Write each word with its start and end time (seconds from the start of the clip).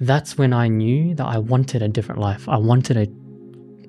That's 0.00 0.36
when 0.36 0.52
I 0.52 0.66
knew 0.68 1.14
that 1.14 1.24
I 1.24 1.38
wanted 1.38 1.82
a 1.82 1.88
different 1.88 2.20
life. 2.20 2.48
I 2.48 2.56
wanted 2.56 2.96
a, 2.96 3.02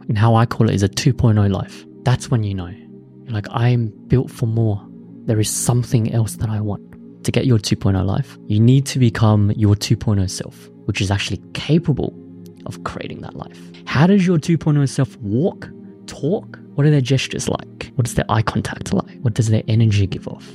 and 0.08 0.18
how 0.18 0.36
I 0.36 0.46
call 0.46 0.70
it 0.70 0.76
is 0.76 0.84
a 0.84 0.90
2.0 0.90 1.52
life. 1.52 1.84
That's 2.04 2.30
when 2.30 2.44
you 2.44 2.54
know. 2.54 2.68
You're 2.68 3.34
like, 3.34 3.48
I'm 3.50 3.88
built 4.08 4.30
for 4.30 4.46
more. 4.46 4.86
There 5.26 5.40
is 5.40 5.50
something 5.50 6.14
else 6.14 6.36
that 6.36 6.50
I 6.50 6.62
want. 6.62 6.84
To 7.24 7.32
get 7.32 7.48
your 7.48 7.58
2.0 7.58 8.06
life, 8.06 8.38
you 8.46 8.60
need 8.60 8.86
to 8.86 9.00
become 9.00 9.52
your 9.56 9.74
2.0 9.74 10.30
self, 10.30 10.70
which 10.86 11.02
is 11.02 11.10
actually 11.10 11.42
capable 11.56 12.14
of 12.68 12.84
creating 12.84 13.22
that 13.22 13.36
life. 13.36 13.60
How 13.88 14.06
does 14.06 14.28
your 14.28 14.38
2.0 14.38 14.88
self 14.88 15.18
walk, 15.18 15.68
talk? 16.06 16.60
What 16.76 16.86
are 16.86 16.92
their 16.92 17.02
gestures 17.02 17.50
like? 17.50 17.92
What 17.96 18.06
is 18.06 18.14
their 18.14 18.26
eye 18.30 18.44
contact 18.44 18.94
like? 18.94 19.20
What 19.22 19.34
does 19.34 19.50
their 19.50 19.64
energy 19.68 20.06
give 20.06 20.28
off? 20.28 20.48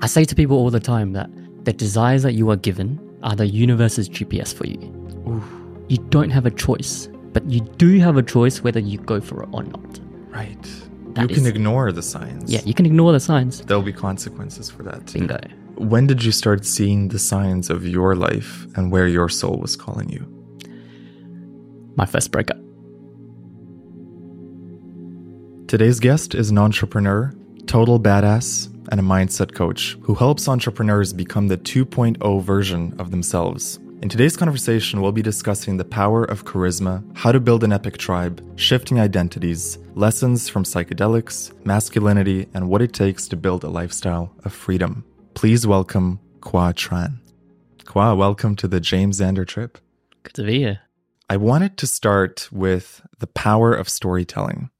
I 0.00 0.06
say 0.06 0.24
to 0.24 0.34
people 0.36 0.56
all 0.56 0.70
the 0.70 0.78
time 0.78 1.12
that 1.14 1.28
the 1.64 1.72
desires 1.72 2.22
that 2.22 2.34
you 2.34 2.48
are 2.50 2.56
given 2.56 3.00
are 3.22 3.34
the 3.36 3.46
universe's 3.46 4.08
GPS 4.08 4.54
for 4.54 4.66
you. 4.66 4.80
You 5.88 5.98
don't 6.10 6.30
have 6.30 6.46
a 6.46 6.50
choice, 6.50 7.08
but 7.32 7.48
you 7.50 7.60
do 7.60 7.98
have 8.00 8.16
a 8.16 8.22
choice 8.22 8.62
whether 8.62 8.80
you 8.80 8.98
go 8.98 9.20
for 9.20 9.42
it 9.42 9.48
or 9.52 9.62
not. 9.62 10.00
Right. 10.28 10.62
That 11.14 11.22
you 11.22 11.28
can 11.28 11.44
is- 11.44 11.46
ignore 11.46 11.92
the 11.92 12.02
signs. 12.02 12.52
Yeah, 12.52 12.60
you 12.64 12.74
can 12.74 12.86
ignore 12.86 13.12
the 13.12 13.20
signs. 13.20 13.60
There'll 13.62 13.82
be 13.82 13.92
consequences 13.92 14.68
for 14.70 14.82
that. 14.84 15.06
too. 15.06 15.20
Bingo. 15.20 15.38
When 15.76 16.06
did 16.06 16.24
you 16.24 16.32
start 16.32 16.64
seeing 16.64 17.08
the 17.08 17.18
signs 17.18 17.68
of 17.70 17.86
your 17.86 18.14
life 18.16 18.66
and 18.76 18.90
where 18.90 19.06
your 19.06 19.28
soul 19.28 19.56
was 19.58 19.76
calling 19.76 20.08
you? 20.08 20.26
My 21.96 22.06
first 22.06 22.30
breakup. 22.32 22.58
Today's 25.68 25.98
guest 26.00 26.34
is 26.34 26.50
an 26.50 26.58
entrepreneur, 26.58 27.32
total 27.66 27.98
badass, 27.98 28.68
and 28.90 29.00
a 29.00 29.02
mindset 29.02 29.54
coach 29.54 29.96
who 30.02 30.14
helps 30.14 30.48
entrepreneurs 30.48 31.12
become 31.12 31.48
the 31.48 31.58
2.0 31.58 32.42
version 32.42 32.94
of 32.98 33.10
themselves. 33.10 33.78
In 34.02 34.10
today's 34.10 34.36
conversation, 34.36 35.00
we'll 35.00 35.10
be 35.10 35.22
discussing 35.22 35.78
the 35.78 35.84
power 35.84 36.24
of 36.24 36.44
charisma, 36.44 37.02
how 37.16 37.32
to 37.32 37.40
build 37.40 37.64
an 37.64 37.72
epic 37.72 37.96
tribe, 37.96 38.42
shifting 38.56 39.00
identities, 39.00 39.78
lessons 39.94 40.48
from 40.48 40.64
psychedelics, 40.64 41.52
masculinity, 41.64 42.46
and 42.52 42.68
what 42.68 42.82
it 42.82 42.92
takes 42.92 43.26
to 43.28 43.36
build 43.36 43.64
a 43.64 43.70
lifestyle 43.70 44.34
of 44.44 44.52
freedom. 44.52 45.02
Please 45.34 45.66
welcome 45.66 46.20
Khoa 46.40 46.74
Tran. 46.74 47.18
Khoa, 47.84 48.16
welcome 48.16 48.54
to 48.56 48.68
the 48.68 48.80
James 48.80 49.20
Xander 49.20 49.46
trip. 49.46 49.78
Good 50.22 50.34
to 50.34 50.42
be 50.42 50.58
here. 50.58 50.80
I 51.30 51.38
wanted 51.38 51.78
to 51.78 51.86
start 51.86 52.48
with 52.52 53.00
the 53.18 53.26
power 53.26 53.72
of 53.72 53.88
storytelling. 53.88 54.70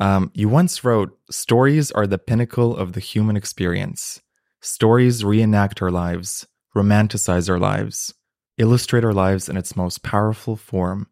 Um, 0.00 0.30
you 0.34 0.48
once 0.48 0.84
wrote, 0.84 1.18
Stories 1.30 1.90
are 1.92 2.06
the 2.06 2.18
pinnacle 2.18 2.76
of 2.76 2.92
the 2.92 3.00
human 3.00 3.34
experience. 3.34 4.20
Stories 4.60 5.24
reenact 5.24 5.80
our 5.80 5.90
lives, 5.90 6.46
romanticize 6.76 7.48
our 7.48 7.58
lives, 7.58 8.12
illustrate 8.58 9.04
our 9.04 9.14
lives 9.14 9.48
in 9.48 9.56
its 9.56 9.74
most 9.74 10.02
powerful 10.02 10.54
form. 10.54 11.06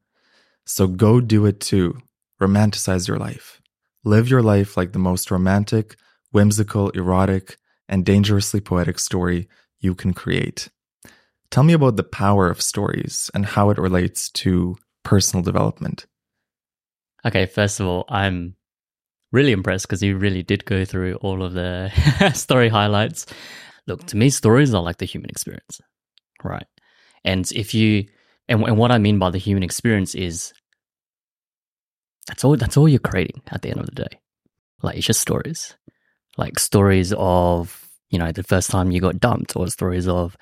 So 0.67 0.87
go 0.87 1.21
do 1.21 1.47
it 1.47 1.61
too. 1.61 1.99
Romanticize 2.41 3.09
your 3.09 3.17
life. 3.17 3.63
Live 4.05 4.29
your 4.29 4.43
life 4.43 4.77
like 4.77 4.93
the 4.93 4.99
most 4.99 5.31
romantic, 5.31 5.97
whimsical, 6.31 6.91
erotic, 6.91 7.57
and 7.89 8.05
dangerously 8.05 8.61
poetic 8.61 8.99
story 8.99 9.49
you 9.79 9.95
can 9.95 10.13
create. 10.13 10.69
Tell 11.51 11.63
me 11.63 11.73
about 11.73 11.97
the 11.97 12.05
power 12.05 12.51
of 12.51 12.61
stories 12.61 13.31
and 13.33 13.47
how 13.47 13.71
it 13.71 13.79
relates 13.79 14.29
to 14.31 14.77
personal 15.05 15.43
development. 15.43 16.05
Okay, 17.25 17.47
first 17.47 17.81
of 17.81 17.87
all, 17.87 18.05
I'm 18.09 18.57
really 19.33 19.53
impressed 19.53 19.87
because 19.87 20.01
he 20.01 20.13
really 20.13 20.43
did 20.43 20.65
go 20.65 20.85
through 20.85 21.15
all 21.17 21.43
of 21.43 21.55
the 21.55 21.91
story 22.35 22.69
highlights. 22.69 23.27
Look, 23.87 24.07
to 24.07 24.17
me, 24.17 24.31
stories 24.31 24.73
are 24.75 24.83
like 24.83 24.99
the 24.99 25.07
human 25.07 25.31
experience, 25.31 25.81
right? 26.45 26.67
And 27.25 27.51
if 27.53 27.75
you, 27.75 28.07
and, 28.49 28.63
and 28.63 28.79
what 28.79 28.93
I 28.93 28.99
mean 28.99 29.19
by 29.19 29.31
the 29.31 29.39
human 29.39 29.63
experience 29.63 30.15
is 30.15 30.53
that's 32.29 32.45
all, 32.45 32.57
that's 32.57 32.77
all 32.77 32.89
you're 32.89 33.01
creating 33.01 33.43
at 33.51 33.63
the 33.63 33.71
end 33.71 33.81
of 33.81 33.87
the 33.87 34.05
day. 34.05 34.21
Like, 34.83 34.97
it's 34.97 35.07
just 35.07 35.21
stories. 35.21 35.77
Like, 36.37 36.59
stories 36.59 37.13
of, 37.17 37.89
you 38.11 38.19
know, 38.19 38.33
the 38.33 38.43
first 38.43 38.71
time 38.71 38.91
you 38.91 39.01
got 39.01 39.21
dumped, 39.21 39.57
or 39.57 39.67
stories 39.69 40.07
of 40.07 40.37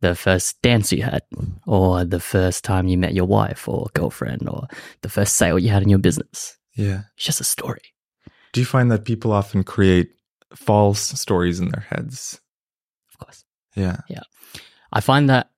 the 0.00 0.14
first 0.14 0.60
dance 0.62 0.92
you 0.92 1.02
had, 1.02 1.22
or 1.66 2.04
the 2.04 2.20
first 2.20 2.64
time 2.64 2.88
you 2.88 2.98
met 2.98 3.14
your 3.14 3.24
wife 3.24 3.68
or 3.68 3.86
girlfriend, 3.94 4.48
or 4.48 4.66
the 5.02 5.08
first 5.08 5.36
sale 5.36 5.58
you 5.58 5.70
had 5.70 5.82
in 5.82 5.88
your 5.88 5.98
business. 5.98 6.58
Yeah. 6.74 7.02
It's 7.16 7.24
just 7.24 7.40
a 7.40 7.44
story. 7.44 7.93
Do 8.54 8.60
you 8.60 8.66
find 8.66 8.90
that 8.92 9.04
people 9.04 9.32
often 9.32 9.64
create 9.64 10.10
false 10.54 11.00
stories 11.20 11.58
in 11.58 11.68
their 11.68 11.84
heads? 11.90 12.40
Of 13.10 13.18
course. 13.18 13.44
Yeah. 13.74 13.98
Yeah. 14.08 14.22
I 14.92 15.00
find 15.00 15.28
that 15.28 15.50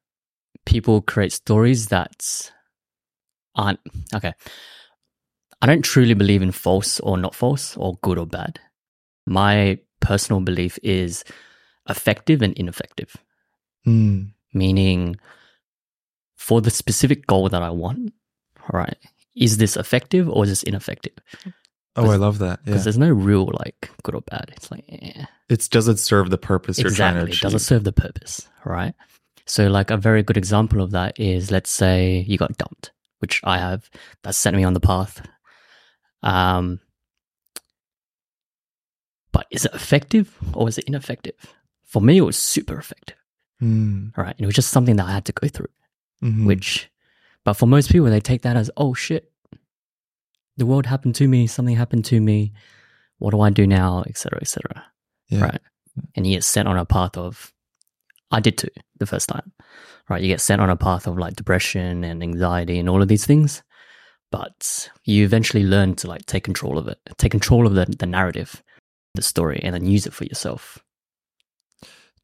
people 0.64 1.02
create 1.02 1.32
stories 1.32 1.88
that 1.88 2.50
aren't 3.54 3.80
okay. 4.14 4.32
I 5.60 5.66
don't 5.66 5.84
truly 5.84 6.14
believe 6.14 6.40
in 6.40 6.52
false 6.52 6.98
or 7.00 7.18
not 7.18 7.34
false 7.34 7.76
or 7.76 7.98
good 8.02 8.16
or 8.18 8.26
bad. 8.26 8.60
My 9.26 9.78
personal 10.00 10.40
belief 10.40 10.78
is 10.82 11.22
effective 11.88 12.40
and 12.42 12.54
ineffective, 12.54 13.14
Mm. 13.86 14.32
meaning 14.54 15.16
for 16.36 16.60
the 16.60 16.70
specific 16.70 17.26
goal 17.26 17.48
that 17.50 17.62
I 17.62 17.70
want, 17.70 18.12
all 18.62 18.80
right, 18.80 18.96
is 19.36 19.58
this 19.58 19.76
effective 19.76 20.28
or 20.28 20.44
is 20.44 20.50
this 20.50 20.62
ineffective? 20.64 21.14
Oh, 21.96 22.10
I 22.10 22.16
love 22.16 22.38
that. 22.38 22.64
Because 22.64 22.80
Yeah. 22.80 22.84
there's 22.84 22.98
no 22.98 23.10
real 23.10 23.50
like 23.64 23.90
good 24.02 24.14
or 24.14 24.20
bad. 24.22 24.52
It's 24.56 24.70
like, 24.70 24.84
eh. 24.88 25.24
It's 25.48 25.68
does 25.68 25.88
it 25.88 25.98
serve 25.98 26.30
the 26.30 26.38
purpose 26.38 26.78
you're 26.78 26.90
trying 26.90 27.14
to 27.14 27.20
exactly 27.20 27.30
achieve? 27.32 27.40
does 27.42 27.54
it 27.54 27.64
serve 27.64 27.84
the 27.84 27.92
purpose 27.92 28.48
right 28.64 28.94
so 29.46 29.68
like 29.68 29.92
a 29.92 29.96
very 29.96 30.24
good 30.24 30.36
example 30.36 30.80
of 30.82 30.90
that 30.90 31.18
is 31.20 31.52
let's 31.52 31.70
say 31.70 32.24
you 32.26 32.36
got 32.36 32.58
dumped 32.58 32.90
which 33.20 33.40
i 33.44 33.56
have 33.58 33.88
that 34.24 34.34
sent 34.34 34.56
me 34.56 34.64
on 34.64 34.72
the 34.74 34.80
path 34.80 35.24
um 36.24 36.80
but 39.32 39.46
is 39.52 39.64
it 39.64 39.72
effective 39.74 40.36
or 40.52 40.68
is 40.68 40.78
it 40.78 40.84
ineffective 40.86 41.34
for 41.84 42.02
me 42.02 42.18
it 42.18 42.22
was 42.22 42.36
super 42.36 42.76
effective 42.78 43.16
Mm. 43.62 44.14
right 44.18 44.34
and 44.36 44.40
it 44.40 44.46
was 44.46 44.54
just 44.54 44.70
something 44.70 44.96
that 44.96 45.06
i 45.06 45.12
had 45.12 45.24
to 45.26 45.32
go 45.32 45.48
through 45.48 45.70
Mhm. 46.22 46.44
which 46.44 46.90
but 47.44 47.54
for 47.54 47.66
most 47.66 47.90
people 47.90 48.08
they 48.10 48.20
take 48.20 48.42
that 48.42 48.54
as 48.56 48.70
oh 48.76 48.92
shit 48.92 49.32
the 50.56 50.66
world 50.66 50.86
happened 50.86 51.14
to 51.14 51.28
me 51.28 51.46
something 51.46 51.76
happened 51.76 52.04
to 52.04 52.20
me 52.20 52.52
what 53.18 53.30
do 53.30 53.40
i 53.40 53.50
do 53.50 53.66
now 53.66 54.02
etc 54.06 54.38
etc 54.40 54.84
yeah. 55.28 55.40
right? 55.42 55.60
And 56.14 56.26
you 56.26 56.34
get 56.34 56.44
sent 56.44 56.68
on 56.68 56.76
a 56.76 56.84
path 56.84 57.16
of, 57.16 57.52
I 58.30 58.40
did 58.40 58.58
too 58.58 58.68
the 58.98 59.06
first 59.06 59.28
time, 59.28 59.52
right? 60.08 60.22
You 60.22 60.28
get 60.28 60.40
sent 60.40 60.60
on 60.60 60.70
a 60.70 60.76
path 60.76 61.06
of 61.06 61.18
like 61.18 61.36
depression 61.36 62.04
and 62.04 62.22
anxiety 62.22 62.78
and 62.78 62.88
all 62.88 63.02
of 63.02 63.08
these 63.08 63.26
things, 63.26 63.62
but 64.30 64.90
you 65.04 65.24
eventually 65.24 65.64
learn 65.64 65.94
to 65.96 66.08
like 66.08 66.26
take 66.26 66.44
control 66.44 66.78
of 66.78 66.88
it, 66.88 66.98
take 67.18 67.30
control 67.30 67.66
of 67.66 67.74
the, 67.74 67.86
the 67.86 68.06
narrative, 68.06 68.62
the 69.14 69.22
story, 69.22 69.60
and 69.62 69.74
then 69.74 69.86
use 69.86 70.06
it 70.06 70.12
for 70.12 70.24
yourself. 70.24 70.78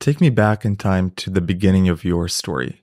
Take 0.00 0.20
me 0.20 0.30
back 0.30 0.64
in 0.64 0.76
time 0.76 1.10
to 1.12 1.30
the 1.30 1.40
beginning 1.40 1.88
of 1.88 2.04
your 2.04 2.28
story. 2.28 2.82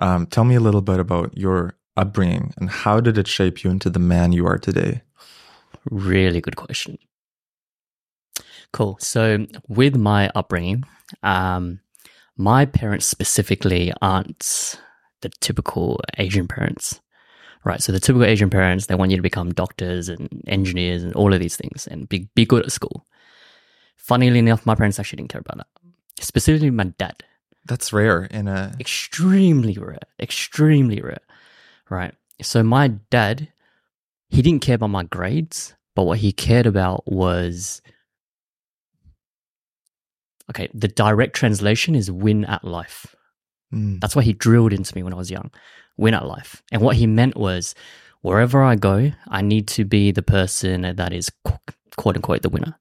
Um, 0.00 0.26
tell 0.26 0.44
me 0.44 0.56
a 0.56 0.60
little 0.60 0.80
bit 0.80 0.98
about 0.98 1.36
your 1.36 1.77
upbringing 1.98 2.54
and 2.56 2.70
how 2.70 3.00
did 3.00 3.18
it 3.18 3.26
shape 3.28 3.62
you 3.64 3.70
into 3.70 3.90
the 3.90 3.98
man 3.98 4.32
you 4.32 4.46
are 4.46 4.58
today? 4.58 5.02
Really 5.90 6.40
good 6.40 6.56
question. 6.56 6.98
Cool. 8.72 8.98
So, 9.00 9.46
with 9.68 9.96
my 9.96 10.30
upbringing, 10.34 10.84
um, 11.22 11.80
my 12.36 12.66
parents 12.66 13.06
specifically 13.06 13.92
aren't 14.02 14.78
the 15.22 15.30
typical 15.40 16.00
Asian 16.18 16.46
parents, 16.46 17.00
right? 17.64 17.82
So, 17.82 17.92
the 17.92 18.00
typical 18.00 18.26
Asian 18.26 18.50
parents, 18.50 18.86
they 18.86 18.94
want 18.94 19.10
you 19.10 19.16
to 19.16 19.22
become 19.22 19.54
doctors 19.54 20.08
and 20.08 20.42
engineers 20.46 21.02
and 21.02 21.14
all 21.14 21.32
of 21.32 21.40
these 21.40 21.56
things 21.56 21.86
and 21.86 22.08
be, 22.08 22.28
be 22.34 22.44
good 22.44 22.64
at 22.64 22.72
school. 22.72 23.06
Funnily 23.96 24.38
enough, 24.38 24.66
my 24.66 24.74
parents 24.74 24.98
actually 24.98 25.18
didn't 25.18 25.30
care 25.30 25.40
about 25.40 25.58
that. 25.58 25.66
Specifically, 26.20 26.70
my 26.70 26.84
dad. 26.84 27.22
That's 27.66 27.92
rare 27.92 28.24
in 28.24 28.48
a 28.48 28.74
Extremely 28.80 29.76
rare. 29.76 29.98
Extremely 30.20 31.00
rare, 31.02 31.20
right? 31.90 32.14
So, 32.42 32.62
my 32.62 32.88
dad, 32.88 33.48
he 34.28 34.42
didn't 34.42 34.62
care 34.62 34.76
about 34.76 34.90
my 34.90 35.04
grades, 35.04 35.74
but 35.94 36.04
what 36.04 36.18
he 36.18 36.32
cared 36.32 36.66
about 36.66 37.10
was 37.10 37.82
okay, 40.50 40.68
the 40.72 40.88
direct 40.88 41.34
translation 41.34 41.94
is 41.94 42.10
win 42.10 42.44
at 42.44 42.64
life. 42.64 43.14
Mm. 43.74 44.00
That's 44.00 44.16
what 44.16 44.24
he 44.24 44.32
drilled 44.32 44.72
into 44.72 44.94
me 44.94 45.02
when 45.02 45.12
I 45.12 45.16
was 45.16 45.30
young. 45.30 45.50
Win 45.96 46.14
at 46.14 46.26
life. 46.26 46.62
And 46.72 46.82
what 46.82 46.96
he 46.96 47.06
meant 47.06 47.36
was 47.36 47.74
wherever 48.22 48.62
I 48.62 48.76
go, 48.76 49.12
I 49.28 49.42
need 49.42 49.68
to 49.68 49.84
be 49.84 50.10
the 50.10 50.22
person 50.22 50.82
that 50.82 51.12
is 51.12 51.30
quote 51.96 52.16
unquote 52.16 52.42
the 52.42 52.48
winner. 52.48 52.78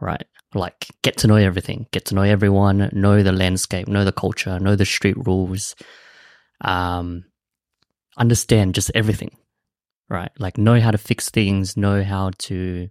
Right? 0.00 0.24
Like 0.54 0.88
get 1.02 1.18
to 1.18 1.26
know 1.26 1.36
everything, 1.36 1.86
get 1.92 2.06
to 2.06 2.14
know 2.14 2.22
everyone, 2.22 2.90
know 2.92 3.22
the 3.22 3.32
landscape, 3.32 3.86
know 3.86 4.04
the 4.04 4.12
culture, 4.12 4.58
know 4.58 4.74
the 4.74 4.86
street 4.86 5.16
rules, 5.26 5.76
um, 6.62 7.24
understand 8.20 8.74
just 8.76 8.90
everything. 8.94 9.32
Right? 10.08 10.30
Like 10.38 10.58
know 10.58 10.78
how 10.80 10.90
to 10.92 10.98
fix 10.98 11.28
things, 11.30 11.76
know 11.76 12.04
how 12.04 12.30
to 12.46 12.88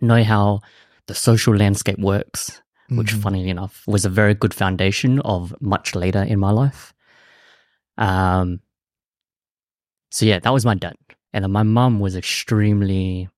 know 0.00 0.22
how 0.24 0.60
the 1.06 1.14
social 1.14 1.54
landscape 1.56 1.98
works 1.98 2.62
which 2.90 3.12
Mhm. 3.14 3.20
funnily 3.22 3.50
enough 3.50 3.82
was 3.86 4.04
a 4.06 4.08
very 4.08 4.32
good 4.34 4.54
foundation 4.54 5.20
of 5.20 5.54
much 5.60 5.94
later 5.94 6.22
in 6.22 6.38
my 6.38 6.50
life 6.50 6.94
Um, 7.98 8.60
so 10.10 10.24
yeah, 10.24 10.38
that 10.38 10.52
was 10.52 10.64
my 10.64 10.74
dad. 10.74 10.96
And 11.34 11.42
then 11.44 11.50
my 11.52 11.64
mum 11.64 12.00
was 12.00 12.14
extremely, 12.16 13.28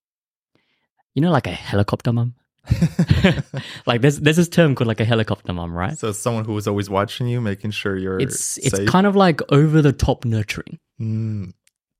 you 1.15 1.23
know, 1.23 1.31
like 1.33 1.47
a 1.49 1.53
helicopter 1.71 2.13
mum. 2.13 2.35
like 3.87 4.01
there's 4.03 4.21
there's 4.21 4.37
this 4.37 4.49
term 4.49 4.75
called 4.75 4.87
like 4.89 5.01
a 5.01 5.05
helicopter 5.05 5.53
mum, 5.53 5.73
right? 5.73 5.99
So 5.99 6.13
someone 6.13 6.45
who 6.45 6.53
was 6.53 6.69
always 6.69 6.89
watching 6.91 7.27
you, 7.27 7.41
making 7.41 7.73
sure 7.73 7.97
you're 7.97 8.21
It's 8.21 8.59
it's 8.59 8.79
kind 8.91 9.07
of 9.07 9.17
like 9.17 9.41
over 9.51 9.83
the 9.83 9.93
top 9.93 10.25
nurturing. 10.25 10.79
Mm, 11.01 11.53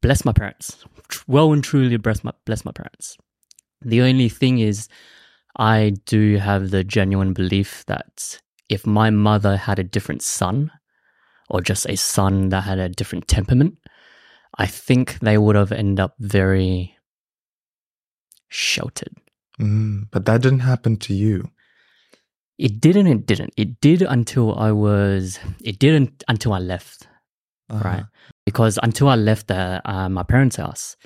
Bless 0.03 0.25
my 0.25 0.33
parents. 0.33 0.85
Well 1.27 1.53
and 1.53 1.63
truly 1.63 1.97
bless 1.99 2.25
my 2.25 2.33
bless 2.47 2.65
my 2.65 2.73
parents. 2.73 3.17
The 3.83 4.01
only 4.01 4.29
thing 4.29 4.59
is, 4.59 4.89
I 5.57 5.95
do 6.07 6.37
have 6.37 6.71
the 6.71 6.85
genuine 6.85 7.33
belief 7.35 7.85
that 7.87 8.41
if 8.69 8.87
my 8.87 9.11
mother 9.11 9.57
had 9.57 9.79
a 9.79 9.85
different 9.85 10.23
son, 10.23 10.71
or 11.51 11.61
just 11.61 11.87
a 11.89 11.97
son 11.97 12.49
that 12.51 12.63
had 12.63 12.79
a 12.79 12.89
different 12.89 13.29
temperament, 13.29 13.77
I 14.57 14.67
think 14.67 15.19
they 15.21 15.37
would 15.37 15.57
have 15.57 15.73
ended 15.73 16.01
up 16.01 16.15
very 16.19 16.97
sheltered. 18.49 19.15
mm. 19.61 20.07
But 20.11 20.25
that 20.27 20.43
didn't 20.43 20.61
happen 20.61 20.97
to 20.99 21.15
you. 21.15 21.51
It 22.59 22.81
didn't. 22.81 23.07
It 23.07 23.27
didn't. 23.27 23.53
It 23.57 23.81
did 23.81 24.03
until 24.03 24.55
I 24.59 24.73
was. 24.73 25.39
It 25.63 25.79
didn't 25.79 26.25
until 26.29 26.53
I 26.53 26.59
left. 26.59 27.07
Uh-huh. 27.71 27.85
right? 27.89 28.05
Because 28.47 28.79
until 28.83 29.09
I 29.09 29.15
left 29.17 29.49
the, 29.49 29.81
uh, 29.85 30.09
my 30.09 30.23
parents' 30.23 30.57
house, 30.57 30.97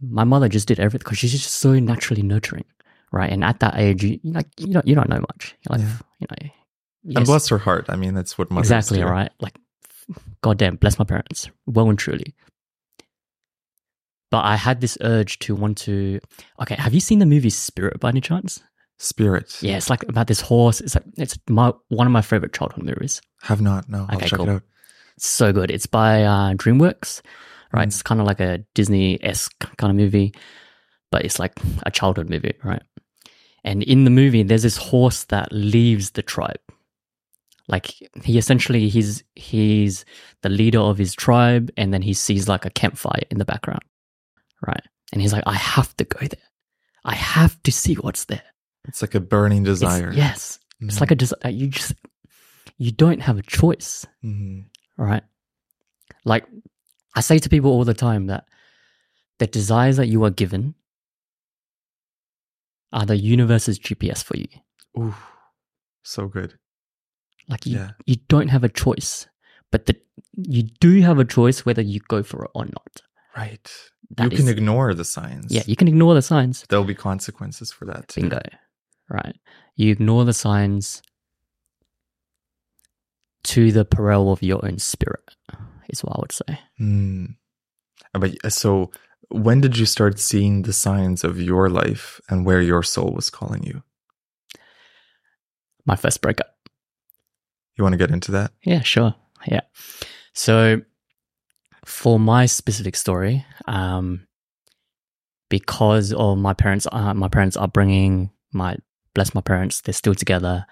my 0.00 0.24
mother 0.24 0.48
just 0.48 0.68
did 0.68 0.80
everything 0.80 1.04
because 1.04 1.18
she's 1.18 1.32
just 1.32 1.50
so 1.54 1.78
naturally 1.78 2.22
nurturing, 2.22 2.64
right? 3.12 3.30
And 3.32 3.44
at 3.44 3.60
that 3.60 3.74
age, 3.76 4.02
you, 4.02 4.18
like 4.24 4.48
you 4.58 4.72
don't 4.74 4.86
you 4.86 4.94
don't 4.96 5.08
know 5.08 5.20
much. 5.20 5.56
You're 5.68 5.78
like 5.78 5.86
Yeah. 5.86 5.96
you 6.20 6.26
know, 7.14 7.18
And 7.18 7.26
bless 7.26 7.48
her 7.48 7.58
heart. 7.58 7.86
I 7.88 7.96
mean, 7.96 8.14
that's 8.14 8.36
what 8.36 8.50
mothers 8.50 8.66
exactly 8.70 8.98
do. 8.98 9.06
right. 9.06 9.30
Like, 9.40 9.56
goddamn, 10.42 10.76
bless 10.76 10.98
my 10.98 11.04
parents, 11.04 11.48
well 11.66 11.88
and 11.88 11.98
truly. 11.98 12.34
But 14.30 14.44
I 14.44 14.56
had 14.56 14.80
this 14.80 14.96
urge 15.02 15.38
to 15.40 15.54
want 15.54 15.78
to. 15.78 16.18
Okay, 16.60 16.74
have 16.74 16.94
you 16.94 17.00
seen 17.00 17.18
the 17.18 17.26
movie 17.26 17.50
Spirit 17.50 18.00
by 18.00 18.08
any 18.08 18.20
chance? 18.20 18.60
Spirit. 18.98 19.56
Yeah, 19.62 19.76
it's 19.76 19.90
like 19.90 20.02
about 20.04 20.26
this 20.26 20.40
horse. 20.40 20.80
It's 20.80 20.94
like 20.94 21.04
it's 21.16 21.38
my 21.48 21.72
one 21.88 22.06
of 22.06 22.12
my 22.12 22.22
favorite 22.22 22.52
childhood 22.54 22.84
movies. 22.84 23.20
Have 23.42 23.60
not. 23.60 23.88
No. 23.88 24.06
I'll 24.08 24.16
Okay, 24.16 24.28
check 24.28 24.38
cool. 24.38 24.60
It's 25.16 25.26
so 25.26 25.52
good. 25.52 25.70
It's 25.70 25.86
by 25.86 26.22
uh, 26.24 26.54
DreamWorks, 26.54 27.20
right? 27.72 27.84
Mm. 27.84 27.88
It's 27.88 28.02
kind 28.02 28.20
of 28.20 28.26
like 28.26 28.40
a 28.40 28.58
Disney 28.74 29.22
esque 29.22 29.58
kind 29.76 29.90
of 29.90 29.96
movie, 29.96 30.34
but 31.10 31.24
it's 31.24 31.38
like 31.38 31.52
a 31.84 31.90
childhood 31.90 32.30
movie, 32.30 32.54
right? 32.64 32.82
And 33.64 33.82
in 33.82 34.04
the 34.04 34.10
movie, 34.10 34.42
there's 34.42 34.62
this 34.64 34.76
horse 34.76 35.24
that 35.24 35.52
leaves 35.52 36.10
the 36.12 36.22
tribe. 36.22 36.58
Like 37.68 37.86
he 38.24 38.38
essentially 38.38 38.88
he's 38.88 39.22
he's 39.36 40.04
the 40.42 40.48
leader 40.48 40.80
of 40.80 40.98
his 40.98 41.14
tribe, 41.14 41.70
and 41.76 41.94
then 41.94 42.02
he 42.02 42.12
sees 42.12 42.48
like 42.48 42.64
a 42.64 42.70
campfire 42.70 43.22
in 43.30 43.38
the 43.38 43.44
background, 43.44 43.82
right? 44.66 44.82
And 45.12 45.22
he's 45.22 45.32
like, 45.32 45.44
I 45.46 45.54
have 45.54 45.96
to 45.98 46.04
go 46.04 46.18
there. 46.18 46.48
I 47.04 47.14
have 47.14 47.62
to 47.62 47.70
see 47.72 47.94
what's 47.94 48.24
there. 48.24 48.42
It's 48.88 49.00
like 49.00 49.14
a 49.14 49.20
burning 49.20 49.62
It's- 49.62 49.78
desire. 49.78 50.12
yes, 50.12 50.58
it's 50.80 51.00
like 51.00 51.12
a 51.12 51.14
desire. 51.14 51.50
You 51.50 51.68
just 51.68 51.94
you 52.78 52.90
don't 52.90 53.20
have 53.20 53.38
a 53.38 53.42
choice 53.42 54.06
hmm 54.22 54.62
right? 55.06 55.22
Like 56.24 56.46
I 57.14 57.20
say 57.20 57.38
to 57.38 57.48
people 57.48 57.70
all 57.70 57.84
the 57.84 57.94
time 57.94 58.26
that 58.26 58.44
the 59.38 59.46
desires 59.46 59.96
that 59.96 60.06
you 60.08 60.24
are 60.24 60.30
given 60.30 60.74
are 62.92 63.06
the 63.06 63.16
universe's 63.16 63.78
GPS 63.78 64.22
for 64.22 64.36
you. 64.36 64.48
Ooh, 64.98 65.14
so 66.02 66.26
good. 66.28 66.54
Like 67.48 67.66
you, 67.66 67.78
Yeah. 67.78 67.90
you 68.06 68.16
don't 68.28 68.48
have 68.48 68.64
a 68.64 68.68
choice, 68.68 69.26
but 69.70 69.86
the, 69.86 69.96
you 70.36 70.62
do 70.80 71.00
have 71.00 71.18
a 71.18 71.24
choice 71.24 71.64
whether 71.66 71.82
you 71.82 72.00
go 72.08 72.22
for 72.22 72.44
it 72.44 72.50
or 72.54 72.64
not. 72.66 73.02
Right. 73.36 73.70
That 74.16 74.30
you 74.30 74.36
can 74.38 74.48
ignore 74.48 74.92
the 74.94 75.04
signs. 75.06 75.46
Yeah, 75.50 75.62
you 75.66 75.74
can 75.74 75.88
ignore 75.88 76.14
the 76.14 76.20
signs. 76.22 76.64
There'll 76.68 76.84
be 76.84 76.94
consequences 76.94 77.72
for 77.72 77.86
that. 77.86 78.08
Too. 78.08 78.20
Bingo. 78.20 78.40
Right. 79.08 79.36
You 79.74 79.90
ignore 79.90 80.24
the 80.26 80.34
signs 80.34 81.02
to 83.44 83.72
the 83.72 83.84
peril 83.84 84.32
of 84.32 84.42
your 84.42 84.64
own 84.64 84.78
spirit, 84.78 85.36
is 85.88 86.02
what 86.02 86.16
I 86.16 86.20
would 86.20 86.32
say. 86.32 86.58
Mm. 86.80 87.36
But 88.12 88.36
uh, 88.44 88.50
so, 88.50 88.90
when 89.30 89.60
did 89.60 89.78
you 89.78 89.86
start 89.86 90.18
seeing 90.18 90.62
the 90.62 90.72
signs 90.72 91.24
of 91.24 91.40
your 91.40 91.68
life 91.70 92.20
and 92.28 92.44
where 92.44 92.60
your 92.60 92.82
soul 92.82 93.12
was 93.12 93.30
calling 93.30 93.62
you? 93.62 93.82
My 95.86 95.96
first 95.96 96.20
breakup. 96.20 96.54
You 97.76 97.84
want 97.84 97.94
to 97.94 97.98
get 97.98 98.10
into 98.10 98.32
that? 98.32 98.52
Yeah, 98.62 98.82
sure. 98.82 99.14
Yeah. 99.46 99.62
So 100.34 100.82
for 101.84 102.18
my 102.18 102.46
specific 102.46 102.96
story, 102.96 103.44
um, 103.66 104.26
because 105.48 106.12
of 106.12 106.38
my 106.38 106.54
parents, 106.54 106.86
uh, 106.90 107.14
my 107.14 107.28
parents' 107.28 107.56
upbringing, 107.56 108.30
my 108.52 108.76
bless 109.14 109.34
my 109.34 109.40
parents, 109.40 109.80
they're 109.80 109.92
still 109.92 110.14
together. 110.14 110.66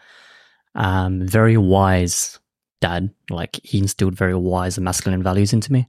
Um, 0.75 1.27
very 1.27 1.57
wise 1.57 2.40
dad, 2.81 3.11
like 3.31 3.61
he 3.62 3.79
instilled 3.79 4.15
very 4.15 4.35
wise 4.35 4.77
and 4.77 4.85
masculine 4.85 5.23
values 5.23 5.53
into 5.53 5.73
me. 5.73 5.88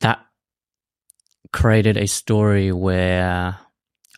That 0.00 0.24
created 1.52 1.96
a 1.96 2.06
story 2.06 2.72
where 2.72 3.58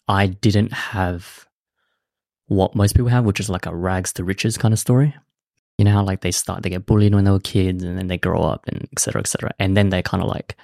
I 0.08 0.26
didn't 0.26 0.72
have 0.72 1.46
what 2.46 2.74
most 2.74 2.94
people 2.94 3.10
have, 3.10 3.24
which 3.24 3.40
is 3.40 3.50
like 3.50 3.66
a 3.66 3.74
rags 3.74 4.12
to 4.14 4.24
riches 4.24 4.56
kind 4.56 4.72
of 4.72 4.78
story. 4.78 5.14
You 5.78 5.84
know 5.84 5.92
how 5.92 6.04
like 6.04 6.22
they 6.22 6.30
start, 6.30 6.62
they 6.62 6.70
get 6.70 6.86
bullied 6.86 7.14
when 7.14 7.24
they 7.24 7.30
were 7.30 7.40
kids, 7.40 7.82
and 7.82 7.98
then 7.98 8.06
they 8.06 8.16
grow 8.16 8.42
up, 8.42 8.66
and 8.66 8.88
et 8.92 8.98
cetera, 8.98 9.20
et 9.20 9.26
cetera, 9.26 9.50
and 9.58 9.76
then 9.76 9.90
they 9.90 10.00
kind 10.00 10.22
of 10.22 10.28
like 10.28 10.56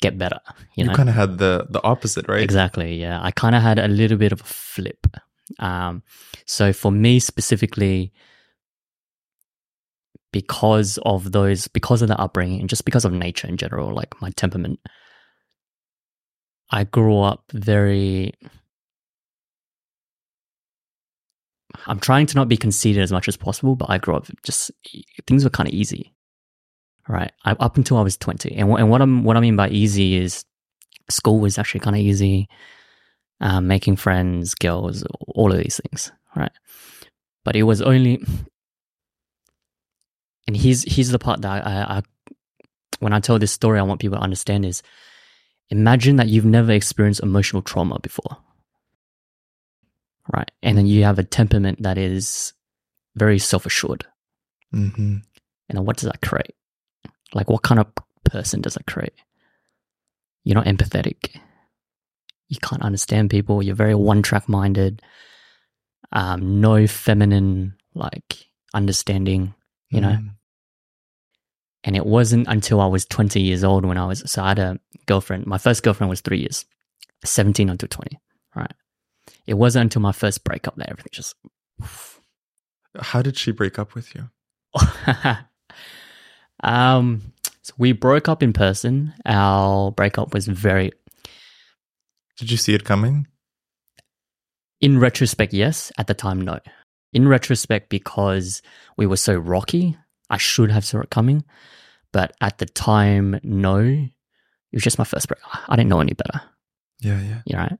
get 0.00 0.16
better. 0.16 0.40
You, 0.74 0.84
You, 0.84 0.84
know, 0.84 0.94
kind 0.94 1.08
of 1.08 1.14
had 1.14 1.38
the 1.38 1.66
the 1.68 1.82
opposite, 1.82 2.26
right? 2.28 2.42
Exactly. 2.42 3.00
Yeah. 3.00 3.20
I 3.22 3.30
kind 3.30 3.54
of 3.54 3.62
had 3.62 3.78
a 3.78 3.88
little 3.88 4.16
bit 4.16 4.32
of 4.32 4.40
a 4.40 4.44
flip. 4.44 5.06
Um, 5.58 6.02
so 6.46 6.72
for 6.72 6.90
me 6.90 7.20
specifically, 7.20 8.12
because 10.32 10.98
of 11.04 11.32
those, 11.32 11.68
because 11.68 12.02
of 12.02 12.08
the 12.08 12.18
upbringing 12.18 12.60
and 12.60 12.68
just 12.68 12.84
because 12.84 13.04
of 13.04 13.12
nature 13.12 13.46
in 13.46 13.56
general, 13.56 13.94
like 13.94 14.20
my 14.20 14.30
temperament, 14.30 14.80
I 16.70 16.84
grew 16.84 17.20
up 17.20 17.44
very. 17.52 18.32
I'm 21.86 22.00
trying 22.00 22.26
to 22.26 22.36
not 22.36 22.48
be 22.48 22.56
conceited 22.56 23.02
as 23.02 23.12
much 23.12 23.28
as 23.28 23.36
possible, 23.36 23.76
but 23.76 23.90
I 23.90 23.98
grew 23.98 24.14
up 24.14 24.26
just 24.44 24.70
things 25.26 25.44
were 25.44 25.50
kind 25.50 25.68
of 25.68 25.74
easy, 25.74 26.14
right? 27.08 27.32
I, 27.44 27.52
up 27.52 27.76
until 27.76 27.96
I 27.96 28.02
was 28.02 28.16
20, 28.16 28.54
and, 28.56 28.70
and 28.70 28.90
what 28.90 29.02
I'm 29.02 29.24
what 29.24 29.36
I 29.36 29.40
mean 29.40 29.56
by 29.56 29.68
easy 29.68 30.16
is 30.16 30.44
school 31.10 31.40
was 31.40 31.58
actually 31.58 31.80
kind 31.80 31.96
of 31.96 32.02
easy. 32.02 32.48
Um, 33.40 33.66
making 33.66 33.96
friends, 33.96 34.54
girls, 34.54 35.02
all 35.26 35.50
of 35.50 35.58
these 35.58 35.80
things, 35.82 36.12
right? 36.36 36.52
But 37.44 37.56
it 37.56 37.64
was 37.64 37.82
only, 37.82 38.24
and 40.46 40.56
here's 40.56 40.82
here's 40.92 41.10
the 41.10 41.18
part 41.18 41.42
that 41.42 41.66
I, 41.66 41.98
I 41.98 42.02
when 43.00 43.12
I 43.12 43.20
tell 43.20 43.38
this 43.38 43.52
story, 43.52 43.78
I 43.78 43.82
want 43.82 44.00
people 44.00 44.18
to 44.18 44.22
understand 44.22 44.64
is, 44.64 44.82
imagine 45.70 46.16
that 46.16 46.28
you've 46.28 46.44
never 46.44 46.72
experienced 46.72 47.22
emotional 47.22 47.62
trauma 47.62 47.98
before, 48.00 48.36
right? 50.32 50.50
And 50.62 50.78
then 50.78 50.86
you 50.86 51.04
have 51.04 51.18
a 51.18 51.24
temperament 51.24 51.82
that 51.82 51.98
is 51.98 52.52
very 53.16 53.38
self 53.38 53.66
assured, 53.66 54.06
hmm 54.70 55.16
and 55.68 55.78
then 55.78 55.84
what 55.84 55.96
does 55.96 56.08
that 56.08 56.20
create? 56.20 56.54
Like, 57.34 57.48
what 57.48 57.62
kind 57.62 57.80
of 57.80 57.86
person 58.24 58.60
does 58.60 58.74
that 58.74 58.86
create? 58.86 59.14
You're 60.44 60.56
not 60.56 60.66
empathetic. 60.66 61.36
You 62.48 62.58
can't 62.60 62.82
understand 62.82 63.30
people. 63.30 63.62
You're 63.62 63.74
very 63.74 63.94
one 63.94 64.22
track 64.22 64.48
minded. 64.48 65.00
Um, 66.12 66.60
no 66.60 66.86
feminine 66.86 67.74
like 67.94 68.50
understanding, 68.74 69.54
you 69.92 70.00
know. 70.00 70.08
Mm-hmm. 70.08 70.28
And 71.84 71.96
it 71.96 72.06
wasn't 72.06 72.46
until 72.48 72.80
I 72.80 72.86
was 72.86 73.04
20 73.06 73.40
years 73.40 73.64
old 73.64 73.84
when 73.84 73.98
I 73.98 74.06
was 74.06 74.22
so 74.26 74.42
I 74.42 74.48
had 74.48 74.58
a 74.58 74.78
girlfriend. 75.06 75.46
My 75.46 75.58
first 75.58 75.82
girlfriend 75.82 76.10
was 76.10 76.20
three 76.20 76.38
years, 76.38 76.64
17 77.24 77.68
until 77.68 77.88
20. 77.88 78.18
Right. 78.54 78.72
It 79.46 79.54
wasn't 79.54 79.84
until 79.84 80.02
my 80.02 80.12
first 80.12 80.44
breakup 80.44 80.76
that 80.76 80.90
everything 80.90 81.10
just 81.12 81.34
How 83.00 83.22
did 83.22 83.36
she 83.36 83.50
break 83.50 83.78
up 83.78 83.94
with 83.94 84.14
you? 84.14 84.28
um, 86.62 87.32
so 87.62 87.74
we 87.78 87.92
broke 87.92 88.28
up 88.28 88.42
in 88.42 88.52
person. 88.52 89.14
Our 89.26 89.90
breakup 89.90 90.32
was 90.34 90.46
very, 90.46 90.92
Did 92.38 92.50
you 92.50 92.56
see 92.56 92.74
it 92.74 92.84
coming? 92.84 93.26
in 94.82 94.98
retrospect, 94.98 95.54
yes. 95.54 95.90
At 95.96 96.08
the 96.08 96.14
time, 96.14 96.42
no. 96.42 96.58
In 97.12 97.28
retrospect, 97.28 97.90
because 97.90 98.62
we 98.96 99.06
were 99.06 99.16
so 99.16 99.34
rocky, 99.34 99.96
I 100.30 100.38
should 100.38 100.70
have 100.70 100.84
saw 100.84 101.00
it 101.00 101.10
coming. 101.10 101.44
But 102.12 102.34
at 102.40 102.58
the 102.58 102.66
time, 102.66 103.38
no. 103.42 103.80
It 103.80 104.76
was 104.76 104.82
just 104.82 104.98
my 104.98 105.04
first 105.04 105.28
break. 105.28 105.40
I 105.68 105.76
didn't 105.76 105.90
know 105.90 106.00
any 106.00 106.14
better. 106.14 106.40
Yeah, 107.00 107.20
yeah. 107.20 107.42
you 107.44 107.56
know. 107.56 107.78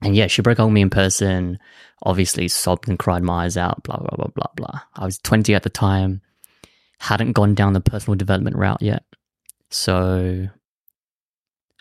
And 0.00 0.14
yeah, 0.14 0.28
she 0.28 0.42
broke 0.42 0.60
up 0.60 0.66
with 0.66 0.74
me 0.74 0.82
in 0.82 0.90
person, 0.90 1.58
obviously 2.04 2.46
sobbed 2.48 2.88
and 2.88 2.98
cried 2.98 3.22
my 3.22 3.44
eyes 3.44 3.56
out, 3.56 3.82
blah, 3.82 3.96
blah, 3.96 4.16
blah, 4.16 4.28
blah, 4.34 4.52
blah. 4.54 4.80
I 4.94 5.04
was 5.04 5.18
20 5.18 5.54
at 5.54 5.64
the 5.64 5.70
time. 5.70 6.22
hadn't 7.00 7.32
gone 7.32 7.54
down 7.54 7.72
the 7.72 7.80
personal 7.80 8.16
development 8.16 8.56
route 8.56 8.80
yet. 8.80 9.04
So 9.70 10.48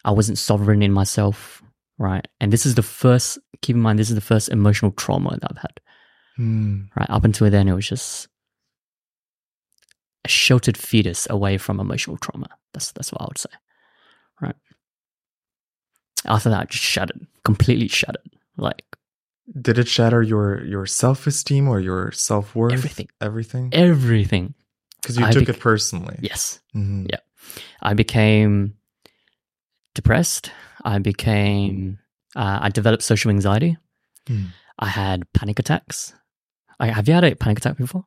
I 0.03 0.11
wasn't 0.11 0.39
sovereign 0.39 0.81
in 0.81 0.91
myself, 0.91 1.61
right? 1.99 2.27
And 2.39 2.51
this 2.51 2.65
is 2.65 2.75
the 2.75 2.83
first, 2.83 3.37
keep 3.61 3.75
in 3.75 3.81
mind, 3.81 3.99
this 3.99 4.09
is 4.09 4.15
the 4.15 4.21
first 4.21 4.49
emotional 4.49 4.91
trauma 4.91 5.37
that 5.39 5.51
I've 5.51 5.61
had, 5.61 5.79
Hmm. 6.37 6.83
right? 6.95 7.09
Up 7.09 7.23
until 7.25 7.49
then, 7.49 7.67
it 7.67 7.73
was 7.73 7.87
just 7.87 8.27
a 10.23 10.29
sheltered 10.29 10.77
fetus 10.77 11.27
away 11.29 11.57
from 11.57 11.79
emotional 11.79 12.17
trauma. 12.17 12.47
That's, 12.73 12.91
that's 12.93 13.11
what 13.11 13.21
I 13.21 13.25
would 13.25 13.37
say, 13.37 13.49
right? 14.41 14.55
After 16.25 16.49
that, 16.49 16.61
I 16.61 16.65
just 16.65 16.83
shattered, 16.83 17.27
completely 17.43 17.87
shattered. 17.87 18.21
Like 18.57 18.83
Did 19.61 19.77
it 19.77 19.87
shatter 19.87 20.21
your 20.21 20.63
your 20.65 20.85
self 20.85 21.27
esteem 21.27 21.67
or 21.67 21.79
your 21.79 22.11
self 22.11 22.55
worth? 22.55 22.73
Everything. 22.73 23.07
Everything. 23.21 23.69
everything. 23.73 24.53
Because 25.01 25.17
you 25.17 25.25
I 25.25 25.31
took 25.31 25.45
bec- 25.45 25.55
it 25.55 25.61
personally. 25.61 26.17
Yes. 26.21 26.59
Mhm. 26.75 27.07
Yeah. 27.09 27.19
I 27.81 27.93
became 27.93 28.73
depressed. 29.95 30.51
I 30.83 30.99
became, 30.99 31.99
uh, 32.35 32.59
I 32.61 32.69
developed 32.69 33.03
social 33.03 33.31
anxiety. 33.31 33.77
Hmm. 34.27 34.45
I 34.79 34.87
had 34.87 35.31
panic 35.33 35.59
attacks. 35.59 36.13
I, 36.79 36.87
have 36.87 37.07
you 37.07 37.13
had 37.13 37.23
a 37.23 37.35
panic 37.35 37.59
attack 37.59 37.77
before? 37.77 38.05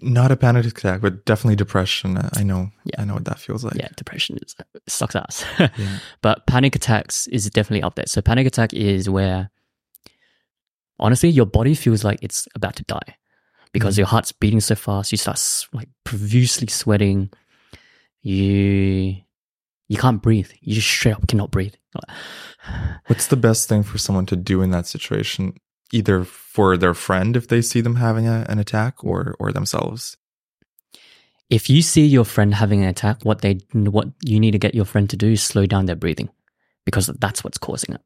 Not 0.00 0.30
a 0.32 0.36
panic 0.36 0.64
attack, 0.64 1.00
but 1.02 1.24
definitely 1.26 1.56
depression. 1.56 2.16
I 2.34 2.42
know. 2.42 2.70
Yeah. 2.84 3.00
I 3.02 3.04
know 3.04 3.14
what 3.14 3.24
that 3.26 3.38
feels 3.38 3.64
like. 3.64 3.74
yeah, 3.74 3.88
depression 3.96 4.38
is, 4.42 4.54
sucks 4.88 5.14
ass. 5.16 5.44
Yeah. 5.58 5.98
but 6.22 6.46
panic 6.46 6.74
attacks 6.76 7.26
is 7.26 7.50
definitely 7.50 7.82
up 7.82 7.96
there. 7.96 8.06
So 8.06 8.22
panic 8.22 8.46
attack 8.46 8.72
is 8.72 9.10
where, 9.10 9.50
honestly, 10.98 11.28
your 11.28 11.46
body 11.46 11.74
feels 11.74 12.02
like 12.04 12.20
it's 12.22 12.48
about 12.54 12.76
to 12.76 12.84
die 12.84 13.16
because 13.72 13.94
Mhm. 13.94 13.98
your 13.98 14.06
heart's 14.06 14.32
beating 14.32 14.60
so 14.60 14.74
fast. 14.74 15.12
You 15.12 15.18
start 15.18 15.40
like 15.72 15.88
profusely 16.04 16.68
sweating. 16.68 17.30
You 18.22 19.16
you 19.88 19.98
can't 19.98 20.22
breathe. 20.22 20.50
You 20.60 20.74
just 20.76 20.88
straight 20.88 21.14
up 21.16 21.26
cannot 21.28 21.50
breathe. 21.50 21.74
What's 23.08 23.26
the 23.26 23.36
best 23.36 23.68
thing 23.68 23.82
for 23.82 23.98
someone 23.98 24.24
to 24.26 24.36
do 24.36 24.62
in 24.62 24.70
that 24.70 24.86
situation? 24.86 25.54
Either 25.92 26.24
for 26.24 26.76
their 26.76 26.94
friend 26.94 27.36
if 27.36 27.48
they 27.48 27.62
see 27.62 27.80
them 27.80 27.96
having 27.96 28.26
a, 28.26 28.46
an 28.48 28.58
attack, 28.58 29.04
or 29.04 29.34
or 29.38 29.52
themselves. 29.52 30.16
If 31.50 31.68
you 31.68 31.82
see 31.82 32.06
your 32.06 32.24
friend 32.24 32.54
having 32.54 32.82
an 32.82 32.88
attack, 32.88 33.24
what 33.24 33.42
they 33.42 33.60
what 33.72 34.08
you 34.24 34.40
need 34.40 34.52
to 34.52 34.58
get 34.58 34.74
your 34.74 34.86
friend 34.86 35.08
to 35.10 35.16
do 35.16 35.32
is 35.32 35.42
slow 35.42 35.66
down 35.66 35.86
their 35.86 35.96
breathing, 35.96 36.30
because 36.84 37.06
that's 37.06 37.44
what's 37.44 37.58
causing 37.58 37.94
it. 37.94 38.00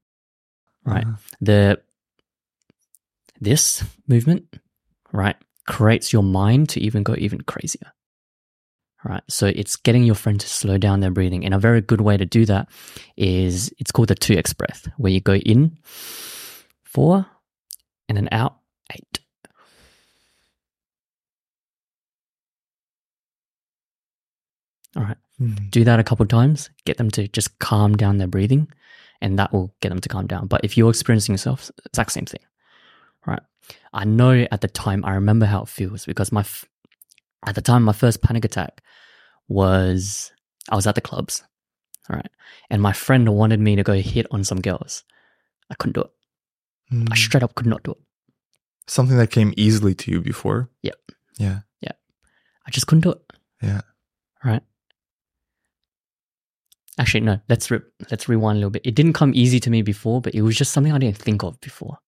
Right. 0.85 1.07
Uh, 1.07 1.17
the 1.41 1.81
this 3.41 3.85
movement 4.09 4.59
right 5.13 5.37
creates 5.67 6.13
your 6.13 6.23
mind 6.23 6.69
to 6.71 6.81
even 6.81 7.03
go 7.03 7.15
even 7.19 7.41
crazier 7.43 7.93
right 9.05 9.23
so 9.29 9.47
it's 9.47 9.77
getting 9.77 10.05
your 10.05 10.15
friend 10.15 10.41
to 10.41 10.49
slow 10.49 10.79
down 10.79 11.01
their 11.01 11.11
breathing 11.11 11.45
and 11.45 11.55
a 11.55 11.59
very 11.59 11.81
good 11.81 12.01
way 12.01 12.17
to 12.17 12.25
do 12.25 12.45
that 12.47 12.69
is 13.17 13.73
it's 13.79 13.93
called 13.93 14.09
the 14.09 14.15
2x 14.15 14.57
breath 14.57 14.89
where 14.97 15.13
you 15.13 15.21
go 15.21 15.35
in 15.35 15.77
4 16.85 17.27
and 18.09 18.17
then 18.17 18.29
out 18.33 18.57
8 18.93 19.21
all 24.97 25.03
right. 25.03 25.17
Mhm. 25.41 25.71
do 25.71 25.85
that 25.85 26.01
a 26.01 26.05
couple 26.05 26.25
times 26.27 26.71
get 26.87 26.97
them 26.97 27.11
to 27.11 27.29
just 27.29 27.59
calm 27.59 27.95
down 27.97 28.17
their 28.19 28.27
breathing 28.27 28.69
and 29.21 29.39
that 29.39 29.53
will 29.53 29.75
get 29.81 29.89
them 29.91 30.01
to 30.01 30.09
calm 30.09 30.27
down. 30.27 30.47
But 30.47 30.63
if 30.65 30.77
you're 30.77 30.91
experiencing 30.91 31.33
yourself 31.35 31.71
exact 31.87 32.13
same 32.13 32.27
thing. 32.27 32.41
Right. 33.27 33.43
I 33.93 34.05
know 34.05 34.47
at 34.53 34.61
the 34.61 34.69
time 34.69 35.05
i 35.05 35.15
remember 35.15 35.47
how 35.47 35.63
it 35.63 35.69
feels 35.69 36.07
because 36.07 36.31
my 36.33 36.41
f- 36.41 36.65
at 37.47 37.55
the 37.55 37.61
time 37.63 37.83
my 37.83 37.93
first 37.93 38.23
panic 38.23 38.45
attack 38.45 38.83
was 39.49 40.33
i 40.71 40.77
was 40.77 40.87
at 40.87 40.95
the 40.95 41.01
clubs. 41.01 41.43
All 42.09 42.17
right. 42.17 42.31
And 42.71 42.81
my 42.81 42.93
friend 42.93 43.29
wanted 43.35 43.61
me 43.61 43.77
to 43.77 43.83
go 43.83 43.95
hit 43.95 44.27
on 44.31 44.45
some 44.45 44.61
girls. 44.61 45.03
I 45.71 45.75
couldn't 45.75 45.95
do 45.95 46.03
it 46.03 46.11
i 46.91 46.95
Mm. 46.95 47.17
straight 47.17 47.43
up 47.43 47.55
could 47.55 47.67
not 47.67 47.83
do 47.83 47.93
it 47.93 47.99
Something 48.89 49.17
that 49.19 49.33
came 49.33 49.53
easily 49.57 49.97
to 49.97 50.13
you 50.13 50.21
before. 50.21 50.71
Yeah. 50.81 50.93
Yeah. 51.39 51.59
Yeah. 51.81 51.91
I 52.67 52.71
just 52.71 52.87
couldn't 52.87 53.03
do 53.03 53.11
it 53.11 53.21
Yeah. 53.61 53.81
right 54.45 54.63
actually 56.99 57.21
no 57.21 57.39
let's 57.49 57.71
re- 57.71 57.81
let's 58.11 58.29
rewind 58.29 58.57
a 58.57 58.61
little 58.61 58.71
bit 58.71 58.87
it 58.87 58.95
didn't 58.95 59.13
come 59.13 59.33
easy 59.35 59.61
to 59.61 59.71
me 59.71 59.83
before 59.83 60.21
but 60.21 60.35
it 60.35 60.43
was 60.43 60.57
just 60.57 60.73
something 60.73 60.93
i 60.93 60.99
didn't 60.99 61.19
think 61.19 61.43
of 61.43 61.61
before 61.61 61.99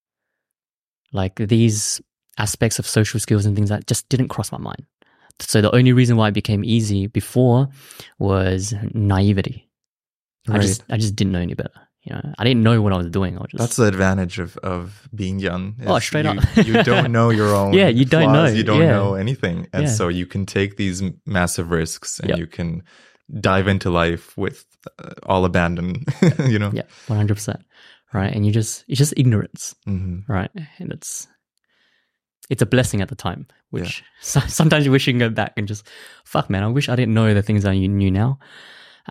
like 1.12 1.35
these 1.37 2.00
aspects 2.38 2.78
of 2.78 2.87
social 2.87 3.20
skills 3.20 3.44
and 3.44 3.54
things 3.56 3.68
that 3.68 3.87
just 3.87 4.08
didn't 4.08 4.28
cross 4.28 4.50
my 4.52 4.58
mind 4.58 4.87
so 5.40 5.61
the 5.61 5.75
only 5.75 5.92
reason 5.92 6.16
why 6.16 6.28
it 6.28 6.35
became 6.35 6.64
easy 6.64 7.06
before 7.06 7.68
was 8.18 8.73
naivety 8.94 9.68
i 10.49 10.58
just 10.58 10.82
i 10.90 10.97
just 10.97 11.14
didn't 11.16 11.32
know 11.32 11.40
any 11.40 11.54
better 11.54 11.88
you 12.09 12.15
know 12.15 12.33
i 12.38 12.45
didn't 12.45 12.62
know 12.62 12.81
what 12.81 12.93
i 12.93 12.97
was 12.97 13.11
doing 13.11 13.37
i 13.37 13.41
was 13.41 13.50
just 13.50 13.61
That's 13.61 13.77
the 13.77 13.87
advantage 13.87 14.38
of, 14.38 14.57
of 14.59 15.09
being 15.15 15.38
young. 15.38 15.77
Oh, 15.87 15.99
straight 15.99 16.25
you, 16.25 16.31
up. 16.31 16.45
you 16.69 16.83
don't 16.83 17.12
know 17.17 17.29
your 17.31 17.55
own. 17.55 17.73
Yeah, 17.75 17.88
you 17.88 18.05
don't 18.05 18.31
flaws, 18.31 18.53
know. 18.53 18.57
You 18.59 18.65
don't 18.65 18.81
Yeah. 18.81 18.93
know 19.00 19.15
anything, 19.15 19.67
and 19.75 19.85
Yeah. 19.85 19.91
so 19.99 20.09
you 20.09 20.27
can 20.27 20.47
take 20.47 20.77
these 20.77 21.03
massive 21.27 21.71
risks, 21.71 22.19
and 22.21 22.31
Yep. 22.31 22.38
you 22.38 22.47
can 22.47 22.83
dive 23.50 23.69
into 23.69 23.91
life 23.91 24.37
with 24.38 24.65
uh, 24.99 25.12
all 25.31 25.45
abandon. 25.45 26.05
you 26.55 26.59
know. 26.59 26.71
yeah 26.73 26.87
100% 27.09 27.61
right 28.15 28.33
and 28.35 28.47
you 28.47 28.53
just 28.53 28.85
it's 28.88 28.99
just 28.99 29.12
ignorance 29.17 29.75
hmm 29.85 30.21
right? 30.29 30.50
And 30.79 30.93
it's 30.93 31.29
it's 32.50 32.62
a 32.62 32.67
blessing 32.67 33.03
at 33.03 33.09
the 33.09 33.15
time, 33.15 33.47
which 33.71 34.03
so, 34.23 34.41
sometimes 34.49 34.87
you 34.87 34.93
wish 34.93 35.07
you 35.07 35.12
can 35.12 35.19
go 35.21 35.29
back 35.29 35.53
and 35.59 35.69
just 35.69 35.87
fuck, 36.25 36.49
man. 36.49 36.62
I 36.62 36.69
wish 36.69 36.88
I 36.88 36.97
didn't 36.97 37.12
know 37.12 37.35
the 37.35 37.43
things 37.43 37.67
I 37.67 37.77
knew 37.77 38.11
now. 38.11 38.38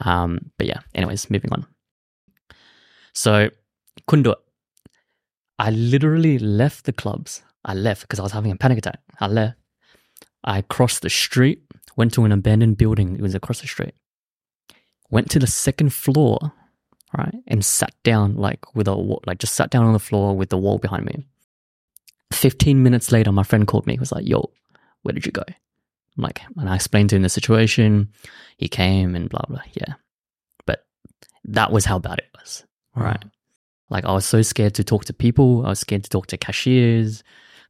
Um, 0.02 0.40
but 0.58 0.66
yeah. 0.68 0.80
Anyways, 0.96 1.30
moving 1.30 1.52
on. 1.54 1.66
So 3.18 3.50
couldn't 4.06 4.24
do 4.24 4.32
it. 4.34 4.38
I 5.58 5.72
literally 5.72 6.38
left 6.38 6.86
the 6.86 6.94
clubs. 6.94 7.42
I 7.66 7.74
left 7.74 8.02
because 8.02 8.20
I 8.20 8.22
was 8.22 8.32
having 8.32 8.52
a 8.52 8.56
panic 8.56 8.78
attack. 8.78 9.00
I 9.20 9.26
left. 9.26 9.58
I 10.44 10.62
crossed 10.62 11.02
the 11.02 11.10
street, 11.10 11.64
went 11.96 12.14
to 12.14 12.26
an 12.26 12.32
abandoned 12.32 12.78
building. 12.78 13.16
It 13.16 13.22
was 13.22 13.34
across 13.34 13.62
the 13.62 13.68
street. 13.68 13.96
Went 15.10 15.32
to 15.32 15.40
the 15.40 15.48
second 15.48 15.94
floor, 15.94 16.54
right, 17.18 17.34
and 17.48 17.66
sat 17.66 17.96
down 18.04 18.36
like 18.36 18.76
with 18.76 18.88
a 18.88 18.96
wa- 18.96 19.20
like 19.26 19.40
just 19.40 19.56
sat 19.56 19.72
down 19.72 19.86
on 19.86 19.94
the 19.94 20.00
floor 20.00 20.38
with 20.38 20.50
the 20.50 20.58
wall 20.58 20.78
behind 20.78 21.06
me. 21.06 21.26
Fifteen 22.32 22.84
minutes 22.84 23.12
later, 23.12 23.32
my 23.32 23.44
friend 23.44 23.66
called 23.66 23.88
me. 23.88 23.94
He 23.94 24.00
was 24.00 24.12
like, 24.12 24.28
"Yo, 24.28 24.52
where 25.02 25.14
did 25.14 25.26
you 25.26 25.32
go?" 25.32 25.44
I'm 25.48 26.24
like, 26.24 26.42
and 26.56 26.70
I 26.70 26.76
explained 26.76 27.10
to 27.10 27.16
him 27.16 27.24
the 27.24 27.30
situation. 27.30 28.10
He 28.58 28.68
came 28.68 29.16
and 29.16 29.28
blah 29.28 29.46
blah. 29.50 29.62
Yeah, 29.74 29.96
but 30.68 30.86
that 31.46 31.72
was 31.72 31.86
how 31.86 31.98
bad 31.98 32.20
it 32.20 32.30
was. 32.38 32.67
Mm. 32.98 33.04
Right. 33.04 33.24
Like 33.90 34.06
I 34.06 34.12
was 34.14 34.26
so 34.26 34.42
scared 34.42 34.76
to 34.76 34.84
talk 34.84 35.06
to 35.06 35.14
people. 35.14 35.66
I 35.66 35.70
was 35.70 35.80
scared 35.80 36.04
to 36.04 36.10
talk 36.10 36.28
to 36.28 36.38
cashiers, 36.38 37.24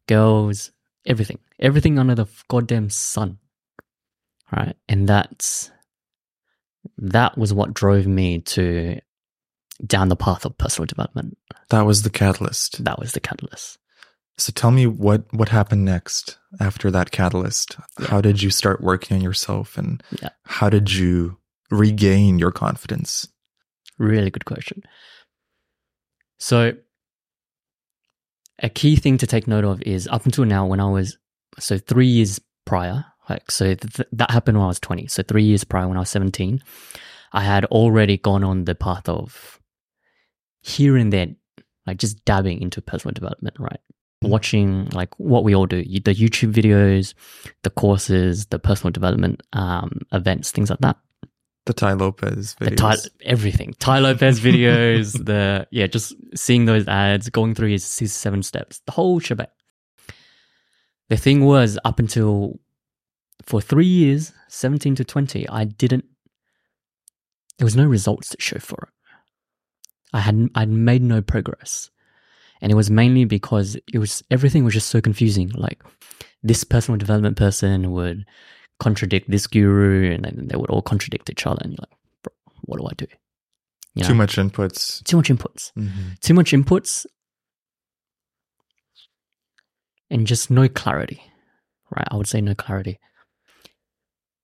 girls, 0.07 0.71
everything, 1.05 1.39
everything 1.59 1.99
under 1.99 2.15
the 2.15 2.25
goddamn 2.47 2.89
sun. 2.89 3.37
Right. 4.51 4.75
And 4.89 5.07
that's, 5.07 5.69
that 6.97 7.37
was 7.37 7.53
what 7.53 7.73
drove 7.73 8.07
me 8.07 8.39
to 8.39 8.99
down 9.85 10.09
the 10.09 10.15
path 10.15 10.45
of 10.45 10.57
personal 10.57 10.87
development. 10.87 11.37
That 11.69 11.81
was 11.81 12.01
the 12.01 12.09
catalyst. 12.09 12.83
That 12.83 12.97
was 12.97 13.11
the 13.11 13.19
catalyst. 13.19 13.77
So 14.39 14.51
tell 14.53 14.71
me 14.71 14.85
what 14.87 15.23
what 15.33 15.49
happened 15.49 15.83
next 15.83 16.37
after 16.59 16.89
that 16.91 17.11
catalyst. 17.11 17.75
How 18.07 18.21
did 18.21 18.41
you 18.41 18.49
start 18.51 18.81
working 18.81 19.17
on 19.17 19.23
yourself, 19.23 19.77
and 19.77 20.01
Yeah. 20.21 20.29
how 20.45 20.69
did 20.69 20.93
you 20.93 21.37
regain 21.71 22.37
your 22.39 22.51
confidence? 22.51 23.27
Really 23.97 24.29
good 24.29 24.45
question. 24.45 24.83
So, 26.37 26.73
a 28.59 28.69
key 28.69 28.95
thing 28.95 29.17
to 29.19 29.27
take 29.27 29.47
note 29.47 29.65
of 29.65 29.81
is 29.83 30.07
up 30.07 30.25
until 30.25 30.45
now, 30.45 30.65
when 30.65 30.79
I 30.79 30.89
was 30.89 31.17
so 31.59 31.77
three 31.77 32.07
years 32.07 32.39
prior, 32.65 33.05
like 33.29 33.49
so 33.51 33.65
th- 33.65 33.93
th- 33.93 34.09
that 34.11 34.31
happened 34.31 34.57
when 34.57 34.65
I 34.65 34.69
was 34.69 34.79
twenty. 34.79 35.07
So 35.07 35.23
three 35.23 35.43
years 35.43 35.63
prior, 35.63 35.87
when 35.87 35.97
I 35.97 36.01
was 36.01 36.09
seventeen, 36.09 36.61
I 37.33 37.43
had 37.43 37.65
already 37.65 38.17
gone 38.17 38.43
on 38.43 38.65
the 38.65 38.75
path 38.75 39.07
of 39.09 39.59
here 40.61 40.97
and 40.97 41.11
there, 41.13 41.27
like 41.85 41.97
just 41.97 42.23
dabbing 42.25 42.61
into 42.61 42.81
personal 42.81 43.13
development, 43.13 43.55
right? 43.59 43.79
Mhm. 44.23 44.29
Watching 44.29 44.89
like 44.89 45.17
what 45.19 45.43
we 45.43 45.55
all 45.55 45.67
do, 45.67 45.83
the 45.83 46.15
YouTube 46.15 46.53
videos, 46.53 47.13
the 47.63 47.69
courses, 47.69 48.47
the 48.47 48.59
personal 48.59 48.91
development 48.91 49.41
um, 49.53 50.01
events, 50.11 50.51
things 50.51 50.69
like 50.69 50.79
that 50.79 50.97
The 51.67 51.73
Tai 51.73 51.93
Lopez 51.93 52.55
the. 52.55 52.71
Tai, 52.71 52.95
everything. 53.23 53.75
Tai 53.77 53.99
Lopez 53.99 54.39
videos, 54.39 55.11
the 55.25 55.67
yeah, 55.69 55.87
just 55.87 56.15
seeing 56.33 56.63
those 56.63 56.87
ads, 56.87 57.29
going 57.29 57.55
through 57.55 57.71
his, 57.71 57.99
his 57.99 58.13
seven 58.13 58.41
steps, 58.41 58.79
the 58.85 58.93
whole 58.93 59.19
shebang. 59.19 59.47
The 61.09 61.17
thing 61.17 61.43
was, 61.43 61.77
up 61.83 61.99
until 61.99 62.61
for 63.43 63.59
three 63.59 63.85
years, 63.85 64.31
seventeen 64.47 64.95
to 64.95 65.03
twenty, 65.03 65.47
I 65.49 65.65
didn't. 65.65 66.05
There 67.57 67.65
was 67.65 67.75
no 67.75 67.85
results 67.85 68.29
to 68.29 68.37
show 68.39 68.59
for 68.59 68.87
it. 68.87 68.93
I 70.13 70.21
hadn't. 70.21 70.53
I'd 70.55 70.69
made 70.69 71.03
no 71.03 71.21
progress, 71.21 71.89
and 72.61 72.71
it 72.71 72.75
was 72.75 72.89
mainly 72.89 73.25
because 73.25 73.75
it 73.93 73.99
was 73.99 74.23
everything 74.31 74.63
was 74.63 74.73
just 74.73 74.87
so 74.87 75.01
confusing. 75.01 75.49
Like 75.49 75.83
this 76.43 76.63
personal 76.63 76.97
development 76.97 77.35
person 77.35 77.91
would 77.91 78.25
contradict 78.79 79.29
this 79.29 79.47
guru, 79.47 80.11
and 80.13 80.23
then 80.23 80.47
they 80.47 80.57
would 80.57 80.69
all 80.69 80.81
contradict 80.81 81.29
each 81.29 81.45
other, 81.45 81.59
and 81.61 81.71
you're 81.73 81.79
like, 81.79 81.97
bro, 82.23 82.33
what 82.61 82.79
do 82.79 82.85
I 82.85 82.93
do? 82.97 83.07
You 83.95 84.03
Too 84.03 84.15
much 84.15 84.35
inputs. 84.35 85.03
Too 85.03 85.17
much 85.17 85.29
inputs. 85.29 85.71
Mhm. 85.73 86.19
Too 86.19 86.33
much 86.33 86.51
inputs, 86.51 87.05
and 90.09 90.27
just 90.27 90.51
no 90.51 90.69
clarity. 90.69 91.21
Right? 91.95 92.07
I 92.11 92.15
would 92.17 92.27
say 92.27 92.41
no 92.41 92.53
clarity. 92.53 92.99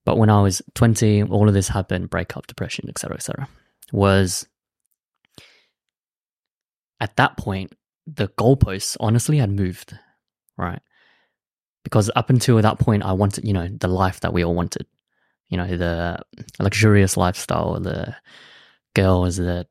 But 0.06 0.18
when 0.18 0.30
I 0.30 0.42
was 0.42 0.62
20, 0.76 1.24
all 1.24 1.48
of 1.48 1.54
this 1.54 1.70
happened, 1.70 2.10
breakup, 2.10 2.48
depression, 2.48 2.90
etc., 2.90 3.16
etc. 3.16 3.48
was 3.92 4.48
at 7.00 7.16
that 7.18 7.38
point, 7.38 7.74
the 8.08 8.30
goalposts 8.30 8.98
honestly 9.00 9.38
had 9.38 9.50
moved, 9.52 9.98
right? 10.58 10.82
Because 11.84 12.10
up 12.16 12.30
until 12.30 12.62
that 12.62 12.80
point, 12.80 13.04
I 13.04 13.12
wanted, 13.12 13.46
you 13.46 13.54
know, 13.54 13.68
the 13.68 13.88
life 13.88 14.22
that 14.22 14.34
we 14.34 14.44
all 14.44 14.56
wanted, 14.56 14.86
you 15.50 15.58
know, 15.58 15.68
the 15.78 16.20
luxurious 16.60 17.18
lifestyle, 17.18 17.80
the 17.80 18.16
girls, 18.96 19.38
the 19.38 19.68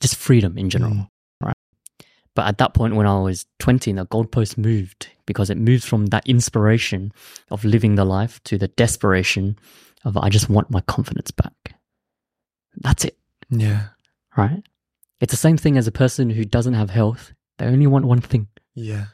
just 0.00 0.16
freedom 0.16 0.58
in 0.58 0.70
general. 0.70 0.92
Mm. 0.92 1.08
But 2.34 2.46
at 2.46 2.58
that 2.58 2.72
point, 2.72 2.94
when 2.94 3.06
I 3.06 3.18
was 3.18 3.46
20, 3.58 3.92
the 3.94 4.06
goalpost 4.06 4.56
moved 4.56 5.08
because 5.26 5.50
it 5.50 5.58
moved 5.58 5.82
from 5.84 6.06
that 6.06 6.24
inspiration 6.28 7.12
of 7.50 7.64
living 7.64 7.96
the 7.96 8.04
life 8.04 8.40
to 8.44 8.56
the 8.56 8.68
desperation 8.68 9.58
of 10.04 10.16
I 10.16 10.28
just 10.28 10.48
want 10.48 10.70
my 10.70 10.80
confidence 10.82 11.32
back. 11.32 11.74
That's 12.76 13.04
it, 13.04 13.18
Yeah. 13.50 13.88
right? 14.36 14.62
It's 15.20 15.32
the 15.32 15.36
same 15.36 15.56
thing 15.56 15.76
as 15.76 15.88
a 15.88 15.92
person 15.92 16.30
who 16.30 16.44
doesn't 16.44 16.74
have 16.74 16.90
health. 16.90 17.32
They 17.58 17.66
only 17.66 17.88
want 17.88 18.04
one 18.04 18.20
thing, 18.20 18.46
Yeah. 18.76 19.06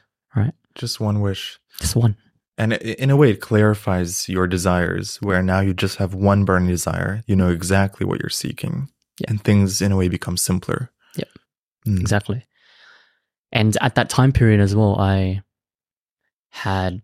Just 0.75 0.99
one 0.99 1.21
wish. 1.21 1.59
just 1.79 1.95
one. 1.95 2.17
And 2.57 2.73
in 2.73 3.09
a 3.09 3.17
way, 3.17 3.31
it 3.31 3.41
clarifies 3.41 4.29
your 4.29 4.47
desires, 4.47 5.17
where 5.17 5.43
now 5.43 5.59
you 5.59 5.73
just 5.73 5.97
have 5.97 6.13
one 6.13 6.45
burning 6.45 6.69
desire. 6.69 7.21
You 7.27 7.35
know 7.35 7.49
exactly 7.49 8.05
what 8.05 8.21
you're 8.21 8.29
seeking. 8.29 8.89
Yeah. 9.19 9.31
And 9.31 9.43
things, 9.43 9.81
in 9.81 9.91
a 9.91 9.97
way, 9.97 10.07
become 10.07 10.37
simpler. 10.37 10.91
Yep. 11.15 11.27
Mm. 11.87 11.99
Exactly. 11.99 12.45
And 13.51 13.77
at 13.81 13.95
that 13.95 14.09
time 14.09 14.31
period 14.31 14.59
as 14.59 14.75
well, 14.75 14.97
I 14.99 15.41
had 16.49 17.01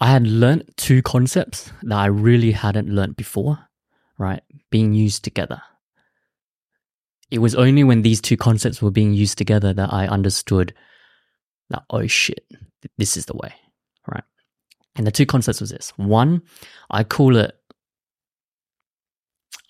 I 0.00 0.10
had 0.10 0.26
learnt 0.26 0.76
two 0.76 1.00
concepts 1.00 1.72
that 1.82 1.96
I 1.96 2.06
really 2.06 2.52
hadn't 2.52 2.88
learnt 2.88 3.16
before, 3.16 3.58
right? 4.18 4.42
Being 4.70 4.94
used 4.94 5.24
together. 5.24 5.62
It 7.30 7.38
was 7.38 7.54
only 7.54 7.84
when 7.84 8.02
these 8.02 8.20
two 8.20 8.36
concepts 8.36 8.82
were 8.82 8.90
being 8.90 9.14
used 9.14 9.38
together 9.38 9.72
that 9.72 9.92
I 9.92 10.06
understood 10.06 10.74
that 11.72 11.84
oh 11.90 12.06
shit, 12.06 12.44
this 12.98 13.16
is 13.16 13.26
the 13.26 13.36
way, 13.36 13.52
right? 14.06 14.24
And 14.94 15.06
the 15.06 15.12
two 15.12 15.26
concepts 15.26 15.60
was 15.60 15.70
this. 15.70 15.92
One, 15.96 16.42
I 16.90 17.04
call 17.04 17.36
it 17.36 17.56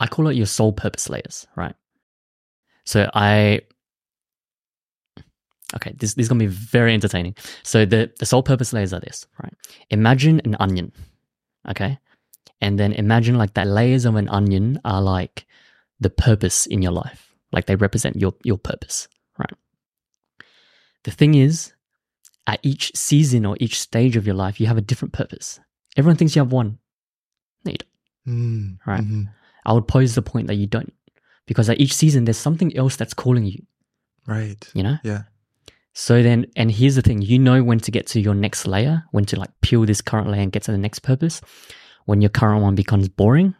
I 0.00 0.06
call 0.06 0.28
it 0.28 0.36
your 0.36 0.46
soul 0.46 0.72
purpose 0.72 1.08
layers, 1.08 1.46
right? 1.56 1.74
So 2.84 3.10
I 3.14 3.60
Okay, 5.74 5.94
this, 5.96 6.14
this 6.14 6.24
is 6.24 6.28
gonna 6.28 6.38
be 6.38 6.46
very 6.46 6.92
entertaining. 6.92 7.34
So 7.62 7.86
the, 7.86 8.12
the 8.18 8.26
soul 8.26 8.42
purpose 8.42 8.72
layers 8.72 8.92
are 8.92 9.00
this, 9.00 9.26
right? 9.42 9.54
Imagine 9.90 10.40
an 10.44 10.56
onion. 10.60 10.92
Okay. 11.68 11.98
And 12.60 12.78
then 12.78 12.92
imagine 12.92 13.36
like 13.36 13.54
that 13.54 13.66
layers 13.66 14.04
of 14.04 14.16
an 14.16 14.28
onion 14.28 14.80
are 14.84 15.00
like 15.00 15.46
the 16.00 16.10
purpose 16.10 16.66
in 16.66 16.82
your 16.82 16.92
life. 16.92 17.32
Like 17.52 17.66
they 17.66 17.76
represent 17.76 18.16
your 18.16 18.34
your 18.44 18.58
purpose, 18.58 19.08
right? 19.38 19.54
The 21.04 21.10
thing 21.10 21.34
is, 21.34 21.72
at 22.46 22.60
each 22.62 22.92
season 22.96 23.46
or 23.46 23.56
each 23.60 23.78
stage 23.80 24.16
of 24.16 24.26
your 24.26 24.34
life, 24.34 24.60
you 24.60 24.66
have 24.66 24.78
a 24.78 24.82
different 24.82 25.12
purpose. 25.14 25.60
Everyone 25.96 26.16
thinks 26.16 26.34
you 26.34 26.40
have 26.42 26.52
one. 26.52 26.78
No, 27.64 27.72
you 27.72 27.78
don't. 27.78 27.88
Mm. 28.36 28.78
Right. 28.86 29.00
Mhm. 29.00 29.28
I 29.64 29.72
would 29.72 29.86
pose 29.88 30.14
the 30.14 30.22
point 30.22 30.46
that 30.48 30.54
you 30.56 30.66
don't. 30.66 30.92
Because 31.46 31.68
at 31.68 31.80
each 31.80 31.94
season 31.94 32.24
there's 32.24 32.36
something 32.38 32.76
else 32.76 32.96
that's 32.96 33.14
calling 33.14 33.44
you, 33.44 33.64
Right. 34.26 34.68
you 34.74 34.82
know? 34.82 34.96
Yeah. 35.04 35.22
So 35.92 36.22
then, 36.22 36.46
and 36.56 36.70
here's 36.70 36.94
the 36.94 37.02
thing 37.02 37.20
you 37.20 37.38
know 37.38 37.62
when 37.62 37.78
to 37.80 37.90
get 37.90 38.06
to 38.08 38.20
your 38.20 38.34
next 38.34 38.66
layer, 38.66 39.04
when 39.10 39.24
to 39.26 39.36
like 39.38 39.50
peel 39.60 39.84
this 39.84 40.00
current 40.00 40.28
layer 40.28 40.40
and 40.40 40.50
get 40.52 40.62
to 40.64 40.72
the 40.72 40.78
next 40.78 41.00
purpose, 41.00 41.40
when 42.06 42.22
your 42.22 42.30
current 42.30 42.62
one 42.62 42.74
becomes 42.74 43.08
boring 43.08 43.54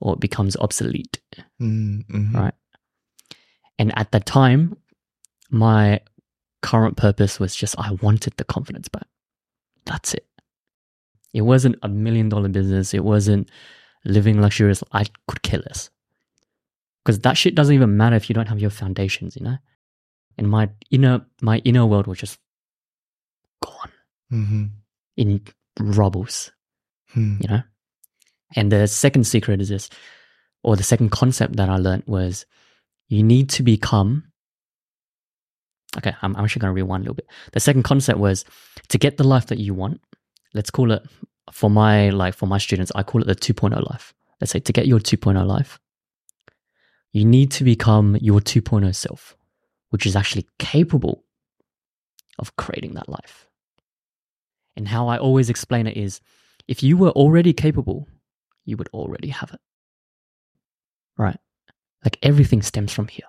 or 0.00 0.14
it 0.14 0.20
becomes 0.20 0.56
obsolete. 0.56 1.20
Mm. 1.60 2.06
mhm. 2.06 2.34
Right. 2.34 2.54
And 3.78 3.96
at 3.98 4.12
that 4.12 4.26
time, 4.26 4.76
my 5.50 6.00
current 6.62 6.96
purpose 6.96 7.40
was 7.40 7.54
just 7.56 7.74
I 7.78 7.92
wanted 8.02 8.34
the 8.36 8.44
confidence 8.44 8.88
back. 8.88 9.06
That's 9.86 10.14
it. 10.14 10.26
It 11.32 11.42
wasn't 11.42 11.76
a 11.82 11.88
million 11.88 12.28
dollar 12.28 12.48
business. 12.48 12.92
It 12.94 13.04
wasn't 13.04 13.50
living 14.04 14.40
luxurious. 14.40 14.82
I 14.92 15.04
could 15.28 15.42
care 15.42 15.60
less. 15.60 15.90
Because 17.04 17.20
that 17.20 17.36
shit 17.36 17.54
doesn't 17.54 17.74
even 17.74 17.96
matter 17.96 18.16
if 18.16 18.28
you 18.28 18.34
don't 18.34 18.48
have 18.48 18.60
your 18.60 18.70
foundations, 18.70 19.36
you 19.36 19.44
know? 19.44 19.56
And 20.38 20.48
my 20.50 20.70
inner 20.90 21.24
my 21.40 21.58
inner 21.58 21.86
world 21.86 22.06
was 22.06 22.18
just 22.18 22.38
gone 23.62 23.92
Mhm. 24.32 24.70
in 25.16 25.42
rubbles 25.78 26.52
Hmm. 27.08 27.38
you 27.40 27.48
know? 27.48 27.62
And 28.56 28.70
the 28.70 28.86
second 28.86 29.24
secret 29.24 29.60
is 29.60 29.68
this, 29.68 29.88
or 30.62 30.76
the 30.76 30.82
second 30.82 31.10
concept 31.10 31.56
that 31.56 31.68
I 31.68 31.76
learned 31.76 32.04
was 32.06 32.46
you 33.08 33.22
need 33.22 33.48
to 33.50 33.62
become. 33.62 34.29
Okay, 35.98 36.14
I'm, 36.22 36.36
I'm 36.36 36.44
actually 36.44 36.60
going 36.60 36.70
to 36.70 36.74
rewind 36.74 37.02
a 37.02 37.04
little 37.04 37.14
bit. 37.14 37.26
The 37.52 37.60
second 37.60 37.82
concept 37.82 38.18
was 38.18 38.44
to 38.88 38.98
get 38.98 39.16
the 39.16 39.26
life 39.26 39.46
that 39.46 39.58
you 39.58 39.74
want. 39.74 40.00
Let's 40.54 40.70
call 40.70 40.92
it 40.92 41.02
for 41.52 41.70
my 41.70 42.10
like 42.10 42.34
for 42.34 42.46
my 42.46 42.58
students, 42.58 42.92
I 42.94 43.02
call 43.02 43.22
it 43.22 43.26
the 43.26 43.34
2.0 43.34 43.88
life. 43.90 44.14
Let's 44.40 44.52
say 44.52 44.60
to 44.60 44.72
get 44.72 44.86
your 44.86 44.98
2.0 44.98 45.44
life, 45.46 45.78
you 47.12 47.24
need 47.24 47.50
to 47.52 47.64
become 47.64 48.16
your 48.20 48.40
2.0 48.40 48.94
self, 48.94 49.36
which 49.90 50.06
is 50.06 50.16
actually 50.16 50.46
capable 50.58 51.24
of 52.38 52.56
creating 52.56 52.94
that 52.94 53.08
life. 53.08 53.48
And 54.76 54.88
how 54.88 55.08
I 55.08 55.18
always 55.18 55.50
explain 55.50 55.86
it 55.86 55.96
is 55.96 56.20
if 56.68 56.82
you 56.82 56.96
were 56.96 57.10
already 57.10 57.52
capable, 57.52 58.08
you 58.64 58.76
would 58.76 58.88
already 58.94 59.28
have 59.28 59.52
it. 59.52 59.60
Right? 61.18 61.38
Like 62.04 62.18
everything 62.22 62.62
stems 62.62 62.92
from 62.92 63.08
here. 63.08 63.26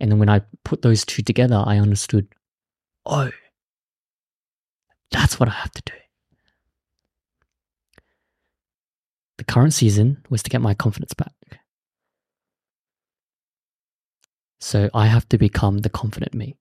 And 0.00 0.10
then 0.10 0.18
when 0.18 0.30
I 0.30 0.40
put 0.64 0.82
those 0.82 1.04
two 1.04 1.22
together, 1.22 1.62
I 1.64 1.78
understood 1.78 2.28
oh, 3.06 3.30
that's 5.10 5.38
what 5.38 5.48
I 5.48 5.52
have 5.52 5.72
to 5.72 5.82
do. 5.84 5.92
The 9.38 9.44
current 9.44 9.74
season 9.74 10.24
was 10.30 10.42
to 10.42 10.50
get 10.50 10.60
my 10.60 10.74
confidence 10.74 11.14
back. 11.14 11.60
So 14.60 14.90
I 14.92 15.06
have 15.06 15.28
to 15.30 15.38
become 15.38 15.78
the 15.78 15.88
confident 15.88 16.34
me. 16.34 16.56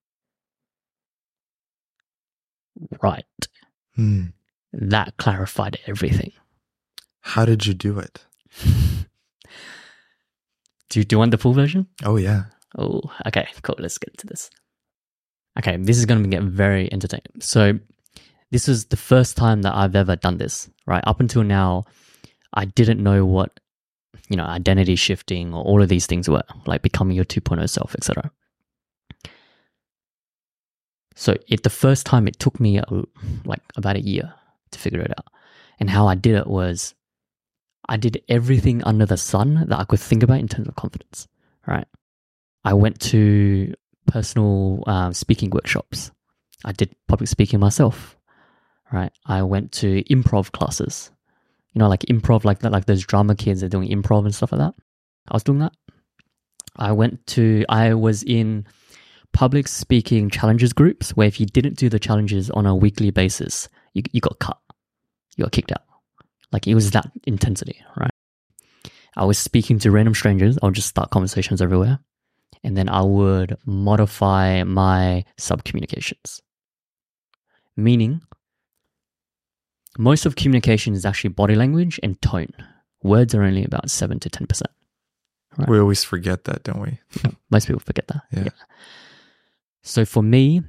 Right. 3.01 3.25
Hmm. 3.95 4.27
That 4.71 5.17
clarified 5.17 5.79
everything. 5.87 6.31
How 7.21 7.43
did 7.45 7.65
you 7.65 7.73
do 7.73 7.99
it? 7.99 8.25
Do 10.89 10.99
you, 10.99 11.03
do 11.05 11.13
you 11.13 11.19
want 11.19 11.29
the 11.29 11.37
full 11.37 11.53
version? 11.53 11.85
Oh 12.03 12.15
yeah. 12.15 12.45
Oh, 12.77 13.01
okay, 13.27 13.47
cool. 13.63 13.75
Let's 13.79 13.97
get 13.97 14.09
into 14.09 14.27
this. 14.27 14.49
Okay, 15.57 15.77
this 15.77 15.97
is 15.97 16.05
going 16.05 16.23
to 16.23 16.29
get 16.29 16.43
very 16.43 16.91
entertaining. 16.91 17.41
So, 17.41 17.79
this 18.51 18.67
is 18.67 18.85
the 18.85 18.97
first 18.97 19.37
time 19.37 19.61
that 19.63 19.75
I've 19.75 19.95
ever 19.95 20.15
done 20.15 20.37
this, 20.37 20.69
right? 20.85 21.03
Up 21.05 21.19
until 21.19 21.43
now, 21.43 21.85
I 22.53 22.65
didn't 22.65 23.01
know 23.01 23.25
what, 23.25 23.59
you 24.29 24.37
know, 24.37 24.45
identity 24.45 24.95
shifting 24.95 25.53
or 25.53 25.63
all 25.63 25.81
of 25.81 25.89
these 25.89 26.05
things 26.05 26.29
were, 26.29 26.43
like 26.65 26.81
becoming 26.81 27.15
your 27.15 27.25
2.0 27.25 27.69
self, 27.69 27.95
etc. 27.95 28.31
So, 31.15 31.35
it 31.47 31.63
the 31.63 31.69
first 31.69 32.05
time 32.05 32.27
it 32.27 32.39
took 32.39 32.59
me 32.59 32.81
like 33.45 33.61
about 33.75 33.97
a 33.97 34.01
year 34.01 34.33
to 34.71 34.79
figure 34.79 35.01
it 35.01 35.11
out. 35.11 35.27
And 35.79 35.89
how 35.89 36.07
I 36.07 36.15
did 36.15 36.35
it 36.35 36.47
was 36.47 36.93
I 37.87 37.97
did 37.97 38.21
everything 38.29 38.83
under 38.83 39.05
the 39.05 39.17
sun 39.17 39.65
that 39.67 39.79
I 39.79 39.83
could 39.83 39.99
think 39.99 40.21
about 40.21 40.39
in 40.39 40.47
terms 40.47 40.67
of 40.67 40.75
confidence, 40.75 41.27
right? 41.65 41.87
I 42.63 42.73
went 42.73 42.99
to 43.01 43.73
personal 44.07 44.83
um, 44.87 45.13
speaking 45.13 45.49
workshops. 45.49 46.11
I 46.65 46.71
did 46.71 46.93
public 47.07 47.29
speaking 47.29 47.59
myself, 47.59 48.17
right? 48.91 49.11
I 49.25 49.43
went 49.43 49.71
to 49.73 50.03
improv 50.03 50.51
classes, 50.51 51.11
you 51.73 51.79
know, 51.79 51.87
like 51.87 52.01
improv, 52.01 52.43
like 52.43 52.63
like 52.63 52.85
those 52.85 53.05
drama 53.05 53.35
kids 53.35 53.63
are 53.63 53.69
doing 53.69 53.89
improv 53.89 54.25
and 54.25 54.35
stuff 54.35 54.51
like 54.51 54.59
that. 54.59 54.73
I 55.29 55.33
was 55.33 55.43
doing 55.43 55.59
that. 55.59 55.73
I 56.75 56.91
went 56.91 57.25
to, 57.27 57.65
I 57.69 57.93
was 57.93 58.23
in 58.23 58.65
public 59.31 59.67
speaking 59.67 60.29
challenges 60.29 60.73
groups 60.73 61.15
where 61.15 61.27
if 61.27 61.39
you 61.39 61.45
didn't 61.45 61.77
do 61.77 61.89
the 61.89 61.99
challenges 61.99 62.49
on 62.49 62.65
a 62.65 62.75
weekly 62.75 63.11
basis, 63.11 63.69
you, 63.93 64.03
you 64.11 64.21
got 64.21 64.39
cut, 64.39 64.57
you 65.35 65.45
got 65.45 65.51
kicked 65.51 65.71
out. 65.71 65.83
Like 66.51 66.67
it 66.67 66.75
was 66.75 66.91
that 66.91 67.09
intensity, 67.25 67.81
right? 67.95 68.11
I 69.15 69.25
was 69.25 69.37
speaking 69.37 69.79
to 69.79 69.91
random 69.91 70.15
strangers. 70.15 70.57
I'll 70.61 70.71
just 70.71 70.87
start 70.87 71.09
conversations 71.09 71.61
everywhere 71.61 71.99
and 72.63 72.75
then 72.75 72.89
I 72.89 73.01
would 73.01 73.57
modify 73.65 74.63
my 74.63 75.25
sub 75.37 75.63
communications. 75.63 76.41
Meaning, 77.77 78.21
most 79.97 80.25
of 80.25 80.35
communication 80.35 80.93
is 80.93 81.05
actually 81.05 81.31
body 81.31 81.55
language 81.55 81.99
and 82.03 82.21
tone. 82.21 82.51
Words 83.03 83.33
are 83.33 83.43
only 83.43 83.63
about 83.63 83.89
7 83.89 84.19
to 84.19 84.29
10%. 84.29 84.61
Right. 85.57 85.69
We 85.69 85.79
always 85.79 86.03
forget 86.03 86.43
that, 86.45 86.63
don't 86.63 86.79
we? 86.79 86.99
Most 87.49 87.67
people 87.67 87.79
forget 87.79 88.07
that. 88.07 88.23
Yeah. 88.31 88.49
So 89.81 90.05
for 90.05 90.21
me, 90.21 90.61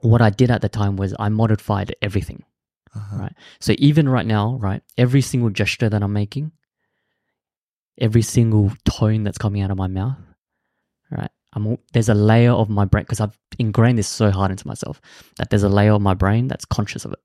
what 0.00 0.20
I 0.20 0.30
did 0.30 0.50
at 0.50 0.60
the 0.60 0.68
time 0.68 0.96
was 0.96 1.14
I 1.18 1.28
modified 1.28 1.94
everything. 2.02 2.44
Uh-huh. 2.94 3.16
Right. 3.16 3.32
So 3.60 3.74
even 3.78 4.08
right 4.08 4.26
now, 4.26 4.56
right, 4.60 4.82
every 4.96 5.20
single 5.20 5.50
gesture 5.50 5.88
that 5.88 6.02
I'm 6.02 6.12
making, 6.12 6.52
every 8.00 8.22
single 8.22 8.72
tone 8.84 9.24
that's 9.24 9.38
coming 9.38 9.62
out 9.62 9.70
of 9.70 9.76
my 9.76 9.86
mouth, 9.86 10.16
right, 11.10 11.30
I'm 11.54 11.66
al- 11.66 11.80
there's 11.92 12.08
a 12.08 12.14
layer 12.14 12.52
of 12.52 12.68
my 12.68 12.84
brain 12.84 13.04
because 13.04 13.20
I've 13.20 13.38
ingrained 13.58 13.98
this 13.98 14.08
so 14.08 14.30
hard 14.30 14.50
into 14.50 14.66
myself 14.66 15.00
that 15.36 15.50
there's 15.50 15.62
a 15.62 15.68
layer 15.68 15.92
of 15.92 16.02
my 16.02 16.14
brain 16.14 16.48
that's 16.48 16.64
conscious 16.64 17.04
of 17.04 17.12
it. 17.12 17.18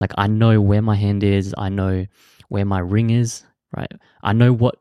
Like 0.00 0.12
I 0.18 0.26
know 0.26 0.60
where 0.60 0.82
my 0.82 0.94
hand 0.94 1.22
is, 1.22 1.54
I 1.56 1.68
know 1.68 2.06
where 2.48 2.64
my 2.64 2.78
ring 2.80 3.10
is, 3.10 3.44
right? 3.76 3.90
I 4.22 4.32
know 4.32 4.52
what 4.52 4.76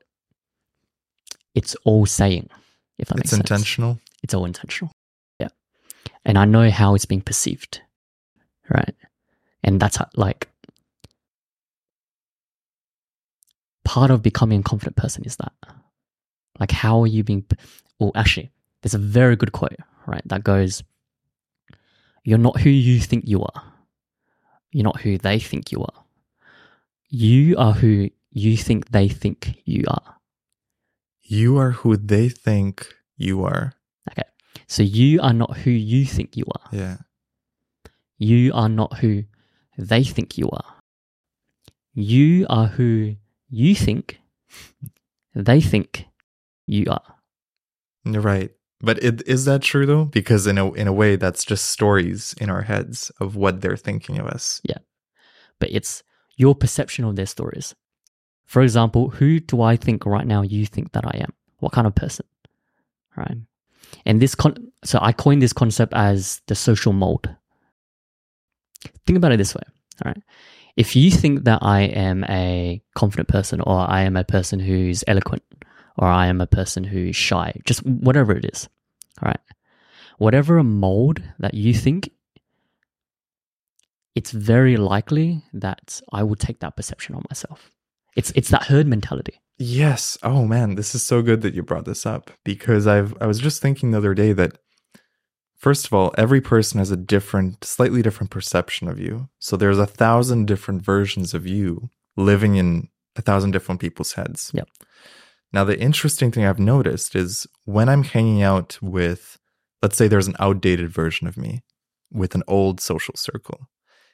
it's 1.54 1.76
all 1.86 2.06
saying. 2.06 2.50
If 2.98 3.08
that 3.10 3.16
It's 3.20 3.20
makes 3.20 3.30
sense 3.32 3.40
intentional. 3.42 4.00
it's 4.24 4.34
all 4.34 4.46
intentional. 4.46 4.92
Yeah. 5.40 5.50
And 6.26 6.38
I 6.38 6.46
know 6.46 6.70
how 6.70 6.96
it's 6.96 7.06
being 7.06 7.22
perceived. 7.22 7.82
Right. 8.70 8.96
And 9.64 9.80
that's 9.80 9.98
how, 9.98 10.08
like 10.16 10.50
part 13.84 14.12
of 14.12 14.22
becoming 14.22 14.62
a 14.62 14.64
confident 14.64 14.96
person 14.96 15.24
is 15.26 15.36
that. 15.38 15.54
Like, 16.60 16.72
how 16.72 17.02
are 17.02 17.08
you 17.08 17.24
being, 17.24 17.46
well, 18.00 18.12
actually, 18.16 18.52
there's 18.82 18.94
a 18.94 19.00
very 19.00 19.36
good 19.36 19.52
quote, 19.52 19.78
right? 20.06 20.22
That 20.26 20.44
goes, 20.44 20.84
You're 22.24 22.38
not 22.38 22.60
who 22.62 22.70
you 22.70 23.00
think 23.00 23.28
you 23.28 23.42
are. 23.42 23.64
You're 24.72 24.84
not 24.84 25.02
who 25.02 25.18
they 25.18 25.40
think 25.40 25.72
you 25.72 25.82
are. 25.82 26.04
You 27.10 27.56
are 27.58 27.74
who 27.74 28.10
you 28.32 28.58
think 28.58 28.92
they 28.92 29.08
think 29.08 29.62
you 29.64 29.84
are. 29.88 30.18
You 31.22 31.58
are 31.58 31.72
who 31.72 31.98
they 31.98 32.30
think 32.30 32.94
you 33.18 33.44
are. 33.44 33.74
Okay. 34.12 34.28
So 34.68 34.84
you 34.84 35.22
are 35.22 35.34
not 35.34 35.58
who 35.58 35.72
you 35.72 36.06
think 36.06 36.36
you 36.36 36.46
are. 36.52 36.70
Yeah. 36.72 36.98
You 38.18 38.52
are 38.54 38.70
not 38.70 39.00
who 39.00 39.24
they 39.78 40.04
think 40.04 40.38
you 40.38 40.50
are. 40.50 40.76
You 41.94 42.46
are 42.50 42.68
who 42.68 43.16
you 43.50 43.76
think 43.76 44.20
they 45.34 45.62
think 45.62 46.06
you 46.68 46.86
are. 46.90 47.15
Right. 48.06 48.52
But 48.82 49.04
it, 49.04 49.28
is 49.28 49.46
that 49.46 49.62
true 49.62 49.86
though? 49.86 50.06
Because 50.06 50.48
in 50.48 50.58
a 50.58 50.72
in 50.74 50.88
a 50.88 50.94
way, 50.94 51.16
that's 51.16 51.44
just 51.44 51.68
stories 51.68 52.36
in 52.40 52.50
our 52.50 52.62
heads 52.62 53.12
of 53.20 53.36
what 53.36 53.62
they're 53.62 53.78
thinking 53.78 54.20
of 54.20 54.28
us. 54.28 54.62
Yeah, 54.64 54.78
but 55.60 55.70
it's 55.72 56.04
your 56.36 56.54
perception 56.54 57.06
of 57.06 57.16
their 57.16 57.26
stories. 57.26 57.74
For 58.46 58.62
example, 58.62 59.10
who 59.10 59.40
do 59.40 59.62
I 59.62 59.76
think 59.76 60.06
right 60.06 60.28
now 60.28 60.42
you 60.42 60.66
think 60.66 60.92
that 60.92 61.06
I 61.06 61.18
am? 61.18 61.34
What 61.60 61.72
kind 61.72 61.88
of 61.88 61.96
person? 61.96 62.26
Right. 63.16 63.38
And 64.06 64.22
this 64.22 64.36
con 64.36 64.56
so 64.84 65.00
I 65.02 65.14
coined 65.14 65.42
this 65.42 65.54
concept 65.54 65.94
as 65.94 66.42
the 66.48 66.56
social 66.56 66.94
mold. 66.94 67.34
Think 69.08 69.18
about 69.18 69.32
it 69.32 69.38
this 69.38 69.56
way. 69.56 69.64
All 70.04 70.12
right. 70.12 70.24
If 70.76 70.96
you 70.96 71.10
think 71.10 71.46
that 71.46 71.60
I 71.62 71.82
am 71.84 72.26
a 72.26 72.82
confident 72.96 73.30
person 73.30 73.62
or 73.62 73.90
I 73.90 74.02
am 74.02 74.18
a 74.18 74.26
person 74.26 74.60
who's 74.60 75.04
eloquent 75.08 75.44
or 75.98 76.08
I 76.08 76.28
am 76.28 76.42
a 76.42 76.48
person 76.48 76.84
who's 76.84 77.16
shy, 77.16 77.54
just 77.66 77.86
whatever 77.86 78.34
it 78.34 78.46
is. 78.46 78.68
All 79.22 79.28
right. 79.28 79.40
Whatever 80.18 80.58
a 80.58 80.64
mold 80.64 81.22
that 81.40 81.54
you 81.54 81.74
think, 81.74 82.10
it's 84.16 84.32
very 84.32 84.78
likely 84.78 85.44
that 85.54 86.02
I 86.12 86.24
will 86.24 86.36
take 86.36 86.60
that 86.60 86.76
perception 86.76 87.16
on 87.16 87.24
myself. 87.30 87.72
It's 88.16 88.32
it's 88.36 88.50
that 88.50 88.64
herd 88.64 88.88
mentality. 88.88 89.42
Yes. 89.58 90.18
Oh 90.24 90.46
man, 90.46 90.76
this 90.76 90.96
is 90.96 91.04
so 91.04 91.22
good 91.22 91.42
that 91.42 91.54
you 91.54 91.64
brought 91.64 91.86
this 91.86 92.06
up 92.06 92.32
because 92.44 92.88
I've 92.88 93.14
I 93.20 93.28
was 93.28 93.40
just 93.40 93.62
thinking 93.62 93.92
the 93.92 93.98
other 93.98 94.14
day 94.14 94.32
that 94.34 94.58
first 95.66 95.86
of 95.86 95.94
all, 95.94 96.14
every 96.18 96.42
person 96.42 96.80
has 96.80 96.92
a 96.92 96.98
different, 96.98 97.64
slightly 97.64 98.02
different 98.02 98.32
perception 98.32 98.88
of 98.88 99.00
you. 99.00 99.30
So 99.40 99.58
there's 99.58 99.80
a 99.80 99.86
thousand 99.86 100.46
different 100.46 100.84
versions 100.84 101.34
of 101.34 101.48
you 101.48 101.90
living 102.16 102.56
in 102.56 102.90
a 103.16 103.22
thousand 103.22 103.52
different 103.52 103.82
people's 103.82 104.14
heads. 104.14 104.52
Yep. 104.54 104.68
Now 105.54 105.64
the 105.64 105.80
interesting 105.80 106.32
thing 106.32 106.46
I've 106.46 106.60
noticed 106.60 107.16
is 107.16 107.48
when 107.66 107.88
I'm 107.90 108.04
hanging 108.04 108.42
out 108.42 108.78
with 108.82 109.38
let's 109.82 109.98
say 109.98 110.08
there's 110.08 110.28
an 110.28 110.36
outdated 110.40 110.90
version 110.90 111.28
of 111.28 111.38
me 111.38 111.64
with 112.12 112.34
an 112.36 112.44
old 112.48 112.82
social 112.82 113.16
circle. 113.16 113.70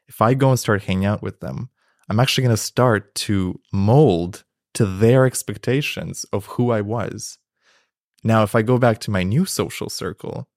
If 0.08 0.22
I 0.22 0.34
go 0.34 0.50
and 0.50 0.60
start 0.60 0.84
hanging 0.84 1.06
out 1.06 1.22
with 1.22 1.40
them, 1.40 1.70
I'm 2.10 2.20
actually 2.20 2.44
going 2.44 2.56
to 2.56 2.62
start 2.62 3.16
to 3.16 3.60
mold 3.72 4.44
to 4.74 4.86
their 4.86 5.26
expectations 5.26 6.26
of 6.34 6.46
who 6.48 6.72
I 6.72 6.82
was. 6.82 7.38
Now, 8.24 8.44
if 8.44 8.54
I 8.54 8.62
go 8.64 8.78
back 8.78 9.00
to 9.02 9.12
my 9.12 9.24
new 9.24 9.46
social 9.46 9.90
circle, 9.90 10.50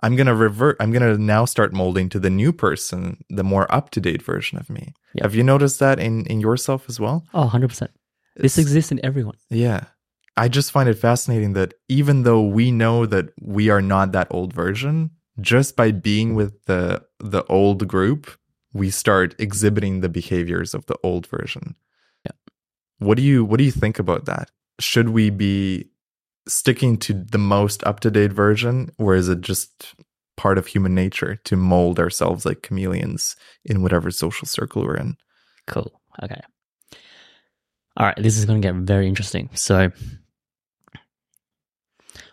I'm 0.00 0.14
going 0.16 0.26
to 0.28 0.34
revert, 0.34 0.76
I'm 0.80 0.92
going 0.92 1.02
to 1.16 1.20
now 1.20 1.44
start 1.44 1.72
molding 1.72 2.08
to 2.10 2.20
the 2.20 2.30
new 2.30 2.52
person, 2.52 3.24
the 3.28 3.44
more 3.44 3.72
up 3.74 3.90
to 3.90 4.00
date 4.00 4.22
version 4.22 4.58
of 4.58 4.70
me. 4.70 4.94
Have 5.20 5.34
you 5.34 5.42
noticed 5.42 5.80
that 5.80 5.98
in, 5.98 6.24
in 6.26 6.40
yourself 6.40 6.86
as 6.88 7.00
well? 7.00 7.24
Oh, 7.34 7.50
100%. 7.52 7.68
This 8.36 8.56
It's- 8.56 8.58
exists 8.58 8.92
in 8.92 9.04
everyone. 9.04 9.36
yeah. 9.50 9.84
I 10.36 10.48
just 10.48 10.72
find 10.72 10.88
it 10.88 10.94
fascinating 10.94 11.52
that 11.54 11.74
even 11.88 12.22
though 12.22 12.42
we 12.42 12.70
know 12.70 13.06
that 13.06 13.30
we 13.40 13.68
are 13.68 13.82
not 13.82 14.12
that 14.12 14.28
old 14.30 14.52
version, 14.52 15.10
just 15.40 15.76
by 15.76 15.90
being 15.90 16.34
with 16.34 16.64
the 16.64 17.02
the 17.18 17.44
old 17.44 17.86
group, 17.88 18.30
we 18.72 18.90
start 18.90 19.34
exhibiting 19.38 20.00
the 20.00 20.08
behaviors 20.08 20.74
of 20.74 20.86
the 20.86 20.96
old 21.02 21.26
version. 21.26 21.74
Yeah. 22.24 22.32
What 22.98 23.16
do 23.16 23.22
you 23.22 23.44
what 23.44 23.58
do 23.58 23.64
you 23.64 23.72
think 23.72 23.98
about 23.98 24.24
that? 24.26 24.50
Should 24.80 25.10
we 25.10 25.30
be 25.30 25.90
sticking 26.48 26.96
to 26.98 27.12
the 27.12 27.38
most 27.38 27.84
up-to-date 27.84 28.32
version 28.32 28.90
or 28.98 29.14
is 29.14 29.28
it 29.28 29.40
just 29.42 29.94
part 30.36 30.58
of 30.58 30.66
human 30.66 30.94
nature 30.94 31.36
to 31.44 31.56
mold 31.56 32.00
ourselves 32.00 32.44
like 32.44 32.62
chameleons 32.62 33.36
in 33.64 33.82
whatever 33.82 34.10
social 34.10 34.46
circle 34.46 34.82
we're 34.82 34.96
in? 34.96 35.16
Cool. 35.66 36.00
Okay. 36.22 36.40
All 37.96 38.06
right, 38.06 38.16
this 38.16 38.38
is 38.38 38.46
going 38.46 38.60
to 38.60 38.66
get 38.66 38.74
very 38.74 39.06
interesting. 39.06 39.50
So, 39.54 39.92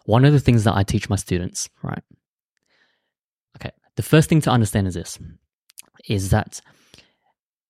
one 0.10 0.26
of 0.26 0.34
the 0.34 0.40
things 0.40 0.64
that 0.64 0.76
I 0.76 0.82
teach 0.82 1.08
my 1.08 1.16
students, 1.16 1.70
right? 1.84 2.02
Okay, 3.56 3.70
the 3.96 4.02
first 4.02 4.28
thing 4.28 4.42
to 4.42 4.50
understand 4.50 4.88
is 4.88 4.96
this 4.96 5.20
is 6.08 6.32
that 6.32 6.62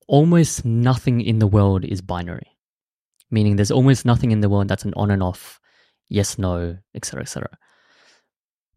almost 0.08 0.64
nothing 0.64 1.20
in 1.20 1.40
the 1.40 1.48
world 1.48 1.84
is 1.84 2.00
binary. 2.02 2.48
Meaning 3.30 3.58
there's 3.58 3.72
almost 3.72 4.06
nothing 4.06 4.32
in 4.32 4.40
the 4.40 4.48
world 4.48 4.70
that's 4.70 4.86
an 4.86 4.94
on 4.96 5.12
and 5.12 5.22
off, 5.22 5.60
yes, 6.08 6.38
no, 6.38 6.78
etc., 6.96 7.24
etc. 7.24 7.50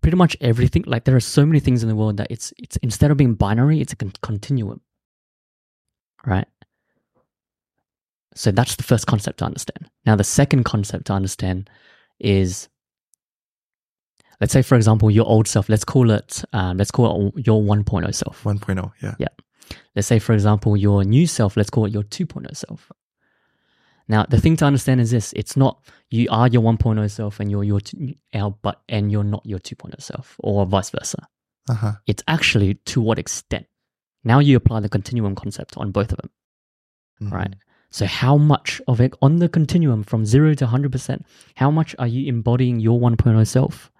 Pretty 0.00 0.16
much 0.16 0.36
everything, 0.40 0.82
like 0.88 1.04
there 1.04 1.14
are 1.14 1.28
so 1.36 1.46
many 1.46 1.60
things 1.60 1.84
in 1.84 1.88
the 1.88 1.94
world 1.94 2.16
that 2.16 2.30
it's 2.30 2.52
it's 2.58 2.76
instead 2.78 3.12
of 3.12 3.16
being 3.16 3.34
binary, 3.34 3.80
it's 3.80 3.92
a 3.92 3.96
con- 3.96 4.20
continuum. 4.22 4.80
Right? 6.26 6.48
So 8.34 8.50
that's 8.50 8.74
the 8.74 8.82
first 8.82 9.06
concept 9.06 9.38
to 9.38 9.44
understand. 9.44 9.88
Now, 10.04 10.16
the 10.16 10.24
second 10.24 10.64
concept 10.64 11.06
to 11.06 11.12
understand 11.12 11.70
is, 12.18 12.68
let's 14.42 14.52
say, 14.52 14.60
for 14.60 14.74
example, 14.74 15.08
your 15.08 15.24
old 15.24 15.46
self. 15.46 15.68
Let's 15.68 15.84
call 15.84 16.10
it, 16.10 16.44
um, 16.52 16.76
let's 16.76 16.90
call 16.90 17.32
it 17.36 17.46
your 17.46 17.62
1.0 17.62 18.12
self. 18.12 18.42
1.0, 18.42 18.92
yeah. 19.00 19.14
yeah 19.18 19.28
Let's 19.94 20.08
say, 20.08 20.18
for 20.18 20.32
example, 20.32 20.76
your 20.76 21.04
new 21.04 21.28
self. 21.28 21.56
Let's 21.56 21.70
call 21.70 21.86
it 21.86 21.92
your 21.92 22.02
2.0 22.02 22.56
self. 22.56 22.90
Now, 24.08 24.26
the 24.28 24.40
thing 24.40 24.56
to 24.56 24.64
understand 24.64 25.00
is 25.00 25.12
this: 25.12 25.32
it's 25.34 25.56
not 25.56 25.80
you 26.10 26.26
are 26.28 26.48
your 26.48 26.60
1.0 26.60 27.08
self 27.08 27.38
and 27.38 27.50
you're 27.52 27.62
your 27.62 27.80
but 28.62 28.82
and 28.88 29.12
you're 29.12 29.22
not 29.22 29.46
your 29.46 29.60
2.0 29.60 30.02
self, 30.02 30.34
or 30.40 30.66
vice 30.66 30.90
versa. 30.90 31.28
Uh-huh. 31.70 31.92
It's 32.08 32.24
actually 32.26 32.74
to 32.74 33.00
what 33.00 33.20
extent. 33.20 33.66
Now 34.24 34.40
you 34.40 34.56
apply 34.56 34.80
the 34.80 34.88
continuum 34.88 35.36
concept 35.36 35.76
on 35.76 35.92
both 35.92 36.10
of 36.10 36.18
them. 36.18 36.30
Mhm. 37.22 37.32
right? 37.32 37.54
So, 37.90 38.06
how 38.06 38.36
much 38.36 38.82
of 38.88 39.00
it 39.00 39.14
on 39.22 39.36
the 39.36 39.48
continuum 39.48 40.02
from 40.02 40.26
zero 40.26 40.54
to 40.54 40.66
100%, 40.66 41.24
how 41.54 41.70
much 41.70 41.94
are 41.98 42.08
you 42.08 42.26
embodying 42.26 42.80
your 42.80 42.98
1.0 42.98 43.46
self? 43.46 43.91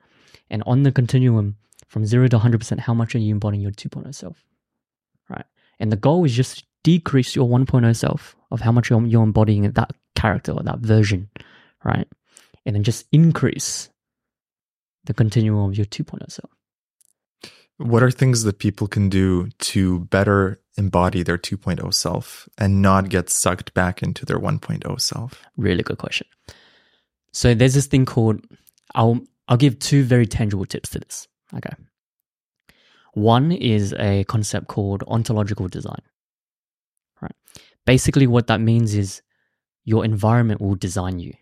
And 0.53 0.63
on 0.67 0.83
the 0.85 0.93
continuum 0.93 1.57
from 1.89 2.07
zero 2.07 2.29
to 2.29 2.39
100%, 2.39 2.79
how 2.79 2.95
much 2.95 3.15
are 3.15 3.19
you 3.19 3.33
embodying 3.33 3.63
your 3.63 3.73
2.0 3.73 4.15
self? 4.15 4.45
Right? 5.29 5.47
And 5.81 5.91
the 5.91 5.97
goal 5.97 6.25
is 6.25 6.37
just 6.37 6.65
decrease 6.85 7.35
your 7.35 7.49
1.0 7.49 7.97
self 7.97 8.37
of 8.51 8.61
how 8.61 8.71
much 8.71 8.91
you're, 8.91 9.05
you're 9.07 9.23
embodying 9.23 9.71
that 9.73 9.93
character 10.15 10.53
or 10.53 10.63
that 10.63 10.81
version, 10.81 11.31
right? 11.85 12.07
And 12.67 12.77
then 12.77 12.83
just 12.83 13.07
increase 13.13 13.89
the 15.05 15.15
continuum 15.15 15.71
of 15.71 15.77
your 15.77 15.87
2.0 15.87 16.31
self. 16.31 16.51
What 17.79 18.03
are 18.03 18.11
things 18.11 18.45
that 18.45 18.59
people 18.59 18.87
can 18.87 19.09
do 19.09 19.49
to 19.59 20.01
better 20.01 20.61
embody 20.77 21.23
their 21.23 21.39
2.0 21.39 21.93
self 21.95 22.49
and 22.59 22.83
not 22.83 23.09
get 23.09 23.31
sucked 23.31 23.73
back 23.75 24.03
into 24.03 24.27
their 24.27 24.39
1.0 24.39 25.01
self? 25.01 25.43
Really 25.57 25.83
good 25.83 25.99
question. 25.99 26.27
So 27.33 27.55
there's 27.55 27.75
this 27.75 27.87
thing 27.87 28.05
called 28.05 28.45
I'll 28.95 29.21
I'll 29.49 29.57
give 29.57 29.79
two 29.79 30.05
very 30.05 30.27
tangible 30.27 30.67
tips 30.67 30.91
to 30.91 31.01
this. 31.01 31.29
Okay. 31.55 31.75
One 33.15 33.53
is 33.53 33.93
a 33.99 34.25
concept 34.25 34.69
called 34.69 35.05
ontological 35.07 35.69
design. 35.69 36.01
Right. 37.21 37.35
Basically, 37.85 38.27
what 38.27 38.47
that 38.47 38.61
means 38.61 38.95
is 38.95 39.23
your 39.85 40.05
environment 40.05 40.61
will 40.61 40.77
design 40.77 41.19
you. 41.19 41.35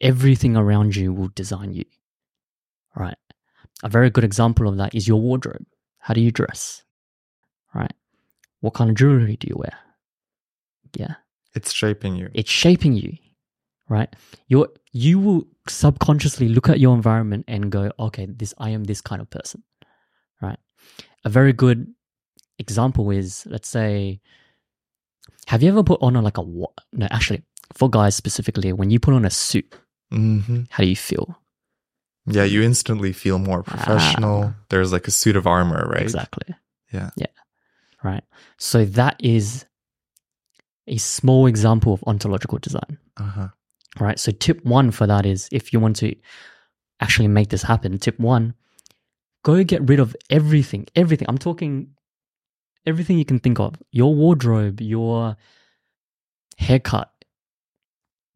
Everything 0.00 0.56
around 0.56 0.94
you 0.94 1.12
will 1.12 1.30
design 1.34 1.72
you. 1.72 1.84
Right. 2.94 3.16
A 3.82 3.88
very 3.88 4.10
good 4.10 4.24
example 4.24 4.68
of 4.68 4.76
that 4.76 4.94
is 4.94 5.08
your 5.08 5.20
wardrobe. 5.20 5.66
How 5.98 6.14
do 6.14 6.20
you 6.20 6.30
dress? 6.30 6.82
Right. 7.74 7.92
What 8.60 8.74
kind 8.74 8.90
of 8.90 8.96
jewelry 8.96 9.36
do 9.36 9.48
you 9.48 9.56
wear? 9.56 9.76
Yeah. 10.96 11.14
It's 11.54 11.72
shaping 11.72 12.16
you. 12.16 12.28
It's 12.34 12.50
shaping 12.50 12.92
you. 12.94 13.16
Right. 13.88 14.14
You're 14.48 14.68
you 14.92 15.18
will 15.18 15.46
subconsciously 15.68 16.48
look 16.48 16.68
at 16.68 16.80
your 16.80 16.94
environment 16.94 17.44
and 17.46 17.70
go, 17.70 17.90
okay, 17.98 18.26
this 18.26 18.52
I 18.58 18.70
am 18.70 18.84
this 18.84 19.00
kind 19.00 19.22
of 19.22 19.30
person. 19.30 19.62
Right. 20.42 20.58
A 21.24 21.28
very 21.28 21.52
good 21.52 21.86
example 22.58 23.10
is 23.10 23.46
let's 23.46 23.68
say 23.68 24.20
have 25.46 25.62
you 25.62 25.68
ever 25.68 25.82
put 25.82 26.00
on 26.02 26.16
a, 26.16 26.22
like 26.22 26.38
a 26.38 26.42
no 26.42 27.06
actually 27.10 27.42
for 27.74 27.90
guys 27.90 28.14
specifically 28.16 28.72
when 28.72 28.90
you 28.90 28.98
put 28.98 29.12
on 29.12 29.24
a 29.26 29.30
suit 29.30 29.74
hmm 30.10 30.62
how 30.70 30.82
do 30.82 30.88
you 30.88 30.96
feel 30.96 31.38
Yeah, 32.26 32.44
you 32.44 32.62
instantly 32.62 33.12
feel 33.12 33.38
more 33.38 33.62
professional. 33.62 34.54
There's 34.70 34.90
like 34.90 35.06
a 35.06 35.10
suit 35.10 35.36
of 35.36 35.46
armor, 35.46 35.86
right? 35.86 36.00
exactly 36.02 36.54
Yeah. 36.92 37.10
yeah 37.16 37.26
right 38.02 38.24
so 38.56 38.84
that 38.84 39.16
is 39.20 39.66
a 40.86 40.96
small 40.96 41.46
example 41.46 41.92
of 41.92 42.02
ontological 42.06 42.58
design 42.58 42.98
Uh-huh. 43.18 43.48
Right? 44.00 44.18
So 44.18 44.32
tip 44.32 44.64
one 44.64 44.90
for 44.90 45.06
that 45.06 45.26
is 45.26 45.48
if 45.52 45.72
you 45.72 45.80
want 45.80 45.96
to 45.96 46.14
actually 47.00 47.28
make 47.28 47.50
this 47.50 47.62
happen 47.62 47.98
tip 47.98 48.18
one 48.18 48.54
go 49.42 49.62
get 49.62 49.86
rid 49.88 50.00
of 50.00 50.16
everything 50.30 50.86
everything. 50.96 51.26
I'm 51.28 51.38
talking 51.38 51.90
everything 52.86 53.18
you 53.18 53.24
can 53.24 53.38
think 53.38 53.60
of. 53.60 53.74
Your 53.92 54.14
wardrobe 54.14 54.80
your 54.80 55.36
haircut 56.58 57.12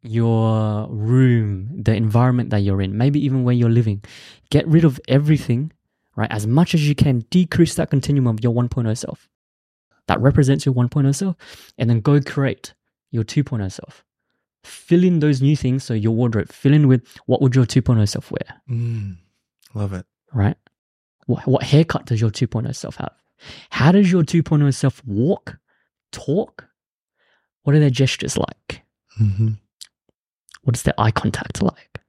your 0.03 0.89
room 0.91 1.83
the 1.83 1.95
environment 1.95 2.51
that 2.51 2.61
you're 2.61 2.81
in 2.81 2.97
maybe 2.97 3.25
even 3.25 3.45
where 3.45 3.55
you're 3.55 3.71
living. 3.71 4.03
Get 4.51 4.67
rid 4.67 4.85
of 4.85 5.01
everything 5.09 5.73
right? 6.17 6.31
As 6.31 6.47
much 6.47 6.75
as 6.75 6.87
you 6.87 6.95
can 6.95 7.21
decrease 7.31 7.75
that 7.77 7.91
continuum 7.91 8.27
of 8.27 8.43
your 8.43 8.53
1.0 8.53 8.97
self. 8.99 9.29
That 10.07 10.21
represents 10.21 10.67
your 10.67 10.75
1.0 10.75 11.15
self 11.15 11.37
and 11.79 11.89
then 11.89 12.01
go 12.01 12.21
create 12.21 12.75
your 13.11 13.25
2.0 13.25 13.73
self 13.73 14.05
fill 14.65 15.05
in 15.05 15.21
those 15.21 15.41
new 15.43 15.57
things. 15.57 15.85
So 15.85 15.95
your 15.95 16.13
wardrobe 16.13 16.51
fill 16.51 16.73
in 16.73 16.89
with 16.89 17.07
what 17.27 17.41
would 17.43 17.55
your 17.55 17.65
2.0 17.65 18.09
self 18.09 18.31
wear? 18.31 18.61
Mm. 18.69 19.17
Love 19.75 19.93
it. 19.93 20.07
right? 20.33 20.57
What, 21.27 21.47
what 21.47 21.63
haircut 21.63 22.07
does 22.07 22.21
your 22.21 22.31
2.0 22.31 22.75
self 22.75 22.97
have? 22.97 23.15
How 23.71 23.93
does 23.93 24.11
your 24.11 24.23
2.0 24.23 24.75
self 24.75 25.03
walk 25.07 25.59
talk? 26.13 26.67
What 27.63 27.77
are 27.77 27.81
their 27.81 27.91
gestures 27.91 28.37
like? 28.37 28.83
Hmm 29.17 29.53
what 30.63 30.77
is 30.77 30.83
their 30.83 30.95
eye 30.99 31.11
contact 31.11 31.63
like? 31.63 32.01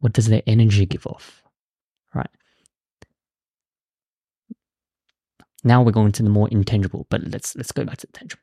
What 0.00 0.12
does 0.12 0.28
their 0.28 0.42
energy 0.46 0.86
give 0.86 1.06
off? 1.06 1.42
Right? 2.14 2.30
Now 5.64 5.82
we're 5.82 5.92
going 5.92 6.12
to 6.12 6.22
the 6.22 6.28
more 6.30 6.48
intangible 6.48 7.06
but 7.08 7.22
let's 7.30 7.54
let's 7.56 7.72
go 7.72 7.84
back 7.84 7.98
to 7.98 8.06
the 8.06 8.12
tangible. 8.12 8.42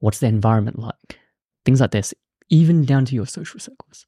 What's 0.00 0.18
the 0.18 0.26
environment 0.26 0.78
like 0.78 1.18
things 1.66 1.80
like 1.80 1.90
this 1.90 2.14
even 2.48 2.84
down 2.84 3.04
to 3.04 3.14
your 3.14 3.26
social 3.26 3.60
circles 3.60 4.06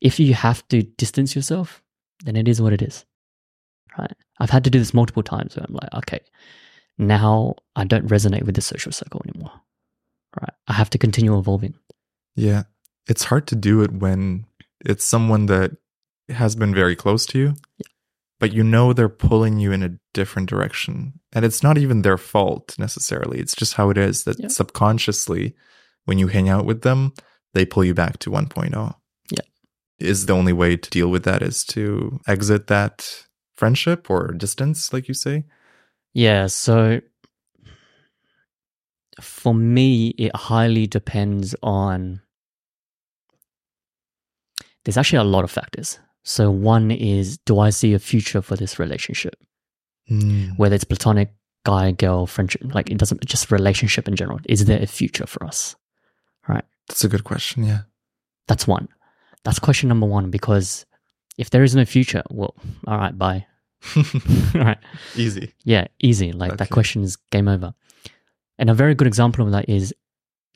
if 0.00 0.18
you 0.20 0.34
have 0.34 0.66
to 0.68 0.82
distance 0.82 1.34
yourself 1.34 1.82
then 2.24 2.36
it 2.36 2.46
is 2.48 2.60
what 2.60 2.72
it 2.72 2.82
is 2.82 3.04
right 3.98 4.12
i've 4.40 4.50
had 4.50 4.64
to 4.64 4.70
do 4.70 4.78
this 4.78 4.92
multiple 4.92 5.22
times 5.22 5.56
where 5.56 5.64
i'm 5.68 5.74
like 5.74 5.94
okay 5.94 6.20
now 6.98 7.54
i 7.76 7.84
don't 7.84 8.08
resonate 8.08 8.44
with 8.44 8.54
this 8.56 8.66
social 8.66 8.92
circle 8.92 9.22
anymore 9.28 9.52
right 10.40 10.54
i 10.66 10.72
have 10.72 10.90
to 10.90 10.98
continue 10.98 11.38
evolving 11.38 11.74
Yeah. 12.36 12.64
It's 13.12 13.24
hard 13.24 13.46
to 13.48 13.56
do 13.56 13.80
it 13.82 13.90
when 14.04 14.44
it's 14.84 15.04
someone 15.04 15.46
that 15.46 15.70
has 16.28 16.54
been 16.54 16.74
very 16.74 16.94
close 16.94 17.24
to 17.26 17.38
you, 17.38 17.54
but 18.38 18.52
you 18.52 18.62
know 18.62 18.92
they're 18.92 19.08
pulling 19.28 19.58
you 19.58 19.72
in 19.72 19.82
a 19.82 19.96
different 20.12 20.46
direction. 20.50 21.14
And 21.32 21.42
it's 21.46 21.62
not 21.62 21.78
even 21.78 22.02
their 22.02 22.18
fault 22.18 22.78
necessarily. 22.78 23.38
It's 23.40 23.56
just 23.56 23.74
how 23.78 23.88
it 23.88 23.96
is 23.96 24.24
that 24.24 24.38
Yeah. 24.38 24.48
subconsciously, 24.48 25.54
when 26.08 26.18
you 26.18 26.28
hang 26.28 26.48
out 26.48 26.64
with 26.64 26.80
them, 26.80 27.12
they 27.52 27.66
pull 27.66 27.84
you 27.84 27.92
back 27.92 28.18
to 28.20 28.30
1.0. 28.30 28.94
Yeah. 29.30 29.40
Is 29.98 30.24
the 30.24 30.32
only 30.32 30.54
way 30.54 30.74
to 30.74 30.90
deal 30.90 31.08
with 31.08 31.24
that 31.24 31.42
is 31.42 31.64
to 31.66 32.18
exit 32.26 32.66
that 32.68 33.26
friendship 33.56 34.08
or 34.08 34.32
distance, 34.32 34.90
like 34.90 35.06
you 35.06 35.12
say? 35.12 35.44
Yeah, 36.14 36.46
so 36.46 37.02
for 39.20 39.52
me, 39.52 40.08
it 40.16 40.34
highly 40.34 40.86
depends 40.86 41.54
on. 41.62 42.22
There's 44.84 44.96
actually 44.96 45.18
a 45.18 45.24
lot 45.24 45.44
of 45.44 45.50
factors. 45.50 45.98
So, 46.24 46.50
one 46.50 46.90
is 46.90 47.36
do 47.36 47.58
I 47.58 47.68
see 47.68 47.92
a 47.92 47.98
future 47.98 48.40
for 48.40 48.56
this 48.56 48.78
relationship? 48.78 49.36
Mm. 50.10 50.56
Whether 50.56 50.76
it's 50.76 50.84
platonic, 50.84 51.34
guy, 51.66 51.92
girl, 51.92 52.26
friendship, 52.26 52.62
like 52.74 52.90
it 52.90 52.96
doesn't, 52.96 53.24
just 53.26 53.50
relationship 53.50 54.08
in 54.08 54.16
general. 54.16 54.40
Is 54.46 54.64
there 54.64 54.82
a 54.82 54.86
future 54.86 55.26
for 55.26 55.44
us? 55.44 55.76
That's 56.88 57.04
a 57.04 57.08
good 57.08 57.24
question. 57.24 57.64
Yeah. 57.64 57.80
That's 58.46 58.66
one. 58.66 58.88
That's 59.44 59.58
question 59.58 59.88
number 59.88 60.06
one 60.06 60.30
because 60.30 60.86
if 61.36 61.50
there 61.50 61.62
is 61.62 61.76
no 61.76 61.84
future, 61.84 62.22
well, 62.30 62.54
all 62.86 62.98
right, 62.98 63.16
bye. 63.16 63.46
all 63.96 64.02
right. 64.54 64.78
Easy. 65.14 65.52
Yeah, 65.64 65.86
easy. 66.00 66.32
Like 66.32 66.56
that 66.56 66.70
question 66.70 67.02
is 67.02 67.16
game 67.30 67.48
over. 67.48 67.74
And 68.58 68.70
a 68.70 68.74
very 68.74 68.94
good 68.94 69.06
example 69.06 69.44
of 69.44 69.52
that 69.52 69.68
is 69.68 69.94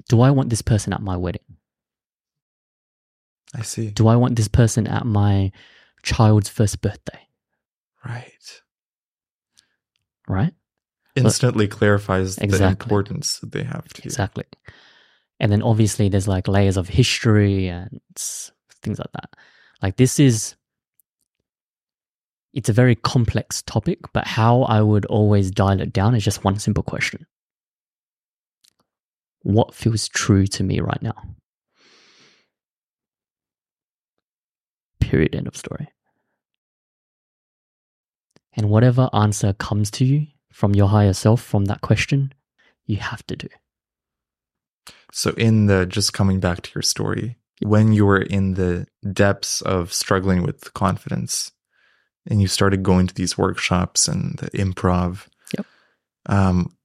do 0.08 0.22
I 0.22 0.30
want 0.30 0.50
this 0.50 0.62
person 0.62 0.92
at 0.92 1.02
my 1.02 1.16
wedding? 1.16 1.44
I 3.54 3.62
see. 3.62 3.90
Do 3.90 4.08
I 4.08 4.16
want 4.16 4.36
this 4.36 4.48
person 4.48 4.86
at 4.86 5.04
my 5.04 5.52
child's 6.02 6.48
first 6.48 6.80
birthday? 6.80 7.28
Right. 8.04 8.62
Right? 10.26 10.54
Instantly 11.14 11.68
clarifies 11.68 12.36
the 12.36 12.66
importance 12.66 13.38
that 13.40 13.52
they 13.52 13.62
have 13.62 13.86
to 13.92 14.02
you. 14.02 14.08
Exactly. 14.08 14.44
And 15.42 15.50
then 15.50 15.60
obviously 15.60 16.08
there's 16.08 16.28
like 16.28 16.46
layers 16.46 16.76
of 16.76 16.88
history 16.88 17.66
and 17.66 18.00
things 18.80 19.00
like 19.00 19.10
that. 19.12 19.30
Like 19.82 19.96
this 19.96 20.20
is 20.20 20.54
it's 22.52 22.68
a 22.68 22.72
very 22.72 22.94
complex 22.94 23.60
topic, 23.62 23.98
but 24.12 24.24
how 24.26 24.62
I 24.62 24.82
would 24.82 25.04
always 25.06 25.50
dial 25.50 25.80
it 25.80 25.92
down 25.92 26.14
is 26.14 26.22
just 26.22 26.44
one 26.44 26.60
simple 26.60 26.84
question. 26.84 27.26
What 29.40 29.74
feels 29.74 30.06
true 30.06 30.46
to 30.46 30.62
me 30.62 30.78
right 30.78 31.02
now? 31.02 31.16
Period. 35.00 35.34
End 35.34 35.48
of 35.48 35.56
story. 35.56 35.88
And 38.54 38.70
whatever 38.70 39.10
answer 39.12 39.54
comes 39.54 39.90
to 39.92 40.04
you 40.04 40.28
from 40.52 40.76
your 40.76 40.88
higher 40.88 41.14
self 41.14 41.42
from 41.42 41.64
that 41.64 41.80
question, 41.80 42.32
you 42.86 42.98
have 42.98 43.26
to 43.26 43.34
do. 43.34 43.48
So, 45.12 45.30
in 45.32 45.66
the 45.66 45.86
just 45.86 46.12
coming 46.14 46.40
back 46.40 46.62
to 46.62 46.70
your 46.74 46.82
story, 46.82 47.36
when 47.60 47.92
you 47.92 48.06
were 48.06 48.20
in 48.20 48.54
the 48.54 48.86
depths 49.12 49.60
of 49.60 49.92
struggling 49.92 50.42
with 50.42 50.72
confidence 50.74 51.52
and 52.26 52.40
you 52.40 52.48
started 52.48 52.82
going 52.82 53.06
to 53.06 53.14
these 53.14 53.36
workshops 53.36 54.08
and 54.08 54.38
the 54.38 54.50
improv, 54.50 55.28
Yep. 55.56 55.66
um, 56.26 56.76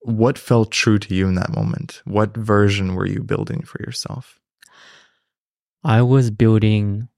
what 0.00 0.38
felt 0.38 0.70
true 0.70 0.98
to 1.00 1.14
you 1.14 1.26
in 1.26 1.34
that 1.34 1.52
moment? 1.54 2.00
What 2.04 2.36
version 2.36 2.94
were 2.94 3.06
you 3.06 3.22
building 3.24 3.62
for 3.62 3.82
yourself? 3.82 4.38
I 5.82 6.02
was 6.02 6.30
building 6.30 7.08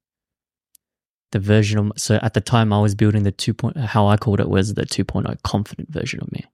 the 1.32 1.38
version 1.38 1.78
of 1.78 1.92
so 1.96 2.18
at 2.22 2.32
the 2.32 2.40
time 2.40 2.72
I 2.72 2.80
was 2.80 2.94
building 2.94 3.24
the 3.24 3.32
2. 3.32 3.52
Point, 3.52 3.76
how 3.76 4.06
I 4.06 4.16
called 4.16 4.40
it 4.40 4.48
was 4.48 4.72
the 4.72 4.86
2.0 4.86 5.42
confident 5.42 5.90
version 5.90 6.20
of 6.20 6.32
me. 6.32 6.46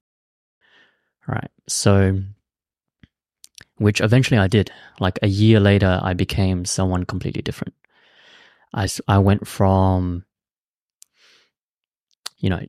Right. 1.28 1.50
So 1.68 2.20
which 3.76 4.00
eventually 4.00 4.38
I 4.38 4.48
did. 4.48 4.70
Like 5.00 5.18
a 5.22 5.28
year 5.28 5.60
later 5.60 6.00
I 6.02 6.14
became 6.14 6.64
someone 6.64 7.04
completely 7.04 7.42
different. 7.42 7.74
I, 8.74 8.88
I 9.06 9.18
went 9.18 9.46
from 9.46 10.24
you 12.38 12.50
know 12.50 12.60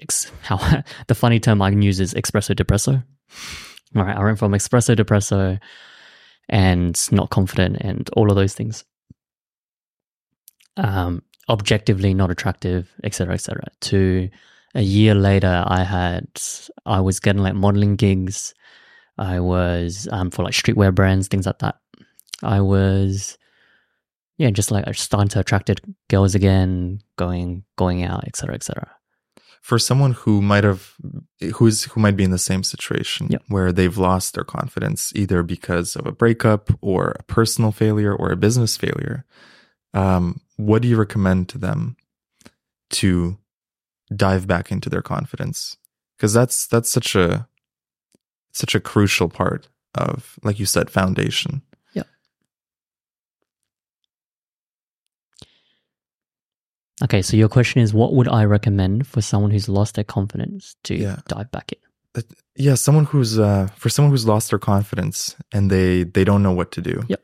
ex, 0.00 0.30
how 0.42 0.82
the 1.06 1.14
funny 1.14 1.40
term 1.40 1.62
I 1.62 1.70
can 1.70 1.82
use 1.82 2.00
is 2.00 2.14
espresso 2.14 2.54
depresso. 2.54 3.02
All 3.94 4.04
right, 4.04 4.16
I 4.16 4.24
went 4.24 4.38
from 4.38 4.52
espresso 4.52 4.96
depresso 4.96 5.60
and 6.48 6.98
not 7.12 7.30
confident 7.30 7.78
and 7.80 8.08
all 8.14 8.30
of 8.30 8.36
those 8.36 8.54
things 8.54 8.84
um 10.76 11.22
objectively 11.48 12.14
not 12.14 12.30
attractive 12.30 12.90
etc 13.04 13.34
etc 13.34 13.64
to 13.80 14.28
a 14.74 14.82
year 14.82 15.14
later 15.14 15.64
i 15.66 15.82
had 15.82 16.26
i 16.86 17.00
was 17.00 17.20
getting 17.20 17.42
like 17.42 17.54
modeling 17.54 17.96
gigs 17.96 18.54
i 19.18 19.40
was 19.40 20.08
um 20.12 20.30
for 20.30 20.42
like 20.42 20.54
streetwear 20.54 20.94
brands 20.94 21.28
things 21.28 21.46
like 21.46 21.58
that. 21.58 21.76
I 22.42 22.60
was 22.60 23.38
yeah 24.38 24.50
just 24.50 24.70
like 24.72 24.92
starting 24.94 25.28
to 25.28 25.40
attract 25.40 25.70
girls 26.10 26.34
again 26.34 27.00
going 27.16 27.62
going 27.76 28.02
out 28.02 28.24
etc 28.26 28.54
etc 28.54 28.90
for 29.60 29.78
someone 29.78 30.12
who 30.12 30.42
might 30.42 30.64
have 30.64 30.94
who's 31.54 31.84
who 31.84 32.00
might 32.00 32.16
be 32.16 32.24
in 32.24 32.32
the 32.32 32.38
same 32.38 32.64
situation 32.64 33.28
Yeah. 33.30 33.38
where 33.48 33.70
they've 33.70 33.96
lost 33.96 34.34
their 34.34 34.42
confidence 34.44 35.12
either 35.14 35.44
because 35.44 35.94
of 35.94 36.04
a 36.06 36.10
breakup 36.12 36.70
or 36.80 37.14
a 37.18 37.22
personal 37.24 37.70
failure 37.70 38.12
or 38.14 38.32
a 38.32 38.36
business 38.36 38.76
failure 38.76 39.24
um, 39.94 40.40
what 40.56 40.82
do 40.82 40.88
you 40.88 40.96
recommend 40.96 41.48
to 41.50 41.58
them 41.58 41.96
to 42.90 43.36
dive 44.14 44.46
back 44.46 44.72
into 44.72 44.88
their 44.90 45.02
confidence? 45.02 45.76
Because 46.16 46.32
that's 46.32 46.66
that's 46.66 46.90
such 46.90 47.14
a 47.14 47.46
such 48.52 48.74
a 48.74 48.80
crucial 48.80 49.28
part 49.28 49.68
of 49.94 50.38
like 50.42 50.58
you 50.58 50.66
said 50.66 50.90
foundation 50.90 51.62
Yeah. 51.94 52.04
Okay, 57.02 57.22
so 57.22 57.36
your 57.36 57.48
question 57.48 57.82
is 57.82 57.92
what 57.94 58.14
would 58.14 58.28
I 58.28 58.44
recommend 58.44 59.06
for 59.06 59.20
someone 59.20 59.50
who's 59.50 59.68
lost 59.68 59.94
their 59.94 60.04
confidence 60.04 60.76
to 60.84 60.94
Yeah. 60.96 61.16
dive 61.28 61.50
back 61.50 61.72
in? 61.72 61.78
yeah 62.56 62.74
someone 62.74 63.06
who's 63.06 63.38
uh 63.38 63.66
for 63.76 63.88
someone 63.88 64.10
who's 64.10 64.26
lost 64.26 64.50
their 64.50 64.58
confidence 64.58 65.34
and 65.54 65.70
they 65.70 66.02
they 66.04 66.22
don't 66.24 66.42
know 66.42 66.52
what 66.52 66.70
to 66.72 66.82
do 66.82 67.02
Yep. 67.08 67.22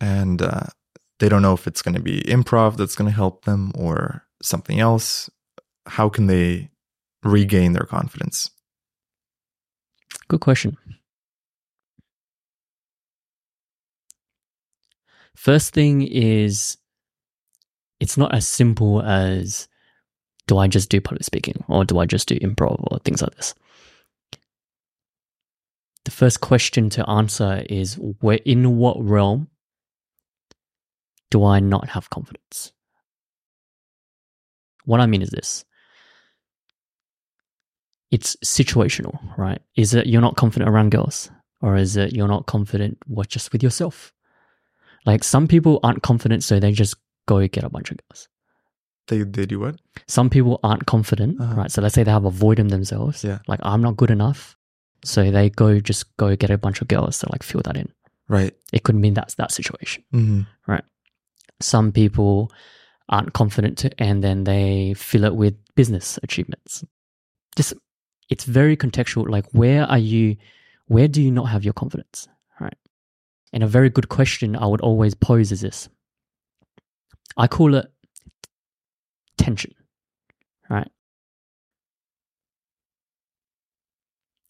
and 0.00 0.42
uh 0.42 0.64
they 1.20 1.28
don't 1.28 1.42
know 1.42 1.52
if 1.54 1.68
it's 1.68 1.82
going 1.82 1.94
to 1.94 2.00
be 2.02 2.22
improv 2.22 2.76
that's 2.76 2.96
going 2.96 3.08
to 3.08 3.14
help 3.14 3.44
them 3.44 3.70
or 3.76 4.24
something 4.42 4.80
else 4.80 5.30
how 5.86 6.08
can 6.08 6.26
they 6.26 6.68
regain 7.22 7.74
their 7.74 7.86
confidence 7.86 8.50
Good 10.28 10.40
question. 10.40 10.76
First 15.34 15.72
thing 15.72 16.02
is 16.02 16.76
it's 18.00 18.16
not 18.16 18.34
as 18.34 18.46
simple 18.46 19.02
as 19.02 19.68
do 20.46 20.58
I 20.58 20.66
just 20.66 20.90
do 20.90 21.00
public 21.00 21.24
speaking 21.24 21.64
or 21.68 21.84
do 21.84 21.98
I 21.98 22.06
just 22.06 22.28
do 22.28 22.38
improv 22.40 22.82
or 22.90 22.98
things 23.00 23.22
like 23.22 23.34
this. 23.36 23.54
The 26.04 26.10
first 26.10 26.40
question 26.40 26.88
to 26.90 27.08
answer 27.08 27.64
is 27.68 27.98
where 28.20 28.40
in 28.44 28.78
what 28.78 28.96
realm 29.02 29.48
do 31.30 31.44
I 31.44 31.60
not 31.60 31.90
have 31.90 32.10
confidence? 32.10 32.72
What 34.86 35.00
I 35.00 35.06
mean 35.06 35.20
is 35.20 35.30
this. 35.30 35.64
It's 38.10 38.36
situational, 38.44 39.18
right? 39.36 39.60
Is 39.76 39.94
it 39.94 40.06
you're 40.06 40.22
not 40.22 40.36
confident 40.36 40.70
around 40.70 40.90
girls? 40.90 41.30
Or 41.60 41.76
is 41.76 41.96
it 41.96 42.12
you're 42.12 42.28
not 42.28 42.46
confident 42.46 42.98
what 43.06 43.28
just 43.28 43.52
with 43.52 43.62
yourself? 43.62 44.12
Like 45.06 45.24
some 45.24 45.48
people 45.48 45.80
aren't 45.82 46.02
confident, 46.02 46.44
so 46.44 46.58
they 46.60 46.72
just 46.72 46.94
go 47.26 47.46
get 47.48 47.64
a 47.64 47.68
bunch 47.68 47.90
of 47.90 47.98
girls. 47.98 48.28
they 49.08 49.22
they 49.24 49.46
do 49.46 49.60
what 49.60 49.76
Some 50.06 50.30
people 50.30 50.60
aren't 50.62 50.86
confident, 50.86 51.40
Uh-huh. 51.40 51.54
right? 51.54 51.70
So 51.72 51.82
let's 51.82 51.94
say 51.94 52.04
they 52.04 52.10
have 52.12 52.24
a 52.26 52.30
void 52.30 52.58
in 52.58 52.68
themselves. 52.68 53.24
Yeah. 53.24 53.38
Like 53.48 53.60
I'm 53.62 53.82
not 53.82 53.96
good 53.96 54.10
enough. 54.10 54.56
So 55.04 55.30
they 55.30 55.50
go 55.50 55.80
just 55.80 56.16
go 56.16 56.34
get 56.36 56.50
a 56.50 56.58
bunch 56.58 56.80
of 56.82 56.88
girls 56.88 57.18
to 57.20 57.26
like 57.32 57.42
fill 57.42 57.62
that 57.64 57.76
in. 57.76 57.88
right 58.28 58.52
It 58.72 58.82
could 58.84 58.96
mean 58.96 59.14
that's 59.14 59.34
that 59.36 59.52
situation. 59.52 60.04
hmm 60.12 60.42
Right. 60.66 60.84
Some 61.60 61.92
people 61.92 62.50
aren't 63.08 63.32
confident 63.32 63.78
to, 63.78 63.90
and 64.02 64.22
then 64.22 64.44
they 64.44 64.94
fill 64.94 65.24
it 65.24 65.34
with 65.34 65.54
business 65.74 66.18
achievements. 66.22 66.84
Just 67.56 67.74
it's 68.28 68.44
very 68.44 68.76
contextual. 68.76 69.28
Like 69.28 69.46
where 69.52 69.84
are 69.84 69.98
you 69.98 70.36
where 70.86 71.08
do 71.08 71.22
you 71.22 71.30
not 71.30 71.44
have 71.44 71.64
your 71.64 71.74
confidence? 71.74 72.28
Right. 72.60 72.76
And 73.52 73.62
a 73.62 73.66
very 73.66 73.90
good 73.90 74.08
question 74.08 74.56
I 74.56 74.66
would 74.66 74.80
always 74.80 75.14
pose 75.14 75.52
is 75.52 75.60
this. 75.60 75.88
I 77.36 77.46
call 77.46 77.74
it 77.74 77.90
tension. 79.36 79.74
Right. 80.68 80.90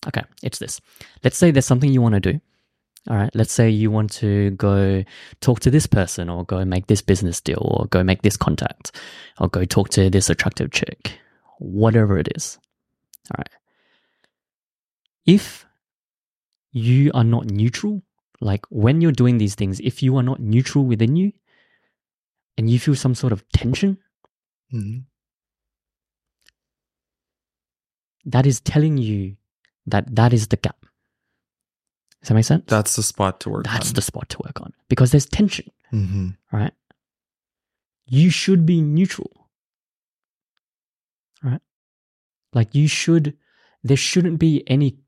Okay, 0.07 0.23
it's 0.43 0.59
this. 0.59 0.81
Let's 1.23 1.37
say 1.37 1.51
there's 1.51 1.67
something 1.67 1.93
you 1.93 2.01
want 2.01 2.15
to 2.15 2.21
do. 2.21 2.41
All 3.09 3.17
right, 3.17 3.31
let's 3.35 3.53
say 3.53 3.71
you 3.71 3.91
want 3.91 4.11
to 4.15 4.51
go 4.51 5.05
talk 5.41 5.61
to 5.61 5.71
this 5.71 5.87
person 5.87 6.29
or 6.29 6.45
go 6.45 6.65
make 6.65 6.89
this 6.89 7.01
business 7.01 7.41
deal 7.41 7.59
or 7.61 7.87
go 7.87 8.03
make 8.03 8.23
this 8.23 8.37
contact 8.37 8.93
or 9.39 9.49
go 9.49 9.65
talk 9.65 9.89
to 9.91 10.11
this 10.11 10.29
attractive 10.29 10.73
chick, 10.73 11.19
whatever 11.59 12.19
it 12.19 12.29
is. 12.35 12.59
All 13.31 13.37
right. 13.39 13.49
If 15.29 15.67
you 16.73 17.11
are 17.13 17.25
not 17.25 17.45
neutral, 17.47 18.03
like 18.41 18.65
when 18.71 19.01
you're 19.03 19.13
doing 19.13 19.37
these 19.39 19.55
things, 19.55 19.79
if 19.81 20.03
you 20.03 20.17
are 20.17 20.23
not 20.23 20.41
neutral 20.41 20.85
within 20.85 21.17
you 21.17 21.33
and 22.57 22.71
you 22.71 22.79
feel 22.79 22.95
some 22.97 23.15
sort 23.15 23.33
of 23.33 23.45
tension, 23.51 23.99
hmm 24.71 24.99
that 28.25 28.47
is 28.47 28.61
telling 28.61 28.99
you 28.99 29.37
that 29.87 30.15
that 30.15 30.33
is 30.35 30.49
the 30.49 30.57
gap. 30.57 30.85
Does 32.21 32.29
that 32.29 32.35
make 32.35 32.45
sense? 32.45 32.65
that's 32.67 32.97
the 32.97 33.03
spot 33.03 33.41
to 33.41 33.49
work 33.51 33.65
That's 33.65 33.89
on 33.89 33.95
the 33.95 34.03
spot 34.03 34.29
to 34.31 34.39
work 34.45 34.61
on 34.61 34.73
because 34.89 35.13
there's 35.13 35.27
tension. 35.27 35.71
hmm 35.91 36.31
right? 36.53 36.73
You 38.07 38.31
should 38.31 38.65
be 38.67 38.81
neutral, 38.83 39.49
right? 41.43 41.61
Like 42.53 42.75
you 42.75 42.89
should, 42.89 43.37
there 43.85 43.97
shouldn't 43.97 44.39
be 44.39 44.65
any, 44.67 44.99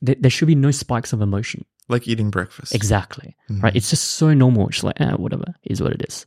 there, 0.00 0.16
there 0.18 0.30
should 0.30 0.48
be 0.48 0.54
no 0.54 0.70
spikes 0.70 1.12
of 1.12 1.20
emotion. 1.20 1.64
like 1.88 2.06
eating 2.06 2.30
breakfast 2.30 2.72
Exactly, 2.72 3.34
Mhm. 3.50 3.62
right? 3.64 3.74
It's 3.74 3.90
just 3.90 4.12
so 4.12 4.32
normal. 4.32 4.68
It's 4.68 4.84
like, 4.84 5.00
eh, 5.00 5.12
whatever 5.14 5.56
is 5.64 5.82
what 5.82 5.92
it 5.92 6.02
is. 6.08 6.24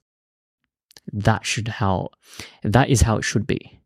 That 1.14 1.46
should 1.46 1.70
how, 1.70 2.10
that 2.64 2.90
is 2.90 3.02
how 3.02 3.16
it 3.18 3.24
should 3.24 3.48
be, 3.48 3.80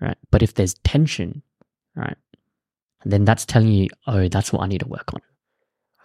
right? 0.00 0.18
But 0.32 0.42
if 0.42 0.54
there's 0.54 0.74
tension, 0.82 1.42
right, 1.94 2.16
then 3.04 3.24
that's 3.24 3.46
telling 3.46 3.68
you, 3.72 3.88
oh, 4.08 4.26
that's 4.26 4.52
what 4.52 4.62
I 4.64 4.66
need 4.66 4.80
to 4.80 4.88
work 4.88 5.14
on. 5.14 5.20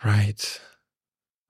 Right. 0.06 0.62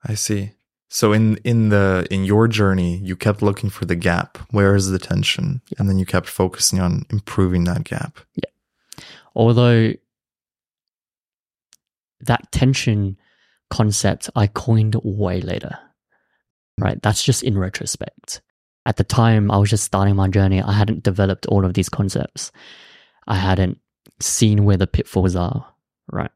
I 0.06 0.16
see. 0.16 0.52
So 0.88 1.12
in 1.12 1.38
in 1.44 1.70
the 1.70 2.06
in 2.12 2.24
your 2.24 2.48
journey, 2.48 2.98
you 2.98 3.16
kept 3.18 3.42
looking 3.42 3.70
for 3.72 3.84
the 3.86 3.96
gap. 3.96 4.38
Where 4.52 4.74
is 4.76 4.90
the 4.90 5.00
tension? 5.00 5.62
And 5.78 5.90
then 5.90 5.98
you 6.00 6.06
kept 6.06 6.28
focusing 6.30 6.80
on 6.80 7.06
improving 7.10 7.64
that 7.66 7.84
gap. 7.84 8.20
Yeah. 8.36 9.04
Although 9.36 9.94
that 12.26 12.52
tension 12.52 13.18
concept 13.70 14.30
I 14.36 14.48
coined 14.48 14.96
way 15.04 15.42
later. 15.42 15.78
Right? 16.80 17.02
That's 17.02 17.24
just 17.24 17.44
in 17.44 17.58
retrospect. 17.58 18.42
At 18.86 18.98
the 18.98 19.04
time, 19.04 19.50
I 19.52 19.58
was 19.58 19.70
just 19.70 19.84
starting 19.86 20.16
my 20.16 20.28
journey. 20.28 20.62
I 20.62 20.74
hadn't 20.74 21.04
developed 21.04 21.46
all 21.46 21.66
of 21.66 21.74
these 21.74 21.90
concepts. 21.90 22.52
I 23.28 23.36
hadn't 23.36 23.80
seen 24.20 24.66
where 24.66 24.78
the 24.78 24.88
pitfalls 24.88 25.36
are. 25.36 25.66
Right? 26.12 26.32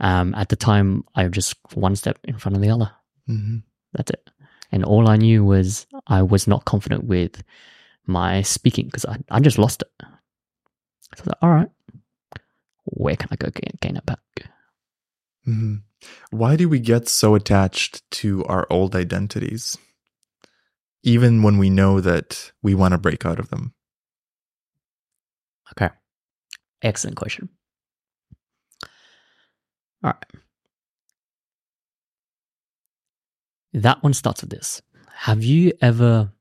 Um, 0.00 0.34
at 0.34 0.48
the 0.48 0.56
time, 0.56 1.04
I 1.14 1.24
was 1.24 1.32
just 1.32 1.54
one 1.74 1.96
step 1.96 2.18
in 2.24 2.38
front 2.38 2.56
of 2.56 2.62
the 2.62 2.70
other. 2.70 2.90
hmm 3.26 3.58
That's 3.92 4.10
it. 4.10 4.28
And 4.72 4.84
all 4.84 5.08
I 5.08 5.16
knew 5.16 5.44
was 5.44 5.86
I 6.06 6.22
was 6.22 6.46
not 6.46 6.64
confident 6.64 7.04
with 7.04 7.42
my 8.06 8.42
speaking 8.42 8.86
because 8.86 9.04
I, 9.04 9.18
I 9.30 9.40
just 9.40 9.58
lost 9.58 9.82
it. 9.82 9.90
So 10.00 10.06
I 10.06 11.20
was 11.20 11.26
like, 11.26 11.38
all 11.42 11.50
right, 11.50 11.68
where 12.84 13.16
can 13.16 13.28
I 13.30 13.36
go 13.36 13.48
gain, 13.50 13.78
gain 13.80 13.96
it 13.96 14.06
back? 14.06 14.18
Hmm 15.46 15.76
Why 16.30 16.56
do 16.56 16.68
we 16.68 16.80
get 16.80 17.08
so 17.08 17.34
attached 17.34 18.08
to 18.12 18.44
our 18.46 18.66
old 18.70 18.94
identities, 18.94 19.78
even 21.02 21.42
when 21.42 21.58
we 21.58 21.70
know 21.70 22.00
that 22.00 22.52
we 22.62 22.74
want 22.74 22.92
to 22.92 22.98
break 22.98 23.24
out 23.24 23.38
of 23.38 23.48
them? 23.48 23.72
Okay. 25.72 25.92
Excellent 26.82 27.16
question. 27.16 27.48
All 30.04 30.12
right. 30.12 30.24
That 33.72 34.02
one 34.02 34.14
starts 34.14 34.42
with 34.42 34.50
this. 34.50 34.82
Have 35.12 35.44
you 35.44 35.72
ever 35.80 36.32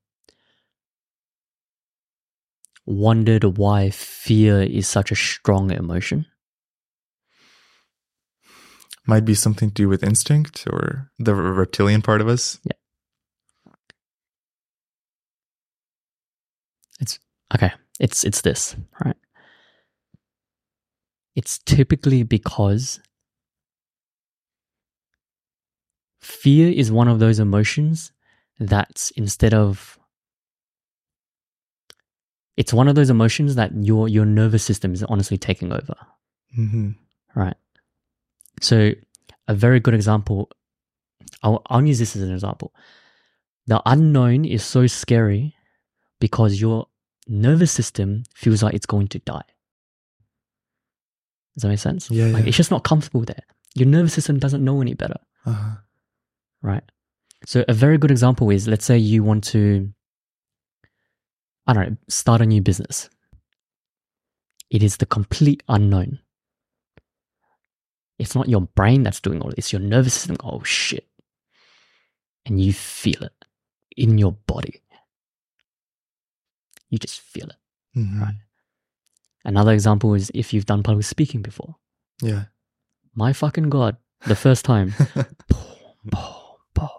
wondered 2.86 3.44
why 3.58 3.90
fear 3.90 4.62
is 4.62 4.88
such 4.88 5.12
a 5.12 5.16
strong 5.16 5.72
emotion? 5.72 6.26
Might 9.08 9.26
be 9.26 9.36
something 9.36 9.70
to 9.70 9.74
do 9.74 9.88
with 9.88 10.04
instinct 10.04 10.66
or 10.68 11.12
the 11.20 11.36
reptilian 11.36 12.02
part 12.02 12.22
of 12.22 12.28
us. 12.28 12.60
Yeah. 12.64 12.72
It's 17.00 17.20
okay. 17.54 17.72
It's 18.00 18.24
it's 18.24 18.42
this, 18.42 18.76
right? 19.04 19.16
It's 21.36 21.60
typically 21.60 22.24
because 22.24 23.00
fear 26.22 26.72
is 26.72 26.92
one 26.92 27.08
of 27.08 27.20
those 27.20 27.40
emotions 27.40 28.12
that 28.60 29.12
instead 29.16 29.54
of 29.54 30.00
it's 32.58 32.74
one 32.74 32.88
of 32.88 32.96
those 32.96 33.10
emotions 33.10 33.56
that 33.56 33.72
your 33.76 34.08
your 34.08 34.26
nervous 34.26 34.64
system 34.64 34.94
is 34.94 35.04
honestly 35.04 35.38
taking 35.38 35.72
over, 35.72 35.96
hmm 36.56 36.92
right? 37.36 37.58
So 38.62 38.92
a 39.48 39.54
very 39.54 39.80
good 39.80 39.94
example 39.94 40.50
I'll, 41.44 41.62
I'll 41.68 41.86
use 41.86 42.00
this 42.00 42.16
as 42.16 42.22
an 42.24 42.32
example. 42.34 42.74
The 43.68 43.82
unknown 43.86 44.46
is 44.46 44.64
so 44.64 44.88
scary 44.88 45.56
because 46.20 46.60
you're 46.60 46.88
nervous 47.28 47.72
system 47.72 48.24
feels 48.34 48.64
like 48.64 48.74
it's 48.74 48.86
going 48.86 49.08
to 49.10 49.20
die. 49.20 49.44
Does 51.56 51.62
that 51.64 51.70
make 51.70 51.80
sense? 51.80 52.10
Yeah, 52.10 52.28
Like 52.28 52.44
yeah. 52.44 52.48
it's 52.50 52.58
just 52.58 52.72
not 52.72 52.84
comfortable 52.84 53.22
there. 53.22 53.44
Your 53.76 53.88
nervous 53.88 54.14
system 54.14 54.40
doesn't 54.40 54.64
know 54.64 54.82
any 54.82 54.94
better, 54.94 55.20
Uh-huh. 55.46 55.76
right? 56.62 56.84
So 57.46 57.64
a 57.68 57.74
very 57.74 57.98
good 57.98 58.12
example 58.12 58.50
is 58.50 58.68
let's 58.68 58.86
say 58.86 58.98
you 58.98 59.24
want 59.24 59.44
to 59.46 59.92
I 61.68 61.74
don't 61.74 61.90
know, 61.92 61.98
start 62.08 62.42
a 62.42 62.46
new 62.46 62.62
business. 62.62 63.10
It 64.70 64.84
is 64.84 64.98
the 64.98 65.06
complete 65.06 65.64
unknown. 65.68 66.20
It's 68.18 68.36
not 68.36 68.48
your 68.50 68.62
brain 68.62 69.04
that's 69.04 69.20
doing 69.20 69.42
all 69.42 69.50
this, 69.50 69.58
it's 69.58 69.74
your 69.74 69.82
nervous 69.82 70.14
system. 70.14 70.38
Oh 70.44 70.64
shit. 70.64 71.08
And 72.46 72.62
you 72.62 72.74
feel 72.74 73.24
it 73.24 73.34
in 73.98 74.18
your 74.18 74.32
body. 74.34 74.82
You 76.90 76.98
just 77.00 77.20
feel 77.22 77.48
it. 77.48 77.56
Mhm. 78.00 78.22
Right. 78.22 78.36
Another 79.44 79.72
example 79.74 80.14
is 80.14 80.32
if 80.34 80.54
you've 80.54 80.66
done 80.66 80.84
public 80.84 81.06
speaking 81.06 81.42
before. 81.42 81.76
Yeah. 82.22 82.46
My 83.16 83.34
fucking 83.34 83.70
god, 83.70 83.98
the 84.28 84.36
first 84.36 84.66
time. 84.66 84.94
boom, 85.16 85.26
boom, 86.04 86.26
boom. 86.74 86.90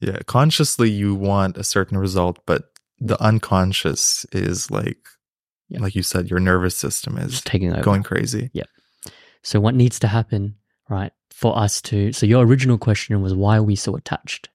yeah. 0.00 0.18
Consciously, 0.26 0.90
you 0.90 1.14
want 1.14 1.56
a 1.56 1.64
certain 1.64 1.98
result, 1.98 2.38
but 2.46 2.70
the 2.98 3.20
unconscious 3.22 4.24
is 4.32 4.70
like, 4.70 4.98
Yeah. 5.68 5.80
like 5.80 5.94
you 5.94 6.02
said, 6.02 6.30
your 6.30 6.40
nervous 6.40 6.76
system 6.76 7.18
is 7.18 7.32
Just 7.32 7.46
taking 7.46 7.72
over. 7.72 7.82
going 7.82 8.02
crazy. 8.02 8.50
So 9.42 9.60
what 9.60 9.74
needs 9.74 9.98
to 10.00 10.08
happen, 10.08 10.56
right, 10.88 11.12
for 11.30 11.56
us 11.58 11.82
to 11.82 12.12
so 12.12 12.26
your 12.26 12.44
original 12.44 12.78
question 12.78 13.20
was 13.22 13.34
why 13.34 13.56
are 13.56 13.62
we 13.62 13.76
so 13.76 13.96
attached? 13.96 14.48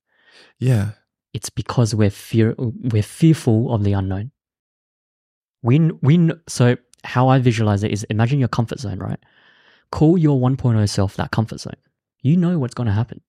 Yeah. 0.60 0.92
It's 1.34 1.50
because 1.50 1.94
we're 1.94 2.10
fear 2.10 2.56
we're 2.58 3.04
fearful 3.04 3.74
of 3.74 3.84
the 3.84 3.94
unknown. 3.94 4.32
We 5.62 5.80
we 6.02 6.32
so 6.48 6.78
how 7.04 7.28
I 7.28 7.40
visualize 7.40 7.84
it 7.84 7.92
is 7.92 8.04
imagine 8.06 8.40
your 8.40 8.48
comfort 8.48 8.80
zone, 8.80 9.00
right? 9.00 9.20
Call 9.92 10.18
your 10.18 10.40
1.0 10.40 10.90
self 10.90 11.16
that 11.18 11.32
comfort 11.32 11.60
zone. 11.60 11.76
You 12.22 12.38
know 12.38 12.60
what's 12.60 12.74
going 12.74 12.88
to 12.88 12.94
happen. 12.94 13.22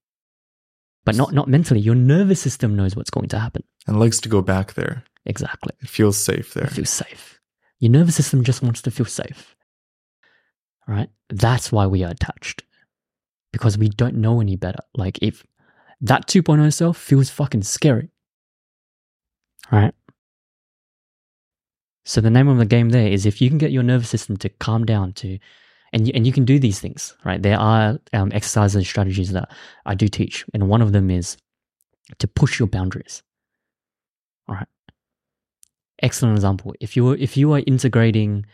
But 1.04 1.16
not 1.16 1.32
not 1.32 1.48
mentally. 1.48 1.80
Your 1.80 1.94
nervous 1.94 2.40
system 2.40 2.76
knows 2.76 2.94
what's 2.94 3.10
going 3.10 3.28
to 3.28 3.38
happen. 3.38 3.64
And 3.86 3.98
likes 3.98 4.20
to 4.20 4.28
go 4.28 4.42
back 4.42 4.74
there. 4.74 5.04
Exactly. 5.24 5.72
It 5.80 5.88
feels 5.88 6.16
safe 6.16 6.54
there. 6.54 6.64
It 6.64 6.72
feels 6.72 6.90
safe. 6.90 7.40
Your 7.80 7.92
nervous 7.92 8.16
system 8.16 8.44
just 8.44 8.62
wants 8.62 8.82
to 8.82 8.90
feel 8.90 9.06
safe. 9.06 9.54
Right? 10.88 11.08
That's 11.28 11.70
why 11.70 11.86
we 11.86 12.02
are 12.02 12.10
attached. 12.10 12.64
Because 13.52 13.78
we 13.78 13.88
don't 13.88 14.16
know 14.16 14.40
any 14.40 14.56
better. 14.56 14.80
Like 14.94 15.18
if 15.22 15.44
that 16.00 16.26
2.0 16.26 16.72
self 16.72 16.96
feels 16.96 17.30
fucking 17.30 17.62
scary. 17.62 18.10
Right? 19.70 19.94
So 22.04 22.20
the 22.20 22.30
name 22.30 22.48
of 22.48 22.58
the 22.58 22.64
game 22.64 22.88
there 22.88 23.06
is 23.06 23.26
if 23.26 23.40
you 23.40 23.50
can 23.50 23.58
get 23.58 23.70
your 23.70 23.82
nervous 23.82 24.08
system 24.08 24.36
to 24.38 24.48
calm 24.48 24.86
down 24.86 25.12
to 25.14 25.38
and 25.92 26.06
you, 26.06 26.12
and 26.14 26.26
you 26.26 26.32
can 26.32 26.44
do 26.44 26.58
these 26.58 26.80
things, 26.80 27.14
right? 27.24 27.40
There 27.40 27.58
are 27.58 27.98
um, 28.12 28.30
exercises 28.32 28.76
and 28.76 28.86
strategies 28.86 29.32
that 29.32 29.50
I 29.86 29.94
do 29.94 30.08
teach, 30.08 30.44
and 30.52 30.68
one 30.68 30.82
of 30.82 30.92
them 30.92 31.10
is 31.10 31.38
to 32.18 32.28
push 32.28 32.58
your 32.58 32.68
boundaries. 32.68 33.22
All 34.48 34.54
right 34.54 34.68
excellent 36.02 36.36
example. 36.36 36.74
If 36.80 36.96
you 36.96 37.04
were, 37.04 37.16
if 37.16 37.36
you 37.36 37.52
are 37.52 37.62
integrating, 37.66 38.46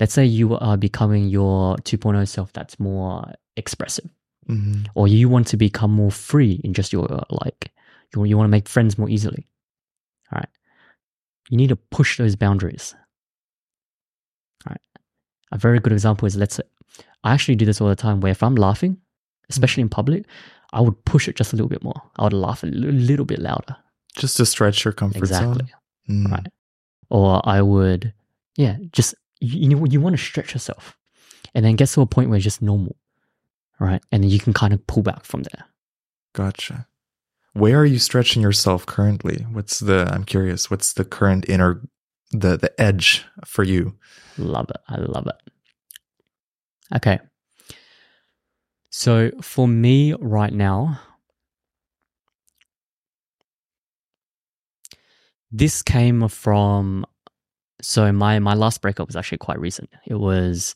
let's 0.00 0.14
say 0.14 0.24
you 0.24 0.56
are 0.58 0.76
becoming 0.76 1.28
your 1.28 1.76
2.0 1.78 2.26
self 2.28 2.52
that's 2.52 2.78
more 2.78 3.32
expressive, 3.56 4.08
hmm 4.46 4.82
or 4.94 5.08
you 5.08 5.28
want 5.28 5.46
to 5.48 5.56
become 5.56 5.90
more 5.90 6.10
free 6.10 6.60
in 6.64 6.72
just 6.72 6.92
your 6.92 7.06
like, 7.30 7.72
you, 8.14 8.24
you 8.24 8.36
want 8.36 8.46
to 8.46 8.50
make 8.50 8.68
friends 8.68 8.96
more 8.98 9.08
easily. 9.10 9.46
All 10.32 10.36
right. 10.36 10.48
You 11.50 11.56
need 11.56 11.68
to 11.68 11.76
push 11.76 12.18
those 12.18 12.36
boundaries. 12.36 12.94
All 14.66 14.70
right. 14.72 14.80
A 15.52 15.58
very 15.58 15.78
good 15.80 15.92
example 15.92 16.26
is 16.26 16.36
let's 16.36 16.56
say, 16.56 16.62
I 17.24 17.32
actually 17.32 17.56
do 17.56 17.64
this 17.64 17.80
all 17.80 17.88
the 17.88 17.96
time 17.96 18.20
where 18.20 18.32
if 18.32 18.42
I'm 18.42 18.54
laughing, 18.54 18.98
especially 19.50 19.82
in 19.82 19.88
public, 19.88 20.24
I 20.72 20.80
would 20.80 21.02
push 21.04 21.28
it 21.28 21.36
just 21.36 21.52
a 21.52 21.56
little 21.56 21.68
bit 21.68 21.82
more. 21.82 22.00
I 22.16 22.24
would 22.24 22.32
laugh 22.32 22.62
a 22.62 22.66
little, 22.66 23.24
bit 23.24 23.38
louder. 23.38 23.76
Just 24.16 24.36
to 24.36 24.46
stretch 24.46 24.84
your 24.84 24.92
comfort 24.92 25.18
Exactly. 25.18 25.66
zone. 25.66 26.26
Mm. 26.26 26.30
right? 26.30 26.46
Or 27.10 27.40
I 27.48 27.62
would, 27.62 28.12
yeah, 28.56 28.76
just 28.92 29.14
you 29.40 29.68
know 29.68 29.84
you 29.86 30.00
want 30.00 30.16
to 30.16 30.22
stretch 30.22 30.54
yourself, 30.54 30.96
and 31.54 31.64
then 31.64 31.76
get 31.76 31.88
to 31.90 32.00
a 32.00 32.06
point 32.06 32.28
where 32.28 32.36
it's 32.36 32.44
just 32.44 32.62
normal, 32.62 32.96
right? 33.80 34.02
And 34.12 34.22
then 34.22 34.30
you 34.30 34.38
can 34.38 34.52
kind 34.52 34.72
of 34.72 34.86
pull 34.86 35.02
back 35.02 35.24
from 35.24 35.42
there. 35.42 35.64
Gotcha. 36.34 36.86
Where 37.54 37.78
are 37.78 37.86
you 37.86 37.98
stretching 37.98 38.42
yourself 38.42 38.86
currently? 38.86 39.46
What's 39.50 39.80
the 39.80 40.08
I'm 40.12 40.24
curious, 40.24 40.70
what's 40.70 40.92
the 40.92 41.04
current 41.04 41.48
inner 41.48 41.82
the 42.30 42.56
the 42.56 42.72
edge 42.80 43.24
for 43.44 43.64
you? 43.64 43.96
Love 44.36 44.70
it. 44.70 44.80
I 44.88 44.96
love 44.96 45.26
it. 45.26 45.52
Okay. 46.94 47.18
So 48.90 49.30
for 49.42 49.68
me 49.68 50.14
right 50.14 50.52
now, 50.52 51.00
this 55.50 55.82
came 55.82 56.28
from 56.28 57.04
so 57.82 58.10
my 58.12 58.38
my 58.38 58.54
last 58.54 58.82
breakup 58.82 59.06
was 59.08 59.16
actually 59.16 59.38
quite 59.38 59.58
recent. 59.60 59.90
It 60.06 60.14
was 60.16 60.74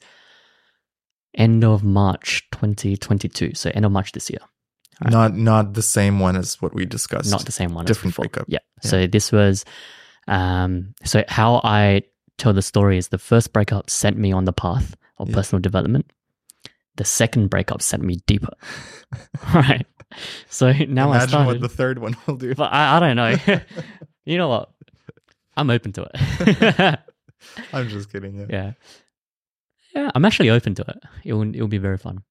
end 1.34 1.64
of 1.64 1.82
March 1.82 2.46
2022. 2.52 3.54
So 3.54 3.70
end 3.74 3.84
of 3.84 3.92
March 3.92 4.12
this 4.12 4.30
year. 4.30 4.40
Right. 5.02 5.10
Not 5.12 5.34
not 5.36 5.74
the 5.74 5.82
same 5.82 6.20
one 6.20 6.36
as 6.36 6.60
what 6.60 6.74
we 6.74 6.84
discussed. 6.86 7.30
Not 7.30 7.44
the 7.46 7.52
same 7.52 7.74
one. 7.74 7.84
Different 7.86 8.14
breakup. 8.14 8.44
Yeah. 8.48 8.58
So 8.82 9.06
this 9.06 9.32
was, 9.32 9.64
um, 10.28 10.94
so 11.04 11.24
how 11.28 11.60
I 11.64 12.02
tell 12.38 12.52
the 12.52 12.62
story 12.62 12.98
is 12.98 13.08
the 13.08 13.18
first 13.18 13.52
breakup 13.52 13.88
sent 13.90 14.16
me 14.16 14.32
on 14.32 14.44
the 14.44 14.52
path 14.52 14.94
of 15.18 15.28
Yeah. 15.28 15.34
personal 15.36 15.60
development. 15.60 16.10
The 16.96 17.04
second 17.04 17.48
breakup 17.48 17.80
sent 17.82 18.02
me 18.02 18.16
deeper. 18.26 18.52
right. 19.54 19.86
So 20.50 20.72
now 20.72 21.10
I 21.10 21.16
Imagine 21.16 21.28
started, 21.30 21.46
what 21.46 21.60
the 21.62 21.68
third 21.68 21.98
one 21.98 22.14
will 22.26 22.36
do. 22.36 22.54
but 22.54 22.70
I, 22.72 22.96
I 22.96 23.00
don't 23.00 23.16
know. 23.16 23.34
you 24.26 24.36
know 24.36 24.48
what? 24.48 24.70
I'm 25.56 25.70
open 25.70 25.92
to 25.92 26.08
it. 26.12 26.98
I'm 27.72 27.88
just 27.88 28.10
kidding. 28.10 28.38
Yeah. 28.38 28.46
yeah. 28.48 28.72
Yeah, 29.94 30.10
I'm 30.14 30.24
actually 30.24 30.50
open 30.50 30.74
to 30.76 30.84
it. 30.88 31.02
It 31.24 31.32
will, 31.34 31.42
it 31.42 31.60
will 31.60 31.68
be 31.68 31.78
very 31.78 31.98
fun. 31.98 32.22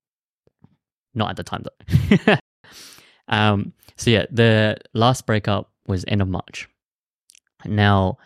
Not 1.14 1.30
at 1.30 1.36
the 1.36 1.44
time 1.44 1.64
though. 1.64 2.36
um, 3.28 3.74
so 3.98 4.10
yeah, 4.10 4.26
the 4.32 4.78
last 4.94 5.26
breakup 5.26 5.72
was 5.86 6.04
end 6.08 6.22
of 6.22 6.28
March. 6.28 6.68
Now, 7.66 8.18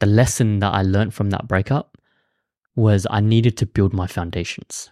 the 0.00 0.06
lesson 0.06 0.60
that 0.60 0.72
I 0.72 0.82
learned 0.82 1.12
from 1.12 1.30
that 1.30 1.48
breakup 1.48 1.98
was 2.76 3.06
I 3.10 3.20
needed 3.20 3.56
to 3.58 3.66
build 3.66 3.92
my 3.92 4.06
foundations. 4.06 4.90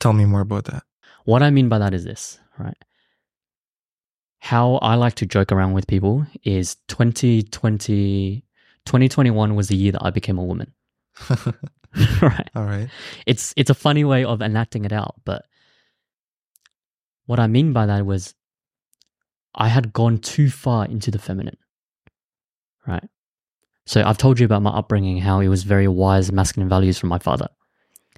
Tell 0.00 0.12
me 0.12 0.24
more 0.24 0.40
about 0.40 0.64
that. 0.66 0.82
What 1.24 1.42
I 1.42 1.50
mean 1.50 1.68
by 1.68 1.78
that 1.78 1.94
is 1.94 2.04
this, 2.04 2.38
right? 2.58 2.76
How 4.38 4.76
I 4.76 4.94
like 4.94 5.14
to 5.16 5.26
joke 5.26 5.52
around 5.52 5.72
with 5.72 5.86
people 5.86 6.26
is 6.44 6.76
2020, 6.88 8.44
2021 8.84 9.54
was 9.54 9.68
the 9.68 9.76
year 9.76 9.92
that 9.92 10.04
I 10.04 10.10
became 10.10 10.38
a 10.38 10.44
woman. 10.44 10.72
right. 12.22 12.50
All 12.54 12.64
right. 12.64 12.88
it's 13.26 13.54
it's 13.56 13.70
a 13.70 13.74
funny 13.74 14.04
way 14.04 14.24
of 14.24 14.42
enacting 14.42 14.84
it 14.84 14.92
out 14.92 15.14
but 15.24 15.46
what 17.26 17.40
i 17.40 17.46
mean 17.46 17.72
by 17.72 17.86
that 17.86 18.04
was 18.04 18.34
i 19.54 19.68
had 19.68 19.92
gone 19.92 20.18
too 20.18 20.50
far 20.50 20.84
into 20.84 21.10
the 21.10 21.18
feminine 21.18 21.56
right 22.86 23.08
so 23.86 24.02
i've 24.04 24.18
told 24.18 24.38
you 24.38 24.44
about 24.44 24.62
my 24.62 24.70
upbringing 24.70 25.18
how 25.18 25.40
it 25.40 25.48
was 25.48 25.62
very 25.64 25.88
wise 25.88 26.30
masculine 26.30 26.68
values 26.68 26.98
from 26.98 27.08
my 27.08 27.18
father 27.18 27.48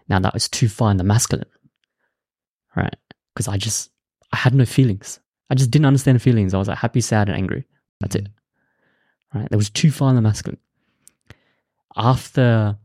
now 0.08 0.18
that 0.18 0.34
was 0.34 0.48
too 0.48 0.68
far 0.68 0.90
in 0.90 0.96
the 0.96 1.04
masculine 1.04 1.48
right 2.76 2.96
because 3.32 3.48
i 3.48 3.56
just 3.56 3.90
i 4.32 4.36
had 4.36 4.54
no 4.54 4.64
feelings 4.64 5.20
i 5.50 5.54
just 5.54 5.70
didn't 5.70 5.86
understand 5.86 6.16
the 6.16 6.20
feelings 6.20 6.54
i 6.54 6.58
was 6.58 6.68
like 6.68 6.78
happy 6.78 7.00
sad 7.00 7.28
and 7.28 7.36
angry 7.36 7.64
that's 8.00 8.16
it 8.16 8.24
mm. 8.24 8.30
right 9.40 9.48
there 9.50 9.58
was 9.58 9.70
too 9.70 9.90
far 9.90 10.10
in 10.10 10.16
the 10.16 10.22
masculine 10.22 10.58
after 11.96 12.78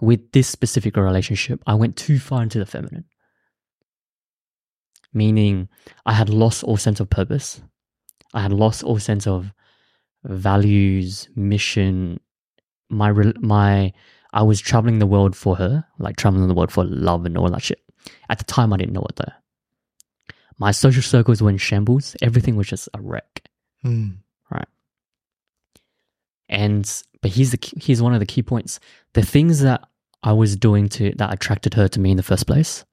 with 0.00 0.32
this 0.32 0.48
specific 0.48 0.96
relationship, 0.96 1.62
I 1.66 1.74
went 1.74 1.96
too 1.96 2.18
far 2.18 2.42
into 2.42 2.58
the 2.58 2.66
feminine. 2.66 3.04
Meaning, 5.12 5.68
I 6.04 6.12
had 6.12 6.28
lost 6.28 6.64
all 6.64 6.76
sense 6.76 7.00
of 7.00 7.08
purpose. 7.08 7.62
I 8.34 8.42
had 8.42 8.52
lost 8.52 8.82
all 8.82 8.98
sense 8.98 9.26
of 9.26 9.52
values, 10.24 11.28
mission. 11.34 12.20
My 12.90 13.12
my, 13.40 13.92
I 14.32 14.42
was 14.42 14.60
traveling 14.60 14.98
the 14.98 15.06
world 15.06 15.34
for 15.34 15.56
her, 15.56 15.84
like 15.98 16.16
traveling 16.16 16.46
the 16.48 16.54
world 16.54 16.70
for 16.70 16.84
love 16.84 17.24
and 17.24 17.38
all 17.38 17.48
that 17.48 17.62
shit. 17.62 17.80
At 18.28 18.38
the 18.38 18.44
time, 18.44 18.72
I 18.72 18.76
didn't 18.76 18.92
know 18.92 19.06
it 19.08 19.16
though. 19.16 19.32
My 20.58 20.70
social 20.70 21.02
circles 21.02 21.42
were 21.42 21.50
in 21.50 21.58
shambles. 21.58 22.16
Everything 22.22 22.56
was 22.56 22.66
just 22.66 22.88
a 22.94 23.00
wreck. 23.00 23.42
Hmm. 23.82 24.08
right? 24.50 24.68
And 26.48 27.02
but 27.20 27.32
here's 27.32 27.50
the 27.50 27.58
here's 27.76 28.00
one 28.02 28.14
of 28.14 28.20
the 28.20 28.26
key 28.26 28.42
points: 28.42 28.80
the 29.12 29.22
things 29.22 29.60
that 29.60 29.86
I 30.22 30.32
was 30.32 30.56
doing 30.56 30.88
to 30.90 31.12
that 31.16 31.32
attracted 31.32 31.74
her 31.74 31.88
to 31.88 32.00
me 32.00 32.10
in 32.10 32.16
the 32.16 32.22
first 32.22 32.46
place, 32.46 32.84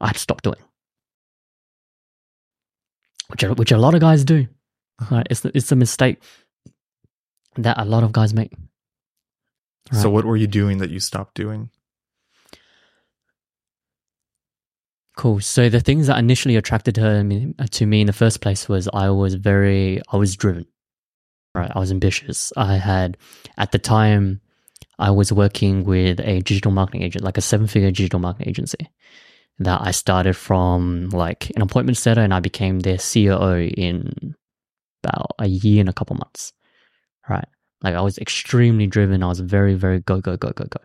I 0.00 0.08
had 0.08 0.14
to 0.14 0.20
stop 0.20 0.42
doing. 0.42 0.60
Which 3.28 3.42
a, 3.42 3.54
which 3.54 3.72
a 3.72 3.78
lot 3.78 3.94
of 3.94 4.00
guys 4.00 4.24
do. 4.24 4.46
Uh-huh. 5.00 5.16
Right? 5.16 5.26
It's 5.30 5.40
the, 5.40 5.50
it's 5.54 5.72
a 5.72 5.76
mistake 5.76 6.22
that 7.56 7.78
a 7.78 7.84
lot 7.84 8.04
of 8.04 8.12
guys 8.12 8.32
make. 8.32 8.52
So 9.92 10.10
what 10.10 10.24
were 10.24 10.36
you 10.36 10.46
doing 10.46 10.78
that 10.78 10.90
you 10.90 11.00
stopped 11.00 11.34
doing? 11.34 11.70
Cool. 15.18 15.40
So 15.40 15.68
the 15.68 15.80
things 15.80 16.06
that 16.06 16.18
initially 16.20 16.54
attracted 16.54 16.96
her 16.96 17.24
me- 17.24 17.52
uh, 17.58 17.66
to 17.72 17.86
me 17.86 18.02
in 18.02 18.06
the 18.06 18.12
first 18.12 18.40
place 18.40 18.68
was 18.68 18.88
I 18.94 19.10
was 19.10 19.34
very, 19.34 20.00
I 20.12 20.16
was 20.16 20.36
driven. 20.36 20.64
Right. 21.56 21.72
I 21.74 21.78
was 21.80 21.90
ambitious. 21.90 22.52
I 22.56 22.76
had, 22.76 23.16
at 23.56 23.72
the 23.72 23.80
time, 23.80 24.40
I 24.96 25.10
was 25.10 25.32
working 25.32 25.82
with 25.82 26.20
a 26.20 26.40
digital 26.42 26.70
marketing 26.70 27.02
agent, 27.02 27.24
like 27.24 27.36
a 27.36 27.40
seven 27.40 27.66
figure 27.66 27.90
digital 27.90 28.20
marketing 28.20 28.48
agency 28.48 28.78
that 29.58 29.80
I 29.82 29.90
started 29.90 30.36
from 30.36 31.08
like 31.08 31.50
an 31.56 31.62
appointment 31.62 31.98
setter 31.98 32.20
and 32.20 32.32
I 32.32 32.38
became 32.38 32.78
their 32.78 32.98
COO 32.98 33.72
in 33.76 34.36
about 35.02 35.32
a 35.40 35.48
year 35.48 35.80
and 35.80 35.88
a 35.88 35.92
couple 35.92 36.14
months. 36.14 36.52
Right. 37.28 37.48
Like 37.82 37.96
I 37.96 38.02
was 38.02 38.18
extremely 38.18 38.86
driven. 38.86 39.24
I 39.24 39.28
was 39.28 39.40
very, 39.40 39.74
very 39.74 39.98
go, 39.98 40.20
go, 40.20 40.36
go, 40.36 40.52
go, 40.52 40.66
go. 40.66 40.80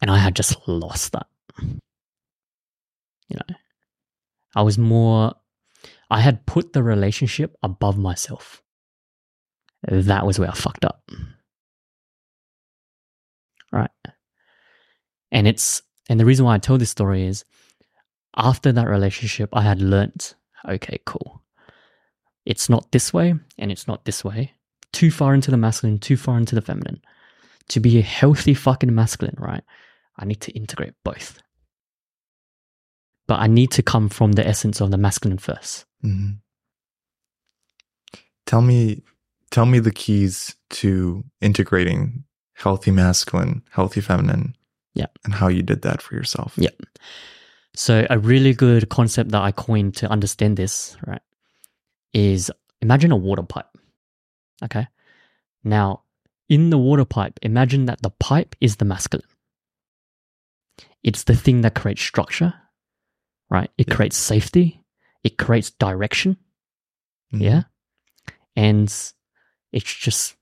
And 0.00 0.10
I 0.10 0.18
had 0.18 0.36
just 0.36 0.56
lost 0.66 1.12
that. 1.12 1.26
You 1.58 3.36
know, 3.36 3.56
I 4.54 4.62
was 4.62 4.76
more, 4.78 5.34
I 6.10 6.20
had 6.20 6.46
put 6.46 6.72
the 6.72 6.82
relationship 6.82 7.56
above 7.62 7.98
myself. 7.98 8.62
That 9.88 10.26
was 10.26 10.38
where 10.38 10.50
I 10.50 10.54
fucked 10.54 10.84
up. 10.84 11.10
Right. 13.72 13.90
And 15.32 15.48
it's, 15.48 15.82
and 16.08 16.20
the 16.20 16.24
reason 16.24 16.44
why 16.44 16.54
I 16.54 16.58
tell 16.58 16.78
this 16.78 16.90
story 16.90 17.26
is 17.26 17.44
after 18.36 18.72
that 18.72 18.88
relationship, 18.88 19.50
I 19.52 19.62
had 19.62 19.80
learnt, 19.80 20.34
okay, 20.68 20.98
cool. 21.06 21.42
It's 22.44 22.68
not 22.68 22.92
this 22.92 23.12
way 23.12 23.34
and 23.58 23.72
it's 23.72 23.88
not 23.88 24.04
this 24.04 24.22
way. 24.22 24.52
Too 24.92 25.10
far 25.10 25.34
into 25.34 25.50
the 25.50 25.56
masculine, 25.56 25.98
too 25.98 26.16
far 26.16 26.36
into 26.36 26.54
the 26.54 26.60
feminine. 26.60 27.00
To 27.68 27.80
be 27.80 27.98
a 27.98 28.02
healthy 28.02 28.54
fucking 28.54 28.94
masculine, 28.94 29.36
right? 29.38 29.64
I 30.18 30.24
need 30.24 30.40
to 30.42 30.52
integrate 30.52 30.94
both. 31.02 31.40
But 33.26 33.40
I 33.40 33.46
need 33.46 33.70
to 33.72 33.82
come 33.82 34.08
from 34.08 34.32
the 34.32 34.46
essence 34.46 34.80
of 34.80 34.90
the 34.90 34.98
masculine 34.98 35.38
first. 35.38 35.86
hmm 36.02 36.32
Tell 38.46 38.60
me, 38.60 39.02
tell 39.50 39.64
me 39.64 39.78
the 39.78 39.90
keys 39.90 40.54
to 40.70 41.24
integrating 41.40 42.24
healthy 42.52 42.90
masculine, 42.90 43.62
healthy 43.70 44.02
feminine. 44.02 44.54
Yeah. 44.94 45.06
And 45.24 45.34
how 45.34 45.48
you 45.48 45.62
did 45.62 45.82
that 45.82 46.02
for 46.02 46.14
yourself. 46.14 46.52
Yeah. 46.56 46.70
So, 47.74 48.06
a 48.08 48.18
really 48.18 48.52
good 48.52 48.88
concept 48.88 49.30
that 49.32 49.42
I 49.42 49.50
coined 49.50 49.96
to 49.96 50.08
understand 50.08 50.56
this, 50.56 50.96
right, 51.06 51.22
is 52.12 52.50
imagine 52.80 53.10
a 53.10 53.16
water 53.16 53.42
pipe. 53.42 53.66
Okay. 54.62 54.86
Now, 55.64 56.03
in 56.48 56.70
the 56.70 56.78
water 56.78 57.04
pipe, 57.04 57.38
imagine 57.42 57.86
that 57.86 58.02
the 58.02 58.10
pipe 58.10 58.54
is 58.60 58.76
the 58.76 58.84
masculine. 58.84 59.26
It's 61.02 61.24
the 61.24 61.34
thing 61.34 61.62
that 61.62 61.74
creates 61.74 62.02
structure, 62.02 62.54
right? 63.50 63.70
It 63.78 63.88
Yeah. 63.88 63.94
creates 63.94 64.16
safety, 64.16 64.84
it 65.22 65.38
creates 65.38 65.70
direction, 65.70 66.36
Mhm. 67.32 67.40
yeah. 67.40 67.62
And 68.56 68.88
it's 69.72 69.94
just, 69.94 70.36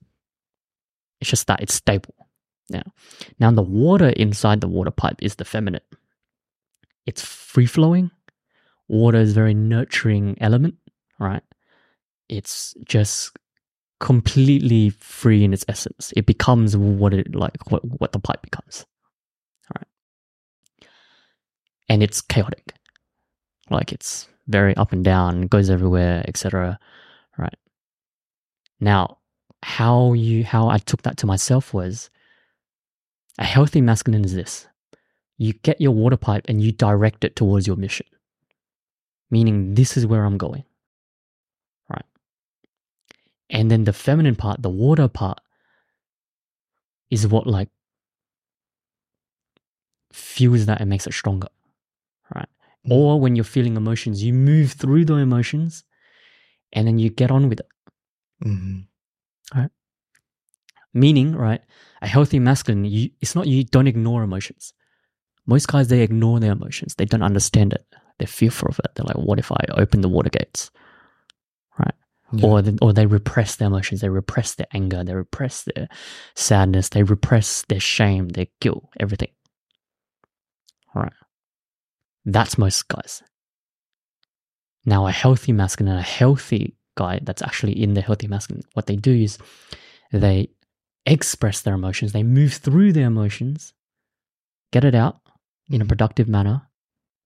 it's 1.21 1.31
just 1.31 1.47
that 1.47 1.61
it's 1.63 1.75
stable. 1.75 2.15
Now, 2.69 2.83
now 3.39 3.51
the 3.51 3.63
water 3.63 4.09
inside 4.11 4.61
the 4.61 4.69
water 4.69 4.91
pipe 4.91 5.17
is 5.23 5.37
the 5.37 5.45
feminine 5.45 5.83
it's 7.07 7.25
free 7.25 7.67
flowing. 7.67 8.11
Water 8.89 9.19
is 9.19 9.33
a 9.33 9.35
very 9.35 9.55
nurturing 9.55 10.37
element, 10.41 10.77
right? 11.19 11.43
It's 12.29 12.75
just 12.85 13.37
completely 14.03 14.91
free 14.91 15.45
in 15.45 15.53
its 15.53 15.65
essence. 15.69 16.13
It 16.17 16.27
becomes 16.27 16.77
what 16.77 17.15
it 17.15 17.35
like 17.35 17.71
what, 17.71 17.85
what 18.01 18.11
the 18.11 18.19
pipe 18.19 18.43
becomes. 18.43 18.85
All 19.71 19.81
right. 19.81 20.89
And 21.89 22.03
it's 22.03 22.21
chaotic. 22.21 22.75
Like 23.71 23.93
it's 23.93 24.29
very 24.49 24.77
up 24.77 24.91
and 24.93 25.05
down, 25.05 25.43
goes 25.43 25.71
everywhere, 25.71 26.25
etc. 26.27 26.81
Right. 27.39 27.55
Now, 28.81 29.19
how 29.63 30.15
you 30.15 30.43
how 30.43 30.69
I 30.69 30.79
took 30.79 31.03
that 31.03 31.17
to 31.19 31.27
myself 31.27 31.73
was 31.73 32.11
a 33.39 33.45
healthy 33.45 33.81
masculine 33.81 34.25
is 34.25 34.35
this 34.35 34.67
you 35.39 35.53
get 35.53 35.81
your 35.81 35.93
water 35.93 36.17
pipe 36.17 36.45
and 36.49 36.61
you 36.61 36.73
direct 36.73 37.23
it 37.25 37.37
towards 37.37 37.69
your 37.69 37.77
mission. 37.77 38.07
Meaning, 39.31 39.75
this 39.75 39.97
is 39.97 40.07
where 40.07 40.25
I'm 40.25 40.39
going. 40.39 40.65
Right. 43.53 43.61
And 43.61 43.71
then 43.71 43.85
the 43.85 43.93
feminine 43.93 44.37
part, 44.37 44.63
the 44.63 44.71
water 44.71 45.09
part, 45.09 45.41
is 47.11 47.27
what 47.27 47.47
like 47.47 47.69
fuels 50.13 50.67
that 50.67 50.81
and 50.81 50.91
makes 50.91 51.07
it 51.07 51.13
stronger. 51.13 51.49
Right. 52.35 52.49
Mm. 52.87 52.93
Or 52.93 53.21
when 53.21 53.37
you're 53.37 53.45
feeling 53.45 53.77
emotions, 53.77 54.23
you 54.23 54.33
move 54.33 54.73
through 54.73 55.05
the 55.05 55.15
emotions 55.15 55.85
and 56.73 56.87
then 56.87 56.99
you 56.99 57.11
get 57.11 57.31
on 57.31 57.49
with 57.49 57.61
it. 57.61 57.69
Mhm. 58.45 58.87
Meaning, 60.95 61.35
right, 61.35 61.63
a 62.03 62.07
healthy 62.07 62.39
masculine, 62.39 62.85
you, 62.85 63.09
it's 63.23 63.35
not 63.35 63.47
you 63.47 63.65
don't 63.65 63.87
ignore 63.87 64.23
emotions. 64.23 64.75
Most 65.47 65.69
guys, 65.69 65.89
they 65.89 66.03
ignore 66.03 66.39
their 66.39 66.53
emotions. 66.53 66.95
They 66.95 67.07
don't 67.07 67.23
understand 67.23 67.73
it. 67.73 67.87
They're 68.19 68.29
fearful 68.29 68.69
of 68.69 68.79
it. 68.79 68.91
They're 68.95 69.07
like, 69.07 69.17
what 69.17 69.39
if 69.39 69.51
I 69.51 69.65
open 69.71 70.03
the 70.03 70.11
water 70.11 70.29
gates? 70.29 70.71
Yeah. 72.33 72.47
Or, 72.47 72.63
the, 72.63 72.79
or 72.81 72.93
they 72.93 73.07
repress 73.07 73.57
their 73.57 73.69
emotions. 73.69 74.01
They 74.01 74.09
repress 74.09 74.55
their 74.55 74.67
anger. 74.73 75.05
They 75.05 75.15
repress 75.15 75.65
their 75.65 75.89
sadness. 76.35 76.89
They 76.89 77.03
repress 77.03 77.65
their 77.69 77.81
shame, 77.81 78.31
their 78.31 78.47
guilt, 78.61 78.89
everything. 78.99 79.31
All 80.95 81.03
right. 81.03 81.13
That's 82.25 82.57
most 82.57 82.89
guys. 82.89 83.23
Now, 84.85 85.07
a 85.07 85.13
healthy 85.13 85.53
masculine, 85.53 85.97
a 85.97 86.03
healthy 86.03 86.77
guy 86.97 87.21
that's 87.23 87.43
actually 87.43 87.81
in 87.81 87.95
the 87.95 88.01
healthy 88.01 88.29
masculine, 88.29 88.65
what 88.75 88.87
they 88.87 88.97
do 88.97 89.13
is 89.13 89.39
they 90.13 90.51
express 91.07 91.61
their 91.61 91.75
emotions, 91.75 92.13
they 92.13 92.23
move 92.23 92.55
through 92.55 92.93
their 92.93 93.07
emotions, 93.07 93.73
get 94.73 94.85
it 94.85 94.95
out 94.95 95.21
in 95.71 95.83
a 95.83 95.85
productive 95.85 96.29
manner, 96.29 96.63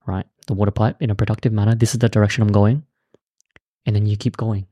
right? 0.06 0.26
The 0.46 0.54
water 0.54 0.70
pipe 0.70 0.96
in 1.00 1.10
a 1.10 1.14
productive 1.14 1.52
manner. 1.52 1.74
This 1.74 1.94
is 1.94 1.98
the 1.98 2.08
direction 2.08 2.42
I'm 2.42 2.52
going. 2.52 2.84
And 3.84 3.94
then 3.94 4.06
you 4.06 4.16
keep 4.16 4.36
going. 4.36 4.66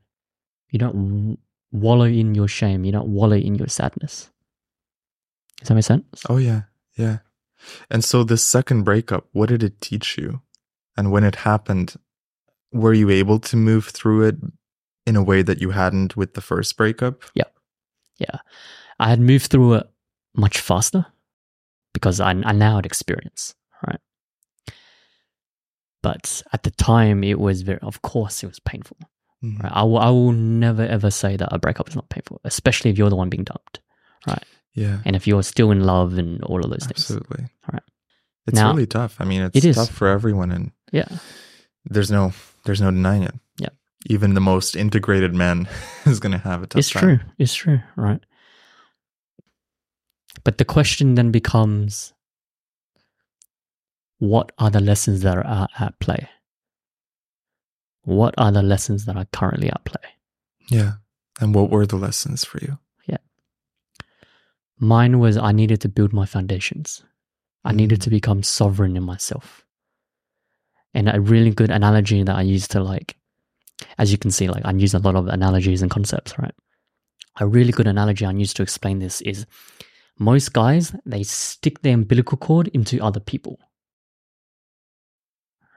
You 0.69 0.79
don't 0.79 1.37
wallow 1.71 2.05
in 2.05 2.35
your 2.35 2.47
shame, 2.47 2.85
you 2.85 2.91
don't 2.91 3.07
wallow 3.07 3.35
in 3.35 3.55
your 3.55 3.67
sadness. 3.67 4.29
Does 5.59 5.69
that 5.69 5.75
make 5.75 5.83
sense? 5.83 6.23
Oh 6.29 6.37
yeah, 6.37 6.63
yeah. 6.95 7.19
And 7.89 8.03
so 8.03 8.23
the 8.23 8.37
second 8.37 8.83
breakup, 8.83 9.27
what 9.31 9.49
did 9.49 9.63
it 9.63 9.81
teach 9.81 10.17
you? 10.17 10.41
And 10.97 11.11
when 11.11 11.23
it 11.23 11.35
happened, 11.35 11.95
were 12.71 12.93
you 12.93 13.09
able 13.09 13.39
to 13.39 13.57
move 13.57 13.85
through 13.85 14.27
it 14.27 14.35
in 15.05 15.15
a 15.15 15.23
way 15.23 15.41
that 15.41 15.61
you 15.61 15.71
hadn't 15.71 16.17
with 16.17 16.33
the 16.33 16.41
first 16.41 16.77
breakup? 16.77 17.23
Yeah. 17.33 17.45
Yeah. 18.17 18.39
I 18.99 19.09
had 19.09 19.19
moved 19.19 19.47
through 19.47 19.75
it 19.75 19.89
much 20.35 20.59
faster 20.59 21.05
because 21.93 22.19
I, 22.19 22.31
I 22.31 22.51
now 22.51 22.75
had 22.75 22.85
experience, 22.85 23.55
right? 23.85 23.99
But 26.01 26.43
at 26.53 26.63
the 26.63 26.71
time, 26.71 27.23
it 27.23 27.39
was 27.39 27.61
very, 27.61 27.79
of 27.79 28.01
course, 28.01 28.43
it 28.43 28.47
was 28.47 28.59
painful. 28.59 28.97
Mhm. 29.43 29.61
Right? 29.61 29.71
I, 29.73 29.83
will, 29.83 29.97
I 29.99 30.09
will 30.09 30.31
never 30.31 30.83
ever 30.83 31.11
say 31.11 31.35
that 31.37 31.49
a 31.51 31.59
breakup 31.59 31.89
is 31.89 31.95
not 31.95 32.09
painful, 32.09 32.39
especially 32.45 32.89
if 32.91 32.97
you're 32.97 33.09
the 33.09 33.15
one 33.15 33.29
being 33.29 33.43
dumped 33.43 33.79
right? 34.27 34.43
Yeah, 34.73 34.99
and 35.05 35.15
if 35.15 35.27
you're 35.27 35.43
still 35.43 35.71
in 35.71 35.81
love 35.81 36.17
and 36.17 36.43
all 36.43 36.63
of 36.63 36.69
those 36.69 36.85
things. 36.85 36.99
absolutely. 37.11 37.45
Right. 37.71 37.83
It's 38.47 38.55
Now- 38.55 38.71
really 38.71 38.87
tough. 38.87 39.15
I 39.19 39.25
mean, 39.25 39.41
it's 39.41 39.55
It 39.57 39.65
is. 39.65 39.75
tough 39.75 39.89
for 39.89 40.07
everyone, 40.07 40.51
and 40.51 40.71
Yeah. 40.91 41.07
there's 41.85 42.09
no 42.11 42.33
there's 42.65 42.81
no 42.81 42.89
denying 42.91 43.23
it. 43.23 43.35
Yeah. 43.57 43.69
Even 44.07 44.33
the 44.33 44.41
most 44.41 44.75
integrated 44.75 45.33
man 45.35 45.67
is 46.05 46.19
going 46.19 46.31
to 46.31 46.37
have 46.39 46.63
a 46.63 46.67
tough 46.67 46.71
time. 46.73 46.79
It's 46.79 46.89
time. 46.91 47.01
true. 47.03 47.19
It's 47.37 47.53
true. 47.55 47.79
Right. 47.95 48.21
But 50.43 50.57
the 50.57 50.65
question 50.65 51.15
then 51.15 51.31
becomes 51.31 52.13
what 54.19 54.51
are 54.57 54.69
the 54.71 54.79
lessons 54.81 55.21
that 55.21 55.37
are 55.37 55.67
at 55.79 55.99
play? 55.99 56.27
What 58.05 58.33
are 58.37 58.51
the 58.51 58.61
lessons 58.61 59.05
that 59.05 59.17
are 59.17 59.25
currently 59.25 59.69
at 59.69 59.83
play? 59.83 60.09
Yeah. 60.69 60.93
And 61.39 61.53
what 61.53 61.69
were 61.69 61.85
the 61.85 61.97
lessons 61.97 62.45
for 62.45 62.59
you? 62.59 62.79
Yeah. 63.07 63.17
Mine 64.79 65.19
was 65.19 65.37
I 65.37 65.51
needed 65.51 65.81
to 65.81 65.89
build 65.89 66.13
my 66.13 66.25
foundations. 66.25 67.03
I 67.63 67.71
needed 67.73 67.99
Mm. 67.99 68.03
to 68.03 68.09
become 68.11 68.43
sovereign 68.43 68.95
in 68.95 69.03
myself. 69.03 69.65
And 70.93 71.09
a 71.09 71.19
really 71.19 71.49
good 71.51 71.71
analogy 71.71 72.23
that 72.23 72.35
I 72.35 72.43
use 72.43 72.67
to 72.69 72.79
like, 72.79 73.17
as 73.97 74.11
you 74.11 74.17
can 74.17 74.31
see, 74.31 74.47
like 74.47 74.63
I 74.65 74.71
use 74.71 74.93
a 74.93 74.99
lot 74.99 75.15
of 75.15 75.27
analogies 75.27 75.81
and 75.81 75.91
concepts, 75.91 76.37
right? 76.39 76.53
A 77.39 77.47
really 77.47 77.71
good 77.73 77.87
analogy 77.87 78.23
I 78.25 78.31
use 78.31 78.53
to 78.53 78.63
explain 78.63 78.99
this 78.99 79.19
is 79.21 79.45
most 80.17 80.53
guys, 80.53 80.95
they 81.05 81.23
stick 81.23 81.81
their 81.81 81.95
umbilical 81.95 82.37
cord 82.37 82.69
into 82.69 83.03
other 83.03 83.19
people. 83.19 83.59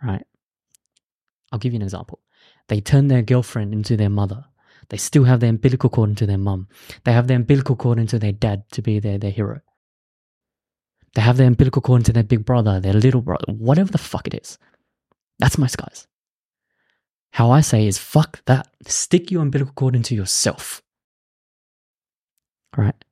Right? 0.03 0.25
I'll 1.53 1.59
give 1.59 1.73
you 1.73 1.79
an 1.79 1.83
example. 1.83 2.21
They 2.69 2.81
turn 2.81 3.09
their 3.09 3.23
girlfriend 3.23 3.73
into 3.73 3.97
their 3.97 4.11
mother. 4.11 4.45
They 4.91 4.97
still 4.97 5.25
have 5.25 5.41
their 5.41 5.51
umbilical 5.51 5.91
cord 5.91 6.11
into 6.11 6.27
their 6.27 6.39
mum. 6.39 6.69
They 7.05 7.13
have 7.13 7.27
their 7.27 7.37
umbilical 7.37 7.77
cord 7.77 7.99
into 7.99 8.19
their 8.19 8.33
dad 8.33 8.65
to 8.73 8.83
be 8.83 8.99
their, 8.99 9.19
their 9.19 9.31
hero. 9.31 9.61
They 11.15 11.23
have 11.23 11.37
their 11.37 11.47
umbilical 11.47 11.83
cord 11.83 12.01
into 12.01 12.13
their 12.13 12.23
big 12.23 12.45
brother, 12.45 12.81
their 12.81 12.93
little 12.93 13.21
brother, 13.23 13.45
whatever 13.49 13.91
the 13.91 13.99
fuck 13.99 14.27
it 14.27 14.35
is. 14.35 14.59
That's 15.39 15.59
my 15.59 15.67
skies. 15.67 16.07
How 17.33 17.51
I 17.51 17.61
say 17.61 17.87
is 17.87 17.99
fuck 17.99 18.45
that. 18.47 18.69
Stick 18.87 19.31
your 19.31 19.43
umbilical 19.43 19.75
cord 19.75 19.95
into 19.95 20.15
yourself. 20.15 20.83
All 22.77 22.85
right? 22.85 23.05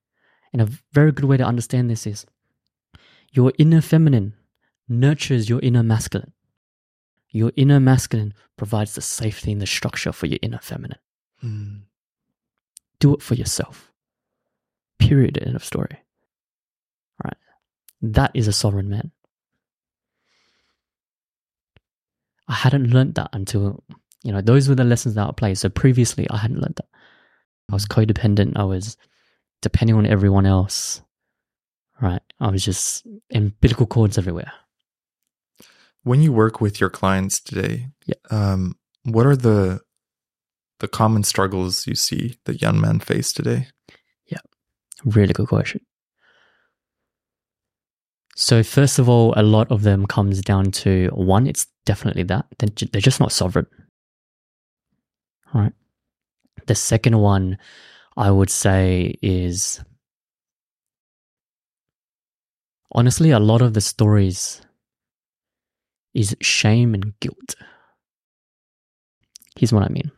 And 0.52 0.62
a 0.62 0.68
very 0.92 1.12
good 1.12 1.26
way 1.26 1.36
to 1.36 1.44
understand 1.44 1.90
this 1.90 2.06
is 2.06 2.26
your 3.32 3.52
inner 3.58 3.80
feminine 3.80 4.34
nurtures 4.88 5.48
your 5.48 5.60
inner 5.60 5.82
masculine. 5.82 6.32
Your 7.36 7.52
inner 7.54 7.78
masculine 7.78 8.32
provides 8.56 8.94
the 8.94 9.02
safety 9.02 9.52
and 9.52 9.60
the 9.60 9.66
structure 9.66 10.10
for 10.10 10.24
your 10.24 10.38
inner 10.40 10.58
feminine. 10.62 10.98
Mm. 11.44 11.82
Do 12.98 13.12
it 13.12 13.20
for 13.20 13.34
yourself. 13.34 13.92
Period. 14.98 15.36
End 15.36 15.54
of 15.54 15.62
story. 15.62 15.98
Right. 17.22 17.36
That 18.00 18.30
is 18.32 18.48
a 18.48 18.54
sovereign 18.54 18.88
man. 18.88 19.10
I 22.48 22.54
hadn't 22.54 22.88
learned 22.88 23.16
that 23.16 23.28
until, 23.34 23.84
you 24.22 24.32
know, 24.32 24.40
those 24.40 24.66
were 24.66 24.74
the 24.74 24.84
lessons 24.84 25.14
that 25.16 25.28
I 25.28 25.32
played. 25.32 25.58
So 25.58 25.68
previously, 25.68 26.26
I 26.30 26.38
hadn't 26.38 26.60
learned 26.60 26.76
that. 26.76 26.88
I 27.70 27.74
was 27.74 27.84
codependent. 27.84 28.56
I 28.56 28.64
was 28.64 28.96
depending 29.60 29.96
on 29.96 30.06
everyone 30.06 30.46
else. 30.46 31.02
Right. 32.00 32.22
I 32.40 32.50
was 32.50 32.64
just 32.64 33.06
umbilical 33.30 33.86
cords 33.86 34.16
everywhere. 34.16 34.52
When 36.06 36.22
you 36.22 36.32
work 36.32 36.60
with 36.60 36.80
your 36.80 36.88
clients 36.88 37.40
today, 37.40 37.88
Yeah. 38.06 38.14
um, 38.30 38.76
what 39.02 39.26
are 39.26 39.34
the 39.34 39.80
the 40.78 40.86
common 40.86 41.24
struggles 41.24 41.84
you 41.88 41.96
see 41.96 42.38
that 42.44 42.62
young 42.62 42.80
men 42.80 43.00
face 43.00 43.32
today? 43.32 43.66
Yeah, 44.26 44.38
really 45.04 45.32
good 45.32 45.48
question. 45.48 45.80
So 48.36 48.62
first 48.62 49.00
of 49.00 49.08
all, 49.08 49.34
a 49.36 49.42
lot 49.42 49.72
of 49.72 49.82
them 49.82 50.06
comes 50.06 50.42
down 50.42 50.70
to 50.82 51.10
one, 51.12 51.48
it's 51.48 51.66
definitely 51.86 52.22
that 52.24 52.46
they're, 52.58 52.88
they're 52.92 53.00
just 53.00 53.18
not 53.18 53.32
sovereign. 53.32 53.66
All 55.52 55.62
right. 55.62 55.72
The 56.66 56.74
second 56.76 57.18
one, 57.18 57.58
I 58.16 58.30
would 58.30 58.50
say, 58.50 59.16
is 59.22 59.80
honestly 62.92 63.32
a 63.32 63.40
lot 63.40 63.60
of 63.62 63.72
the 63.74 63.80
stories 63.80 64.60
is 66.16 66.34
shame 66.40 66.94
and 66.94 67.18
guilt. 67.20 67.54
Here's 69.56 69.72
what 69.72 69.84
I 69.84 69.88
mean. 69.88 70.10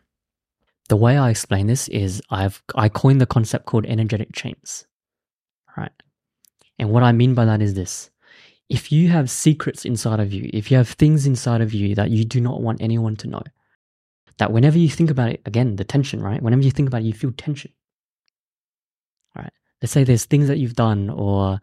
The 0.89 0.97
way 0.97 1.19
I 1.19 1.31
explain 1.31 1.67
this 1.67 1.89
is 1.89 2.23
I've 2.31 2.63
I 2.75 2.89
coined 2.89 3.21
the 3.21 3.27
concept 3.27 3.67
called 3.67 3.85
energetic 3.87 4.33
chains. 4.33 4.87
Right. 5.77 5.93
And 6.79 6.91
what 6.91 7.03
I 7.03 7.13
mean 7.13 7.35
by 7.35 7.45
that 7.45 7.61
is 7.61 7.75
this. 7.75 8.11
If 8.69 8.93
you 8.93 9.09
have 9.09 9.31
secrets 9.31 9.85
inside 9.85 10.21
of 10.21 10.33
you, 10.33 10.49
if 10.53 10.71
you 10.71 10.77
have 10.77 10.89
things 10.89 11.27
inside 11.27 11.61
of 11.61 11.75
you 11.75 11.95
that 11.95 12.11
you 12.11 12.25
do 12.25 12.41
not 12.41 12.63
want 12.63 12.83
anyone 12.83 13.17
to 13.17 13.29
know, 13.29 13.43
that 14.39 14.53
whenever 14.53 14.79
you 14.79 14.89
think 14.89 15.11
about 15.11 15.31
it, 15.31 15.41
again, 15.47 15.77
the 15.77 15.85
tension, 15.85 16.23
right? 16.23 16.43
Whenever 16.43 16.63
you 16.63 16.71
think 16.71 16.89
about 16.89 17.03
it, 17.03 17.07
you 17.07 17.13
feel 17.13 17.33
tension. 17.33 17.73
Right. 19.35 19.53
Let's 19.83 19.93
say 19.93 20.05
there's 20.05 20.27
things 20.27 20.49
that 20.49 20.59
you've 20.59 20.75
done 20.75 21.11
or 21.11 21.61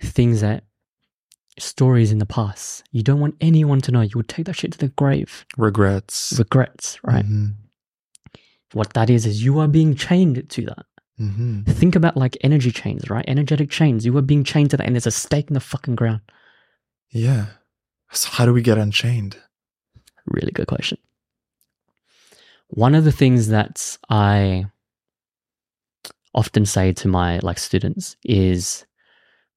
things 0.00 0.42
that 0.42 0.64
stories 1.58 2.10
in 2.12 2.18
the 2.18 2.26
past. 2.26 2.84
You 2.90 3.02
don't 3.02 3.20
want 3.20 3.36
anyone 3.40 3.80
to 3.82 3.92
know. 3.92 4.00
You 4.00 4.12
would 4.16 4.28
take 4.28 4.46
that 4.46 4.56
shit 4.56 4.72
to 4.72 4.78
the 4.78 4.88
grave. 4.88 5.44
Regrets, 5.56 6.34
Regrets, 6.38 6.98
right? 7.04 7.24
Mhm. 7.24 7.54
What 8.72 8.92
that 8.94 9.08
is 9.10 9.24
is 9.26 9.44
you 9.44 9.58
are 9.60 9.68
being 9.68 9.94
chained 9.94 10.48
to 10.50 10.62
that. 10.66 10.86
Mhm. 11.20 11.64
Think 11.66 11.94
about 11.94 12.16
like 12.16 12.36
energy 12.40 12.72
chains, 12.72 13.08
right? 13.08 13.24
Energetic 13.28 13.70
chains. 13.70 14.04
You 14.04 14.16
are 14.18 14.22
being 14.22 14.42
chained 14.42 14.70
to 14.70 14.76
that, 14.76 14.84
and 14.86 14.96
there's 14.96 15.06
a 15.06 15.12
stake 15.12 15.48
in 15.48 15.54
the 15.54 15.60
fucking 15.60 15.94
ground. 15.94 16.22
Yeah. 17.10 17.46
So 18.12 18.30
how 18.30 18.46
do 18.46 18.52
we 18.52 18.62
get 18.62 18.78
unchained? 18.78 19.36
Really 20.26 20.50
good 20.52 20.66
question. 20.66 20.98
One 22.68 22.94
of 22.96 23.04
the 23.04 23.12
things 23.12 23.48
that 23.48 23.96
I 24.08 24.66
often 26.34 26.66
say 26.66 26.92
to 26.92 27.06
my 27.08 27.38
like 27.40 27.58
students 27.58 28.16
is 28.24 28.84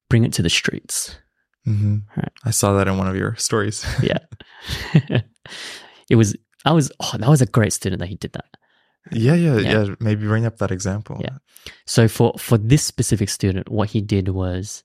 bring 0.08 0.24
it 0.24 0.32
to 0.34 0.42
the 0.42 0.50
streets. 0.50 1.16
Hmm 1.64 1.98
Right. 2.16 2.32
I 2.44 2.50
saw 2.50 2.72
that 2.74 2.88
in 2.88 2.96
one 2.98 3.08
of 3.08 3.16
your 3.16 3.34
stories. 3.36 3.84
Yeah. 4.02 4.18
it 6.10 6.16
was 6.16 6.36
I 6.64 6.72
was 6.72 6.90
oh 7.00 7.14
that 7.18 7.28
was 7.28 7.42
a 7.42 7.46
great 7.46 7.72
student 7.72 8.00
that 8.00 8.08
he 8.08 8.16
did 8.16 8.32
that. 8.32 8.46
yeah, 9.12 9.34
yeah, 9.34 9.56
Yeah. 9.58 9.82
yeah, 9.84 9.94
Maybe 10.00 10.26
bring 10.26 10.46
up 10.46 10.58
that 10.58 10.70
example. 10.70 11.18
Yeah. 11.20 11.38
So 11.86 12.08
for 12.08 12.34
for 12.38 12.58
this 12.58 12.82
specific 12.84 13.28
student, 13.28 13.68
what 13.70 13.90
he 13.90 14.00
did 14.00 14.28
was, 14.28 14.84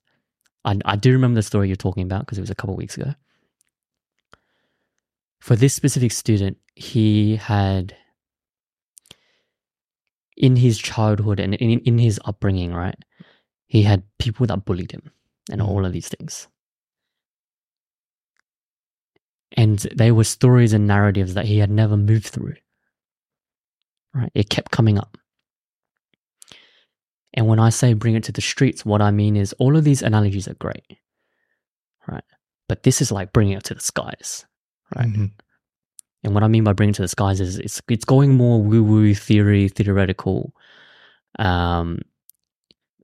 I 0.66 0.78
I 0.86 0.96
do 0.96 1.12
remember 1.12 1.36
the 1.40 1.44
story 1.44 1.68
you're 1.68 1.76
talking 1.88 2.04
about 2.04 2.22
because 2.26 2.38
it 2.38 2.42
was 2.42 2.50
a 2.52 2.56
couple 2.56 2.74
of 2.76 2.78
weeks 2.80 2.98
ago. 2.98 3.14
For 5.40 5.56
this 5.58 5.74
specific 5.74 6.12
student, 6.14 6.58
he 6.76 7.36
had 7.36 7.96
in 10.38 10.56
his 10.56 10.78
childhood 10.80 11.40
and 11.40 11.54
in 11.56 11.80
in 11.80 11.98
his 12.00 12.20
upbringing, 12.26 12.74
right, 12.74 12.98
he 13.68 13.84
had 13.84 14.04
people 14.20 14.46
that 14.48 14.66
bullied 14.66 14.92
him 14.92 15.12
and 15.52 15.62
Mhm. 15.62 15.68
all 15.68 15.86
of 15.86 15.92
these 15.94 16.08
things. 16.08 16.48
And 19.56 19.80
they 19.96 20.12
were 20.12 20.24
stories 20.24 20.74
and 20.74 20.88
narratives 20.88 21.36
that 21.36 21.46
he 21.46 21.60
had 21.60 21.70
never 21.70 21.96
moved 21.96 22.28
through. 22.28 22.56
Right? 24.14 24.32
It 24.34 24.50
kept 24.50 24.72
coming 24.72 24.98
up. 24.98 25.18
And 27.34 27.48
when 27.48 27.60
I 27.60 27.70
say 27.70 27.94
bring 27.94 28.16
it 28.16 28.24
to 28.26 28.32
the 28.32 28.42
streets, 28.42 28.86
what 28.86 29.02
I 29.02 29.12
mean 29.12 29.36
is 29.36 29.54
all 29.54 29.76
of 29.76 29.84
these 29.84 30.02
analogies 30.02 30.48
are 30.48 30.54
great. 30.56 30.86
Right? 32.08 32.24
But 32.68 32.84
this 32.84 33.02
is 33.02 33.12
like 33.12 33.34
bringing 33.34 33.58
it 33.58 33.64
to 33.66 33.74
the 33.74 33.82
skies. 33.82 34.46
Right. 34.96 35.08
Mhm. 35.08 35.32
And 36.24 36.34
what 36.34 36.44
I 36.44 36.48
mean 36.48 36.64
by 36.64 36.74
bringing 36.74 36.92
it 36.92 36.96
to 36.96 37.02
the 37.02 37.08
skies 37.08 37.42
is 37.42 37.58
it's 37.60 37.82
it's 37.90 38.06
going 38.06 38.36
more 38.36 38.62
woo 38.62 38.84
woo 38.84 39.14
theory, 39.14 39.68
theoretical. 39.68 40.54
Um 41.40 42.00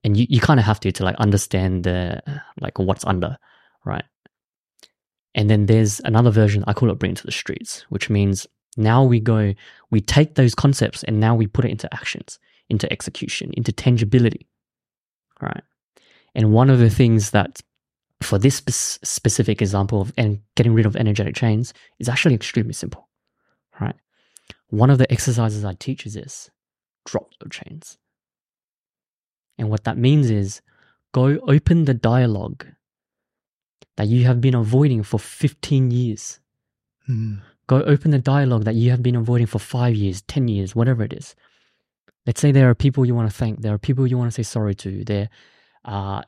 and 0.04 0.16
you, 0.16 0.26
you 0.30 0.40
kind 0.40 0.58
of 0.60 0.66
have 0.66 0.80
to 0.80 0.92
to 0.92 1.04
like 1.04 1.16
understand 1.16 1.84
the 1.84 2.22
like 2.60 2.78
what's 2.78 3.04
under, 3.04 3.36
right? 3.84 4.04
And 5.34 5.48
then 5.48 5.66
there's 5.66 6.00
another 6.00 6.30
version, 6.30 6.64
I 6.66 6.72
call 6.72 6.90
it 6.90 6.98
bring 6.98 7.12
it 7.12 7.18
to 7.18 7.26
the 7.26 7.32
streets, 7.32 7.84
which 7.88 8.10
means 8.10 8.46
now 8.76 9.04
we 9.04 9.20
go, 9.20 9.54
we 9.90 10.00
take 10.00 10.34
those 10.34 10.54
concepts 10.54 11.02
and 11.04 11.20
now 11.20 11.34
we 11.34 11.46
put 11.46 11.64
it 11.64 11.70
into 11.70 11.92
actions, 11.94 12.38
into 12.68 12.90
execution, 12.92 13.52
into 13.54 13.72
tangibility, 13.72 14.48
right? 15.40 15.62
And 16.34 16.52
one 16.52 16.70
of 16.70 16.78
the 16.78 16.90
things 16.90 17.30
that 17.30 17.60
for 18.22 18.38
this 18.38 18.56
spe- 18.56 19.04
specific 19.04 19.62
example 19.62 20.00
of 20.00 20.12
and 20.16 20.40
getting 20.54 20.74
rid 20.74 20.86
of 20.86 20.96
energetic 20.96 21.34
chains 21.34 21.72
is 21.98 22.08
actually 22.08 22.34
extremely 22.34 22.72
simple, 22.72 23.08
right? 23.80 23.96
One 24.68 24.90
of 24.90 24.98
the 24.98 25.10
exercises 25.10 25.64
I 25.64 25.74
teach 25.74 26.06
is 26.06 26.14
this 26.14 26.50
drop 27.06 27.30
your 27.40 27.48
chains. 27.48 27.98
And 29.58 29.68
what 29.70 29.84
that 29.84 29.98
means 29.98 30.30
is 30.30 30.60
go 31.12 31.38
open 31.48 31.84
the 31.84 31.94
dialogue 31.94 32.66
that 33.96 34.08
you 34.08 34.24
have 34.24 34.40
been 34.40 34.54
avoiding 34.54 35.02
for 35.02 35.18
15 35.18 35.90
years. 35.90 36.40
Mhm. 37.08 37.42
Go 37.66 37.82
open 37.82 38.10
the 38.10 38.18
dialogue 38.18 38.64
that 38.64 38.74
you 38.74 38.90
have 38.90 39.02
been 39.02 39.16
avoiding 39.16 39.46
for 39.46 39.58
five 39.58 39.94
years, 39.94 40.22
10 40.22 40.48
years, 40.48 40.74
whatever 40.74 41.02
it 41.02 41.12
is. 41.12 41.34
Let's 42.26 42.40
say 42.40 42.52
there 42.52 42.68
are 42.68 42.74
people 42.74 43.06
you 43.06 43.14
want 43.14 43.30
to 43.30 43.36
thank, 43.36 43.60
there 43.60 43.74
are 43.74 43.78
people 43.78 44.06
you 44.06 44.18
want 44.18 44.30
to 44.30 44.34
say 44.34 44.42
sorry 44.42 44.74
to. 44.76 45.04
There, 45.04 45.28
uh, 45.84 46.22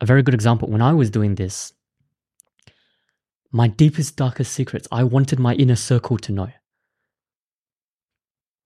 a 0.00 0.06
very 0.06 0.22
good 0.22 0.34
example 0.34 0.68
when 0.68 0.82
I 0.82 0.92
was 0.92 1.10
doing 1.10 1.34
this, 1.34 1.72
my 3.50 3.68
deepest, 3.68 4.16
darkest 4.16 4.52
secrets, 4.52 4.88
I 4.90 5.04
wanted 5.04 5.38
my 5.38 5.54
inner 5.54 5.76
circle 5.76 6.18
to 6.18 6.32
know. 6.32 6.50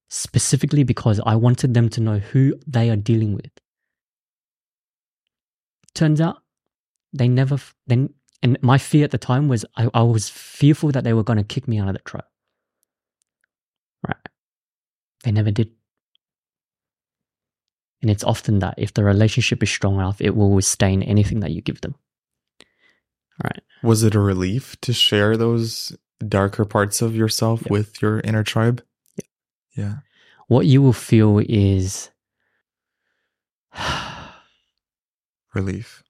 Specifically 0.09 0.85
because 0.85 1.21
I 1.27 1.35
wanted 1.35 1.75
them 1.75 1.89
to 1.91 2.01
know 2.01 2.19
who 2.19 2.55
they 2.67 2.91
are 2.91 2.97
dealing 2.97 3.35
with. 3.35 3.51
Turns 5.95 6.21
out 6.21 6.43
they 7.13 7.27
never, 7.27 7.59
then, 7.87 8.15
and 8.43 8.59
my 8.63 8.79
fear 8.79 9.05
at 9.05 9.11
the 9.11 9.19
time 9.19 9.49
was 9.49 9.65
I, 9.77 9.89
I 9.95 10.03
was 10.03 10.29
fearful 10.29 10.91
that 10.93 11.05
they 11.05 11.13
were 11.13 11.23
going 11.25 11.39
to 11.39 11.45
kick 11.45 11.67
me 11.69 11.79
out 11.79 11.89
of 11.89 11.95
the 11.95 12.01
tribe. 12.01 12.25
Right. 14.07 14.17
They 15.25 15.33
never 15.33 15.51
did. 15.51 15.71
And 18.03 18.11
it's 18.11 18.23
often 18.25 18.59
that 18.61 18.75
if 18.77 18.93
the 18.95 19.03
relationship 19.05 19.63
is 19.63 19.71
strong 19.71 19.95
enough, 19.97 20.21
it 20.21 20.37
will 20.37 20.51
withstand 20.51 21.03
anything 21.05 21.41
that 21.41 21.51
you 21.51 21.63
give 21.63 21.81
them. 21.81 21.95
Right. 23.43 23.63
Was 23.83 24.03
it 24.03 24.15
a 24.15 24.21
relief 24.21 24.81
to 24.83 24.93
share 24.93 25.37
those 25.37 25.97
darker 26.27 26.65
parts 26.65 27.03
of 27.03 27.17
yourself 27.17 27.63
Yeah. 27.67 27.73
with 27.73 28.01
your 28.03 28.21
inner 28.21 28.45
tribe? 28.45 28.83
Yeah. 29.77 29.97
What 30.49 30.67
you 30.67 30.81
will 30.83 30.93
feel 30.93 31.41
is 31.49 32.11
Relief. 35.55 36.03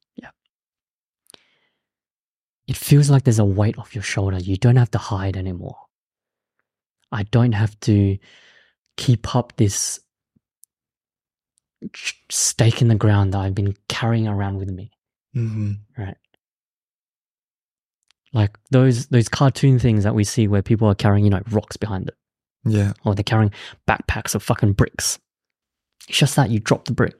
It 2.68 2.76
feels 2.76 3.10
like 3.10 3.24
there's 3.24 3.38
a 3.38 3.44
weight 3.44 3.78
off 3.78 3.94
your 3.94 4.02
shoulder. 4.02 4.38
You 4.38 4.56
don't 4.56 4.76
have 4.76 4.90
to 4.92 4.98
hide 4.98 5.36
anymore. 5.36 5.76
I 7.12 7.22
don't 7.24 7.52
have 7.52 7.78
to 7.80 8.18
keep 8.96 9.34
up 9.36 9.56
this 9.56 10.00
stake 12.30 12.82
in 12.82 12.88
the 12.88 12.94
ground 12.94 13.32
that 13.34 13.38
I've 13.38 13.54
been 13.54 13.76
carrying 13.88 14.26
around 14.26 14.56
with 14.58 14.70
me. 14.70 14.90
hmm 15.34 15.72
Right. 15.96 16.16
Like 18.32 18.58
those 18.70 19.06
those 19.06 19.28
cartoon 19.28 19.78
things 19.78 20.04
that 20.04 20.14
we 20.14 20.24
see 20.24 20.48
where 20.48 20.62
people 20.62 20.88
are 20.88 20.94
carrying, 20.94 21.24
you 21.24 21.30
know, 21.30 21.42
rocks 21.50 21.76
behind 21.76 22.06
them. 22.06 22.16
Yeah. 22.68 22.92
or 23.04 23.14
they're 23.14 23.22
carrying 23.22 23.52
backpacks 23.88 24.34
of 24.34 24.42
fucking 24.42 24.72
bricks. 24.72 25.18
It's 26.08 26.18
just 26.18 26.34
that 26.36 26.50
you 26.50 26.58
drop 26.58 26.86
the 26.86 26.92
brick. 26.92 27.14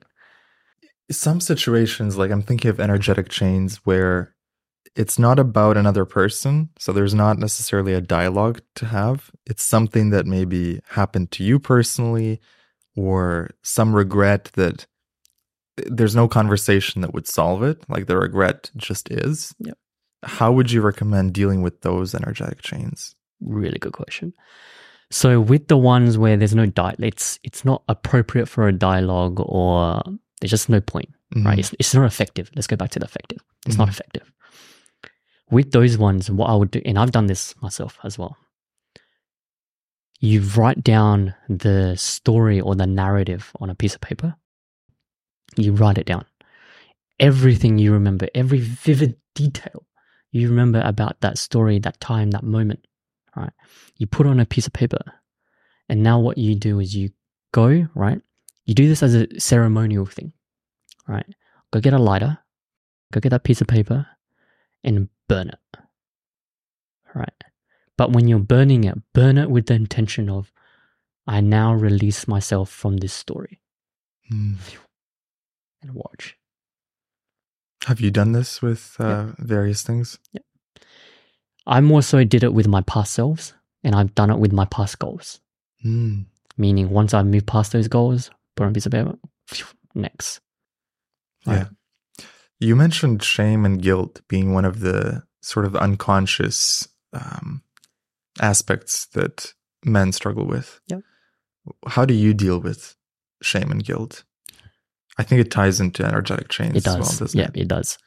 Some 1.11 1.41
situations, 1.41 2.17
like 2.19 2.33
I'm 2.33 2.43
thinking 2.43 2.69
of 2.69 2.81
energetic 2.81 3.29
chains 3.29 3.77
where 3.85 4.35
it's 4.97 5.19
not 5.19 5.39
about 5.39 5.77
another 5.77 6.05
person. 6.05 6.71
So 6.79 6.93
there's 6.93 7.15
not 7.15 7.39
necessarily 7.39 7.93
a 7.93 8.01
dialogue 8.01 8.61
to 8.77 8.87
have. 8.87 9.31
It's 9.47 9.63
something 9.65 10.11
that 10.11 10.27
maybe 10.27 10.81
happened 10.89 11.31
to 11.33 11.45
you 11.45 11.59
personally 11.59 12.41
or 12.97 13.51
some 13.63 13.95
regret 13.95 14.51
that 14.55 14.87
there's 15.77 16.17
no 16.17 16.27
conversation 16.29 17.03
that 17.03 17.13
would 17.13 17.27
solve 17.27 17.63
it. 17.63 17.85
Like 17.89 18.07
the 18.07 18.17
regret 18.17 18.71
just 18.77 19.11
is. 19.11 19.55
Yep. 19.59 19.77
How 20.23 20.51
would 20.51 20.71
you 20.73 20.81
recommend 20.81 21.35
dealing 21.35 21.61
with 21.63 21.83
those 21.83 22.15
energetic 22.15 22.63
chains? 22.63 23.15
Really 23.41 23.79
good 23.79 23.93
question. 23.93 24.33
So 25.11 25.41
with 25.41 25.69
the 25.69 25.77
ones 25.77 26.17
where 26.19 26.37
there's 26.37 26.55
no 26.55 26.67
dialogue, 26.67 26.97
it's 27.05 27.39
it's 27.45 27.65
not 27.65 27.83
appropriate 27.89 28.47
for 28.47 28.67
a 28.67 28.73
dialogue, 28.73 29.39
or 29.39 30.03
there's 30.41 30.51
just 30.51 30.69
no 30.69 30.81
point, 30.81 31.11
right? 31.37 31.57
Mhm. 31.57 31.59
It's, 31.59 31.75
it's 31.79 31.95
not 31.95 32.07
effective. 32.07 32.51
Let's 32.57 32.67
go 32.67 32.75
back 32.77 32.91
to 32.93 32.99
the 32.99 33.05
effective. 33.05 33.39
It's 33.67 33.77
not 33.79 33.87
Mhm. 33.89 33.93
effective. 33.93 34.33
With 35.51 35.73
those 35.73 35.97
ones, 35.97 36.31
what 36.31 36.51
I 36.51 36.55
would 36.55 36.71
do, 36.71 36.83
and 36.85 36.99
I've 36.99 37.13
done 37.13 37.27
this 37.27 37.55
myself 37.63 37.99
as 38.03 38.19
well. 38.19 38.37
You 40.19 40.41
write 40.41 40.83
down 40.83 41.35
the 41.49 41.95
story 41.97 42.61
or 42.61 42.75
the 42.75 42.87
narrative 42.87 43.53
on 43.61 43.71
a 43.71 43.75
piece 43.75 43.95
of 43.95 44.01
paper. 44.01 44.35
You 45.57 45.73
write 45.73 45.99
it 45.99 46.07
down. 46.07 46.25
Everything 47.21 47.79
you 47.79 47.93
remember, 47.93 48.29
every 48.35 48.61
vivid 48.61 49.17
detail 49.35 49.87
you 50.37 50.49
remember 50.49 50.83
about 50.85 51.21
that 51.21 51.39
story, 51.39 51.79
that 51.79 52.01
time, 52.01 52.31
that 52.33 52.43
moment, 52.43 52.87
right? 53.35 53.53
You 53.97 54.07
put 54.07 54.27
on 54.27 54.41
a 54.41 54.47
piece 54.47 54.67
of 54.67 54.73
paper. 54.73 55.01
And 55.89 56.03
now 56.03 56.19
what 56.19 56.39
you 56.39 56.55
do 56.55 56.81
is 56.81 56.95
you 56.95 57.11
go, 57.53 57.89
right? 57.95 58.21
You 58.65 58.75
do 58.75 58.89
this 58.89 59.03
as 59.03 59.15
a 59.15 59.41
ceremonial 59.41 60.05
thing, 60.07 60.33
right? 61.09 61.27
Go 61.73 61.81
get 61.81 61.95
a 61.95 61.99
lighter, 61.99 62.39
go 63.13 63.21
get 63.21 63.31
that 63.31 63.45
piece 63.45 63.61
of 63.61 63.67
paper 63.67 64.07
and 64.85 65.09
burn 65.29 65.49
it. 65.51 65.79
Right. 67.15 67.45
But 67.97 68.13
when 68.13 68.29
you're 68.29 68.39
burning 68.39 68.85
it, 68.85 68.99
burn 69.15 69.39
it 69.39 69.51
with 69.51 69.67
the 69.67 69.75
intention 69.75 70.29
of, 70.29 70.53
I 71.27 71.41
now 71.41 71.73
release 71.75 72.29
myself 72.29 72.71
from 72.71 72.99
this 72.99 73.13
story 73.13 73.61
Mm. 74.33 74.57
and 75.83 75.93
watch. 75.95 76.37
Have 77.85 78.01
you 78.01 78.11
done 78.11 78.33
this 78.33 78.61
with 78.61 78.97
uh, 78.99 79.27
various 79.39 79.83
things? 79.83 80.19
Yeah. 80.33 80.41
I 81.67 81.81
more 81.81 82.03
so 82.03 82.25
did 82.25 82.43
it 82.43 82.53
with 82.53 82.67
my 82.67 82.81
past 82.83 83.13
selves 83.15 83.55
and 83.85 83.95
I've 83.95 84.15
done 84.17 84.31
it 84.31 84.39
with 84.39 84.53
my 84.53 84.65
past 84.67 84.99
goals. 84.99 85.41
Mm. 85.85 86.27
Meaning 86.59 86.91
once 86.91 87.15
I 87.15 87.23
move 87.23 87.47
past 87.47 87.71
those 87.73 87.87
goals, 87.89 88.31
burn 88.57 88.73
piece 88.73 88.87
of 88.87 88.93
paper, 88.93 89.15
next. 89.95 90.41
Yeah. 91.47 91.69
You 92.59 92.75
mentioned 92.77 93.23
shame 93.23 93.65
and 93.65 93.81
guilt 93.83 94.23
being 94.29 94.55
one 94.55 94.65
of 94.65 94.81
the 94.81 95.25
sort 95.43 95.67
of 95.67 95.77
unconscious 95.77 96.89
um, 97.13 97.63
aspects 98.41 99.07
that 99.07 99.53
men 99.85 100.13
struggle 100.13 100.47
with. 100.47 100.81
Yep. 100.89 101.03
How 101.87 102.05
do 102.05 102.15
you 102.15 102.33
deal 102.35 102.59
with 102.59 102.97
shame 103.43 103.71
and 103.71 103.85
guilt? 103.85 104.25
I 105.19 105.23
think 105.23 105.41
it 105.41 105.51
ties 105.51 105.81
into 105.81 106.05
energetic 106.05 106.49
chains 106.49 106.77
It 106.77 106.87
as 106.87 106.87
well, 106.87 106.97
does. 106.99 107.19
doesn't 107.19 107.39
yeah, 107.39 107.49
it? 107.55 107.63
it 107.63 107.69
does. 107.69 107.99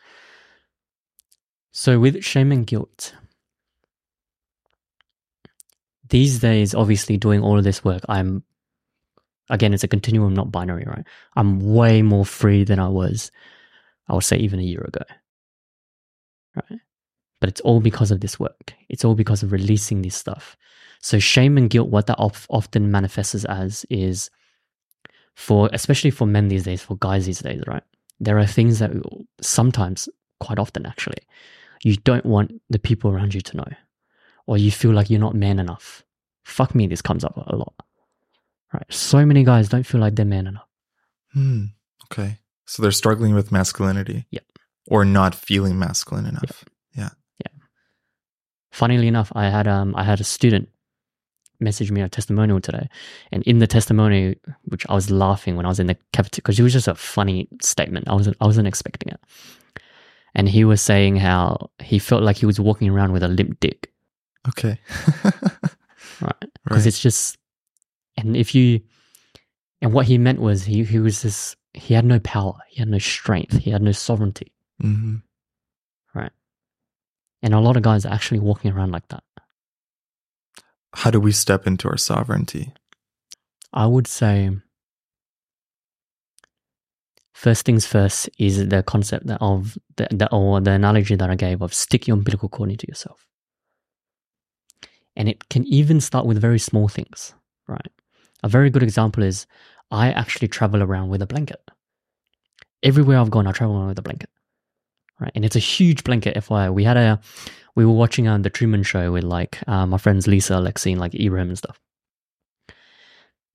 So 1.71 1.99
with 1.99 2.23
shame 2.23 2.51
and 2.51 2.65
guilt, 2.65 3.13
these 6.09 6.39
days, 6.39 6.73
obviously 6.73 7.17
doing 7.17 7.41
all 7.41 7.57
of 7.57 7.63
this 7.63 7.83
work, 7.83 8.01
I'm 8.09 8.43
again, 9.49 9.73
it's 9.73 9.83
a 9.83 9.87
continuum, 9.87 10.33
not 10.33 10.51
binary, 10.51 10.85
right? 10.85 11.05
I'm 11.35 11.73
way 11.73 12.01
more 12.01 12.25
free 12.25 12.63
than 12.63 12.79
I 12.79 12.87
was, 12.87 13.31
I 14.09 14.13
would 14.15 14.23
say, 14.23 14.37
even 14.37 14.59
a 14.59 14.63
year 14.63 14.81
ago. 14.81 15.03
Right. 16.55 16.79
But 17.39 17.49
it's 17.49 17.61
all 17.61 17.79
because 17.79 18.11
of 18.11 18.19
this 18.21 18.39
work. 18.39 18.73
It's 18.89 19.05
all 19.05 19.15
because 19.15 19.43
of 19.43 19.51
releasing 19.51 20.01
this 20.01 20.15
stuff. 20.15 20.57
So 21.01 21.19
shame 21.19 21.57
and 21.57 21.69
guilt, 21.69 21.89
what 21.89 22.07
that 22.07 22.19
of, 22.19 22.45
often 22.49 22.91
manifests 22.91 23.45
as 23.45 23.85
is 23.89 24.29
for, 25.35 25.69
especially 25.71 26.11
for 26.11 26.25
men 26.25 26.49
these 26.49 26.63
days, 26.63 26.81
for 26.81 26.97
guys 26.97 27.25
these 27.25 27.39
days, 27.39 27.63
right? 27.67 27.83
There 28.19 28.37
are 28.37 28.45
things 28.45 28.79
that 28.79 28.91
sometimes, 29.39 30.09
quite 30.41 30.59
often 30.59 30.85
actually, 30.85 31.19
you 31.83 31.95
don't 31.95 32.25
want 32.25 32.61
the 32.69 32.79
people 32.79 33.11
around 33.11 33.33
you 33.33 33.39
to 33.41 33.57
know, 33.57 33.71
or 34.45 34.57
you 34.57 34.71
feel 34.71 34.91
like 34.91 35.09
you're 35.09 35.21
not 35.21 35.35
man 35.35 35.59
enough. 35.59 36.03
Fuck 36.43 36.75
me, 36.75 36.87
this 36.87 37.01
comes 37.01 37.23
up 37.23 37.37
a 37.37 37.55
lot. 37.55 37.73
Right. 38.73 38.85
So 38.89 39.25
many 39.25 39.45
guys 39.45 39.69
don't 39.69 39.85
feel 39.85 40.01
like 40.01 40.15
they're 40.15 40.25
man 40.25 40.47
enough. 40.47 40.67
Hmm. 41.33 41.65
Okay. 42.11 42.39
So 42.69 42.83
they're 42.83 42.91
struggling 42.91 43.33
with 43.33 43.51
masculinity. 43.51 44.27
Yep. 44.29 44.43
Or 44.85 45.03
not 45.03 45.33
feeling 45.33 45.79
masculine 45.79 46.27
enough. 46.27 46.43
Yep. 46.43 46.69
Yeah. 46.95 47.09
Yeah. 47.43 47.63
Funnily 48.71 49.07
enough, 49.07 49.31
I 49.35 49.49
had 49.49 49.67
um 49.67 49.95
I 49.95 50.03
had 50.03 50.21
a 50.21 50.23
student 50.23 50.69
message 51.59 51.91
me 51.91 52.01
a 52.01 52.07
testimonial 52.07 52.61
today, 52.61 52.87
and 53.31 53.41
in 53.43 53.57
the 53.57 53.65
testimony, 53.65 54.35
which 54.65 54.85
I 54.87 54.93
was 54.93 55.09
laughing 55.09 55.55
when 55.55 55.65
I 55.65 55.69
was 55.69 55.79
in 55.79 55.87
the 55.87 55.97
cafeteria 56.13 56.43
because 56.43 56.59
it 56.59 56.63
was 56.63 56.73
just 56.73 56.87
a 56.87 56.93
funny 56.93 57.47
statement. 57.59 58.07
I 58.07 58.13
wasn't 58.13 58.37
I 58.39 58.45
wasn't 58.45 58.67
expecting 58.67 59.13
it, 59.13 59.19
and 60.35 60.47
he 60.47 60.63
was 60.63 60.79
saying 60.79 61.15
how 61.15 61.71
he 61.79 61.97
felt 61.97 62.21
like 62.21 62.37
he 62.37 62.45
was 62.45 62.59
walking 62.59 62.87
around 62.87 63.13
with 63.13 63.23
a 63.23 63.27
limp 63.27 63.59
dick, 63.59 63.91
Okay. 64.47 64.79
right? 66.21 66.49
Because 66.63 66.83
right. 66.83 66.85
it's 66.85 66.99
just, 66.99 67.37
and 68.15 68.37
if 68.37 68.53
you, 68.53 68.81
and 69.81 69.91
what 69.91 70.05
he 70.05 70.19
meant 70.19 70.39
was 70.39 70.65
he 70.65 70.83
he 70.83 70.99
was 70.99 71.23
just 71.23 71.55
he 71.73 71.93
had 71.93 72.05
no 72.05 72.19
power, 72.19 72.57
he 72.69 72.79
had 72.79 72.89
no 72.89 72.97
strength, 72.99 73.57
he 73.57 73.71
had 73.71 73.81
no 73.81 73.91
sovereignty, 73.91 74.51
hmm 74.79 75.17
Right. 76.13 76.31
and 77.41 77.53
a 77.53 77.59
lot 77.59 77.77
of 77.77 77.83
guys 77.83 78.05
are 78.05 78.13
actually 78.13 78.39
walking 78.39 78.71
around 78.71 78.91
like 78.91 79.07
that. 79.09 79.23
How 80.93 81.11
do 81.11 81.19
we 81.19 81.31
step 81.31 81.67
into 81.67 81.87
our 81.87 81.97
sovereignty? 81.97 82.73
I 83.71 83.85
would 83.85 84.07
say 84.07 84.49
first 87.33 87.65
things 87.65 87.85
first 87.85 88.29
is 88.39 88.67
the 88.67 88.83
concept 88.83 89.29
of 89.39 89.77
the, 89.97 90.07
the 90.11 90.29
or 90.31 90.59
the 90.59 90.71
analogy 90.71 91.15
that 91.15 91.29
I 91.29 91.35
gave 91.35 91.61
of 91.61 91.73
stick 91.73 92.07
your 92.07 92.17
umbilical 92.17 92.49
cord 92.49 92.71
into 92.71 92.87
yourself. 92.87 93.27
And 95.15 95.29
it 95.29 95.47
can 95.49 95.65
even 95.67 96.01
start 96.01 96.25
with 96.25 96.41
very 96.41 96.59
small 96.59 96.87
things, 96.87 97.33
right? 97.67 97.91
A 98.43 98.49
very 98.49 98.69
good 98.69 98.83
example 98.83 99.21
is 99.23 99.45
I 99.91 100.11
actually 100.11 100.47
travel 100.47 100.83
around 100.83 101.09
with 101.09 101.21
a 101.21 101.27
blanket. 101.27 101.61
Everywhere 102.83 103.19
I've 103.19 103.31
gone, 103.31 103.47
I 103.47 103.51
travel 103.51 103.77
around 103.77 103.89
with 103.89 103.99
a 103.99 104.03
blanket, 104.03 104.29
right? 105.19 105.31
And 105.35 105.43
it's 105.43 105.55
a 105.55 105.59
huge 105.59 106.03
blanket. 106.03 106.35
FYI, 106.37 106.73
we 106.73 106.83
had 106.83 106.97
a, 106.97 107.19
we 107.75 107.85
were 107.85 107.93
watching 107.93 108.27
uh, 108.27 108.37
the 108.37 108.49
Truman 108.49 108.83
Show 108.83 109.11
with 109.11 109.23
like 109.23 109.59
uh, 109.67 109.85
my 109.85 109.97
friends 109.97 110.27
Lisa, 110.27 110.53
Lexi, 110.53 110.91
and 110.91 110.99
like 110.99 111.15
Ibrahim 111.15 111.49
and 111.49 111.57
stuff. 111.57 111.79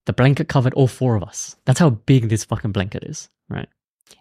The 0.07 0.12
blanket 0.12 0.49
covered 0.49 0.74
all 0.74 0.89
four 0.89 1.16
of 1.16 1.22
us. 1.22 1.57
That's 1.64 1.80
how 1.80 1.91
big 1.91 2.28
this 2.28 2.45
fucking 2.45 2.72
blanket 2.72 3.05
is, 3.05 3.30
right? 3.49 3.68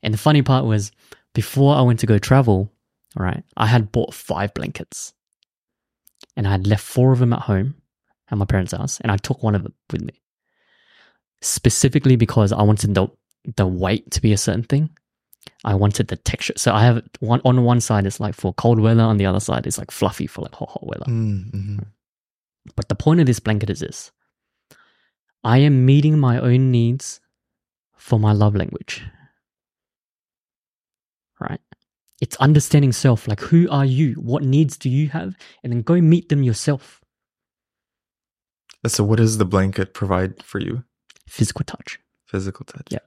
And 0.01 0.13
the 0.13 0.17
funny 0.17 0.41
part 0.41 0.65
was, 0.65 0.91
before 1.33 1.75
I 1.75 1.81
went 1.81 1.99
to 1.99 2.05
go 2.05 2.17
travel, 2.17 2.71
right, 3.15 3.43
I 3.57 3.65
had 3.65 3.91
bought 3.91 4.13
five 4.13 4.53
blankets, 4.53 5.13
and 6.37 6.47
I 6.47 6.51
had 6.51 6.67
left 6.67 6.83
four 6.83 7.11
of 7.11 7.19
them 7.19 7.33
at 7.33 7.41
home 7.41 7.75
at 8.29 8.37
my 8.37 8.45
parents' 8.45 8.71
house, 8.71 8.99
and 9.01 9.11
I 9.11 9.17
took 9.17 9.43
one 9.43 9.55
of 9.55 9.63
them 9.63 9.73
with 9.91 10.01
me, 10.01 10.13
specifically 11.43 12.15
because 12.15 12.51
I 12.51 12.63
wanted 12.63 12.95
the 12.95 13.07
the 13.55 13.67
weight 13.67 14.09
to 14.11 14.21
be 14.21 14.33
a 14.33 14.37
certain 14.37 14.63
thing. 14.63 14.89
I 15.65 15.75
wanted 15.75 16.07
the 16.07 16.15
texture. 16.15 16.53
So 16.55 16.73
I 16.73 16.83
have 16.83 17.03
one 17.19 17.41
on 17.43 17.63
one 17.63 17.81
side 17.81 18.05
it's 18.05 18.19
like 18.19 18.35
for 18.35 18.53
cold 18.53 18.79
weather, 18.79 19.03
on 19.03 19.17
the 19.17 19.25
other 19.25 19.39
side 19.39 19.67
it's 19.67 19.77
like 19.77 19.91
fluffy 19.91 20.27
for 20.27 20.41
like 20.41 20.55
hot 20.55 20.69
hot 20.69 20.87
weather. 20.87 21.05
Mm-hmm. 21.05 21.79
But 22.75 22.87
the 22.87 22.95
point 22.95 23.19
of 23.19 23.25
this 23.25 23.39
blanket 23.39 23.69
is 23.69 23.81
this 23.81 24.11
I 25.43 25.57
am 25.59 25.85
meeting 25.85 26.17
my 26.19 26.39
own 26.39 26.71
needs 26.71 27.19
for 27.97 28.19
my 28.19 28.31
love 28.31 28.55
language. 28.55 29.03
Right? 31.39 31.59
It's 32.21 32.37
understanding 32.37 32.93
self. 32.93 33.27
Like, 33.27 33.41
who 33.41 33.69
are 33.69 33.83
you? 33.83 34.13
What 34.13 34.43
needs 34.43 34.77
do 34.77 34.89
you 34.89 35.09
have? 35.09 35.35
And 35.61 35.73
then 35.73 35.81
go 35.81 35.99
meet 35.99 36.29
them 36.29 36.41
yourself. 36.41 37.01
So, 38.87 39.03
what 39.03 39.17
does 39.17 39.37
the 39.37 39.45
blanket 39.45 39.93
provide 39.93 40.41
for 40.41 40.59
you? 40.59 40.85
Physical 41.27 41.63
touch. 41.65 41.99
Physical 42.25 42.65
touch. 42.65 42.87
Yeah. 42.89 42.99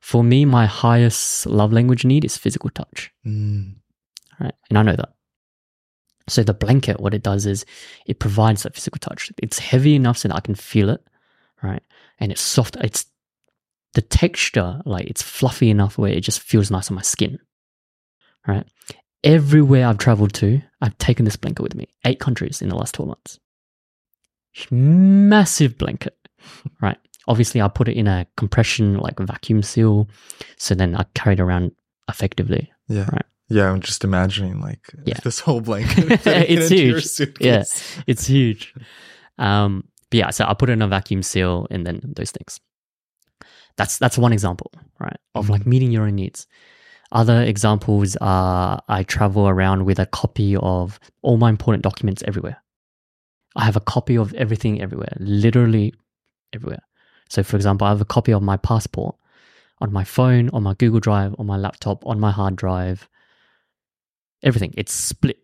For 0.00 0.22
me, 0.24 0.44
my 0.44 0.66
highest 0.66 1.46
love 1.46 1.72
language 1.72 2.04
need 2.04 2.24
is 2.24 2.36
physical 2.36 2.70
touch. 2.70 3.12
Mm. 3.26 3.76
Right? 4.40 4.54
And 4.68 4.78
I 4.78 4.82
know 4.82 4.96
that. 4.96 5.12
So 6.28 6.42
the 6.42 6.54
blanket, 6.54 7.00
what 7.00 7.14
it 7.14 7.22
does 7.22 7.46
is 7.46 7.64
it 8.06 8.18
provides 8.18 8.62
that 8.62 8.74
physical 8.74 8.98
touch. 8.98 9.32
It's 9.42 9.58
heavy 9.58 9.94
enough 9.94 10.18
so 10.18 10.28
that 10.28 10.36
I 10.36 10.40
can 10.40 10.54
feel 10.54 10.88
it, 10.88 11.04
right? 11.62 11.82
And 12.18 12.30
it's 12.30 12.40
soft. 12.40 12.76
It's 12.76 13.06
the 13.94 14.02
texture, 14.02 14.80
like 14.84 15.06
it's 15.06 15.22
fluffy 15.22 15.70
enough 15.70 15.98
where 15.98 16.12
it 16.12 16.20
just 16.20 16.40
feels 16.40 16.70
nice 16.70 16.90
on 16.90 16.96
my 16.96 17.02
skin. 17.02 17.38
Right. 18.46 18.66
Everywhere 19.24 19.86
I've 19.86 19.98
traveled 19.98 20.32
to, 20.34 20.62
I've 20.80 20.98
taken 20.98 21.24
this 21.24 21.36
blanket 21.36 21.62
with 21.62 21.74
me. 21.74 21.88
Eight 22.04 22.18
countries 22.18 22.62
in 22.62 22.68
the 22.68 22.76
last 22.76 22.94
12 22.94 23.08
months. 23.08 23.38
Massive 24.70 25.78
blanket. 25.78 26.16
Right. 26.80 26.98
Obviously, 27.28 27.60
I 27.62 27.68
put 27.68 27.88
it 27.88 27.96
in 27.96 28.06
a 28.08 28.26
compression, 28.36 28.98
like 28.98 29.18
vacuum 29.20 29.62
seal. 29.62 30.08
So 30.56 30.74
then 30.74 30.96
I 30.96 31.04
carry 31.14 31.34
it 31.34 31.40
around 31.40 31.72
effectively. 32.08 32.72
Yeah. 32.88 33.08
Right. 33.12 33.24
Yeah, 33.48 33.70
I'm 33.70 33.80
just 33.80 34.02
imagining 34.04 34.60
like 34.60 34.80
Yeah. 35.04 35.18
this 35.22 35.38
whole 35.40 35.60
blanket. 35.60 36.26
It's 36.26 36.70
into 36.70 36.76
your 36.82 36.98
huge. 37.00 37.36
Yeah, 37.40 37.64
It's 38.06 38.26
huge. 38.26 38.74
Um, 39.38 39.84
but 40.10 40.16
yeah, 40.18 40.30
so 40.30 40.44
I 40.46 40.54
put 40.54 40.68
it 40.70 40.72
in 40.74 40.82
a 40.82 40.88
vacuum 40.88 41.22
seal 41.22 41.66
and 41.70 41.86
then 41.86 42.00
those 42.16 42.30
things. 42.30 42.60
That's 43.76 43.98
that's 43.98 44.18
one 44.18 44.32
example, 44.32 44.70
right? 45.00 45.16
Of 45.34 45.48
like 45.48 45.66
meeting 45.66 45.90
your 45.92 46.04
own 46.04 46.16
needs. 46.16 46.46
Other 47.12 47.42
examples 47.42 48.16
are 48.20 48.80
I 48.88 49.02
travel 49.02 49.48
around 49.48 49.84
with 49.84 49.98
a 49.98 50.06
copy 50.06 50.56
of 50.56 50.98
all 51.22 51.36
my 51.36 51.48
important 51.50 51.82
documents 51.82 52.22
everywhere. 52.26 52.62
I 53.56 53.64
have 53.64 53.76
a 53.76 53.80
copy 53.80 54.16
of 54.16 54.32
everything 54.34 54.80
everywhere, 54.80 55.14
literally 55.20 55.92
everywhere. 56.54 56.82
So, 57.32 57.42
for 57.42 57.56
example, 57.56 57.86
I 57.86 57.90
have 57.90 58.02
a 58.02 58.04
copy 58.04 58.30
of 58.32 58.42
my 58.42 58.58
passport 58.58 59.16
on 59.78 59.90
my 59.90 60.04
phone, 60.04 60.50
on 60.50 60.62
my 60.62 60.74
Google 60.74 61.00
Drive, 61.00 61.34
on 61.38 61.46
my 61.46 61.56
laptop, 61.56 62.04
on 62.04 62.20
my 62.20 62.30
hard 62.30 62.56
drive. 62.56 63.08
Everything. 64.42 64.74
It's 64.76 64.92
split. 64.92 65.38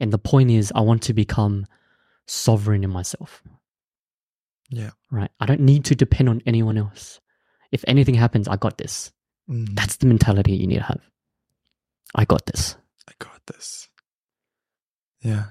And 0.00 0.10
the 0.10 0.16
point 0.16 0.50
is, 0.50 0.72
I 0.74 0.80
want 0.80 1.02
to 1.02 1.12
become 1.12 1.66
sovereign 2.26 2.82
in 2.82 2.88
myself, 2.88 3.42
Yeah. 4.70 4.92
right? 5.10 5.30
I 5.38 5.44
don't 5.44 5.60
need 5.60 5.84
to 5.84 5.94
depend 5.94 6.30
on 6.30 6.40
anyone 6.46 6.78
else. 6.78 7.20
If 7.70 7.84
anything 7.86 8.14
happens, 8.14 8.48
I 8.48 8.56
got 8.56 8.78
this. 8.78 9.12
Mhm. 9.50 9.74
That's 9.76 9.96
the 9.96 10.06
mentality 10.06 10.56
you 10.56 10.66
need 10.66 10.76
to 10.78 10.82
have. 10.84 11.02
I 12.14 12.24
got 12.24 12.46
this, 12.46 12.76
I 13.06 13.12
got 13.18 13.44
this. 13.46 13.90
Yeah. 15.20 15.50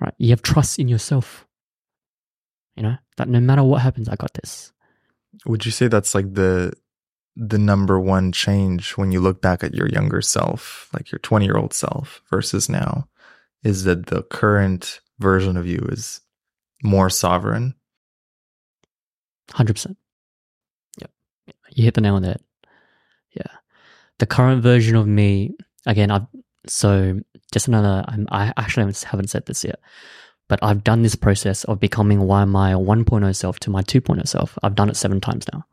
right? 0.00 0.14
You 0.18 0.30
have 0.30 0.42
trust 0.42 0.78
in 0.78 0.88
yourself. 0.88 1.46
You 2.80 2.86
know, 2.86 2.96
that 3.18 3.28
no 3.28 3.40
matter 3.40 3.62
what 3.62 3.82
happens, 3.82 4.08
I 4.08 4.16
got 4.16 4.32
this. 4.32 4.72
Would 5.44 5.66
you 5.66 5.70
say 5.70 5.86
that's 5.86 6.14
like 6.14 6.32
the 6.32 6.72
the 7.36 7.58
number 7.58 8.00
one 8.00 8.32
change 8.32 8.92
when 8.92 9.12
you 9.12 9.20
look 9.20 9.42
back 9.42 9.62
at 9.62 9.74
your 9.74 9.86
younger 9.86 10.22
self, 10.22 10.88
like 10.94 11.12
your 11.12 11.18
20 11.18 11.44
year 11.44 11.58
old 11.58 11.74
self 11.74 12.22
versus 12.30 12.70
now, 12.70 13.06
is 13.62 13.84
that 13.84 14.06
the 14.06 14.22
current 14.22 15.00
version 15.18 15.58
of 15.58 15.66
you 15.66 15.86
is 15.92 16.22
more 16.82 17.10
sovereign? 17.10 17.74
100%. 19.50 19.94
Yep. 20.98 21.10
You 21.74 21.84
hit 21.84 21.92
the 21.92 22.00
nail 22.00 22.14
on 22.14 22.22
the 22.22 22.28
head. 22.28 22.42
Yeah. 23.32 23.56
The 24.20 24.26
current 24.26 24.62
version 24.62 24.96
of 24.96 25.06
me, 25.06 25.52
again, 25.84 26.10
I've, 26.10 26.26
so 26.66 27.20
just 27.52 27.68
another, 27.68 28.06
I'm, 28.08 28.26
I 28.30 28.54
actually 28.56 28.84
haven't- 28.84 29.02
haven't 29.02 29.28
said 29.28 29.44
this 29.44 29.64
yet, 29.64 29.80
but 30.50 30.58
I've 30.64 30.82
done 30.82 31.02
this 31.02 31.14
process 31.14 31.62
of 31.64 31.78
becoming 31.78 32.22
why 32.22 32.44
my 32.44 32.72
1.0 32.72 33.36
self 33.36 33.60
to 33.60 33.70
my 33.70 33.82
2.0 33.82 34.26
self. 34.26 34.58
I've 34.64 34.74
done 34.74 34.90
it 34.90 34.96
seven 34.96 35.20
times 35.20 35.46
now 35.52 35.64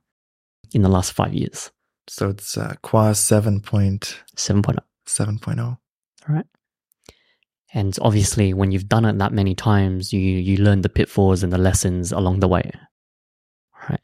in 0.71 0.83
the 0.83 0.87
last 0.87 1.13
five 1.13 1.33
years. 1.33 1.71
So 2.07 2.29
it's 2.29 2.55
uh, 2.55 2.75
Khoa 2.83 3.13
7.7.0. 3.13 4.77
7.0. 5.07 5.59
All 5.59 5.79
right. 6.29 6.45
And 7.73 7.97
obviously, 8.03 8.53
when 8.53 8.71
you've 8.71 8.87
done 8.87 9.05
it 9.05 9.17
that 9.17 9.33
many 9.33 9.55
times, 9.55 10.13
you 10.13 10.19
you 10.19 10.57
learn 10.57 10.81
the 10.81 10.89
pitfalls 10.89 11.41
and 11.41 11.51
the 11.51 11.57
lessons 11.57 12.11
along 12.11 12.39
the 12.39 12.47
way, 12.47 12.71
right? 13.89 13.99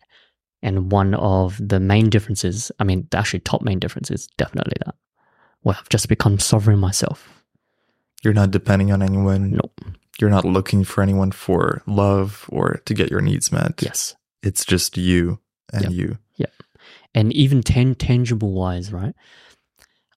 And 0.63 0.91
one 0.91 1.13
of 1.13 1.61
the 1.61 1.80
main 1.80 2.09
differences, 2.09 2.71
I 2.80 2.84
mean, 2.84 3.07
the 3.11 3.19
actually 3.19 3.41
top 3.41 3.61
main 3.61 3.78
difference 3.78 4.09
is 4.09 4.28
definitely 4.38 4.78
that. 4.86 4.95
Well, 5.63 5.78
I've 5.80 5.89
just 5.89 6.09
become 6.09 6.39
sovereign 6.39 6.80
myself. 6.80 7.30
You're 8.24 8.34
not 8.34 8.49
depending 8.49 8.91
on 8.91 9.03
anyone. 9.03 9.51
Nope. 9.51 9.80
You're 10.20 10.30
not 10.30 10.45
looking 10.45 10.84
for 10.84 11.01
anyone 11.01 11.32
for 11.32 11.82
love 11.88 12.45
or 12.49 12.82
to 12.86 12.93
get 12.93 13.09
your 13.09 13.22
needs 13.22 13.51
met. 13.51 13.82
Yes. 13.82 14.16
It's 14.43 14.64
just 14.66 14.97
you 14.97 15.39
and 15.72 15.84
Yep. 15.84 15.91
you. 15.91 16.18
Yeah. 16.36 16.45
And 17.16 17.34
even 17.34 17.64
tan- 17.64 17.95
tangible 17.95 18.51
wise, 18.53 18.91
right? 18.93 19.16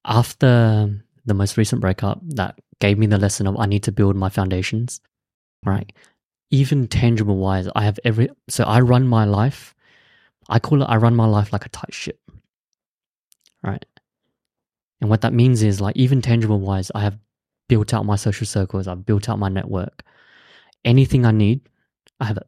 After 0.04 1.02
the 1.24 1.34
most 1.34 1.56
recent 1.56 1.80
breakup, 1.80 2.20
that 2.36 2.58
gave 2.80 2.98
me 2.98 3.06
the 3.06 3.18
lesson 3.18 3.46
of 3.46 3.56
I 3.58 3.66
need 3.66 3.82
to 3.84 3.92
build 3.92 4.16
my 4.16 4.28
foundations, 4.28 5.00
right? 5.64 5.90
Even 6.50 6.86
tangible 6.86 7.36
wise, 7.38 7.68
I 7.74 7.82
have 7.84 7.98
every 8.04 8.28
so 8.48 8.64
I 8.64 8.80
run 8.80 9.08
my 9.08 9.24
life. 9.24 9.74
I 10.48 10.58
call 10.60 10.82
it 10.82 10.86
I 10.86 10.96
run 10.96 11.16
my 11.16 11.26
life 11.26 11.52
like 11.52 11.66
a 11.66 11.70
tight 11.70 11.92
ship, 11.92 12.20
right? 13.64 13.84
And 15.00 15.10
what 15.10 15.22
that 15.22 15.32
means 15.32 15.62
is 15.62 15.80
like 15.80 15.96
even 15.96 16.22
tangible 16.22 16.60
wise, 16.60 16.92
I 16.94 17.00
have 17.00 17.18
built 17.68 17.92
out 17.94 18.06
my 18.06 18.16
social 18.16 18.46
circles. 18.46 18.86
I've 18.86 19.06
built 19.06 19.28
out 19.28 19.38
my 19.38 19.48
network. 19.48 20.02
Anything 20.84 21.26
I 21.26 21.30
need, 21.32 21.68
I 22.20 22.26
have 22.26 22.36
it. 22.36 22.46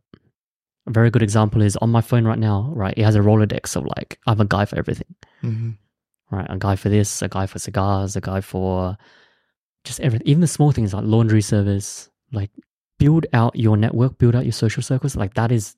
A 0.87 0.91
very 0.91 1.11
good 1.11 1.23
example 1.23 1.61
is 1.63 1.77
on 1.77 1.91
my 1.91 2.01
phone 2.01 2.25
right 2.25 2.39
now, 2.39 2.73
right? 2.75 2.95
It 2.97 3.05
has 3.05 3.15
a 3.15 3.21
Rolodex 3.21 3.77
of 3.77 3.85
like, 3.97 4.19
I 4.27 4.31
have 4.31 4.41
a 4.41 4.45
guy 4.45 4.65
for 4.65 4.77
everything, 4.79 5.15
hmm 5.41 5.71
right? 6.31 6.47
A 6.49 6.59
guy 6.59 6.77
for 6.77 6.89
this, 6.89 7.23
a 7.23 7.29
guy 7.29 7.47
for 7.47 7.59
cigars, 7.59 8.17
a 8.17 8.21
guy 8.21 8.41
for 8.41 8.97
just 9.85 10.01
everything. 10.01 10.29
Even 10.29 10.41
the 10.41 10.47
small 10.47 10.73
things 10.73 10.93
like 10.93 11.05
laundry 11.05 11.43
service, 11.43 12.11
like 12.33 12.51
build 12.99 13.27
out 13.33 13.57
your 13.57 13.77
network, 13.77 14.19
build 14.19 14.35
out 14.35 14.45
your 14.45 14.53
social 14.53 14.83
circles. 14.83 15.17
Like 15.17 15.35
that 15.35 15.53
is 15.53 15.77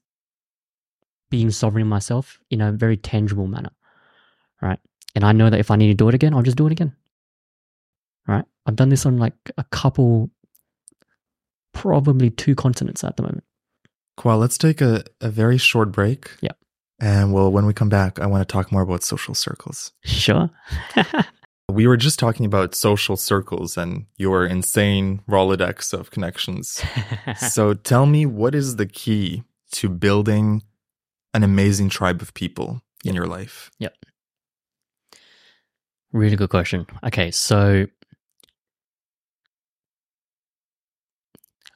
being 1.30 1.50
sovereign 1.50 1.86
myself 1.86 2.40
in 2.50 2.60
a 2.60 2.72
very 2.72 2.96
tangible 2.96 3.46
manner, 3.46 3.70
right? 4.60 4.80
And 5.14 5.24
I 5.24 5.32
know 5.32 5.50
that 5.50 5.60
if 5.60 5.70
I 5.70 5.76
need 5.76 5.88
to 5.88 5.94
do 5.94 6.08
it 6.08 6.14
again, 6.14 6.34
I'll 6.34 6.42
just 6.42 6.56
do 6.56 6.66
it 6.66 6.72
again? 6.72 6.94
I've 8.66 8.76
done 8.76 8.88
this 8.88 9.06
on 9.06 9.18
like 9.18 9.34
a 9.58 9.64
couple, 9.64 10.30
probably 11.72 12.30
two 12.30 12.54
continents 12.54 13.04
at 13.04 13.16
the 13.16 13.22
moment. 13.22 13.44
Khoa, 14.18 14.38
let's 14.38 14.58
take 14.58 14.80
a, 14.80 15.04
a 15.20 15.30
very 15.30 15.56
short 15.58 15.92
break. 15.92 16.30
Yeah. 16.40 16.52
And 17.00 17.32
well, 17.32 17.50
when 17.50 17.64
we 17.64 17.72
come 17.72 17.88
back, 17.88 18.18
I 18.18 18.26
want 18.26 18.46
to 18.46 18.52
talk 18.52 18.70
more 18.70 18.82
about 18.82 19.02
social 19.02 19.34
circles. 19.34 19.92
Sure. 20.04 20.50
We 21.70 21.86
were 21.86 21.96
just 21.96 22.18
talking 22.18 22.46
about 22.46 22.74
social 22.74 23.16
circles 23.16 23.76
and 23.76 24.06
your 24.16 24.44
insane 24.44 25.22
Rolodex 25.28 25.92
of 25.92 26.10
connections. 26.10 26.82
so 27.36 27.74
tell 27.74 28.06
me, 28.06 28.26
what 28.26 28.54
is 28.54 28.76
the 28.76 28.86
key 28.86 29.44
to 29.72 29.88
building 29.88 30.62
an 31.32 31.44
amazing 31.44 31.88
tribe 31.88 32.20
of 32.20 32.34
people 32.34 32.82
in 33.04 33.14
your 33.14 33.26
life? 33.26 33.70
Yeah. 33.78 33.90
Really 36.12 36.36
good 36.36 36.50
question. 36.50 36.86
Okay, 37.04 37.30
so 37.30 37.86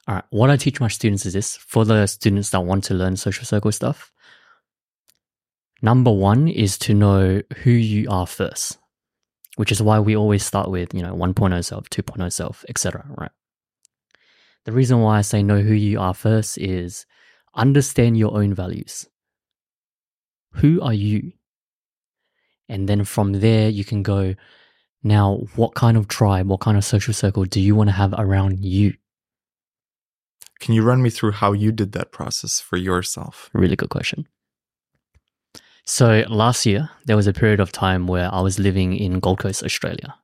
all 0.07 0.15
right, 0.15 0.23
what 0.29 0.49
I 0.49 0.57
teach 0.57 0.79
my 0.79 0.87
students 0.87 1.25
is 1.25 1.33
this 1.33 1.57
for 1.57 1.83
the 1.85 2.05
students 2.05 2.51
that 2.51 2.61
want 2.61 2.83
to 2.85 2.93
learn 2.93 3.15
social 3.15 3.45
circle 3.45 3.71
stuff. 3.71 4.11
Number 5.81 6.11
one 6.11 6.47
is 6.47 6.77
to 6.79 6.93
know 6.93 7.41
who 7.63 7.71
you 7.71 8.09
are 8.09 8.27
first, 8.27 8.77
which 9.55 9.71
is 9.71 9.81
why 9.81 9.99
we 9.99 10.15
always 10.15 10.45
start 10.45 10.69
with, 10.69 10.93
you 10.93 11.01
know, 11.01 11.15
1.0 11.15 11.65
self, 11.65 11.89
2.0 11.89 12.31
self, 12.31 12.63
etc. 12.69 13.05
Right. 13.17 13.31
The 14.65 14.71
reason 14.71 15.01
why 15.01 15.19
I 15.19 15.21
say 15.21 15.43
know 15.43 15.61
who 15.61 15.73
you 15.73 15.99
are 15.99 16.13
first 16.13 16.57
is 16.57 17.05
understand 17.55 18.17
your 18.17 18.35
own 18.37 18.53
values. 18.53 19.07
Who 20.53 20.81
are 20.81 20.93
you? 20.93 21.33
And 22.67 22.87
then 22.89 23.05
from 23.05 23.33
there, 23.33 23.69
you 23.69 23.83
can 23.83 24.01
go, 24.01 24.35
now, 25.03 25.41
what 25.55 25.75
kind 25.75 25.97
of 25.97 26.07
tribe, 26.07 26.47
what 26.47 26.61
kind 26.61 26.77
of 26.77 26.83
social 26.83 27.13
circle 27.13 27.45
do 27.45 27.59
you 27.59 27.75
want 27.75 27.89
to 27.89 27.93
have 27.93 28.13
around 28.17 28.65
you? 28.65 28.95
Can 30.59 30.73
you 30.73 30.83
run 30.83 31.01
me 31.01 31.09
through 31.09 31.33
how 31.33 31.51
you 31.51 31.71
did 31.71 31.91
that 31.93 32.11
process 32.11 32.59
for 32.59 32.77
yourself? 32.77 33.49
Really 33.53 33.75
good 33.75 33.89
question. 33.89 34.27
So 35.85 36.23
last 36.29 36.65
year, 36.65 36.89
there 37.05 37.15
was 37.15 37.27
a 37.27 37.33
period 37.33 37.59
of 37.59 37.71
time 37.71 38.07
where 38.07 38.33
I 38.33 38.41
was 38.41 38.57
living 38.57 38.95
in 38.95 39.19
Gold 39.19 39.39
Coast, 39.39 39.63
Australia. 39.63 40.15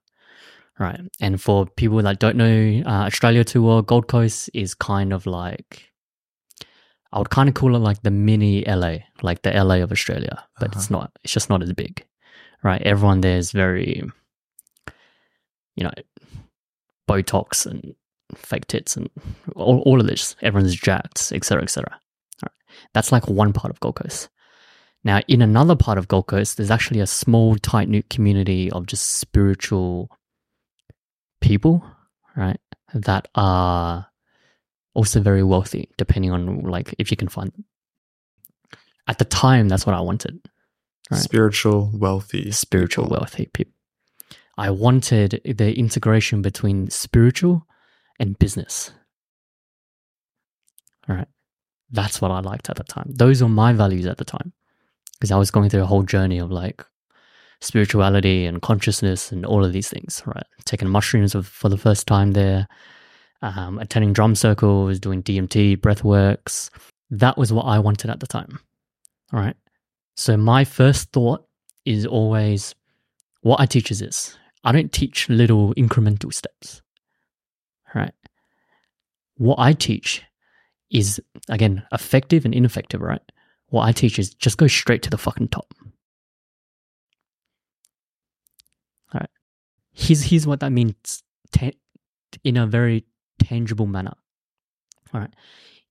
Right. 0.80 1.00
And 1.20 1.40
for 1.40 1.68
people 1.68 2.02
that 2.02 2.20
don't 2.20 2.38
know 2.38 2.82
uh, 2.86 3.06
Australia 3.06 3.44
too 3.44 3.62
well, 3.62 3.84
Gold 3.84 4.08
Coast 4.08 4.50
is 4.54 4.74
kind 4.74 5.14
of 5.14 5.28
like, 5.28 5.92
I 7.12 7.20
would 7.20 7.30
kind 7.30 7.48
of 7.48 7.54
call 7.54 7.76
it 7.76 7.80
like 7.80 8.02
the 8.02 8.10
mini 8.10 8.64
LA, 8.66 8.98
like 9.22 9.44
the 9.44 9.52
LA 9.52 9.76
of 9.76 9.92
Australia, 9.92 10.44
but 10.60 10.76
it's 10.76 10.90
not, 10.90 11.12
it's 11.24 11.34
just 11.34 11.50
not 11.50 11.62
as 11.62 11.74
big. 11.74 12.04
Right. 12.64 12.82
Everyone 12.82 13.22
there 13.22 13.38
is 13.38 13.52
very, 13.52 14.02
you 15.76 15.84
know, 15.84 15.92
Botox 17.08 17.68
and 17.68 17.94
fake 18.36 18.68
tits 18.68 18.98
and 18.98 19.10
all, 19.56 19.80
all 19.86 20.00
of 20.00 20.08
this. 20.08 20.36
Everyone's 20.42 20.76
jacked, 20.76 21.32
etc., 21.34 21.64
etc. 21.64 22.00
That's 22.94 23.12
like 23.12 23.28
one 23.28 23.54
part 23.54 23.72
of 23.72 23.80
Gold 23.80 23.96
Coast. 23.96 24.30
Now, 25.04 25.22
in 25.28 25.42
another 25.42 25.76
part 25.76 25.98
of 25.98 26.08
Gold 26.08 26.28
Coast, 26.28 26.58
there's 26.58 26.72
actually 26.72 27.00
a 27.00 27.08
small, 27.08 27.56
tight 27.56 27.90
knit 27.90 28.10
community 28.10 28.72
of 28.72 28.86
just 28.86 29.18
spiritual 29.18 30.10
people, 31.42 31.84
right? 32.36 32.60
That 32.94 33.28
are 33.36 34.08
also 34.94 35.22
very 35.22 35.44
wealthy, 35.44 35.90
depending 35.98 36.32
on 36.32 36.62
like 36.62 36.94
if 37.00 37.12
you 37.12 37.18
can 37.18 37.30
find 37.30 37.52
them. 37.52 37.66
At 39.08 39.18
the 39.18 39.26
time, 39.26 39.68
that's 39.68 39.86
what 39.86 39.96
I 39.96 40.02
wanted, 40.02 40.40
Right. 41.12 41.20
Spiritual, 41.20 41.92
wealthy, 41.94 42.52
spiritual 42.52 43.04
people. 43.06 43.18
wealthy 43.18 43.50
people. 43.54 43.74
I 44.58 44.70
wanted 44.70 45.42
the 45.44 45.78
integration 45.78 46.42
between 46.42 46.90
spiritual 46.90 47.68
and 48.20 48.38
business. 48.40 48.92
All 51.10 51.16
right. 51.16 51.28
That's 51.92 52.22
what 52.22 52.32
I 52.32 52.40
liked 52.40 52.70
at 52.70 52.78
the 52.78 52.84
time. 52.84 53.12
Those 53.14 53.42
were 53.42 53.50
my 53.50 53.74
values 53.74 54.06
at 54.06 54.18
the 54.18 54.26
time. 54.26 54.54
Because 55.20 55.32
I 55.32 55.38
was 55.38 55.52
going 55.52 55.70
through 55.70 55.84
a 55.84 55.88
whole 55.88 56.04
journey 56.04 56.40
of 56.40 56.52
like 56.52 56.84
spirituality 57.62 58.46
and 58.46 58.62
consciousness 58.62 59.32
and 59.32 59.46
all 59.46 59.64
of 59.64 59.72
these 59.72 59.90
things, 59.90 60.24
right? 60.26 60.46
Taking 60.66 60.90
mushrooms 60.90 61.36
for 61.44 61.70
the 61.70 61.78
first 61.78 62.08
time 62.08 62.32
there, 62.32 62.68
um, 63.44 63.78
attending 63.78 64.14
drum 64.14 64.34
circles, 64.36 65.00
doing 65.00 65.22
DMT, 65.22 65.78
breathworks. 65.78 66.70
That 67.12 67.38
was 67.38 67.54
what 67.54 67.64
I 67.64 67.78
wanted 67.78 68.10
at 68.10 68.20
the 68.20 68.28
time. 68.28 68.60
All 69.32 69.40
right. 69.40 69.56
So 70.16 70.38
my 70.38 70.66
first 70.66 71.12
thought 71.12 71.46
is 71.86 72.06
always 72.06 72.74
what 73.42 73.60
I 73.60 73.66
teach 73.66 73.92
is 73.92 74.00
this. 74.00 74.38
I 74.64 74.72
don't 74.72 74.92
teach 74.92 75.30
little 75.30 75.74
incremental 75.76 76.34
steps. 76.34 76.82
Right? 77.94 78.14
What 79.36 79.60
I 79.60 79.74
teach 79.74 80.24
is 80.90 81.22
again 81.50 81.84
effective 81.92 82.46
and 82.46 82.54
ineffective, 82.54 83.02
right? 83.02 83.22
What 83.68 83.84
I 83.88 83.92
teach 83.92 84.20
is 84.20 84.34
just 84.34 84.58
go 84.58 84.68
straight 84.68 85.02
to 85.04 85.10
the 85.10 85.18
fucking 85.18 85.50
top. 85.50 85.74
All 89.14 89.20
right. 89.20 89.30
Here's 89.94 90.24
here's 90.24 90.48
what 90.48 90.60
that 90.60 90.72
means 90.72 91.24
in 92.44 92.58
a 92.58 92.66
very 92.68 93.06
tangible 93.40 93.88
manner. 93.88 94.14
All 95.14 95.22
right. 95.22 95.34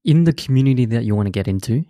In 0.05 0.25
the 0.25 0.33
community 0.33 0.87
that 0.87 1.05
you 1.05 1.15
want 1.15 1.27
to 1.27 1.31
get 1.31 1.49
into, 1.49 1.85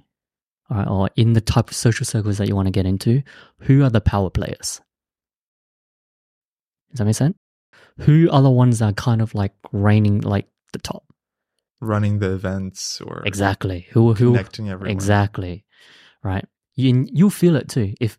all 0.69 0.77
right, 0.77 0.89
or 0.89 1.11
in 1.17 1.33
the 1.35 1.41
type 1.41 1.71
of 1.71 1.77
social 1.77 2.05
circles 2.05 2.39
that 2.39 2.49
you 2.49 2.57
want 2.57 2.67
to 2.67 2.73
get 2.73 2.87
into, 2.87 3.23
who 3.61 3.85
are 3.85 3.91
the 3.91 4.01
power 4.01 4.31
players? 4.31 4.81
Does 6.91 6.99
that 6.99 7.05
make 7.05 7.15
sense? 7.15 7.37
Who 7.99 8.31
are 8.31 8.43
the 8.43 8.51
ones 8.51 8.79
that 8.79 8.91
are 8.91 8.93
kind 8.95 9.21
of 9.23 9.35
like 9.35 9.53
reigning 9.73 10.21
like 10.21 10.49
the 10.73 10.79
top? 10.79 11.05
running 11.83 12.19
the 12.19 12.31
events 12.35 13.01
or 13.01 13.23
Exactly. 13.25 13.87
Who 13.93 14.13
who 14.13 14.33
connecting 14.33 14.69
everyone. 14.69 14.91
exactly. 14.93 15.65
Right. 16.23 16.45
You 16.75 17.07
you'll 17.11 17.31
feel 17.31 17.57
it 17.57 17.69
too. 17.71 17.95
If 18.01 18.19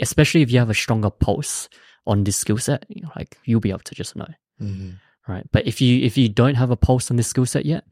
especially 0.00 0.40
if 0.40 0.50
you 0.50 0.58
have 0.58 0.70
a 0.70 0.74
stronger 0.74 1.10
pulse 1.10 1.68
on 2.06 2.24
this 2.24 2.36
skill 2.36 2.56
set, 2.56 2.86
you 2.88 3.02
know, 3.02 3.10
like 3.14 3.36
you'll 3.44 3.60
be 3.60 3.68
able 3.70 3.80
to 3.80 3.94
just 3.94 4.16
know. 4.16 4.26
Mhm. 4.60 4.98
Right. 5.28 5.46
But 5.52 5.66
if 5.66 5.80
you 5.82 6.02
if 6.02 6.16
you 6.16 6.28
don't 6.30 6.54
have 6.54 6.70
a 6.70 6.76
pulse 6.76 7.10
on 7.10 7.16
this 7.18 7.28
skill 7.28 7.44
set 7.46 7.66
yet, 7.66 7.84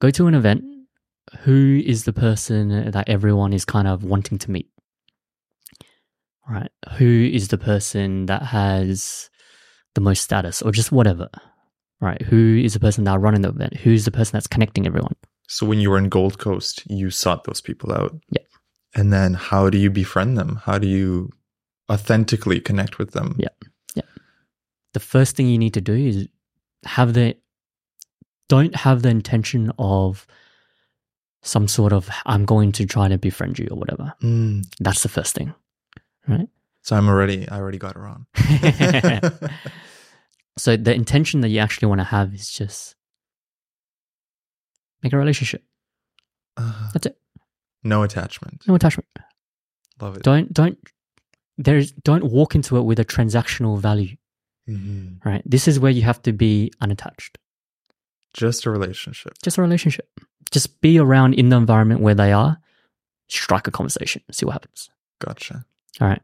go 0.00 0.10
to 0.10 0.28
an 0.28 0.34
event. 0.34 0.62
Who 1.40 1.82
is 1.84 2.04
the 2.04 2.12
person 2.12 2.90
that 2.92 3.08
everyone 3.08 3.52
is 3.52 3.64
kind 3.64 3.88
of 3.88 4.04
wanting 4.04 4.38
to 4.38 4.50
meet? 4.52 4.70
Right. 6.48 6.70
Who 6.98 7.28
is 7.32 7.48
the 7.48 7.58
person 7.58 8.26
that 8.26 8.42
has 8.42 9.30
the 9.96 10.00
most 10.00 10.22
status 10.22 10.62
or 10.62 10.70
just 10.70 10.92
whatever? 10.92 11.28
Right. 12.00 12.22
Who 12.22 12.60
is 12.62 12.74
the 12.74 12.80
person 12.80 13.04
that 13.04 13.12
are 13.12 13.18
running 13.18 13.40
the 13.40 13.48
event? 13.48 13.74
Who's 13.78 14.04
the 14.04 14.12
person 14.12 14.32
that's 14.34 14.46
connecting 14.46 14.86
everyone? 14.86 15.16
So 15.48 15.66
when 15.66 15.80
you 15.80 15.90
were 15.90 15.98
in 15.98 16.08
Gold 16.08 16.38
Coast, 16.38 16.84
you 16.86 17.10
sought 17.10 17.44
those 17.44 17.60
people 17.60 17.92
out. 17.92 18.14
Yeah. 18.30 18.42
And 18.94 19.12
then 19.12 19.34
how 19.34 19.70
do 19.70 19.78
you 19.78 19.90
befriend 19.90 20.36
them? 20.38 20.60
How 20.64 20.78
do 20.78 20.86
you 20.86 21.30
authentically 21.90 22.60
connect 22.60 22.98
with 22.98 23.12
them? 23.12 23.34
Yeah. 23.38 23.48
Yeah. 23.94 24.02
The 24.92 25.00
first 25.00 25.36
thing 25.36 25.48
you 25.48 25.58
need 25.58 25.74
to 25.74 25.80
do 25.80 25.94
is 25.94 26.28
have 26.84 27.14
the 27.14 27.36
don't 28.48 28.76
have 28.76 29.02
the 29.02 29.08
intention 29.08 29.72
of 29.78 30.26
some 31.42 31.66
sort 31.66 31.92
of 31.92 32.08
I'm 32.26 32.44
going 32.44 32.72
to 32.72 32.86
try 32.86 33.08
to 33.08 33.18
befriend 33.18 33.58
you 33.58 33.68
or 33.70 33.78
whatever. 33.78 34.12
Mm. 34.22 34.66
That's 34.80 35.02
the 35.02 35.08
first 35.08 35.34
thing. 35.34 35.54
So 36.86 36.94
I'm 36.96 37.08
already 37.08 37.48
I 37.48 37.56
already 37.58 37.78
got 37.78 37.96
it 37.96 37.98
wrong. 37.98 38.26
So 40.58 40.74
the 40.74 40.94
intention 40.94 41.42
that 41.42 41.50
you 41.50 41.58
actually 41.58 41.88
want 41.88 41.98
to 42.00 42.04
have 42.04 42.32
is 42.32 42.50
just 42.50 42.94
make 45.02 45.12
a 45.12 45.18
relationship. 45.18 45.62
Uh, 46.56 46.88
That's 46.94 47.06
it. 47.06 47.18
no 47.84 48.02
attachment. 48.02 48.62
No 48.66 48.74
attachment. 48.74 49.06
Love 50.00 50.16
it. 50.16 50.22
Don't 50.22 50.50
don't 50.54 50.78
there's 51.58 51.92
don't 51.92 52.24
walk 52.24 52.54
into 52.54 52.78
it 52.78 52.82
with 52.82 52.98
a 52.98 53.04
transactional 53.04 53.78
value. 53.78 54.16
Mhm. 54.66 55.22
Right. 55.26 55.42
This 55.44 55.68
is 55.68 55.78
where 55.78 55.92
you 55.92 56.02
have 56.02 56.22
to 56.22 56.32
be 56.32 56.72
unattached. 56.80 57.36
Just 58.32 58.64
a 58.64 58.70
relationship. 58.70 59.34
Just 59.42 59.58
a 59.58 59.62
relationship. 59.62 60.08
Just 60.50 60.80
be 60.80 60.98
around 60.98 61.34
in 61.34 61.50
the 61.50 61.56
environment 61.56 62.00
where 62.00 62.14
they 62.14 62.32
are. 62.32 62.56
Strike 63.28 63.66
a 63.66 63.70
conversation. 63.70 64.22
See 64.30 64.46
what 64.46 64.52
happens. 64.52 64.88
Gotcha. 65.18 65.66
All 66.00 66.08
right. 66.08 66.22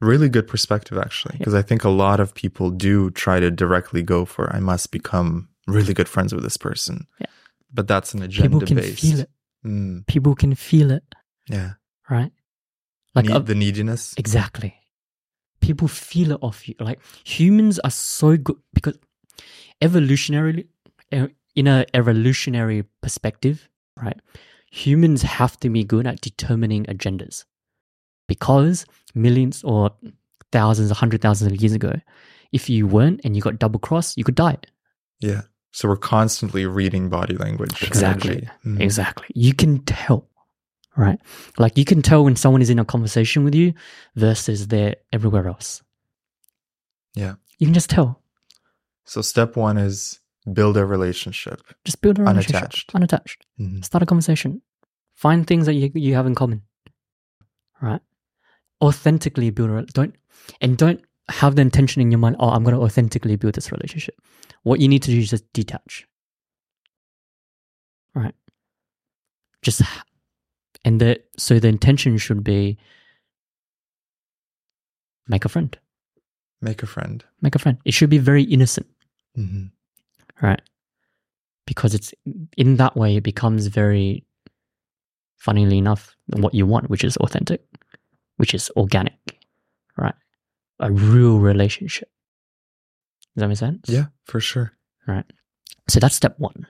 Really 0.00 0.28
good 0.28 0.46
perspective, 0.48 0.98
actually, 0.98 1.36
because 1.38 1.54
I 1.54 1.62
think 1.62 1.84
a 1.84 1.88
lot 1.88 2.20
of 2.20 2.34
people 2.34 2.70
do 2.70 3.10
try 3.10 3.40
to 3.40 3.50
directly 3.50 4.02
go 4.02 4.24
for 4.24 4.54
I 4.54 4.60
must 4.60 4.90
become 4.90 5.48
really 5.66 5.94
good 5.94 6.08
friends 6.08 6.34
with 6.34 6.42
this 6.44 6.56
person. 6.58 7.06
Yeah. 7.20 7.26
But 7.72 7.88
that's 7.88 8.12
an 8.14 8.22
agenda 8.22 8.48
People 8.48 8.66
can 8.66 8.76
based. 8.76 9.00
feel 9.00 9.20
it. 9.20 9.30
Mm, 9.64 10.06
People 10.06 10.34
can 10.34 10.54
feel 10.54 10.90
it. 10.90 11.04
yeah. 11.48 11.72
Right. 12.10 12.32
Like 13.14 13.26
Need- 13.26 13.34
uh, 13.36 13.38
the 13.38 13.54
neediness. 13.54 14.14
exactly. 14.18 14.74
People 15.60 15.88
feel 15.88 16.32
it 16.32 16.38
off 16.42 16.68
you. 16.68 16.74
Like 16.78 17.00
humans 17.24 17.78
are 17.78 17.90
so 17.90 18.36
good 18.36 18.56
because 18.74 18.98
evolutionarily, 19.80 20.66
in 21.10 21.66
a 21.66 21.86
evolutionary 21.94 22.84
perspective, 23.00 23.68
right? 23.96 24.20
Humans 24.70 25.22
have 25.22 25.58
to 25.60 25.70
be 25.70 25.84
good 25.84 26.06
at 26.06 26.20
determining 26.20 26.84
agendas 26.86 27.44
because 28.26 28.86
millions 29.14 29.62
or 29.64 29.90
thousands, 30.52 30.90
a 30.90 30.94
hundred 30.94 31.20
thousands 31.22 31.52
of 31.52 31.60
years 31.60 31.72
ago, 31.72 31.92
if 32.52 32.70
you 32.70 32.86
weren't 32.86 33.20
and 33.24 33.34
you 33.36 33.42
got 33.42 33.58
double 33.58 33.80
crossed, 33.80 34.16
you 34.16 34.24
could 34.24 34.34
die. 34.34 34.56
Yeah. 35.20 35.42
So 35.72 35.88
we're 35.88 35.96
constantly 35.96 36.66
reading 36.66 37.08
body 37.08 37.36
language. 37.36 37.82
Exactly. 37.82 38.48
Mm. 38.64 38.80
Exactly. 38.80 39.26
You 39.34 39.52
can 39.54 39.80
tell, 39.84 40.28
right? 40.96 41.18
Like 41.58 41.76
you 41.76 41.84
can 41.84 42.00
tell 42.00 42.22
when 42.24 42.36
someone 42.36 42.62
is 42.62 42.70
in 42.70 42.78
a 42.78 42.84
conversation 42.84 43.42
with 43.42 43.54
you 43.56 43.74
versus 44.14 44.68
they're 44.68 44.94
everywhere 45.12 45.48
else. 45.48 45.82
Yeah. 47.14 47.34
You 47.58 47.66
can 47.66 47.74
just 47.74 47.90
tell. 47.90 48.20
So 49.04 49.20
step 49.20 49.56
one 49.56 49.76
is 49.76 50.20
build 50.52 50.76
a 50.76 50.86
relationship. 50.86 51.60
Just 51.84 52.00
build 52.00 52.18
a 52.18 52.22
relationship. 52.22 52.54
Unattached. 52.54 52.94
Unattached. 52.94 53.46
Mhm. 53.60 53.84
Start 53.84 54.02
a 54.02 54.06
conversation. 54.06 54.62
Find 55.14 55.46
things 55.46 55.66
that 55.66 55.74
you, 55.74 55.90
you 55.94 56.14
have 56.14 56.26
in 56.26 56.34
common. 56.34 56.62
Right? 57.82 58.00
Authentically 58.84 59.50
build 59.50 59.70
a 59.70 59.82
don't 59.92 60.14
and 60.60 60.76
don't 60.76 61.00
have 61.30 61.56
the 61.56 61.62
intention 61.62 62.02
in 62.02 62.10
your 62.10 62.18
mind, 62.18 62.36
oh, 62.38 62.50
I'm 62.50 62.64
gonna 62.64 62.80
authentically 62.80 63.36
build 63.36 63.54
this 63.54 63.72
relationship. 63.72 64.20
What 64.62 64.80
you 64.80 64.88
need 64.88 65.02
to 65.04 65.10
do 65.10 65.18
is 65.18 65.30
just 65.30 65.50
detach. 65.52 66.06
Right. 68.14 68.34
Just 69.62 69.82
and 70.84 71.00
the 71.00 71.20
so 71.38 71.58
the 71.58 71.68
intention 71.68 72.18
should 72.18 72.44
be 72.44 72.76
make 75.26 75.44
a 75.44 75.48
friend. 75.48 75.76
Make 76.60 76.82
a 76.82 76.86
friend. 76.86 77.24
Make 77.40 77.54
a 77.54 77.58
friend. 77.58 77.78
It 77.84 77.94
should 77.94 78.10
be 78.10 78.18
very 78.18 78.42
innocent. 78.44 78.86
Mhm. 79.36 79.70
right? 80.42 80.60
Because 81.66 81.94
it's 81.94 82.12
in 82.56 82.76
that 82.76 82.96
way 82.96 83.16
it 83.16 83.22
becomes 83.22 83.66
very, 83.68 84.24
funnily 85.38 85.78
enough, 85.78 86.14
what 86.26 86.54
you 86.54 86.66
want, 86.66 86.90
which 86.90 87.04
is 87.04 87.16
authentic, 87.18 87.62
which 88.36 88.54
is 88.54 88.70
organic, 88.76 89.38
right? 89.96 90.14
A 90.80 90.90
real 90.90 91.38
relationship. 91.38 92.08
Does 93.34 93.42
that 93.42 93.48
make 93.48 93.58
sense? 93.58 93.88
Yeah, 93.88 94.06
for 94.24 94.40
sure. 94.40 94.72
Right. 95.06 95.24
So 95.88 96.00
that's 96.00 96.14
step 96.14 96.34
one. 96.38 96.66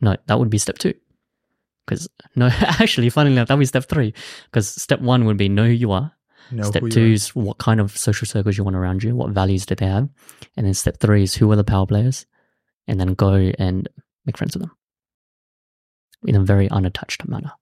No, 0.00 0.16
that 0.26 0.38
would 0.38 0.50
be 0.50 0.58
step 0.58 0.78
two. 0.78 0.94
Because 1.86 2.08
no, 2.36 2.46
actually, 2.52 3.10
funnily 3.10 3.34
enough, 3.34 3.48
that 3.48 3.54
would 3.54 3.60
be 3.60 3.66
step 3.66 3.86
three. 3.86 4.14
Because 4.44 4.68
step 4.68 5.00
one 5.00 5.24
would 5.24 5.36
be 5.36 5.48
know 5.48 5.66
who 5.66 5.70
you 5.70 5.92
are. 5.92 6.12
Know 6.52 6.64
Step 6.64 6.82
two 6.90 7.12
is 7.12 7.28
what 7.28 7.58
kind 7.58 7.80
of 7.80 7.96
social 7.96 8.26
circles 8.26 8.58
you 8.58 8.64
want 8.64 8.74
around 8.74 9.04
you, 9.04 9.14
what 9.14 9.30
values 9.30 9.66
do 9.66 9.76
they 9.76 9.86
have, 9.86 10.08
and 10.56 10.66
then 10.66 10.74
step 10.74 10.98
three 10.98 11.22
is 11.22 11.34
who 11.34 11.50
are 11.52 11.56
the 11.56 11.62
power 11.62 11.86
players, 11.86 12.26
and 12.88 12.98
then 12.98 13.14
go 13.14 13.34
and 13.34 13.88
make 14.26 14.36
friends 14.36 14.56
with 14.56 14.62
them 14.62 14.72
in 16.24 16.34
a 16.34 16.40
very 16.40 16.68
unattached 16.70 17.26
manner. 17.28 17.52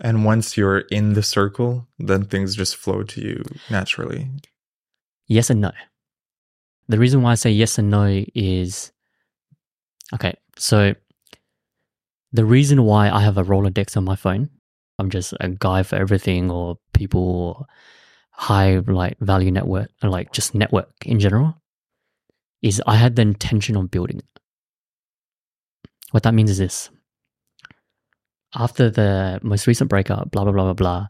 And 0.00 0.24
once 0.24 0.56
you're 0.56 0.78
in 0.78 1.14
the 1.14 1.22
circle, 1.22 1.88
then 1.98 2.24
things 2.24 2.54
just 2.54 2.76
flow 2.76 3.02
to 3.02 3.20
you 3.20 3.42
naturally. 3.68 4.30
Yes 5.26 5.50
and 5.50 5.60
no. 5.60 5.72
The 6.88 6.98
reason 6.98 7.22
why 7.22 7.32
I 7.32 7.34
say 7.34 7.50
yes 7.50 7.78
and 7.78 7.90
no 7.90 8.24
is 8.34 8.92
okay. 10.14 10.34
So 10.56 10.94
the 12.32 12.44
reason 12.44 12.84
why 12.84 13.10
I 13.10 13.20
have 13.20 13.38
a 13.38 13.44
Rolodex 13.44 13.96
on 13.96 14.04
my 14.04 14.16
phone, 14.16 14.50
I'm 14.98 15.10
just 15.10 15.34
a 15.40 15.48
guy 15.48 15.82
for 15.82 15.96
everything, 15.96 16.50
or 16.50 16.78
people 16.92 17.20
or 17.20 17.66
high 18.30 18.78
like 18.78 19.18
value 19.20 19.50
network, 19.50 19.90
or 20.02 20.08
like 20.10 20.32
just 20.32 20.54
network 20.54 20.90
in 21.04 21.20
general, 21.20 21.60
is 22.62 22.82
I 22.86 22.96
had 22.96 23.16
the 23.16 23.22
intention 23.22 23.76
of 23.76 23.90
building 23.90 24.18
it. 24.18 24.40
What 26.12 26.22
that 26.22 26.34
means 26.34 26.50
is 26.50 26.58
this: 26.58 26.90
after 28.54 28.90
the 28.90 29.40
most 29.42 29.66
recent 29.66 29.90
breakup, 29.90 30.30
blah 30.30 30.44
blah 30.44 30.52
blah 30.52 30.64
blah 30.64 30.72
blah, 30.74 31.06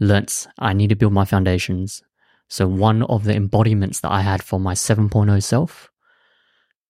learnt 0.00 0.46
I 0.58 0.72
need 0.72 0.88
to 0.88 0.96
build 0.96 1.12
my 1.12 1.24
foundations. 1.24 2.02
So 2.48 2.66
one 2.66 3.02
of 3.04 3.24
the 3.24 3.34
embodiments 3.34 4.00
that 4.00 4.10
I 4.12 4.20
had 4.20 4.42
for 4.42 4.60
my 4.60 4.74
7.0 4.74 5.42
self 5.42 5.90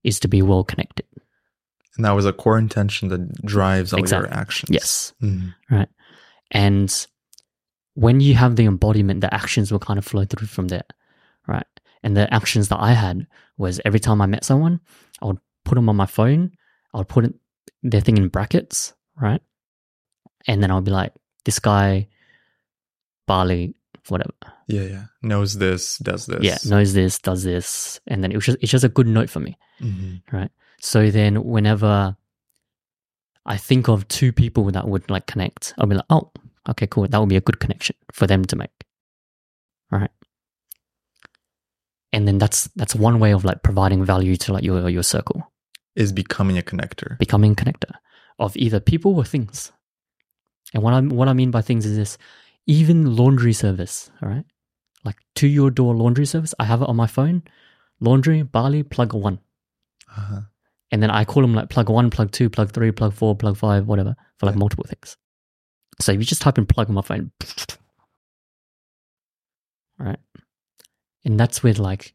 is 0.02 0.18
to 0.20 0.28
be 0.28 0.42
well 0.42 0.64
connected. 0.64 1.06
And 1.96 2.04
that 2.04 2.12
was 2.12 2.26
a 2.26 2.32
core 2.32 2.58
intention 2.58 3.08
that 3.10 3.32
drives 3.44 3.92
all 3.92 4.00
Exactly. 4.00 4.28
your 4.30 4.38
actions. 4.38 4.70
Yes. 4.72 5.12
Mhm. 5.22 5.86
And 6.50 7.06
when 7.94 8.20
you 8.20 8.34
have 8.34 8.56
the 8.56 8.64
embodiment, 8.64 9.20
the 9.20 9.32
actions 9.32 9.70
will 9.70 9.78
kind 9.78 9.98
of 9.98 10.04
flow 10.04 10.24
through 10.24 10.46
from 10.48 10.68
there, 10.68 10.84
right? 11.46 11.66
And 12.02 12.16
the 12.16 12.32
actions 12.34 12.68
that 12.68 12.80
I 12.80 12.92
had 12.92 13.26
was 13.56 13.80
every 13.84 14.00
time 14.00 14.20
I 14.20 14.26
met 14.26 14.44
someone, 14.44 14.80
I 15.20 15.26
would 15.26 15.38
put 15.64 15.76
them 15.76 15.88
on 15.88 15.96
my 15.96 16.06
phone, 16.06 16.52
I 16.94 16.98
would 16.98 17.08
put 17.08 17.24
it, 17.26 17.34
their 17.82 18.00
thing 18.00 18.16
in 18.16 18.28
brackets, 18.28 18.94
right? 19.20 19.42
And 20.46 20.62
then 20.62 20.70
I 20.70 20.74
would 20.74 20.84
be 20.84 20.90
like, 20.90 21.12
this 21.44 21.58
guy, 21.58 22.08
Bali, 23.26 23.74
whatever, 24.08 24.32
Yeah, 24.68 24.82
yeah. 24.82 25.04
Knows 25.22 25.58
this, 25.58 25.98
does 25.98 26.26
this. 26.26 26.42
yeah, 26.42 26.58
knows 26.68 26.92
this, 26.94 27.18
does 27.18 27.44
this, 27.44 28.00
and 28.06 28.22
then 28.22 28.32
it 28.32 28.36
was 28.36 28.46
just 28.46 28.58
it's 28.60 28.70
just 28.72 28.84
a 28.84 28.88
good 28.88 29.06
note 29.06 29.30
for 29.30 29.40
me. 29.40 29.56
Mhm. 29.80 30.22
So 30.80 31.10
then 31.10 31.44
whenever 31.44 32.16
I 33.46 33.56
think 33.56 33.88
of 33.88 34.06
two 34.08 34.32
people 34.32 34.70
that 34.72 34.86
would 34.88 35.08
like 35.10 35.26
connect, 35.26 35.74
I'll 35.78 35.86
be 35.86 35.94
like, 35.96 36.06
oh, 36.10 36.30
okay, 36.70 36.86
cool. 36.88 37.06
That 37.08 37.18
would 37.18 37.28
be 37.28 37.36
a 37.36 37.40
good 37.40 37.60
connection 37.60 37.94
for 38.12 38.26
them 38.26 38.44
to 38.46 38.56
make. 38.56 38.84
Right. 39.90 40.10
And 42.12 42.26
then 42.28 42.38
that's 42.38 42.68
that's 42.76 42.94
one 42.94 43.18
way 43.20 43.32
of 43.32 43.44
like 43.44 43.62
providing 43.62 44.04
value 44.04 44.36
to 44.36 44.52
like 44.52 44.64
your 44.64 44.88
your 44.88 45.02
circle, 45.02 45.50
Is 45.96 46.12
becoming 46.12 46.58
a 46.58 46.62
connector. 46.62 47.18
becoming 47.18 47.52
a 47.52 47.54
connector 47.54 47.92
of 48.38 48.56
either 48.56 48.80
people 48.80 49.16
or 49.16 49.24
things. 49.24 49.72
And 50.74 50.82
what 50.82 50.94
I 50.94 51.00
what 51.00 51.28
I 51.28 51.32
mean 51.32 51.50
by 51.50 51.62
things 51.62 51.86
is 51.86 51.96
this, 51.96 52.18
even 52.66 53.16
laundry 53.16 53.52
service, 53.52 54.10
all 54.22 54.28
right? 54.28 54.44
Like 55.04 55.16
to 55.36 55.46
your 55.46 55.70
door 55.70 55.94
laundry 55.94 56.26
service, 56.26 56.54
I 56.58 56.64
have 56.64 56.82
it 56.82 56.88
on 56.88 56.96
my 56.96 57.06
phone. 57.06 57.42
Laundry, 58.00 58.42
Bali, 58.42 58.82
plug 58.82 59.12
one. 59.14 59.38
Uh-huh. 60.14 60.40
and 60.90 61.02
then 61.02 61.10
I 61.10 61.24
call 61.24 61.40
them 61.42 61.54
like 61.54 61.70
plug 61.70 61.88
one, 61.88 62.10
plug 62.10 62.32
two, 62.32 62.50
plug 62.50 62.70
three, 62.72 62.92
plug 62.92 63.14
four, 63.14 63.34
plug 63.34 63.56
five, 63.56 63.86
whatever, 63.86 64.14
for 64.38 64.44
like 64.46 64.56
Yeah. 64.56 64.58
multiple 64.58 64.84
things. 64.86 65.16
So 66.00 66.12
if 66.12 66.18
you 66.18 66.24
just 66.26 66.42
type 66.42 66.58
in 66.58 66.66
plug 66.66 66.88
on 66.88 66.94
my 66.94 67.00
phone, 67.02 67.30
right? 69.98 70.18
And 71.24 71.38
that's 71.40 71.62
with 71.62 71.78
like 71.78 72.14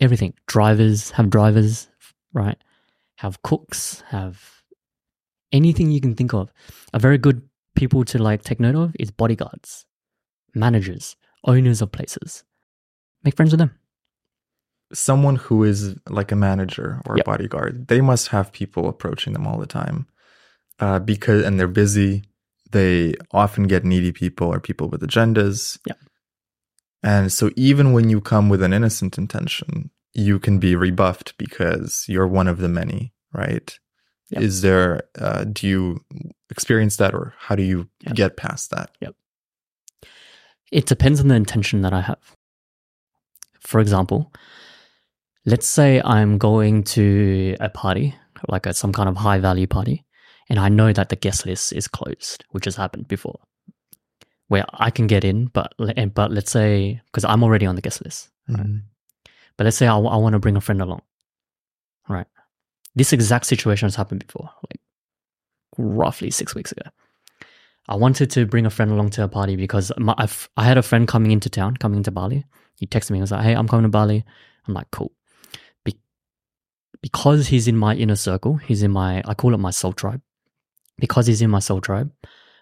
everything. 0.00 0.34
Drivers 0.46 1.10
have 1.12 1.30
drivers, 1.30 1.88
right? 2.32 2.58
Have 3.16 3.42
cooks, 3.42 4.02
have 4.08 4.62
anything 5.56 5.90
you 5.90 6.00
can 6.00 6.14
think 6.14 6.32
of. 6.34 6.52
A 6.92 6.98
very 6.98 7.18
good 7.18 7.42
people 7.74 8.04
to 8.04 8.22
like 8.22 8.42
take 8.42 8.60
note 8.60 8.76
of 8.76 8.94
is 8.98 9.10
bodyguards, 9.10 9.86
managers, 10.54 11.16
owners 11.44 11.82
of 11.82 11.92
places. 11.92 12.44
Make 13.24 13.36
friends 13.36 13.52
with 13.52 13.60
them. 13.60 13.72
Someone 14.92 15.36
who 15.36 15.64
is 15.64 15.96
like 16.08 16.30
a 16.30 16.36
manager 16.36 17.02
or 17.06 17.16
a 17.16 17.24
bodyguard, 17.24 17.88
they 17.88 18.00
must 18.00 18.28
have 18.28 18.52
people 18.52 18.88
approaching 18.88 19.32
them 19.32 19.46
all 19.46 19.58
the 19.58 19.66
time. 19.66 20.06
Uh, 20.78 20.98
because 20.98 21.44
and 21.44 21.58
they're 21.58 21.66
busy. 21.68 22.22
They 22.70 23.14
often 23.32 23.64
get 23.64 23.84
needy 23.84 24.12
people 24.12 24.48
or 24.48 24.60
people 24.60 24.88
with 24.88 25.00
agendas. 25.00 25.78
Yep. 25.86 25.98
And 27.02 27.32
so 27.32 27.50
even 27.56 27.92
when 27.92 28.10
you 28.10 28.20
come 28.20 28.48
with 28.48 28.62
an 28.62 28.72
innocent 28.72 29.16
intention, 29.16 29.90
you 30.12 30.38
can 30.38 30.58
be 30.58 30.74
rebuffed 30.74 31.36
because 31.38 32.04
you're 32.08 32.26
one 32.26 32.48
of 32.48 32.58
the 32.58 32.68
many, 32.68 33.12
right? 33.32 33.78
Yep. 34.30 34.42
Is 34.42 34.60
there 34.62 35.02
uh, 35.18 35.44
do 35.44 35.66
you 35.68 36.04
experience 36.50 36.96
that 36.96 37.14
or 37.14 37.34
how 37.38 37.54
do 37.54 37.62
you 37.62 37.88
Yep. 38.06 38.14
get 38.16 38.36
past 38.36 38.70
that? 38.70 38.90
Yep. 39.00 39.14
It 40.72 40.86
depends 40.86 41.20
on 41.20 41.28
the 41.28 41.34
intention 41.36 41.82
that 41.82 41.92
I 41.92 42.00
have. 42.00 42.18
For 43.60 43.80
example, 43.80 44.32
let's 45.44 45.66
say 45.68 46.00
I'm 46.04 46.38
going 46.38 46.82
to 46.94 47.56
a 47.60 47.68
party, 47.68 48.14
like 48.48 48.66
a, 48.66 48.74
some 48.74 48.92
kind 48.92 49.08
of 49.08 49.16
high 49.16 49.38
value 49.38 49.66
party, 49.68 50.04
and 50.48 50.58
I 50.58 50.68
know 50.68 50.92
that 50.92 51.08
the 51.08 51.16
guest 51.16 51.46
list 51.46 51.72
is 51.72 51.86
closed, 51.88 52.44
which 52.50 52.64
has 52.64 52.76
happened 52.76 53.06
before, 53.08 53.38
where 54.48 54.64
I 54.74 54.90
can 54.90 55.06
get 55.06 55.24
in, 55.24 55.46
but 55.46 55.72
but 56.14 56.30
let's 56.32 56.50
say 56.50 57.00
because 57.06 57.24
I'm 57.24 57.42
already 57.44 57.66
on 57.66 57.76
the 57.76 57.82
guest 57.82 58.04
list, 58.04 58.28
Mhm. 58.48 58.82
but 59.56 59.64
let's 59.64 59.76
say 59.76 59.86
I, 59.86 59.96
want 59.96 60.32
to 60.34 60.38
bring 60.40 60.56
a 60.56 60.60
friend 60.60 60.82
along, 60.82 61.02
right? 62.08 62.26
This 62.96 63.12
exact 63.12 63.46
situation 63.46 63.86
has 63.86 63.94
happened 63.94 64.26
before, 64.26 64.50
like 64.70 64.80
roughly 65.78 66.30
six 66.30 66.54
weeks 66.54 66.72
ago. 66.72 66.90
I 67.88 67.94
wanted 67.94 68.30
to 68.30 68.46
bring 68.46 68.66
a 68.66 68.70
friend 68.70 68.90
along 68.90 69.10
to 69.10 69.22
a 69.24 69.28
party 69.28 69.54
because 69.54 69.92
my, 69.98 70.14
had 70.58 70.78
a 70.78 70.82
friend 70.82 71.06
coming 71.06 71.30
into 71.30 71.48
town, 71.48 71.76
coming 71.76 71.98
into 71.98 72.10
Bali. 72.10 72.44
He 72.76 72.86
texted 72.86 73.10
me. 73.10 73.18
and 73.18 73.22
was 73.22 73.30
like, 73.30 73.44
"Hey, 73.44 73.54
I'm 73.54 73.68
coming 73.68 73.84
to 73.84 73.88
Bali." 73.88 74.24
I'm 74.66 74.74
like, 74.74 74.90
"Cool." 74.90 75.12
Be- 75.84 76.00
because 77.00 77.48
he's 77.48 77.68
in 77.68 77.76
my 77.76 77.94
inner 77.94 78.16
circle, 78.16 78.56
he's 78.56 78.82
in 78.82 78.90
my 78.90 79.22
I 79.26 79.34
call 79.34 79.54
it 79.54 79.58
my 79.58 79.70
soul 79.70 79.92
tribe. 79.92 80.22
Because 80.98 81.26
he's 81.26 81.42
in 81.42 81.50
my 81.50 81.60
soul 81.60 81.80
tribe, 81.80 82.10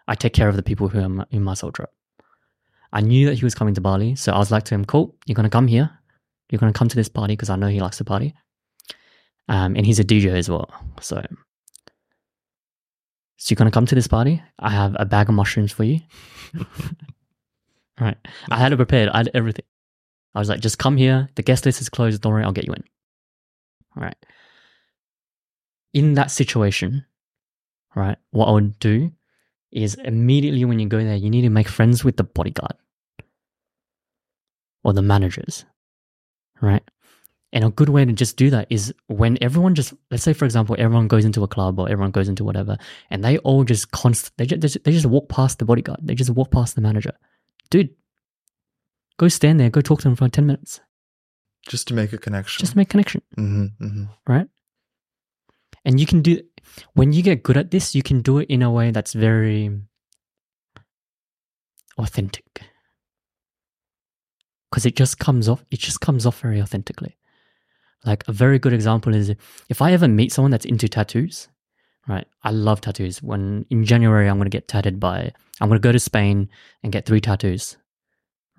I 0.09 0.15
take 0.17 0.35
care 0.35 0.49
of 0.49 0.57
the 0.57 0.63
people 0.63 0.89
who 0.89 0.99
are 0.99 1.27
in 1.31 1.43
my- 1.45 1.55
soul 1.55 1.73
tribe. 1.73 1.91
I 2.93 3.01
knew 3.01 3.27
that 3.27 3.37
he 3.37 3.45
was 3.45 3.55
coming 3.55 3.75
to 3.75 3.81
Bali, 3.81 4.17
so 4.17 4.33
I 4.33 4.39
was 4.39 4.51
like 4.51 4.65
to 4.65 4.75
him, 4.75 4.85
"Cool, 4.85 5.15
you're 5.27 5.35
gonna 5.35 5.49
come 5.49 5.69
here. 5.69 5.91
You're 6.51 6.59
gonna 6.59 6.73
come 6.73 6.89
to 6.89 6.97
this 6.97 7.09
party 7.09 7.35
because 7.35 7.51
I 7.51 7.57
know 7.57 7.69
he 7.69 7.81
likes 7.81 7.99
to 7.99 8.05
party." 8.05 8.35
Um, 9.49 9.77
and 9.77 9.85
he's 9.85 9.99
a 9.99 10.05
DJ 10.05 10.31
as 10.31 10.49
well, 10.49 10.71
so 11.01 11.23
so 13.45 13.53
you're 13.53 13.57
gonna 13.57 13.71
come 13.71 13.85
to 13.87 13.95
this 13.95 14.07
party? 14.07 14.43
I 14.59 14.71
have 14.71 14.97
a 14.99 15.05
bag 15.05 15.29
of 15.29 15.35
mushrooms 15.35 15.71
for 15.71 15.85
you. 15.85 16.01
right. 18.01 18.17
I 18.51 18.57
had 18.57 18.73
it 18.73 18.77
prepared. 18.77 19.11
I 19.11 19.19
had 19.19 19.31
everything. 19.35 19.67
I 20.35 20.39
was 20.39 20.49
like, 20.49 20.61
just 20.61 20.79
come 20.79 20.97
here. 20.97 21.29
The 21.35 21.43
guest 21.43 21.67
list 21.67 21.83
is 21.83 21.91
closed. 21.91 22.23
Don't 22.23 22.33
worry, 22.33 22.43
I'll 22.43 22.53
get 22.53 22.67
you 22.67 22.73
in. 22.73 22.83
All 23.97 24.03
right. 24.03 24.17
In 25.93 26.15
that 26.15 26.31
situation, 26.31 27.05
right, 27.95 28.17
what 28.31 28.47
I 28.47 28.53
would 28.53 28.79
do 28.79 29.13
is 29.71 29.95
immediately 29.97 30.65
when 30.65 30.79
you 30.79 30.89
go 30.89 31.05
there, 31.05 31.15
you 31.15 31.29
need 31.29 31.43
to 31.43 31.51
make 31.51 31.69
friends 31.69 32.03
with 32.03 32.17
the 32.17 32.25
bodyguard 32.25 32.77
or 34.83 34.93
the 34.93 35.03
managers. 35.03 35.65
Right. 36.61 36.83
And 37.55 37.63
a 37.65 37.71
good 37.71 37.89
way 37.89 38.05
to 38.05 38.13
just 38.13 38.37
do 38.37 38.51
that 38.51 38.67
is 38.69 38.93
when 39.07 39.39
everyone 39.41 39.77
just, 39.77 39.95
let's 40.11 40.25
say, 40.25 40.33
for 40.33 40.45
example, 40.45 40.75
everyone 40.77 41.07
goes 41.07 41.25
into 41.25 41.45
a 41.45 41.49
club 41.49 41.79
or 41.79 41.89
everyone 41.89 42.11
goes 42.11 42.29
into 42.29 42.43
whatever, 42.43 42.77
and 43.11 43.23
they 43.25 43.39
all 43.39 43.63
just 43.63 43.93
const, 43.93 44.33
they 44.37 44.45
just, 44.45 44.83
they 44.83 44.91
just, 44.91 45.07
walk 45.07 45.29
past 45.29 45.61
the 45.61 45.65
bodyguard. 45.65 46.01
They 46.03 46.17
just 46.17 46.31
walk 46.31 46.51
past 46.51 46.75
the 46.75 46.81
manager. 46.81 47.13
Dude, 47.71 47.91
go 49.19 49.29
stand 49.29 49.61
there, 49.61 49.71
go 49.71 49.81
talk 49.81 50.01
to 50.01 50.09
them 50.09 50.17
for 50.17 50.29
10 50.29 50.45
minutes. 50.45 50.81
Just 51.69 51.87
to 51.89 51.95
make 51.95 52.13
a 52.13 52.19
connection. 52.19 52.61
Just 52.61 52.75
make 52.75 52.89
connection, 52.89 53.23
hmm 53.37 53.67
hmm 53.79 54.05
right? 54.27 54.49
And 55.85 56.01
you 56.01 56.07
can 56.07 56.23
do, 56.23 56.41
when 56.95 57.13
you 57.13 57.23
get 57.23 57.45
good 57.45 57.57
at 57.57 57.71
this, 57.71 57.95
you 57.95 58.03
can 58.03 58.21
do 58.21 58.39
it 58.39 58.51
in 58.51 58.63
a 58.63 58.71
way 58.71 58.91
that's 58.91 59.13
very 59.13 59.71
authentic. 61.99 62.63
Because 64.71 64.85
it 64.85 64.97
just 64.97 65.21
comes 65.21 65.49
off, 65.49 65.65
it 65.71 65.79
just 65.79 66.01
comes 66.01 66.27
off 66.27 66.41
very 66.41 66.61
authentically. 66.61 67.17
Like 68.05 68.25
a 68.29 68.33
very 68.33 68.59
good 68.59 68.73
example 68.73 69.15
is 69.15 69.35
if 69.69 69.81
I 69.81 69.93
ever 69.93 70.09
meet 70.09 70.33
someone 70.33 70.51
that's 70.51 70.67
into 70.67 70.89
tattoos, 70.89 71.49
right? 72.07 72.27
I 72.43 72.51
love 72.51 72.81
tattoos. 72.81 73.23
When 73.23 73.65
in 73.71 73.85
January, 73.85 74.29
I'm 74.29 74.37
going 74.37 74.51
to 74.51 74.51
get 74.51 74.69
tatted 74.69 75.01
by, 75.01 75.33
I'm 75.61 75.69
going 75.69 75.81
to 75.81 75.87
go 75.87 75.93
to 75.93 75.99
Spain 75.99 76.49
and 76.83 76.93
get 76.93 77.07
three 77.07 77.21
tattoos, 77.21 77.77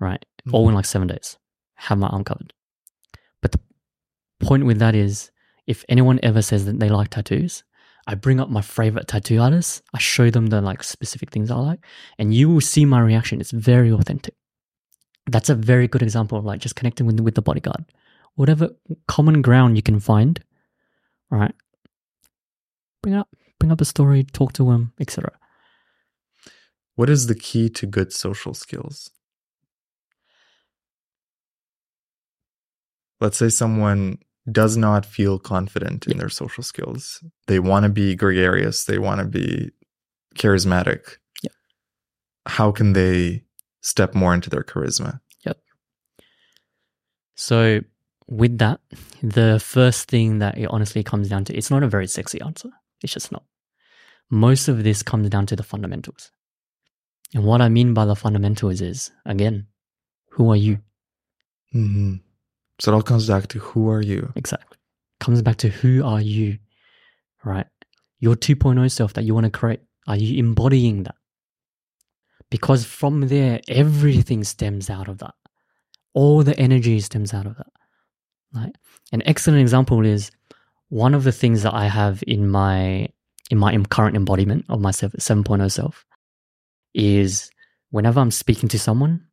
right? 0.00 0.24
Mm. 0.48 0.54
All 0.54 0.68
in 0.68 0.74
like 0.74 0.84
seven 0.84 1.08
days, 1.08 1.36
have 1.76 1.98
my 1.98 2.08
arm 2.08 2.24
covered. 2.24 2.52
But 3.40 3.52
the 3.52 3.60
point 4.40 4.66
with 4.66 4.78
that 4.80 4.94
is 4.94 5.30
if 5.66 5.84
anyone 5.88 6.20
ever 6.22 6.42
says 6.42 6.64
that 6.66 6.80
they 6.80 6.88
like 6.88 7.10
tattoos, 7.10 7.62
I 8.08 8.14
bring 8.14 8.38
up 8.38 8.50
my 8.50 8.62
favorite 8.62 9.08
tattoo 9.08 9.40
artists, 9.40 9.82
I 9.92 9.98
show 9.98 10.30
them 10.30 10.46
the 10.46 10.60
like 10.60 10.82
specific 10.82 11.30
things 11.30 11.50
I 11.50 11.56
like, 11.56 11.84
and 12.18 12.32
you 12.32 12.48
will 12.48 12.60
see 12.60 12.84
my 12.84 13.00
reaction. 13.00 13.40
It's 13.40 13.50
very 13.50 13.90
authentic. 13.92 14.34
That's 15.28 15.48
a 15.48 15.56
very 15.56 15.88
good 15.88 16.02
example 16.02 16.38
of 16.38 16.44
like 16.44 16.60
just 16.60 16.76
connecting 16.76 17.06
with, 17.06 17.18
with 17.18 17.34
the 17.34 17.42
bodyguard. 17.42 17.84
Whatever 18.36 18.70
common 19.08 19.42
ground 19.42 19.76
you 19.76 19.82
can 19.82 19.98
find, 20.00 20.42
all 21.32 21.38
right? 21.38 21.54
Bring 23.02 23.14
up 23.16 23.28
bring 23.58 23.72
up 23.72 23.80
a 23.80 23.84
story, 23.84 24.22
talk 24.24 24.52
to 24.54 24.70
him, 24.70 24.92
etc. 25.00 25.32
What 26.94 27.10
is 27.10 27.26
the 27.26 27.34
key 27.34 27.68
to 27.70 27.86
good 27.86 28.12
social 28.12 28.54
skills? 28.54 29.10
Let's 33.20 33.38
say 33.38 33.48
someone 33.48 34.18
does 34.50 34.76
not 34.76 35.04
feel 35.06 35.38
confident 35.38 36.06
in 36.06 36.12
Yeah. 36.12 36.18
their 36.20 36.28
social 36.28 36.62
skills. 36.62 37.24
They 37.46 37.58
want 37.58 37.84
to 37.84 37.88
be 37.88 38.14
gregarious, 38.14 38.84
they 38.84 38.98
want 38.98 39.20
to 39.20 39.26
be 39.26 39.70
charismatic. 40.36 41.16
Yeah. 41.42 41.50
How 42.46 42.70
can 42.70 42.92
they 42.92 43.44
step 43.80 44.14
more 44.14 44.34
into 44.34 44.50
their 44.50 44.62
charisma? 44.62 45.20
Yep. 45.46 45.58
So 47.34 47.80
with 48.28 48.58
that, 48.58 48.80
the 49.22 49.60
first 49.60 50.08
thing 50.08 50.38
that 50.38 50.58
it 50.58 50.66
honestly 50.66 51.02
comes 51.02 51.28
down 51.28 51.44
to, 51.44 51.56
it's 51.56 51.70
not 51.70 51.82
a 51.82 51.88
very 51.88 52.06
sexy 52.06 52.40
answer. 52.40 52.70
It's 53.02 53.12
just 53.12 53.30
not. 53.30 53.44
most 54.30 54.68
of 54.68 54.82
this 54.82 55.02
comes 55.02 55.28
down 55.28 55.46
to 55.46 55.56
the 55.56 55.62
fundamentals. 55.62 56.30
And 57.34 57.44
what 57.44 57.60
I 57.60 57.68
mean 57.68 57.94
by 57.94 58.04
the 58.04 58.16
fundamentals 58.16 58.80
is, 58.80 59.10
again, 59.24 59.66
who 60.30 60.50
are 60.50 60.56
you? 60.56 60.78
Mm-hmm. 61.74 62.16
So 62.80 62.92
it 62.92 62.94
all 62.94 63.02
comes 63.02 63.28
back 63.28 63.46
to 63.48 63.58
who 63.58 63.88
are 63.90 64.02
you? 64.02 64.32
Exactly. 64.36 64.78
Comes 65.20 65.42
back 65.42 65.56
to 65.58 65.68
who 65.68 66.04
are 66.04 66.20
you, 66.20 66.58
right? 67.44 67.66
Your 68.20 68.36
2.0 68.36 68.90
self 68.90 69.14
that 69.14 69.24
you 69.24 69.34
want 69.34 69.44
to 69.44 69.50
create. 69.50 69.80
Are 70.06 70.16
you 70.16 70.38
embodying 70.38 71.04
that? 71.04 71.16
Because 72.50 72.84
from 72.84 73.28
there, 73.28 73.60
everything 73.68 74.44
stems 74.44 74.88
out 74.88 75.08
of 75.08 75.18
that. 75.18 75.34
All 76.14 76.42
the 76.42 76.58
energy 76.58 77.00
stems 77.00 77.34
out 77.34 77.46
of 77.46 77.56
that. 77.56 77.66
Right? 78.56 78.74
An 79.12 79.22
excellent 79.26 79.60
example 79.60 80.04
is 80.04 80.30
one 80.88 81.14
of 81.14 81.24
the 81.24 81.32
things 81.32 81.62
that 81.62 81.74
I 81.74 81.86
have 81.88 82.24
in 82.26 82.48
my 82.48 83.08
in 83.50 83.58
my 83.58 83.76
current 83.90 84.16
embodiment 84.16 84.64
of 84.68 84.80
my 84.80 84.90
7.0 84.90 85.70
self 85.70 86.04
is 86.94 87.50
whenever 87.90 88.18
I'm 88.18 88.30
speaking 88.32 88.68
to 88.70 88.78
someone, 88.78 89.26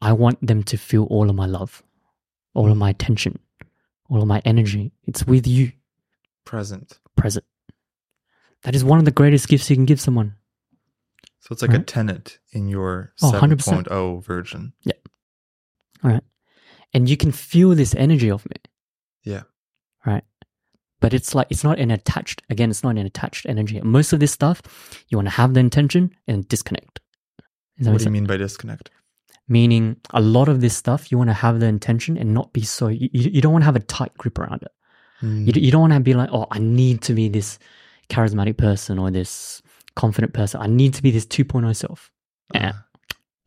I 0.00 0.12
want 0.12 0.44
them 0.44 0.62
to 0.64 0.76
feel 0.76 1.04
all 1.04 1.28
of 1.30 1.36
my 1.36 1.46
love, 1.46 1.82
all 2.54 2.70
of 2.70 2.76
my 2.76 2.90
attention, 2.90 3.38
all 4.08 4.20
of 4.22 4.26
my 4.26 4.40
energy. 4.44 4.90
It's 5.04 5.24
with 5.26 5.46
you, 5.46 5.72
Present. 6.44 6.98
present. 7.16 7.44
That 8.62 8.74
is 8.74 8.82
one 8.82 8.98
of 8.98 9.04
the 9.04 9.12
greatest 9.12 9.46
gifts 9.48 9.70
you 9.70 9.76
can 9.76 9.84
give 9.84 10.00
someone. 10.00 10.34
So 11.40 11.52
it's 11.52 11.62
like 11.62 11.70
a 11.74 11.78
Right. 11.78 11.86
tenet 11.86 12.38
in 12.50 12.66
your 12.68 13.12
Oh, 13.22 13.30
7.0 13.30 14.16
100%. 14.18 14.24
version. 14.24 14.72
And 16.94 17.08
you 17.08 17.16
can 17.16 17.32
feel 17.32 17.74
this 17.74 17.94
energy 17.94 18.30
of 18.30 18.44
me, 18.46 18.56
Yeah. 19.24 19.42
right? 20.06 20.24
But 21.00 21.12
it's 21.14 21.34
like, 21.34 21.46
it's 21.50 21.62
not 21.62 21.78
an 21.78 21.90
attached, 21.90 22.42
again, 22.50 22.70
it's 22.70 22.82
not 22.82 22.96
an 22.96 23.06
attached 23.06 23.46
energy. 23.46 23.80
Most 23.82 24.12
of 24.12 24.20
this 24.20 24.32
stuff, 24.32 24.62
you 25.08 25.18
want 25.18 25.26
to 25.28 25.34
have 25.34 25.54
the 25.54 25.60
intention 25.60 26.10
and 26.26 26.48
disconnect. 26.48 27.00
What 27.78 27.92
make 27.92 27.98
do 27.98 28.04
you 28.04 28.10
mean 28.10 28.26
by 28.26 28.36
disconnect? 28.38 28.90
Meaning, 29.46 29.96
a 30.10 30.20
lot 30.20 30.48
of 30.48 30.60
this 30.60 30.76
stuff, 30.76 31.10
you 31.12 31.18
want 31.18 31.30
to 31.30 31.34
have 31.34 31.60
the 31.60 31.66
intention 31.66 32.18
and 32.18 32.34
not 32.34 32.52
be 32.52 32.62
so, 32.62 32.88
you, 32.88 33.08
you 33.12 33.40
don't 33.40 33.52
want 33.52 33.62
to 33.62 33.66
have 33.66 33.76
a 33.76 33.80
tight 33.80 34.16
grip 34.18 34.38
around 34.38 34.62
it. 34.62 34.72
Mm. 35.22 35.46
You, 35.46 35.60
you 35.62 35.70
don't 35.70 35.80
want 35.82 35.92
to 35.92 36.00
be 36.00 36.14
like, 36.14 36.30
oh, 36.32 36.46
I 36.50 36.58
need 36.58 37.02
to 37.02 37.14
be 37.14 37.28
this 37.28 37.58
charismatic 38.08 38.56
person 38.56 38.98
or 38.98 39.10
this 39.10 39.62
confident 39.94 40.32
person. 40.34 40.60
I 40.60 40.66
need 40.66 40.94
to 40.94 41.02
be 41.02 41.10
this 41.10 41.26
2.0 41.26 41.74
self. 41.76 42.10
Yeah. 42.54 42.72
Ah, 42.74 42.84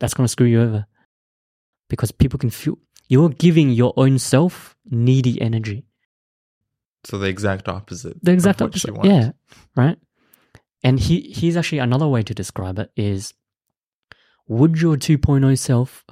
That's 0.00 0.14
going 0.14 0.24
to 0.24 0.28
screw 0.28 0.46
you 0.46 0.62
over 0.62 0.86
because 1.88 2.10
people 2.12 2.38
can 2.38 2.50
feel 2.50 2.78
you're 3.08 3.28
giving 3.28 3.70
your 3.70 3.92
own 3.96 4.18
self 4.18 4.76
needy 4.90 5.40
energy. 5.40 5.84
so 7.04 7.18
the 7.18 7.28
exact 7.28 7.68
opposite. 7.68 8.16
The 8.22 8.32
exact 8.32 8.60
of 8.60 8.66
what 8.66 8.70
opposite. 8.70 9.04
Yeah. 9.04 9.32
Right. 9.76 9.98
And 10.84 10.98
he, 10.98 11.32
here's 11.32 11.56
actually 11.56 11.78
another 11.78 12.08
way 12.08 12.22
to 12.22 12.34
describe 12.34 12.78
it 12.78 12.90
is 12.96 13.34
would 14.48 14.80
your 14.80 14.96
2.0 14.96 15.58
self 15.58 16.04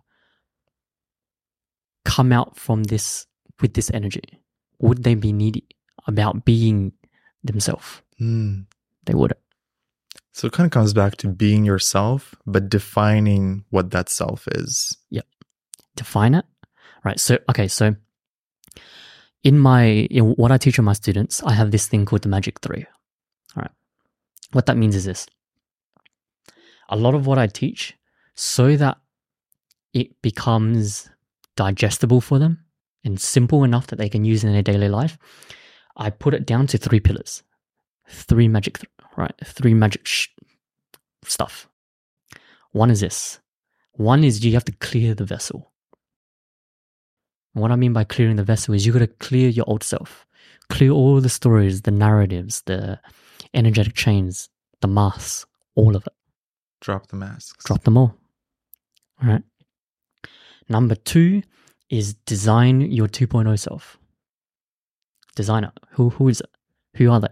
come 2.04 2.32
out 2.32 2.56
from 2.56 2.84
this 2.84 3.26
with 3.60 3.74
this 3.74 3.90
energy? 3.92 4.42
Would 4.78 5.02
they 5.02 5.14
be 5.14 5.32
needy 5.32 5.66
about 6.06 6.44
being 6.44 6.92
themselves? 7.42 8.02
Mm. 8.20 8.66
They 9.06 9.14
wouldn't. 9.14 9.40
So 10.32 10.46
it 10.46 10.52
kind 10.52 10.66
of 10.66 10.70
comes 10.70 10.94
back 10.94 11.16
to 11.18 11.28
being 11.28 11.64
yourself, 11.64 12.34
but 12.46 12.70
defining 12.70 13.64
what 13.70 13.90
that 13.90 14.08
self 14.08 14.46
is. 14.52 14.96
Yep. 15.10 15.26
Define 15.96 16.34
it 16.34 16.46
right 17.04 17.18
so 17.18 17.38
okay 17.48 17.68
so 17.68 17.94
in 19.42 19.58
my 19.58 19.84
in 19.84 20.24
what 20.34 20.52
i 20.52 20.58
teach 20.58 20.78
my 20.80 20.92
students 20.92 21.42
i 21.44 21.52
have 21.52 21.70
this 21.70 21.86
thing 21.86 22.04
called 22.04 22.22
the 22.22 22.28
magic 22.28 22.60
three. 22.60 22.84
All 23.56 23.62
right 23.62 23.70
what 24.52 24.66
that 24.66 24.76
means 24.76 24.96
is 24.96 25.04
this. 25.04 25.26
A 26.88 26.96
lot 26.96 27.14
of 27.14 27.26
what 27.26 27.38
i 27.38 27.46
teach 27.46 27.96
so 28.34 28.76
that 28.76 28.98
it 29.92 30.20
becomes 30.22 31.10
digestible 31.56 32.20
for 32.20 32.38
them 32.38 32.64
and 33.04 33.20
simple 33.20 33.64
enough 33.64 33.88
that 33.88 33.96
they 33.96 34.08
can 34.08 34.24
use 34.24 34.44
in 34.44 34.52
their 34.52 34.62
daily 34.62 34.88
life 34.88 35.18
i 35.96 36.10
put 36.10 36.34
it 36.34 36.46
down 36.46 36.66
to 36.66 36.78
three 36.78 37.00
pillars. 37.00 37.42
Three 38.08 38.48
magic 38.48 38.78
th- 38.78 38.90
right 39.16 39.34
three 39.44 39.74
magic 39.74 40.06
sh- 40.06 40.28
stuff. 41.24 41.68
One 42.72 42.90
is 42.90 43.00
this. 43.00 43.40
One 43.92 44.24
is 44.24 44.44
you 44.44 44.52
have 44.54 44.64
to 44.64 44.72
clear 44.72 45.14
the 45.14 45.24
vessel 45.24 45.69
what 47.52 47.70
I 47.70 47.76
mean 47.76 47.92
by 47.92 48.04
clearing 48.04 48.36
the 48.36 48.44
vessel 48.44 48.74
is 48.74 48.86
you 48.86 48.92
got 48.92 49.00
to 49.00 49.06
clear 49.06 49.48
your 49.48 49.64
old 49.68 49.82
self, 49.82 50.26
clear 50.68 50.90
all 50.90 51.20
the 51.20 51.28
stories, 51.28 51.82
the 51.82 51.90
narratives, 51.90 52.62
the 52.66 53.00
energetic 53.54 53.94
chains, 53.94 54.48
the 54.80 54.88
masks, 54.88 55.46
all 55.74 55.96
of 55.96 56.06
it. 56.06 56.12
Drop 56.80 57.08
the 57.08 57.16
masks. 57.16 57.64
Drop 57.64 57.82
them 57.84 57.96
all. 57.96 58.14
All 59.22 59.28
right. 59.28 59.42
Number 60.68 60.94
two 60.94 61.42
is 61.90 62.14
design 62.26 62.80
your 62.80 63.08
2.0 63.08 63.58
self. 63.58 63.98
Designer. 65.36 65.72
Who 65.90 66.10
who 66.10 66.28
is 66.28 66.40
it? 66.40 66.50
Who 66.96 67.10
are 67.10 67.20
they? 67.20 67.28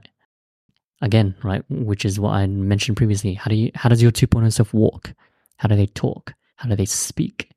Again, 1.01 1.37
right, 1.45 1.63
which 1.69 2.05
is 2.05 2.19
what 2.19 2.31
I 2.31 2.47
mentioned 2.47 2.97
previously. 2.97 3.35
How 3.35 3.49
do 3.49 3.55
you 3.55 3.71
how 3.75 3.89
does 3.89 4.03
your 4.03 4.11
2.0 4.11 4.53
self 4.53 4.75
walk? 4.75 5.15
How 5.59 5.69
do 5.69 5.77
they 5.77 5.87
talk? 5.87 6.35
How 6.57 6.69
do 6.69 6.77
they 6.77 6.87
speak? 6.87 7.51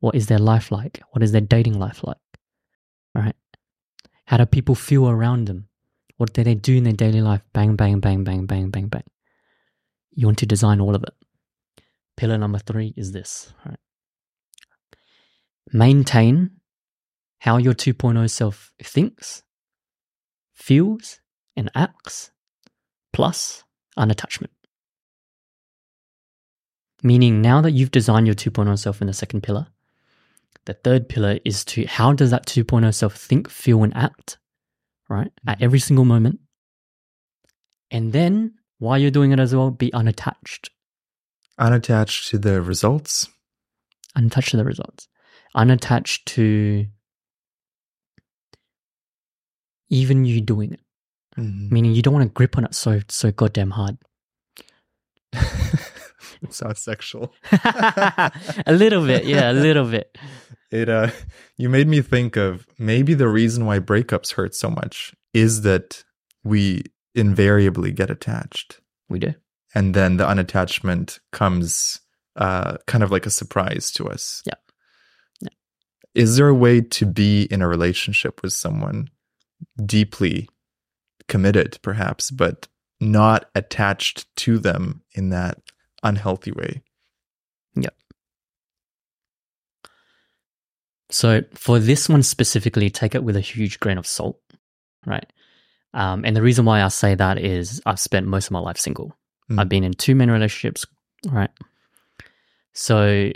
What 0.00 0.14
is 0.14 0.26
their 0.26 0.38
life 0.38 0.70
like? 0.70 1.00
What 1.10 1.22
is 1.22 1.32
their 1.32 1.40
dating 1.40 1.78
life 1.78 2.02
like? 2.04 2.16
All 3.14 3.22
right. 3.22 3.36
How 4.26 4.36
do 4.36 4.46
people 4.46 4.74
feel 4.74 5.08
around 5.08 5.46
them? 5.46 5.68
What 6.16 6.32
do 6.32 6.42
they 6.42 6.54
do 6.54 6.76
in 6.76 6.84
their 6.84 6.92
daily 6.92 7.20
life? 7.20 7.42
Bang, 7.52 7.76
bang, 7.76 8.00
bang, 8.00 8.24
bang, 8.24 8.46
bang, 8.46 8.70
bang, 8.70 8.88
bang. 8.88 9.04
You 10.12 10.26
want 10.26 10.38
to 10.38 10.46
design 10.46 10.80
all 10.80 10.94
of 10.94 11.02
it. 11.02 11.14
Pillar 12.16 12.38
number 12.38 12.58
three 12.58 12.94
is 12.96 13.12
this. 13.12 13.52
All 13.64 13.70
right. 13.70 13.78
Maintain 15.72 16.52
how 17.40 17.58
your 17.58 17.74
2.0 17.74 18.30
self 18.30 18.72
thinks, 18.82 19.42
feels, 20.54 21.20
and 21.56 21.70
acts, 21.74 22.30
plus 23.12 23.64
unattachment. 23.98 24.50
Meaning, 27.02 27.42
now 27.42 27.60
that 27.60 27.72
you've 27.72 27.90
designed 27.90 28.26
your 28.26 28.34
2.0 28.34 28.78
self 28.78 29.00
in 29.00 29.06
the 29.06 29.12
second 29.12 29.42
pillar, 29.42 29.66
the 30.66 30.74
third 30.74 31.08
pillar 31.08 31.38
is 31.44 31.64
to 31.66 31.84
how 31.86 32.12
does 32.12 32.30
that 32.30 32.46
2.0 32.46 32.92
self 32.94 33.14
think, 33.16 33.48
feel, 33.48 33.82
and 33.82 33.96
act, 33.96 34.38
right? 35.08 35.32
At 35.46 35.62
every 35.62 35.78
single 35.78 36.04
moment. 36.04 36.40
And 37.90 38.12
then, 38.12 38.54
while 38.78 38.98
you're 38.98 39.10
doing 39.10 39.32
it 39.32 39.38
as 39.40 39.54
well, 39.54 39.70
be 39.70 39.92
unattached. 39.92 40.70
Unattached 41.58 42.28
to 42.30 42.38
the 42.38 42.60
results. 42.60 43.28
Unattached 44.14 44.50
to 44.50 44.56
the 44.56 44.64
results. 44.64 45.08
Unattached 45.54 46.26
to 46.26 46.86
even 49.88 50.24
you 50.24 50.40
doing 50.40 50.72
it. 50.72 50.80
Mhm. 51.38 51.70
Meaning 51.70 51.94
you 51.94 52.02
don't 52.02 52.14
want 52.14 52.28
to 52.28 52.32
grip 52.34 52.58
on 52.58 52.64
it 52.64 52.74
so 52.74 53.00
so 53.08 53.30
goddamn 53.30 53.70
hard. 53.70 53.98
it 56.42 56.52
sounds 56.52 56.80
sexual. 56.80 57.34
a 57.52 58.32
little 58.68 59.04
bit, 59.06 59.24
yeah, 59.24 59.50
a 59.50 59.54
little 59.54 59.88
bit. 59.88 60.16
It 60.70 60.88
uh 60.88 61.10
you 61.56 61.68
made 61.68 61.88
me 61.88 62.00
think 62.00 62.36
of 62.36 62.66
maybe 62.78 63.14
the 63.14 63.28
reason 63.28 63.66
why 63.66 63.78
breakups 63.78 64.32
hurt 64.32 64.54
so 64.54 64.70
much 64.70 65.14
is 65.32 65.62
that 65.62 66.04
we 66.44 66.82
invariably 67.14 67.92
get 67.92 68.10
attached. 68.10 68.80
We 69.08 69.18
do. 69.18 69.34
And 69.74 69.94
then 69.94 70.16
the 70.16 70.26
unattachment 70.26 71.20
comes 71.32 72.00
uh 72.36 72.78
kind 72.86 73.04
of 73.04 73.10
like 73.10 73.26
a 73.26 73.30
surprise 73.30 73.90
to 73.92 74.08
us. 74.08 74.42
Yeah. 74.44 74.54
Yeah. 75.40 75.48
Is 76.14 76.36
there 76.36 76.48
a 76.48 76.54
way 76.54 76.80
to 76.80 77.06
be 77.06 77.44
in 77.44 77.62
a 77.62 77.68
relationship 77.68 78.42
with 78.42 78.52
someone 78.52 79.08
deeply 79.84 80.48
committed 81.28 81.78
perhaps 81.82 82.30
but 82.30 82.68
not 83.00 83.46
attached 83.54 84.26
to 84.36 84.58
them 84.58 85.02
in 85.14 85.30
that 85.30 85.58
unhealthy 86.06 86.52
way? 86.52 86.82
Yep. 87.74 87.94
So 91.10 91.42
for 91.54 91.78
this 91.78 92.08
one 92.08 92.22
specifically, 92.22 92.90
take 92.90 93.14
it 93.14 93.24
with 93.24 93.36
a 93.36 93.40
huge 93.40 93.80
grain 93.80 93.98
of 93.98 94.06
salt, 94.06 94.40
right? 95.04 95.26
Um, 95.94 96.24
and 96.24 96.36
the 96.36 96.42
reason 96.42 96.64
why 96.64 96.82
I 96.82 96.88
say 96.88 97.14
that 97.14 97.38
is 97.38 97.80
I've 97.86 98.00
spent 98.00 98.26
most 98.26 98.46
of 98.46 98.52
my 98.52 98.58
life 98.58 98.78
single. 98.78 99.16
Mm. 99.50 99.60
I've 99.60 99.68
been 99.68 99.84
in 99.84 99.92
two 99.92 100.14
men 100.14 100.30
relationships, 100.30 100.84
right? 101.30 101.50
So 102.72 103.30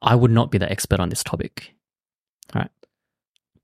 I 0.00 0.14
would 0.14 0.30
not 0.30 0.50
be 0.50 0.58
the 0.58 0.70
expert 0.70 1.00
on 1.00 1.10
this 1.10 1.22
topic, 1.22 1.74
right? 2.54 2.70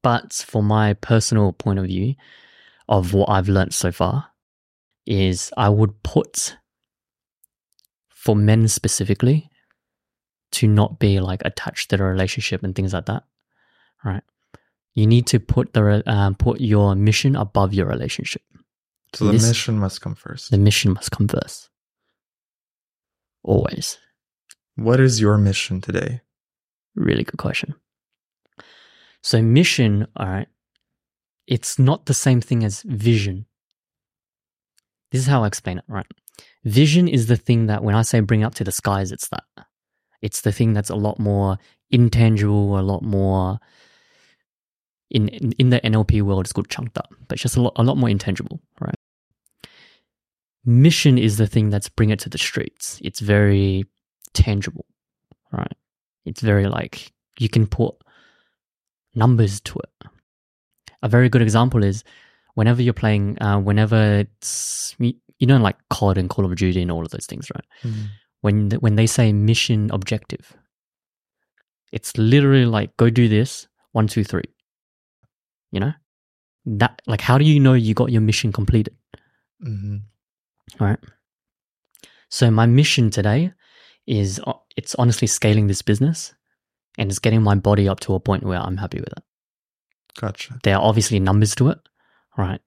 But 0.03 0.33
for 0.33 0.63
my 0.63 0.95
personal 0.95 1.53
point 1.53 1.79
of 1.79 1.87
view 1.87 2.15
of 2.89 3.15
what 3.15 3.31
I've 3.31 3.49
learned 3.49 3.73
so 3.73 3.93
far, 3.93 4.27
is 5.07 5.53
I 5.57 5.69
would 5.69 6.03
put 6.03 6.57
for 8.23 8.37
men 8.37 8.69
specifically 8.69 9.51
to 10.53 10.69
not 10.69 10.99
be 10.99 11.19
like 11.19 11.43
attached 11.45 11.91
to 11.91 11.97
the 11.97 12.05
relationship 12.05 12.63
and 12.63 12.75
things 12.75 12.93
like 12.93 13.07
that, 13.07 13.25
right? 14.05 14.23
You 14.95 15.07
need 15.07 15.27
to 15.29 15.41
put 15.41 15.73
the 15.73 16.03
um, 16.07 16.35
put 16.35 16.61
your 16.61 16.95
mission 16.95 17.35
above 17.37 17.75
your 17.75 17.87
relationship. 17.87 18.43
So 19.15 19.25
the 19.27 19.33
This- 19.33 19.49
mission 19.49 19.79
must 19.79 20.01
come 20.01 20.15
first. 20.15 20.51
The 20.51 20.59
mission 20.59 20.93
must 20.93 21.11
come 21.11 21.27
first. 21.29 21.69
Always. 23.43 23.99
What 24.77 25.01
is 25.01 25.21
your 25.21 25.37
mission 25.39 25.81
today? 25.81 26.21
Really 26.95 27.25
good 27.25 27.39
question. 27.39 27.75
So, 29.23 29.41
mission, 29.43 30.07
all 30.17 30.27
right, 30.29 30.49
it's 31.47 31.79
not 31.79 32.07
the 32.07 32.15
same 32.15 32.41
thing 32.41 32.65
as 32.65 32.83
vision. 32.83 33.47
This 35.11 35.21
is 35.23 35.27
how 35.27 35.45
I 35.45 35.47
explain 35.47 35.79
it, 35.79 35.85
right? 35.89 36.07
Vision 36.65 37.09
is 37.09 37.27
the 37.27 37.37
thing 37.37 37.67
that 37.67 37.83
when 37.83 37.95
I 37.95 38.03
say 38.03 38.21
bring 38.21 38.45
up 38.45 38.55
to 38.57 38.65
the 38.65 38.73
skies, 38.73 39.11
it's 39.13 39.29
that. 39.29 39.45
It's 40.21 40.43
the 40.43 40.53
thing 40.53 40.73
that's 40.73 40.91
a 40.91 40.95
lot 40.95 41.19
more 41.19 41.59
intangible, 41.91 42.79
a 42.79 42.81
lot 42.81 43.03
more 43.03 43.59
in 45.11 45.29
in, 45.29 45.53
in 45.53 45.71
the 45.71 45.81
NLP 45.81 46.23
world, 46.23 46.47
it's 46.47 46.53
called 46.53 46.69
chunked 46.69 46.99
up, 46.99 47.15
but 47.29 47.35
it's 47.35 47.43
just 47.43 47.57
a 47.57 47.63
lot, 47.63 47.75
a 47.77 47.83
lot 47.83 47.97
more 47.97 48.09
intangible, 48.09 48.61
right? 48.81 48.95
Mission 50.65 51.19
is 51.19 51.37
the 51.37 51.47
thing 51.47 51.71
that's 51.71 51.89
bring 51.89 52.11
it 52.11 52.21
to 52.21 52.29
the 52.29 52.39
streets. 52.39 53.01
It's 53.05 53.21
very 53.21 53.85
tangible, 54.33 54.87
right? 55.53 55.77
It's 56.25 56.41
very 56.41 56.67
like 56.67 57.13
you 57.39 57.49
can 57.49 57.67
put 57.67 57.95
numbers 59.15 59.61
to 59.61 59.79
it. 59.81 60.09
A 61.03 61.09
very 61.09 61.29
good 61.29 61.43
example 61.43 61.83
is 61.83 62.05
whenever 62.55 62.81
you're 62.81 62.95
playing, 62.95 63.41
uh, 63.43 63.59
whenever 63.59 64.21
it's 64.21 64.95
you 65.43 65.47
know 65.49 65.59
like 65.59 65.77
COD 65.91 66.19
and 66.19 66.31
Call 66.31 66.45
of 66.45 66.55
Duty 66.55 66.81
and 66.83 66.93
all 66.93 67.03
of 67.03 67.11
those 67.11 67.27
things, 67.27 67.51
right? 67.53 67.65
When 68.43 68.71
th- 68.71 68.81
when 68.81 68.95
they 68.95 69.09
say 69.09 69.33
mission 69.33 69.91
objective, 69.93 70.57
it's 71.91 72.17
literally 72.17 72.65
like 72.65 72.97
go 72.97 73.11
do 73.11 73.29
this 73.29 73.67
one 73.91 74.07
two 74.07 74.23
three. 74.23 74.51
You 75.73 75.81
know 75.81 75.93
that 76.65 77.03
like 77.07 77.21
how 77.21 77.39
do 77.39 77.45
you 77.45 77.59
know 77.59 77.75
you 77.75 77.93
got 77.93 78.13
your 78.13 78.21
mission 78.21 78.53
completed? 78.53 78.95
hmm 79.61 79.97
right? 80.81 80.99
So 82.29 82.51
my 82.51 82.67
mission 82.67 83.11
today 83.11 83.53
is 84.07 84.41
uh, 84.47 84.53
it's 84.77 84.95
honestly 84.95 85.27
scaling 85.27 85.67
this 85.67 85.83
business 85.83 86.35
and 86.99 87.11
it's 87.11 87.19
getting 87.19 87.43
my 87.43 87.57
body 87.57 87.89
up 87.89 88.01
to 88.01 88.15
a 88.15 88.21
point 88.21 88.45
where 88.45 88.61
I'm 88.61 88.77
happy 88.77 89.01
with 89.01 89.13
it. 89.19 89.25
Gotcha. 90.21 90.59
There 90.63 90.77
are 90.77 90.83
obviously 90.83 91.19
numbers 91.21 91.55
to 91.57 91.69
it, 91.71 91.79
right? 92.39 92.61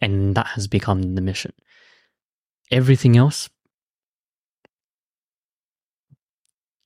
And 0.00 0.34
that 0.34 0.46
has 0.56 0.66
become 0.66 1.14
the 1.14 1.20
mission. 1.20 1.52
Everything 2.70 3.16
else 3.16 3.48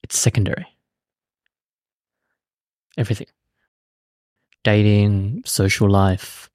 it's 0.03 0.17
secondary. 0.17 0.65
Everything. 2.97 3.27
Dating, 4.63 5.43
social 5.45 5.89
life, 5.89 6.49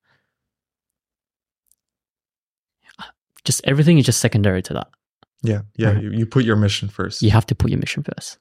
just 3.44 3.60
everything 3.64 3.98
is 3.98 4.06
just 4.06 4.20
secondary 4.20 4.62
to 4.62 4.74
that. 4.74 4.88
Yeah. 5.42 5.60
Yeah. 5.76 5.92
Right. 5.92 6.02
You, 6.02 6.10
you 6.10 6.26
put 6.26 6.44
your 6.44 6.56
mission 6.56 6.88
first. 6.88 7.22
You 7.22 7.30
have 7.30 7.46
to 7.46 7.54
put 7.54 7.70
your 7.70 7.78
mission 7.78 8.02
first. 8.02 8.38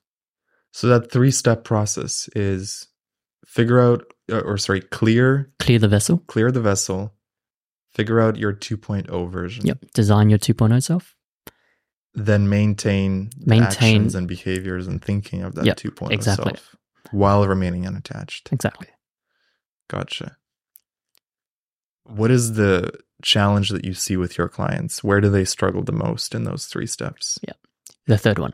So 0.72 0.88
that 0.88 1.12
three 1.12 1.32
step 1.32 1.64
process 1.64 2.30
is 2.36 2.88
figure 3.46 3.80
out, 3.80 4.04
uh, 4.32 4.40
or 4.40 4.58
sorry, 4.58 4.82
clear, 4.82 5.52
Clear 5.60 5.80
the 5.80 5.88
vessel. 5.88 6.20
clear 6.28 6.52
the 6.52 6.62
vessel, 6.62 7.14
figure 7.96 8.20
out 8.22 8.38
your 8.38 8.54
2.0 8.54 9.30
version. 9.32 9.66
Yep. 9.66 9.86
Design 9.94 10.30
your 10.30 10.40
2.0 10.40 10.82
self. 10.84 11.16
Then 12.16 12.48
maintain, 12.48 13.32
Maintain- 13.38 13.64
actions 13.68 14.16
and 14.16 14.28
behaviors 14.28 14.88
and 14.88 15.02
thinking 15.04 15.42
of 15.42 15.56
that 15.56 15.66
Yep, 15.66 15.78
2.0 15.78 16.12
exactly. 16.12 16.54
self 16.56 16.76
while 17.12 17.48
remaining 17.48 17.86
unattached. 17.88 18.50
Exactly. 18.52 18.88
Gotcha. 19.90 20.38
What 22.06 22.32
is 22.32 22.54
the 22.54 22.92
challenge 23.22 23.70
that 23.70 23.86
you 23.86 23.94
see 23.94 24.18
with 24.18 24.38
your 24.38 24.50
clients? 24.50 25.04
Where 25.04 25.22
do 25.22 25.30
they 25.30 25.46
struggle 25.46 25.84
the 25.84 25.92
most 25.94 26.36
in 26.36 26.44
those 26.44 26.66
three 26.66 26.88
steps? 26.88 27.40
Yep. 27.48 27.58
The 28.08 28.18
third 28.18 28.40
one, 28.40 28.54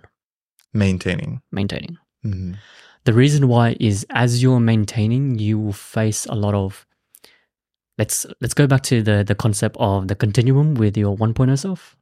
Maintaining. 0.74 1.42
maintaining. 1.52 1.98
hmm 2.22 2.54
The 3.06 3.14
reason 3.14 3.48
why 3.48 3.76
is 3.80 4.06
as 4.12 4.42
you're 4.44 4.60
maintaining, 4.60 5.40
you 5.40 5.58
will 5.58 5.74
face 5.74 6.26
a 6.28 6.36
lot 6.36 6.54
of 6.54 6.86
let's 8.00 8.26
let's 8.42 8.54
go 8.62 8.66
back 8.68 8.82
to 8.90 8.96
the 9.04 9.18
the 9.32 9.36
concept 9.36 9.76
of 9.80 10.08
the 10.08 10.16
continuum 10.16 10.68
with 10.82 10.98
your 10.98 11.16
1.0 11.18 11.58
self 11.60 11.96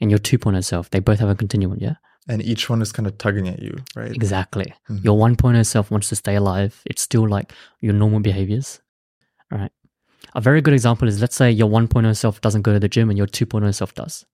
and 0.00 0.10
your 0.10 0.18
2.0 0.20 0.62
self. 0.64 0.90
They 0.90 1.00
both 1.00 1.18
have 1.20 1.30
a 1.30 1.34
continuum, 1.42 1.78
yeah? 1.80 1.96
And 2.28 2.42
each 2.52 2.68
one 2.72 2.82
is 2.82 2.92
kind 2.92 3.06
of 3.08 3.16
tugging 3.18 3.48
at 3.48 3.60
you, 3.66 3.74
right? 3.96 4.12
Exactly. 4.20 4.68
Mhm. 4.88 5.04
Your 5.04 5.16
1.0 5.18 5.64
self 5.66 5.90
wants 5.90 6.08
to 6.10 6.16
stay 6.16 6.36
alive. 6.36 6.72
It's 6.90 7.02
still 7.02 7.26
like 7.36 7.52
your 7.80 7.94
normal 7.94 8.20
behaviors. 8.20 8.80
All 9.50 9.58
right. 9.58 9.72
A 10.34 10.40
very 10.40 10.60
good 10.60 10.74
example 10.74 11.08
is 11.08 11.20
let's 11.20 11.36
say 11.36 11.50
your 11.50 11.68
1.0 11.68 12.14
self 12.16 12.40
doesn't 12.40 12.62
go 12.62 12.72
to 12.72 12.80
the 12.80 12.88
gym 12.88 13.08
and 13.10 13.18
your 13.18 13.26
2.0 13.26 13.72
self 13.74 13.94
does. 13.94 14.24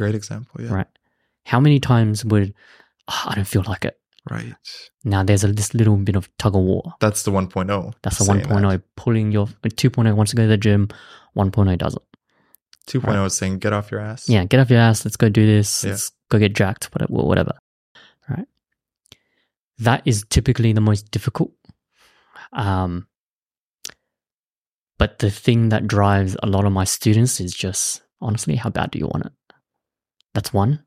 Great 0.00 0.14
example. 0.14 0.60
Yeah. 0.62 0.74
Right. 0.74 0.90
How 1.44 1.60
many 1.60 1.78
times 1.80 2.24
would 2.24 2.52
"Ah, 3.08 3.30
I 3.30 3.34
don't 3.36 3.46
feel 3.54 3.64
like 3.68 3.84
it? 3.84 3.96
Right. 4.30 4.54
Now 5.04 5.22
there's 5.22 5.44
a, 5.44 5.52
this 5.52 5.72
little 5.74 5.96
bit 5.96 6.16
of 6.16 6.28
tug 6.36 6.56
of 6.56 6.62
war. 6.62 6.94
That's 7.00 7.22
the 7.22 7.30
1.0. 7.30 7.94
That's 8.02 8.18
the 8.18 8.24
1.0 8.24 8.70
that. 8.70 8.82
pulling 8.96 9.30
your 9.30 9.46
2.0 9.46 10.16
wants 10.16 10.30
to 10.30 10.36
go 10.36 10.42
to 10.42 10.48
the 10.48 10.56
gym, 10.56 10.88
1.0 11.36 11.78
doesn't. 11.78 12.02
2.0 12.88 13.26
is 13.26 13.36
saying 13.36 13.58
get 13.58 13.72
off 13.72 13.90
your 13.90 14.00
ass. 14.00 14.28
Yeah, 14.28 14.44
get 14.44 14.60
off 14.60 14.70
your 14.70 14.80
ass. 14.80 15.04
Let's 15.04 15.16
go 15.16 15.28
do 15.28 15.46
this. 15.46 15.84
Yeah. 15.84 15.90
Let's 15.90 16.12
go 16.28 16.38
get 16.38 16.54
jacked. 16.54 16.86
Whatever. 16.92 17.12
Whatever. 17.12 17.52
Right. 18.28 18.46
That 19.78 20.02
is 20.04 20.24
typically 20.28 20.72
the 20.72 20.80
most 20.80 21.10
difficult. 21.10 21.52
Um, 22.52 23.08
but 24.98 25.18
the 25.18 25.30
thing 25.30 25.68
that 25.70 25.86
drives 25.86 26.36
a 26.42 26.46
lot 26.46 26.64
of 26.64 26.72
my 26.72 26.84
students 26.84 27.40
is 27.40 27.52
just 27.52 28.02
honestly, 28.20 28.56
how 28.56 28.70
bad 28.70 28.92
do 28.92 28.98
you 28.98 29.06
want 29.06 29.26
it? 29.26 29.32
That's 30.32 30.52
one. 30.52 30.84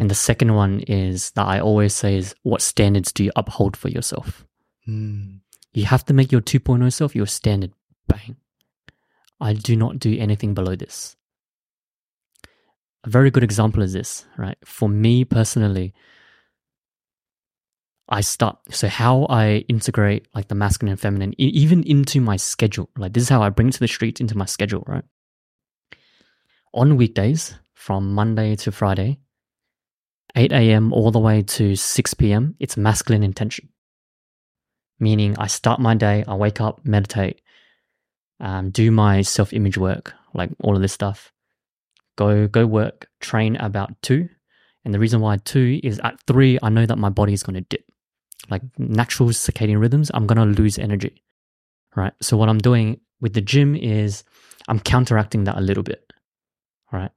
And 0.00 0.10
the 0.10 0.14
second 0.14 0.54
one 0.54 0.80
is 0.80 1.30
that 1.32 1.46
I 1.46 1.60
always 1.60 1.94
say 1.94 2.16
is 2.16 2.34
what 2.42 2.62
standards 2.62 3.12
do 3.12 3.22
you 3.22 3.32
uphold 3.36 3.76
for 3.76 3.90
yourself? 3.90 4.46
Mm. 4.88 5.40
You 5.74 5.84
have 5.84 6.06
to 6.06 6.14
make 6.14 6.32
your 6.32 6.40
2.0 6.40 6.90
self 6.90 7.14
your 7.14 7.26
standard. 7.26 7.72
Bang. 8.08 8.36
I 9.40 9.52
do 9.52 9.76
not 9.76 9.98
do 9.98 10.18
anything 10.18 10.54
below 10.54 10.74
this. 10.74 11.16
A 13.04 13.10
very 13.10 13.30
good 13.30 13.44
example 13.44 13.82
is 13.82 13.92
this, 13.92 14.24
right? 14.38 14.56
For 14.64 14.88
me 14.88 15.24
personally, 15.26 15.92
I 18.08 18.22
start, 18.22 18.58
so 18.70 18.88
how 18.88 19.26
I 19.26 19.64
integrate 19.68 20.28
like 20.34 20.48
the 20.48 20.54
masculine 20.54 20.92
and 20.92 21.00
feminine, 21.00 21.34
even 21.38 21.82
into 21.84 22.20
my 22.20 22.36
schedule, 22.36 22.88
like 22.96 23.12
this 23.12 23.24
is 23.24 23.28
how 23.28 23.42
I 23.42 23.50
bring 23.50 23.68
it 23.68 23.74
to 23.74 23.80
the 23.80 23.88
streets 23.88 24.20
into 24.20 24.36
my 24.36 24.46
schedule, 24.46 24.82
right? 24.86 25.04
On 26.72 26.96
weekdays, 26.96 27.54
from 27.74 28.12
Monday 28.14 28.56
to 28.56 28.72
Friday, 28.72 29.18
8 30.36 30.52
a.m. 30.52 30.92
all 30.92 31.10
the 31.10 31.18
way 31.18 31.42
to 31.42 31.76
6 31.76 32.14
p.m., 32.14 32.54
it's 32.58 32.76
masculine 32.76 33.22
intention 33.22 33.68
meaning 35.00 35.34
I 35.38 35.46
start 35.46 35.80
my 35.80 35.94
day, 35.94 36.22
I 36.28 36.34
wake 36.34 36.60
up, 36.60 36.84
meditate, 36.84 37.40
um, 38.38 38.70
do 38.70 38.90
my 38.90 39.22
self 39.22 39.52
image 39.52 39.78
work, 39.78 40.14
like 40.34 40.50
all 40.62 40.76
of 40.76 40.82
this 40.82 40.92
stuff. 40.92 41.32
Go 42.16 42.46
go 42.46 42.66
work, 42.66 43.08
train 43.20 43.56
about 43.56 44.00
two, 44.02 44.28
and 44.84 44.94
the 44.94 44.98
reason 44.98 45.20
why 45.20 45.38
two 45.38 45.80
is 45.82 45.98
at 46.04 46.20
three, 46.26 46.58
I 46.62 46.68
know 46.68 46.86
that 46.86 46.98
my 46.98 47.08
body 47.08 47.32
is 47.32 47.42
going 47.42 47.54
to 47.54 47.62
dip, 47.62 47.84
like 48.50 48.62
natural 48.78 49.30
circadian 49.30 49.80
rhythms. 49.80 50.10
I'm 50.12 50.26
going 50.26 50.54
to 50.54 50.60
lose 50.62 50.78
energy, 50.78 51.22
right? 51.96 52.12
So 52.20 52.36
what 52.36 52.50
I'm 52.50 52.58
doing 52.58 53.00
with 53.20 53.32
the 53.32 53.40
gym 53.40 53.74
is 53.74 54.22
I'm 54.68 54.80
counteracting 54.80 55.44
that 55.44 55.56
a 55.56 55.62
little 55.62 55.82
bit, 55.82 56.12
right? 56.92 57.10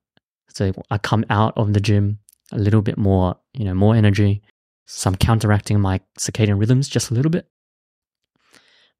So 0.49 0.71
I 0.89 0.97
come 0.97 1.25
out 1.29 1.53
of 1.57 1.73
the 1.73 1.81
gym 1.81 2.19
a 2.53 2.59
little 2.59 2.81
bit 2.81 2.97
more, 2.97 3.35
you 3.53 3.65
know, 3.65 3.73
more 3.73 3.95
energy. 3.95 4.41
So 4.85 5.09
I'm 5.09 5.15
counteracting 5.15 5.79
my 5.79 5.99
circadian 6.19 6.59
rhythms 6.59 6.87
just 6.87 7.11
a 7.11 7.13
little 7.13 7.31
bit. 7.31 7.47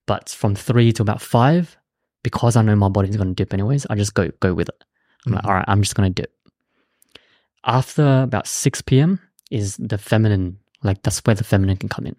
But 0.05 0.29
from 0.29 0.55
three 0.55 0.91
to 0.93 1.01
about 1.01 1.21
five, 1.21 1.77
because 2.23 2.55
I 2.55 2.61
know 2.61 2.75
my 2.75 2.89
body's 2.89 3.15
going 3.17 3.29
to 3.29 3.33
dip 3.33 3.53
anyways, 3.53 3.85
I 3.89 3.95
just 3.95 4.13
go 4.13 4.29
go 4.39 4.53
with 4.53 4.69
it. 4.69 4.83
I'm 5.25 5.33
like, 5.33 5.43
Mhm. 5.43 5.47
all 5.47 5.53
right, 5.53 5.65
I'm 5.67 5.81
just 5.81 5.95
going 5.95 6.13
to 6.13 6.21
dip. 6.21 6.33
After 7.65 8.21
about 8.23 8.47
6 8.47 8.81
p.m. 8.81 9.19
is 9.49 9.77
the 9.77 9.97
feminine, 9.97 10.57
like 10.83 11.01
that's 11.03 11.19
where 11.19 11.35
the 11.35 11.43
feminine 11.45 11.77
can 11.77 11.89
come 11.89 12.05
in. 12.05 12.15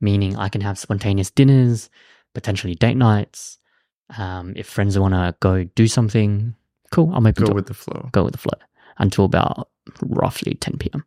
Meaning 0.00 0.36
I 0.36 0.48
can 0.48 0.60
have 0.60 0.78
spontaneous 0.78 1.30
dinners, 1.30 1.90
potentially 2.34 2.74
date 2.76 2.96
nights. 2.96 3.58
Um, 4.16 4.52
if 4.56 4.66
friends 4.68 4.96
want 4.98 5.14
to 5.14 5.34
go 5.40 5.64
do 5.64 5.88
something, 5.88 6.54
cool, 6.92 7.12
I'm 7.12 7.26
open 7.26 7.42
Go 7.42 7.46
to 7.46 7.52
it 7.52 7.54
with 7.56 7.66
the 7.66 7.74
flow. 7.74 8.08
go 8.12 8.22
with 8.24 8.32
the 8.32 8.38
flow 8.38 8.58
until 8.98 9.24
about 9.24 9.68
roughly 10.02 10.54
10 10.54 10.78
p.m. 10.78 11.04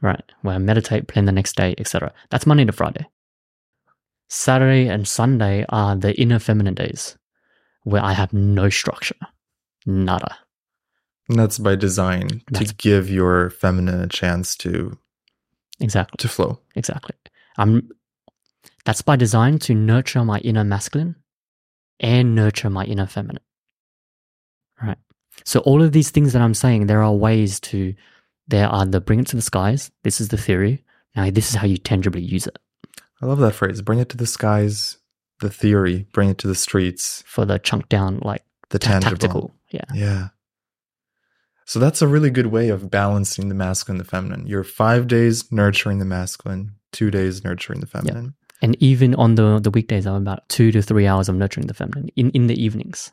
Right, 0.00 0.22
where 0.42 0.54
I 0.54 0.58
meditate, 0.58 1.08
plan 1.08 1.24
the 1.24 1.32
next 1.32 1.56
day, 1.56 1.74
etc. 1.78 2.12
That's 2.30 2.46
Monday 2.46 2.64
to 2.64 2.72
Friday. 2.72 3.06
Saturday 4.28 4.88
and 4.88 5.08
Sunday 5.08 5.64
are 5.70 5.96
the 5.96 6.18
inner 6.20 6.38
feminine 6.38 6.74
days 6.74 7.16
where 7.84 8.02
I 8.04 8.12
have 8.12 8.32
no 8.32 8.68
structure, 8.68 9.16
nada. 9.86 10.36
And 11.28 11.38
that's 11.38 11.58
by 11.58 11.74
design 11.76 12.42
That's- 12.50 12.68
to 12.70 12.74
give 12.76 13.10
your 13.10 13.50
feminine 13.50 14.00
a 14.00 14.06
chance 14.08 14.54
to 14.56 14.98
Exactly, 15.80 16.16
to 16.18 16.28
flow. 16.28 16.60
exactly. 16.74 17.14
I'm. 17.56 17.88
That's 18.84 19.02
by 19.02 19.16
design 19.16 19.58
to 19.60 19.74
nurture 19.74 20.24
my 20.24 20.38
inner 20.38 20.64
masculine 20.64 21.16
and 22.00 22.34
nurture 22.34 22.70
my 22.70 22.84
inner 22.84 23.06
feminine. 23.06 23.42
So 25.44 25.60
all 25.60 25.82
of 25.82 25.92
these 25.92 26.10
things 26.10 26.32
that 26.32 26.42
I'm 26.42 26.54
saying, 26.54 26.86
there 26.86 27.02
are 27.02 27.12
ways 27.14 27.60
to. 27.60 27.94
There 28.48 28.66
are 28.68 28.86
the 28.86 29.00
bring 29.00 29.20
it 29.20 29.26
to 29.28 29.36
the 29.36 29.42
skies. 29.42 29.90
This 30.04 30.20
is 30.20 30.28
the 30.28 30.38
theory. 30.38 30.84
Now 31.14 31.30
this 31.30 31.50
is 31.50 31.56
how 31.56 31.66
you 31.66 31.76
tangibly 31.76 32.22
use 32.22 32.46
it 32.46 32.58
I 33.20 33.26
love 33.26 33.38
that 33.40 33.54
phrase. 33.54 33.82
Bring 33.82 33.98
it 33.98 34.08
to 34.10 34.16
the 34.16 34.26
skies. 34.26 34.96
The 35.40 35.50
theory. 35.50 36.06
Bring 36.12 36.30
it 36.30 36.38
to 36.38 36.46
the 36.46 36.54
streets. 36.54 37.22
for 37.26 37.44
the 37.44 37.58
chunk 37.58 37.88
down, 37.88 38.20
like 38.22 38.44
The 38.70 38.78
ta- 38.78 39.00
tangible. 39.00 39.10
tactical. 39.18 39.54
Yeah, 39.70 39.84
Yeah. 39.94 40.28
So 41.66 41.78
that's 41.78 42.00
a 42.00 42.08
really 42.08 42.30
good 42.30 42.46
way 42.46 42.70
of 42.70 42.90
balancing 42.90 43.48
the 43.50 43.54
masculine 43.54 44.00
and 44.00 44.06
the 44.06 44.10
feminine. 44.10 44.46
You're 44.46 44.64
five 44.64 45.06
days 45.06 45.52
nurturing 45.52 45.98
the 45.98 46.06
masculine, 46.06 46.72
two 46.92 47.10
days 47.10 47.44
nurturing 47.44 47.80
the 47.80 47.86
feminine. 47.86 48.34
and 48.62 48.74
even 48.82 49.14
on 49.16 49.34
the 49.34 49.60
the 49.60 49.70
weekdays, 49.70 50.06
I'm 50.06 50.14
about 50.22 50.48
two 50.48 50.72
to 50.72 50.80
three 50.80 51.06
hours 51.06 51.28
of 51.28 51.34
nurturing 51.36 51.66
the 51.66 51.74
feminine 51.74 52.08
in 52.16 52.30
in 52.30 52.46
the 52.46 52.56
evenings. 52.62 53.12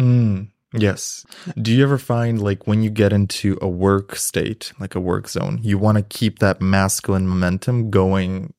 Mm, 0.00 0.48
yes. 0.72 1.24
Do 1.60 1.72
you 1.72 1.82
ever 1.82 1.98
find 1.98 2.40
like 2.42 2.66
when 2.66 2.82
you 2.82 2.90
get 2.90 3.12
into 3.12 3.58
a 3.60 3.68
work 3.68 4.16
state, 4.16 4.72
like 4.80 4.94
a 4.94 5.00
work 5.00 5.28
zone, 5.28 5.58
you 5.62 5.78
want 5.78 5.98
to 5.98 6.02
keep 6.04 6.38
that 6.38 6.60
masculine 6.60 7.26
momentum 7.26 7.90
going 7.90 8.52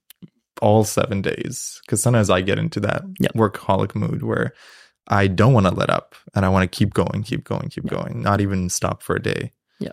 all 0.62 0.84
seven 0.84 1.22
days? 1.22 1.80
Because 1.86 2.02
sometimes 2.02 2.30
I 2.30 2.42
get 2.42 2.60
into 2.60 2.80
that 2.82 3.04
workaholic 3.36 3.96
mood 3.96 4.24
where 4.24 4.54
I 5.08 5.28
don't 5.28 5.54
want 5.54 5.66
to 5.68 5.74
let 5.74 5.90
up 5.90 6.16
and 6.36 6.46
I 6.46 6.50
want 6.50 6.64
to 6.70 6.78
keep 6.78 6.94
going, 6.94 7.24
keep 7.24 7.44
going, 7.44 7.70
keep 7.70 7.86
going, 7.88 8.22
not 8.22 8.40
even 8.42 8.70
stop 8.70 9.02
for 9.02 9.16
a 9.16 9.22
day. 9.22 9.52
Yeah. 9.80 9.92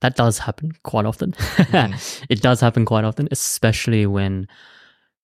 That 0.00 0.16
does 0.16 0.38
happen 0.38 0.72
quite 0.82 1.06
often. 1.06 1.32
Mhm. 1.32 2.24
it 2.30 2.42
does 2.42 2.60
happen 2.60 2.84
quite 2.84 3.04
often, 3.04 3.28
especially 3.30 4.06
when 4.06 4.48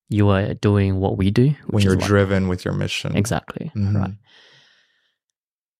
you 0.09 0.29
are 0.29 0.53
doing 0.53 0.99
what 0.99 1.17
we 1.17 1.29
do. 1.31 1.53
When 1.67 1.83
you're 1.83 1.93
is 1.93 1.99
like- 1.99 2.07
driven 2.07 2.47
with 2.47 2.63
your 2.63 2.73
mission. 2.73 3.15
Exactly. 3.17 3.71
Mhm. 3.75 3.95
Right. 3.99 4.13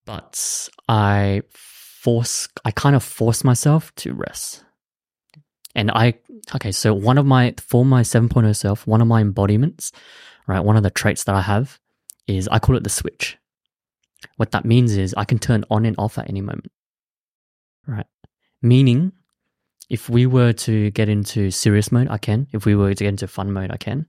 But 0.07 0.69
I 0.87 1.41
force, 1.51 2.47
I 2.65 2.71
kind 2.71 2.95
of 2.95 3.03
force 3.03 3.43
myself 3.43 3.93
to 3.95 4.13
rest. 4.13 4.63
And 5.75 5.91
I, 5.91 6.15
okay, 6.55 6.71
so 6.71 6.93
one 6.93 7.17
of 7.17 7.25
my, 7.25 7.53
for 7.59 7.85
my 7.85 8.01
7.0 8.01 8.55
self, 8.55 8.87
one 8.87 9.01
of 9.01 9.07
my 9.07 9.21
embodiments, 9.21 9.91
right, 10.47 10.61
one 10.61 10.77
of 10.77 10.83
the 10.83 10.89
traits 10.89 11.25
that 11.25 11.35
I 11.35 11.41
have 11.41 11.79
is 12.25 12.47
I 12.47 12.57
call 12.59 12.77
it 12.77 12.83
the 12.83 12.89
switch. 12.89 13.37
What 14.37 14.51
that 14.51 14.65
means 14.65 14.95
is 14.97 15.13
I 15.15 15.25
can 15.25 15.39
turn 15.39 15.65
on 15.69 15.85
and 15.85 15.95
off 15.99 16.17
at 16.17 16.29
any 16.29 16.41
moment. 16.41 16.71
Right. 17.85 18.07
Meaning, 18.61 19.11
if 19.89 20.09
we 20.09 20.25
were 20.25 20.53
to 20.53 20.89
get 20.91 21.09
into 21.09 21.51
serious 21.51 21.91
mode, 21.91 22.07
I 22.09 22.17
can. 22.17 22.47
If 22.53 22.65
we 22.65 22.75
were 22.75 22.93
to 22.93 23.03
get 23.03 23.09
into 23.09 23.27
fun 23.27 23.51
mode, 23.51 23.71
I 23.71 23.77
can. 23.77 24.07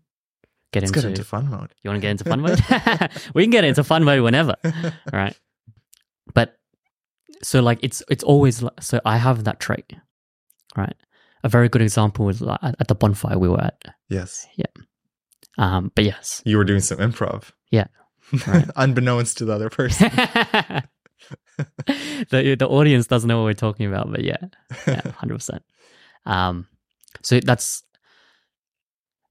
Get 0.73 0.83
Let's 0.83 0.91
into, 0.91 1.01
get 1.03 1.09
into 1.11 1.25
fun 1.25 1.49
mode. 1.51 1.75
you 1.83 1.91
want 1.91 1.99
to 1.99 2.03
get 2.03 2.11
into 2.13 2.25
fun 2.25 2.41
mode? 2.41 2.61
we 3.35 3.43
can 3.43 3.51
get 3.51 3.65
into 3.65 3.83
fun 3.85 4.05
mode 4.05 4.23
whenever. 4.23 4.55
All 4.65 4.93
right. 5.13 5.37
But 6.35 6.59
so 7.43 7.61
like 7.61 7.79
it's 7.83 8.03
it's 8.11 8.25
always 8.25 8.63
like, 8.63 8.81
so 8.83 9.01
I 9.05 9.17
have 9.17 9.45
that 9.45 9.61
trait. 9.61 9.93
Right. 10.77 10.97
A 11.45 11.49
very 11.49 11.69
good 11.69 11.83
example 11.83 12.27
was 12.27 12.41
like 12.41 12.59
at 12.63 12.77
at 12.81 12.89
the 12.89 12.95
bonfire 12.95 13.39
we 13.39 13.49
were 13.49 13.63
at. 13.63 13.81
yes. 14.09 14.47
Yeah. 14.57 14.67
Um, 15.57 15.91
but 15.95 16.05
yes. 16.05 16.43
You 16.45 16.57
were 16.57 16.65
doing 16.65 16.81
some 16.81 16.99
improv. 16.99 17.51
Yeah. 17.71 17.87
Right. 18.47 18.67
Unbeknownst 18.77 19.39
to 19.39 19.45
the 19.45 19.55
other 19.55 19.71
person. 19.71 20.11
the 22.31 22.57
the 22.59 22.69
audience 22.69 23.07
doesn't 23.07 23.29
know 23.29 23.39
what 23.39 23.45
we're 23.45 23.55
talking 23.55 23.87
about, 23.87 24.11
but 24.11 24.23
yeah, 24.23 24.37
yeah, 24.87 25.11
hundred 25.17 25.35
percent. 25.35 25.63
Um, 26.27 26.67
so 27.23 27.41
that's 27.41 27.83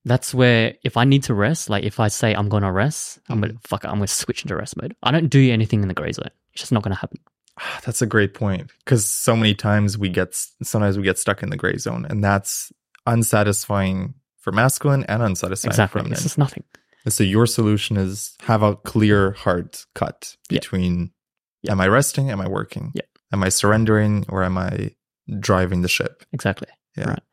that's 0.08 0.34
where 0.34 0.76
if 0.84 0.98
I 0.98 1.04
need 1.04 1.24
to 1.24 1.34
rest, 1.34 1.70
like 1.70 1.84
if 1.84 2.00
I 2.00 2.08
say 2.08 2.34
I'm 2.34 2.50
gonna 2.50 2.72
rest, 2.72 3.20
I'm 3.30 3.42
gonna 3.42 3.54
mm. 3.54 3.68
fuck 3.68 3.84
it, 3.84 3.88
I'm 3.88 3.96
gonna 3.96 4.08
switch 4.08 4.44
into 4.44 4.56
rest 4.56 4.82
mode. 4.82 4.96
I 5.04 5.12
don't 5.12 5.28
do 5.28 5.52
anything 5.52 5.82
in 5.82 5.88
the 5.88 5.94
gray 5.94 6.12
zone. 6.12 6.30
It's 6.54 6.62
just 6.62 6.72
not 6.72 6.84
gonna 6.84 6.96
happen. 6.96 7.20
That's 7.86 8.02
a 8.02 8.06
great 8.06 8.34
point 8.34 8.72
because 8.84 9.08
so 9.08 9.36
many 9.36 9.54
times 9.54 9.98
we 9.98 10.10
get 10.10 10.36
sometimes 10.64 10.98
we 10.98 11.04
get 11.04 11.18
stuck 11.18 11.44
in 11.44 11.50
the 11.50 11.58
gray 11.58 11.78
zone, 11.78 12.06
and 12.10 12.24
that's 12.24 12.72
unsatisfying 13.06 14.14
for 14.40 14.52
masculine 14.52 15.04
and 15.06 15.22
unsatisfying 15.22 15.72
Exactly. 15.72 16.00
for 16.00 16.04
feminine. 16.04 16.16
This 16.16 16.26
is 16.26 16.38
nothing. 16.38 16.64
And 17.06 17.14
so 17.14 17.24
your 17.24 17.46
solution 17.46 17.98
is 17.98 18.36
have 18.42 18.64
a 18.64 18.76
clear 18.76 19.32
hard 19.32 19.78
cut 19.96 20.36
Yeah. 20.50 20.60
between 20.60 21.12
Yeah. 21.62 21.72
am 21.72 21.82
I 21.82 21.88
resting, 21.88 22.30
am 22.32 22.42
I 22.42 22.48
working? 22.48 22.92
Yeah. 22.94 23.04
Am 23.32 23.44
I 23.44 23.50
surrendering 23.50 24.26
or 24.30 24.44
am 24.44 24.58
I 24.58 24.92
driving 25.40 25.82
the 25.82 25.88
ship? 25.88 26.24
Exactly. 26.34 26.68
Yeah. 26.98 27.10
Right. 27.10 27.24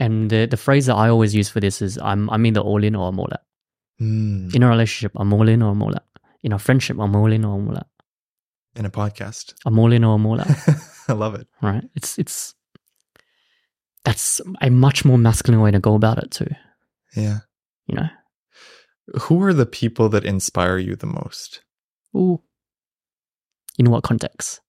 And 0.00 0.30
the 0.30 0.46
the 0.46 0.56
phrase 0.56 0.86
that 0.86 0.94
I 0.96 1.08
always 1.08 1.34
use 1.34 1.48
for 1.48 1.60
this 1.60 1.82
is 1.82 1.98
I'm 1.98 2.28
I'm 2.30 2.44
either 2.46 2.60
all 2.60 2.82
in 2.84 2.94
or 2.96 3.08
I'm 3.08 3.18
all 3.18 3.28
out. 3.32 3.40
Mm, 4.00 4.54
In 4.54 4.62
a 4.62 4.68
relationship, 4.68 5.12
I'm 5.16 5.32
all 5.32 5.48
in 5.48 5.62
or 5.62 5.70
I'm 5.72 5.82
all 5.82 5.94
out. 5.94 6.04
In 6.42 6.52
a 6.52 6.58
friendship, 6.58 6.98
I'm 6.98 7.14
all 7.14 7.30
in 7.32 7.44
or 7.44 7.54
I'm 7.56 7.68
all 7.68 7.76
out. 7.76 7.86
in 8.74 8.84
a 8.86 8.90
podcast. 8.90 9.54
I'm 9.66 9.78
all 9.78 9.92
in 9.92 10.02
or 10.04 10.14
I'm 10.14 10.26
all 10.26 10.40
out. 10.40 10.48
I 11.08 11.12
love 11.12 11.34
it. 11.34 11.46
right? 11.60 11.84
It's 11.94 12.18
it's 12.18 12.54
that's 14.04 14.40
a 14.60 14.70
much 14.70 15.04
more 15.04 15.18
masculine 15.18 15.60
way 15.60 15.70
to 15.70 15.78
go 15.78 15.94
about 15.94 16.18
it 16.18 16.30
too. 16.30 16.48
Yeah. 17.16 17.38
You 17.86 17.96
know. 17.96 18.08
Who 19.22 19.42
are 19.42 19.52
the 19.52 19.66
people 19.66 20.08
that 20.10 20.24
inspire 20.24 20.78
you 20.78 20.96
the 20.96 21.06
most 21.06 21.62
Ooh. 22.16 22.40
In 23.78 23.90
what 23.90 24.02
context? 24.04 24.60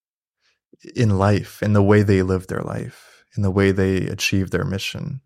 in 0.95 1.17
life, 1.17 1.63
in 1.63 1.71
the 1.73 1.81
way 1.83 2.03
they 2.03 2.21
live 2.23 2.47
their 2.47 2.61
life, 2.61 3.12
in 3.35 3.43
the 3.43 3.51
way 3.51 3.71
they 3.71 3.97
achieve 4.07 4.51
their 4.51 4.63
mission? 4.65 5.21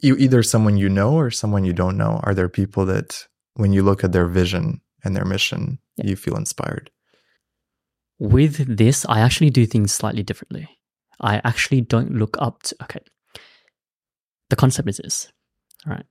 You, 0.00 0.16
either 0.16 0.42
someone 0.42 0.76
you 0.76 0.88
know 0.88 1.14
or 1.14 1.30
someone 1.30 1.64
you 1.64 1.72
don't 1.72 1.96
know. 1.96 2.20
Are 2.22 2.34
there 2.34 2.48
people 2.48 2.86
that, 2.86 3.26
when 3.54 3.72
you 3.72 3.82
look 3.82 4.04
at 4.04 4.12
their 4.12 4.26
vision 4.28 4.80
and 5.04 5.14
their 5.16 5.24
mission, 5.24 5.78
Yeah. 5.96 6.06
you 6.10 6.16
feel 6.16 6.36
inspired? 6.36 6.90
With 8.18 8.76
this, 8.76 9.04
I 9.08 9.20
actually 9.20 9.50
do 9.50 9.66
things 9.66 9.92
slightly 9.92 10.22
differently. 10.22 10.68
I 11.20 11.40
actually 11.44 11.80
don't 11.80 12.12
look 12.12 12.36
up 12.40 12.62
to 12.64 12.76
okay. 12.84 13.00
The 14.50 14.56
concept 14.56 14.88
is 14.88 14.98
this. 14.98 15.32
All 15.86 15.92
right. 15.94 16.06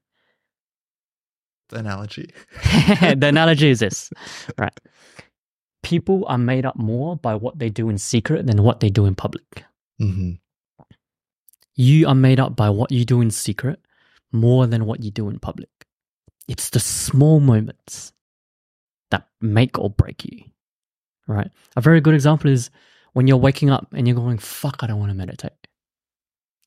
The 1.70 1.78
analogy. 1.78 2.34
the 3.02 3.28
analogy 3.28 3.70
is 3.70 3.80
this. 3.80 4.12
Right. 4.58 4.78
People 5.84 6.26
are 6.28 6.38
made 6.38 6.66
up 6.66 6.76
more 6.76 7.16
by 7.16 7.34
what 7.36 7.58
they 7.60 7.70
do 7.70 7.90
in 7.90 7.98
secret 7.98 8.46
than 8.46 8.62
what 8.64 8.80
they 8.82 8.90
do 8.90 9.06
in 9.06 9.16
public. 9.16 9.64
hmm 9.98 10.34
You 11.76 12.08
are 12.08 12.16
made 12.16 12.40
up 12.40 12.56
by 12.56 12.70
what 12.70 12.92
you 12.92 13.06
do 13.06 13.22
in 13.22 13.32
secret 13.32 13.80
more 14.32 14.68
than 14.68 14.86
what 14.86 15.02
you 15.04 15.12
do 15.12 15.30
in 15.30 15.40
public. 15.40 15.70
It's 16.48 16.70
the 16.70 16.80
small 16.80 17.40
moments 17.40 18.12
that 19.10 19.28
make 19.42 19.78
or 19.80 19.90
break 19.90 20.26
you. 20.26 20.44
Right? 21.28 21.50
A 21.76 21.82
very 21.82 22.02
good 22.02 22.14
example 22.14 22.50
is 22.50 22.70
when 23.14 23.28
you're 23.28 23.38
waking 23.38 23.70
up 23.70 23.88
and 23.94 24.08
you're 24.08 24.16
going, 24.16 24.38
fuck, 24.38 24.84
I 24.84 24.88
don't 24.88 25.00
want 25.00 25.12
to 25.12 25.18
meditate. 25.18 25.54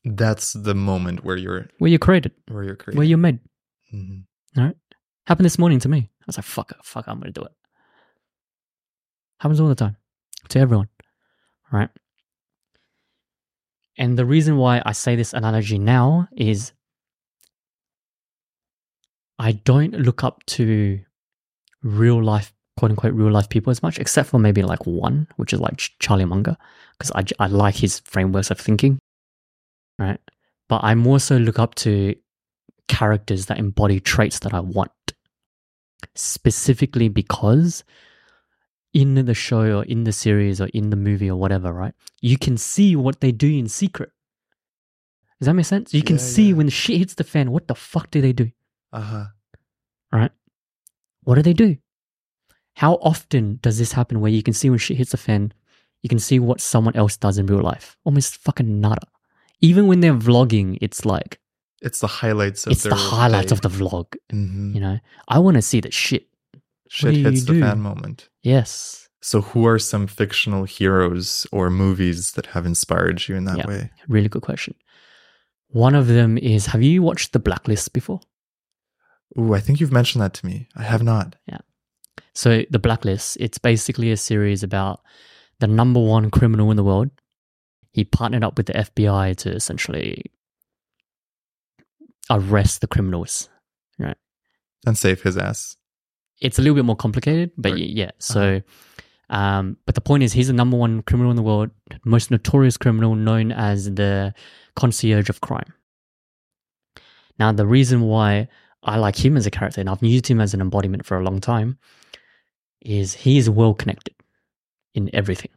That's 0.05 0.53
the 0.53 0.75
moment 0.75 1.25
where 1.25 1.37
you're 1.37 1.69
Where 1.79 1.89
you're 1.91 1.99
created, 1.99 2.33
where 2.49 2.63
you're 2.63 2.77
creating. 2.77 2.99
where 2.99 3.07
you're 3.07 3.19
made. 3.19 3.41
Mhm. 3.93 4.25
Happened 5.27 5.47
this 5.47 5.59
morning 5.59 5.81
to 5.81 5.89
me. 5.89 6.11
I 6.21 6.25
was 6.27 6.37
like, 6.37 6.45
fuck 6.45 6.71
it, 6.71 6.77
fuck, 6.83 7.07
I'm 7.09 7.19
going 7.19 7.33
to 7.33 7.41
do 7.41 7.45
it. 7.47 7.53
Happens 9.41 9.59
all 9.61 9.69
the 9.69 9.75
time 9.75 9.97
to 10.49 10.59
everyone. 10.59 10.89
Right? 11.73 11.89
And 13.97 14.19
the 14.19 14.27
reason 14.27 14.57
why 14.57 14.83
I 14.85 14.93
say 14.93 15.17
this 15.17 15.33
analogy 15.33 15.79
now 15.79 16.29
is 16.37 16.73
I 19.39 19.53
don't 19.53 19.95
look 19.95 20.25
up 20.25 20.45
to 20.47 21.01
real 21.83 22.23
life, 22.23 22.53
quote 22.77 22.91
unquote, 22.91 23.15
real 23.15 23.31
life 23.31 23.49
people 23.49 23.71
as 23.71 23.83
much, 23.83 23.99
except 23.99 24.29
for 24.29 24.39
maybe 24.39 24.63
like 24.63 24.87
one, 24.87 25.29
which 25.37 25.53
is 25.53 25.61
like 25.61 25.77
Charlie 26.01 26.25
Munger, 26.25 26.57
because 26.99 27.13
I, 27.15 27.25
I 27.45 27.47
like 27.47 27.77
his 27.77 28.01
frameworks 28.01 28.51
of 28.51 28.59
thinking. 28.59 28.99
Right. 29.99 30.21
But 30.69 30.83
I 30.83 30.95
more 30.95 31.21
so 31.21 31.37
look 31.37 31.59
up 31.59 31.75
to 31.77 32.15
characters 32.89 33.47
that 33.47 33.59
embody 33.59 34.01
traits 34.01 34.41
that 34.41 34.55
I 34.55 34.61
want, 34.61 34.91
specifically 36.15 37.09
because 37.09 37.85
in 38.95 39.15
the 39.27 39.35
show 39.35 39.79
or 39.79 39.85
in 39.85 40.05
the 40.05 40.13
series 40.13 40.61
or 40.61 40.69
in 40.73 40.91
the 40.91 40.97
movie 40.97 41.29
or 41.29 41.37
whatever, 41.37 41.73
right? 41.73 41.95
You 42.23 42.39
can 42.39 42.57
see 42.57 42.95
what 42.97 43.21
they 43.21 43.33
do 43.33 43.49
in 43.49 43.69
secret. 43.69 44.11
Does 45.41 45.47
that 45.47 45.55
make 45.55 45.67
sense? 45.67 45.93
You 45.93 46.03
can 46.03 46.17
Yeah, 46.17 46.23
see 46.23 46.49
yeah. 46.51 46.55
when 46.55 46.67
the 46.67 46.73
shit 46.73 46.99
hits 46.99 47.15
the 47.15 47.25
fan, 47.25 47.51
what 47.51 47.67
the 47.69 47.75
fuck 47.75 48.11
do 48.11 48.21
they 48.21 48.33
do? 48.33 48.51
Uh-huh. 48.93 49.27
right? 50.13 50.31
What 51.25 51.35
do 51.35 51.43
they 51.43 51.53
do? 51.53 51.77
How 52.77 52.95
often 53.03 53.59
does 53.63 53.79
this 53.79 53.93
happen 53.93 54.21
where 54.21 54.31
you 54.31 54.43
can 54.43 54.55
see 54.55 54.71
when 54.71 54.79
shit 54.79 54.97
hits 54.97 55.11
the 55.11 55.17
fan, 55.17 55.53
you 56.03 56.09
can 56.09 56.19
see 56.21 56.39
what 56.39 56.61
someone 56.61 56.95
else 56.95 57.17
does 57.17 57.37
in 57.39 57.47
real 57.47 57.61
life? 57.63 57.97
Almost 58.05 58.37
fucking 58.37 58.81
nada. 58.81 59.07
Even 59.61 59.87
when 59.89 60.01
they're 60.01 60.15
vlogging, 60.15 60.79
it's 60.81 61.05
like, 61.05 61.41
It's 61.83 61.99
the 62.01 62.07
highlights 62.07 62.67
of 62.67 62.73
it's 62.73 62.85
the 62.85 62.95
highlights 62.95 63.51
day. 63.51 63.57
of 63.57 63.61
the 63.63 63.69
vlog. 63.69 64.15
Mhm. 64.33 64.75
You 64.75 64.81
know, 64.81 64.99
I 65.29 65.39
want 65.41 65.57
to 65.57 65.63
see 65.63 65.81
the 65.81 65.91
shit. 65.91 66.29
shit 66.89 67.17
hits 67.17 67.45
the 67.45 67.59
fan 67.61 67.81
moment. 67.81 68.29
Yes. 68.45 69.09
So 69.23 69.41
who 69.41 69.67
are 69.67 69.79
some 69.79 70.07
fictional 70.07 70.65
heroes 70.65 71.47
or 71.51 71.71
movies 71.71 72.33
that 72.33 72.47
have 72.47 72.67
inspired 72.67 73.27
you 73.27 73.35
in 73.37 73.45
that 73.47 73.59
Yeah. 73.59 73.67
way? 73.67 73.91
Really 74.07 74.29
good 74.29 74.43
question. 74.43 74.75
One 75.69 75.95
of 75.95 76.07
them 76.07 76.37
is 76.39 76.67
Have 76.67 76.83
you 76.83 77.03
watched 77.03 77.33
The 77.33 77.39
Blacklist 77.41 77.93
before? 77.95 78.21
Ooh, 79.39 79.55
I 79.55 79.61
think 79.61 79.81
you've 79.81 79.91
mentioned 79.93 80.23
that 80.23 80.35
to 80.35 80.47
me. 80.47 80.69
I 80.77 80.83
have 80.83 81.03
not. 81.03 81.37
Yeah. 81.47 81.59
So, 82.35 82.65
The 82.71 82.79
Blacklist, 82.79 83.39
it's 83.41 83.59
basically 83.59 84.13
a 84.13 84.17
series 84.17 84.63
about 84.63 85.01
the 85.61 85.67
number 85.67 86.01
one 86.01 86.31
criminal 86.31 86.71
in 86.71 86.77
the 86.77 86.85
world. 86.85 87.11
He 87.93 88.05
partnered 88.05 88.45
up 88.45 88.57
with 88.59 88.67
the 88.67 88.77
FBI 88.77 89.35
to 89.39 89.53
essentially 89.53 90.23
arrest 92.29 92.81
the 92.83 92.87
criminals. 92.89 93.49
Right? 93.99 94.17
And 94.87 94.99
save 94.99 95.23
his 95.23 95.37
ass. 95.39 95.77
It's 96.45 96.59
a 96.59 96.63
little 96.63 96.75
bit 96.75 96.85
more 96.85 96.97
complicated, 96.97 97.51
but 97.57 97.73
Right. 97.73 97.89
yeah. 97.89 98.11
So, 98.19 98.61
um, 99.31 99.79
but 99.87 99.95
the 99.95 100.01
point 100.03 100.23
is, 100.23 100.33
he's 100.35 100.49
the 100.49 100.53
number 100.53 100.77
one 100.77 101.03
criminal 101.03 101.31
in 101.31 101.37
the 101.37 101.43
world, 101.43 101.71
most 102.05 102.31
notorious 102.31 102.77
criminal 102.77 103.15
known 103.15 103.51
as 103.51 103.87
the 103.95 104.35
concierge 104.77 105.31
of 105.31 105.41
crime. 105.41 105.73
Now, 107.39 107.51
the 107.53 107.67
reason 107.67 108.03
why 108.03 108.49
I 108.83 108.97
like 108.99 109.17
him 109.25 109.37
as 109.37 109.47
a 109.47 109.51
character, 109.51 109.81
and 109.81 109.89
I've 109.89 110.03
used 110.03 110.27
him 110.27 110.41
as 110.41 110.53
an 110.55 110.61
embodiment 110.61 111.07
for 111.07 111.19
a 111.19 111.25
long 111.25 111.41
time, 111.41 111.79
is 112.83 113.15
he 113.15 113.39
is 113.39 113.49
well 113.49 113.73
connected 113.75 114.15
in 114.95 115.09
everything. 115.15 115.51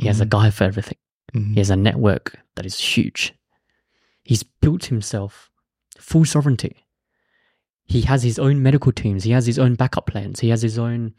He 0.00 0.06
has 0.06 0.20
a 0.20 0.24
Mhm. 0.26 0.30
guy 0.30 0.50
for 0.50 0.64
everything. 0.64 0.96
Mhm. 1.34 1.52
He 1.54 1.60
has 1.60 1.68
a 1.70 1.76
network 1.76 2.40
that 2.54 2.64
is 2.64 2.78
huge. 2.80 3.34
He's 4.24 4.42
built 4.42 4.86
himself 4.86 5.50
full 5.98 6.24
sovereignty. 6.24 6.76
He 7.90 8.02
has 8.02 8.22
his 8.22 8.38
own 8.38 8.62
medical 8.62 8.92
teams. 8.92 9.24
He 9.24 9.32
has 9.32 9.46
his 9.46 9.58
own 9.58 9.74
backup 9.74 10.06
plans. 10.06 10.38
He 10.38 10.50
has 10.50 10.62
his 10.62 10.78
own. 10.78 11.12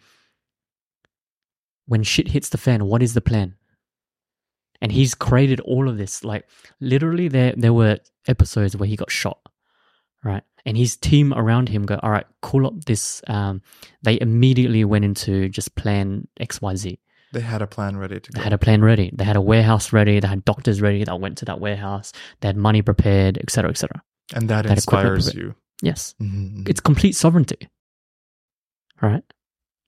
When 1.85 2.02
shit 2.02 2.30
hits 2.30 2.48
the 2.48 2.57
fan, 2.57 2.85
what 2.85 3.03
is 3.03 3.14
the 3.14 3.19
plan? 3.19 3.56
And 4.81 4.89
he's 4.89 5.14
created 5.14 5.60
all 5.60 5.89
of 5.89 5.98
this. 5.98 6.23
Like 6.23 6.48
literally, 6.80 7.27
there 7.27 7.53
there 7.57 7.73
were 7.73 7.98
episodes 8.26 8.77
where 8.77 8.88
he 8.88 8.95
got 8.95 9.11
shot, 9.11 9.39
right? 10.23 10.43
And 10.65 10.77
his 10.77 10.95
team 10.95 11.34
around 11.34 11.68
him 11.68 11.85
go, 11.85 11.99
"All 12.02 12.10
right, 12.10 12.26
call 12.41 12.65
up 12.65 12.85
this." 12.85 13.22
Um, 13.27 13.61
they 14.02 14.18
immediately 14.22 14.85
went 14.85 15.03
into 15.03 15.49
just 15.49 15.76
plan 15.76 16.30
X 16.39 16.61
Y 16.61 16.76
Z. 16.76 16.99
They 17.34 17.41
had 17.41 17.61
a 17.61 17.68
plan 17.68 17.98
ready 17.98 18.22
to 18.22 18.31
They 18.31 18.39
had 18.39 18.53
a 18.53 18.57
plan 18.57 18.81
ready. 18.81 19.11
They 19.14 19.26
had 19.26 19.35
a 19.35 19.41
warehouse 19.41 19.91
ready. 19.91 20.22
They 20.22 20.27
had 20.30 20.45
doctors 20.45 20.80
ready 20.80 21.03
that 21.03 21.19
went 21.19 21.38
to 21.39 21.45
that 21.45 21.60
warehouse. 21.60 22.14
They 22.39 22.48
had 22.48 22.56
money 22.56 22.81
prepared, 22.81 23.38
etc., 23.39 23.69
etc. 23.72 24.03
and 24.34 24.48
that 24.48 24.64
had 24.64 24.77
inspires 24.77 25.34
you. 25.34 25.56
Yes, 25.82 26.14
Mhm. 26.22 26.68
it's 26.70 26.80
complete 26.80 27.16
sovereignty, 27.16 27.68
right? 29.02 29.24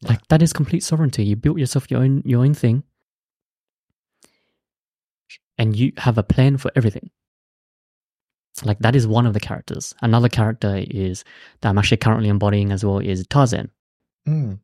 Yeah. 0.01 0.09
Like 0.09 0.27
that 0.29 0.41
is 0.41 0.51
complete 0.53 0.83
sovereignty. 0.83 1.23
You 1.23 1.35
built 1.35 1.59
yourself 1.59 1.89
your 1.91 2.01
own 2.01 2.21
your 2.25 2.43
own 2.43 2.53
thing, 2.53 2.83
and 5.57 5.75
you 5.75 5.93
have 5.97 6.17
a 6.17 6.23
plan 6.23 6.57
for 6.57 6.71
everything. 6.75 7.09
Like 8.63 8.79
that 8.79 8.95
is 8.95 9.07
one 9.07 9.25
of 9.25 9.33
the 9.33 9.39
characters. 9.39 9.93
Another 10.01 10.29
character 10.29 10.83
is 10.89 11.23
that 11.61 11.69
I'm 11.69 11.77
actually 11.77 11.97
currently 11.97 12.29
embodying 12.29 12.71
as 12.71 12.83
well 12.85 12.99
is 12.99 13.25
Tarzan. 13.27 13.69
Mm. 14.27 14.59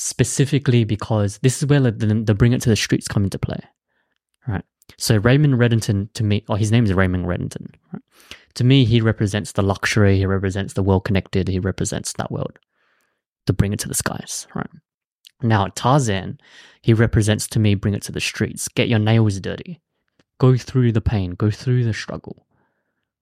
specifically 0.00 0.84
because 0.84 1.38
this 1.38 1.60
is 1.60 1.66
where 1.66 1.80
the, 1.80 1.90
the, 1.90 2.06
the 2.22 2.34
bring 2.34 2.52
it 2.52 2.62
to 2.62 2.68
the 2.68 2.76
streets 2.76 3.08
come 3.08 3.24
into 3.24 3.36
play 3.38 3.58
right 4.46 4.62
so 4.96 5.16
raymond 5.16 5.54
reddington 5.54 6.08
to 6.12 6.22
me 6.22 6.44
or 6.48 6.56
his 6.56 6.70
name 6.70 6.84
is 6.84 6.92
raymond 6.94 7.26
reddington 7.26 7.66
right? 7.92 8.02
To 8.54 8.64
me 8.64 8.84
he 8.84 9.00
represents 9.00 9.52
the 9.52 9.62
luxury 9.62 10.16
he 10.18 10.26
represents 10.26 10.74
the 10.74 10.82
well 10.82 11.00
connected 11.00 11.48
he 11.48 11.58
represents 11.58 12.12
that 12.14 12.30
world 12.32 12.58
to 13.46 13.52
bring 13.52 13.72
it 13.72 13.78
to 13.80 13.88
the 13.88 13.94
skies 13.94 14.46
right? 14.54 14.70
Now 15.42 15.68
tarzan 15.74 16.38
he 16.82 16.92
represents 16.92 17.46
to 17.48 17.58
me 17.58 17.74
bring 17.74 17.94
it 17.94 18.02
to 18.02 18.12
the 18.12 18.20
streets. 18.20 18.68
Get 18.68 18.88
your 18.88 18.98
nails 18.98 19.40
dirty. 19.40 19.80
Go 20.38 20.56
through 20.56 20.92
the 20.92 21.00
pain. 21.00 21.32
Go 21.32 21.50
through 21.50 21.84
the 21.84 21.92
struggle. 21.92 22.46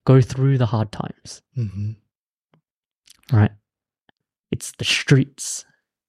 Go 0.04 0.20
through 0.20 0.58
the 0.58 0.66
hard 0.66 0.92
times. 0.92 1.42
Hmm 1.54 1.92
right? 3.32 3.50
It's 4.52 4.72
the 4.78 4.84
streets. 4.84 5.64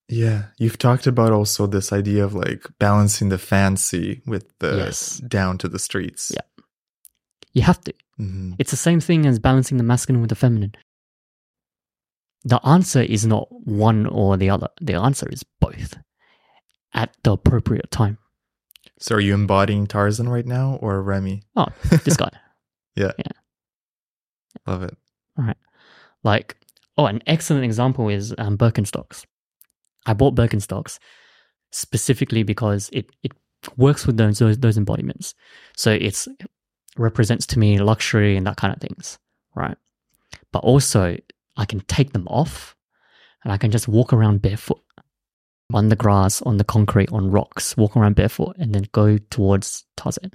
Yeah, 0.07 0.43
you've 0.57 0.77
talked 0.77 1.07
about 1.07 1.33
also 1.33 1.65
this 1.67 1.91
idea 1.91 2.23
of 2.23 2.33
like 2.33 2.65
balancing 2.79 3.29
the 3.29 3.37
fancy 3.37 4.21
with 4.25 4.45
the 4.59 4.77
Yes. 4.77 5.17
down 5.17 5.57
to 5.57 5.67
the 5.67 5.79
streets. 5.79 6.31
Yeah. 6.33 6.41
you 7.53 7.63
have 7.63 7.81
to 7.81 7.93
hmm 8.17 8.53
It's 8.59 8.71
the 8.71 8.77
same 8.77 8.99
thing 8.99 9.25
as 9.25 9.39
balancing 9.39 9.77
the 9.77 9.83
masculine 9.83 10.21
with 10.21 10.29
the 10.29 10.35
feminine. 10.35 10.73
The 12.43 12.65
answer 12.65 13.01
is 13.01 13.25
not 13.25 13.47
one 13.49 14.05
or 14.05 14.37
the 14.37 14.49
other. 14.49 14.69
The 14.81 14.93
answer 14.93 15.27
is 15.29 15.43
both 15.59 15.95
at 16.93 17.15
the 17.23 17.33
appropriate 17.33 17.91
time. 17.91 18.17
So 18.99 19.15
are 19.15 19.19
you 19.19 19.33
embodying 19.33 19.85
Tarzan 19.85 20.29
right 20.29 20.45
now 20.45 20.79
or 20.81 21.01
Remy? 21.01 21.43
Oh, 21.55 21.67
this 22.03 22.17
guy. 22.17 22.29
Yeah. 22.95 23.11
Yeah. 23.19 23.31
Love 24.65 24.81
it. 24.81 24.97
All 25.37 25.45
right. 25.45 25.57
Like, 26.23 26.57
oh, 26.97 27.05
an 27.05 27.21
excellent 27.27 27.63
example 27.63 28.09
is 28.09 28.33
um, 28.39 28.57
Birkenstocks. 28.57 29.23
I 30.07 30.13
bought 30.13 30.33
Birkenstocks 30.33 30.97
specifically 31.71 32.41
because 32.41 32.89
it, 32.91 33.11
it 33.21 33.33
works 33.75 34.07
with 34.07 34.17
those, 34.17 34.39
those 34.39 34.57
those 34.57 34.77
embodiments. 34.77 35.35
So 35.75 35.91
it's 35.91 36.27
represents 36.99 37.45
to 37.47 37.59
me 37.59 37.77
luxury 37.79 38.35
and 38.37 38.45
that 38.47 38.57
kind 38.57 38.73
of 38.73 38.79
things, 38.81 39.17
right? 39.55 39.77
But 40.51 40.59
also 40.59 41.17
I 41.55 41.65
can 41.65 41.79
take 41.81 42.13
them 42.13 42.27
off 42.27 42.75
and 43.43 43.51
I 43.53 43.57
can 43.57 43.71
just 43.71 43.87
walk 43.87 44.13
around 44.13 44.41
barefoot 44.41 44.81
on 45.73 45.89
the 45.89 45.95
grass, 45.95 46.41
on 46.43 46.57
the 46.57 46.63
concrete, 46.63 47.11
on 47.11 47.29
rocks, 47.29 47.75
walk 47.77 47.95
around 47.97 48.15
barefoot 48.15 48.55
and 48.57 48.73
then 48.73 48.85
go 48.93 49.17
towards 49.17 49.85
Tarzan, 49.97 50.31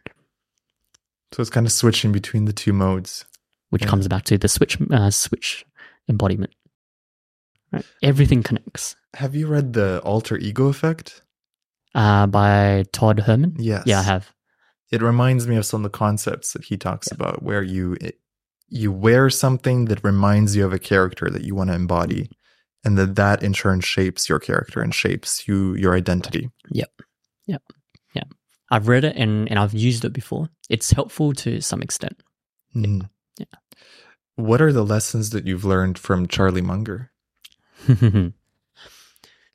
So 1.32 1.40
it's 1.40 1.50
kind 1.50 1.66
of 1.66 1.72
switching 1.72 2.12
between 2.12 2.44
the 2.44 2.52
two 2.52 2.72
modes. 2.72 3.24
which 3.70 3.82
Yeah. 3.82 3.88
comes 3.88 4.06
back 4.08 4.24
to 4.24 4.36
the 4.36 4.48
switch 4.48 4.76
uh, 4.90 5.10
switch 5.10 5.64
embodiment. 6.06 6.52
Right? 7.72 7.86
Everything 8.02 8.42
connects. 8.42 8.96
Have 9.14 9.34
you 9.34 9.46
read 9.46 9.72
the 9.72 10.00
Alter 10.04 10.36
Ego 10.36 10.68
Effect? 10.68 11.22
Uh, 11.94 12.26
by 12.26 12.84
Todd 12.92 13.20
Herman. 13.20 13.56
Yes. 13.58 13.84
Yeah, 13.86 14.00
I 14.00 14.02
have. 14.02 14.30
It 14.92 15.02
reminds 15.02 15.48
me 15.48 15.56
of 15.56 15.66
some 15.66 15.84
of 15.84 15.90
the 15.90 15.98
concepts 15.98 16.52
that 16.52 16.66
he 16.66 16.76
talks 16.76 17.10
about, 17.10 17.42
where 17.42 17.62
you 17.62 17.96
it, 18.00 18.18
you 18.68 18.92
wear 18.92 19.30
something 19.30 19.86
that 19.86 20.04
reminds 20.04 20.54
you 20.54 20.64
of 20.64 20.72
a 20.72 20.78
character 20.78 21.30
that 21.30 21.42
you 21.42 21.54
want 21.54 21.70
to 21.70 21.74
embody, 21.74 22.30
and 22.84 22.98
that 22.98 23.16
that 23.16 23.42
in 23.42 23.54
turn 23.54 23.80
shapes 23.80 24.28
your 24.28 24.38
character 24.38 24.82
and 24.82 24.94
shapes 24.94 25.48
you 25.48 25.74
your 25.74 25.96
identity. 25.96 26.50
Yep. 26.70 26.90
Yep. 27.46 27.62
Yeah. 28.14 28.24
I've 28.70 28.88
read 28.88 29.04
it 29.04 29.16
and, 29.16 29.48
and 29.50 29.58
I've 29.58 29.74
used 29.74 30.04
it 30.04 30.12
before. 30.12 30.48
It's 30.68 30.90
helpful 30.92 31.32
to 31.34 31.60
some 31.60 31.82
extent. 31.82 32.22
Mhm. 32.74 33.08
Yeah. 33.38 33.46
What 34.36 34.62
are 34.62 34.72
the 34.72 34.84
lessons 34.84 35.30
that 35.30 35.46
you've 35.46 35.64
learned 35.64 35.98
from 35.98 36.26
Charlie 36.28 36.62
Munger? 36.62 37.10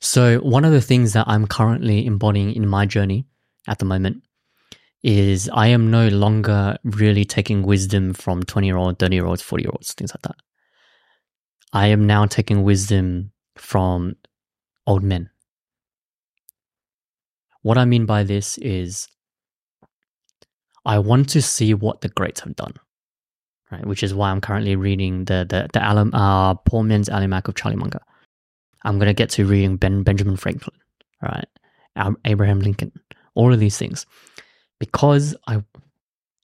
so, 0.00 0.38
one 0.38 0.64
of 0.64 0.72
the 0.72 0.80
things 0.80 1.12
that 1.14 1.26
I'm 1.28 1.46
currently 1.46 2.06
embodying 2.06 2.52
in 2.52 2.66
my 2.66 2.86
journey 2.86 3.26
at 3.66 3.78
the 3.78 3.84
moment 3.84 4.22
is 5.02 5.48
I 5.52 5.68
am 5.68 5.90
no 5.90 6.08
longer 6.08 6.76
really 6.82 7.24
taking 7.24 7.62
wisdom 7.62 8.14
from 8.14 8.42
20 8.42 8.66
year 8.66 8.76
old, 8.76 8.98
30 8.98 9.14
year 9.14 9.26
olds, 9.26 9.42
40 9.42 9.64
year 9.64 9.70
olds, 9.70 9.94
things 9.94 10.12
like 10.12 10.22
that. 10.22 10.36
I 11.72 11.88
am 11.88 12.06
now 12.06 12.26
taking 12.26 12.62
wisdom 12.64 13.32
from 13.56 14.16
old 14.86 15.02
men. 15.02 15.30
What 17.62 17.78
I 17.78 17.84
mean 17.84 18.06
by 18.06 18.22
this 18.22 18.58
is 18.58 19.08
I 20.84 20.98
want 20.98 21.28
to 21.30 21.42
see 21.42 21.74
what 21.74 22.00
the 22.00 22.08
greats 22.08 22.40
have 22.40 22.56
done. 22.56 22.74
Right, 23.70 23.84
which 23.84 24.02
is 24.02 24.14
why 24.14 24.30
I'm 24.30 24.40
currently 24.40 24.76
reading 24.76 25.26
the 25.26 25.44
the 25.46 25.68
the 25.74 25.80
Alam, 25.80 26.14
uh, 26.14 26.54
Poor 26.54 26.82
Man's 26.82 27.10
Almanac 27.10 27.48
of 27.48 27.54
Charlie 27.54 27.76
Munger. 27.76 28.00
I'm 28.82 28.98
gonna 28.98 29.12
get 29.12 29.28
to 29.30 29.44
reading 29.44 29.76
Ben 29.76 30.02
Benjamin 30.02 30.36
Franklin, 30.36 30.74
right? 31.20 31.44
Abraham 32.24 32.60
Lincoln, 32.60 32.92
all 33.34 33.52
of 33.52 33.60
these 33.60 33.76
things, 33.76 34.06
because 34.78 35.36
I 35.46 35.62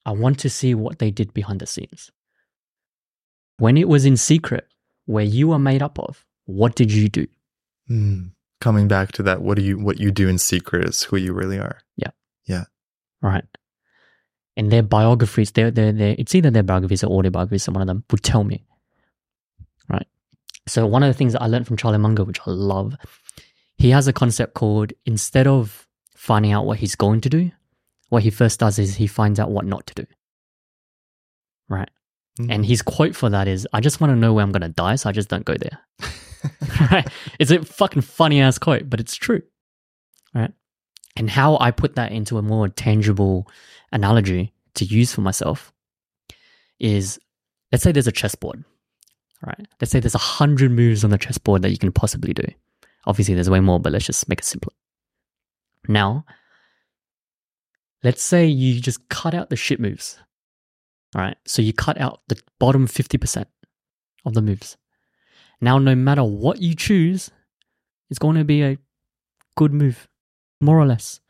I 0.06 0.12
want 0.12 0.38
to 0.40 0.50
see 0.50 0.74
what 0.74 0.98
they 0.98 1.10
did 1.10 1.32
behind 1.32 1.60
the 1.60 1.66
scenes. 1.66 2.10
When 3.58 3.76
it 3.76 3.88
was 3.88 4.04
in 4.04 4.16
secret, 4.16 4.66
where 5.06 5.24
you 5.24 5.52
are 5.52 5.58
made 5.58 5.82
up 5.82 5.98
of, 5.98 6.24
what 6.46 6.74
did 6.74 6.92
you 6.92 7.08
do? 7.08 7.26
Hmm. 7.88 8.22
Coming 8.60 8.88
back 8.88 9.12
to 9.12 9.22
that, 9.24 9.42
what 9.42 9.56
do 9.56 9.62
you 9.62 9.78
what 9.78 9.98
you 9.98 10.10
do 10.10 10.28
in 10.28 10.38
secret 10.38 10.88
is 10.88 11.02
who 11.02 11.16
you 11.16 11.32
really 11.32 11.58
are. 11.58 11.80
Yeah. 11.96 12.10
Yeah. 12.46 12.64
Right? 13.20 13.44
And 14.56 14.70
their 14.70 14.82
biographies, 14.82 15.52
their 15.52 15.70
their 15.70 15.92
their 15.92 16.14
it's 16.18 16.34
either 16.34 16.50
their 16.50 16.62
biographies 16.62 17.04
or 17.04 17.10
autobiographies, 17.10 17.68
one 17.68 17.82
of 17.82 17.86
them 17.86 18.04
would 18.10 18.22
tell 18.22 18.44
me, 18.44 18.64
right? 19.88 20.06
So 20.66 20.86
one 20.86 21.02
of 21.02 21.08
the 21.08 21.14
things 21.14 21.34
that 21.34 21.42
I 21.42 21.46
learned 21.46 21.66
from 21.66 21.76
Charlie 21.76 21.98
Munger, 21.98 22.24
which 22.24 22.40
I 22.46 22.50
love, 22.50 22.96
he 23.76 23.90
has 23.90 24.08
a 24.08 24.12
concept 24.12 24.54
called 24.54 24.92
instead 25.04 25.46
of 25.46 25.86
finding 26.16 26.52
out 26.52 26.64
what 26.64 26.78
he's 26.78 26.94
going 26.94 27.20
to 27.22 27.28
do, 27.28 27.50
what 28.08 28.22
he 28.22 28.30
first 28.30 28.60
does 28.60 28.78
is 28.78 28.94
he 28.96 29.06
finds 29.06 29.40
out 29.40 29.50
what 29.50 29.64
not 29.66 29.86
to 29.88 29.94
do, 29.94 30.06
right? 31.68 31.90
Mhm. 32.38 32.52
And 32.52 32.66
his 32.66 32.82
quote 32.82 33.14
for 33.14 33.30
that 33.30 33.46
is, 33.48 33.66
"I 33.72 33.80
just 33.80 34.00
want 34.00 34.10
to 34.10 34.16
know 34.16 34.32
where 34.32 34.42
I'm 34.42 34.52
going 34.52 34.62
to 34.62 34.68
die, 34.68 34.96
so 34.96 35.08
I 35.08 35.12
just 35.12 35.28
don't 35.28 35.44
go 35.44 35.54
there." 35.54 35.78
right? 36.90 37.08
It's 37.38 37.50
a 37.50 37.64
fucking 37.64 38.02
funny 38.02 38.40
ass 38.40 38.58
quote, 38.58 38.90
but 38.90 39.00
it's 39.00 39.14
true. 39.14 39.42
Right? 40.34 40.52
And 41.16 41.30
how 41.30 41.56
I 41.60 41.70
put 41.70 41.94
that 41.94 42.10
into 42.12 42.38
a 42.38 42.42
more 42.42 42.68
tangible 42.68 43.48
analogy 43.92 44.52
to 44.74 44.84
use 44.84 45.14
for 45.14 45.20
myself 45.20 45.72
is 46.80 47.18
let's 47.70 47.84
say 47.84 47.92
there's 47.92 48.08
a 48.08 48.12
chessboard. 48.12 48.64
Right? 49.46 49.66
Let's 49.80 49.92
say 49.92 50.00
there's 50.00 50.14
a 50.14 50.18
hundred 50.18 50.72
moves 50.72 51.04
on 51.04 51.10
the 51.10 51.18
chessboard 51.18 51.62
that 51.62 51.70
you 51.70 51.78
can 51.78 51.92
possibly 51.92 52.32
do. 52.32 52.44
Obviously 53.06 53.34
there's 53.34 53.50
way 53.50 53.60
more, 53.60 53.78
but 53.78 53.92
let's 53.92 54.06
just 54.06 54.28
make 54.28 54.40
it 54.40 54.44
simpler. 54.44 54.72
Now, 55.86 56.24
let's 58.04 58.22
say 58.22 58.46
you 58.46 58.80
just 58.80 59.08
cut 59.08 59.34
out 59.34 59.50
the 59.50 59.56
shit 59.56 59.80
moves. 59.80 60.18
All 61.16 61.22
right. 61.22 61.36
So 61.46 61.62
you 61.62 61.72
cut 61.72 62.00
out 62.00 62.20
the 62.28 62.38
bottom 62.60 62.86
50% 62.86 63.46
of 64.24 64.34
the 64.34 64.42
moves. 64.42 64.76
Now, 65.60 65.78
no 65.78 65.94
matter 65.94 66.22
what 66.24 66.60
you 66.60 66.74
choose, 66.74 67.30
it's 68.10 68.18
going 68.18 68.36
to 68.36 68.44
be 68.44 68.62
a 68.62 68.78
good 69.56 69.72
move, 69.72 70.08
more 70.60 70.78
or 70.78 70.86
less. 70.86 71.20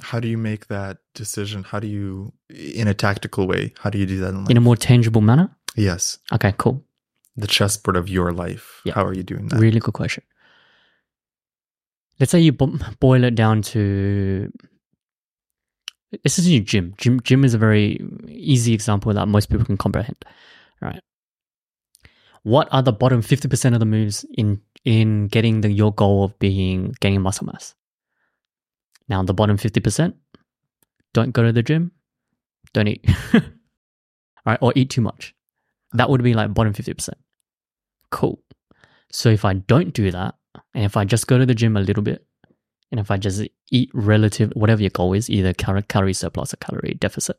How 0.00 0.18
do 0.20 0.26
you 0.28 0.38
make 0.38 0.66
that 0.68 0.98
decision? 1.14 1.62
How 1.64 1.78
do 1.80 1.86
you, 1.86 2.32
in 2.50 2.88
a 2.88 2.94
tactical 2.94 3.46
way, 3.46 3.74
how 3.78 3.90
do 3.90 3.98
you 3.98 4.06
do 4.06 4.18
that 4.20 4.30
in 4.30 4.40
life? 4.42 4.50
In 4.50 4.56
a 4.56 4.60
more 4.60 4.76
tangible 4.76 5.20
manner. 5.20 5.54
yes, 5.76 6.18
Okay, 6.32 6.54
cool. 6.58 6.82
the 7.36 7.46
chessboard 7.46 7.96
of 7.96 8.08
your 8.08 8.32
life. 8.32 8.80
Yeah. 8.84 8.94
How 8.94 9.04
are 9.04 9.14
you 9.14 9.22
doing 9.24 9.48
that? 9.48 9.60
Really 9.60 9.80
good 9.80 9.94
question. 9.94 10.24
Let's 12.20 12.30
say 12.32 12.38
you 12.40 12.52
bo- 12.52 12.78
boil 13.00 13.24
it 13.24 13.34
down 13.34 13.62
to 13.62 14.50
your 16.22 16.62
gym. 16.62 16.94
Gym 16.98 17.20
gym 17.20 17.44
is 17.44 17.54
a 17.54 17.58
very 17.58 18.04
easy 18.28 18.74
example 18.74 19.12
that 19.12 19.26
most 19.26 19.50
people 19.50 19.64
can 19.64 19.76
comprehend. 19.76 20.24
Right. 20.80 21.00
What 22.42 22.68
are 22.72 22.82
the 22.82 22.92
bottom 22.92 23.22
fifty 23.22 23.48
percent 23.48 23.74
of 23.74 23.80
the 23.80 23.86
moves 23.86 24.24
in 24.36 24.60
in 24.84 25.28
getting 25.28 25.62
the 25.62 25.70
your 25.70 25.92
goal 25.92 26.24
of 26.24 26.38
being 26.38 26.94
gaining 27.00 27.22
muscle 27.22 27.46
mass? 27.46 27.74
Now 29.08 29.22
the 29.22 29.34
bottom 29.34 29.56
fifty 29.56 29.80
percent, 29.80 30.16
don't 31.12 31.32
go 31.32 31.42
to 31.42 31.52
the 31.52 31.62
gym, 31.62 31.92
don't 32.72 32.88
eat. 32.88 33.04
All 33.34 33.40
right, 34.46 34.58
or 34.60 34.72
eat 34.76 34.90
too 34.90 35.00
much. 35.00 35.34
That 35.92 36.10
would 36.10 36.22
be 36.22 36.34
like 36.34 36.52
bottom 36.52 36.74
fifty 36.74 36.92
percent. 36.92 37.18
Cool. 38.10 38.42
So 39.10 39.28
if 39.30 39.44
I 39.44 39.54
don't 39.54 39.94
do 39.94 40.10
that, 40.10 40.34
and 40.74 40.84
if 40.84 40.96
I 40.96 41.04
just 41.04 41.26
go 41.26 41.38
to 41.38 41.46
the 41.46 41.54
gym 41.54 41.76
a 41.76 41.80
little 41.80 42.02
bit, 42.02 42.26
and 42.94 43.00
if 43.00 43.10
I 43.10 43.16
just 43.16 43.42
eat 43.72 43.90
relative, 43.92 44.52
whatever 44.54 44.80
your 44.80 44.90
goal 44.90 45.14
is, 45.14 45.28
either 45.28 45.52
calorie 45.52 46.12
surplus 46.12 46.54
or 46.54 46.58
calorie 46.58 46.94
deficit, 46.94 47.36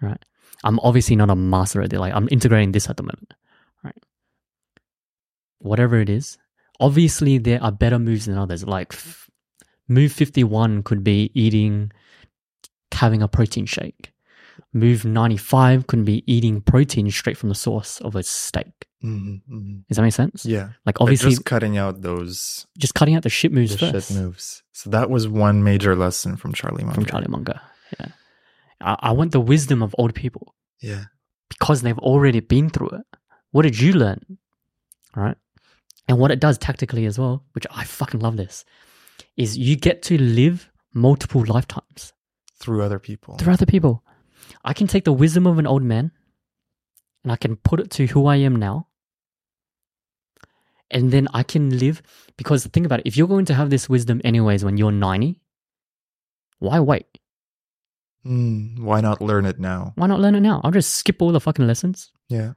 right? 0.00 0.20
I'm 0.64 0.80
obviously 0.80 1.14
not 1.14 1.30
a 1.30 1.36
master 1.36 1.82
at 1.82 1.92
it. 1.92 2.00
Like 2.00 2.12
I'm 2.12 2.28
integrating 2.32 2.72
this 2.72 2.90
at 2.90 2.96
the 2.96 3.04
moment, 3.04 3.32
right? 3.84 4.02
Whatever 5.60 6.00
it 6.00 6.10
is, 6.10 6.36
obviously 6.80 7.38
there 7.38 7.62
are 7.62 7.70
better 7.70 8.00
moves 8.00 8.26
than 8.26 8.36
others. 8.36 8.64
Like 8.64 8.92
f- 8.92 9.30
move 9.86 10.10
51 10.10 10.82
could 10.82 11.04
be 11.04 11.30
eating, 11.32 11.92
having 12.90 13.22
a 13.22 13.28
protein 13.28 13.66
shake. 13.66 14.10
Move 14.72 15.04
95 15.04 15.86
could 15.86 16.04
be 16.04 16.24
eating 16.26 16.60
protein 16.60 17.08
straight 17.12 17.38
from 17.38 17.50
the 17.50 17.54
source 17.54 18.00
of 18.00 18.16
a 18.16 18.24
steak. 18.24 18.88
Mhm, 19.02 19.42
mhm. 19.50 19.84
Does 19.88 19.96
that 19.96 20.02
make 20.02 20.12
sense? 20.12 20.44
Yeah. 20.46 20.70
Like 20.86 21.00
obviously, 21.00 21.30
just 21.30 21.44
cutting 21.44 21.76
out 21.76 22.02
those 22.02 22.66
just 22.78 22.94
cutting 22.94 23.14
out 23.16 23.22
the 23.24 23.28
shit 23.28 23.52
moves 23.52 23.72
the 23.76 23.90
first 23.90 24.08
shit 24.08 24.16
moves. 24.16 24.62
So 24.72 24.90
that 24.90 25.10
was 25.10 25.26
one 25.28 25.64
major 25.64 25.96
lesson 25.96 26.36
from 26.36 26.52
Charlie 26.52 26.84
Munger. 26.84 26.94
from 26.94 27.06
Charlie 27.06 27.28
Munger. 27.28 27.60
Yeah, 27.98 28.08
I, 28.80 28.96
I 29.00 29.12
want 29.12 29.32
the 29.32 29.40
wisdom 29.40 29.82
of 29.82 29.94
old 29.98 30.14
people 30.14 30.54
Yeah. 30.80 31.04
because 31.48 31.82
they've 31.82 31.98
already 31.98 32.40
been 32.40 32.70
through 32.70 32.90
it. 32.90 33.06
What 33.50 33.62
did 33.62 33.78
you 33.78 33.92
learn? 33.92 34.38
Right, 35.16 35.36
and 36.08 36.18
what 36.18 36.30
it 36.30 36.40
does 36.40 36.56
tactically 36.58 37.04
as 37.06 37.18
well, 37.18 37.44
which 37.52 37.66
I 37.70 37.84
fucking 37.84 38.20
love 38.20 38.36
this, 38.36 38.64
is 39.36 39.58
you 39.58 39.76
get 39.76 40.02
to 40.04 40.16
live 40.16 40.70
multiple 40.94 41.44
lifetimes 41.44 42.12
Through 42.60 42.82
other 42.82 42.98
people. 42.98 43.36
through 43.36 43.52
other 43.52 43.66
people. 43.66 44.02
I 44.64 44.72
can 44.74 44.86
take 44.86 45.04
the 45.04 45.12
wisdom 45.12 45.46
of 45.46 45.58
an 45.58 45.66
old 45.66 45.82
man, 45.82 46.12
and 47.24 47.30
I 47.32 47.36
can 47.36 47.56
put 47.56 47.78
it 47.80 47.90
to 47.92 48.06
who 48.06 48.26
I 48.26 48.36
am 48.36 48.56
now. 48.56 48.88
And 50.92 51.10
then 51.10 51.26
I 51.32 51.42
can 51.42 51.78
live 51.78 52.02
because 52.36 52.66
think 52.66 52.86
about 52.86 53.00
it. 53.00 53.06
If 53.06 53.16
you're 53.16 53.28
going 53.28 53.46
to 53.46 53.54
have 53.54 53.70
this 53.70 53.88
wisdom 53.88 54.20
anyways 54.24 54.64
when 54.64 54.76
you're 54.76 54.92
90, 54.92 55.40
why 56.58 56.80
wait? 56.80 57.06
Mm, 58.24 58.78
why 58.78 59.00
not 59.00 59.20
learn 59.20 59.46
it 59.46 59.58
now? 59.58 59.92
Why 59.96 60.06
not 60.06 60.20
learn 60.20 60.34
it 60.34 60.40
now? 60.40 60.60
I'll 60.62 60.70
just 60.70 60.94
skip 60.94 61.20
all 61.20 61.32
the 61.32 61.40
fucking 61.40 61.66
lessons. 61.66 62.12
Yeah. 62.28 62.52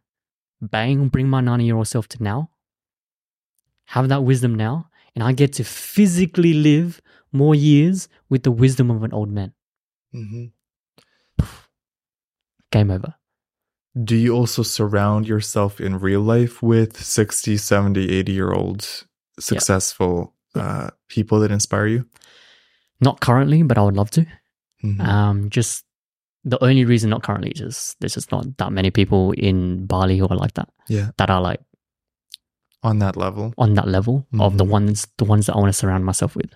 Bang, 0.61 1.07
bring 1.07 1.27
my 1.27 1.41
90 1.41 1.65
year 1.65 1.75
old 1.75 1.87
self 1.87 2.07
to 2.09 2.23
now. 2.23 2.51
Have 3.85 4.09
that 4.09 4.23
wisdom 4.23 4.53
now. 4.55 4.89
And 5.15 5.23
I 5.23 5.31
get 5.31 5.53
to 5.53 5.63
physically 5.63 6.53
live 6.53 7.01
more 7.31 7.55
years 7.55 8.09
with 8.29 8.43
the 8.43 8.51
wisdom 8.51 8.91
of 8.91 9.01
an 9.03 9.13
old 9.13 9.29
man. 9.29 9.53
hmm 10.11 10.45
Game 12.71 12.91
over. 12.91 13.15
Do 14.03 14.15
you 14.15 14.33
also 14.35 14.61
surround 14.63 15.27
yourself 15.27 15.79
in 15.79 15.99
real 15.99 16.21
life 16.21 16.61
with 16.61 17.01
60, 17.01 17.57
70, 17.57 18.11
80 18.11 18.31
year 18.31 18.51
old 18.51 19.05
successful 19.39 20.33
uh, 20.53 20.89
people 21.07 21.39
that 21.39 21.51
inspire 21.51 21.87
you? 21.87 22.05
Not 22.99 23.19
currently, 23.21 23.63
but 23.63 23.77
I 23.77 23.83
would 23.83 23.95
love 23.95 24.11
to. 24.11 24.25
Mhm. 24.83 24.99
Um, 25.01 25.49
just 25.49 25.83
the 26.43 26.61
only 26.63 26.85
reason 26.85 27.09
not 27.09 27.23
currently 27.23 27.51
is 27.51 27.59
just 27.59 27.99
there's 27.99 28.13
just 28.15 28.31
not 28.31 28.57
that 28.57 28.71
many 28.71 28.91
people 28.91 29.31
in 29.31 29.85
Bali 29.85 30.17
who 30.17 30.27
are 30.27 30.35
like 30.37 30.53
that. 30.55 30.69
Yeah. 30.89 31.11
That 31.17 31.29
are 31.29 31.41
like 31.41 31.61
On 32.83 32.99
that 32.99 33.15
level. 33.17 33.53
on 33.57 33.73
that 33.75 33.87
level 33.87 34.27
of 34.39 34.57
the 34.57 34.65
Mhm. 34.65 34.69
ones 34.69 35.07
the 35.17 35.25
ones 35.25 35.45
that 35.47 35.55
I 35.55 35.59
want 35.59 35.69
to 35.69 35.73
surround 35.73 36.05
myself 36.05 36.35
with. 36.35 36.53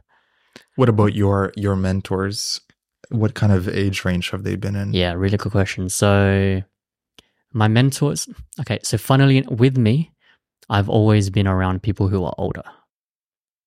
What 0.76 0.90
about 0.90 1.14
your 1.16 1.52
your 1.56 1.76
mentors? 1.76 2.61
What 3.10 3.34
kind 3.34 3.52
of 3.52 3.68
age 3.68 4.06
range 4.06 4.30
have 4.32 4.44
they 4.44 4.56
been 4.57 4.76
in? 4.76 4.94
Yeah, 4.94 5.14
really 5.14 5.38
good 5.38 5.52
question. 5.52 5.90
So, 5.90 6.61
my 7.54 7.68
mentors. 7.68 8.28
Okay, 8.60 8.80
so 8.84 8.98
funnily 8.98 9.42
with 9.50 9.78
me, 9.78 10.12
I've 10.70 10.90
always 10.90 11.30
been 11.30 11.48
around 11.48 11.84
people 11.84 12.08
who 12.08 12.24
are 12.24 12.34
older. 12.38 12.64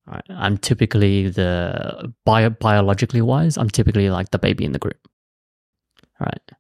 All 0.09 0.15
right, 0.15 0.25
I'm 0.31 0.59
typically 0.59 1.29
the 1.29 2.13
bio, 2.25 2.51
biologically 2.51 3.23
wise. 3.23 3.57
I'm 3.57 3.71
typically 3.71 4.11
like 4.11 4.31
the 4.31 4.39
baby 4.39 4.65
in 4.65 4.73
the 4.73 4.79
group. 4.79 4.99
All 6.21 6.27
right, 6.27 6.59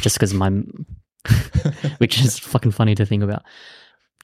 just 0.00 0.16
because 0.16 0.34
my, 0.34 0.50
which 1.98 2.20
is 2.20 2.38
fucking 2.38 2.72
funny 2.72 2.94
to 2.94 3.06
think 3.06 3.22
about, 3.22 3.44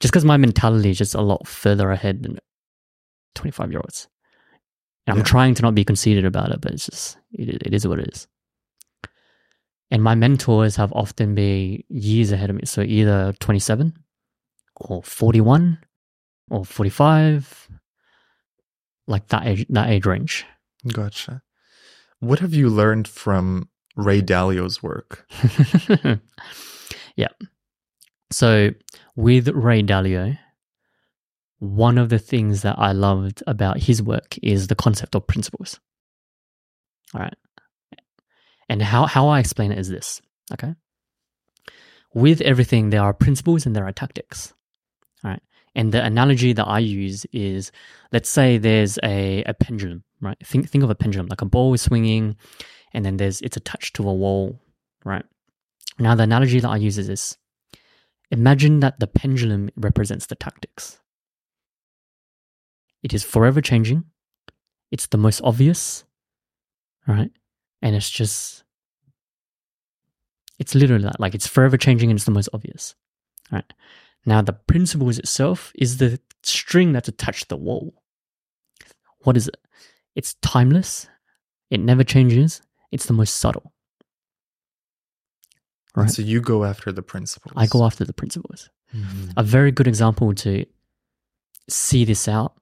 just 0.01 0.11
because 0.11 0.25
my 0.25 0.37
mentality 0.37 0.91
is 0.91 0.97
just 0.97 1.15
a 1.15 1.21
lot 1.21 1.47
further 1.47 1.91
ahead 1.91 2.23
than 2.23 2.39
twenty 3.35 3.51
five 3.51 3.71
year 3.71 3.79
olds. 3.79 4.07
And 5.05 5.17
I'm 5.17 5.23
trying 5.25 5.53
to 5.55 5.61
not 5.63 5.75
be 5.75 5.83
conceited 5.83 6.23
about 6.23 6.51
it, 6.51 6.61
but 6.61 6.71
it's 6.71 6.85
just 6.85 7.17
it, 7.33 7.61
it 7.67 7.73
is 7.73 7.87
what 7.87 7.99
it 7.99 8.09
is. 8.13 8.27
And 9.93 10.01
my 10.01 10.15
mentors 10.15 10.75
have 10.77 10.91
often 10.93 11.35
been 11.35 11.83
years 11.87 12.31
ahead 12.31 12.49
of 12.49 12.55
me. 12.55 12.63
So 12.65 12.81
either 12.81 13.31
27 13.39 13.93
or 14.75 15.03
41 15.03 15.77
or 16.49 16.65
45, 16.65 17.69
like 19.05 19.27
that 19.27 19.45
age, 19.45 19.67
that 19.69 19.91
age 19.91 20.07
range. 20.07 20.47
Gotcha. 20.91 21.43
What 22.19 22.39
have 22.39 22.55
you 22.55 22.69
learned 22.69 23.07
from 23.07 23.69
Ray 23.95 24.23
Dalio's 24.23 24.81
work? 24.81 25.27
yeah. 27.15 27.27
So 28.31 28.71
with 29.15 29.49
Ray 29.49 29.83
Dalio, 29.83 30.39
one 31.59 31.99
of 31.99 32.09
the 32.09 32.17
things 32.17 32.63
that 32.63 32.79
I 32.79 32.93
loved 32.93 33.43
about 33.45 33.77
his 33.77 34.01
work 34.01 34.39
is 34.41 34.67
the 34.67 34.75
concept 34.75 35.13
of 35.13 35.27
principles. 35.27 35.79
All 37.13 37.21
right. 37.21 37.35
And 38.73 38.81
how, 38.81 39.05
how 39.05 39.27
I 39.27 39.39
explain 39.39 39.71
it 39.71 39.77
is 39.77 39.87
this, 39.87 40.19
okay? 40.51 40.73
With 42.15 42.41
everything, 42.41 42.89
there 42.89 43.03
are 43.03 43.13
principles 43.13 43.67
and 43.67 43.75
there 43.75 43.85
are 43.85 43.91
tactics. 43.91 44.51
All 45.23 45.29
right. 45.29 45.43
And 45.75 45.91
the 45.91 46.03
analogy 46.03 46.53
that 46.53 46.65
I 46.65 46.79
use 46.79 47.23
is 47.31 47.71
let's 48.11 48.29
say 48.29 48.57
there's 48.57 48.97
a, 49.03 49.43
a 49.43 49.53
pendulum, 49.53 50.03
right? 50.21 50.37
Think, 50.43 50.71
think 50.71 50.83
of 50.83 50.89
a 50.89 50.95
pendulum, 50.95 51.27
like 51.27 51.43
a 51.43 51.45
ball 51.45 51.71
is 51.75 51.83
swinging 51.83 52.35
and 52.95 53.05
then 53.05 53.17
there's 53.17 53.41
it's 53.41 53.57
attached 53.57 53.95
to 53.97 54.09
a 54.09 54.13
wall, 54.13 54.59
right? 55.05 55.25
Now, 55.99 56.15
the 56.15 56.23
analogy 56.23 56.59
that 56.59 56.69
I 56.69 56.77
use 56.77 56.97
is 56.97 57.05
this 57.05 57.37
imagine 58.31 58.79
that 58.79 58.99
the 58.99 59.05
pendulum 59.05 59.69
represents 59.75 60.25
the 60.25 60.35
tactics. 60.35 60.99
It 63.03 63.13
is 63.13 63.23
forever 63.23 63.61
changing, 63.61 64.05
it's 64.89 65.05
the 65.05 65.19
most 65.19 65.41
obvious, 65.43 66.05
right? 67.07 67.29
And 67.83 67.97
it's 67.97 68.09
just, 68.09 68.62
it's 70.59 70.75
literally 70.75 71.03
that. 71.03 71.19
Like, 71.19 71.35
it's 71.35 71.47
forever 71.47 71.77
changing 71.77 72.09
and 72.09 72.17
it's 72.17 72.25
the 72.25 72.31
most 72.31 72.49
obvious, 72.53 72.95
right? 73.51 73.71
Now, 74.25 74.41
the 74.41 74.53
principles 74.53 75.19
itself 75.19 75.71
is 75.75 75.97
the 75.97 76.19
string 76.43 76.93
that's 76.93 77.09
attached 77.09 77.43
to 77.43 77.49
the 77.49 77.57
wall. 77.57 77.93
What 79.19 79.37
is 79.37 79.47
it? 79.47 79.57
It's 80.15 80.35
timeless, 80.35 81.07
it 81.69 81.79
never 81.79 82.03
changes, 82.03 82.61
it's 82.91 83.05
the 83.05 83.13
most 83.13 83.37
subtle. 83.37 83.73
Right. 85.95 86.09
So 86.09 86.21
you 86.21 86.41
go 86.41 86.63
after 86.65 86.91
the 86.91 87.03
principles. 87.03 87.53
I 87.55 87.67
go 87.67 87.85
after 87.85 88.03
the 88.03 88.13
principles. 88.13 88.69
Mhm. 88.95 89.33
A 89.37 89.43
very 89.43 89.71
good 89.71 89.87
example 89.87 90.33
to 90.35 90.65
see 91.69 92.03
this 92.03 92.27
out 92.27 92.55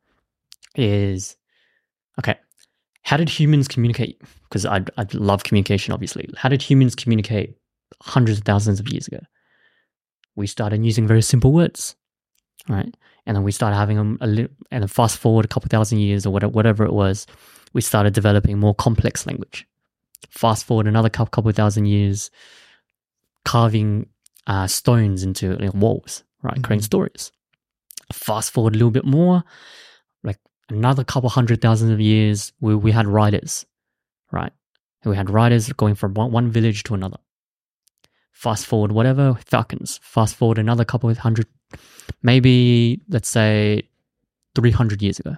is 0.76 1.38
okay. 2.19 2.35
How 3.03 3.18
did 3.18 3.30
humans 3.30 3.68
communicate? 3.68 4.22
Because 4.43 4.65
I 4.65 4.84
I 4.97 5.05
love 5.13 5.43
communication, 5.43 5.93
obviously. 5.93 6.30
How 6.38 6.49
did 6.49 6.61
humans 6.61 6.93
communicate 6.95 7.55
hundreds 8.01 8.39
of 8.39 8.45
thousands 8.45 8.80
of 8.80 8.89
years 8.89 9.07
ago? 9.07 9.19
We 10.35 10.47
started 10.47 10.84
using 10.85 11.07
very 11.07 11.22
simple 11.22 11.51
words, 11.51 11.95
right? 12.69 12.95
And 13.26 13.35
then 13.35 13.43
we 13.43 13.51
started 13.51 13.76
having 13.76 13.97
them 13.97 14.18
a 14.22 14.27
little, 14.27 14.51
and 14.72 14.81
then 14.81 14.88
fast 14.88 15.18
forward 15.18 15.45
a 15.45 15.47
couple 15.47 15.69
thousand 15.69 15.99
years 15.99 16.26
or 16.26 16.31
whatever, 16.31 16.51
whatever 16.51 16.85
it 16.85 16.93
was, 16.93 17.27
we 17.73 17.81
started 17.81 18.13
developing 18.13 18.59
more 18.59 18.73
complex 18.73 19.26
language. 19.26 19.68
Fast 20.30 20.65
forward 20.65 20.88
another 20.88 21.09
cou- 21.09 21.26
couple 21.26 21.51
thousand 21.51 21.85
years, 21.85 22.31
carving 23.45 24.07
uh, 24.47 24.68
stones 24.68 25.23
into 25.23 25.51
you 25.51 25.57
know, 25.57 25.72
walls, 25.73 26.23
right? 26.43 26.61
Creating 26.63 26.84
stories. 26.84 27.31
Fast 28.11 28.51
forward 28.51 28.76
a 28.76 28.77
little 28.77 28.91
bit 28.91 29.05
more, 29.05 29.43
like 30.23 30.38
another 30.69 31.03
couple 31.03 31.30
hundred 31.30 31.61
thousand 31.61 31.91
of 31.91 31.99
years, 31.99 32.51
we, 32.59 32.76
we 32.76 32.91
had 32.91 33.07
riders, 33.07 33.65
right? 34.31 34.51
We 35.05 35.15
had 35.15 35.30
riders 35.30 35.72
going 35.73 35.95
from 35.95 36.13
one, 36.13 36.31
one 36.31 36.51
village 36.51 36.84
to 36.84 36.93
another. 36.93 37.18
Fast 38.31 38.65
forward, 38.65 38.91
whatever, 38.91 39.37
falcons. 39.45 39.99
Fast 40.01 40.35
forward 40.35 40.57
another 40.57 40.85
couple 40.85 41.09
of 41.09 41.17
hundred, 41.19 41.47
maybe 42.23 43.01
let's 43.09 43.29
say 43.29 43.83
300 44.55 45.01
years 45.01 45.19
ago, 45.19 45.35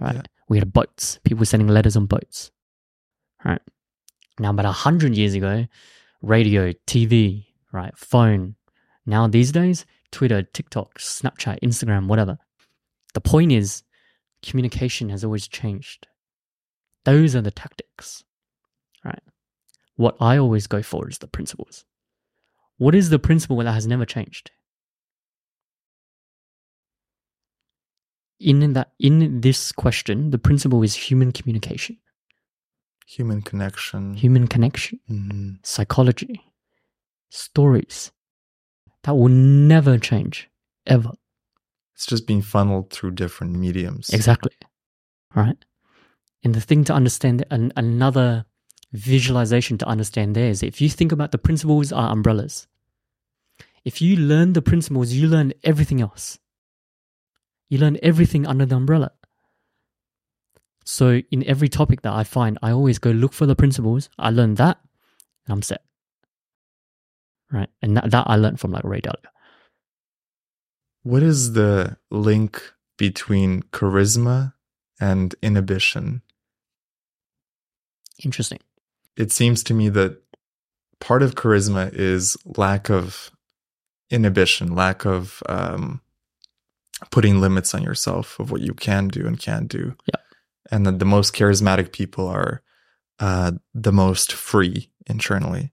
right? 0.00 0.16
Yeah. 0.16 0.22
We 0.48 0.58
had 0.58 0.72
boats. 0.72 1.20
People 1.24 1.38
were 1.38 1.46
sending 1.46 1.68
letters 1.68 1.96
on 1.96 2.06
boats, 2.06 2.50
right? 3.44 3.60
Now, 4.38 4.50
about 4.50 4.64
100 4.64 5.16
years 5.16 5.34
ago, 5.34 5.66
radio, 6.22 6.72
TV, 6.86 7.46
right? 7.72 7.96
Phone. 7.96 8.56
Now, 9.06 9.26
these 9.28 9.52
days, 9.52 9.86
Twitter, 10.10 10.42
TikTok, 10.42 10.98
Snapchat, 10.98 11.60
Instagram, 11.60 12.08
whatever. 12.08 12.38
The 13.14 13.20
point 13.20 13.52
is, 13.52 13.82
communication 14.42 15.10
has 15.10 15.24
always 15.24 15.46
changed. 15.46 16.06
Those 17.04 17.36
are 17.36 17.42
the 17.42 17.50
tactics, 17.50 18.24
right? 19.04 19.22
What 19.96 20.16
I 20.20 20.38
always 20.38 20.66
go 20.66 20.82
for 20.82 21.08
is 21.08 21.18
the 21.18 21.26
principles. 21.26 21.84
What 22.80 22.94
is 22.94 23.10
the 23.10 23.18
principle 23.18 23.58
that 23.58 23.72
has 23.72 23.86
never 23.86 24.06
changed? 24.06 24.52
In 28.40 28.72
that, 28.72 28.92
in 28.98 29.42
this 29.42 29.70
question, 29.70 30.30
the 30.30 30.38
principle 30.38 30.82
is 30.82 30.94
human 30.94 31.30
communication, 31.30 31.98
Human 33.06 33.42
connection. 33.42 34.14
human 34.14 34.46
connection, 34.48 34.98
Mhm. 35.10 35.58
psychology, 35.62 36.40
stories. 37.28 38.12
That 39.02 39.12
will 39.12 39.28
never 39.28 39.98
change, 39.98 40.48
ever. 40.86 41.12
It's 41.94 42.06
just 42.06 42.26
being 42.26 42.40
funneled 42.40 42.90
through 42.90 43.10
different 43.10 43.56
mediums. 43.56 44.08
Exactly. 44.08 44.52
Right. 45.34 45.62
And 46.42 46.54
the 46.54 46.62
thing 46.62 46.84
to 46.84 46.94
understand, 46.94 47.44
an, 47.50 47.72
another 47.76 48.46
visualization 48.92 49.76
to 49.78 49.86
understand 49.86 50.34
there 50.34 50.48
is 50.48 50.62
if 50.62 50.80
you 50.80 50.88
think 50.88 51.12
about 51.12 51.30
the 51.32 51.38
principles 51.38 51.92
are 51.92 52.10
umbrellas. 52.10 52.66
If 53.84 54.02
you 54.02 54.16
learn 54.16 54.52
the 54.52 54.62
principles, 54.62 55.12
you 55.12 55.26
learn 55.28 55.52
everything 55.64 56.00
else. 56.00 56.38
You 57.68 57.78
learn 57.78 57.98
everything 58.02 58.46
under 58.46 58.66
the 58.66 58.76
umbrella. 58.76 59.12
So 60.84 61.20
in 61.30 61.44
every 61.44 61.68
topic 61.68 62.02
that 62.02 62.12
I 62.12 62.24
find, 62.24 62.58
I 62.62 62.72
always 62.72 62.98
go 62.98 63.10
look 63.10 63.32
for 63.32 63.46
the 63.46 63.54
principles. 63.54 64.10
I 64.18 64.30
learn 64.30 64.54
that, 64.56 64.78
and 65.46 65.52
I'm 65.52 65.62
set. 65.62 65.82
Right. 67.50 67.68
And 67.80 67.96
that, 67.96 68.10
that 68.10 68.24
I 68.26 68.36
learned 68.36 68.60
from 68.60 68.72
like 68.72 68.84
Ray 68.84 69.00
Dalio. 69.00 69.30
What 71.02 71.22
is 71.22 71.52
the 71.54 71.96
link 72.10 72.62
between 72.98 73.62
charisma 73.72 74.52
and 75.00 75.34
inhibition? 75.42 76.22
Interesting. 78.22 78.58
It 79.16 79.32
seems 79.32 79.62
to 79.64 79.74
me 79.74 79.88
that 79.90 80.20
part 81.00 81.22
of 81.22 81.34
charisma 81.34 81.90
is 81.92 82.36
lack 82.44 82.90
of 82.90 83.30
inhibition, 84.10 84.74
lack 84.74 85.04
of 85.04 85.42
um, 85.48 86.00
putting 87.10 87.40
limits 87.40 87.74
on 87.74 87.82
yourself 87.82 88.38
of 88.38 88.50
what 88.50 88.60
you 88.60 88.74
can 88.74 89.08
do 89.08 89.26
and 89.26 89.38
can't 89.38 89.68
do. 89.68 89.94
Yeah. 90.06 90.20
And 90.70 90.86
that 90.86 90.98
the 90.98 91.04
most 91.04 91.34
charismatic 91.34 91.92
people 91.92 92.28
are 92.28 92.62
uh, 93.18 93.52
the 93.74 93.92
most 93.92 94.32
free 94.32 94.90
internally. 95.06 95.72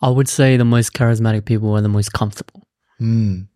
I 0.00 0.08
would 0.08 0.28
say 0.28 0.56
the 0.56 0.64
most 0.64 0.92
charismatic 0.92 1.44
people 1.44 1.72
are 1.76 1.80
the 1.80 1.88
most 1.88 2.12
comfortable. 2.12 2.66
Mm. 3.00 3.46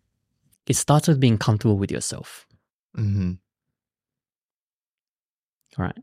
It 0.65 0.75
starts 0.75 1.07
with 1.07 1.19
being 1.19 1.37
comfortable 1.37 1.77
with 1.77 1.91
yourself. 1.91 2.47
hmm 2.95 3.33
All 5.77 5.85
right. 5.85 5.97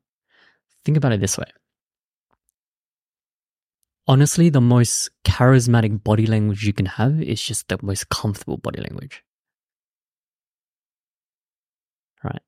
Think 0.85 0.97
about 0.97 1.13
it 1.13 1.21
this 1.21 1.39
way. 1.39 1.47
Honestly, 4.07 4.51
the 4.51 4.61
most 4.61 5.11
charismatic 5.25 6.05
body 6.05 6.27
language 6.27 6.67
you 6.67 6.73
can 6.73 6.87
have 6.87 7.23
is 7.23 7.43
just 7.43 7.69
the 7.69 7.79
most 7.83 8.09
comfortable 8.11 8.59
body 8.59 8.81
language. 8.81 9.25
Right. 12.23 12.43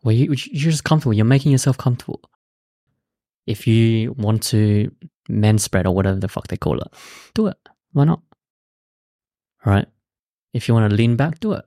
Where 0.00 0.14
you, 0.14 0.26
you're 0.28 0.70
just 0.70 0.84
comfortable. 0.84 1.12
You're 1.12 1.26
making 1.26 1.52
yourself 1.52 1.76
comfortable. 1.76 2.22
If 3.46 3.66
you 3.66 4.12
want 4.12 4.42
to 4.44 4.90
men 5.28 5.58
spread 5.58 5.86
or 5.86 5.94
whatever 5.94 6.18
the 6.18 6.28
fuck 6.28 6.48
they 6.48 6.56
call 6.56 6.80
it, 6.80 6.88
do 7.34 7.46
it. 7.46 7.58
Why 7.92 8.04
not? 8.04 8.22
Right? 9.64 9.86
If 10.54 10.68
you 10.68 10.74
want 10.74 10.90
to 10.90 10.96
lean 10.96 11.16
back, 11.16 11.40
do 11.40 11.52
it. 11.52 11.64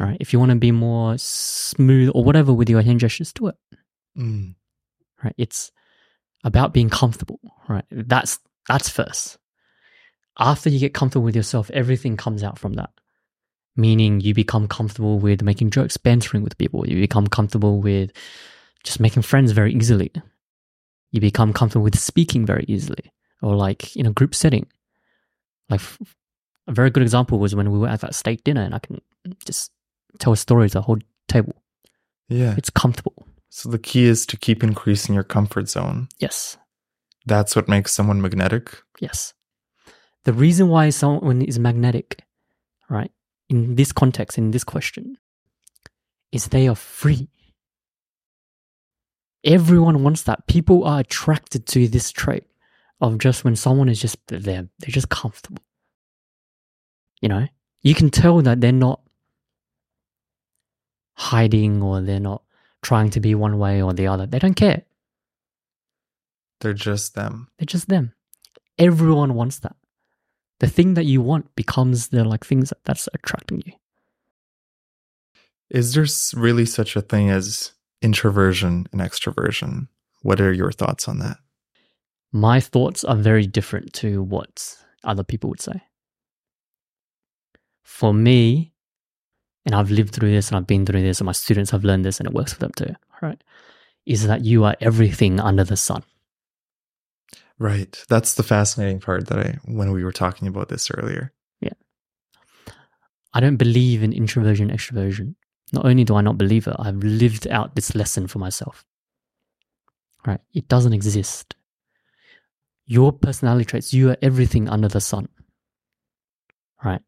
All 0.00 0.06
right. 0.06 0.16
If 0.20 0.32
you 0.32 0.38
want 0.38 0.50
to 0.50 0.56
be 0.56 0.72
more 0.72 1.18
smooth 1.18 2.10
or 2.14 2.24
whatever 2.24 2.52
with 2.52 2.70
your 2.70 2.82
hand 2.82 3.00
gestures, 3.00 3.32
do 3.32 3.48
it. 3.48 3.56
Mm. 4.16 4.54
Right. 5.22 5.34
It's 5.36 5.72
about 6.44 6.72
being 6.72 6.90
comfortable. 6.90 7.40
Right. 7.68 7.84
That's 7.90 8.38
that's 8.68 8.88
first. 8.88 9.38
After 10.38 10.70
you 10.70 10.78
get 10.78 10.94
comfortable 10.94 11.24
with 11.24 11.36
yourself, 11.36 11.70
everything 11.70 12.16
comes 12.16 12.42
out 12.42 12.58
from 12.58 12.74
that. 12.74 12.90
Meaning 13.76 14.20
you 14.20 14.34
become 14.34 14.68
comfortable 14.68 15.18
with 15.18 15.42
making 15.42 15.70
jokes, 15.70 15.96
bantering 15.96 16.42
with 16.42 16.58
people. 16.58 16.86
You 16.88 17.00
become 17.00 17.26
comfortable 17.26 17.80
with 17.80 18.12
just 18.84 19.00
making 19.00 19.22
friends 19.22 19.52
very 19.52 19.72
easily. 19.72 20.12
You 21.10 21.20
become 21.20 21.52
comfortable 21.52 21.84
with 21.84 21.98
speaking 21.98 22.44
very 22.44 22.64
easily. 22.68 23.12
Or 23.40 23.54
like 23.54 23.96
in 23.96 24.06
a 24.06 24.12
group 24.12 24.34
setting. 24.34 24.66
Like 25.70 25.80
a 26.66 26.72
very 26.72 26.90
good 26.90 27.02
example 27.02 27.38
was 27.38 27.54
when 27.54 27.70
we 27.70 27.78
were 27.78 27.88
at 27.88 28.00
that 28.00 28.14
steak 28.14 28.44
dinner 28.44 28.62
and 28.62 28.74
I 28.74 28.78
can 28.78 29.00
just 29.44 29.70
tell 30.18 30.32
a 30.32 30.36
stories 30.36 30.72
the 30.72 30.82
whole 30.82 30.98
table. 31.28 31.62
Yeah. 32.28 32.54
It's 32.56 32.70
comfortable. 32.70 33.27
So 33.50 33.68
the 33.68 33.78
key 33.78 34.04
is 34.04 34.26
to 34.26 34.36
keep 34.36 34.62
increasing 34.62 35.14
your 35.14 35.24
comfort 35.24 35.68
zone. 35.68 36.08
Yes. 36.18 36.58
That's 37.26 37.56
what 37.56 37.68
makes 37.68 37.92
someone 37.92 38.20
magnetic. 38.20 38.82
Yes. 39.00 39.34
The 40.24 40.32
reason 40.32 40.68
why 40.68 40.90
someone 40.90 41.42
is 41.42 41.58
magnetic, 41.58 42.22
right, 42.90 43.10
in 43.48 43.76
this 43.76 43.92
context, 43.92 44.36
in 44.36 44.50
this 44.50 44.64
question, 44.64 45.16
is 46.32 46.48
they 46.48 46.68
are 46.68 46.74
free. 46.74 47.28
Everyone 49.44 50.02
wants 50.02 50.22
that. 50.24 50.46
People 50.46 50.84
are 50.84 51.00
attracted 51.00 51.66
to 51.68 51.88
this 51.88 52.10
trait 52.10 52.44
of 53.00 53.18
just 53.18 53.44
when 53.44 53.56
someone 53.56 53.88
is 53.88 54.00
just 54.00 54.18
there, 54.26 54.40
they're 54.78 54.88
just 54.88 55.08
comfortable. 55.08 55.62
You 57.22 57.28
know, 57.28 57.46
you 57.82 57.94
can 57.94 58.10
tell 58.10 58.42
that 58.42 58.60
they're 58.60 58.72
not 58.72 59.00
hiding 61.14 61.82
or 61.82 62.00
they're 62.00 62.20
not 62.20 62.42
trying 62.82 63.10
to 63.10 63.20
be 63.20 63.34
one 63.34 63.58
way 63.58 63.82
or 63.82 63.92
the 63.92 64.06
other. 64.06 64.26
They 64.26 64.38
don't 64.38 64.54
care. 64.54 64.82
They're 66.60 66.72
just 66.72 67.14
them. 67.14 67.48
They're 67.58 67.66
just 67.66 67.88
them. 67.88 68.12
Everyone 68.78 69.34
wants 69.34 69.58
that. 69.60 69.76
The 70.60 70.68
thing 70.68 70.94
that 70.94 71.04
you 71.04 71.20
want 71.20 71.54
becomes 71.54 72.08
the 72.08 72.24
like 72.24 72.44
things 72.44 72.70
that, 72.70 72.84
that's 72.84 73.08
attracting 73.14 73.62
you. 73.64 73.72
Is 75.70 75.94
there 75.94 76.06
really 76.40 76.66
such 76.66 76.96
a 76.96 77.02
thing 77.02 77.30
as 77.30 77.72
introversion 78.02 78.86
and 78.92 79.00
extroversion? 79.00 79.88
What 80.22 80.40
are 80.40 80.52
your 80.52 80.72
thoughts 80.72 81.08
on 81.08 81.18
that? 81.18 81.36
My 82.32 82.60
thoughts 82.60 83.04
are 83.04 83.16
very 83.16 83.46
different 83.46 83.92
to 83.94 84.22
what 84.22 84.76
other 85.04 85.22
people 85.22 85.50
would 85.50 85.60
say. 85.60 85.82
For 87.82 88.12
me, 88.12 88.72
and 89.66 89.74
I've 89.74 89.90
lived 89.90 90.14
through 90.14 90.30
this 90.30 90.48
and 90.48 90.56
I've 90.56 90.66
been 90.66 90.86
through 90.86 91.02
this, 91.02 91.20
and 91.20 91.26
my 91.26 91.32
students 91.32 91.70
have 91.70 91.84
learned 91.84 92.04
this 92.04 92.18
and 92.20 92.28
it 92.28 92.34
works 92.34 92.52
for 92.52 92.60
them 92.60 92.72
too, 92.76 92.94
right? 93.22 93.42
Is 94.06 94.26
that 94.26 94.44
you 94.44 94.64
are 94.64 94.76
everything 94.80 95.40
under 95.40 95.64
the 95.64 95.76
sun. 95.76 96.02
Right. 97.58 98.02
That's 98.08 98.34
the 98.34 98.44
fascinating 98.44 99.00
part 99.00 99.26
that 99.28 99.38
I 99.38 99.58
when 99.64 99.90
we 99.90 100.04
were 100.04 100.12
talking 100.12 100.48
about 100.48 100.68
this 100.68 100.90
earlier. 100.90 101.32
Yeah. 101.60 101.72
I 103.34 103.40
don't 103.40 103.56
believe 103.56 104.02
in 104.02 104.12
introversion, 104.12 104.70
extroversion. 104.70 105.34
Not 105.72 105.84
only 105.84 106.04
do 106.04 106.14
I 106.14 106.20
not 106.20 106.38
believe 106.38 106.66
it, 106.66 106.76
I've 106.78 107.02
lived 107.02 107.48
out 107.48 107.74
this 107.74 107.94
lesson 107.94 108.26
for 108.28 108.38
myself. 108.38 108.86
Right? 110.26 110.40
It 110.54 110.68
doesn't 110.68 110.92
exist. 110.92 111.56
Your 112.86 113.12
personality 113.12 113.64
traits, 113.64 113.92
you 113.92 114.10
are 114.10 114.16
everything 114.22 114.68
under 114.68 114.88
the 114.88 115.00
sun. 115.00 115.28
Right? 116.82 117.02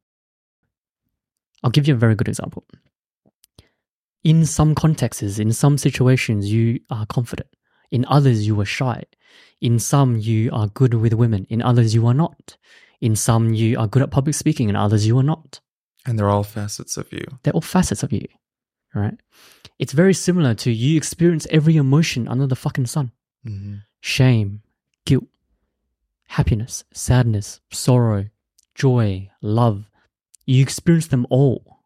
I'll 1.63 1.71
give 1.71 1.87
you 1.89 1.95
a 1.95 1.99
very 1.99 2.15
good 2.15 2.29
example. 2.29 2.65
In 4.23 4.45
some 4.45 4.75
contexts, 4.75 5.39
in 5.39 5.53
some 5.53 5.79
situations, 5.79 6.53
you 6.53 6.81
are 6.91 7.07
confident. 7.07 7.49
In 7.91 8.05
others, 8.09 8.47
you 8.47 8.61
are 8.61 8.67
shy. 8.67 9.05
In 9.61 9.79
some, 9.79 10.17
you 10.19 10.51
are 10.53 10.69
good 10.69 10.95
with 10.95 11.15
women. 11.15 11.47
In 11.49 11.63
others, 11.63 11.95
you 11.95 12.07
are 12.07 12.15
not. 12.15 12.57
In 13.01 13.17
some, 13.17 13.55
you 13.55 13.79
are 13.79 13.87
good 13.87 14.03
at 14.03 14.11
public 14.11 14.35
speaking. 14.35 14.69
In 14.69 14.77
others, 14.77 15.07
you 15.07 15.19
are 15.19 15.23
not. 15.23 15.61
And 16.07 16.19
they're 16.19 16.31
all 16.31 16.45
facets 16.45 16.97
of 16.97 17.13
you. 17.13 17.25
They're 17.43 17.53
all 17.55 17.61
facets 17.61 18.03
of 18.03 18.13
you. 18.13 18.27
right? 18.95 19.19
It's 19.79 19.93
very 19.93 20.15
similar 20.15 20.55
to 20.57 20.71
you 20.71 20.97
experience 20.97 21.47
every 21.51 21.77
emotion 21.77 22.29
under 22.29 22.47
the 22.47 22.57
fucking 22.57 22.87
sun 22.87 23.13
hmm 23.45 23.77
shame, 24.03 24.63
guilt, 25.05 25.25
happiness, 26.29 26.85
sadness, 26.93 27.61
sorrow, 27.71 28.27
joy, 28.75 29.31
love. 29.43 29.90
You 30.51 30.63
experience 30.63 31.07
them 31.07 31.27
all. 31.31 31.79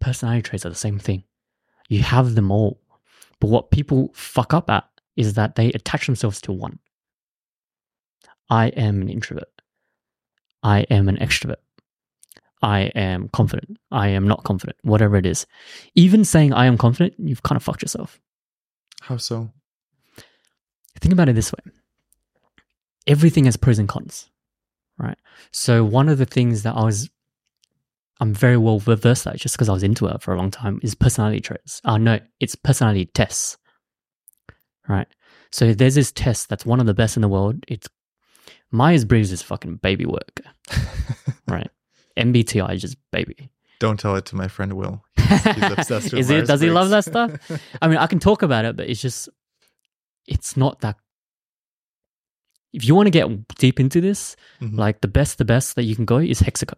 Personality 0.00 0.42
traits 0.42 0.64
are 0.64 0.68
the 0.68 0.76
same 0.76 0.98
thing. 0.98 1.24
You 1.88 2.02
have 2.02 2.34
them 2.34 2.50
all. 2.50 2.80
But 3.40 3.48
what 3.50 3.70
people 3.70 4.10
fuck 4.14 4.54
up 4.54 4.70
at 4.70 4.84
is 5.16 5.34
that 5.34 5.56
they 5.56 5.72
attach 5.72 6.06
themselves 6.06 6.40
to 6.42 6.52
one. 6.52 6.78
I 8.48 8.68
am 8.68 9.02
an 9.02 9.08
introvert. 9.08 9.50
I 10.62 10.80
am 10.82 11.08
an 11.08 11.16
extrovert. 11.16 11.56
I 12.62 12.92
am 12.94 13.28
confident. 13.30 13.78
I 13.90 14.08
am 14.08 14.28
not 14.28 14.44
confident. 14.44 14.78
Whatever 14.82 15.16
it 15.16 15.26
is. 15.26 15.46
Even 15.94 16.24
saying 16.24 16.52
I 16.52 16.66
am 16.66 16.78
confident, 16.78 17.14
you've 17.18 17.42
kind 17.42 17.56
of 17.56 17.62
fucked 17.62 17.82
yourself. 17.82 18.20
How 19.02 19.16
so? 19.16 19.50
think 21.00 21.12
about 21.12 21.28
it 21.28 21.34
this 21.34 21.52
way 21.52 21.72
everything 23.06 23.44
has 23.44 23.56
pros 23.56 23.78
and 23.78 23.88
cons 23.88 24.30
right 24.98 25.18
so 25.50 25.84
one 25.84 26.08
of 26.08 26.18
the 26.18 26.26
things 26.26 26.62
that 26.62 26.74
i 26.74 26.82
was 26.82 27.10
i'm 28.20 28.32
very 28.34 28.56
well 28.56 28.78
versed 28.78 29.26
at 29.26 29.36
just 29.36 29.54
because 29.54 29.68
i 29.68 29.72
was 29.72 29.82
into 29.82 30.06
it 30.06 30.22
for 30.22 30.32
a 30.34 30.38
long 30.38 30.50
time 30.50 30.78
is 30.82 30.94
personality 30.94 31.40
traits 31.40 31.80
uh 31.84 31.98
no 31.98 32.18
it's 32.40 32.54
personality 32.54 33.04
tests 33.06 33.56
right 34.88 35.08
so 35.52 35.72
there's 35.74 35.94
this 35.94 36.12
test 36.12 36.48
that's 36.48 36.64
one 36.66 36.80
of 36.80 36.86
the 36.86 36.94
best 36.94 37.16
in 37.16 37.22
the 37.22 37.28
world 37.28 37.56
it's 37.68 37.88
myers-briggs 38.70 39.32
is 39.32 39.42
fucking 39.42 39.76
baby 39.76 40.06
work 40.06 40.40
right 41.48 41.70
mbti 42.16 42.72
is 42.74 42.80
just 42.82 42.96
baby 43.12 43.50
Don't 43.78 44.00
tell 44.00 44.16
it 44.16 44.24
to 44.26 44.36
my 44.36 44.48
friend 44.48 44.72
Will. 44.72 45.04
He's 45.16 45.70
obsessed 45.76 46.12
with 46.12 46.20
is 46.20 46.30
it 46.30 46.46
does 46.46 46.62
he 46.62 46.70
love 46.70 46.88
that 46.90 47.04
stuff 47.04 47.30
I 47.82 47.88
mean, 47.88 47.98
I 47.98 48.06
can 48.06 48.18
talk 48.20 48.40
about 48.42 48.64
it, 48.64 48.74
but 48.76 48.88
it's 48.88 49.02
just, 49.02 49.28
it's 50.26 50.56
not 50.56 50.80
that. 50.80 50.96
If 52.72 52.84
you 52.86 52.94
want 52.94 53.06
to 53.06 53.10
get 53.10 53.28
deep 53.58 53.78
into 53.80 54.00
this, 54.00 54.36
Mhm. 54.62 54.78
like 54.78 55.00
the 55.00 55.08
best, 55.08 55.36
the 55.38 55.44
best 55.44 55.76
that 55.76 55.84
you 55.84 55.94
can 55.94 56.04
go 56.06 56.18
is 56.18 56.40
Hexaco. 56.40 56.74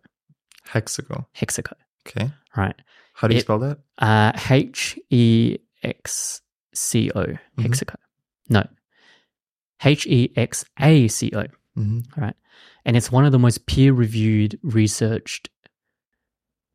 Hexago. 0.73 1.27
Hexaco, 1.36 1.73
Okay. 2.07 2.31
right? 2.57 2.74
How 3.15 3.28
do 3.28 3.35
you 3.35 3.39
It- 3.39 3.43
spell 3.43 3.59
that? 3.61 3.78
Uh, 3.99 4.32
H 4.51 4.99
E 5.11 5.59
X 5.82 6.40
C 6.74 7.11
O. 7.15 7.24
Hexaco. 7.59 7.97
No. 8.49 8.66
H 9.85 10.07
E 10.07 10.32
X 10.36 10.65
A 10.81 11.09
C 11.09 11.31
O. 11.35 11.45
hmm 11.74 12.01
Right. 12.16 12.35
And 12.85 12.97
it's 12.97 13.12
one 13.12 13.24
of 13.24 13.32
the 13.32 13.39
most 13.39 13.66
peer 13.66 13.93
reviewed, 13.93 14.59
researched 14.62 15.49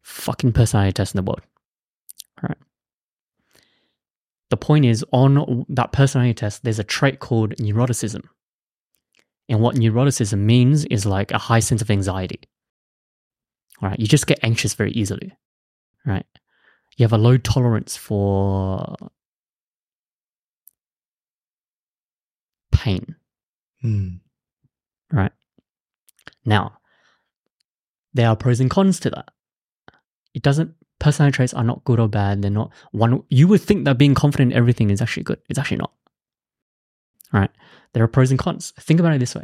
fucking 0.01 0.51
personality 0.53 0.93
tests 0.93 1.13
in 1.15 1.23
the 1.23 1.29
world. 1.29 1.41
Right. 2.41 2.57
The 4.49 4.57
point 4.57 4.85
is, 4.85 5.03
on 5.11 5.65
that 5.69 5.91
personality 5.91 6.33
test, 6.35 6.63
there's 6.63 6.79
a 6.79 6.83
trait 6.83 7.19
called 7.19 7.55
neuroticism. 7.55 8.23
And 9.49 9.59
what 9.61 9.75
neuroticism 9.75 10.39
means 10.39 10.85
is 10.85 11.05
like 11.05 11.31
a 11.31 11.37
high 11.37 11.59
sense 11.59 11.81
of 11.81 11.89
anxiety. 11.89 12.41
Right. 13.81 13.99
You 13.99 14.07
just 14.07 14.27
get 14.27 14.39
anxious 14.43 14.73
very 14.73 14.91
easily. 14.91 15.33
Right. 16.05 16.25
You 16.97 17.03
have 17.03 17.13
a 17.13 17.17
low 17.17 17.37
tolerance 17.37 17.97
for 17.97 18.95
pain. 22.71 23.15
Mm. 23.83 24.19
right? 25.11 25.31
Now, 26.45 26.77
there 28.13 28.29
are 28.29 28.35
pros 28.35 28.59
and 28.61 28.69
cons 28.69 28.99
to 29.01 29.09
that. 29.09 29.29
It 30.33 30.41
doesn't 30.41 30.73
personality 30.99 31.35
traits 31.35 31.53
are 31.53 31.63
not 31.63 31.83
good 31.83 31.99
or 31.99 32.07
bad. 32.07 32.41
They're 32.41 32.51
not 32.51 32.71
one 32.91 33.23
you 33.29 33.47
would 33.49 33.61
think 33.61 33.85
that 33.85 33.97
being 33.97 34.15
confident 34.15 34.53
in 34.53 34.57
everything 34.57 34.89
is 34.89 35.01
actually 35.01 35.23
good. 35.23 35.39
It's 35.49 35.59
actually 35.59 35.77
not. 35.77 35.91
Right? 37.33 37.51
There 37.93 38.03
are 38.03 38.07
pros 38.07 38.31
and 38.31 38.39
cons. 38.39 38.73
Think 38.79 38.99
about 38.99 39.13
it 39.13 39.19
this 39.19 39.35
way. 39.35 39.43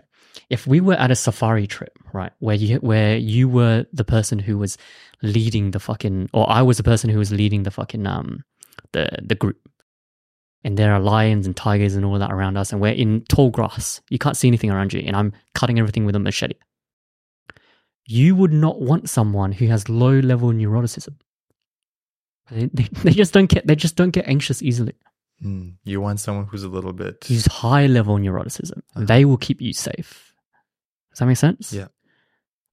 If 0.49 0.65
we 0.65 0.79
were 0.79 0.93
at 0.93 1.11
a 1.11 1.15
safari 1.15 1.67
trip, 1.67 1.98
right, 2.13 2.31
where 2.39 2.55
you 2.55 2.77
where 2.77 3.17
you 3.17 3.47
were 3.47 3.85
the 3.93 4.03
person 4.03 4.39
who 4.39 4.57
was 4.57 4.77
leading 5.21 5.71
the 5.71 5.79
fucking 5.79 6.29
or 6.33 6.49
I 6.49 6.61
was 6.61 6.77
the 6.77 6.83
person 6.83 7.09
who 7.09 7.17
was 7.19 7.31
leading 7.31 7.63
the 7.63 7.71
fucking 7.71 8.05
um 8.07 8.43
the 8.93 9.09
the 9.21 9.35
group. 9.35 9.57
And 10.63 10.77
there 10.77 10.93
are 10.93 10.99
lions 10.99 11.45
and 11.45 11.55
tigers 11.55 11.95
and 11.95 12.03
all 12.03 12.19
that 12.19 12.33
around 12.33 12.57
us, 12.57 12.73
and 12.73 12.81
we're 12.81 12.91
in 12.91 13.23
tall 13.29 13.49
grass. 13.49 14.01
You 14.09 14.17
can't 14.17 14.35
see 14.35 14.49
anything 14.49 14.69
around 14.69 14.91
you, 14.91 15.01
and 15.05 15.15
I'm 15.15 15.31
cutting 15.55 15.79
everything 15.79 16.05
with 16.05 16.15
a 16.15 16.19
machete. 16.19 16.55
You 18.05 18.35
would 18.35 18.51
not 18.51 18.81
want 18.81 19.09
someone 19.09 19.53
who 19.53 19.67
has 19.67 19.87
low 19.87 20.19
level 20.19 20.51
neuroticism. 20.51 21.15
They, 22.51 22.65
they, 22.73 22.83
they 23.03 23.11
just 23.11 23.33
don't 23.33 23.49
get 23.49 23.67
they 23.67 23.75
just 23.75 23.95
don't 23.95 24.09
get 24.11 24.27
anxious 24.27 24.61
easily. 24.61 24.95
Mm. 25.43 25.75
You 25.83 26.01
want 26.01 26.19
someone 26.19 26.45
who's 26.45 26.63
a 26.63 26.67
little 26.67 26.91
bit. 26.91 27.23
who's 27.27 27.45
high 27.45 27.85
level 27.85 28.17
neuroticism. 28.17 28.79
Uh-huh. 28.79 29.05
They 29.05 29.25
will 29.25 29.37
keep 29.37 29.61
you 29.61 29.73
safe. 29.73 30.33
Does 31.11 31.19
that 31.19 31.25
make 31.27 31.37
sense? 31.37 31.71
Yeah. 31.71 31.87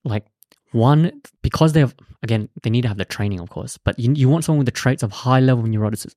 Like 0.07 0.27
one 0.73 1.23
because 1.43 1.73
they 1.73 1.81
have 1.81 1.95
again 2.23 2.49
they 2.63 2.71
need 2.71 2.83
to 2.83 2.89
have 2.89 2.97
the 2.99 3.05
training 3.05 3.41
of 3.41 3.51
course, 3.51 3.79
but 3.79 3.99
you 3.99 4.13
you 4.15 4.29
want 4.29 4.45
someone 4.45 4.59
with 4.59 4.67
the 4.67 4.81
traits 4.81 5.03
of 5.03 5.13
high 5.13 5.41
level 5.41 5.65
neuroticism 5.65 6.15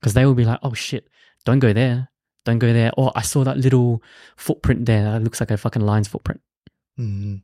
because 0.00 0.14
they 0.14 0.26
will 0.26 0.34
be 0.34 0.44
like, 0.44 0.60
oh 0.62 0.74
shit, 0.74 1.08
don't 1.44 1.58
go 1.58 1.72
there, 1.72 2.08
don't 2.44 2.58
go 2.58 2.72
there. 2.72 2.92
Oh, 2.96 3.12
I 3.14 3.22
saw 3.22 3.44
that 3.44 3.58
little 3.58 4.02
footprint 4.36 4.86
there. 4.86 5.04
That 5.04 5.22
looks 5.22 5.40
like 5.40 5.50
a 5.50 5.56
fucking 5.56 5.82
lion's 5.82 6.08
footprint. 6.08 6.40
Mhm. 6.98 7.42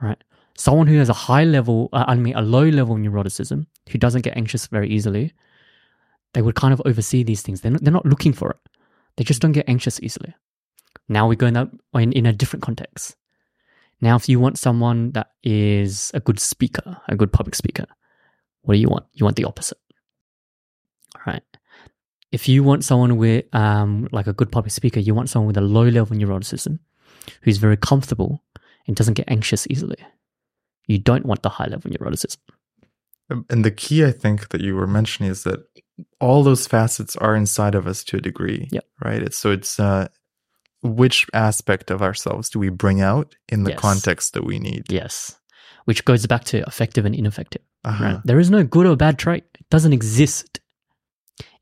right? 0.00 0.22
Someone 0.56 0.86
who 0.86 0.98
has 0.98 1.08
a 1.08 1.12
high 1.12 1.44
level, 1.44 1.88
uh, 1.92 2.04
I 2.06 2.14
mean, 2.14 2.34
a 2.36 2.40
low 2.42 2.64
level 2.64 2.96
neuroticism, 2.96 3.66
who 3.90 3.98
doesn't 3.98 4.22
get 4.22 4.36
anxious 4.36 4.66
very 4.68 4.88
easily, 4.88 5.32
they 6.34 6.42
would 6.42 6.54
kind 6.54 6.72
of 6.72 6.80
oversee 6.84 7.22
these 7.24 7.42
things. 7.42 7.60
They're 7.60 7.72
not, 7.72 7.82
they're 7.82 7.92
not 7.92 8.06
looking 8.06 8.32
for 8.32 8.50
it. 8.50 8.58
They 9.16 9.24
just 9.24 9.42
don't 9.42 9.52
get 9.52 9.68
anxious 9.68 10.00
easily. 10.02 10.34
Now 11.08 11.26
we 11.28 11.36
go 11.36 11.46
in, 11.46 11.54
that, 11.54 11.68
in, 11.94 12.12
in 12.12 12.26
a 12.26 12.32
different 12.32 12.62
context. 12.62 13.16
Now, 14.00 14.16
if 14.16 14.28
you 14.28 14.38
want 14.38 14.58
someone 14.58 15.12
that 15.12 15.30
is 15.42 16.10
a 16.14 16.20
good 16.20 16.38
speaker, 16.38 16.98
a 17.08 17.16
good 17.16 17.32
public 17.32 17.54
speaker, 17.54 17.86
what 18.62 18.74
do 18.74 18.80
you 18.80 18.88
want? 18.88 19.06
You 19.12 19.24
want 19.24 19.36
the 19.36 19.44
opposite, 19.44 19.78
right? 21.26 21.42
If 22.32 22.48
you 22.48 22.62
want 22.62 22.84
someone 22.84 23.16
with, 23.16 23.46
um, 23.54 24.08
like 24.12 24.26
a 24.26 24.32
good 24.32 24.52
public 24.52 24.72
speaker, 24.72 25.00
you 25.00 25.14
want 25.14 25.30
someone 25.30 25.46
with 25.46 25.56
a 25.56 25.62
low 25.62 25.88
level 25.88 26.16
neuroticism, 26.16 26.78
who's 27.42 27.58
very 27.58 27.76
comfortable 27.76 28.42
and 28.86 28.94
doesn't 28.94 29.14
get 29.14 29.28
anxious 29.28 29.66
easily. 29.70 29.98
You 30.86 30.98
don't 30.98 31.26
want 31.26 31.42
the 31.42 31.48
high 31.48 31.66
level 31.66 31.90
neuroticism. 31.90 32.38
And 33.50 33.64
the 33.64 33.72
key, 33.72 34.04
I 34.04 34.12
think, 34.12 34.50
that 34.50 34.60
you 34.60 34.76
were 34.76 34.86
mentioning 34.86 35.30
is 35.30 35.42
that 35.42 35.60
all 36.20 36.44
those 36.44 36.66
facets 36.66 37.16
are 37.16 37.34
inside 37.34 37.74
of 37.74 37.86
us 37.86 38.04
to 38.04 38.18
a 38.18 38.20
degree. 38.20 38.68
Yep. 38.70 38.84
Right. 39.04 39.22
It's, 39.22 39.36
so 39.36 39.50
it's 39.50 39.80
uh, 39.80 40.08
which 40.82 41.26
aspect 41.34 41.90
of 41.90 42.02
ourselves 42.02 42.48
do 42.50 42.58
we 42.58 42.68
bring 42.68 43.00
out 43.00 43.34
in 43.48 43.64
the 43.64 43.70
Yes. 43.70 43.80
context 43.80 44.34
that 44.34 44.44
we 44.44 44.58
need? 44.58 44.84
Yes. 44.90 45.36
Which 45.84 46.04
goes 46.04 46.26
back 46.26 46.44
to 46.44 46.58
effective 46.66 47.04
and 47.06 47.14
ineffective. 47.14 47.62
Uh-huh. 47.84 48.04
Right? 48.04 48.20
There 48.24 48.38
is 48.40 48.50
no 48.50 48.64
good 48.64 48.86
or 48.86 48.96
bad 48.96 49.18
trait. 49.18 49.44
It 49.58 49.68
doesn't 49.70 49.92
exist. 49.92 50.60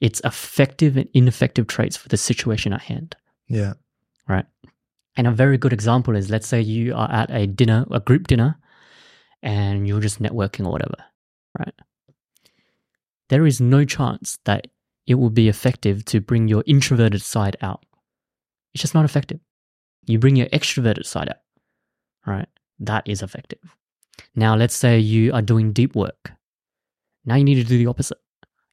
It's 0.00 0.20
effective 0.24 0.96
and 0.96 1.08
ineffective 1.14 1.66
traits 1.66 1.96
for 1.96 2.08
the 2.08 2.16
situation 2.16 2.72
at 2.72 2.82
hand. 2.82 3.16
Yeah. 3.48 3.74
right? 4.28 4.46
And 5.16 5.26
a 5.26 5.30
very 5.30 5.58
good 5.58 5.72
example 5.72 6.16
is 6.16 6.30
let's 6.30 6.46
say 6.48 6.60
you 6.60 6.94
are 6.94 7.10
at 7.10 7.30
a 7.30 7.46
dinner, 7.46 7.86
a 7.90 8.00
group 8.00 8.26
dinner, 8.26 8.56
and 9.42 9.86
you're 9.86 10.00
just 10.00 10.20
networking 10.22 10.66
or 10.66 10.72
whatever, 10.72 10.96
right? 11.58 11.74
There 13.28 13.46
is 13.46 13.60
no 13.60 13.84
chance 13.84 14.38
that 14.44 14.66
it 15.06 15.14
will 15.16 15.30
be 15.30 15.48
effective 15.48 16.04
to 16.06 16.20
bring 16.20 16.48
your 16.48 16.64
introverted 16.66 17.22
side 17.22 17.56
out. 17.60 17.84
It's 18.74 18.82
just 18.82 18.94
not 18.94 19.04
effective. 19.04 19.40
You 20.06 20.18
bring 20.18 20.36
your 20.36 20.48
extroverted 20.48 21.06
side 21.06 21.28
out, 21.28 21.36
right? 22.26 22.48
That 22.80 23.08
is 23.08 23.22
effective. 23.22 23.60
Now, 24.34 24.54
let's 24.56 24.74
say 24.74 24.98
you 24.98 25.32
are 25.32 25.42
doing 25.42 25.72
deep 25.72 25.94
work. 25.94 26.32
Now 27.24 27.36
you 27.36 27.44
need 27.44 27.54
to 27.54 27.64
do 27.64 27.78
the 27.78 27.86
opposite. 27.86 28.18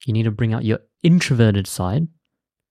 You 0.04 0.12
need 0.12 0.24
to 0.24 0.30
bring 0.30 0.52
out 0.52 0.64
your 0.64 0.80
introverted 1.02 1.66
side 1.66 2.08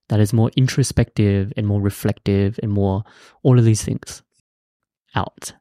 that 0.09 0.19
is 0.19 0.33
more 0.33 0.51
introspective 0.57 1.53
and 1.55 1.65
more 1.65 1.81
reflective 1.81 2.59
and 2.61 2.71
more 2.71 3.03
all 3.43 3.57
of 3.57 3.63
these 3.63 3.81
things 3.81 4.21
out. 5.15 5.53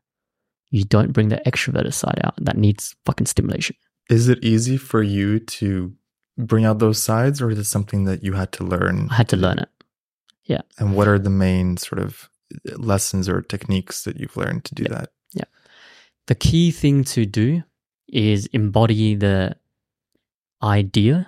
You 0.70 0.84
don't 0.84 1.12
bring 1.12 1.28
the 1.28 1.40
extroverted 1.46 1.94
side 1.94 2.20
out 2.24 2.34
that 2.38 2.56
needs 2.56 2.96
fucking 3.06 3.26
stimulation. 3.26 3.76
Is 4.08 4.28
it 4.28 4.42
easy 4.42 4.76
for 4.76 5.02
you 5.02 5.38
to 5.38 5.94
bring 6.36 6.64
out 6.64 6.80
those 6.80 7.00
sides, 7.00 7.40
or 7.40 7.50
is 7.50 7.58
it 7.58 7.64
something 7.64 8.04
that 8.04 8.24
you 8.24 8.32
had 8.32 8.50
to 8.52 8.64
learn? 8.64 9.08
I 9.10 9.14
had 9.14 9.28
to 9.28 9.36
learn 9.36 9.60
it. 9.60 9.68
And 10.78 10.94
what 10.96 11.08
are 11.08 11.18
the 11.18 11.30
main 11.30 11.76
sort 11.76 12.00
of 12.00 12.28
uh, 12.54 12.76
lessons 12.76 13.28
or 13.28 13.40
techniques 13.42 14.04
that 14.04 14.16
you've 14.18 14.36
learned 14.36 14.64
to 14.66 14.74
do 14.74 14.82
Yeah. 14.84 14.94
that? 14.96 15.08
Yeah. 15.32 15.44
The 16.26 16.34
key 16.34 16.70
thing 16.70 17.04
to 17.04 17.24
do 17.26 17.62
is 18.08 18.46
embody 18.46 19.14
the 19.14 19.56
idea 20.62 21.26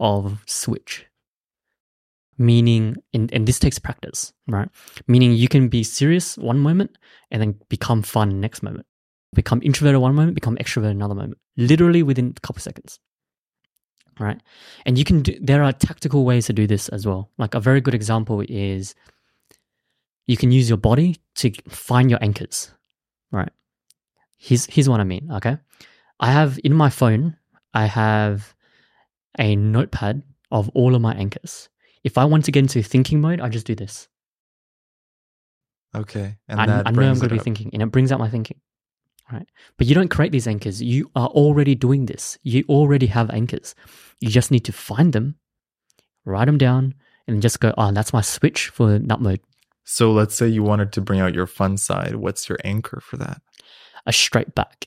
of 0.00 0.42
switch. 0.46 1.06
Meaning, 2.36 2.96
and, 3.12 3.32
and 3.32 3.46
this 3.46 3.60
takes 3.60 3.78
practice, 3.78 4.32
right? 4.48 4.68
Meaning 5.06 5.32
you 5.32 5.46
can 5.46 5.68
be 5.68 5.84
serious 5.84 6.36
one 6.36 6.58
moment 6.58 6.98
and 7.30 7.40
then 7.40 7.54
become 7.68 8.02
fun 8.02 8.40
next 8.40 8.60
moment. 8.62 8.86
Become 9.34 9.60
introverted 9.62 10.00
one 10.00 10.14
moment, 10.14 10.34
become 10.34 10.56
extroverted 10.56 10.90
another 10.90 11.14
moment. 11.14 11.38
Literally 11.56 12.02
within 12.02 12.34
a 12.36 12.40
couple 12.40 12.60
seconds. 12.60 12.98
Right? 14.18 14.40
And 14.86 14.98
you 14.98 15.04
can 15.04 15.22
do, 15.22 15.38
there 15.40 15.62
are 15.62 15.72
tactical 15.72 16.24
ways 16.24 16.46
to 16.46 16.52
do 16.52 16.66
this 16.66 16.88
as 16.88 17.06
well. 17.06 17.30
Like 17.38 17.54
a 17.54 17.60
very 17.60 17.80
good 17.80 17.94
example 17.94 18.42
is 18.48 18.94
you 20.26 20.36
can 20.36 20.50
use 20.50 20.68
your 20.68 20.78
body 20.78 21.16
to 21.36 21.52
find 21.68 22.10
your 22.10 22.18
anchors, 22.22 22.70
right? 23.30 23.52
Here's, 24.38 24.66
here's 24.66 24.88
what 24.88 25.00
I 25.00 25.04
mean, 25.04 25.30
okay? 25.32 25.58
I 26.20 26.30
have 26.30 26.58
in 26.64 26.74
my 26.74 26.90
phone, 26.90 27.36
I 27.72 27.86
have 27.86 28.54
a 29.38 29.56
notepad 29.56 30.22
of 30.50 30.68
all 30.70 30.94
of 30.94 31.02
my 31.02 31.14
anchors. 31.14 31.68
If 32.04 32.18
I 32.18 32.24
want 32.24 32.44
to 32.44 32.52
get 32.52 32.60
into 32.60 32.82
thinking 32.82 33.20
mode, 33.20 33.40
I 33.40 33.48
just 33.48 33.66
do 33.66 33.74
this. 33.74 34.08
Okay. 35.94 36.36
And 36.48 36.60
I, 36.60 36.66
that 36.66 36.72
I 36.72 36.82
know 36.82 36.88
I'm 36.88 36.94
brings 36.94 37.20
going 37.20 37.28
to 37.28 37.34
be 37.34 37.38
up. 37.38 37.44
thinking, 37.44 37.70
and 37.72 37.82
it 37.82 37.86
brings 37.86 38.12
out 38.12 38.18
my 38.18 38.28
thinking. 38.28 38.60
Right. 39.34 39.48
But 39.78 39.86
you 39.88 39.94
don't 39.94 40.08
create 40.08 40.32
these 40.32 40.46
anchors. 40.46 40.80
You 40.82 41.10
are 41.16 41.26
already 41.28 41.74
doing 41.74 42.06
this. 42.06 42.38
You 42.42 42.64
already 42.68 43.06
have 43.06 43.30
anchors. 43.30 43.74
You 44.20 44.28
just 44.30 44.50
need 44.50 44.64
to 44.66 44.72
find 44.72 45.12
them, 45.12 45.36
write 46.24 46.44
them 46.46 46.58
down, 46.58 46.94
and 47.26 47.42
just 47.42 47.58
go, 47.60 47.74
oh, 47.76 47.90
that's 47.92 48.12
my 48.12 48.20
switch 48.20 48.68
for 48.68 48.98
nut 48.98 49.20
mode. 49.20 49.40
So 49.84 50.12
let's 50.12 50.34
say 50.34 50.46
you 50.48 50.62
wanted 50.62 50.92
to 50.92 51.00
bring 51.00 51.20
out 51.20 51.34
your 51.34 51.46
fun 51.46 51.76
side. 51.76 52.14
What's 52.16 52.48
your 52.48 52.58
anchor 52.64 53.00
for 53.00 53.16
that? 53.18 53.40
A 54.06 54.12
straight 54.12 54.54
back. 54.54 54.86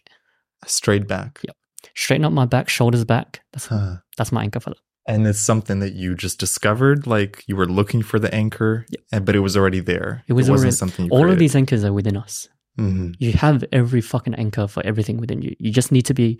A 0.63 0.69
straight 0.69 1.07
back. 1.07 1.39
Yep. 1.43 1.55
Straighten 1.95 2.25
up 2.25 2.31
my 2.33 2.45
back, 2.45 2.69
shoulders 2.69 3.05
back. 3.05 3.41
That's 3.53 3.67
Huh. 3.67 3.97
that's 4.17 4.31
my 4.31 4.43
anchor 4.43 4.59
for 4.59 4.71
that. 4.71 4.79
And 5.07 5.25
it's 5.27 5.39
something 5.39 5.79
that 5.79 5.93
you 5.93 6.15
just 6.15 6.39
discovered, 6.39 7.05
like 7.07 7.43
you 7.47 7.55
were 7.55 7.65
looking 7.67 8.01
for 8.03 8.19
the 8.19 8.33
anchor, 8.33 8.85
Yep. 8.89 9.01
and, 9.11 9.25
but 9.25 9.35
it 9.35 9.39
was 9.39 9.55
already 9.55 9.79
there. 9.79 10.23
It 10.27 10.33
was 10.33 10.49
wasn't 10.49 10.65
already- 10.65 10.75
something 10.75 11.05
you 11.05 11.11
All 11.11 11.29
of 11.31 11.37
these 11.39 11.55
anchors 11.55 11.83
are 11.83 11.93
within 11.93 12.17
us. 12.17 12.47
Mhm. 12.77 13.15
You 13.19 13.33
have 13.33 13.63
every 13.71 14.01
fucking 14.01 14.35
anchor 14.35 14.67
for 14.67 14.85
everything 14.85 15.17
within 15.17 15.41
you. 15.41 15.55
You 15.59 15.71
just 15.71 15.91
need 15.91 16.03
to 16.03 16.13
be 16.13 16.39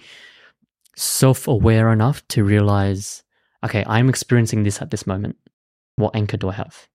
self 0.96 1.48
aware 1.48 1.92
enough 1.92 2.28
to 2.30 2.44
realize, 2.44 3.24
okay, 3.64 3.84
I'm 3.88 4.10
experiencing 4.10 4.64
this 4.64 4.82
at 4.82 4.92
this 4.92 5.08
moment. 5.08 5.38
What 5.96 6.16
anchor 6.16 6.38
do 6.38 6.50
I 6.50 6.54
have? 6.54 6.88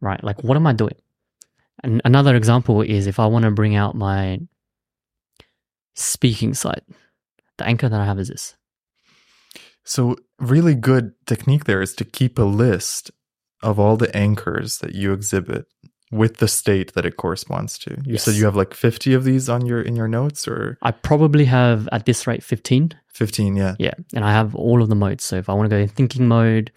Right? 0.00 0.22
Like, 0.22 0.44
what 0.44 0.56
am 0.56 0.66
I 0.66 0.72
doing? 0.74 0.96
And 1.82 2.00
another 2.04 2.36
example 2.36 2.82
is 2.82 3.06
if 3.06 3.18
I 3.18 3.26
want 3.26 3.44
to 3.44 3.50
bring 3.50 3.74
out 3.74 3.94
my 3.94 4.40
speaking 5.94 6.54
side, 6.54 6.82
the 7.58 7.66
anchor 7.66 7.88
that 7.88 8.00
I 8.00 8.04
have 8.04 8.18
is 8.18 8.28
this. 8.28 8.56
So, 9.84 10.16
really 10.38 10.74
good 10.74 11.12
technique 11.26 11.64
there 11.64 11.82
is 11.82 11.94
to 11.96 12.04
keep 12.04 12.38
a 12.38 12.42
list 12.42 13.10
of 13.62 13.78
all 13.78 13.96
the 13.96 14.14
anchors 14.16 14.78
that 14.78 14.94
you 14.94 15.12
exhibit 15.12 15.66
with 16.14 16.36
the 16.36 16.48
state 16.48 16.92
that 16.94 17.04
it 17.04 17.16
corresponds 17.16 17.78
to. 17.78 17.90
You 18.04 18.18
said 18.18 18.34
you 18.34 18.44
have 18.44 18.56
like 18.56 18.72
50 18.74 19.14
of 19.14 19.24
these 19.24 19.48
on 19.48 19.66
your 19.66 19.82
in 19.82 19.96
your 19.96 20.08
notes 20.08 20.46
or 20.48 20.78
I 20.82 20.90
probably 20.92 21.44
have 21.46 21.88
at 21.92 22.04
this 22.06 22.26
rate 22.26 22.42
15 22.42 22.92
15, 23.14 23.54
yeah. 23.56 23.74
Yeah, 23.78 23.94
and 24.14 24.24
I 24.24 24.32
have 24.32 24.54
all 24.56 24.82
of 24.82 24.88
the 24.88 24.96
modes. 24.96 25.22
So 25.22 25.36
if 25.36 25.48
I 25.48 25.52
want 25.54 25.70
to 25.70 25.76
go 25.76 25.80
in 25.80 25.88
thinking 25.88 26.26
mode, 26.26 26.72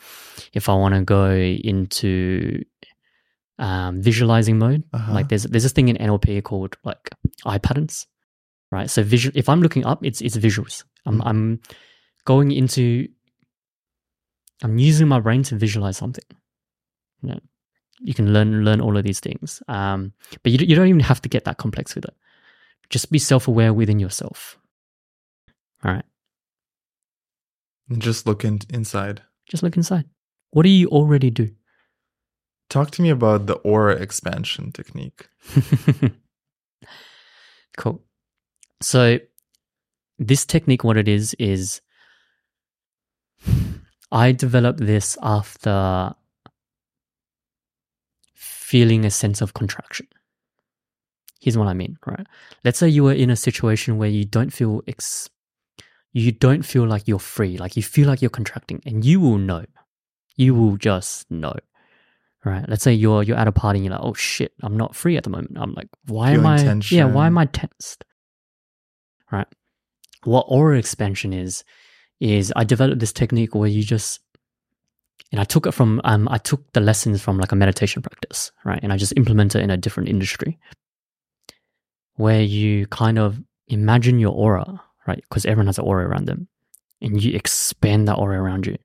if 0.54 0.70
I 0.70 0.74
want 0.76 0.94
to 0.94 1.02
go 1.02 1.32
into 1.32 2.64
um, 3.58 4.02
visualizing 4.04 4.58
mode, 4.60 4.84
Uh-huh. 4.94 5.14
like 5.14 5.30
there's 5.30 5.44
there's 5.50 5.64
this 5.64 5.72
thing 5.74 5.88
in 5.90 5.98
NLP 5.98 6.44
called 6.44 6.78
like 6.84 7.10
eye 7.46 7.58
patterns, 7.58 8.06
right? 8.72 8.88
So 8.90 9.02
visual. 9.04 9.34
If 9.36 9.50
I'm 9.50 9.62
looking 9.62 9.84
up, 9.86 10.06
it's 10.06 10.22
it's 10.22 10.38
visuals. 10.38 10.84
I'm 11.08 11.18
Mm. 11.22 11.26
I'm 11.30 11.60
going 12.26 12.52
into. 12.52 13.08
I'm 14.64 14.78
using 14.78 15.08
my 15.08 15.20
brain 15.20 15.42
to 15.50 15.56
visualize 15.56 15.98
something. 15.98 16.26
You, 17.22 17.30
know, 17.30 17.40
you 18.00 18.14
can 18.14 18.34
learn 18.34 18.64
learn 18.64 18.82
all 18.82 18.98
of 18.98 19.04
these 19.04 19.20
things, 19.20 19.62
um, 19.68 20.14
but 20.44 20.52
you 20.52 20.60
you 20.66 20.76
don't 20.76 20.88
even 20.88 21.00
have 21.02 21.22
to 21.22 21.30
get 21.30 21.46
that 21.46 21.58
complex 21.58 21.96
with 21.96 22.06
it. 22.06 22.16
Just 22.90 23.12
be 23.12 23.20
self 23.20 23.48
aware 23.48 23.74
within 23.74 24.00
yourself. 24.00 24.58
All 25.84 25.94
right. 25.94 26.06
And 27.90 28.02
just 28.02 28.26
look 28.28 28.44
in, 28.44 28.60
inside. 28.70 29.22
Just 29.50 29.64
look 29.64 29.78
inside. 29.78 30.06
What 30.52 30.64
do 30.64 30.70
you 30.70 30.88
already 30.88 31.30
do? 31.30 31.52
Talk 32.70 32.92
to 32.92 33.02
me 33.02 33.10
about 33.10 33.46
the 33.46 33.56
aura 33.56 33.96
expansion 33.96 34.72
technique. 34.72 35.30
cool. 37.78 38.04
So, 38.82 39.20
this 40.20 40.46
technique, 40.46 40.84
what 40.84 40.98
it 40.98 41.08
is, 41.08 41.34
is 41.40 41.82
I 44.12 44.34
developed 44.34 44.80
this 44.80 45.18
after 45.22 46.14
feeling 48.68 49.06
a 49.06 49.10
sense 49.10 49.40
of 49.40 49.54
contraction. 49.54 50.06
Here's 51.40 51.58
what 51.58 51.70
I 51.70 51.74
mean, 51.74 51.98
right? 52.06 52.28
Let's 52.66 52.78
say 52.78 52.90
you 52.90 53.06
were 53.06 53.14
in 53.14 53.30
a 53.30 53.36
situation 53.38 53.98
where 53.98 54.10
you 54.10 54.26
don't 54.26 54.52
feel 54.52 54.82
ex- 54.88 55.30
you 56.12 56.34
don't 56.34 56.64
feel 56.64 56.86
like 56.86 57.08
you're 57.08 57.18
free, 57.36 57.58
like 57.58 57.78
you 57.78 57.84
feel 57.84 58.08
like 58.10 58.22
you're 58.22 58.30
contracting, 58.30 58.82
and 58.86 59.06
you 59.06 59.22
will 59.22 59.38
know. 59.38 59.64
You 60.36 60.54
will 60.54 60.76
just 60.76 61.32
know. 61.32 61.56
Right. 62.44 62.68
Let's 62.68 62.84
say 62.84 62.94
you're 62.94 63.24
you're 63.24 63.38
at 63.38 63.48
a 63.48 63.54
party 63.54 63.80
and 63.80 63.86
you're 63.86 63.94
like, 63.94 64.04
oh 64.04 64.14
shit, 64.14 64.52
I'm 64.62 64.76
not 64.76 64.96
free 64.96 65.16
at 65.16 65.24
the 65.24 65.30
moment. 65.30 65.54
I'm 65.56 65.74
like, 65.74 65.88
why 66.06 66.32
am 66.32 66.42
Feeling 66.42 66.82
I. 66.82 66.82
Yeah, 66.92 67.06
why 67.06 67.28
am 67.28 67.38
I 67.38 67.46
tensed? 67.46 68.04
Right. 69.32 69.48
What 70.26 70.46
aura 70.50 70.78
expansion 70.78 71.32
is, 71.32 71.64
is 72.20 72.52
I 72.56 72.66
developed 72.66 73.00
this 73.00 73.14
technique 73.14 73.56
where 73.56 73.70
you 73.70 73.84
just 73.84 74.20
and 75.32 75.42
I 75.42 75.44
took 75.44 75.66
it 75.66 75.74
from 75.74 76.02
um 76.04 76.28
I 76.30 76.38
took 76.38 76.72
the 76.74 76.80
lessons 76.80 77.22
from 77.22 77.38
like 77.38 77.52
a 77.52 77.56
meditation 77.56 78.02
practice, 78.02 78.52
right? 78.64 78.80
And 78.82 78.94
I 78.94 78.98
just 78.98 79.14
implement 79.18 79.56
it 79.56 79.62
in 79.62 79.70
a 79.70 79.78
different 79.78 80.10
industry. 80.10 80.58
Where 82.16 82.42
you 82.42 82.88
kind 82.88 83.20
of 83.20 83.42
imagine 83.68 84.20
your 84.20 84.34
aura, 84.34 84.82
right? 85.06 85.22
Because 85.22 85.46
everyone 85.46 85.68
has 85.68 85.78
an 85.78 85.86
aura 85.86 86.08
around 86.08 86.26
them. 86.26 86.48
And 87.02 87.22
you 87.22 87.36
expand 87.36 88.08
that 88.08 88.16
aura 88.16 88.42
around 88.42 88.66
you. 88.66 88.78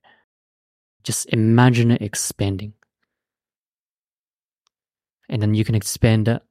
Just 1.03 1.25
imagine 1.27 1.91
it 1.91 2.01
expanding. 2.01 2.73
And 5.29 5.41
then 5.41 5.55
you 5.55 5.65
can 5.65 5.73
expand 5.73 6.27
it 6.27 6.41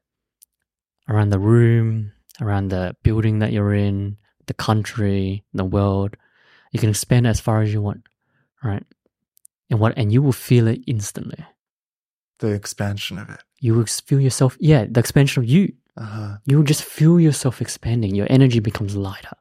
around 1.09 1.31
the 1.31 1.39
room, 1.39 2.12
around 2.40 2.69
the 2.69 2.97
building 3.05 3.39
that 3.40 3.52
you're 3.52 3.74
in, 3.74 4.16
the 4.47 4.55
country, 4.55 5.44
the 5.55 5.64
world. 5.64 6.16
You 6.73 6.81
can 6.81 6.90
expand 6.90 7.27
it 7.27 7.31
as 7.31 7.40
far 7.40 7.62
as 7.62 7.73
you 7.73 7.81
want, 7.81 8.02
right? 8.64 8.85
And 9.72 9.80
what 9.80 9.96
and 9.96 10.12
you 10.12 10.20
will 10.20 10.32
feel 10.32 10.68
it 10.68 10.82
instantly. 10.86 11.42
The 12.40 12.48
expansion 12.48 13.18
of 13.18 13.30
it. 13.30 13.42
You 13.58 13.74
will 13.74 13.86
feel 13.86 14.20
yourself, 14.20 14.54
yeah, 14.60 14.84
the 14.84 15.00
expansion 15.00 15.42
of 15.42 15.48
you. 15.48 15.72
Uh-huh. 15.96 16.36
You 16.44 16.58
will 16.58 16.64
just 16.64 16.84
feel 16.84 17.18
yourself 17.18 17.62
expanding. 17.62 18.14
Your 18.14 18.26
energy 18.28 18.60
becomes 18.60 18.94
lighter. 18.96 19.34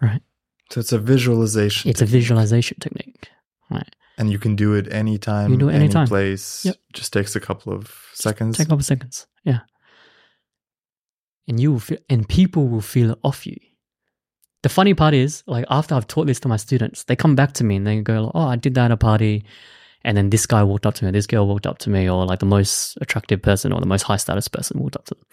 Right? 0.00 0.22
So 0.70 0.78
it's 0.78 0.92
a 0.92 1.00
visualization. 1.00 1.90
It's 1.90 2.00
a 2.00 2.06
visualization 2.06 2.78
technique. 2.78 3.28
Right. 3.68 3.96
and 4.18 4.30
you 4.30 4.38
can 4.38 4.54
do 4.54 4.74
it 4.74 4.86
anytime, 4.92 5.50
You 5.50 5.56
do 5.56 5.68
it 5.68 5.74
any 5.74 5.88
place. 5.88 6.64
Yep. 6.64 6.76
Just 6.92 7.12
takes 7.12 7.34
a 7.34 7.40
couple 7.40 7.72
of 7.72 7.92
seconds. 8.14 8.56
Take 8.56 8.68
a 8.68 8.70
couple 8.70 8.82
of 8.82 8.84
seconds. 8.84 9.26
Yeah. 9.42 9.62
And 11.48 11.58
you 11.58 11.72
will 11.72 11.80
feel 11.80 11.98
and 12.08 12.28
people 12.28 12.68
will 12.68 12.80
feel 12.80 13.10
it 13.10 13.18
off 13.24 13.48
you. 13.48 13.56
The 14.66 14.70
funny 14.70 14.94
part 14.94 15.14
is, 15.14 15.44
like 15.46 15.64
after 15.70 15.94
I've 15.94 16.08
taught 16.08 16.26
this 16.26 16.40
to 16.40 16.48
my 16.48 16.56
students, 16.56 17.04
they 17.04 17.14
come 17.14 17.36
back 17.36 17.52
to 17.52 17.62
me 17.62 17.76
and 17.76 17.86
they 17.86 18.00
go, 18.00 18.32
Oh, 18.34 18.48
I 18.48 18.56
did 18.56 18.74
that 18.74 18.86
at 18.86 18.90
a 18.90 18.96
party. 18.96 19.44
And 20.02 20.16
then 20.16 20.30
this 20.30 20.44
guy 20.44 20.64
walked 20.64 20.86
up 20.86 20.94
to 20.94 21.04
me, 21.04 21.12
this 21.12 21.28
girl 21.28 21.46
walked 21.46 21.68
up 21.68 21.78
to 21.78 21.88
me, 21.88 22.10
or 22.10 22.26
like 22.26 22.40
the 22.40 22.46
most 22.46 22.98
attractive 23.00 23.40
person 23.42 23.72
or 23.72 23.78
the 23.78 23.86
most 23.86 24.02
high 24.02 24.16
status 24.16 24.48
person 24.48 24.80
walked 24.80 24.96
up 24.96 25.04
to 25.04 25.14
them. 25.14 25.24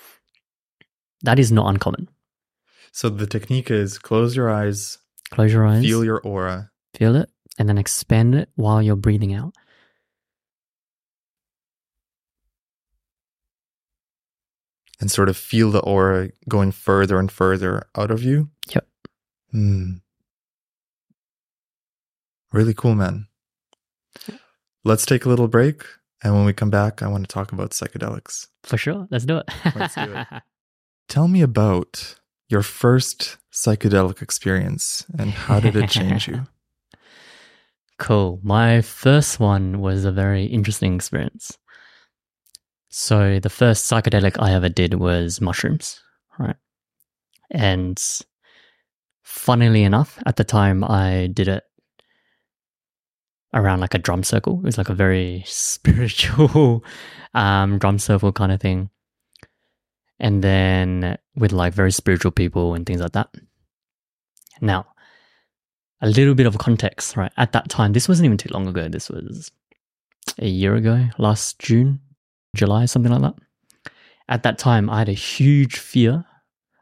That 1.23 1.39
is 1.39 1.51
not 1.51 1.68
uncommon. 1.68 2.10
So 2.91 3.10
the 3.10 3.26
technique 3.26 3.72
is 3.72 3.97
close 3.97 4.35
your 4.35 4.51
eyes, 4.51 4.99
Close 5.31 5.51
your 5.51 5.65
eyes, 5.65 5.81
feel 5.81 6.05
your 6.05 6.22
aura, 6.22 6.69
feel 6.93 7.15
it, 7.15 7.31
and 7.57 7.68
then 7.68 7.80
expand 7.80 8.35
it 8.35 8.49
while 8.53 8.84
you're 8.84 8.95
breathing 8.95 9.34
out. 9.34 9.55
and 15.01 15.11
sort 15.11 15.27
of 15.27 15.35
feel 15.35 15.72
the 15.72 15.81
aura 15.81 16.30
going 16.47 16.72
further 16.72 17.19
and 17.19 17.30
further 17.30 17.88
out 17.97 18.10
of 18.11 18.23
you. 18.23 18.49
Yep. 18.73 18.88
Hmm. 19.53 19.93
Really 22.51 22.73
cool, 22.73 22.95
man. 22.95 23.27
Let's 24.84 25.05
take 25.05 25.25
a 25.25 25.30
little 25.30 25.47
break. 25.47 25.84
And 26.23 26.35
when 26.35 26.45
we 26.45 26.53
come 26.53 26.69
back, 26.69 27.01
I 27.01 27.07
want 27.07 27.27
to 27.27 27.34
talk 27.34 27.51
about 27.51 27.71
psychedelics. 27.71 28.47
For 28.63 28.77
sure. 28.77 29.07
Let's 29.11 29.25
do 29.25 29.38
it. 29.38 29.49
Let's 29.75 29.95
do 29.95 30.13
it. 30.13 30.27
Tell 31.09 31.27
me 31.27 31.41
about 31.41 32.15
your 32.49 32.63
first 32.63 33.38
psychedelic 33.51 34.21
experience 34.21 35.05
and 35.17 35.31
how 35.31 35.59
did 35.59 35.75
it 35.75 35.89
change 35.89 36.27
you? 36.27 36.43
Cool. 37.99 38.39
My 38.43 38.81
first 38.81 39.39
one 39.39 39.80
was 39.80 40.03
a 40.03 40.11
very 40.11 40.45
interesting 40.45 40.95
experience. 40.95 41.57
So, 42.89 43.39
the 43.39 43.51
first 43.51 43.89
psychedelic 43.89 44.35
I 44.41 44.51
ever 44.53 44.67
did 44.67 44.95
was 44.95 45.39
mushrooms, 45.39 46.01
right? 46.38 46.55
And 47.51 48.01
funnily 49.24 49.84
enough, 49.84 50.20
at 50.26 50.36
the 50.36 50.44
time 50.44 50.84
I 50.84 51.28
did 51.34 51.48
it 51.48 51.64
around 53.54 53.80
like 53.80 53.94
a 53.94 54.00
drum 54.00 54.24
circle. 54.24 54.60
It 54.60 54.66
was 54.66 54.78
like 54.78 54.90
a 54.90 54.94
very 54.94 55.44
spiritual 55.48 56.84
um, 57.34 57.80
drum 57.80 58.00
circle 58.00 58.32
kind 58.32 58.52
of 58.52 58.60
thing. 58.60 58.90
And 60.20 60.44
then 60.44 61.18
with 61.36 61.52
like 61.52 61.74
very 61.74 61.91
spiritual 61.91 62.32
people 62.32 62.76
and 62.76 62.86
things 62.86 63.02
like 63.02 63.14
that. 63.14 63.30
Now, 64.62 64.86
a 66.02 66.08
little 66.08 66.36
bit 66.36 66.45
of 66.45 66.58
context, 66.58 67.18
right? 67.18 67.32
At 67.38 67.52
that 67.54 67.70
time, 67.70 67.94
this 67.94 68.08
wasn't 68.08 68.26
even 68.26 68.38
too 68.38 68.50
long 68.52 68.68
ago. 68.68 68.88
This 68.88 69.10
was 69.10 69.52
a 70.38 70.48
year 70.48 70.76
ago, 70.76 71.08
last 71.18 71.60
June, 71.60 72.00
July, 72.56 72.86
something 72.86 73.12
like 73.12 73.22
that. 73.22 73.91
At 74.30 74.44
that 74.44 74.58
time, 74.58 74.90
I 74.90 75.00
had 75.00 75.10
a 75.10 75.14
huge 75.14 75.78
fear 75.78 76.26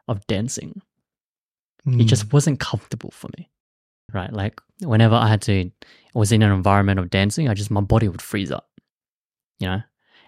of 0.06 0.26
dancing. 0.26 0.82
It 1.86 1.90
Mm. 1.90 2.06
just 2.06 2.32
wasn't 2.32 2.60
comfortable 2.60 3.10
for 3.10 3.28
me, 3.36 3.50
right? 4.12 4.32
Like 4.32 4.60
whenever 4.80 5.14
I 5.16 5.28
had 5.28 5.42
to, 5.42 5.70
was 6.14 6.30
in 6.32 6.42
an 6.42 6.52
environment 6.52 7.00
of 7.00 7.10
dancing, 7.10 7.48
I 7.48 7.54
just 7.54 7.70
my 7.70 7.80
body 7.80 8.08
would 8.08 8.22
freeze 8.22 8.52
up, 8.52 8.68
you 9.58 9.66
know. 9.66 9.80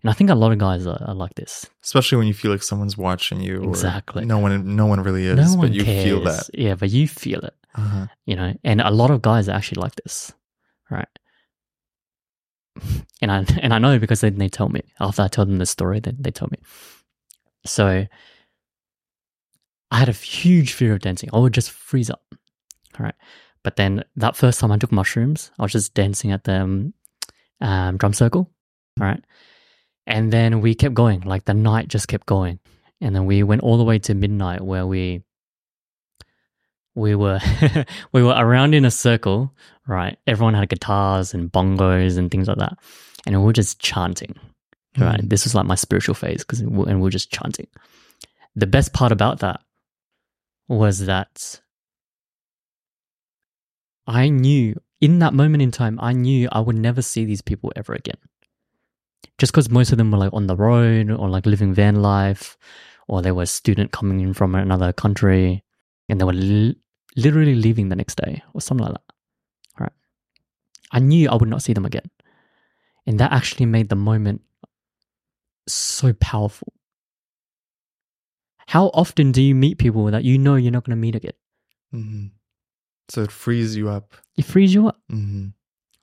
And 0.03 0.11
I 0.11 0.13
think 0.13 0.29
a 0.31 0.35
lot 0.35 0.53
of 0.53 0.59
guys 0.59 0.87
are, 0.87 1.01
are 1.03 1.15
like 1.15 1.35
this. 1.35 1.67
especially 1.83 2.19
when 2.19 2.27
you 2.27 2.35
feel 2.35 2.51
like 2.51 2.63
someone's 2.63 2.99
watching 2.99 3.41
you. 3.41 3.63
or 3.63 3.69
Exactly. 3.71 4.25
No 4.27 4.39
one, 4.39 4.77
no 4.77 4.85
one 4.87 5.01
really 5.03 5.25
is, 5.27 5.37
no 5.37 5.53
but 5.57 5.71
one 5.71 5.73
you 5.73 5.85
cares. 5.85 6.05
feel 6.05 6.25
that. 6.25 6.51
yeah, 6.53 6.75
but 6.75 6.91
you 6.91 7.07
feel 7.09 7.41
it. 7.41 7.55
Uh-huh. 7.77 8.07
you 8.25 8.37
know 8.37 8.55
and 8.63 8.81
a 8.81 8.91
lot 8.93 9.11
of 9.11 9.21
guys 9.21 9.49
are 9.49 9.57
actually 9.57 9.81
like 9.83 9.97
this 9.97 10.33
right 10.91 11.09
and 13.21 13.33
i 13.33 13.45
and 13.63 13.75
i 13.75 13.79
know 13.81 13.99
because 13.99 14.21
they, 14.21 14.31
they 14.31 14.49
tell 14.49 14.69
me 14.69 14.81
after 15.01 15.23
i 15.23 15.29
tell 15.29 15.45
them 15.45 15.59
the 15.59 15.67
story 15.67 15.99
they, 15.99 16.13
they 16.19 16.31
tell 16.31 16.47
me 16.53 16.59
so 17.67 18.07
i 19.95 19.99
had 19.99 20.09
a 20.09 20.13
huge 20.13 20.73
fear 20.73 20.93
of 20.95 21.01
dancing 21.01 21.31
i 21.33 21.39
would 21.39 21.55
just 21.55 21.71
freeze 21.71 22.11
up 22.11 22.23
all 22.99 23.05
right 23.07 23.15
but 23.63 23.77
then 23.77 24.03
that 24.17 24.37
first 24.37 24.59
time 24.61 24.73
i 24.73 24.79
took 24.79 24.93
mushrooms 24.93 25.51
i 25.59 25.63
was 25.63 25.73
just 25.73 25.95
dancing 25.95 26.33
at 26.33 26.45
the 26.45 26.57
um, 26.61 26.93
um, 27.61 27.97
drum 27.97 28.13
circle 28.13 28.51
all 29.01 29.07
right 29.07 29.23
and 30.07 30.33
then 30.33 30.61
we 30.61 30.75
kept 30.75 30.95
going 30.95 31.21
like 31.23 31.45
the 31.45 31.55
night 31.55 31.89
just 31.89 32.09
kept 32.09 32.27
going 32.27 32.59
and 33.01 33.15
then 33.15 33.25
we 33.27 33.43
went 33.43 33.63
all 33.63 33.79
the 33.79 33.85
way 33.85 33.99
to 33.99 34.15
midnight 34.15 34.61
where 34.61 34.87
we 34.87 35.23
we 36.95 37.15
were 37.15 37.41
we 38.13 38.23
were 38.23 38.35
around 38.37 38.75
in 38.75 38.85
a 38.85 38.91
circle, 38.91 39.53
right? 39.87 40.17
Everyone 40.29 40.55
had 40.55 40.69
guitars 40.69 41.35
and 41.35 41.51
bongos 41.51 42.17
and 42.17 42.31
things 42.31 42.47
like 42.47 42.59
that, 42.59 42.79
and 43.27 43.37
we 43.37 43.45
were 43.45 43.53
just 43.53 43.81
chanting. 43.81 44.35
Right, 44.97 45.21
Mm. 45.21 45.29
this 45.29 45.43
was 45.43 45.57
like 45.57 45.67
my 45.67 45.75
spiritual 45.75 46.15
phase 46.15 46.45
because 46.45 46.61
and 46.61 46.77
we 46.77 47.03
were 47.03 47.11
just 47.11 47.33
chanting. 47.33 47.67
The 48.55 48.69
best 48.69 48.93
part 48.93 49.11
about 49.11 49.41
that 49.41 49.61
was 50.69 51.07
that 51.07 51.61
I 54.07 54.29
knew 54.29 54.75
in 55.01 55.19
that 55.19 55.35
moment 55.35 55.63
in 55.63 55.71
time, 55.71 55.99
I 56.01 56.13
knew 56.13 56.49
I 56.53 56.61
would 56.61 56.77
never 56.77 57.03
see 57.03 57.25
these 57.25 57.43
people 57.43 57.73
ever 57.77 57.93
again. 57.95 58.19
Just 59.39 59.53
because 59.53 59.71
most 59.71 59.93
of 59.93 59.99
them 59.99 60.11
were 60.11 60.19
like 60.19 60.33
on 60.33 60.47
the 60.47 60.57
road 60.57 61.11
or 61.11 61.29
like 61.29 61.47
living 61.47 61.75
van 61.75 61.97
life, 61.97 62.57
or 63.09 63.21
they 63.21 63.33
were 63.33 63.43
a 63.43 63.47
student 63.47 63.93
coming 63.93 64.21
in 64.21 64.33
from 64.33 64.55
another 64.55 64.93
country, 64.93 65.65
and 66.09 66.21
they 66.21 66.25
were 66.25 66.33
li- 66.33 66.77
literally 67.17 67.55
leaving 67.55 67.89
the 67.89 67.97
next 67.97 68.17
day 68.17 68.43
or 68.53 68.61
something 68.61 68.87
like 68.87 68.95
that. 68.95 69.15
Right. 69.81 69.93
I 70.93 71.01
knew 71.01 71.29
I 71.29 71.37
would 71.37 71.49
not 71.49 71.63
see 71.63 71.73
them 71.73 71.87
again. 71.87 72.11
And 73.07 73.19
that 73.21 73.33
actually 73.33 73.67
made 73.67 73.89
the 73.89 73.97
moment 73.97 74.43
so 75.67 76.13
powerful. 76.15 76.74
How 78.67 78.87
often 78.89 79.33
do 79.33 79.43
you 79.43 79.55
meet 79.55 79.79
people 79.79 80.05
that 80.07 80.25
you 80.25 80.39
know 80.39 80.55
you're 80.57 80.73
not 80.73 80.85
going 80.85 80.97
to 80.97 81.01
meet 81.01 81.15
again? 81.15 81.33
Mhm. 81.95 82.31
So 83.09 83.23
it 83.23 83.31
frees 83.31 83.77
you 83.77 83.89
up. 83.89 84.17
It 84.37 84.45
frees 84.45 84.73
you 84.75 84.89
up, 84.89 85.01
hmm 85.09 85.49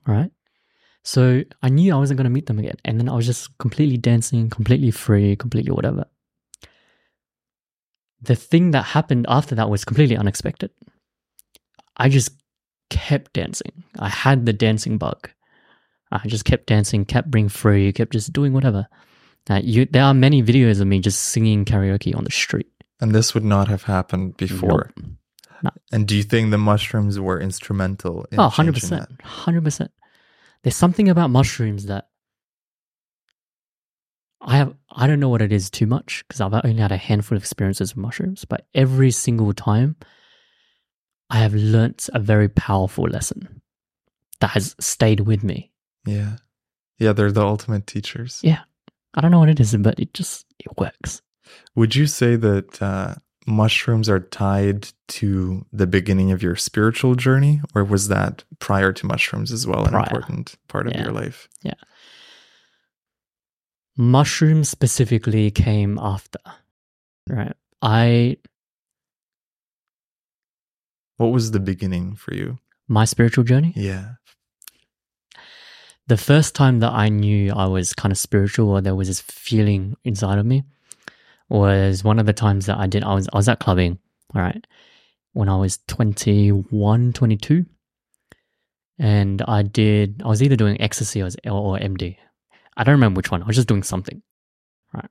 right? 0.06 0.30
So 1.04 1.42
I 1.62 1.68
knew 1.68 1.92
I 1.92 1.98
wasn't 1.98 2.18
going 2.18 2.24
to 2.24 2.30
meet 2.30 2.46
them 2.46 2.58
again. 2.58 2.76
And 2.84 2.98
then 2.98 3.08
I 3.08 3.14
was 3.14 3.26
just 3.26 3.56
completely 3.58 3.96
dancing, 3.96 4.50
completely 4.50 4.90
free, 4.90 5.34
completely 5.36 5.72
whatever. 5.72 6.04
The 8.20 8.36
thing 8.36 8.70
that 8.70 8.84
happened 8.84 9.26
after 9.28 9.54
that 9.56 9.68
was 9.68 9.84
completely 9.84 10.16
unexpected. 10.16 10.70
I 11.96 12.08
just 12.08 12.30
kept 12.88 13.32
dancing. 13.32 13.82
I 13.98 14.08
had 14.08 14.46
the 14.46 14.52
dancing 14.52 14.96
bug. 14.96 15.30
I 16.12 16.26
just 16.28 16.44
kept 16.44 16.66
dancing, 16.66 17.04
kept 17.04 17.30
being 17.30 17.48
free, 17.48 17.92
kept 17.92 18.12
just 18.12 18.32
doing 18.32 18.52
whatever. 18.52 18.86
Uh, 19.50 19.60
you, 19.62 19.86
there 19.86 20.04
are 20.04 20.14
many 20.14 20.42
videos 20.42 20.80
of 20.80 20.86
me 20.86 21.00
just 21.00 21.20
singing 21.20 21.64
karaoke 21.64 22.16
on 22.16 22.24
the 22.24 22.30
street. 22.30 22.68
And 23.00 23.14
this 23.14 23.34
would 23.34 23.44
not 23.44 23.68
have 23.68 23.82
happened 23.84 24.36
before. 24.36 24.92
Nope. 24.96 25.06
No. 25.64 25.70
And 25.92 26.06
do 26.08 26.16
you 26.16 26.22
think 26.22 26.50
the 26.50 26.58
mushrooms 26.58 27.18
were 27.20 27.40
instrumental 27.40 28.26
in 28.32 28.38
Oh, 28.40 28.48
100%. 28.48 28.88
that? 28.90 29.08
100%. 29.18 29.88
There's 30.62 30.76
something 30.76 31.08
about 31.08 31.30
mushrooms 31.30 31.86
that 31.86 32.08
I 34.40 34.56
have, 34.56 34.74
I 34.90 35.06
don't 35.06 35.20
know 35.20 35.28
what 35.28 35.42
it 35.42 35.52
is 35.52 35.70
too 35.70 35.86
much 35.86 36.24
because 36.26 36.40
I've 36.40 36.54
only 36.64 36.80
had 36.80 36.90
a 36.90 36.96
handful 36.96 37.36
of 37.36 37.42
experiences 37.42 37.94
with 37.94 38.02
mushrooms, 38.02 38.44
but 38.44 38.66
every 38.74 39.12
single 39.12 39.52
time 39.52 39.94
I 41.30 41.38
have 41.38 41.54
learnt 41.54 42.08
a 42.12 42.18
very 42.18 42.48
powerful 42.48 43.04
lesson 43.04 43.62
that 44.40 44.50
has 44.50 44.74
stayed 44.80 45.20
with 45.20 45.44
me. 45.44 45.70
Yeah. 46.04 46.36
Yeah, 46.98 47.12
they're 47.12 47.30
the 47.32 47.42
ultimate 47.46 47.86
teachers. 47.86 48.40
Yeah. 48.42 48.60
I 49.14 49.20
don't 49.20 49.30
know 49.30 49.38
what 49.40 49.48
it 49.50 49.60
is, 49.60 49.76
but 49.76 49.98
it 50.00 50.14
just, 50.14 50.46
it 50.58 50.76
works. 50.78 51.20
Would 51.74 51.94
you 51.94 52.06
say 52.06 52.36
that 52.36 52.80
uh, 52.82 53.14
mushrooms 53.46 54.08
are 54.08 54.20
tied 54.20 54.88
to 55.08 55.66
the 55.72 55.86
beginning 55.86 56.32
of 56.32 56.42
your 56.42 56.56
spiritual 56.56 57.14
journey, 57.14 57.60
or 57.74 57.84
was 57.84 58.08
that 58.08 58.44
prior 58.58 58.92
to 58.92 59.06
mushrooms 59.06 59.52
as 59.52 59.66
well, 59.66 59.84
an 59.84 59.94
important 59.94 60.54
part 60.68 60.86
of 60.86 60.94
Yeah. 60.94 61.02
your 61.04 61.12
life? 61.12 61.48
Yeah. 61.62 61.74
Mushrooms 63.96 64.70
specifically 64.70 65.50
came 65.50 65.98
after, 65.98 66.38
right? 67.28 67.52
I, 67.82 68.38
What 71.18 71.26
was 71.32 71.50
the 71.50 71.60
beginning 71.60 72.16
for 72.16 72.34
you? 72.34 72.58
my 72.88 73.04
spiritual 73.04 73.44
journey, 73.44 73.72
Yeah. 73.76 74.14
The 76.06 76.16
first 76.16 76.54
time 76.54 76.80
that 76.80 76.92
I 76.92 77.08
knew 77.08 77.52
I 77.52 77.66
was 77.66 77.92
kind 77.92 78.12
of 78.12 78.18
spiritual 78.18 78.70
or 78.70 78.80
there 78.80 78.94
was 78.94 79.08
this 79.08 79.20
feeling 79.20 79.96
inside 80.04 80.38
of 80.38 80.46
me 80.46 80.64
was 81.48 82.02
one 82.02 82.18
of 82.18 82.26
the 82.26 82.32
times 82.32 82.66
that 82.66 82.78
I 82.78 82.86
did 82.86 83.04
I 83.04 83.14
was 83.14 83.28
I 83.32 83.36
was 83.36 83.48
at 83.48 83.60
clubbing, 83.60 83.98
all 84.34 84.42
right, 84.42 84.66
when 85.32 85.48
I 85.48 85.56
was 85.56 85.78
21, 85.88 87.12
22. 87.12 87.66
And 88.98 89.42
I 89.42 89.62
did 89.62 90.22
I 90.24 90.28
was 90.28 90.42
either 90.42 90.56
doing 90.56 90.80
ecstasy 90.80 91.22
or, 91.22 91.28
or 91.46 91.78
MD. 91.78 92.16
I 92.76 92.84
don't 92.84 92.94
remember 92.94 93.18
which 93.18 93.30
one. 93.30 93.42
I 93.42 93.46
was 93.46 93.56
just 93.56 93.68
doing 93.68 93.82
something. 93.82 94.22
Right. 94.92 95.10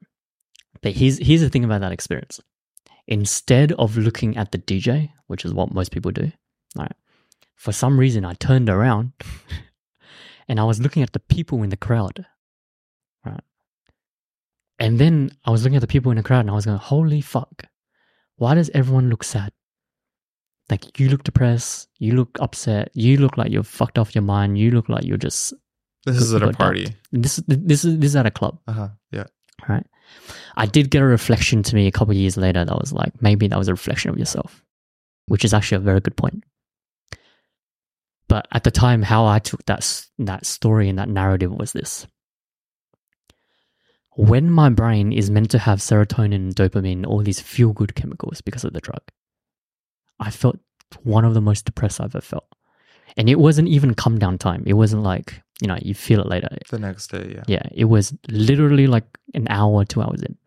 But 0.82 0.94
here's 0.94 1.18
here's 1.18 1.42
the 1.42 1.50
thing 1.50 1.64
about 1.64 1.82
that 1.82 1.92
experience. 1.92 2.40
Instead 3.08 3.72
of 3.74 3.98
looking 3.98 4.38
at 4.38 4.52
the 4.52 4.60
DJ, 4.60 5.12
which 5.28 5.46
is 5.46 5.54
what 5.54 5.74
most 5.74 5.92
people 5.92 6.12
do, 6.12 6.32
right? 6.78 6.94
For 7.56 7.72
some 7.72 8.00
reason 8.00 8.26
I 8.26 8.34
turned 8.36 8.70
around 8.70 9.14
and 10.52 10.60
I 10.60 10.66
was 10.66 10.82
looking 10.82 11.02
at 11.02 11.14
the 11.14 11.20
people 11.36 11.64
in 11.64 11.70
the 11.70 11.78
crowd. 11.88 12.26
Right. 13.26 13.40
And 14.80 15.00
then 15.00 15.32
I 15.46 15.52
was 15.52 15.64
looking 15.64 15.78
at 15.78 15.82
the 15.82 15.88
people 15.96 16.12
in 16.12 16.18
the 16.18 16.24
crowd 16.24 16.42
and 16.42 16.50
I 16.52 16.54
was 16.54 16.66
going, 16.66 16.78
holy 16.78 17.22
fuck. 17.22 17.64
Why 18.36 18.56
does 18.56 18.70
everyone 18.74 19.10
look 19.10 19.24
sad? 19.24 19.54
Like 20.70 21.00
you 21.00 21.08
look 21.10 21.24
depressed, 21.24 21.88
you 22.00 22.14
look 22.16 22.38
upset, 22.40 22.90
you 22.94 23.18
look 23.18 23.38
like 23.38 23.52
you're 23.52 23.64
fucked 23.64 23.98
off 24.00 24.14
your 24.16 24.24
mind, 24.24 24.58
you 24.58 24.72
look 24.72 24.90
like 24.90 25.06
you're 25.06 25.18
just 25.30 25.54
This 26.06 26.18
is 26.18 26.34
at 26.34 26.44
a 26.44 26.52
party. 26.52 26.86
dumped. 26.86 26.98
This 27.12 27.36
this 27.48 27.86
is 27.86 28.00
this 28.00 28.10
is 28.12 28.16
at 28.16 28.26
a 28.26 28.32
club, 28.32 28.60
Uh 28.68 28.74
huh. 28.74 28.90
Yeah. 29.12 29.28
right? 29.70 29.86
I 30.58 30.66
did 30.66 30.90
get 30.92 31.02
a 31.02 31.06
reflection 31.06 31.64
to 31.64 31.76
me 31.76 31.88
a 31.88 31.92
couple 31.92 32.12
of 32.12 32.18
years 32.18 32.36
later 32.38 32.66
that 32.66 32.80
was 32.80 32.92
like 32.92 33.22
maybe 33.22 33.48
that 33.48 33.60
was 33.60 33.68
a 33.70 33.74
reflection 33.74 34.12
of 34.12 34.18
yourself, 34.18 34.64
which 35.28 35.46
is 35.46 35.54
actually 35.54 35.78
a 35.78 35.88
very 35.92 36.00
good 36.02 36.18
point. 36.18 36.44
But 38.32 38.48
at 38.54 38.64
the 38.64 38.72
time, 38.72 39.02
how 39.02 39.26
I 39.26 39.40
took 39.40 39.66
that 39.66 39.84
that 40.18 40.46
story 40.46 40.88
and 40.88 40.98
that 40.98 41.10
narrative 41.10 41.52
was 41.52 41.74
this: 41.74 42.08
when 44.16 44.50
my 44.50 44.70
brain 44.70 45.12
is 45.12 45.30
meant 45.30 45.52
to 45.52 45.60
have 45.60 45.80
serotonin 45.80 46.54
dopamine, 46.54 47.06
all 47.06 47.22
these 47.24 47.42
feel 47.42 47.74
good 47.74 47.94
chemicals 47.94 48.40
because 48.40 48.64
of 48.64 48.72
the 48.72 48.80
drug, 48.80 49.02
I 50.18 50.32
felt 50.32 50.60
one 51.04 51.26
of 51.26 51.34
the 51.34 51.42
most 51.42 51.66
depressed 51.66 52.00
I've 52.00 52.16
ever 52.16 52.22
felt. 52.22 52.48
And 53.18 53.30
it 53.30 53.38
wasn't 53.38 53.68
even 53.68 53.96
come 53.96 54.18
down 54.18 54.38
time. 54.38 54.64
It 54.66 54.76
wasn't 54.76 55.04
like, 55.04 55.42
you 55.62 55.68
know, 55.68 55.78
you 55.82 55.94
feel 55.94 56.22
it 56.22 56.28
later. 56.28 56.48
The 56.70 56.80
next 56.80 57.12
day. 57.12 57.34
Yeah. 57.36 57.44
Yeah, 57.48 57.68
it 57.74 57.86
was 57.86 58.14
literally 58.30 58.88
like 58.88 59.08
an 59.34 59.48
hour, 59.50 59.84
two 59.84 60.02
hours 60.02 60.24
in. 60.24 60.38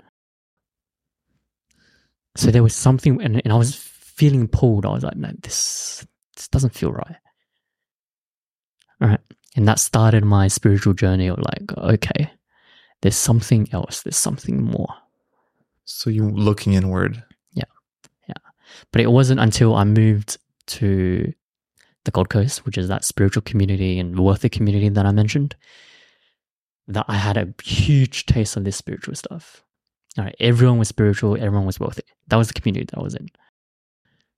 So 2.34 2.50
there 2.50 2.62
was 2.62 2.74
something, 2.74 3.20
and, 3.20 3.42
and 3.44 3.52
I 3.52 3.56
was 3.56 3.74
feeling 3.76 4.48
pulled. 4.48 4.86
I 4.86 4.92
was 4.92 5.04
like, 5.04 5.16
no, 5.16 5.32
this, 5.42 6.06
this 6.34 6.48
doesn't 6.48 6.74
feel 6.74 6.90
right. 6.90 7.16
All 9.00 9.08
right. 9.08 9.20
And 9.56 9.68
that 9.68 9.78
started 9.78 10.24
my 10.24 10.48
spiritual 10.48 10.94
journey 10.94 11.28
of 11.28 11.38
like, 11.38 11.76
okay, 11.76 12.30
there's 13.02 13.16
something 13.16 13.68
else, 13.72 14.02
there's 14.02 14.16
something 14.16 14.62
more. 14.62 14.94
So 15.84 16.10
you're 16.10 16.30
looking 16.30 16.74
inward. 16.74 17.22
Yeah. 17.52 17.64
Yeah. 18.28 18.34
But 18.90 19.02
it 19.02 19.10
wasn't 19.10 19.40
until 19.40 19.74
I 19.74 19.84
moved 19.84 20.38
to 20.66 21.32
the 22.04 22.10
Gold 22.10 22.28
Coast, 22.28 22.66
which 22.66 22.78
is 22.78 22.88
that 22.88 23.04
spiritual 23.04 23.42
community 23.42 23.98
and 23.98 24.18
worthy 24.18 24.48
community 24.48 24.88
that 24.88 25.06
I 25.06 25.12
mentioned, 25.12 25.54
that 26.88 27.06
I 27.08 27.16
had 27.16 27.36
a 27.36 27.52
huge 27.62 28.26
taste 28.26 28.56
of 28.56 28.64
this 28.64 28.76
spiritual 28.76 29.14
stuff. 29.14 29.62
All 30.16 30.24
right, 30.24 30.36
everyone 30.38 30.78
was 30.78 30.88
spiritual, 30.88 31.36
everyone 31.36 31.66
was 31.66 31.80
wealthy. 31.80 32.02
That 32.28 32.36
was 32.36 32.48
the 32.48 32.54
community 32.54 32.86
that 32.90 32.98
I 32.98 33.02
was 33.02 33.14
in. 33.14 33.28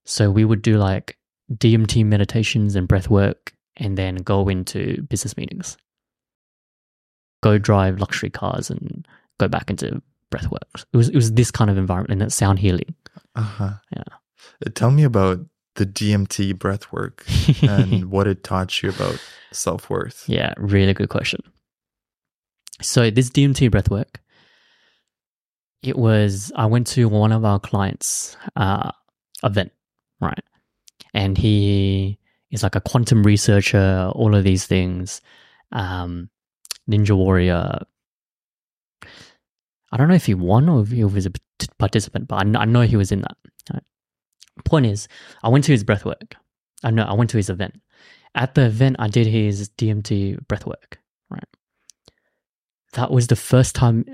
So 0.05 0.31
we 0.31 0.45
would 0.45 0.63
do 0.63 0.79
like 0.79 1.19
DMT 1.53 2.05
meditations 2.07 2.77
and 2.77 2.89
breath 2.89 3.11
work, 3.11 3.53
and 3.77 3.97
then 3.97 4.17
go 4.17 4.49
into 4.49 5.03
business 5.03 5.37
meetings. 5.37 5.77
Go 7.43 7.59
drive 7.59 8.01
luxury 8.01 8.31
cars 8.31 8.71
and 8.71 9.07
go 9.39 9.49
back 9.49 9.71
into 9.71 10.03
breath 10.31 10.51
work. 10.51 10.87
It 10.93 10.97
was 10.97 11.09
it 11.09 11.15
was 11.15 11.33
this 11.33 11.51
kind 11.51 11.71
of 11.71 11.79
environment 11.79 12.13
and 12.13 12.23
it's 12.23 12.35
sound 12.35 12.59
healing. 12.59 12.95
Uh-huh. 13.35 13.75
Yeah. 13.95 14.03
Uh, 14.65 14.71
Tell 14.75 14.91
me 14.91 15.05
about 15.05 15.41
the 15.77 15.87
DMT 15.87 16.59
breath 16.59 16.91
work 16.93 17.25
and 17.63 18.11
what 18.11 18.27
it 18.27 18.43
taught 18.43 18.83
you 18.83 18.89
about 18.91 19.21
self 19.53 19.91
worth. 19.91 20.25
Yeah, 20.29 20.55
really 20.57 20.95
good 20.95 21.09
question. 21.09 21.41
So 22.83 23.11
this 23.11 23.31
DMT 23.31 23.71
breathwork, 23.71 24.17
it 25.83 25.97
was 25.97 26.53
I 26.57 26.67
went 26.67 26.87
to 26.89 27.09
one 27.09 27.33
of 27.33 27.45
our 27.45 27.59
clients' 27.59 28.37
uh, 28.55 28.91
event, 29.43 29.73
right? 30.21 30.43
And 31.15 31.39
he 31.39 32.19
is 32.51 32.63
like 32.63 32.75
a 32.75 32.81
quantum 32.81 33.23
researcher, 33.23 34.11
all 34.15 34.35
of 34.35 34.45
these 34.45 34.67
things, 34.67 35.21
um, 35.73 36.31
Ninja 36.89 37.17
Warrior. 37.17 37.81
I 39.93 39.97
don't 39.97 40.09
know 40.09 40.15
if 40.15 40.27
he 40.27 40.35
won 40.35 40.69
or 40.69 40.83
if 40.83 40.91
he 40.91 41.05
was 41.05 41.27
a 41.27 41.33
participant, 41.79 42.29
but 42.29 42.37
I 42.37 42.65
know, 42.65 42.83
he 42.83 42.97
was 42.97 43.13
in 43.13 43.23
that. 43.23 43.37
Right? 43.73 43.83
Point 44.65 44.87
is, 44.87 45.09
I 45.43 45.49
went 45.49 45.65
to 45.65 45.73
his 45.73 45.85
breathwork. 45.85 46.35
I 46.83 46.91
know 46.91 47.05
I 47.05 47.15
went 47.15 47.31
to 47.31 47.37
his 47.37 47.51
event. 47.51 47.81
At 48.35 48.55
the 48.55 48.67
event, 48.67 48.97
I 48.99 49.09
did 49.09 49.27
his 49.27 49.71
DMT 49.71 50.45
breathwork. 50.47 50.99
Right. 51.31 51.45
That 52.93 53.11
was 53.11 53.29
the 53.29 53.37
first 53.37 53.75
time 53.75 54.05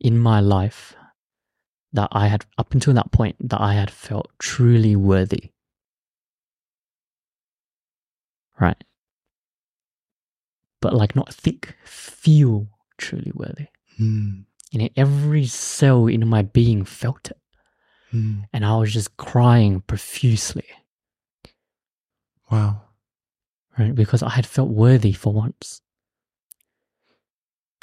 in 0.00 0.18
my 0.18 0.40
life 0.40 0.94
that 1.92 2.08
I 2.12 2.28
had, 2.28 2.46
up 2.56 2.72
until 2.72 2.94
that 2.94 3.12
point, 3.12 3.36
that 3.48 3.60
I 3.60 3.74
had 3.74 3.90
felt 3.90 4.30
truly 4.38 4.96
worthy. 4.96 5.50
Right. 8.60 8.82
But 10.80 10.94
like 10.94 11.16
not 11.16 11.32
think, 11.32 11.74
feel 11.84 12.68
truly 12.98 13.32
worthy. 13.34 13.66
Hmm. 13.96 14.40
And 14.72 14.90
every 14.96 15.46
cell 15.46 16.06
in 16.06 16.26
my 16.28 16.42
being 16.42 16.84
felt 16.84 17.30
it. 17.30 17.38
Hmm. 18.10 18.40
And 18.52 18.64
I 18.64 18.76
was 18.76 18.92
just 18.92 19.16
crying 19.16 19.80
profusely. 19.80 20.66
Wow. 22.50 22.82
Right. 23.78 23.94
Because 23.94 24.22
I 24.22 24.30
had 24.30 24.46
felt 24.46 24.70
worthy 24.70 25.12
for 25.12 25.32
once. 25.32 25.80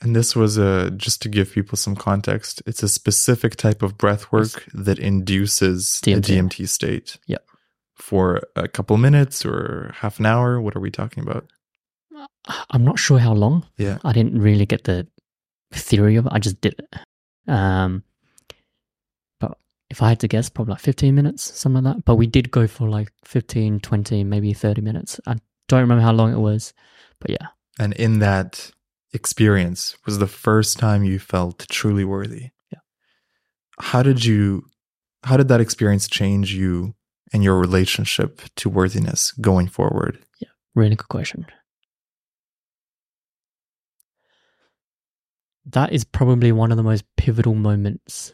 And 0.01 0.15
this 0.15 0.35
was 0.35 0.57
a 0.57 0.91
just 0.91 1.23
to 1.23 1.29
give 1.29 1.51
people 1.51 1.75
some 1.75 1.95
context. 1.95 2.61
It's 2.67 2.83
a 2.83 2.87
specific 2.87 3.55
type 3.55 3.81
of 3.81 3.97
breath 3.97 4.31
work 4.31 4.65
that 4.73 4.99
induces 4.99 5.99
a 6.03 6.09
DMT. 6.09 6.21
DMT 6.21 6.69
state. 6.69 7.17
Yep. 7.25 7.43
For 7.97 8.41
a 8.55 8.67
couple 8.67 8.95
minutes 8.97 9.45
or 9.45 9.91
half 9.95 10.19
an 10.19 10.25
hour. 10.25 10.61
What 10.61 10.75
are 10.75 10.79
we 10.79 10.91
talking 10.91 11.23
about? 11.23 11.51
I'm 12.69 12.83
not 12.83 12.99
sure 12.99 13.19
how 13.19 13.33
long. 13.33 13.65
Yeah. 13.77 13.97
I 14.03 14.13
didn't 14.13 14.41
really 14.41 14.65
get 14.65 14.85
the 14.85 15.07
theory 15.73 16.15
of 16.15 16.25
it. 16.25 16.31
I 16.33 16.39
just 16.39 16.61
did 16.61 16.75
it. 16.79 17.51
Um, 17.51 18.03
but 19.39 19.57
if 19.89 20.01
I 20.01 20.09
had 20.09 20.19
to 20.21 20.27
guess, 20.27 20.49
probably 20.49 20.73
like 20.73 20.81
15 20.81 21.13
minutes, 21.13 21.43
something 21.57 21.83
like 21.83 21.95
that. 21.95 22.05
But 22.05 22.15
we 22.15 22.27
did 22.27 22.51
go 22.51 22.67
for 22.67 22.89
like 22.89 23.11
15, 23.25 23.79
20, 23.79 24.23
maybe 24.23 24.53
30 24.53 24.81
minutes. 24.81 25.19
I 25.27 25.37
don't 25.67 25.81
remember 25.81 26.03
how 26.03 26.13
long 26.13 26.33
it 26.33 26.39
was. 26.39 26.73
But 27.19 27.31
yeah, 27.31 27.47
And 27.79 27.93
in 27.93 28.19
that 28.19 28.71
experience 29.13 29.97
was 30.05 30.19
the 30.19 30.27
first 30.27 30.77
time 30.77 31.03
you 31.03 31.19
felt 31.19 31.65
truly 31.69 32.05
worthy. 32.05 32.51
Yeah. 32.71 32.79
How 33.79 34.03
did 34.03 34.23
you 34.23 34.65
how 35.23 35.35
did 35.35 35.47
that 35.47 35.61
experience 35.61 36.07
change 36.07 36.53
you 36.53 36.93
and 37.33 37.43
your 37.43 37.59
relationship 37.59 38.41
to 38.55 38.69
worthiness 38.69 39.31
going 39.31 39.67
forward? 39.67 40.19
Yeah, 40.39 40.49
really 40.75 40.95
good 40.95 41.09
question. 41.09 41.45
That 45.65 45.91
is 45.91 46.05
probably 46.05 46.51
one 46.51 46.71
of 46.71 46.77
the 46.77 46.83
most 46.83 47.03
pivotal 47.17 47.53
moments 47.53 48.33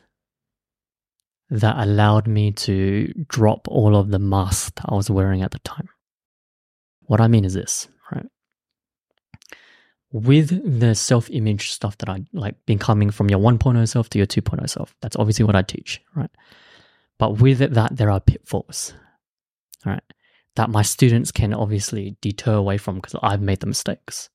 that 1.50 1.78
allowed 1.78 2.28
me 2.28 2.52
to 2.52 3.14
drop 3.28 3.68
all 3.68 3.96
of 3.96 4.10
the 4.10 4.20
masks 4.20 4.82
I 4.86 4.96
was 4.96 5.10
wearing 5.10 5.42
at 5.42 5.52
the 5.52 5.60
time. 5.60 5.90
What 7.02 7.22
I 7.22 7.28
mean 7.28 7.46
is 7.46 7.54
this, 7.54 7.88
right? 8.12 8.26
With 10.12 10.80
the 10.80 10.96
self 10.96 11.30
image 11.32 11.72
stuff 11.72 11.98
that 12.00 12.10
I 12.10 12.24
like, 12.34 12.56
been 12.66 12.80
coming 12.80 13.10
from 13.10 13.30
your 13.30 13.40
1.0 13.40 13.88
self 13.88 14.10
to 14.10 14.20
your 14.20 14.28
2.0 14.28 14.70
self, 14.70 14.96
that's 15.02 15.16
obviously 15.16 15.46
what 15.46 15.56
I 15.56 15.64
teach, 15.64 16.02
right? 16.16 16.32
But 17.20 17.40
with 17.40 17.60
that, 17.60 17.96
there 17.96 18.10
are 18.10 18.20
pitfalls, 18.20 18.94
right? 19.86 20.04
That 20.56 20.70
my 20.70 20.82
students 20.82 21.32
can 21.32 21.54
obviously 21.54 22.18
deter 22.22 22.54
away 22.54 22.78
from 22.78 22.96
because 22.96 23.16
I've 23.22 23.42
made 23.42 23.60
the 23.60 23.68
mistakes. 23.68 24.30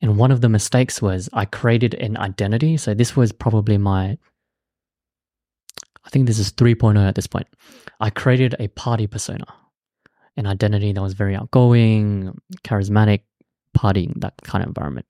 And 0.00 0.16
one 0.16 0.32
of 0.32 0.40
the 0.40 0.48
mistakes 0.48 1.00
was 1.00 1.28
I 1.32 1.44
created 1.44 1.94
an 1.94 2.16
identity. 2.16 2.76
So 2.76 2.92
this 2.92 3.16
was 3.16 3.30
probably 3.30 3.78
my, 3.78 4.18
I 6.04 6.10
think 6.10 6.26
this 6.26 6.40
is 6.40 6.52
3.0 6.52 6.98
at 7.06 7.14
this 7.14 7.28
point. 7.28 7.46
I 8.00 8.10
created 8.10 8.56
a 8.58 8.68
party 8.68 9.06
persona, 9.06 9.46
an 10.36 10.46
identity 10.46 10.92
that 10.92 11.00
was 11.00 11.12
very 11.12 11.36
outgoing, 11.36 12.36
charismatic, 12.64 13.20
partying, 13.76 14.20
that 14.20 14.34
kind 14.42 14.62
of 14.62 14.68
environment. 14.68 15.06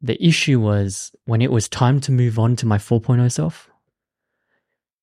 The 0.00 0.22
issue 0.24 0.60
was 0.60 1.12
when 1.24 1.40
it 1.42 1.50
was 1.50 1.68
time 1.68 2.00
to 2.02 2.12
move 2.12 2.38
on 2.38 2.56
to 2.56 2.66
my 2.66 2.78
4.0 2.78 3.32
self, 3.32 3.70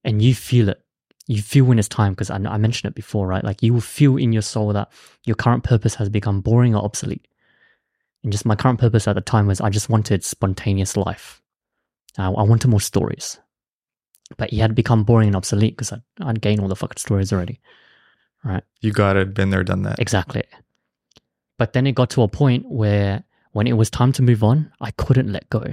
and 0.05 0.21
you 0.21 0.33
feel 0.33 0.69
it. 0.69 0.81
You 1.27 1.41
feel 1.41 1.65
when 1.65 1.79
it's 1.79 1.89
time 1.89 2.13
because 2.13 2.29
I, 2.29 2.35
I 2.35 2.57
mentioned 2.57 2.89
it 2.91 2.95
before, 2.95 3.27
right? 3.27 3.43
Like 3.43 3.63
you 3.63 3.73
will 3.73 3.81
feel 3.81 4.15
in 4.15 4.31
your 4.31 4.43
soul 4.43 4.71
that 4.73 4.91
your 5.25 5.35
current 5.35 5.63
purpose 5.63 5.95
has 5.95 6.07
become 6.07 6.39
boring 6.39 6.75
or 6.75 6.85
obsolete. 6.85 7.27
And 8.23 8.31
just 8.31 8.45
my 8.45 8.55
current 8.55 8.79
purpose 8.79 9.07
at 9.07 9.15
the 9.15 9.21
time 9.21 9.47
was 9.47 9.59
I 9.59 9.69
just 9.69 9.89
wanted 9.89 10.23
spontaneous 10.23 10.95
life. 10.95 11.41
Uh, 12.17 12.31
I 12.33 12.43
wanted 12.43 12.67
more 12.67 12.79
stories. 12.79 13.39
But 14.37 14.53
it 14.53 14.59
had 14.59 14.75
become 14.75 15.03
boring 15.03 15.27
and 15.27 15.35
obsolete 15.35 15.75
because 15.75 15.91
I'd, 15.91 16.01
I'd 16.21 16.41
gained 16.41 16.61
all 16.61 16.67
the 16.67 16.75
fucking 16.75 16.97
stories 16.97 17.33
already. 17.33 17.59
Right? 18.43 18.63
You 18.81 18.91
got 18.91 19.17
it, 19.17 19.33
been 19.33 19.49
there, 19.49 19.63
done 19.63 19.81
that. 19.83 19.99
Exactly. 19.99 20.43
But 21.57 21.73
then 21.73 21.87
it 21.87 21.93
got 21.93 22.11
to 22.11 22.21
a 22.21 22.27
point 22.27 22.69
where 22.69 23.23
when 23.51 23.65
it 23.65 23.73
was 23.73 23.89
time 23.89 24.11
to 24.13 24.21
move 24.21 24.43
on, 24.43 24.71
I 24.79 24.91
couldn't 24.91 25.31
let 25.31 25.49
go. 25.49 25.63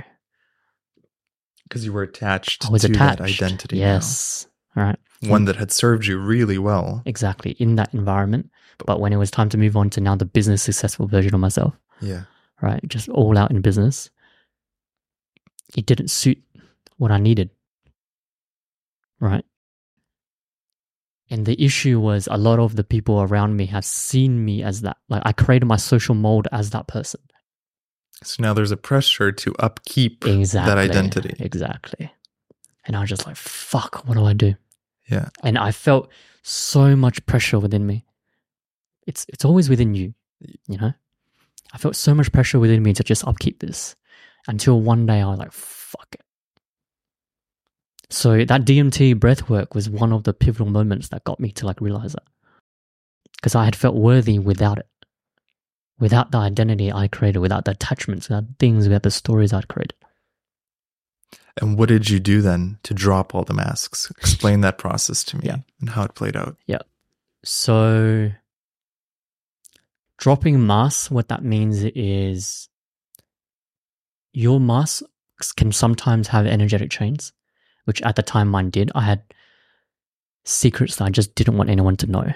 Because 1.73 1.87
you 1.87 1.93
were 1.95 2.03
attached 2.03 2.61
to 2.61 2.75
attached. 2.75 2.99
that 2.99 3.21
identity. 3.23 3.79
now. 3.79 3.95
Yes. 3.95 4.47
All 4.77 4.83
right. 4.83 4.99
One 5.23 5.45
mm. 5.45 5.47
that 5.47 5.57
had 5.57 5.73
served 5.73 6.05
you 6.05 6.19
really 6.19 6.59
well. 6.59 7.03
Exactly. 7.07 7.53
In 7.53 7.77
that 7.77 7.95
environment. 7.95 8.51
But 8.85 9.01
when 9.01 9.11
it 9.11 9.17
was 9.17 9.31
time 9.31 9.49
to 9.49 9.57
move 9.57 9.75
on 9.75 9.89
to 9.91 10.01
now 10.03 10.15
the 10.15 10.27
business 10.27 10.63
successful 10.63 11.07
version 11.07 11.35
of 11.35 11.41
myself, 11.41 11.73
Yeah. 12.03 12.25
right? 12.61 12.87
Just 12.87 13.09
all 13.09 13.39
out 13.39 13.51
in 13.51 13.63
business. 13.63 14.11
It 15.75 15.87
didn't 15.87 16.09
suit 16.09 16.43
what 16.99 17.11
I 17.11 17.17
needed. 17.17 17.49
Right. 19.19 19.47
And 21.31 21.47
the 21.47 21.59
issue 21.59 22.01
was 22.01 22.29
a 22.31 22.37
lot 22.37 22.59
of 22.59 22.77
the 22.77 22.85
people 22.85 23.23
around 23.23 23.57
me 23.57 23.65
have 23.65 23.87
seen 23.87 24.45
me 24.45 24.63
as 24.63 24.83
that. 24.83 24.99
Like 25.09 25.23
I 25.25 25.33
created 25.33 25.65
my 25.65 25.79
social 25.79 26.15
mold 26.15 26.49
as 26.53 26.69
that 26.71 26.87
person. 26.87 27.23
So 28.25 28.43
now 28.43 28.55
there's 28.55 28.71
a 28.71 28.77
pressure 28.77 29.33
to 29.33 29.55
upkeep 29.59 30.27
Exactly. 30.27 30.71
that 30.71 30.79
identity. 30.79 31.35
Exactly. 31.39 32.13
And 32.85 32.97
I 32.97 33.01
was 33.01 33.09
just 33.11 33.27
like, 33.27 33.37
fuck, 33.37 34.07
what 34.07 34.15
do 34.15 34.25
I 34.25 34.33
do? 34.33 34.55
Yeah. 35.09 35.29
And 35.43 35.59
I 35.59 35.71
felt 35.73 36.11
so 36.43 36.97
much 36.97 37.25
pressure 37.27 37.59
within 37.59 37.87
me. 37.87 38.05
It's 39.07 39.27
it's 39.29 39.45
always 39.45 39.69
within 39.69 39.95
you, 39.95 40.15
you 40.69 40.79
know? 40.79 40.93
I 41.73 41.79
felt 41.79 41.97
so 41.97 42.15
much 42.15 42.31
pressure 42.33 42.59
within 42.59 42.83
me 42.83 42.93
to 42.93 43.03
just 43.03 43.27
upkeep 43.27 43.61
this 43.61 43.97
until 44.47 44.81
one 44.81 45.07
day 45.07 45.21
I 45.21 45.27
was 45.27 45.39
like, 45.39 45.53
fuck 45.53 46.09
it. 46.13 46.21
So 48.11 48.45
that 48.45 48.65
DMT 48.65 49.19
breath 49.19 49.49
work 49.49 49.75
was 49.75 49.89
one 49.89 50.13
of 50.13 50.25
the 50.25 50.35
pivotal 50.35 50.67
moments 50.67 51.09
that 51.09 51.25
got 51.25 51.41
me 51.41 51.51
to 51.53 51.67
like 51.67 51.81
realize 51.81 52.13
that. 52.13 52.25
Because 53.37 53.55
I 53.55 53.65
had 53.65 53.75
felt 53.75 53.95
worthy 53.97 54.39
without 54.39 54.79
it. 54.79 54.87
Without 56.03 56.33
the 56.33 56.39
identity 56.39 56.91
I 56.93 57.07
created, 57.07 57.39
without 57.39 57.65
the 57.65 57.71
attachments, 57.71 58.29
without 58.29 58.43
things, 58.59 58.89
without 58.89 59.05
the 59.05 59.11
stories 59.13 59.53
I'd 59.53 59.69
created. 59.69 59.95
And 61.61 61.79
what 61.79 61.89
did 61.91 62.11
you 62.11 62.19
do 62.19 62.43
then 62.43 62.79
to 62.83 62.93
drop 62.93 63.37
all 63.37 63.45
the 63.45 63.55
masks? 63.55 64.11
Explain 64.19 64.63
that 64.63 64.79
process 64.79 65.23
to 65.23 65.37
me 65.37 65.45
Yeah. 65.47 65.59
and 65.81 65.91
how 65.91 66.03
it 66.03 66.17
played 66.17 66.35
out. 66.35 66.57
Yeah. 66.67 66.81
So, 67.45 68.33
dropping 70.19 70.67
masks, 70.67 71.09
what 71.09 71.29
that 71.29 71.45
means 71.45 71.85
is 71.85 72.69
your 74.33 74.59
masks 74.59 75.53
can 75.57 75.71
sometimes 75.71 76.27
have 76.29 76.47
energetic 76.47 76.91
chains, 76.91 77.33
which 77.85 78.03
at 78.03 78.17
the 78.17 78.23
time 78.25 78.49
mine 78.49 78.71
did. 78.71 78.91
I 78.97 79.03
had 79.03 79.23
secrets 80.45 80.97
that 80.97 81.05
I 81.05 81.11
just 81.11 81.37
didn't 81.37 81.59
want 81.59 81.71
anyone 81.71 81.97
to 81.99 82.07
know. 82.09 82.33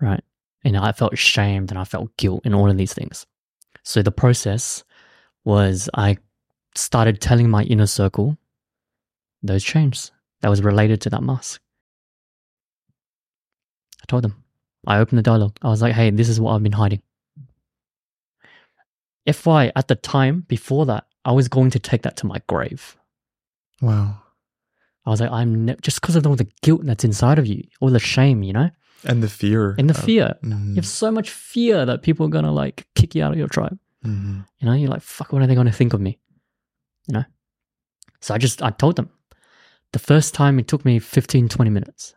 Right. 0.00 0.24
And 0.64 0.76
I 0.76 0.92
felt 0.92 1.12
ashamed 1.12 1.70
and 1.70 1.78
I 1.78 1.84
felt 1.84 2.16
guilt 2.16 2.42
and 2.44 2.54
all 2.54 2.68
of 2.70 2.76
these 2.76 2.92
things. 2.92 3.26
So, 3.84 4.02
the 4.02 4.12
process 4.12 4.84
was 5.44 5.88
I 5.94 6.18
started 6.74 7.20
telling 7.20 7.48
my 7.48 7.62
inner 7.64 7.86
circle 7.86 8.36
those 9.42 9.64
chains 9.64 10.12
that 10.40 10.48
was 10.48 10.62
related 10.62 11.00
to 11.02 11.10
that 11.10 11.22
mask. 11.22 11.60
I 14.02 14.04
told 14.06 14.24
them. 14.24 14.42
I 14.86 14.98
opened 14.98 15.18
the 15.18 15.22
dialogue. 15.22 15.56
I 15.62 15.68
was 15.68 15.82
like, 15.82 15.94
hey, 15.94 16.10
this 16.10 16.28
is 16.28 16.40
what 16.40 16.54
I've 16.54 16.62
been 16.62 16.72
hiding. 16.72 17.02
FY, 19.30 19.72
at 19.76 19.88
the 19.88 19.96
time, 19.96 20.44
before 20.48 20.86
that, 20.86 21.06
I 21.24 21.32
was 21.32 21.48
going 21.48 21.70
to 21.70 21.78
take 21.78 22.02
that 22.02 22.16
to 22.18 22.26
my 22.26 22.40
grave. 22.48 22.96
Wow. 23.82 24.22
I 25.04 25.10
was 25.10 25.20
like, 25.20 25.30
I'm 25.30 25.66
ne- 25.66 25.76
just 25.82 26.00
because 26.00 26.16
of 26.16 26.26
all 26.26 26.36
the 26.36 26.48
guilt 26.62 26.82
that's 26.84 27.04
inside 27.04 27.38
of 27.38 27.46
you, 27.46 27.64
all 27.80 27.90
the 27.90 27.98
shame, 27.98 28.42
you 28.42 28.52
know, 28.52 28.70
And 29.04 29.22
the 29.22 29.28
fear. 29.28 29.74
and 29.78 29.88
the 29.88 29.94
of- 29.98 30.04
fear. 30.04 30.34
Mhm, 30.42 30.70
You 30.70 30.74
have 30.76 30.86
so 30.86 31.10
much 31.10 31.30
fear 31.30 31.86
that 31.86 32.02
people 32.02 32.26
are 32.26 32.30
gonna 32.30 32.52
like 32.52 32.86
kick 32.94 33.14
you 33.14 33.22
out 33.22 33.32
of 33.32 33.38
your 33.38 33.48
tribe. 33.48 33.78
mhm. 34.04 34.44
You 34.58 34.66
know, 34.66 34.72
you're 34.74 34.90
like, 34.90 35.02
fuck, 35.02 35.32
what 35.32 35.42
are 35.42 35.46
they 35.46 35.54
gonna 35.54 35.72
think 35.72 35.92
of 35.92 36.00
me? 36.00 36.18
You 37.06 37.14
know? 37.14 37.24
So 38.20 38.34
I 38.34 38.38
just, 38.38 38.62
I 38.62 38.70
told 38.70 38.96
them. 38.96 39.10
The 39.92 39.98
first 39.98 40.34
time 40.34 40.58
it 40.58 40.68
took 40.68 40.84
me 40.84 40.98
15, 40.98 41.48
20 41.48 41.70
minutes. 41.70 42.14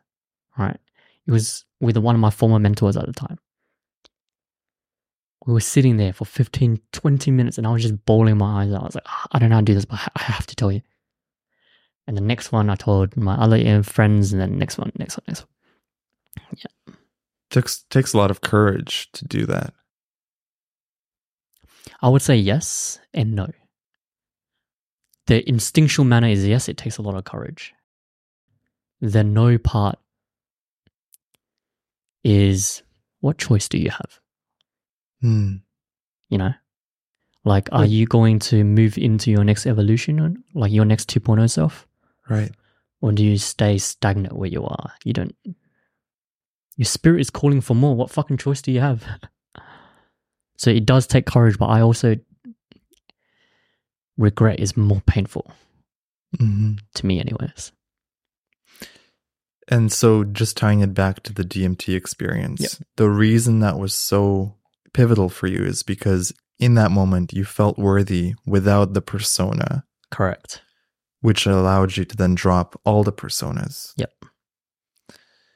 Right. 0.57 0.77
It 1.25 1.31
was 1.31 1.65
with 1.79 1.97
one 1.97 2.15
of 2.15 2.21
my 2.21 2.29
former 2.31 2.59
mentors 2.59 2.97
at 2.97 3.05
the 3.05 3.13
time. 3.13 3.37
We 5.45 5.53
were 5.53 5.59
sitting 5.59 5.97
there 5.97 6.13
for 6.13 6.25
15, 6.25 6.79
20 6.91 7.31
minutes 7.31 7.57
and 7.57 7.65
I 7.65 7.71
was 7.71 7.81
just 7.81 8.05
bawling 8.05 8.37
my 8.37 8.63
eyes 8.63 8.73
out. 8.73 8.81
I 8.81 8.85
was 8.85 8.95
like, 8.95 9.05
"Ah, 9.07 9.27
I 9.31 9.39
don't 9.39 9.49
know 9.49 9.55
how 9.55 9.61
to 9.61 9.65
do 9.65 9.73
this, 9.73 9.85
but 9.85 9.99
I- 9.99 10.11
I 10.15 10.23
have 10.23 10.45
to 10.47 10.55
tell 10.55 10.71
you. 10.71 10.81
And 12.07 12.15
the 12.17 12.21
next 12.21 12.51
one 12.51 12.69
I 12.69 12.75
told 12.75 13.15
my 13.17 13.35
other 13.35 13.57
uh, 13.57 13.81
friends, 13.83 14.33
and 14.33 14.41
then 14.41 14.57
next 14.57 14.77
one, 14.77 14.91
next 14.97 15.17
one, 15.17 15.23
next 15.27 15.41
one. 15.41 15.49
Takes 17.49 17.83
takes 17.89 18.13
a 18.13 18.17
lot 18.17 18.31
of 18.31 18.41
courage 18.41 19.09
to 19.13 19.25
do 19.25 19.45
that. 19.45 19.73
I 22.01 22.09
would 22.09 22.21
say 22.21 22.35
yes 22.35 22.99
and 23.13 23.35
no. 23.35 23.49
The 25.27 25.47
instinctual 25.47 26.05
manner 26.05 26.27
is 26.27 26.45
yes, 26.45 26.67
it 26.67 26.77
takes 26.77 26.97
a 26.97 27.01
lot 27.01 27.15
of 27.15 27.23
courage. 27.23 27.73
The 29.01 29.23
no 29.23 29.57
part 29.57 29.99
is 32.23 32.83
what 33.19 33.37
choice 33.37 33.67
do 33.67 33.77
you 33.77 33.89
have? 33.89 34.19
Hmm. 35.21 35.55
You 36.29 36.37
know? 36.37 36.53
Like, 37.43 37.69
are 37.71 37.85
you 37.85 38.05
going 38.05 38.37
to 38.39 38.63
move 38.63 38.97
into 38.97 39.31
your 39.31 39.43
next 39.43 39.65
evolution, 39.65 40.43
like 40.53 40.71
your 40.71 40.85
next 40.85 41.09
2.0 41.09 41.49
self? 41.49 41.87
Right. 42.29 42.51
Or 43.01 43.11
do 43.11 43.23
you 43.23 43.37
stay 43.37 43.79
stagnant 43.79 44.35
where 44.35 44.49
you 44.49 44.63
are? 44.63 44.93
You 45.03 45.13
don't. 45.13 45.35
Your 46.81 46.87
spirit 46.87 47.21
is 47.21 47.29
calling 47.29 47.61
for 47.61 47.75
more. 47.75 47.95
What 47.95 48.09
fucking 48.09 48.37
choice 48.37 48.59
do 48.59 48.71
you 48.71 48.79
have? 48.79 49.05
so 50.57 50.71
it 50.71 50.83
does 50.83 51.05
take 51.05 51.27
courage, 51.27 51.59
but 51.59 51.67
I 51.67 51.79
also. 51.81 52.15
Regret 54.17 54.59
is 54.59 54.75
more 54.75 55.01
painful 55.05 55.51
hmm 56.39 56.73
to 56.95 57.05
me, 57.05 57.19
anyways. 57.19 57.71
And 59.67 59.91
so, 59.91 60.23
just 60.23 60.57
tying 60.57 60.79
it 60.79 60.95
back 60.95 61.21
to 61.23 61.33
the 61.33 61.43
DMT 61.43 61.95
experience, 61.95 62.61
Yep. 62.61 62.71
the 62.97 63.09
reason 63.11 63.59
that 63.59 63.77
was 63.77 63.93
so 63.93 64.55
pivotal 64.91 65.29
for 65.29 65.45
you 65.45 65.63
is 65.63 65.83
because 65.83 66.33
in 66.57 66.73
that 66.75 66.89
moment 66.89 67.31
you 67.31 67.45
felt 67.45 67.77
worthy 67.77 68.33
without 68.47 68.93
the 68.93 69.01
persona, 69.03 69.85
Correct. 70.09 70.63
which 71.19 71.45
allowed 71.45 71.95
you 71.95 72.05
to 72.05 72.17
then 72.17 72.33
drop 72.33 72.79
all 72.85 73.03
the 73.03 73.13
personas. 73.13 73.93
Yep. 73.97 74.20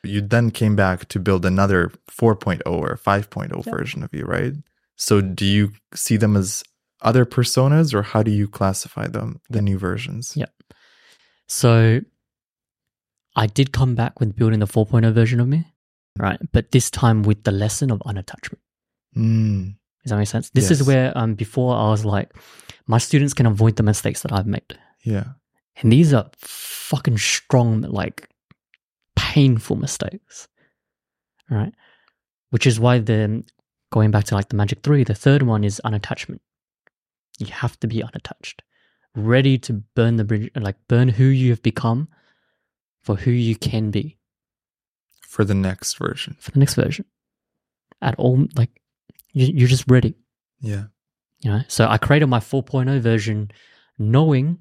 You 0.07 0.21
then 0.21 0.51
came 0.51 0.75
back 0.75 1.07
to 1.09 1.19
build 1.19 1.45
another 1.45 1.91
4.0 2.09 2.61
or 2.65 2.97
5.0 2.97 3.65
Yep. 3.65 3.75
version 3.75 4.03
of 4.03 4.13
you, 4.13 4.25
right? 4.25 4.53
So, 4.95 5.21
do 5.21 5.45
you 5.45 5.73
see 5.93 6.17
them 6.17 6.35
as 6.37 6.63
other 7.01 7.25
personas 7.25 7.93
or 7.93 8.01
how 8.01 8.23
do 8.23 8.31
you 8.31 8.47
classify 8.47 9.07
them, 9.07 9.41
the 9.49 9.61
new 9.61 9.77
versions? 9.77 10.33
Yep. 10.35 10.51
So 11.47 12.01
I 13.35 13.47
did 13.47 13.71
come 13.71 13.95
back 13.95 14.19
with 14.19 14.35
building 14.35 14.59
the 14.59 14.67
4.0 14.67 15.13
version 15.13 15.39
of 15.39 15.47
me, 15.47 15.65
right? 16.17 16.39
But 16.51 16.71
this 16.71 16.89
time 16.89 17.23
with 17.23 17.43
the 17.43 17.51
lesson 17.51 17.91
of 17.91 17.99
unattachment. 17.99 18.59
Mm. 19.15 19.75
Does 20.03 20.09
that 20.11 20.17
make 20.17 20.27
sense? 20.27 20.49
This 20.51 20.71
is 20.71 20.83
where 20.83 21.15
um 21.17 21.35
before 21.35 21.75
I 21.75 21.89
was 21.89 22.05
like, 22.05 22.31
my 22.87 22.97
students 22.97 23.33
can 23.33 23.45
avoid 23.45 23.75
the 23.75 23.83
mistakes 23.83 24.21
that 24.21 24.31
I've 24.31 24.47
made. 24.47 24.77
Yeah. 25.03 25.25
And 25.77 25.91
these 25.91 26.13
are 26.13 26.29
fucking 26.37 27.17
strong, 27.17 27.81
like 27.81 28.29
painful 29.35 29.75
mistakes. 29.75 30.47
Right? 31.49 31.73
Which 32.51 32.65
is 32.65 32.79
why 32.79 32.99
the 32.99 33.43
going 33.91 34.11
back 34.11 34.23
to 34.25 34.35
like 34.35 34.47
the 34.49 34.55
magic 34.55 34.79
three, 34.81 35.03
the 35.03 35.13
third 35.13 35.43
one 35.43 35.65
is 35.65 35.81
unattachment. 35.83 36.39
You 37.37 37.47
have 37.47 37.77
to 37.81 37.87
be 37.87 38.01
unattached. 38.01 38.63
Ready 39.13 39.57
to 39.59 39.73
burn 39.95 40.15
the 40.15 40.23
bridge 40.23 40.49
like 40.55 40.77
burn 40.87 41.09
who 41.09 41.25
you 41.25 41.49
have 41.49 41.61
become 41.61 42.07
for 43.03 43.15
who 43.15 43.31
you 43.31 43.55
can 43.55 43.91
be 43.91 44.17
For 45.21 45.43
the 45.43 45.53
next 45.53 45.97
version. 45.97 46.37
for 46.39 46.51
the 46.51 46.59
next 46.59 46.75
version. 46.75 47.05
At 48.01 48.15
all 48.17 48.47
like 48.55 48.81
you, 49.33 49.47
you're 49.53 49.67
just 49.67 49.89
ready. 49.89 50.15
Yeah. 50.61 50.85
You 51.41 51.51
know? 51.51 51.61
So 51.67 51.87
I 51.87 51.97
created 51.97 52.27
my 52.27 52.39
4.0 52.39 52.99
version 53.01 53.51
knowing 53.99 54.59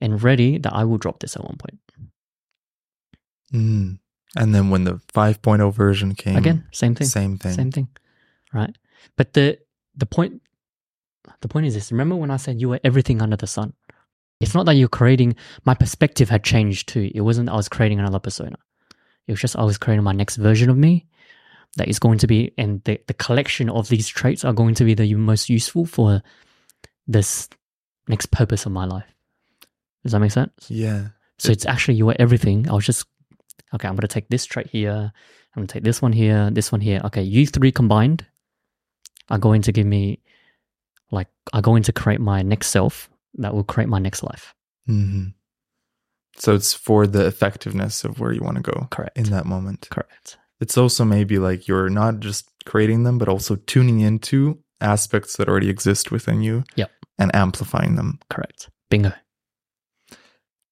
and 0.00 0.22
ready 0.22 0.58
that 0.58 0.72
I 0.72 0.84
will 0.84 0.98
drop 0.98 1.20
this 1.20 1.36
at 1.36 1.44
one 1.44 1.56
point. 1.58 1.78
Mm. 3.52 3.98
And 4.36 4.54
then 4.54 4.70
when 4.70 4.84
the 4.84 4.94
5.0 5.14 5.72
version 5.72 6.14
came, 6.14 6.36
Again, 6.36 6.66
same 6.72 6.94
thing. 6.94 7.06
same 7.06 7.38
thing. 7.38 7.52
Same 7.52 7.70
thing. 7.72 7.88
Right. 8.52 8.76
But 9.16 9.32
the 9.34 9.58
the 9.96 10.06
point 10.06 10.42
the 11.40 11.48
point 11.48 11.66
is 11.66 11.74
this. 11.74 11.92
Remember 11.92 12.16
when 12.16 12.30
I 12.30 12.36
said 12.36 12.60
you 12.60 12.68
were 12.68 12.80
everything 12.84 13.22
under 13.22 13.36
the 13.36 13.46
sun? 13.46 13.72
It's 14.40 14.54
not 14.54 14.66
that 14.66 14.74
you're 14.74 14.88
creating 14.88 15.36
my 15.64 15.74
perspective 15.74 16.28
had 16.28 16.42
changed 16.44 16.88
too. 16.88 17.10
It 17.14 17.20
wasn't 17.22 17.48
I 17.48 17.54
was 17.56 17.68
creating 17.68 17.98
another 18.00 18.18
persona. 18.18 18.56
It 19.26 19.32
was 19.32 19.40
just 19.40 19.56
I 19.56 19.64
was 19.64 19.78
creating 19.78 20.04
my 20.04 20.12
next 20.12 20.36
version 20.36 20.68
of 20.70 20.76
me 20.76 21.06
that 21.76 21.88
is 21.88 21.98
going 21.98 22.18
to 22.18 22.26
be 22.26 22.52
and 22.58 22.82
the, 22.84 23.00
the 23.06 23.14
collection 23.14 23.68
of 23.70 23.88
these 23.88 24.08
traits 24.08 24.44
are 24.44 24.52
going 24.52 24.74
to 24.74 24.84
be 24.84 24.94
the 24.94 25.12
most 25.14 25.48
useful 25.48 25.86
for 25.86 26.22
this 27.06 27.48
next 28.08 28.26
purpose 28.30 28.66
of 28.66 28.72
my 28.72 28.84
life. 28.84 29.06
Does 30.02 30.12
that 30.12 30.20
make 30.20 30.32
sense? 30.32 30.52
Yeah. 30.68 31.08
So 31.38 31.50
it's 31.50 31.66
actually 31.66 31.94
you 31.94 32.06
were 32.06 32.16
everything. 32.18 32.68
I 32.68 32.74
was 32.74 32.86
just 32.86 33.06
okay. 33.74 33.88
I'm 33.88 33.94
going 33.94 34.02
to 34.02 34.08
take 34.08 34.28
this 34.28 34.44
trait 34.44 34.68
here. 34.68 35.12
I'm 35.56 35.60
going 35.60 35.66
to 35.66 35.72
take 35.72 35.84
this 35.84 36.02
one 36.02 36.12
here, 36.12 36.50
this 36.50 36.72
one 36.72 36.80
here. 36.80 37.00
Okay, 37.04 37.22
you 37.22 37.46
three 37.46 37.70
combined 37.72 38.26
are 39.30 39.38
going 39.38 39.62
to 39.62 39.72
give 39.72 39.86
me 39.86 40.20
like 41.10 41.28
are 41.52 41.62
going 41.62 41.82
to 41.84 41.92
create 41.92 42.20
my 42.20 42.42
next 42.42 42.68
self 42.68 43.08
that 43.34 43.54
will 43.54 43.64
create 43.64 43.88
my 43.88 43.98
next 43.98 44.22
life. 44.22 44.54
hmm 44.86 45.26
So 46.36 46.54
it's 46.54 46.74
for 46.74 47.06
the 47.06 47.26
effectiveness 47.26 48.04
of 48.04 48.18
where 48.20 48.32
you 48.32 48.40
want 48.42 48.56
to 48.56 48.62
go 48.62 48.88
Correct. 48.90 49.16
in 49.16 49.24
that 49.30 49.46
moment. 49.46 49.88
Correct. 49.90 50.38
It's 50.60 50.76
also 50.78 51.04
maybe 51.04 51.38
like 51.38 51.68
you're 51.68 51.90
not 51.90 52.20
just 52.20 52.48
creating 52.64 53.04
them, 53.04 53.18
but 53.18 53.28
also 53.28 53.56
tuning 53.56 54.00
into 54.00 54.58
aspects 54.80 55.36
that 55.36 55.48
already 55.48 55.68
exist 55.68 56.10
within 56.10 56.42
you 56.42 56.64
Yep. 56.76 56.90
and 57.18 57.34
amplifying 57.34 57.96
them. 57.96 58.18
Correct. 58.30 58.70
Bingo. 58.90 59.12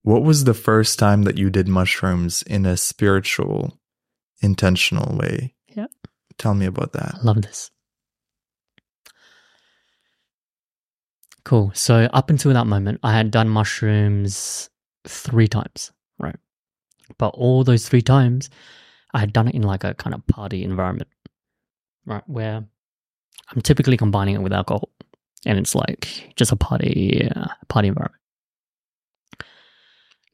What 0.02 0.24
was 0.24 0.44
the 0.44 0.54
first 0.54 0.98
time 0.98 1.22
that 1.22 1.38
you 1.38 1.48
did 1.48 1.68
mushrooms 1.68 2.42
in 2.42 2.66
a 2.66 2.76
spiritual, 2.76 3.78
intentional 4.40 5.16
way? 5.16 5.54
Yeah. 5.68 5.86
Tell 6.38 6.54
me 6.54 6.66
about 6.66 6.92
that. 6.92 7.14
I 7.20 7.22
love 7.22 7.42
this. 7.42 7.70
Cool. 11.44 11.72
So 11.74 12.08
up 12.12 12.30
until 12.30 12.52
that 12.52 12.66
moment, 12.66 13.00
I 13.02 13.12
had 13.12 13.30
done 13.30 13.48
mushrooms 13.48 14.70
three 15.06 15.48
times, 15.48 15.92
right? 16.18 16.36
But 17.18 17.28
all 17.34 17.64
those 17.64 17.88
three 17.88 18.02
times, 18.02 18.50
I 19.14 19.18
had 19.20 19.32
done 19.32 19.48
it 19.48 19.54
in 19.54 19.62
like 19.62 19.84
a 19.84 19.94
kind 19.94 20.14
of 20.14 20.26
party 20.26 20.64
environment, 20.64 21.10
right? 22.06 22.22
Where 22.26 22.64
I'm 23.50 23.60
typically 23.62 23.96
combining 23.96 24.36
it 24.36 24.42
with 24.42 24.52
alcohol, 24.52 24.88
and 25.44 25.58
it's 25.58 25.74
like 25.74 26.32
just 26.36 26.52
a 26.52 26.56
party, 26.56 27.28
uh, 27.34 27.48
party 27.68 27.88
environment. 27.88 28.21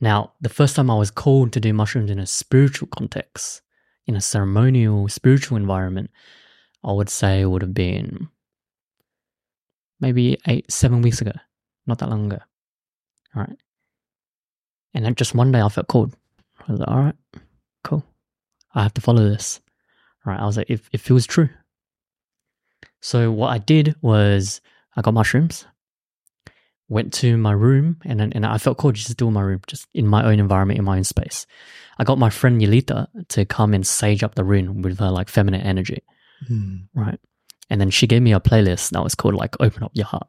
Now, 0.00 0.32
the 0.40 0.48
first 0.48 0.76
time 0.76 0.90
I 0.90 0.96
was 0.96 1.10
called 1.10 1.52
to 1.52 1.60
do 1.60 1.72
mushrooms 1.72 2.10
in 2.10 2.18
a 2.18 2.26
spiritual 2.26 2.88
context, 2.88 3.62
in 4.06 4.14
a 4.14 4.20
ceremonial, 4.20 5.08
spiritual 5.08 5.56
environment, 5.56 6.10
I 6.84 6.92
would 6.92 7.10
say 7.10 7.44
would 7.44 7.62
have 7.62 7.74
been 7.74 8.28
maybe 10.00 10.38
eight, 10.46 10.70
seven 10.70 11.02
weeks 11.02 11.20
ago, 11.20 11.32
not 11.86 11.98
that 11.98 12.10
long 12.10 12.26
ago. 12.26 12.42
All 13.34 13.42
right. 13.42 13.58
And 14.94 15.04
then 15.04 15.14
just 15.14 15.34
one 15.34 15.52
day 15.52 15.60
I 15.60 15.68
felt 15.68 15.88
called. 15.88 16.16
I 16.66 16.72
was 16.72 16.80
like, 16.80 16.88
all 16.88 17.02
right, 17.02 17.16
cool. 17.84 18.04
I 18.74 18.82
have 18.82 18.94
to 18.94 19.00
follow 19.00 19.28
this. 19.28 19.60
All 20.24 20.32
right. 20.32 20.40
I 20.40 20.46
was 20.46 20.56
like, 20.56 20.70
it, 20.70 20.80
it 20.92 21.00
feels 21.00 21.26
true. 21.26 21.48
So 23.00 23.30
what 23.30 23.48
I 23.48 23.58
did 23.58 23.94
was 24.00 24.60
I 24.96 25.02
got 25.02 25.14
mushrooms, 25.14 25.66
went 26.88 27.12
to 27.14 27.36
my 27.36 27.52
room, 27.52 27.98
and 28.04 28.20
and 28.20 28.46
I 28.46 28.58
felt 28.58 28.78
called 28.78 28.94
just 28.94 29.08
to 29.08 29.14
do 29.14 29.28
in 29.28 29.34
my 29.34 29.42
room, 29.42 29.60
just 29.66 29.86
in 29.94 30.06
my 30.06 30.24
own 30.24 30.40
environment, 30.40 30.78
in 30.78 30.84
my 30.84 30.96
own 30.96 31.04
space. 31.04 31.46
I 31.98 32.04
got 32.04 32.18
my 32.18 32.30
friend 32.30 32.60
Yelita 32.60 33.08
to 33.28 33.44
come 33.44 33.74
and 33.74 33.86
sage 33.86 34.22
up 34.22 34.34
the 34.34 34.44
room 34.44 34.82
with 34.82 34.98
her 34.98 35.10
like 35.10 35.28
feminine 35.28 35.60
energy. 35.60 36.02
Hmm. 36.46 36.76
Right. 36.94 37.18
And 37.70 37.80
then 37.80 37.90
she 37.90 38.06
gave 38.06 38.22
me 38.22 38.32
a 38.32 38.40
playlist 38.40 38.90
that 38.90 39.02
was 39.02 39.14
called 39.14 39.34
like 39.34 39.56
Open 39.60 39.82
Up 39.82 39.90
Your 39.94 40.06
Heart. 40.06 40.28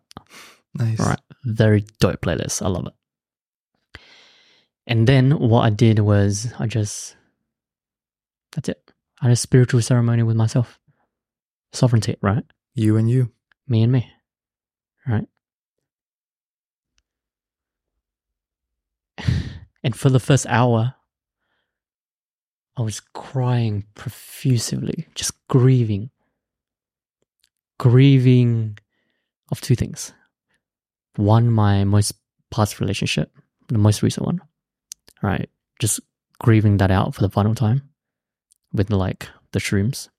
Nice. 0.74 1.00
Right. 1.00 1.20
Very 1.46 1.86
dope 2.00 2.22
playlist. 2.22 2.62
I 2.62 2.68
love 2.68 2.88
it. 2.88 4.02
And 4.88 5.08
then 5.08 5.32
what 5.40 5.62
I 5.62 5.70
did 5.70 6.00
was 6.00 6.52
I 6.58 6.68
just 6.68 7.16
that's 8.54 8.70
it. 8.70 8.92
I 9.22 9.26
had 9.26 9.34
a 9.34 9.36
spiritual 9.36 9.82
ceremony 9.82 10.24
with 10.24 10.36
myself. 10.36 10.80
Sovereignty, 11.72 12.18
right? 12.22 12.44
You 12.74 12.98
and 12.98 13.10
you. 13.10 13.32
Me 13.68 13.84
and 13.84 13.92
me. 13.92 14.10
Right? 15.08 15.28
And 19.84 19.96
for 19.96 20.10
the 20.10 20.20
first 20.20 20.46
hour, 20.48 20.96
I 22.76 22.82
was 22.82 23.00
crying 23.00 23.86
profusely, 23.96 25.08
just 25.16 25.34
grieving. 25.48 26.12
Grieving 27.78 28.78
of 29.52 29.62
two 29.62 29.76
things. 29.76 30.14
One, 31.16 31.50
my 31.50 31.84
most 31.84 32.14
past 32.52 32.80
relationship, 32.80 33.32
the 33.68 33.78
most 33.78 34.02
recent 34.02 34.26
one. 34.26 34.42
Right? 35.22 35.50
Just 35.80 36.00
grieving 36.40 36.78
that 36.78 36.92
out 36.92 37.16
for 37.16 37.22
the 37.22 37.30
final 37.30 37.56
time 37.56 37.90
with 38.74 38.90
like 38.90 39.28
the 39.52 39.60
shrooms. 39.60 40.10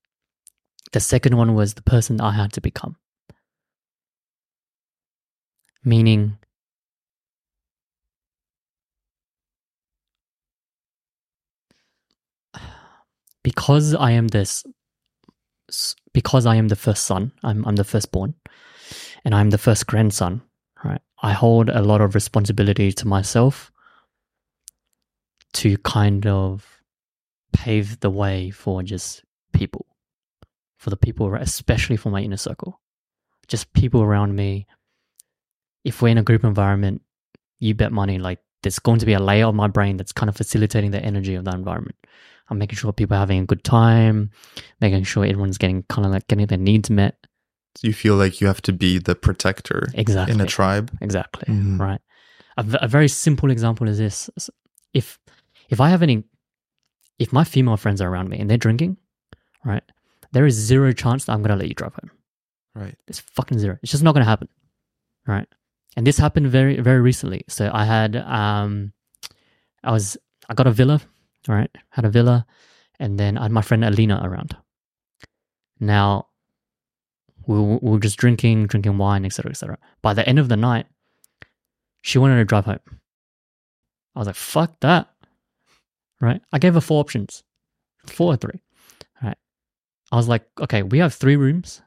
The 0.93 1.01
second 1.01 1.37
one 1.37 1.55
was 1.55 1.75
the 1.75 1.83
person 1.83 2.21
I 2.21 2.33
had 2.33 2.53
to 2.55 2.61
become. 2.61 2.97
Meaning, 5.85 6.39
because 13.43 13.95
I 13.95 14.13
am 14.13 14.29
this, 14.29 14.65
because 16.13 16.47
I 16.47 16.57
am 16.57 16.69
the 16.69 16.77
first 16.77 17.05
son, 17.05 17.33
I'm, 17.43 17.65
I'm 17.67 17.77
the 17.77 17.85
firstborn, 17.85 18.35
and 19.25 19.35
I'm 19.35 19.51
the 19.51 19.59
first 19.59 19.87
grandson, 19.87 20.43
right? 20.85 21.01
I 21.23 21.33
hold 21.33 21.69
a 21.69 21.83
lot 21.83 22.01
of 22.01 22.15
responsibility 22.15 22.93
to 22.93 23.09
myself 23.09 23.71
to 25.53 25.77
kind 25.79 26.27
of 26.27 26.81
pave 27.53 28.01
the 28.01 28.11
way 28.11 28.51
for 28.51 28.83
just 28.83 29.25
people, 29.53 29.87
for 30.79 30.91
the 30.91 30.97
people, 30.97 31.35
especially 31.35 31.97
for 31.97 32.11
my 32.11 32.21
inner 32.21 32.37
circle, 32.37 32.81
just 33.49 33.73
people 33.73 34.03
around 34.03 34.35
me. 34.35 34.67
If 35.85 36.01
we're 36.01 36.09
in 36.09 36.19
a 36.19 36.23
group 36.23 36.45
environment, 36.45 37.03
you 37.59 37.75
bet 37.75 37.93
money, 37.93 38.19
like 38.19 38.39
there's 38.63 38.79
going 38.79 38.99
to 38.99 39.07
be 39.07 39.15
a 39.15 39.21
layer 39.21 39.47
of 39.47 39.55
my 39.55 39.67
brain 39.67 39.97
that's 39.97 40.13
kind 40.13 40.29
of 40.29 40.37
facilitating 40.37 40.91
the 40.91 41.03
energy 41.03 41.35
of 41.35 41.45
that 41.45 41.55
environment. 41.55 41.97
I'm 42.51 42.59
making 42.59 42.77
sure 42.77 42.93
people 42.93 43.17
are 43.17 43.21
having 43.21 43.41
a 43.43 43.47
good 43.47 43.63
time, 43.65 44.31
making 44.81 45.05
sure 45.05 45.25
everyone's 45.25 45.57
getting 45.59 45.85
kind 45.85 46.05
of 46.05 46.13
like 46.13 46.27
getting 46.29 46.47
their 46.47 46.59
needs 46.59 46.91
met. 46.91 47.17
Do 47.81 47.87
you 47.87 47.93
feel 47.95 48.17
like 48.17 48.41
you 48.41 48.47
have 48.49 48.61
to 48.63 48.73
be 48.73 48.99
the 48.99 49.15
protector 49.15 49.87
Exactly. 49.95 50.35
in 50.35 50.41
a 50.41 50.47
tribe? 50.47 50.91
Exactly. 51.01 51.55
Mhm. 51.55 51.79
Right. 51.79 52.01
A, 52.57 52.63
v- 52.65 52.79
a 52.83 52.89
very 52.89 53.07
simple 53.09 53.51
example 53.51 53.89
is 53.89 53.99
this: 53.99 54.29
if 54.93 55.19
if 55.69 55.81
I 55.81 55.89
have 55.89 56.03
any, 56.03 56.25
if 57.21 57.33
my 57.33 57.45
female 57.45 57.77
friends 57.77 58.01
are 58.01 58.09
around 58.11 58.29
me 58.29 58.39
and 58.41 58.51
they're 58.51 58.59
drinking, 58.59 58.97
right, 59.65 59.85
there 60.33 60.45
is 60.47 60.55
zero 60.57 60.93
chance 60.93 61.25
that 61.27 61.33
I'm 61.33 61.43
gonna 61.43 61.57
let 61.57 61.69
you 61.69 61.75
drive 61.75 61.95
home. 61.95 62.11
Right. 62.75 62.97
It's 63.07 63.21
fucking 63.21 63.59
zero. 63.61 63.79
It's 63.83 63.93
just 63.93 64.03
not 64.03 64.13
gonna 64.15 64.25
happen. 64.25 64.49
Right. 65.27 65.47
And 65.97 66.05
this 66.07 66.19
happened 66.19 66.49
very 66.49 66.81
very 66.81 67.01
recently. 67.01 67.43
So 67.49 67.71
I 67.73 67.85
had 67.85 68.17
um, 68.17 68.93
I 69.85 69.93
was 69.93 70.17
I 70.49 70.55
got 70.55 70.67
a 70.67 70.73
villa, 70.73 71.01
right? 71.49 71.71
Had 71.91 72.05
a 72.05 72.11
villa, 72.11 72.47
and 72.99 73.19
then 73.19 73.39
I 73.39 73.43
had 73.43 73.53
my 73.53 73.63
friend 73.63 73.85
Alina 73.85 74.21
around. 74.23 74.57
Now 75.79 76.27
we 77.47 77.59
were, 77.59 77.79
we 77.81 77.91
were 77.91 77.99
just 77.99 78.19
drinking, 78.19 78.67
drinking 78.67 78.99
wine, 78.99 79.25
etc., 79.25 79.51
etc. 79.51 79.79
By 80.03 80.15
the 80.15 80.29
end 80.29 80.39
of 80.39 80.49
the 80.49 80.57
night, 80.57 80.87
she 82.03 82.19
wanted 82.19 82.37
to 82.37 82.45
drive 82.45 82.67
home. 82.67 82.81
I 84.15 84.19
was 84.19 84.27
like, 84.27 84.37
"Fuck 84.37 84.81
that!" 84.81 85.09
Right? 86.21 86.43
I 86.53 86.59
gave 86.59 86.75
her 86.75 86.81
four 86.81 87.01
options, 87.01 87.43
four 88.07 88.35
or 88.35 88.37
three. 88.37 88.63
Right? 89.23 89.39
I 90.13 90.17
was 90.17 90.29
like, 90.29 90.47
"Okay, 90.61 90.83
we 90.83 90.99
have 90.99 91.15
three 91.15 91.37
rooms. 91.37 91.83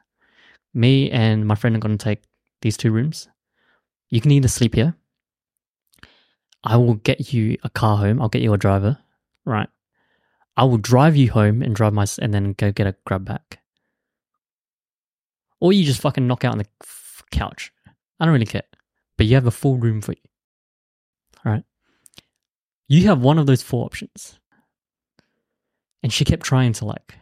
Me 0.72 1.10
and 1.10 1.46
my 1.46 1.54
friend 1.54 1.76
are 1.76 1.80
going 1.80 1.96
to 1.96 2.04
take 2.04 2.22
these 2.62 2.76
two 2.76 2.90
rooms. 2.90 3.28
You 4.10 4.20
can 4.20 4.32
either 4.32 4.48
sleep 4.48 4.74
here. 4.74 4.96
I 6.64 6.76
will 6.76 6.94
get 6.94 7.32
you 7.32 7.58
a 7.62 7.70
car 7.70 7.98
home. 7.98 8.20
I'll 8.20 8.28
get 8.28 8.42
you 8.42 8.52
a 8.54 8.58
driver. 8.58 8.98
Right? 9.44 9.68
I 10.56 10.64
will 10.64 10.78
drive 10.78 11.16
you 11.16 11.30
home 11.32 11.62
and 11.62 11.74
drive 11.74 11.92
my 11.92 12.06
and 12.20 12.32
then 12.32 12.52
go 12.52 12.72
get 12.72 12.86
a 12.86 12.96
grab 13.04 13.24
back." 13.24 13.60
or 15.64 15.72
you 15.72 15.82
just 15.82 16.02
fucking 16.02 16.26
knock 16.26 16.44
out 16.44 16.52
on 16.52 16.58
the 16.58 16.66
f- 16.82 17.22
couch. 17.30 17.72
I 18.20 18.26
don't 18.26 18.34
really 18.34 18.44
care. 18.44 18.64
But 19.16 19.24
you 19.24 19.34
have 19.34 19.46
a 19.46 19.50
full 19.50 19.78
room 19.78 20.02
for 20.02 20.12
you. 20.12 20.20
All 21.42 21.52
right. 21.52 21.64
You 22.86 23.06
have 23.06 23.22
one 23.22 23.38
of 23.38 23.46
those 23.46 23.62
four 23.62 23.86
options. 23.86 24.38
And 26.02 26.12
she 26.12 26.26
kept 26.26 26.42
trying 26.42 26.74
to 26.74 26.84
like, 26.84 27.14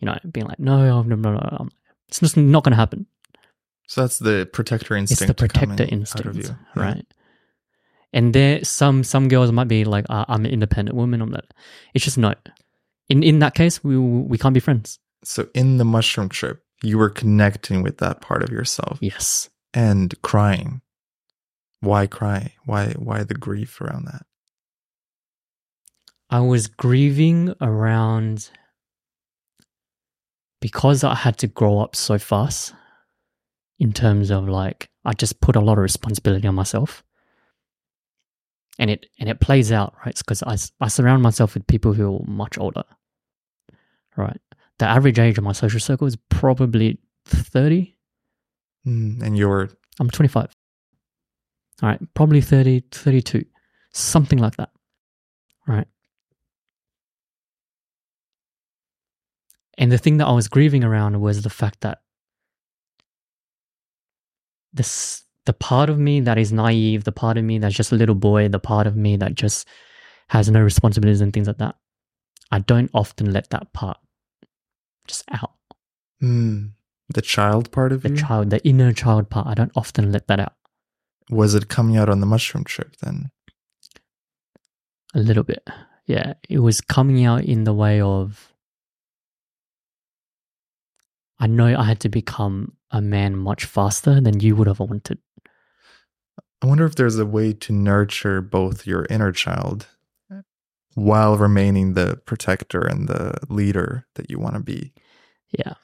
you 0.00 0.06
know, 0.06 0.18
being 0.30 0.46
like, 0.46 0.58
no, 0.58 1.00
no, 1.00 1.16
no, 1.16 1.32
no, 1.32 1.38
no. 1.38 1.68
It's 2.08 2.20
just 2.20 2.36
not 2.36 2.62
going 2.62 2.72
to 2.72 2.76
happen. 2.76 3.06
So 3.86 4.02
that's 4.02 4.18
the 4.18 4.46
protector 4.52 4.94
instinct. 4.94 5.22
It's 5.22 5.28
the 5.28 5.34
protector 5.34 5.84
instinct, 5.88 6.36
you. 6.36 6.56
Yeah. 6.76 6.82
And 8.12 8.34
there, 8.34 8.64
some 8.64 9.04
some 9.04 9.28
girls 9.28 9.52
might 9.52 9.68
be 9.68 9.84
like, 9.84 10.06
uh, 10.08 10.24
I'm 10.28 10.44
an 10.46 10.50
independent 10.50 10.96
woman. 10.96 11.20
I'm 11.20 11.30
not. 11.30 11.44
It's 11.94 12.04
just 12.04 12.16
no. 12.18 12.34
In 13.08 13.22
in 13.22 13.38
that 13.40 13.54
case, 13.54 13.84
we 13.84 13.98
we 13.98 14.38
can't 14.38 14.54
be 14.54 14.60
friends. 14.60 14.98
So 15.24 15.48
in 15.54 15.76
the 15.78 15.84
mushroom 15.84 16.28
trip, 16.28 16.62
you 16.82 16.96
were 16.96 17.10
connecting 17.10 17.82
with 17.82 17.98
that 17.98 18.20
part 18.20 18.42
of 18.42 18.50
yourself 18.50 18.98
Yes. 19.02 19.50
and 19.74 20.14
crying. 20.22 20.80
Why 21.80 22.06
cry? 22.06 22.54
Why 22.64 22.92
why 22.98 23.24
the 23.24 23.34
grief 23.34 23.80
around 23.80 24.06
that? 24.06 24.22
I 26.30 26.40
was 26.40 26.66
grieving 26.66 27.54
around 27.60 28.50
because 30.60 31.04
I 31.04 31.14
had 31.14 31.38
to 31.38 31.46
grow 31.46 31.78
up 31.78 31.94
so 31.96 32.18
fast 32.18 32.74
in 33.78 33.92
terms 33.92 34.30
of 34.30 34.48
like 34.48 34.88
I 35.04 35.12
just 35.12 35.40
put 35.40 35.56
a 35.56 35.60
lot 35.60 35.78
of 35.78 35.82
responsibility 35.82 36.46
on 36.48 36.54
myself. 36.54 37.02
And 38.78 38.90
it 38.90 39.06
and 39.18 39.28
it 39.28 39.40
plays 39.40 39.72
out, 39.72 39.94
right? 40.04 40.16
Because 40.16 40.42
I, 40.42 40.56
I 40.84 40.88
surround 40.88 41.22
myself 41.22 41.54
with 41.54 41.66
people 41.66 41.92
who 41.92 42.16
are 42.16 42.24
much 42.26 42.58
older. 42.58 42.84
Right. 44.16 44.40
The 44.78 44.86
average 44.86 45.18
age 45.18 45.38
of 45.38 45.44
my 45.44 45.52
social 45.52 45.80
circle 45.80 46.06
is 46.06 46.16
probably 46.28 46.98
30. 47.26 47.96
Mm, 48.86 49.22
and 49.22 49.36
you're 49.36 49.70
I'm 50.00 50.10
25. 50.10 50.54
All 51.82 51.88
right, 51.88 52.00
probably 52.14 52.40
30, 52.40 52.84
32, 52.90 53.44
something 53.92 54.38
like 54.38 54.56
that. 54.56 54.70
Right. 55.66 55.86
And 59.76 59.92
the 59.92 59.98
thing 59.98 60.16
that 60.16 60.26
I 60.26 60.32
was 60.32 60.48
grieving 60.48 60.82
around 60.82 61.20
was 61.20 61.42
the 61.42 61.50
fact 61.50 61.82
that 61.82 62.00
this 64.72 65.22
the 65.48 65.52
part 65.54 65.88
of 65.90 65.98
me 65.98 66.20
that 66.20 66.36
is 66.38 66.52
naive, 66.52 67.04
the 67.04 67.12
part 67.12 67.36
of 67.38 67.44
me 67.44 67.58
that's 67.58 67.74
just 67.74 67.90
a 67.92 67.96
little 67.96 68.14
boy, 68.14 68.48
the 68.48 68.58
part 68.60 68.86
of 68.86 68.96
me 68.96 69.16
that 69.16 69.34
just 69.34 69.66
has 70.28 70.50
no 70.50 70.60
responsibilities 70.60 71.22
and 71.22 71.32
things 71.32 71.46
like 71.48 71.58
that. 71.58 71.74
I 72.52 72.58
don't 72.60 72.90
often 72.92 73.32
let 73.32 73.48
that 73.50 73.72
part 73.72 73.96
just 75.06 75.24
out. 75.30 75.52
mm, 76.22 76.70
the 77.14 77.22
child 77.22 77.70
part 77.72 77.92
of 77.92 78.02
The 78.02 78.10
you. 78.10 78.16
child, 78.16 78.50
the 78.50 78.60
inner 78.66 78.92
child 78.92 79.30
part, 79.30 79.46
I 79.46 79.54
don't 79.54 79.72
often 79.74 80.12
let 80.12 80.26
that 80.28 80.40
out. 80.40 80.54
Was 81.30 81.54
it 81.54 81.68
coming 81.68 81.96
out 81.96 82.08
on 82.10 82.20
the 82.20 82.26
mushroom 82.26 82.64
trip 82.64 82.96
then? 83.02 83.30
A 85.14 85.20
little 85.20 85.44
bit. 85.44 85.66
Yeah. 86.06 86.34
It 86.48 86.58
was 86.58 86.80
coming 86.82 87.24
out 87.24 87.44
in 87.44 87.64
the 87.64 87.72
way 87.74 88.00
of 88.00 88.52
I 91.40 91.46
know 91.46 91.74
I 91.78 91.84
had 91.84 92.00
to 92.00 92.08
become 92.08 92.72
a 92.90 93.00
man 93.00 93.36
much 93.36 93.64
faster 93.64 94.20
than 94.20 94.40
you 94.40 94.56
would 94.56 94.66
have 94.66 94.80
wanted. 94.80 95.18
I 96.62 96.66
wonder 96.66 96.84
if 96.84 96.96
there's 96.96 97.18
a 97.18 97.26
way 97.26 97.52
to 97.52 97.72
nurture 97.72 98.40
both 98.40 98.86
your 98.86 99.06
inner 99.08 99.32
child 99.32 99.86
while 100.94 101.36
remaining 101.36 101.94
the 101.94 102.20
protector 102.26 102.80
and 102.80 103.08
the 103.08 103.38
leader 103.48 104.06
that 104.16 104.30
you 104.30 104.38
want 104.38 104.54
to 104.54 104.60
be. 104.60 104.92
Yeah. 105.56 105.74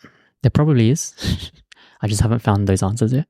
There 0.43 0.51
probably 0.51 0.91
is. 0.91 1.15
I 2.03 2.09
just 2.09 2.21
haven't 2.21 2.41
found 2.41 2.67
those 2.67 2.83
answers 2.83 3.13
yet. 3.13 3.29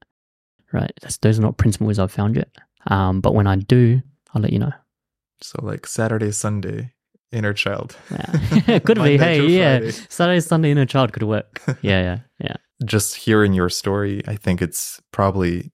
Right. 0.72 0.92
That's, 1.02 1.18
those 1.18 1.38
are 1.38 1.42
not 1.42 1.58
principles 1.58 1.98
I've 1.98 2.10
found 2.10 2.36
yet. 2.36 2.48
Um, 2.86 3.20
but 3.20 3.34
when 3.34 3.46
I 3.46 3.56
do, 3.56 4.00
I'll 4.32 4.42
let 4.42 4.52
you 4.52 4.58
know. 4.58 4.72
So 5.42 5.60
like 5.62 5.86
Saturday, 5.86 6.32
Sunday, 6.32 6.94
inner 7.30 7.52
child. 7.52 7.96
Yeah. 8.10 8.78
could 8.84 9.02
be. 9.02 9.18
Hey, 9.18 9.46
yeah. 9.46 9.78
Friday. 9.78 9.90
Saturday, 10.08 10.40
Sunday 10.40 10.70
inner 10.70 10.86
child 10.86 11.12
could 11.12 11.24
work. 11.24 11.60
Yeah, 11.82 12.02
yeah, 12.02 12.18
yeah. 12.40 12.56
Just 12.84 13.14
hearing 13.16 13.52
your 13.52 13.68
story, 13.68 14.22
I 14.26 14.36
think 14.36 14.62
it's 14.62 15.00
probably 15.12 15.70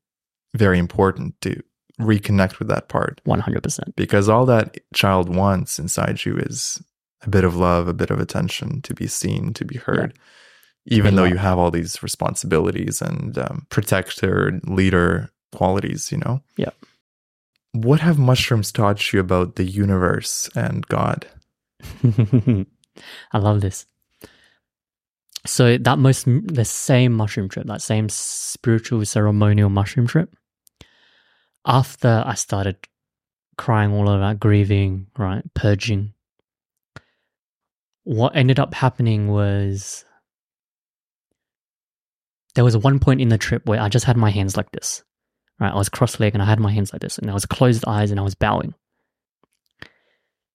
very 0.55 0.79
important 0.79 1.41
to 1.43 1.63
reconnect 2.01 2.59
with 2.59 2.69
that 2.69 2.89
part 2.89 3.21
100%. 3.27 3.95
because 3.95 4.29
all 4.29 4.47
that 4.47 4.79
child 4.95 5.35
wants 5.35 5.79
inside 5.79 6.25
you 6.25 6.37
is 6.39 6.83
a 7.23 7.29
bit 7.29 7.45
of 7.45 7.57
love, 7.57 7.89
a 7.89 7.93
bit 7.93 8.11
of 8.11 8.19
attention, 8.19 8.81
to 8.83 8.95
be 8.95 9.07
seen, 9.07 9.53
to 9.55 9.65
be 9.65 9.77
heard. 9.77 10.15
Even 10.87 11.11
Be 11.11 11.17
though 11.17 11.25
you 11.25 11.37
have 11.37 11.59
all 11.59 11.71
these 11.71 12.03
responsibilities 12.03 13.03
and 13.03 13.37
um, 13.37 13.67
protector, 13.69 14.59
leader 14.65 15.31
qualities, 15.53 16.11
you 16.11 16.19
know? 16.19 16.43
Yeah. 16.57 16.71
What 17.73 18.01
have 18.01 18.19
mushrooms 18.19 18.73
taught 18.73 19.13
you 19.13 19.21
about 19.21 19.57
the 19.57 19.65
universe 19.65 20.49
and 20.57 20.87
God? 20.87 21.27
I 22.03 23.39
love 23.39 23.61
this. 23.61 23.85
So 25.47 25.79
that 25.79 25.99
most 25.99 26.27
the 26.27 26.65
same 26.65 27.13
mushroom 27.13 27.49
trip, 27.49 27.67
that 27.67 27.83
same 27.83 28.09
spiritual 28.09 29.05
ceremonial 29.05 29.71
mushroom 29.71 30.07
trip. 30.07 30.35
After 31.67 32.23
I 32.27 32.35
started 32.35 32.77
crying 33.57 33.93
all 33.93 34.07
that, 34.07 34.41
grieving, 34.41 35.09
right, 35.19 35.43
purging. 35.55 36.15
What 38.05 38.35
ended 38.35 38.59
up 38.59 38.73
happening 38.75 39.29
was 39.29 40.05
there 42.55 42.65
was 42.65 42.77
one 42.77 42.99
point 42.99 43.21
in 43.21 43.29
the 43.29 43.39
trip 43.39 43.67
where 43.67 43.81
I 43.81 43.89
just 43.89 44.07
had 44.07 44.17
my 44.17 44.31
hands 44.31 44.57
like 44.57 44.71
this. 44.73 45.05
Right, 45.59 45.73
I 45.73 45.77
was 45.77 45.91
cross-legged 45.91 46.35
and 46.35 46.43
I 46.43 46.47
had 46.47 46.59
my 46.59 46.73
hands 46.73 46.91
like 46.93 47.03
this, 47.03 47.19
and 47.19 47.31
I 47.31 47.35
was 47.35 47.45
closed 47.45 47.85
eyes 47.87 48.11
and 48.11 48.19
I 48.19 48.23
was 48.23 48.35
bowing, 48.35 48.73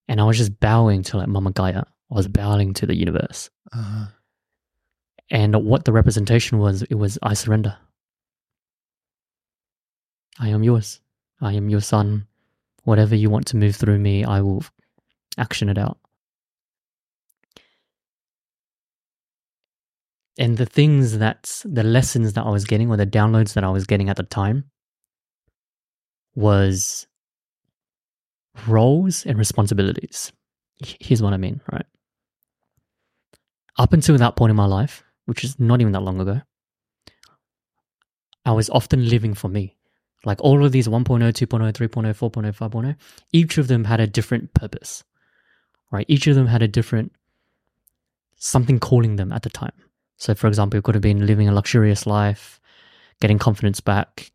and 0.07 0.19
I 0.19 0.23
was 0.23 0.37
just 0.39 0.59
bowing 0.59 1.03
to 1.03 1.17
like 1.17 1.27
Mama 1.27 1.51
Gaia. 1.51 1.83
I 2.11 2.15
was 2.15 2.27
bowing 2.27 2.73
to 2.73 2.87
the 2.87 2.95
universe, 2.95 3.51
Uh-huh. 3.71 4.07
and 5.29 5.55
what 5.63 5.85
the 5.85 5.93
representation 5.93 6.57
was, 6.57 6.81
it 6.81 6.95
was 6.95 7.19
I 7.21 7.35
surrender. 7.35 7.77
I 10.39 10.49
am 10.49 10.63
yours. 10.63 10.99
I 11.41 11.53
am 11.53 11.69
your 11.69 11.81
son. 11.81 12.27
Whatever 12.83 13.15
you 13.15 13.29
want 13.29 13.47
to 13.47 13.57
move 13.57 13.75
through 13.75 13.99
me, 13.99 14.23
I 14.23 14.41
will 14.41 14.63
action 15.37 15.69
it 15.69 15.77
out. 15.77 15.97
And 20.37 20.57
the 20.57 20.65
things 20.65 21.17
that, 21.17 21.61
the 21.63 21.83
lessons 21.83 22.33
that 22.33 22.45
I 22.45 22.49
was 22.49 22.65
getting 22.65 22.89
or 22.89 22.97
the 22.97 23.07
downloads 23.07 23.53
that 23.53 23.63
I 23.63 23.69
was 23.69 23.85
getting 23.85 24.09
at 24.09 24.17
the 24.17 24.23
time 24.23 24.65
was 26.35 27.07
roles 28.67 29.25
and 29.25 29.37
responsibilities. 29.37 30.33
Here's 30.99 31.21
what 31.21 31.33
I 31.33 31.37
mean, 31.37 31.61
right? 31.71 31.85
Up 33.77 33.93
until 33.93 34.17
that 34.17 34.35
point 34.35 34.49
in 34.49 34.55
my 34.55 34.65
life, 34.65 35.03
which 35.25 35.43
is 35.43 35.59
not 35.59 35.81
even 35.81 35.93
that 35.93 36.01
long 36.01 36.19
ago, 36.19 36.41
I 38.45 38.51
was 38.51 38.69
often 38.69 39.09
living 39.09 39.33
for 39.33 39.47
me. 39.47 39.77
Like 40.25 40.41
all 40.41 40.65
of 40.65 40.71
these 40.71 40.87
1.0, 40.87 41.05
2.0, 41.05 41.71
3.0, 41.71 42.31
4.0, 42.31 42.57
5.0, 42.57 42.95
each 43.31 43.57
of 43.57 43.67
them 43.67 43.83
had 43.83 43.99
a 43.99 44.07
different 44.07 44.53
purpose, 44.53 45.03
right? 45.91 46.05
Each 46.09 46.27
of 46.27 46.35
them 46.35 46.47
had 46.47 46.63
a 46.63 46.67
different 46.67 47.11
something 48.37 48.79
calling 48.79 49.15
them 49.15 49.31
at 49.31 49.43
the 49.43 49.49
time. 49.49 49.71
So, 50.17 50.33
for 50.33 50.47
example, 50.47 50.77
it 50.79 50.83
could 50.83 50.95
have 50.95 51.01
been 51.01 51.25
living 51.25 51.47
a 51.47 51.53
luxurious 51.53 52.07
life, 52.07 52.59
getting 53.21 53.37
confidence 53.37 53.79
back, 53.79 54.31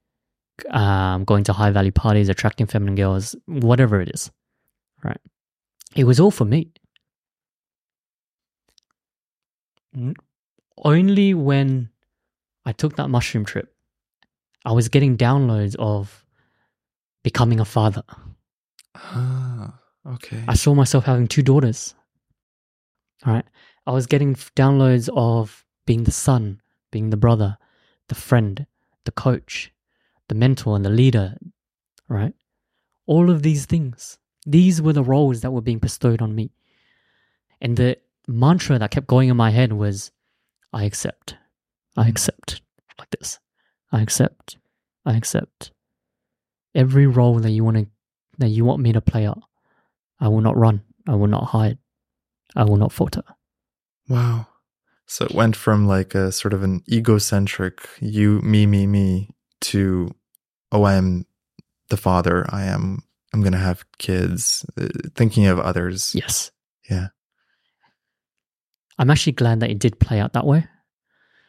um, 0.71 1.25
going 1.25 1.45
to 1.45 1.53
high 1.53 1.71
value 1.71 1.93
parties, 1.93 2.29
attracting 2.29 2.67
feminine 2.67 2.95
girls, 2.95 3.35
whatever 3.47 4.01
it 4.01 4.11
is, 4.11 4.31
right? 5.03 5.21
It 5.97 6.05
was 6.05 6.21
all 6.21 6.31
for 6.31 6.45
me. 6.45 6.71
Only 10.79 11.35
when 11.35 11.91
I 12.65 12.73
took 12.73 12.97
that 12.97 13.09
mushroom 13.09 13.45
trip, 13.45 13.75
I 14.65 14.73
was 14.73 14.89
getting 14.89 15.17
downloads 15.17 15.75
of 15.79 16.25
becoming 17.23 17.61
a 17.61 17.65
father. 17.65 18.03
Ah, 18.95 19.79
okay. 20.07 20.43
I 20.47 20.55
saw 20.55 20.75
myself 20.75 21.05
having 21.05 21.29
two 21.29 21.43
daughters. 21.43 21.95
All 23.25 23.33
right. 23.33 23.45
I 23.87 23.93
was 23.93 24.07
getting 24.07 24.35
downloads 24.35 25.09
of 25.15 25.65
being 25.87 26.05
the 26.05 26.13
son, 26.13 26.61
being 26.91 27.11
the 27.11 27.17
brother, 27.17 27.59
the 28.09 28.15
friend, 28.15 28.67
the 29.05 29.13
coach, 29.13 29.73
the 30.29 30.35
mentor, 30.35 30.77
and 30.77 30.85
the 30.85 30.91
leader. 30.91 31.37
Right. 32.09 32.35
All 33.07 33.31
of 33.31 33.43
these 33.43 33.67
things. 33.67 34.19
These 34.47 34.81
were 34.81 34.93
the 34.93 35.05
roles 35.05 35.41
that 35.41 35.51
were 35.51 35.61
being 35.61 35.79
bestowed 35.79 36.23
on 36.23 36.35
me. 36.35 36.53
And 37.61 37.77
the 37.77 37.99
mantra 38.27 38.79
that 38.79 38.91
kept 38.91 39.07
going 39.07 39.29
in 39.29 39.37
my 39.37 39.51
head 39.51 39.73
was 39.73 40.13
I 40.73 40.85
accept. 40.85 41.37
I 41.97 42.09
accept. 42.09 42.63
Like 42.99 43.11
this. 43.11 43.39
I 43.93 44.03
accept. 44.03 44.57
I 45.05 45.17
accept. 45.17 45.73
Every 46.75 47.07
role 47.07 47.39
that 47.41 47.51
you 47.51 47.65
want 47.65 47.77
to 47.79 47.87
that 48.39 48.49
you 48.49 48.65
want 48.65 48.81
me 48.81 48.93
to 48.93 49.01
play 49.01 49.27
out. 49.27 49.43
I 50.19 50.29
will 50.29 50.41
not 50.41 50.57
run. 50.57 50.83
I 51.09 51.15
will 51.15 51.27
not 51.27 51.45
hide. 51.45 51.79
I 52.57 52.65
will 52.65 52.77
not 52.77 52.93
falter. 52.93 53.23
Wow. 54.09 54.47
So 55.07 55.25
it 55.25 55.35
went 55.35 55.57
from 55.57 55.87
like 55.87 56.15
a 56.15 56.31
sort 56.31 56.55
of 56.55 56.63
an 56.63 56.83
egocentric 56.91 57.89
you, 58.01 58.41
me, 58.43 58.67
me, 58.67 58.87
me 58.87 59.31
to, 59.63 60.15
oh, 60.73 60.85
I 60.85 60.95
am 60.95 61.27
the 61.89 61.97
father. 61.97 62.47
I 62.49 62.65
am, 62.65 63.03
I'm 63.33 63.41
going 63.41 63.53
to 63.53 63.59
have 63.59 63.85
kids, 63.99 64.65
uh, 64.81 64.89
thinking 65.15 65.47
of 65.47 65.59
others. 65.59 66.15
Yes. 66.15 66.51
Yeah. 66.89 67.09
I'm 68.99 69.11
actually 69.11 69.33
glad 69.33 69.61
that 69.61 69.71
it 69.71 69.79
did 69.79 69.99
play 69.99 70.21
out 70.21 70.35
that 70.35 70.47
way, 70.47 70.67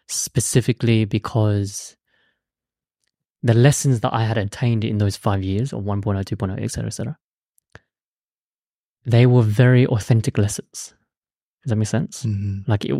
specifically 0.07 1.05
because 1.05 1.95
the 3.43 3.53
lessons 3.53 4.01
that 4.01 4.13
I 4.13 4.25
had 4.25 4.37
attained 4.37 4.83
in 4.83 4.97
those 4.97 5.17
five 5.17 5.43
years, 5.43 5.73
or 5.73 5.81
1.0, 5.81 6.23
2.0, 6.23 6.63
etc., 6.63 6.87
etc., 6.87 7.17
they 9.03 9.25
were 9.25 9.41
very 9.41 9.87
authentic 9.87 10.37
lessons. 10.37 10.93
Does 11.63 11.69
that 11.69 11.75
make 11.75 11.87
sense? 11.87 12.23
hmm 12.23 12.59
Like 12.67 12.85
it, 12.85 12.95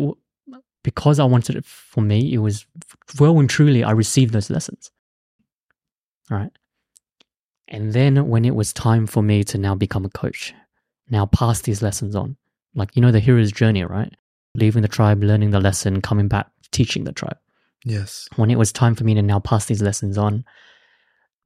because 0.82 1.20
I 1.20 1.24
wanted 1.24 1.56
it 1.56 1.64
for 1.64 2.00
me, 2.00 2.32
it 2.32 2.38
was 2.38 2.66
well 3.20 3.38
and 3.38 3.48
truly 3.48 3.84
I 3.84 3.92
received 3.92 4.32
those 4.32 4.50
lessons. 4.50 4.90
All 6.30 6.38
right. 6.38 6.50
And 7.68 7.92
then 7.92 8.28
when 8.28 8.44
it 8.44 8.54
was 8.54 8.72
time 8.72 9.06
for 9.06 9.22
me 9.22 9.44
to 9.44 9.58
now 9.58 9.74
become 9.74 10.04
a 10.04 10.10
coach, 10.10 10.52
now 11.08 11.26
pass 11.26 11.60
these 11.62 11.82
lessons 11.82 12.14
on, 12.14 12.36
like, 12.74 12.94
you 12.96 13.02
know, 13.02 13.12
the 13.12 13.20
hero's 13.20 13.52
journey, 13.52 13.84
right? 13.84 14.12
Leaving 14.54 14.82
the 14.82 14.88
tribe, 14.88 15.22
learning 15.22 15.50
the 15.50 15.60
lesson, 15.60 16.00
coming 16.02 16.28
back, 16.28 16.50
teaching 16.70 17.04
the 17.04 17.12
tribe. 17.12 17.38
Yes. 17.84 18.28
When 18.36 18.50
it 18.50 18.58
was 18.58 18.72
time 18.72 18.94
for 18.94 19.04
me 19.04 19.14
to 19.14 19.22
now 19.22 19.40
pass 19.40 19.66
these 19.66 19.82
lessons 19.82 20.16
on, 20.18 20.44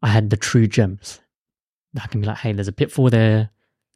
I 0.03 0.09
had 0.09 0.31
the 0.31 0.37
true 0.37 0.67
gems 0.67 1.21
that 1.95 2.05
I 2.05 2.07
can 2.09 2.21
be 2.21 2.27
like, 2.27 2.37
hey, 2.39 2.53
there's 2.53 2.69
a 2.69 2.73
pitfall 2.73 3.09
there 3.11 3.45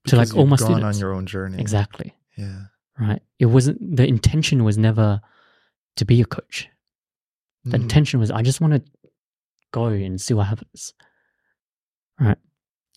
to 0.06 0.10
Because 0.16 0.30
like 0.32 0.38
almost 0.38 0.62
gone 0.62 0.76
students. 0.78 0.96
on 0.96 1.00
your 1.00 1.12
own 1.14 1.26
journey. 1.26 1.58
Exactly. 1.60 2.14
Yeah. 2.36 2.62
Right. 2.98 3.20
It 3.38 3.46
wasn't, 3.46 3.96
the 3.96 4.06
intention 4.06 4.64
was 4.64 4.78
never 4.78 5.20
to 5.96 6.04
be 6.04 6.20
a 6.20 6.24
coach. 6.24 6.68
The 7.64 7.76
Mm. 7.76 7.82
intention 7.82 8.20
was 8.20 8.30
I 8.30 8.40
just 8.42 8.60
want 8.62 8.72
to 8.74 8.82
go 9.72 9.86
and 9.86 10.18
see 10.20 10.32
what 10.34 10.46
happens. 10.46 10.94
Right. 12.18 12.38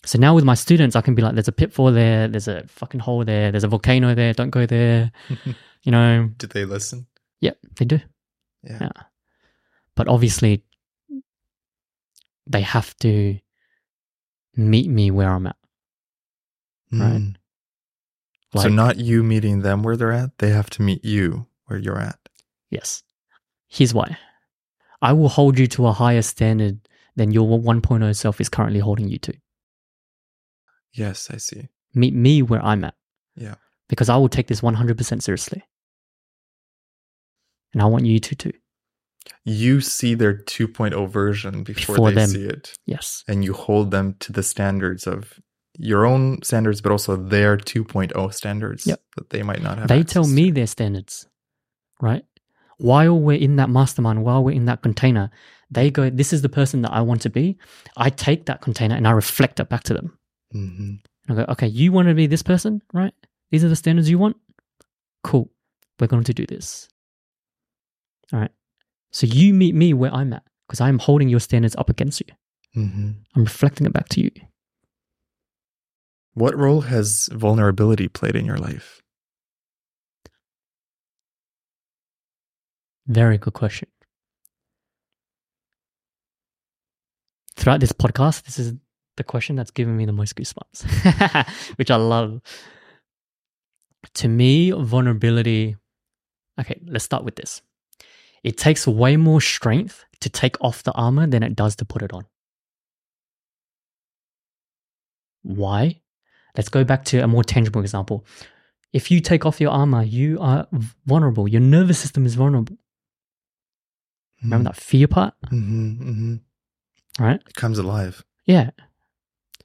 So 0.05 0.17
now 0.19 0.35
with 0.35 0.43
my 0.45 0.53
students, 0.55 0.95
I 0.95 1.01
can 1.01 1.15
be 1.15 1.21
like, 1.21 1.33
there's 1.35 1.47
a 1.47 1.53
pitfall 1.53 1.91
there, 1.91 2.27
there's 2.29 2.47
a 2.47 2.65
fucking 2.67 2.99
hole 3.01 3.23
there, 3.25 3.51
there's 3.51 3.63
a 3.63 3.69
volcano 3.69 4.15
there, 4.15 4.33
don't 4.33 4.49
go 4.51 4.65
there. 4.65 5.11
You 5.85 5.91
know, 5.91 6.29
Did 6.37 6.51
they 6.51 6.63
listen? 6.63 7.07
yeah, 7.41 7.51
they 7.75 7.83
do. 7.83 7.99
Yeah. 8.63 8.77
Yeah. 8.79 8.89
But 9.95 10.07
obviously, 10.07 10.63
they 12.47 12.61
have 12.61 12.95
to 12.99 13.39
meet 14.55 14.89
me 14.89 15.11
where 15.11 15.29
I'm 15.29 15.47
at. 15.47 15.55
Right. 16.91 17.21
Mm. 17.21 17.35
Like, 18.53 18.63
so 18.63 18.69
not 18.69 18.97
you 18.97 19.23
meeting 19.23 19.61
them 19.61 19.81
where 19.83 19.97
they're 19.97 20.11
at. 20.11 20.37
They 20.37 20.49
have 20.49 20.69
to 20.71 20.81
meet 20.81 21.03
you 21.03 21.47
where 21.65 21.79
you're 21.79 21.99
at. 21.99 22.19
yes. 22.69 23.03
Here's 23.67 23.93
why 23.93 24.17
I 25.01 25.13
will 25.13 25.29
hold 25.29 25.57
you 25.57 25.65
to 25.67 25.87
a 25.87 25.91
higher 25.91 26.21
standard 26.21 26.87
than 27.15 27.31
your 27.31 27.59
1.0 27.59 28.15
self 28.15 28.39
is 28.39 28.49
currently 28.49 28.79
holding 28.79 29.07
you 29.09 29.17
to. 29.19 29.33
Yes, 30.93 31.29
I 31.31 31.37
see. 31.37 31.69
Meet 31.95 32.13
me 32.13 32.43
where 32.43 32.63
I'm 32.63 32.83
at. 32.83 32.93
Yeah. 33.35 33.55
because 33.89 34.09
I 34.09 34.17
will 34.17 34.29
take 34.29 34.45
this 34.47 34.61
100% 34.61 35.21
seriously. 35.23 35.63
And 37.73 37.81
I 37.81 37.85
want 37.85 38.05
you 38.05 38.19
to 38.19 38.35
too. 38.35 38.53
You 39.45 39.81
see 39.81 40.13
their 40.15 40.33
2.0 40.35 41.09
version 41.09 41.63
before, 41.63 41.95
Before 41.95 42.09
they 42.11 42.15
them. 42.15 42.29
see 42.29 42.43
it. 42.45 42.73
Yes. 42.85 43.23
and 43.27 43.43
you 43.43 43.53
hold 43.53 43.91
them 43.91 44.15
to 44.19 44.31
the 44.31 44.43
standards 44.43 45.05
of 45.07 45.39
your 45.77 46.05
own 46.05 46.41
standards, 46.43 46.81
but 46.81 46.91
also 46.91 47.15
their 47.15 47.57
2.0 47.57 48.33
standards 48.33 48.85
Yep. 48.87 49.01
that 49.17 49.29
they 49.31 49.43
might 49.43 49.61
not 49.61 49.77
have. 49.79 49.87
They 49.87 50.03
tell 50.03 50.27
me 50.27 50.47
to. 50.47 50.51
their 50.53 50.67
standards, 50.67 51.27
right? 52.01 52.23
While 52.77 53.19
we're 53.19 53.37
in 53.39 53.55
that 53.57 53.69
mastermind, 53.69 54.23
while 54.23 54.43
we're 54.43 54.51
in 54.55 54.65
that 54.65 54.81
container, 54.81 55.29
they 55.71 55.89
go, 55.89 56.09
This 56.09 56.31
is 56.33 56.41
the 56.41 56.49
person 56.49 56.81
that 56.83 56.91
I 56.91 57.01
want 57.01 57.21
to 57.21 57.29
be. 57.29 57.57
I 57.97 58.09
take 58.09 58.45
that 58.45 58.61
container 58.61 58.95
and 58.95 59.07
I 59.07 59.11
reflect 59.11 59.59
it 59.59 59.69
back 59.69 59.83
to 59.85 59.93
them. 59.93 60.17
Mhm. 60.53 60.99
And 61.27 61.29
I 61.29 61.33
go, 61.45 61.51
Okay, 61.53 61.67
you 61.67 61.91
want 61.91 62.07
to 62.07 62.13
be 62.13 62.27
this 62.27 62.43
person, 62.43 62.81
right? 62.93 63.13
These 63.51 63.63
are 63.63 63.69
the 63.69 63.75
standards 63.75 64.09
you 64.09 64.17
want? 64.19 64.37
Cool. 65.23 65.49
We're 65.99 66.07
going 66.07 66.23
to 66.25 66.33
do 66.33 66.45
this. 66.45 66.87
All 68.31 68.39
right. 68.39 68.51
So 69.13 69.27
you 69.27 69.53
meet 69.53 69.75
me 69.75 69.93
where 69.93 70.13
I'm 70.13 70.33
at 70.33 70.43
because 70.67 70.81
I'm 70.81 70.97
holding 70.99 71.29
your 71.29 71.39
standards 71.39 71.75
up 71.77 71.89
against 71.89 72.21
you. 72.21 72.35
Mhm. 72.75 73.15
I'm 73.35 73.43
reflecting 73.43 73.85
it 73.85 73.93
back 73.93 74.09
to 74.09 74.21
you. 74.21 74.31
What 76.33 76.57
role 76.57 76.81
has 76.81 77.29
vulnerability 77.31 78.07
played 78.07 78.35
in 78.35 78.45
your 78.45 78.57
life? 78.57 79.01
Very 83.05 83.37
good 83.37 83.53
question. 83.53 83.89
Throughout 87.55 87.81
this 87.81 87.91
podcast, 87.91 88.43
this 88.43 88.57
is 88.57 88.73
the 89.15 89.23
question 89.23 89.55
that's 89.55 89.69
given 89.69 89.95
me 89.95 90.05
the 90.05 90.11
most 90.11 90.35
goosebumps, 90.35 91.45
which 91.77 91.91
I 91.91 91.97
love. 91.97 92.41
To 94.15 94.27
me, 94.27 94.71
vulnerability 94.71 95.77
Okay, 96.59 96.79
let's 96.85 97.03
start 97.05 97.23
with 97.23 97.35
this. 97.35 97.61
It 98.43 98.57
takes 98.57 98.85
way 98.85 99.17
more 99.17 99.41
strength 99.41 100.05
to 100.19 100.29
take 100.29 100.57
off 100.61 100.83
the 100.83 100.91
armor 100.93 101.27
than 101.27 101.43
it 101.43 101.55
does 101.55 101.75
to 101.77 101.85
put 101.85 102.01
it 102.01 102.13
on. 102.13 102.25
Why? 105.43 106.01
Let's 106.55 106.69
go 106.69 106.83
back 106.83 107.05
to 107.05 107.19
a 107.19 107.27
more 107.27 107.43
tangible 107.43 107.81
example. 107.81 108.25
If 108.91 109.09
you 109.09 109.21
take 109.21 109.45
off 109.45 109.59
your 109.59 109.71
armor, 109.71 110.03
you 110.03 110.37
are 110.39 110.67
vulnerable. 111.05 111.47
Your 111.47 111.61
nervous 111.61 111.99
system 111.99 112.25
is 112.25 112.35
vulnerable. 112.35 112.77
Remember 114.43 114.69
that 114.69 114.75
fear 114.75 115.07
part? 115.07 115.33
Mm-hmm, 115.47 116.09
mm-hmm. 116.09 117.23
Right? 117.23 117.41
It 117.47 117.55
comes 117.55 117.79
alive. 117.79 118.23
Yeah. 118.45 118.71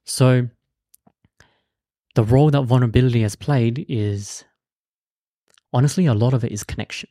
So 0.04 0.48
the 2.14 2.24
role 2.24 2.50
that 2.50 2.62
vulnerability 2.62 3.22
has 3.22 3.36
played 3.36 3.84
is 3.88 4.44
honestly 5.72 6.06
a 6.06 6.14
lot 6.14 6.32
of 6.32 6.44
it 6.44 6.52
is 6.52 6.64
connection. 6.64 7.10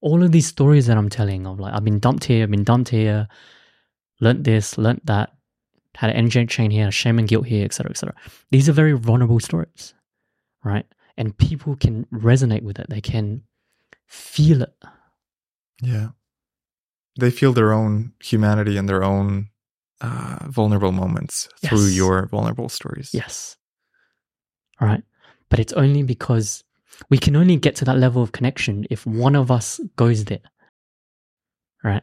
All 0.00 0.22
of 0.22 0.32
these 0.32 0.46
stories 0.46 0.86
that 0.86 0.96
I'm 0.96 1.08
telling 1.08 1.46
of 1.46 1.60
like 1.60 1.74
I've 1.74 1.84
been 1.84 1.98
dumped 1.98 2.24
here, 2.24 2.42
I've 2.42 2.50
been 2.50 2.64
dumped 2.64 2.88
here, 2.90 3.28
learnt 4.20 4.44
this, 4.44 4.78
learnt 4.78 5.04
that, 5.06 5.34
had 5.94 6.10
an 6.10 6.16
energy 6.16 6.46
chain 6.46 6.70
here, 6.70 6.90
shame 6.90 7.18
and 7.18 7.28
guilt 7.28 7.46
here, 7.46 7.64
etc. 7.64 7.90
etc. 7.90 8.14
These 8.50 8.68
are 8.68 8.72
very 8.72 8.92
vulnerable 8.92 9.40
stories. 9.40 9.94
Right? 10.64 10.86
And 11.16 11.36
people 11.36 11.76
can 11.76 12.06
resonate 12.12 12.62
with 12.62 12.78
it. 12.78 12.86
They 12.88 13.00
can 13.00 13.42
feel 14.06 14.62
it. 14.62 14.74
Yeah. 15.82 16.08
They 17.18 17.30
feel 17.30 17.52
their 17.52 17.72
own 17.72 18.12
humanity 18.22 18.76
and 18.76 18.88
their 18.88 19.02
own 19.02 19.48
uh, 20.00 20.46
vulnerable 20.48 20.92
moments 20.92 21.48
through 21.64 21.86
your 21.86 22.26
vulnerable 22.26 22.68
stories. 22.68 23.10
Yes. 23.12 23.56
All 24.80 24.88
right. 24.88 25.02
But 25.48 25.58
it's 25.58 25.72
only 25.72 26.02
because 26.02 26.64
we 27.08 27.18
can 27.18 27.36
only 27.36 27.56
get 27.56 27.76
to 27.76 27.84
that 27.86 27.98
level 27.98 28.22
of 28.22 28.32
connection 28.32 28.86
if 28.90 29.06
one 29.06 29.34
of 29.34 29.50
us 29.50 29.80
goes 29.96 30.24
there. 30.26 30.40
Right. 31.82 32.02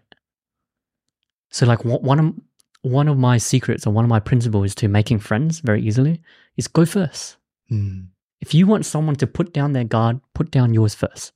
So, 1.50 1.66
like, 1.66 1.86
one 1.86 2.02
one 2.02 2.20
of, 2.20 2.34
one 2.82 3.08
of 3.08 3.18
my 3.18 3.38
secrets 3.38 3.86
or 3.86 3.92
one 3.92 4.06
of 4.06 4.10
my 4.10 4.20
principles 4.20 4.74
to 4.76 4.88
making 4.88 5.20
friends 5.20 5.60
very 5.60 5.82
easily 5.82 6.22
is 6.58 6.68
go 6.68 6.86
first. 6.86 7.38
Mm. 7.72 8.08
If 8.42 8.54
you 8.54 8.68
want 8.68 8.86
someone 8.86 9.16
to 9.18 9.28
put 9.28 9.54
down 9.54 9.74
their 9.74 9.84
guard, 9.84 10.20
put 10.34 10.52
down 10.52 10.74
yours 10.74 10.96
first. 10.96 11.32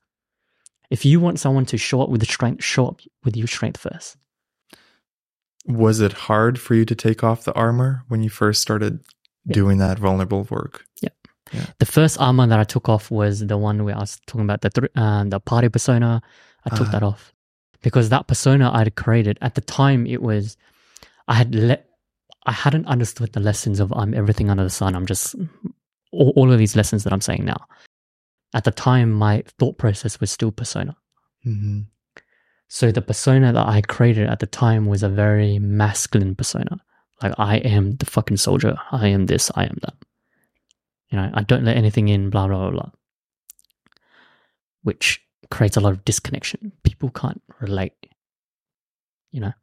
If 0.89 1.05
you 1.05 1.19
want 1.19 1.39
someone 1.39 1.65
to 1.67 1.77
show 1.77 2.01
up 2.01 2.09
with 2.09 2.19
the 2.21 2.27
strength, 2.27 2.63
show 2.63 2.87
up 2.87 3.01
with 3.23 3.37
your 3.37 3.47
strength 3.47 3.79
first. 3.79 4.17
Was 5.65 5.99
it 5.99 6.13
hard 6.13 6.59
for 6.59 6.75
you 6.75 6.85
to 6.85 6.95
take 6.95 7.23
off 7.23 7.43
the 7.43 7.53
armor 7.53 8.03
when 8.07 8.23
you 8.23 8.29
first 8.29 8.61
started 8.61 9.03
Yeah. 9.45 9.53
doing 9.53 9.77
that 9.77 9.99
vulnerable 9.99 10.45
work? 10.49 10.85
The 11.79 11.85
first 11.85 12.19
armor 12.19 12.47
that 12.47 12.59
I 12.59 12.63
took 12.63 12.87
off 12.89 13.11
was 13.11 13.45
the 13.45 13.57
one 13.57 13.83
where 13.83 13.95
I 13.95 13.99
was 13.99 14.19
talking 14.27 14.41
about 14.49 14.61
the 14.61 14.69
thr 14.69 14.85
uh, 14.95 15.23
the 15.25 15.39
party 15.39 15.69
persona. 15.69 16.21
I 16.65 16.69
took 16.77 16.87
Ah. 16.87 16.91
that 16.91 17.03
off 17.03 17.33
because 17.81 18.09
that 18.09 18.27
persona 18.27 18.71
I 18.71 18.79
had 18.79 18.95
created 18.95 19.37
at 19.41 19.55
the 19.55 19.61
time 19.61 20.05
it 20.05 20.21
was 20.21 20.57
I 21.27 21.35
had 21.35 21.53
let 21.55 21.87
I 22.45 22.51
hadn't 22.51 22.87
understood 22.87 23.33
the 23.33 23.39
lessons 23.39 23.79
of 23.79 23.91
I'm 23.93 24.13
everything 24.13 24.49
under 24.49 24.63
the 24.63 24.69
sun. 24.69 24.95
I'm 24.95 25.05
just 25.05 25.35
all, 26.11 26.33
all 26.35 26.51
of 26.51 26.57
these 26.59 26.75
lessons 26.75 27.03
that 27.03 27.13
I'm 27.13 27.21
saying 27.21 27.45
now. 27.45 27.65
At 28.53 28.63
the 28.65 28.71
time, 28.71 29.11
my 29.11 29.43
thought 29.59 29.77
process 29.77 30.19
was 30.19 30.29
still 30.31 30.51
persona. 30.51 30.95
Mm-hmm. 31.45 31.81
So 32.67 32.91
the 32.91 33.01
persona 33.01 33.53
that 33.53 33.67
I 33.67 33.81
created 33.81 34.27
at 34.29 34.39
the 34.39 34.47
time 34.47 34.85
was 34.87 35.03
a 35.03 35.09
very 35.09 35.59
masculine 35.59 36.35
persona. 36.35 36.79
Like 37.23 37.33
I 37.37 37.57
am 37.57 37.95
the 37.97 38.05
fucking 38.05 38.37
soldier. 38.37 38.77
I 38.91 39.07
am 39.07 39.25
this. 39.27 39.51
I 39.55 39.65
am 39.65 39.77
that. 39.81 39.93
You 41.11 41.17
know, 41.17 41.29
I 41.33 41.43
don't 41.43 41.65
let 41.65 41.77
anything 41.77 42.07
in. 42.07 42.29
Blah 42.29 42.47
blah 42.47 42.69
blah 42.69 42.71
blah. 42.71 42.89
Which 44.83 45.21
creates 45.49 45.77
a 45.77 45.81
lot 45.81 45.93
of 45.93 46.05
disconnection. 46.05 46.71
People 46.83 47.09
can't 47.09 47.41
relate. 47.59 47.93
You 49.31 49.41
know, 49.41 49.53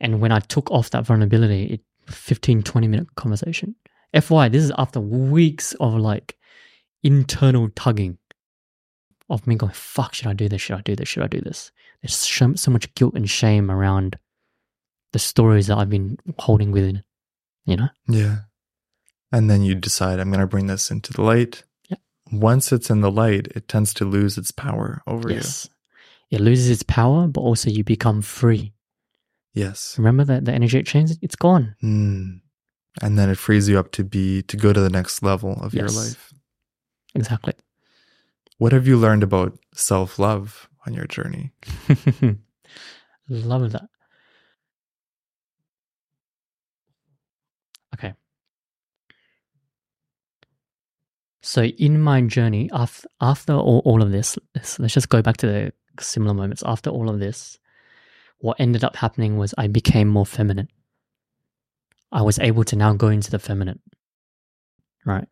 and 0.00 0.20
when 0.20 0.32
I 0.32 0.40
took 0.40 0.70
off 0.70 0.90
that 0.90 1.04
vulnerability, 1.04 1.64
it 1.64 1.80
15, 2.10 2.62
20 2.62 2.88
minute 2.88 3.14
conversation. 3.14 3.74
FY, 4.18 4.48
this 4.48 4.64
is 4.64 4.72
after 4.76 5.00
weeks 5.00 5.74
of 5.80 5.94
like 5.94 6.36
internal 7.02 7.68
tugging 7.70 8.18
of 9.28 9.46
me 9.46 9.54
going, 9.54 9.72
fuck, 9.72 10.14
should 10.14 10.26
I 10.26 10.32
do 10.32 10.48
this? 10.48 10.60
Should 10.60 10.78
I 10.78 10.82
do 10.82 10.96
this? 10.96 11.08
Should 11.08 11.22
I 11.22 11.28
do 11.28 11.40
this? 11.40 11.70
There's 12.02 12.14
so, 12.14 12.54
so 12.54 12.70
much 12.70 12.92
guilt 12.94 13.14
and 13.14 13.30
shame 13.30 13.70
around 13.70 14.18
the 15.12 15.18
stories 15.18 15.68
that 15.68 15.78
I've 15.78 15.90
been 15.90 16.18
holding 16.38 16.72
within, 16.72 17.04
you 17.64 17.76
know? 17.76 17.88
Yeah. 18.08 18.38
And 19.32 19.48
then 19.48 19.62
you 19.62 19.74
decide, 19.74 20.18
I'm 20.18 20.30
going 20.30 20.40
to 20.40 20.46
bring 20.46 20.66
this 20.66 20.90
into 20.90 21.12
the 21.12 21.22
light. 21.22 21.64
Yeah. 21.88 21.98
Once 22.32 22.72
it's 22.72 22.90
in 22.90 23.00
the 23.00 23.10
light, 23.10 23.48
it 23.54 23.68
tends 23.68 23.94
to 23.94 24.04
lose 24.04 24.36
its 24.36 24.50
power 24.50 25.02
over 25.06 25.28
you. 25.28 25.36
yes. 25.36 25.68
It 26.30 26.40
loses 26.40 26.70
its 26.70 26.82
power, 26.84 27.26
but 27.26 27.40
also 27.40 27.70
you 27.70 27.82
become 27.82 28.22
free. 28.22 28.72
Yes. 29.52 29.96
Remember 29.98 30.24
that 30.24 30.44
the 30.44 30.52
energetic 30.52 30.86
chains? 30.86 31.18
It's 31.22 31.34
gone. 31.36 31.74
Mm. 31.82 32.40
And 33.02 33.18
then 33.18 33.30
it 33.30 33.38
frees 33.38 33.68
you 33.68 33.78
up 33.78 33.90
to 33.92 34.04
be, 34.04 34.42
to 34.42 34.56
go 34.56 34.72
to 34.72 34.80
the 34.80 34.90
next 34.90 35.22
level 35.22 35.60
of 35.60 35.74
your 35.74 35.88
life. 35.88 36.32
Exactly. 37.14 37.54
What 38.58 38.72
have 38.72 38.86
you 38.86 38.96
learned 38.96 39.22
about 39.22 39.58
self 39.74 40.18
love 40.18 40.68
on 40.86 40.94
your 40.94 41.06
journey? 41.06 41.52
Love 43.28 43.72
that. 43.72 43.88
Okay. 47.94 48.12
So 51.42 51.64
in 51.64 52.00
my 52.00 52.20
journey, 52.22 52.68
after 52.72 53.08
after 53.20 53.54
all, 53.54 53.82
all 53.84 54.02
of 54.02 54.12
this, 54.12 54.38
let's, 54.54 54.78
let's 54.78 54.94
just 54.94 55.08
go 55.08 55.22
back 55.22 55.38
to 55.38 55.46
the 55.46 55.72
similar 55.98 56.34
moments. 56.34 56.62
After 56.64 56.90
all 56.90 57.08
of 57.08 57.18
this, 57.18 57.58
what 58.38 58.60
ended 58.60 58.84
up 58.84 58.96
happening 58.96 59.38
was 59.38 59.54
I 59.56 59.68
became 59.68 60.08
more 60.08 60.26
feminine. 60.26 60.68
I 62.12 62.22
was 62.22 62.38
able 62.38 62.64
to 62.64 62.76
now 62.76 62.92
go 62.92 63.08
into 63.08 63.30
the 63.30 63.38
feminine. 63.38 63.80
Right. 65.06 65.28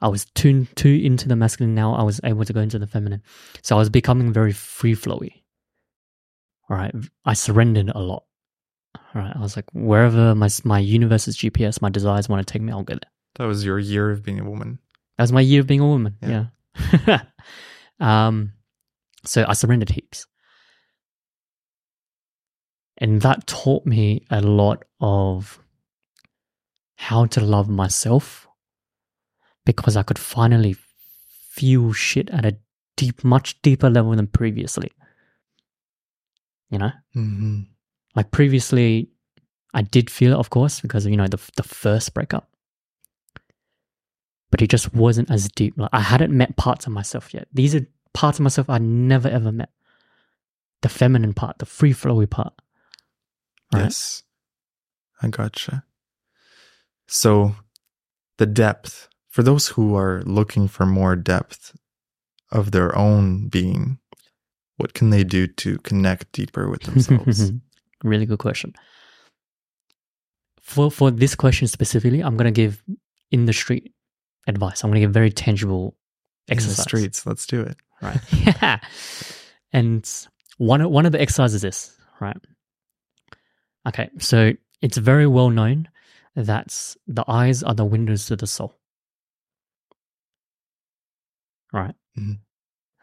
I 0.00 0.08
was 0.08 0.24
too 0.34 0.66
too 0.76 1.00
into 1.02 1.28
the 1.28 1.36
masculine. 1.36 1.74
Now 1.74 1.94
I 1.94 2.02
was 2.02 2.20
able 2.24 2.44
to 2.44 2.52
go 2.52 2.60
into 2.60 2.78
the 2.78 2.86
feminine. 2.86 3.22
So 3.62 3.74
I 3.74 3.78
was 3.78 3.90
becoming 3.90 4.32
very 4.32 4.52
free 4.52 4.94
flowy. 4.94 5.42
All 6.68 6.76
right. 6.76 6.94
I 7.24 7.34
surrendered 7.34 7.90
a 7.90 7.98
lot. 7.98 8.24
All 8.94 9.22
right. 9.22 9.34
I 9.34 9.40
was 9.40 9.56
like, 9.56 9.66
wherever 9.72 10.34
my 10.34 10.48
my 10.64 10.78
universe's 10.78 11.36
GPS, 11.36 11.82
my 11.82 11.90
desires 11.90 12.28
want 12.28 12.46
to 12.46 12.50
take 12.50 12.62
me, 12.62 12.72
I'll 12.72 12.84
go 12.84 12.94
there. 12.94 13.10
That 13.36 13.46
was 13.46 13.64
your 13.64 13.78
year 13.78 14.10
of 14.10 14.22
being 14.22 14.38
a 14.38 14.48
woman. 14.48 14.78
That 15.16 15.24
was 15.24 15.32
my 15.32 15.40
year 15.40 15.60
of 15.60 15.66
being 15.66 15.80
a 15.80 15.86
woman. 15.86 16.16
Yeah. 16.22 16.46
Yeah. 17.06 17.22
um, 18.00 18.52
so 19.24 19.44
I 19.46 19.52
surrendered 19.52 19.90
heaps. 19.90 20.26
And 22.98 23.22
that 23.22 23.46
taught 23.46 23.86
me 23.86 24.26
a 24.30 24.40
lot 24.40 24.84
of 25.00 25.58
how 26.96 27.24
to 27.26 27.40
love 27.40 27.68
myself 27.68 28.46
because 29.64 29.96
I 29.96 30.02
could 30.02 30.18
finally 30.18 30.76
feel 31.48 31.92
shit 31.92 32.28
at 32.30 32.44
a 32.44 32.58
deep, 32.96 33.24
much 33.24 33.60
deeper 33.62 33.88
level 33.88 34.14
than 34.14 34.26
previously. 34.26 34.92
You 36.70 36.78
know? 36.78 36.92
Mm-hmm. 37.16 37.60
Like 38.14 38.30
previously, 38.30 39.08
I 39.72 39.82
did 39.82 40.10
feel 40.10 40.32
it, 40.32 40.38
of 40.38 40.50
course, 40.50 40.80
because 40.80 41.06
you 41.06 41.16
know 41.16 41.28
the 41.28 41.40
the 41.56 41.62
first 41.62 42.12
breakup. 42.12 42.49
But 44.50 44.62
it 44.62 44.68
just 44.68 44.92
wasn't 44.94 45.30
as 45.30 45.48
deep. 45.48 45.74
Like 45.76 45.90
I 45.92 46.00
hadn't 46.00 46.36
met 46.36 46.56
parts 46.56 46.86
of 46.86 46.92
myself 46.92 47.32
yet. 47.32 47.48
These 47.52 47.74
are 47.74 47.86
parts 48.14 48.38
of 48.38 48.42
myself 48.42 48.68
I 48.68 48.78
never 48.78 49.28
ever 49.28 49.52
met. 49.52 49.70
The 50.82 50.88
feminine 50.88 51.34
part, 51.34 51.58
the 51.58 51.66
free 51.66 51.92
flowy 51.92 52.28
part. 52.28 52.54
Right? 53.72 53.84
Yes. 53.84 54.22
I 55.22 55.28
gotcha. 55.28 55.84
So, 57.06 57.56
the 58.38 58.46
depth, 58.46 59.08
for 59.28 59.42
those 59.42 59.68
who 59.68 59.94
are 59.94 60.22
looking 60.24 60.68
for 60.68 60.86
more 60.86 61.16
depth 61.16 61.76
of 62.50 62.70
their 62.70 62.96
own 62.96 63.48
being, 63.48 63.98
what 64.76 64.94
can 64.94 65.10
they 65.10 65.24
do 65.24 65.46
to 65.46 65.78
connect 65.78 66.32
deeper 66.32 66.70
with 66.70 66.82
themselves? 66.82 67.52
really 68.04 68.26
good 68.26 68.38
question. 68.38 68.74
For 70.62 70.90
for 70.90 71.10
this 71.10 71.34
question 71.34 71.68
specifically, 71.68 72.20
I'm 72.20 72.36
gonna 72.36 72.50
give 72.50 72.82
in 73.30 73.44
the 73.46 73.52
street 73.52 73.92
advice. 74.46 74.82
I'm 74.82 74.90
gonna 74.90 75.00
give 75.00 75.12
very 75.12 75.30
tangible 75.30 75.96
In 76.48 76.56
the 76.56 76.62
exercise. 76.62 76.82
streets, 76.84 77.26
let's 77.26 77.46
do 77.46 77.60
it. 77.62 77.76
right? 78.02 78.20
yeah. 78.32 78.78
And 79.72 80.08
one 80.58 80.80
of- 80.80 80.90
one 80.90 81.06
of 81.06 81.12
the 81.12 81.20
exercises 81.20 81.56
is 81.56 81.62
this, 81.62 81.96
right? 82.20 82.36
Okay, 83.88 84.10
so 84.18 84.52
it's 84.82 84.96
very 84.98 85.26
well 85.26 85.50
known 85.50 85.88
that 86.36 86.94
the 87.06 87.24
eyes 87.28 87.62
are 87.62 87.74
the 87.74 87.84
windows 87.84 88.26
to 88.26 88.36
the 88.36 88.46
soul. 88.46 88.74
Right? 91.72 91.94
Mhm. 92.18 92.40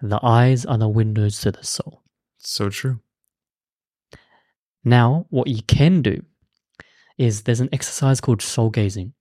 The 0.02 0.20
eyes 0.24 0.66
are 0.66 0.78
the 0.78 0.88
windows 0.90 1.40
to 1.42 1.52
the 1.52 1.64
soul. 1.64 2.04
So 2.38 2.70
true. 2.70 3.00
Now, 4.84 5.26
what 5.30 5.48
you 5.48 5.62
can 5.64 6.02
do 6.02 6.24
is 7.18 7.44
there's 7.44 7.60
an 7.62 7.70
exercise 7.72 8.22
called 8.22 8.42
soul 8.42 8.70
gazing, 8.70 9.14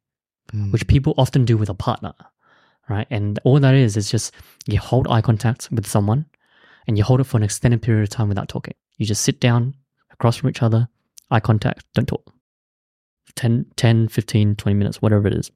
Mm. 0.52 0.73
which 0.73 0.86
people 0.86 1.15
often 1.18 1.44
do 1.44 1.57
with 1.57 1.68
a 1.68 1.75
partner. 1.75 2.15
right? 2.89 3.07
And 3.10 3.41
all 3.42 3.58
that 3.58 3.75
is 3.75 3.97
is 3.97 4.10
just 4.10 4.33
you 4.66 4.78
hold 4.78 5.08
eye 5.08 5.20
contact 5.20 5.68
with 5.73 5.86
someone 5.86 6.26
and 6.86 6.97
you 6.97 7.02
hold 7.02 7.20
it 7.20 7.25
for 7.25 7.36
an 7.36 7.42
extended 7.42 7.83
period 7.83 8.05
of 8.05 8.10
time 8.10 8.28
without 8.28 8.49
talking. 8.49 8.75
You 8.97 9.07
just 9.07 9.25
sit 9.25 9.41
down 9.41 9.75
across 10.12 10.36
from 10.36 10.50
each 10.50 10.62
other, 10.62 10.89
eye 11.31 11.41
contact, 11.41 11.84
don't 11.94 12.07
talk. 12.07 12.33
10, 13.34 13.66
10 13.75 14.08
15, 14.08 14.55
20 14.55 14.75
minutes, 14.78 15.02
whatever 15.02 15.26
it 15.26 15.34
is. 15.34 15.50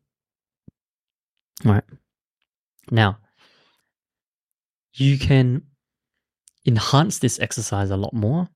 All 1.65 1.73
right. 1.73 1.85
Now, 2.91 3.19
you 4.95 5.17
can 5.19 5.63
enhance 6.67 7.21
this 7.21 7.39
exercise 7.39 7.91
a 7.91 7.97
lot 7.97 8.13
more. 8.13 8.49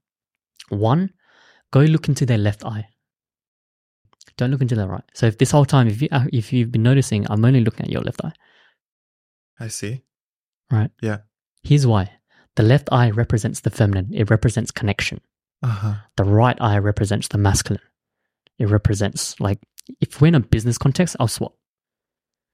One, 0.68 1.12
go 1.70 1.80
look 1.80 2.08
into 2.08 2.26
their 2.26 2.38
left 2.38 2.64
eye. 2.64 2.88
Don't 4.36 4.50
look 4.50 4.60
into 4.62 4.74
their 4.74 4.88
right. 4.88 5.04
So 5.14 5.26
if 5.26 5.38
this 5.38 5.50
whole 5.52 5.64
time, 5.64 5.86
if 5.88 6.02
you 6.02 6.08
uh, 6.10 6.24
if 6.32 6.52
you've 6.52 6.72
been 6.72 6.82
noticing, 6.82 7.26
I'm 7.30 7.44
only 7.44 7.60
looking 7.60 7.86
at 7.86 7.92
your 7.92 8.02
left 8.02 8.24
eye. 8.24 8.32
I 9.60 9.68
see. 9.68 10.02
Right. 10.70 10.90
Yeah. 11.00 11.18
Here's 11.62 11.86
why. 11.86 12.10
The 12.56 12.62
left 12.62 12.88
eye 12.92 13.10
represents 13.10 13.60
the 13.60 13.70
feminine. 13.70 14.10
It 14.12 14.30
represents 14.30 14.70
connection. 14.70 15.20
Uh 15.62 15.66
huh. 15.68 15.94
The 16.16 16.24
right 16.24 16.56
eye 16.60 16.78
represents 16.78 17.28
the 17.28 17.38
masculine. 17.38 17.82
It 18.58 18.68
represents 18.68 19.38
like 19.40 19.60
if 20.00 20.20
we're 20.20 20.28
in 20.28 20.34
a 20.34 20.40
business 20.40 20.78
context, 20.78 21.16
I'll 21.20 21.28
swap. 21.28 21.54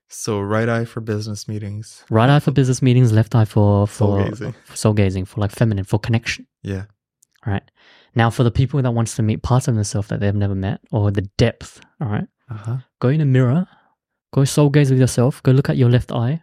So 0.08 0.40
right 0.40 0.68
eye 0.68 0.84
for 0.84 1.00
business 1.00 1.46
meetings. 1.46 2.04
Right 2.10 2.28
eye 2.28 2.40
for 2.40 2.50
business 2.50 2.82
meetings, 2.82 3.12
left 3.12 3.34
eye 3.34 3.44
for 3.44 3.86
Soul 3.86 4.18
for 4.24 4.28
gazing. 4.30 4.54
for 4.64 4.76
soul 4.76 4.92
gazing, 4.92 5.24
for 5.24 5.40
like 5.40 5.52
feminine, 5.52 5.84
for 5.84 5.98
connection. 6.00 6.46
Yeah. 6.62 6.84
Right. 7.46 7.62
Now, 8.14 8.28
for 8.30 8.42
the 8.42 8.50
people 8.50 8.82
that 8.82 8.90
wants 8.90 9.14
to 9.16 9.22
meet 9.22 9.42
parts 9.42 9.68
of 9.68 9.74
themselves 9.74 10.08
that 10.08 10.20
they've 10.20 10.34
never 10.34 10.54
met, 10.54 10.80
or 10.90 11.10
the 11.10 11.22
depth, 11.38 11.80
all 12.00 12.08
right, 12.08 12.26
Uh 12.50 12.54
huh. 12.54 12.76
go 13.00 13.08
in 13.08 13.20
a 13.20 13.24
mirror, 13.24 13.66
go 14.34 14.44
soul 14.44 14.68
gaze 14.70 14.90
with 14.90 14.98
yourself, 15.00 15.42
go 15.42 15.52
look 15.52 15.68
at 15.70 15.76
your 15.76 15.90
left 15.90 16.10
eye, 16.10 16.42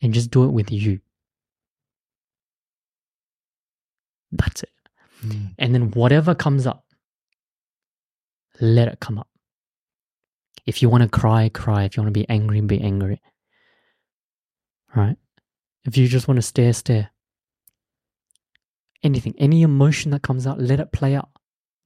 and 0.00 0.14
just 0.14 0.30
do 0.30 0.44
it 0.44 0.52
with 0.52 0.70
you. 0.70 1.00
That's 4.32 4.62
it. 4.62 4.70
And 5.58 5.74
then 5.74 5.90
whatever 5.92 6.34
comes 6.34 6.66
up, 6.66 6.84
let 8.60 8.88
it 8.88 9.00
come 9.00 9.18
up. 9.18 9.28
If 10.66 10.82
you 10.82 10.88
want 10.88 11.02
to 11.02 11.08
cry, 11.08 11.48
cry. 11.48 11.84
If 11.84 11.96
you 11.96 12.02
want 12.02 12.12
to 12.14 12.18
be 12.20 12.28
angry, 12.28 12.60
be 12.60 12.80
angry. 12.80 13.20
Right? 14.94 15.16
If 15.84 15.96
you 15.96 16.08
just 16.08 16.28
want 16.28 16.36
to 16.36 16.42
stare, 16.42 16.72
stare. 16.72 17.10
Anything, 19.04 19.34
any 19.38 19.62
emotion 19.62 20.10
that 20.10 20.22
comes 20.22 20.46
out, 20.46 20.58
let 20.60 20.80
it 20.80 20.90
play 20.90 21.14
out. 21.14 21.28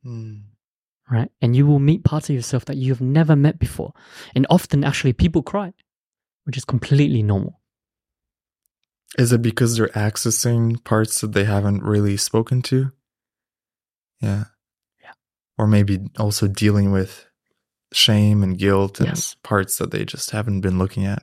Mm. 0.07 0.45
Right? 1.11 1.31
And 1.43 1.55
you 1.57 1.67
will 1.67 1.79
meet 1.81 2.05
parts 2.05 2.31
of 2.31 2.37
yourself 2.37 2.65
that 2.67 2.77
you 2.77 2.93
have 2.93 3.01
never 3.01 3.35
met 3.35 3.59
before. 3.59 3.93
And 4.35 4.47
often, 4.49 4.85
actually, 4.85 5.13
people 5.15 5.43
cry, 5.43 5.73
which 6.45 6.57
is 6.57 6.65
completely 6.65 7.23
normal. 7.23 7.61
Is 9.19 9.33
it 9.33 9.43
because 9.43 9.77
they're 9.77 9.89
accessing 9.89 10.83
parts 10.85 11.21
that 11.21 11.33
they 11.33 11.45
haven't 11.45 11.83
really 11.83 12.17
spoken 12.17 12.63
to? 12.63 12.93
Yeah. 14.21 14.45
Yeah. 15.03 15.13
Or 15.57 15.67
maybe 15.67 15.99
also 16.19 16.47
dealing 16.47 16.93
with 16.93 17.27
shame 17.93 18.43
and 18.43 18.59
guilt 18.59 19.01
and 19.01 19.09
Yes. 19.09 19.35
parts 19.43 19.79
that 19.79 19.91
they 19.91 20.05
just 20.05 20.31
haven't 20.31 20.61
been 20.61 20.79
looking 20.79 21.07
at. 21.07 21.23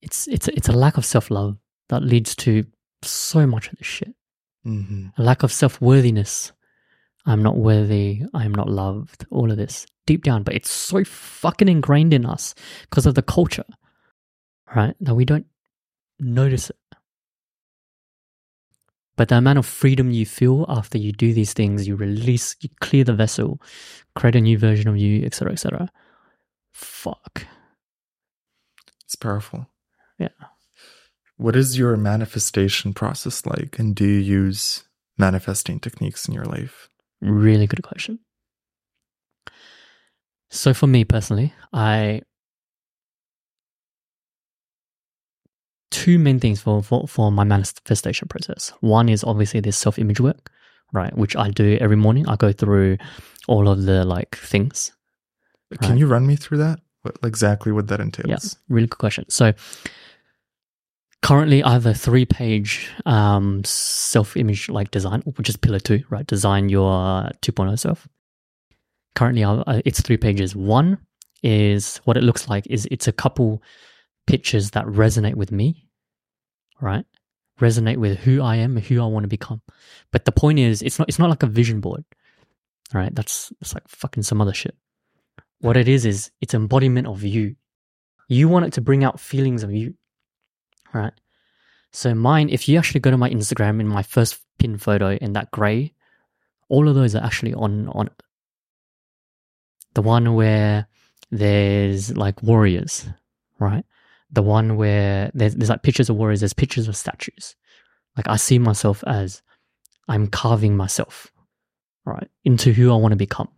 It's 0.00 0.28
it's 0.28 0.48
it's 0.48 0.68
a 0.68 0.72
lack 0.72 0.96
of 0.96 1.04
self 1.04 1.30
love 1.30 1.58
that 1.88 2.02
leads 2.02 2.36
to 2.36 2.64
so 3.02 3.46
much 3.46 3.68
of 3.68 3.76
this 3.78 3.86
shit. 3.86 4.14
Mm-hmm. 4.66 5.08
a 5.16 5.22
lack 5.22 5.42
of 5.42 5.52
self 5.52 5.80
worthiness. 5.80 6.52
I'm 7.26 7.42
not 7.42 7.56
worthy. 7.56 8.22
I'm 8.34 8.54
not 8.54 8.68
loved. 8.68 9.26
All 9.30 9.50
of 9.50 9.56
this 9.56 9.86
deep 10.06 10.24
down, 10.24 10.42
but 10.42 10.54
it's 10.54 10.70
so 10.70 11.04
fucking 11.04 11.68
ingrained 11.68 12.12
in 12.12 12.26
us 12.26 12.54
because 12.82 13.06
of 13.06 13.14
the 13.14 13.22
culture, 13.22 13.64
right? 14.74 14.94
That 15.00 15.14
we 15.14 15.24
don't 15.24 15.46
notice 16.18 16.70
it. 16.70 16.76
But 19.16 19.28
the 19.28 19.36
amount 19.36 19.58
of 19.58 19.66
freedom 19.66 20.10
you 20.10 20.24
feel 20.24 20.64
after 20.68 20.96
you 20.96 21.12
do 21.12 21.34
these 21.34 21.52
things, 21.52 21.86
you 21.86 21.94
release, 21.94 22.56
you 22.60 22.70
clear 22.80 23.04
the 23.04 23.12
vessel, 23.12 23.60
create 24.16 24.36
a 24.36 24.40
new 24.40 24.56
version 24.58 24.88
of 24.88 24.96
you, 24.96 25.24
etc., 25.24 25.52
etc. 25.52 25.90
Fuck. 26.72 27.46
It's 29.04 29.16
powerful. 29.16 29.68
Yeah. 30.18 30.28
What 31.40 31.56
is 31.56 31.78
your 31.78 31.96
manifestation 31.96 32.92
process 32.92 33.46
like? 33.46 33.78
And 33.78 33.94
do 33.96 34.04
you 34.04 34.18
use 34.20 34.84
manifesting 35.16 35.80
techniques 35.80 36.28
in 36.28 36.34
your 36.34 36.44
life? 36.44 36.90
Really 37.22 37.66
good 37.66 37.82
question. 37.82 38.18
So 40.50 40.74
for 40.74 40.86
me 40.86 41.02
personally, 41.06 41.54
I 41.72 42.20
two 45.90 46.18
main 46.18 46.40
things 46.40 46.60
for, 46.60 46.82
for, 46.82 47.08
for 47.08 47.32
my 47.32 47.44
manifestation 47.44 48.28
process. 48.28 48.74
One 48.80 49.08
is 49.08 49.24
obviously 49.24 49.60
this 49.60 49.78
self 49.78 49.98
image 49.98 50.20
work, 50.20 50.50
right? 50.92 51.16
Which 51.16 51.36
I 51.36 51.48
do 51.48 51.78
every 51.80 51.96
morning. 51.96 52.28
I 52.28 52.36
go 52.36 52.52
through 52.52 52.98
all 53.48 53.66
of 53.66 53.84
the 53.84 54.04
like 54.04 54.36
things. 54.36 54.92
Can 55.80 55.92
Right. 55.92 55.98
you 56.00 56.06
run 56.06 56.26
me 56.26 56.36
through 56.36 56.58
that? 56.58 56.80
What, 57.00 57.16
exactly 57.22 57.72
what 57.72 57.86
that 57.88 58.00
entails? 58.00 58.28
Yeah, 58.28 58.74
really 58.74 58.88
good 58.88 58.98
question. 58.98 59.24
So 59.30 59.54
currently 61.22 61.62
I 61.62 61.72
have 61.72 61.86
a 61.86 61.94
three 61.94 62.24
page 62.24 62.90
um, 63.06 63.62
self 63.64 64.36
image 64.36 64.68
like 64.68 64.90
design, 64.90 65.22
which 65.36 65.48
is 65.48 65.56
pillar 65.56 65.78
two, 65.78 66.02
right? 66.10 66.26
Design 66.26 66.68
your 66.68 66.90
2.0 67.42 67.78
self. 67.78 68.08
Currently 69.14 69.82
it's 69.84 70.00
three 70.00 70.16
pages. 70.16 70.54
One 70.54 70.98
is 71.42 71.98
what 72.04 72.16
it 72.16 72.22
looks 72.22 72.48
like 72.48 72.66
is 72.68 72.86
it's 72.90 73.08
a 73.08 73.12
couple 73.12 73.62
pictures 74.26 74.70
that 74.70 74.86
resonate 74.86 75.34
with 75.34 75.52
me, 75.52 75.88
right? 76.80 77.04
Resonate 77.60 77.98
with 77.98 78.18
who 78.20 78.42
I 78.42 78.56
am 78.56 78.76
who 78.76 79.02
I 79.02 79.06
want 79.06 79.24
to 79.24 79.28
become. 79.28 79.60
But 80.12 80.24
the 80.24 80.32
point 80.32 80.58
is 80.58 80.82
it's 80.82 80.98
not 80.98 81.08
it's 81.08 81.18
not 81.18 81.30
like 81.30 81.42
a 81.42 81.46
vision 81.46 81.80
board. 81.80 82.04
Right? 82.92 83.14
That's 83.14 83.52
it's 83.60 83.74
like 83.74 83.86
fucking 83.86 84.24
some 84.24 84.40
other 84.40 84.54
shit. 84.54 84.74
What 85.60 85.76
it 85.76 85.88
is 85.88 86.06
is 86.06 86.30
it's 86.40 86.54
embodiment 86.54 87.06
of 87.06 87.22
you. 87.22 87.56
You 88.28 88.48
want 88.48 88.64
it 88.64 88.72
to 88.74 88.80
bring 88.80 89.04
out 89.04 89.20
feelings 89.20 89.62
of 89.62 89.72
you. 89.72 89.94
Right? 90.92 91.12
So 91.92 92.14
mine, 92.14 92.48
if 92.50 92.68
you 92.68 92.78
actually 92.78 93.00
go 93.00 93.10
to 93.10 93.16
my 93.16 93.30
Instagram 93.30 93.80
in 93.80 93.88
my 93.88 94.02
first 94.02 94.40
pin 94.58 94.78
photo 94.78 95.12
in 95.12 95.32
that 95.32 95.50
grey, 95.50 95.92
all 96.68 96.88
of 96.88 96.94
those 96.94 97.14
are 97.14 97.24
actually 97.24 97.54
on 97.54 97.88
on. 97.88 98.10
The 99.94 100.02
one 100.02 100.34
where 100.34 100.86
there's 101.32 102.16
like 102.16 102.42
warriors, 102.42 103.08
right? 103.58 103.84
The 104.30 104.42
one 104.42 104.76
where 104.76 105.32
there's, 105.34 105.56
there's 105.56 105.70
like 105.70 105.82
pictures 105.82 106.08
of 106.08 106.16
warriors, 106.16 106.40
there's 106.40 106.52
pictures 106.52 106.86
of 106.86 106.96
statues. 106.96 107.56
Like 108.16 108.28
I 108.28 108.36
see 108.36 108.58
myself 108.60 109.02
as 109.06 109.42
I'm 110.08 110.28
carving 110.28 110.76
myself, 110.76 111.32
right, 112.04 112.28
into 112.44 112.72
who 112.72 112.92
I 112.92 112.96
want 112.96 113.12
to 113.12 113.16
become. 113.16 113.48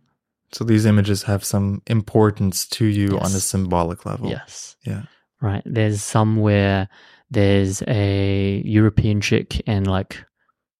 So 0.51 0.63
these 0.63 0.85
images 0.85 1.23
have 1.23 1.43
some 1.43 1.81
importance 1.87 2.67
to 2.69 2.85
you 2.85 3.17
on 3.19 3.25
a 3.25 3.39
symbolic 3.39 4.05
level. 4.05 4.29
Yes. 4.29 4.75
Yeah. 4.85 5.03
right? 5.43 5.61
There's 5.65 6.01
some 6.01 6.37
where 6.37 6.89
there's 7.33 7.81
a 7.87 8.61
European 8.65 9.21
chick 9.21 9.61
and 9.67 9.87
like 9.87 10.23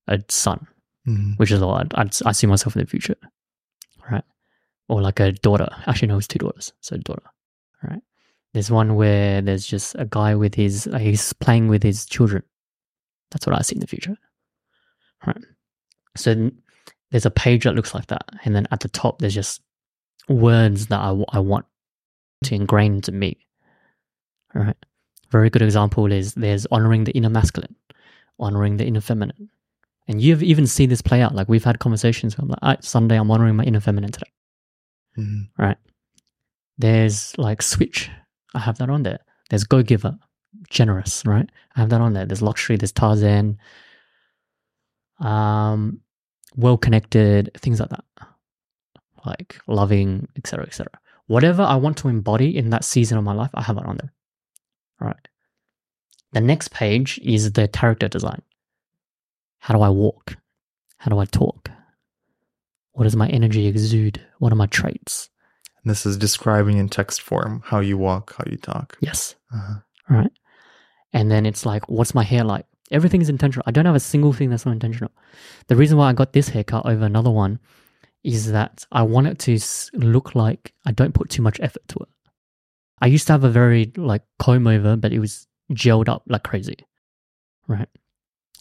a 0.07 0.19
son, 0.29 0.67
Mhm. 1.07 1.37
which 1.37 1.51
is 1.51 1.61
a 1.61 1.65
lot. 1.65 1.91
I'd, 1.95 2.15
I 2.25 2.31
see 2.31 2.47
myself 2.47 2.75
in 2.75 2.81
the 2.81 2.87
future, 2.87 3.15
right? 4.11 4.23
Or 4.87 5.01
like 5.01 5.19
a 5.19 5.31
daughter. 5.31 5.67
Actually, 5.87 6.09
no, 6.09 6.17
it's 6.17 6.27
two 6.27 6.39
daughters. 6.39 6.73
So 6.81 6.97
daughter, 6.97 7.23
right? 7.83 8.01
There's 8.53 8.69
one 8.71 8.95
where 8.95 9.41
there's 9.41 9.65
just 9.65 9.95
a 9.97 10.05
guy 10.05 10.35
with 10.35 10.55
his, 10.55 10.85
like, 10.87 11.01
he's 11.01 11.33
playing 11.33 11.67
with 11.69 11.81
his 11.83 12.05
children. 12.05 12.43
That's 13.31 13.47
what 13.47 13.57
I 13.57 13.61
see 13.63 13.75
in 13.75 13.79
the 13.81 13.87
future, 13.87 14.15
right? 15.25 15.37
So 16.15 16.51
there's 17.09 17.25
a 17.25 17.31
page 17.31 17.63
that 17.63 17.73
looks 17.75 17.95
like 17.95 18.07
that, 18.07 18.25
and 18.45 18.55
then 18.55 18.67
at 18.71 18.81
the 18.81 18.89
top 18.89 19.19
there's 19.19 19.33
just 19.33 19.61
words 20.29 20.87
that 20.87 20.99
I, 20.99 21.09
I 21.29 21.39
want 21.39 21.65
to 22.43 22.55
ingrain 22.55 22.95
into 22.95 23.11
me, 23.11 23.47
right? 24.53 24.77
Very 25.33 25.49
good 25.49 25.63
example 25.63 26.11
is 26.11 26.35
there's 26.35 26.67
honoring 26.67 27.05
the 27.05 27.11
inner 27.13 27.29
masculine, 27.29 27.75
honoring 28.39 28.77
the 28.77 28.85
inner 28.85 29.01
feminine. 29.01 29.49
And 30.07 30.21
you've 30.21 30.43
even 30.43 30.67
seen 30.67 30.89
this 30.89 31.01
play 31.01 31.23
out. 31.23 31.33
Like 31.33 31.49
we've 31.49 31.63
had 31.63 31.79
conversations 31.79 32.37
where 32.37 32.43
I'm 32.43 32.49
like, 32.49 32.59
"All 32.61 32.69
right, 32.69 32.83
Sunday, 32.83 33.17
I'm 33.17 33.31
honoring 33.31 33.55
my 33.55 33.63
inner 33.63 33.79
feminine 33.79 34.11
today. 34.11 34.31
Mhm. 35.17 35.47
There's 36.77 37.35
like 37.37 37.63
switch. 37.63 38.11
I 38.53 38.59
have 38.59 38.77
that 38.77 38.91
on 38.91 39.01
there. 39.03 39.21
There's 39.49 39.63
go 39.63 39.81
giver, 39.81 40.17
generous, 40.69 41.25
right? 41.25 41.49
I 41.75 41.79
have 41.79 41.89
that 41.89 42.01
on 42.01 42.13
there. 42.13 42.25
There's 42.27 42.41
luxury, 42.43 42.77
there's 42.77 42.91
Tarzan, 42.91 43.57
um, 45.19 46.01
well 46.55 46.77
connected, 46.77 47.49
things 47.57 47.79
like 47.79 47.89
that. 47.89 48.05
Like 49.25 49.59
loving, 49.67 50.27
etc. 50.35 50.65
etc. 50.65 50.91
Whatever 51.25 51.63
I 51.63 51.75
want 51.75 51.97
to 51.97 52.07
embody 52.09 52.55
in 52.55 52.69
that 52.69 52.83
season 52.83 53.17
of 53.17 53.23
my 53.23 53.33
life, 53.33 53.51
I 53.55 53.63
have 53.63 53.77
it 53.77 53.85
on 53.85 53.97
there. 53.97 54.13
Right. 55.03 55.27
The 56.31 56.41
next 56.41 56.71
page 56.71 57.19
is 57.23 57.51
the 57.51 57.67
character 57.67 58.07
design. 58.07 58.41
How 59.59 59.73
do 59.75 59.81
I 59.81 59.89
walk? 59.89 60.37
How 60.97 61.09
do 61.09 61.19
I 61.19 61.25
talk? 61.25 61.69
What 62.93 63.03
does 63.03 63.15
my 63.15 63.27
energy 63.27 63.67
exude? 63.67 64.21
What 64.39 64.53
are 64.53 64.55
my 64.55 64.67
traits? 64.67 65.29
And 65.83 65.91
this 65.91 66.05
is 66.05 66.15
describing 66.17 66.77
in 66.77 66.89
text 66.89 67.21
form 67.21 67.61
how 67.65 67.79
you 67.81 67.97
walk, 67.97 68.35
how 68.37 68.45
you 68.49 68.57
talk. 68.57 68.97
Yes. 69.01 69.35
Uh-huh. 69.53 69.79
right? 70.09 70.31
And 71.11 71.29
then 71.29 71.45
it's 71.45 71.65
like, 71.65 71.87
what's 71.89 72.15
my 72.15 72.23
hair 72.23 72.43
like? 72.43 72.65
Everything 72.91 73.21
is 73.21 73.29
intentional. 73.29 73.63
I 73.67 73.71
don't 73.71 73.85
have 73.85 73.95
a 73.95 73.99
single 73.99 74.33
thing 74.33 74.49
that's 74.49 74.65
not 74.65 74.71
intentional. 74.71 75.11
The 75.67 75.75
reason 75.75 75.97
why 75.97 76.09
I 76.09 76.13
got 76.13 76.33
this 76.33 76.49
haircut 76.49 76.85
over 76.85 77.05
another 77.05 77.29
one 77.29 77.59
is 78.23 78.51
that 78.51 78.85
I 78.91 79.03
want 79.03 79.27
it 79.27 79.39
to 79.39 79.59
look 79.93 80.35
like 80.35 80.73
I 80.85 80.91
don't 80.91 81.13
put 81.13 81.29
too 81.29 81.41
much 81.41 81.59
effort 81.59 81.87
to 81.89 81.99
it. 81.99 82.09
I 83.03 83.07
used 83.07 83.27
to 83.27 83.33
have 83.33 83.43
a 83.43 83.49
very 83.49 83.91
like 83.97 84.21
comb 84.39 84.65
over, 84.65 84.95
but 84.95 85.11
it 85.11 85.19
was 85.19 85.45
gelled 85.73 86.07
up 86.07 86.23
like 86.27 86.43
crazy, 86.43 86.77
right? 87.67 87.89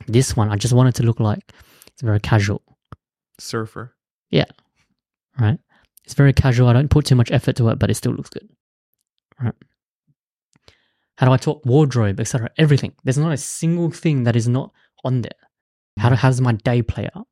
This 0.09 0.37
one, 0.37 0.51
I 0.51 0.57
just 0.57 0.75
wanted 0.75 0.97
to 0.97 1.05
look 1.05 1.21
like 1.21 1.53
it's 1.87 2.03
very 2.03 2.19
casual, 2.19 2.61
Surfer. 3.39 3.95
Yeah. 4.31 4.47
Right? 5.39 5.61
It's 6.05 6.15
very 6.15 6.33
casual. 6.33 6.67
I 6.67 6.73
don't 6.73 6.91
put 6.91 7.07
too 7.07 7.15
much 7.15 7.31
effort 7.31 7.55
to 7.57 7.69
it, 7.69 7.79
but 7.79 7.89
it 7.89 7.95
still 7.95 8.15
looks 8.15 8.31
good, 8.31 8.49
right? 9.41 9.55
How 11.19 11.27
do 11.27 11.33
I 11.33 11.37
talk 11.37 11.65
wardrobe, 11.65 12.19
etc. 12.19 12.51
Everything. 12.59 12.95
There's 13.05 13.19
not 13.19 13.31
a 13.31 13.37
single 13.37 13.93
thing 13.93 14.25
that 14.25 14.35
is 14.35 14.49
not 14.49 14.73
on 15.05 15.23
there. 15.23 15.31
How, 16.01 16.09
do, 16.09 16.17
how 16.17 16.31
does 16.31 16.41
my 16.41 16.55
day 16.55 16.83
play 16.83 17.09
out? 17.15 17.29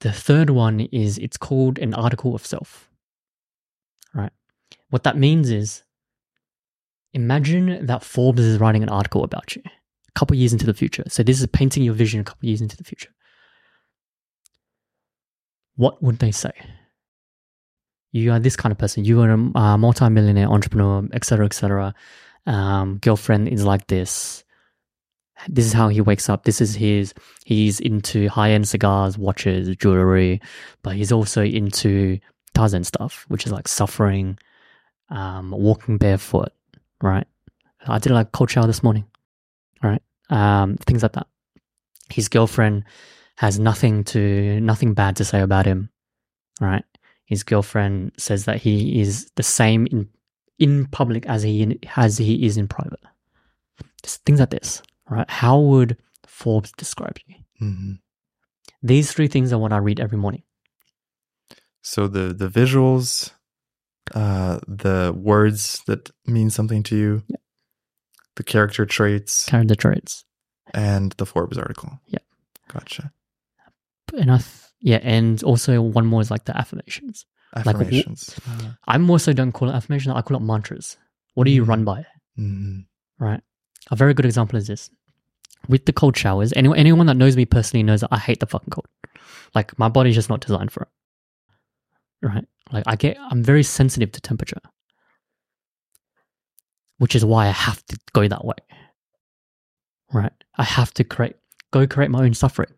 The 0.00 0.12
third 0.12 0.50
one 0.50 0.78
is 0.78 1.18
it's 1.18 1.36
called 1.36 1.80
an 1.80 1.94
article 1.94 2.36
of 2.36 2.46
self. 2.46 2.88
Right? 4.14 4.30
What 4.90 5.04
that 5.04 5.16
means 5.16 5.50
is 5.50 5.82
imagine 7.12 7.86
that 7.86 8.02
Forbes 8.02 8.40
is 8.40 8.58
writing 8.58 8.82
an 8.82 8.88
article 8.88 9.24
about 9.24 9.56
you 9.56 9.62
a 9.64 10.12
couple 10.18 10.36
years 10.36 10.52
into 10.52 10.66
the 10.66 10.74
future. 10.74 11.04
So 11.08 11.22
this 11.22 11.40
is 11.40 11.46
painting 11.48 11.82
your 11.82 11.94
vision 11.94 12.20
a 12.20 12.24
couple 12.24 12.48
years 12.48 12.60
into 12.60 12.76
the 12.76 12.84
future. 12.84 13.10
What 15.76 16.02
would 16.02 16.18
they 16.18 16.32
say? 16.32 16.52
You 18.10 18.32
are 18.32 18.40
this 18.40 18.56
kind 18.56 18.72
of 18.72 18.78
person. 18.78 19.04
You 19.04 19.20
are 19.20 19.30
a 19.30 19.78
multi-millionaire 19.78 20.48
entrepreneur, 20.48 21.06
etc., 21.12 21.46
etc. 21.46 21.94
Um, 22.46 22.98
girlfriend 22.98 23.48
is 23.48 23.64
like 23.64 23.86
this 23.86 24.44
this 25.46 25.66
is 25.66 25.72
how 25.72 25.88
he 25.88 26.00
wakes 26.00 26.28
up. 26.28 26.44
This 26.44 26.60
is 26.60 26.74
his. 26.74 27.14
He's 27.44 27.78
into 27.78 28.28
high 28.28 28.50
end 28.50 28.66
cigars, 28.66 29.16
watches, 29.16 29.74
jewelry, 29.76 30.40
but 30.82 30.96
he's 30.96 31.12
also 31.12 31.42
into 31.42 32.18
Tarzan 32.54 32.84
stuff, 32.84 33.24
which 33.28 33.46
is 33.46 33.52
like 33.52 33.68
suffering, 33.68 34.38
um, 35.10 35.50
walking 35.50 35.98
barefoot, 35.98 36.52
right? 37.00 37.26
I 37.86 37.98
did 37.98 38.12
like 38.12 38.32
cold 38.32 38.50
shower 38.50 38.66
this 38.66 38.82
morning, 38.82 39.04
right? 39.82 40.02
Um, 40.30 40.76
things 40.76 41.02
like 41.02 41.12
that. 41.12 41.26
His 42.10 42.28
girlfriend 42.28 42.84
has 43.36 43.58
nothing 43.58 44.04
to 44.04 44.60
nothing 44.60 44.94
bad 44.94 45.16
to 45.16 45.24
say 45.24 45.40
about 45.40 45.66
him, 45.66 45.90
right? 46.60 46.84
His 47.24 47.42
girlfriend 47.42 48.12
says 48.18 48.46
that 48.46 48.58
he 48.58 49.00
is 49.00 49.30
the 49.36 49.42
same 49.42 49.86
in 49.86 50.08
in 50.58 50.86
public 50.86 51.26
as 51.26 51.42
he 51.42 51.62
in, 51.62 51.78
as 51.96 52.18
he 52.18 52.44
is 52.44 52.56
in 52.56 52.68
private. 52.68 53.00
Just 54.02 54.24
things 54.24 54.40
like 54.40 54.50
this 54.50 54.82
right? 55.08 55.28
How 55.28 55.58
would 55.58 55.96
Forbes 56.26 56.72
describe 56.72 57.16
you? 57.26 57.34
hmm 57.58 57.92
These 58.82 59.12
three 59.12 59.28
things 59.28 59.52
are 59.52 59.58
what 59.58 59.72
I 59.72 59.78
read 59.78 60.00
every 60.00 60.18
morning. 60.18 60.42
So 61.82 62.06
the 62.06 62.34
the 62.34 62.48
visuals, 62.48 63.32
uh, 64.14 64.58
the 64.66 65.12
words 65.16 65.82
that 65.86 66.10
mean 66.26 66.50
something 66.50 66.82
to 66.84 66.96
you, 66.96 67.22
Yep. 67.28 67.40
the 68.36 68.44
character 68.44 68.86
traits, 68.86 69.46
Character 69.46 69.74
traits. 69.74 70.24
and 70.74 71.12
the 71.18 71.26
Forbes 71.26 71.58
article. 71.58 72.00
Yeah, 72.06 72.18
Gotcha. 72.72 73.12
And 74.16 74.30
I, 74.30 74.38
th- 74.38 74.48
yeah, 74.80 75.00
and 75.02 75.42
also 75.42 75.80
one 75.82 76.06
more 76.06 76.20
is 76.22 76.30
like 76.30 76.44
the 76.46 76.56
affirmations. 76.56 77.26
Like, 77.54 77.66
Affirmations. 77.66 78.38
Uh, 78.48 78.70
I 78.86 78.98
more 78.98 79.18
so 79.18 79.32
don't 79.32 79.52
call 79.52 79.68
it 79.70 79.74
affirmations. 79.74 80.14
I 80.16 80.22
call 80.22 80.36
it 80.36 80.42
mantras. 80.42 80.96
What 81.34 81.44
do 81.44 81.50
you 81.50 81.64
Mhm. 81.64 81.68
run 81.68 81.84
by? 81.84 82.06
mhm. 82.38 82.86
Right. 83.18 83.42
A 83.90 83.96
very 83.96 84.14
good 84.14 84.24
example 84.26 84.58
is 84.58 84.66
this. 84.66 84.90
With 85.68 85.84
the 85.86 85.92
cold 85.92 86.16
showers, 86.16 86.52
anyone, 86.56 86.78
anyone 86.78 87.06
that 87.06 87.16
knows 87.16 87.36
me 87.36 87.44
personally 87.46 87.82
knows 87.82 88.00
that 88.02 88.10
I 88.12 88.18
hate 88.18 88.40
the 88.40 88.46
fucking 88.46 88.70
cold. 88.70 88.86
Like 89.54 89.76
my 89.78 89.88
body's 89.88 90.14
just 90.14 90.28
not 90.28 90.40
designed 90.40 90.70
for 90.70 90.82
it. 90.82 90.88
Right. 92.22 92.44
Like 92.72 92.84
I 92.86 92.96
get, 92.96 93.16
I'm 93.30 93.42
very 93.42 93.62
sensitive 93.62 94.12
to 94.12 94.20
temperature, 94.20 94.60
which 96.98 97.14
is 97.14 97.24
why 97.24 97.46
I 97.46 97.52
have 97.52 97.84
to 97.86 97.98
go 98.12 98.28
that 98.28 98.44
way. 98.44 98.56
Right. 100.12 100.32
I 100.56 100.64
have 100.64 100.92
to 100.94 101.04
create, 101.04 101.36
go 101.70 101.86
create 101.86 102.10
my 102.10 102.24
own 102.24 102.34
suffering. 102.34 102.70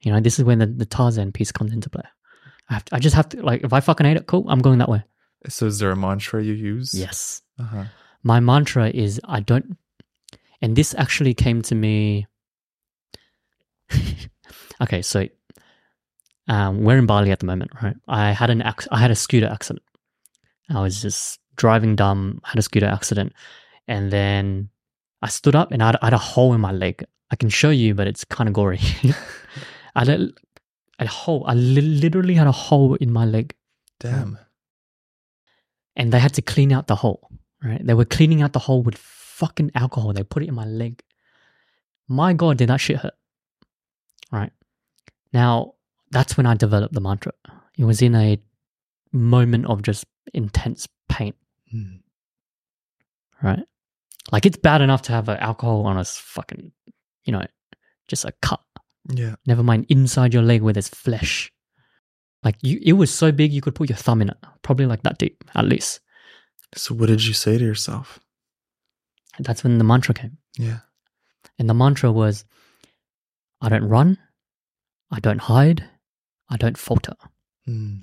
You 0.00 0.12
know, 0.12 0.20
this 0.20 0.38
is 0.38 0.44
when 0.44 0.58
the, 0.58 0.66
the 0.66 0.86
Tarzan 0.86 1.32
piece 1.32 1.50
comes 1.50 1.72
into 1.72 1.88
play. 1.88 2.04
I 2.68 2.74
have 2.74 2.84
to, 2.86 2.94
I 2.96 2.98
just 2.98 3.16
have 3.16 3.28
to, 3.30 3.42
like, 3.42 3.64
if 3.64 3.72
I 3.72 3.80
fucking 3.80 4.06
hate 4.06 4.16
it, 4.16 4.26
cool, 4.26 4.44
I'm 4.48 4.60
going 4.60 4.78
that 4.78 4.88
way. 4.88 5.02
So 5.48 5.66
is 5.66 5.78
there 5.78 5.90
a 5.90 5.96
mantra 5.96 6.42
you 6.42 6.54
use? 6.54 6.94
Yes. 6.94 7.42
Uh-huh. 7.58 7.84
my 8.24 8.40
mantra 8.40 8.88
is 8.88 9.20
I 9.24 9.38
don't, 9.40 9.76
and 10.60 10.74
this 10.74 10.94
actually 10.98 11.34
came 11.34 11.62
to 11.62 11.74
me. 11.74 12.26
okay, 14.82 15.02
so 15.02 15.28
um, 16.48 16.82
we're 16.84 16.98
in 16.98 17.06
Bali 17.06 17.30
at 17.30 17.40
the 17.40 17.46
moment, 17.46 17.70
right? 17.82 17.96
I 18.06 18.32
had 18.32 18.50
an 18.50 18.62
ac- 18.62 18.88
I 18.90 18.98
had 18.98 19.10
a 19.10 19.14
scooter 19.14 19.46
accident. 19.46 19.84
I 20.70 20.80
was 20.80 21.00
just 21.00 21.38
driving 21.56 21.96
dumb, 21.96 22.40
had 22.44 22.58
a 22.58 22.62
scooter 22.62 22.86
accident, 22.86 23.32
and 23.88 24.10
then 24.10 24.68
I 25.22 25.28
stood 25.28 25.54
up 25.54 25.72
and 25.72 25.82
I 25.82 25.86
had, 25.86 25.96
I 26.02 26.06
had 26.06 26.14
a 26.14 26.18
hole 26.18 26.52
in 26.54 26.60
my 26.60 26.72
leg. 26.72 27.04
I 27.30 27.36
can 27.36 27.48
show 27.48 27.70
you, 27.70 27.94
but 27.94 28.06
it's 28.06 28.24
kind 28.24 28.48
of 28.48 28.54
gory. 28.54 28.80
I 29.94 30.00
had 30.04 30.08
a, 30.08 30.28
a 30.98 31.06
hole. 31.06 31.44
I 31.46 31.54
li- 31.54 31.80
literally 31.80 32.34
had 32.34 32.46
a 32.46 32.52
hole 32.52 32.94
in 32.96 33.12
my 33.12 33.24
leg 33.24 33.54
Damn. 34.00 34.38
and 35.96 36.12
they 36.12 36.18
had 36.18 36.34
to 36.34 36.42
clean 36.42 36.72
out 36.72 36.86
the 36.86 36.96
hole, 36.96 37.30
right? 37.62 37.84
They 37.84 37.94
were 37.94 38.04
cleaning 38.04 38.42
out 38.42 38.52
the 38.52 38.58
hole 38.58 38.82
with 38.82 38.98
fucking 38.98 39.70
alcohol. 39.74 40.12
They 40.12 40.22
put 40.24 40.42
it 40.42 40.48
in 40.48 40.54
my 40.54 40.66
leg. 40.66 41.02
My 42.08 42.34
God, 42.34 42.58
did 42.58 42.68
that 42.68 42.78
shit 42.80 42.98
hurt, 42.98 43.14
right? 44.30 44.52
Now, 45.32 45.73
that's 46.14 46.36
when 46.36 46.46
I 46.46 46.54
developed 46.54 46.94
the 46.94 47.00
mantra. 47.00 47.32
It 47.76 47.84
was 47.84 48.00
in 48.00 48.14
a 48.14 48.38
moment 49.12 49.66
of 49.66 49.82
just 49.82 50.04
intense 50.32 50.88
pain, 51.08 51.34
Mm. 51.74 52.00
right? 53.42 53.64
Like 54.32 54.46
it's 54.46 54.56
bad 54.56 54.80
enough 54.80 55.02
to 55.02 55.12
have 55.12 55.28
an 55.28 55.36
alcohol 55.38 55.86
on 55.86 55.98
a 55.98 56.04
fucking, 56.04 56.72
you 57.24 57.32
know, 57.32 57.44
just 58.08 58.24
a 58.24 58.32
cut. 58.40 58.60
Yeah. 59.08 59.34
Never 59.46 59.62
mind 59.62 59.86
inside 59.88 60.32
your 60.32 60.42
leg 60.42 60.62
where 60.62 60.72
there's 60.72 60.88
flesh. 60.88 61.52
Like 62.42 62.56
you, 62.62 62.78
it 62.82 62.92
was 62.94 63.12
so 63.12 63.32
big 63.32 63.52
you 63.52 63.60
could 63.60 63.74
put 63.74 63.88
your 63.88 63.96
thumb 63.96 64.22
in 64.22 64.28
it, 64.30 64.36
probably 64.62 64.86
like 64.86 65.02
that 65.02 65.18
deep, 65.18 65.44
at 65.54 65.64
least. 65.66 66.00
So 66.74 66.94
what 66.94 67.06
did 67.08 67.24
you 67.24 67.34
say 67.34 67.58
to 67.58 67.64
yourself? 67.64 68.18
That's 69.38 69.62
when 69.64 69.78
the 69.78 69.84
mantra 69.84 70.14
came. 70.14 70.38
Yeah. 70.58 70.80
And 71.58 71.68
the 71.68 71.74
mantra 71.74 72.10
was 72.12 72.44
I 73.60 73.68
don't 73.68 73.84
run, 73.88 74.18
I 75.10 75.20
don't 75.20 75.40
hide, 75.40 75.88
I 76.50 76.56
don't 76.56 76.78
falter. 76.78 77.14
Mm. 77.68 78.02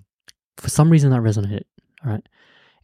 For 0.57 0.69
some 0.69 0.89
reason, 0.89 1.11
that 1.11 1.21
resonated. 1.21 1.63
All 2.03 2.11
right. 2.11 2.27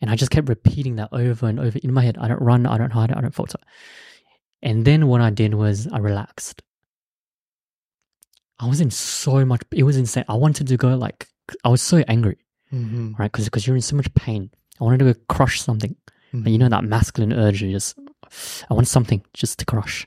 And 0.02 0.12
I 0.12 0.16
just 0.16 0.32
kept 0.32 0.50
repeating 0.50 0.96
that 0.98 1.10
over 1.12 1.48
and 1.48 1.60
over 1.60 1.80
in 1.84 1.94
my 1.94 2.04
head 2.04 2.18
I 2.20 2.28
don't 2.28 2.42
run, 2.42 2.66
I 2.66 2.78
don't 2.78 2.92
hide, 2.92 3.12
I 3.12 3.22
don't 3.22 3.34
falter. 3.34 3.58
And 4.62 4.86
then 4.86 5.08
what 5.08 5.22
I 5.22 5.30
did 5.30 5.54
was 5.54 5.88
I 5.88 5.98
relaxed. 5.98 6.62
I 8.60 8.68
was 8.68 8.82
in 8.82 8.90
so 8.92 9.46
much, 9.46 9.62
it 9.72 9.84
was 9.84 9.98
insane. 9.98 10.26
I 10.28 10.36
wanted 10.36 10.68
to 10.68 10.78
go 10.78 10.96
like, 10.96 11.28
I 11.64 11.70
was 11.70 11.82
so 11.82 12.04
angry, 12.08 12.38
hmm 12.70 13.14
right? 13.18 13.32
Because 13.32 13.66
you're 13.66 13.76
in 13.76 13.82
so 13.82 13.96
much 13.96 14.14
pain. 14.14 14.52
I 14.80 14.84
wanted 14.84 15.00
to 15.00 15.14
go 15.14 15.20
crush 15.30 15.62
something. 15.62 15.96
And 16.46 16.50
you 16.50 16.58
know 16.58 16.70
that 16.70 16.84
masculine 16.84 17.34
urge, 17.34 17.62
you 17.62 17.72
just, 17.72 17.98
I 18.70 18.74
want 18.74 18.88
something 18.88 19.24
just 19.34 19.60
to 19.60 19.66
crush. 19.66 20.06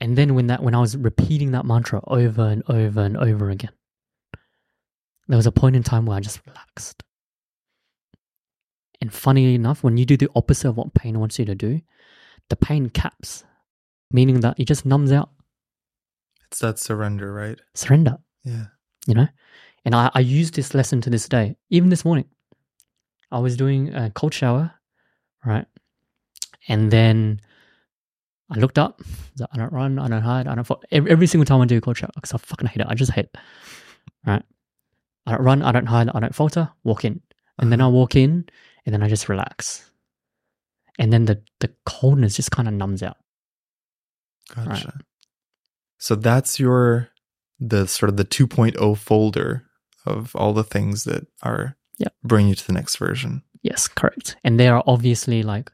And 0.00 0.16
then 0.16 0.34
when 0.34 0.46
that, 0.46 0.62
when 0.62 0.74
I 0.74 0.80
was 0.80 0.96
repeating 0.96 1.50
that 1.52 1.64
mantra 1.64 2.00
over 2.06 2.42
and 2.48 2.62
over 2.68 3.00
and 3.00 3.16
over 3.16 3.50
again, 3.50 3.72
there 5.26 5.36
was 5.36 5.46
a 5.46 5.52
point 5.52 5.76
in 5.76 5.82
time 5.82 6.06
where 6.06 6.16
I 6.16 6.20
just 6.20 6.40
relaxed. 6.46 7.02
And 9.00 9.12
funny 9.12 9.54
enough, 9.54 9.82
when 9.84 9.96
you 9.96 10.04
do 10.04 10.16
the 10.16 10.30
opposite 10.34 10.68
of 10.68 10.76
what 10.76 10.94
pain 10.94 11.18
wants 11.20 11.38
you 11.38 11.44
to 11.44 11.54
do, 11.54 11.80
the 12.48 12.56
pain 12.56 12.90
caps, 12.90 13.44
meaning 14.10 14.40
that 14.40 14.58
it 14.58 14.66
just 14.66 14.86
numbs 14.86 15.12
out, 15.12 15.30
It's 16.50 16.60
that 16.60 16.78
surrender, 16.78 17.32
right? 17.32 17.58
surrender, 17.74 18.18
Yeah. 18.44 18.66
you 19.06 19.14
know? 19.14 19.28
And 19.84 19.94
I, 19.94 20.10
I 20.14 20.20
use 20.20 20.50
this 20.50 20.74
lesson 20.74 21.00
to 21.02 21.10
this 21.10 21.28
day, 21.28 21.56
even 21.70 21.90
this 21.90 22.04
morning. 22.04 22.24
I 23.30 23.38
was 23.38 23.56
doing 23.56 23.94
a 23.94 24.10
cold 24.10 24.34
shower, 24.34 24.72
right? 25.44 25.66
And 26.66 26.90
then 26.90 27.40
I 28.50 28.58
looked 28.58 28.78
up. 28.78 29.02
I 29.52 29.56
don't 29.58 29.72
run, 29.72 29.98
I 29.98 30.08
don't 30.08 30.22
hide, 30.22 30.46
I 30.48 30.54
don't 30.54 30.64
fall. 30.64 30.82
Every, 30.90 31.26
single 31.26 31.44
time 31.44 31.60
I 31.60 31.66
do 31.66 31.76
a 31.76 31.80
cold 31.80 31.96
shower, 31.98 32.10
because 32.14 32.32
I 32.32 32.38
fucking 32.38 32.68
hate 32.68 32.80
it. 32.80 32.86
I 32.88 32.94
just 32.94 33.12
hate 33.12 33.26
it, 33.26 33.36
right? 34.26 34.42
I 35.26 35.32
don't 35.32 35.42
run, 35.42 35.62
I 35.62 35.70
don't 35.72 35.86
hide, 35.86 36.08
I 36.14 36.20
don't 36.20 36.34
falter. 36.34 36.70
Walk 36.84 37.04
in, 37.04 37.20
and 37.58 37.70
then 37.70 37.80
I 37.80 37.84
Uh-huh. 37.84 37.92
walk 37.92 38.16
in, 38.16 38.48
and 38.86 38.94
then 38.94 39.02
I 39.02 39.08
just 39.08 39.28
relax, 39.28 39.90
and 40.98 41.12
then 41.12 41.26
the 41.26 41.42
the 41.60 41.70
coldness 41.84 42.36
just 42.36 42.50
kind 42.50 42.66
of 42.68 42.74
numbs 42.74 43.02
out. 43.02 43.18
Gotcha. 44.54 44.98
So 45.98 46.14
that's 46.14 46.58
your 46.58 47.10
the 47.60 47.86
sort 47.86 48.08
of 48.08 48.16
the 48.16 48.24
2.0 48.24 48.96
folder 48.96 49.64
of 50.06 50.34
all 50.36 50.52
the 50.54 50.64
things 50.64 51.04
that 51.04 51.26
are 51.42 51.76
Yep. 51.98 52.14
bring 52.22 52.48
you 52.48 52.54
to 52.54 52.66
the 52.66 52.72
next 52.72 52.96
version. 52.96 53.42
Yes, 53.62 53.88
correct. 53.88 54.36
And 54.44 54.58
there 54.60 54.76
are 54.76 54.84
obviously 54.86 55.42
like 55.42 55.72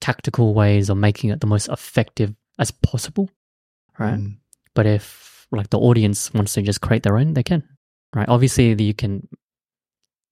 tactical 0.00 0.54
ways 0.54 0.90
of 0.90 0.96
making 0.96 1.30
it 1.30 1.40
the 1.40 1.46
most 1.46 1.68
effective 1.68 2.34
as 2.58 2.70
possible, 2.70 3.30
right? 3.98 4.18
Mm. 4.18 4.36
But 4.74 4.86
if 4.86 5.46
like 5.50 5.70
the 5.70 5.78
audience 5.78 6.32
wants 6.34 6.54
to 6.54 6.62
just 6.62 6.80
create 6.80 7.02
their 7.02 7.16
own, 7.16 7.34
they 7.34 7.42
can, 7.42 7.62
right? 8.14 8.28
Obviously, 8.28 8.74
you 8.82 8.94
can 8.94 9.28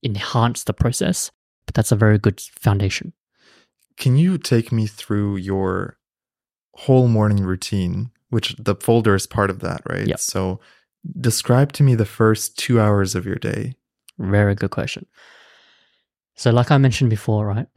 enhance 0.03 0.63
the 0.63 0.73
process, 0.73 1.31
but 1.65 1.75
that's 1.75 1.91
a 1.91 1.95
very 1.95 2.17
good 2.17 2.41
foundation. 2.41 3.13
Can 3.97 4.17
you 4.17 4.37
take 4.37 4.71
me 4.71 4.87
through 4.87 5.37
your 5.37 5.97
whole 6.75 7.07
morning 7.07 7.43
routine, 7.43 8.11
which 8.29 8.55
the 8.57 8.75
folder 8.75 9.15
is 9.15 9.27
part 9.27 9.49
of 9.49 9.59
that, 9.59 9.81
right? 9.87 10.07
Yep. 10.07 10.19
So 10.19 10.59
describe 11.19 11.71
to 11.73 11.83
me 11.83 11.95
the 11.95 12.05
first 12.05 12.57
two 12.57 12.79
hours 12.79 13.15
of 13.15 13.25
your 13.25 13.35
day. 13.35 13.75
Very 14.17 14.55
good 14.55 14.71
question. 14.71 15.05
So, 16.35 16.51
like 16.51 16.71
I 16.71 16.77
mentioned 16.77 17.09
before, 17.09 17.45
right? 17.45 17.67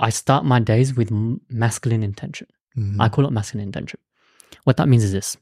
I 0.00 0.10
start 0.10 0.44
my 0.44 0.58
days 0.60 0.94
with 0.96 1.10
masculine 1.50 2.02
intention. 2.02 2.46
Mhm. 2.76 2.96
I 2.98 3.08
call 3.08 3.26
it 3.26 3.32
masculine 3.32 3.66
intention. 3.68 4.00
What 4.64 4.76
that 4.78 4.88
means 4.88 5.04
is 5.04 5.12
this 5.12 5.36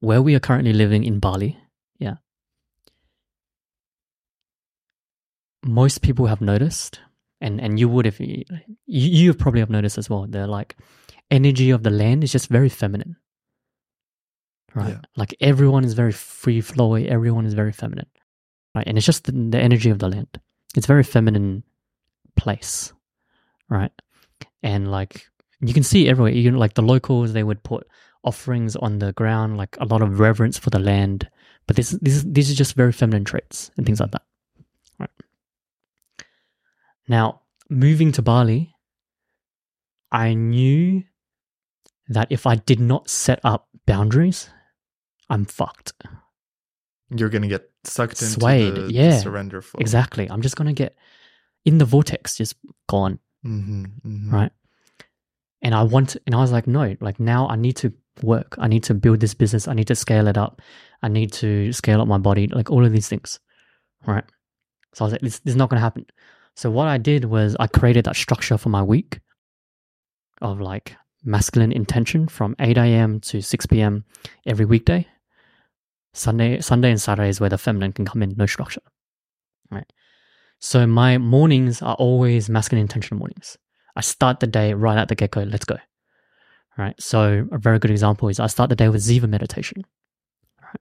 where 0.00 0.20
we 0.20 0.34
are 0.34 0.40
currently 0.40 0.72
living 0.72 1.04
in 1.04 1.20
Bali, 1.20 1.56
yeah, 1.98 2.16
most 5.64 6.02
people 6.02 6.26
have 6.26 6.40
noticed, 6.40 6.98
and, 7.40 7.60
and 7.60 7.78
you 7.78 7.88
would 7.88 8.06
if 8.06 8.18
you, 8.20 8.44
you 8.86 9.08
you 9.26 9.34
probably 9.34 9.60
have 9.60 9.70
noticed 9.70 9.98
as 9.98 10.10
well, 10.10 10.26
the 10.26 10.46
like 10.46 10.76
energy 11.30 11.70
of 11.70 11.82
the 11.82 11.90
land 11.90 12.24
is 12.24 12.32
just 12.32 12.48
very 12.48 12.68
feminine. 12.68 13.16
Right? 14.74 14.90
Yeah. 14.90 15.00
Like 15.16 15.34
everyone 15.40 15.84
is 15.84 15.94
very 15.94 16.12
free 16.12 16.60
flowing, 16.60 17.06
everyone 17.08 17.46
is 17.46 17.54
very 17.54 17.72
feminine. 17.72 18.08
Right? 18.74 18.86
And 18.86 18.96
it's 18.96 19.06
just 19.06 19.24
the, 19.24 19.32
the 19.32 19.58
energy 19.60 19.90
of 19.90 19.98
the 19.98 20.08
land. 20.08 20.40
It's 20.76 20.86
very 20.86 21.04
feminine 21.04 21.62
place. 22.36 22.92
Right? 23.72 23.92
And 24.62 24.90
like 24.90 25.26
you 25.60 25.72
can 25.72 25.82
see 25.82 26.08
everywhere. 26.08 26.32
You 26.32 26.50
know, 26.50 26.58
like 26.58 26.74
the 26.74 26.82
locals, 26.82 27.32
they 27.32 27.42
would 27.42 27.62
put 27.62 27.86
offerings 28.24 28.76
on 28.76 28.98
the 28.98 29.12
ground, 29.12 29.56
like 29.56 29.76
a 29.80 29.84
lot 29.84 30.02
of 30.02 30.20
reverence 30.20 30.58
for 30.58 30.70
the 30.70 30.78
land. 30.78 31.28
But 31.66 31.76
this, 31.76 31.90
this, 32.02 32.24
these 32.26 32.50
are 32.50 32.54
just 32.54 32.74
very 32.74 32.92
feminine 32.92 33.24
traits 33.24 33.70
and 33.76 33.86
things 33.86 34.00
like 34.00 34.10
mm-hmm. 34.10 34.22
that. 34.98 35.10
Right. 36.18 36.24
Now, 37.08 37.42
moving 37.70 38.12
to 38.12 38.22
Bali, 38.22 38.74
I 40.10 40.34
knew 40.34 41.04
that 42.08 42.28
if 42.30 42.46
I 42.46 42.56
did 42.56 42.80
not 42.80 43.08
set 43.08 43.40
up 43.44 43.68
boundaries, 43.86 44.50
I'm 45.30 45.44
fucked. 45.46 45.92
You're 47.10 47.28
going 47.28 47.42
to 47.42 47.48
get 47.48 47.70
sucked 47.84 48.20
into 48.22 48.34
Swayed, 48.34 48.74
the, 48.74 48.80
the 48.82 48.92
yeah. 48.92 49.18
surrender 49.18 49.62
flow. 49.62 49.80
Exactly. 49.80 50.30
I'm 50.30 50.42
just 50.42 50.56
gonna 50.56 50.72
get 50.72 50.96
in 51.64 51.78
the 51.78 51.84
vortex, 51.84 52.36
just 52.36 52.56
gone. 52.88 53.18
Hmm 53.42 53.84
hmm 54.02 54.30
Right. 54.34 54.52
And 55.62 55.74
I 55.74 55.82
want, 55.84 56.16
and 56.26 56.34
I 56.34 56.38
was 56.38 56.50
like, 56.50 56.66
no, 56.66 56.96
like 57.00 57.20
now 57.20 57.48
I 57.48 57.56
need 57.56 57.76
to 57.76 57.92
work. 58.22 58.56
I 58.58 58.66
need 58.66 58.82
to 58.84 58.94
build 58.94 59.20
this 59.20 59.34
business. 59.34 59.68
I 59.68 59.74
need 59.74 59.86
to 59.88 59.94
scale 59.94 60.26
it 60.26 60.36
up. 60.36 60.60
I 61.02 61.08
need 61.08 61.32
to 61.34 61.72
scale 61.72 62.00
up 62.00 62.08
my 62.08 62.18
body, 62.18 62.48
like 62.48 62.70
all 62.70 62.84
of 62.84 62.92
these 62.92 63.08
things. 63.08 63.38
Right. 64.06 64.24
So 64.94 65.04
I 65.04 65.06
was 65.06 65.12
like, 65.12 65.20
this, 65.22 65.38
this 65.40 65.52
is 65.52 65.56
not 65.56 65.70
going 65.70 65.78
to 65.78 65.82
happen. 65.82 66.06
So 66.56 66.70
what 66.70 66.88
I 66.88 66.98
did 66.98 67.24
was 67.26 67.56
I 67.60 67.66
created 67.68 68.04
that 68.06 68.16
structure 68.16 68.58
for 68.58 68.68
my 68.68 68.82
week 68.82 69.20
of 70.40 70.60
like 70.60 70.96
masculine 71.24 71.72
intention 71.72 72.28
from 72.28 72.56
8 72.58 72.76
a.m. 72.76 73.20
to 73.20 73.40
6 73.40 73.66
p.m. 73.66 74.04
every 74.44 74.64
weekday. 74.64 75.06
Sunday, 76.12 76.60
Sunday 76.60 76.90
and 76.90 77.00
Saturday 77.00 77.28
is 77.30 77.40
where 77.40 77.48
the 77.48 77.56
feminine 77.56 77.92
can 77.92 78.04
come 78.04 78.22
in, 78.22 78.34
no 78.36 78.46
structure. 78.46 78.82
Right. 79.70 79.90
So 80.62 80.86
my 80.86 81.18
mornings 81.18 81.82
are 81.82 81.96
always 81.96 82.48
masculine 82.48 82.82
intention 82.82 83.18
mornings. 83.18 83.58
I 83.96 84.00
start 84.00 84.38
the 84.38 84.46
day 84.46 84.74
right 84.74 84.96
at 84.96 85.08
the 85.08 85.16
get 85.16 85.32
go. 85.32 85.42
Let's 85.42 85.64
go. 85.64 85.76
Right. 86.78 86.94
So 87.02 87.48
a 87.50 87.58
very 87.58 87.80
good 87.80 87.90
example 87.90 88.28
is 88.28 88.38
I 88.38 88.46
start 88.46 88.70
the 88.70 88.76
day 88.76 88.88
with 88.88 89.02
Ziva 89.02 89.28
meditation. 89.28 89.84
Right. 90.62 90.80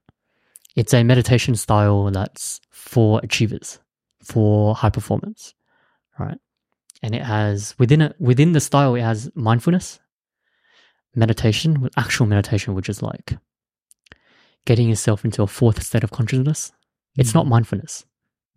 It's 0.76 0.93
a 0.93 1.03
meditation 1.03 1.56
style 1.56 2.11
that's 2.11 2.61
for 2.69 3.22
achievers, 3.24 3.80
for 4.24 4.76
high 4.76 4.92
performance. 4.92 5.56
Right. 6.19 6.38
And 7.01 7.16
it 7.16 7.24
has 7.24 7.74
within 7.80 8.01
it 8.01 8.16
within 8.19 8.51
the 8.51 8.61
style 8.61 8.93
it 8.93 9.01
has 9.01 9.32
mindfulness, 9.34 10.00
meditation, 11.16 11.82
with 11.82 11.98
actual 11.98 12.27
meditation, 12.27 12.76
which 12.76 12.88
is 12.88 13.01
like 13.01 13.35
getting 14.66 14.90
yourself 14.90 15.26
into 15.26 15.42
a 15.42 15.48
fourth 15.48 15.82
state 15.82 16.03
of 16.03 16.11
consciousness. 16.11 16.72
It's 17.18 17.32
mm. 17.32 17.35
not 17.35 17.48
mindfulness 17.48 18.06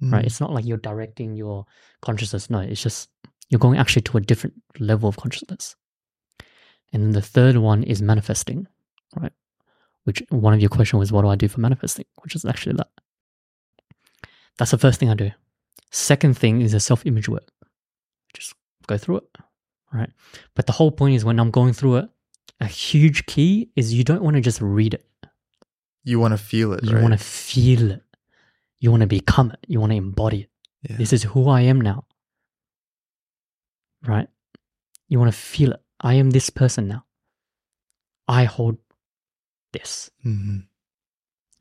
right? 0.00 0.22
Mhm. 0.22 0.26
It's 0.26 0.40
not 0.40 0.52
like 0.52 0.64
you're 0.64 0.76
directing 0.78 1.34
your 1.34 1.66
consciousness. 2.02 2.50
No, 2.50 2.58
it's 2.60 2.82
just 2.82 3.08
you're 3.48 3.58
going 3.60 3.78
actually 3.78 4.02
to 4.02 4.16
a 4.16 4.20
different 4.20 4.54
level 4.78 5.08
of 5.08 5.16
consciousness. 5.16 5.76
And 6.92 7.02
then 7.02 7.10
the 7.12 7.22
third 7.22 7.56
one 7.56 7.82
is 7.82 8.00
manifesting, 8.02 8.66
right? 9.16 9.32
Which 10.04 10.22
one 10.30 10.54
of 10.54 10.60
your 10.60 10.70
question 10.70 10.98
was, 10.98 11.10
what 11.12 11.22
do 11.22 11.28
I 11.28 11.36
do 11.36 11.48
for 11.48 11.60
manifesting? 11.60 12.04
Which 12.22 12.34
is 12.36 12.44
actually 12.44 12.76
that. 12.76 12.88
That's 14.58 14.70
the 14.70 14.78
first 14.78 15.00
thing 15.00 15.10
I 15.10 15.14
do. 15.14 15.30
Second 15.90 16.36
thing 16.38 16.60
is 16.60 16.74
a 16.74 16.80
self 16.80 17.04
image 17.06 17.28
work. 17.28 17.50
Just 18.34 18.54
go 18.86 18.96
through 18.98 19.18
it, 19.18 19.28
right? 19.92 20.10
But 20.54 20.66
the 20.66 20.72
whole 20.72 20.90
point 20.90 21.14
is 21.16 21.24
when 21.24 21.38
I'm 21.40 21.50
going 21.50 21.72
through 21.72 21.96
it, 21.96 22.08
a 22.60 22.66
huge 22.66 23.26
key 23.26 23.70
is 23.76 23.92
you 23.94 24.04
don't 24.04 24.22
want 24.22 24.34
to 24.36 24.40
just 24.40 24.60
read 24.60 24.94
it. 24.94 25.06
You 26.04 26.20
want 26.20 26.32
to 26.32 26.38
feel 26.38 26.72
it, 26.72 26.84
You 26.84 26.92
right? 26.94 27.02
want 27.02 27.12
to 27.12 27.18
feel 27.18 27.90
it. 27.90 28.02
You 28.84 28.90
want 28.90 29.00
to 29.00 29.06
become 29.06 29.50
it. 29.50 29.60
You 29.66 29.80
want 29.80 29.92
to 29.92 29.96
embody 29.96 30.40
it. 30.42 30.50
yeah. 30.82 30.96
This 30.98 31.14
is 31.14 31.22
who 31.22 31.48
I 31.48 31.62
am 31.62 31.80
now. 31.80 32.04
Right? 34.06 34.28
You 35.08 35.18
want 35.18 35.32
to 35.32 35.38
feel 35.38 35.72
it. 35.72 35.80
I 36.02 36.12
am 36.16 36.32
this 36.32 36.50
person 36.50 36.86
now. 36.86 37.06
I 38.28 38.44
hold 38.44 38.76
this. 39.72 40.10
hmm 40.22 40.58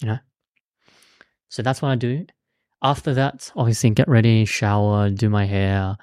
You 0.01 0.07
know? 0.07 0.17
So 1.47 1.61
that's 1.61 1.81
what 1.81 1.91
I 1.91 1.95
do. 1.95 2.25
After 2.81 3.13
that, 3.13 3.53
obviously, 3.55 3.91
get 3.91 4.09
ready, 4.09 4.43
shower, 4.43 5.09
do 5.09 5.29
my 5.29 5.45
hair, 5.45 5.95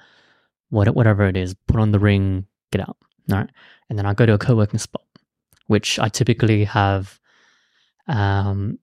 whatever 0.71 1.27
it 1.27 1.37
is, 1.37 1.53
put 1.67 1.79
on 1.79 1.91
the 1.91 1.99
ring, 1.99 2.47
get 2.71 2.81
out. 2.81 2.97
All 3.31 3.37
right. 3.37 3.49
And 3.91 3.99
then 3.99 4.07
I 4.07 4.15
go 4.15 4.25
to 4.25 4.33
a 4.33 4.39
co 4.39 4.55
working 4.55 4.79
spot, 4.79 5.05
which 5.67 5.99
I 5.99 6.09
typically 6.09 6.63
have. 6.63 7.19
Um, 8.07 8.79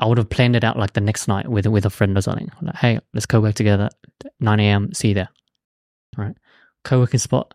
I 0.00 0.06
would 0.06 0.18
have 0.18 0.28
planned 0.30 0.56
it 0.56 0.64
out 0.64 0.78
like 0.78 0.92
the 0.94 1.00
next 1.00 1.28
night 1.28 1.48
with 1.48 1.66
with 1.66 1.86
a 1.86 1.90
friend 1.90 2.16
or 2.16 2.20
something. 2.22 2.50
Like, 2.62 2.74
hey, 2.76 3.00
let's 3.12 3.26
co 3.26 3.40
work 3.40 3.54
together. 3.54 3.90
9 4.40 4.60
a.m. 4.60 4.92
See 4.92 5.08
you 5.08 5.14
there. 5.14 5.28
All 6.18 6.24
right. 6.24 6.36
Co 6.84 6.98
working 7.00 7.20
spot. 7.20 7.54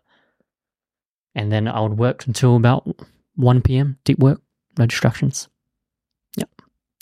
And 1.34 1.52
then 1.52 1.68
I 1.68 1.80
would 1.80 1.98
work 1.98 2.26
until 2.26 2.56
about 2.56 2.88
1 3.36 3.62
p.m. 3.62 3.98
Deep 4.04 4.18
work, 4.18 4.40
no 4.78 4.86
distractions. 4.86 5.48
Yep. 6.36 6.48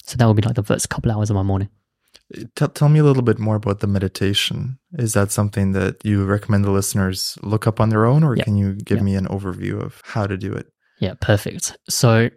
So 0.05 0.17
that 0.17 0.26
would 0.26 0.36
be 0.36 0.42
like 0.42 0.55
the 0.55 0.62
first 0.62 0.89
couple 0.91 1.10
hours 1.12 1.31
of 1.31 1.34
my 1.36 1.42
morning. 1.42 1.68
Tell 2.57 2.68
tell 2.68 2.89
me 2.91 2.99
a 2.99 3.05
little 3.05 3.23
bit 3.23 3.39
more 3.39 3.57
about 3.57 3.81
the 3.81 3.86
meditation. 3.86 4.78
Is 4.99 5.15
that 5.15 5.31
something 5.33 5.73
that 5.73 6.05
you 6.05 6.25
recommend 6.26 6.65
the 6.65 6.70
listeners 6.70 7.39
look 7.42 7.67
up 7.67 7.81
on 7.81 7.89
their 7.89 8.05
own, 8.05 8.23
or 8.23 8.36
Yeah. 8.36 8.44
can 8.44 8.57
you 8.58 8.75
give 8.75 8.99
Yeah. 8.99 9.05
me 9.05 9.15
an 9.15 9.26
overview 9.28 9.81
of 9.81 10.02
how 10.05 10.26
to 10.26 10.36
do 10.36 10.52
it? 10.52 10.67
Yeah, 10.99 11.15
perfect. 11.20 11.78
So 11.89 12.28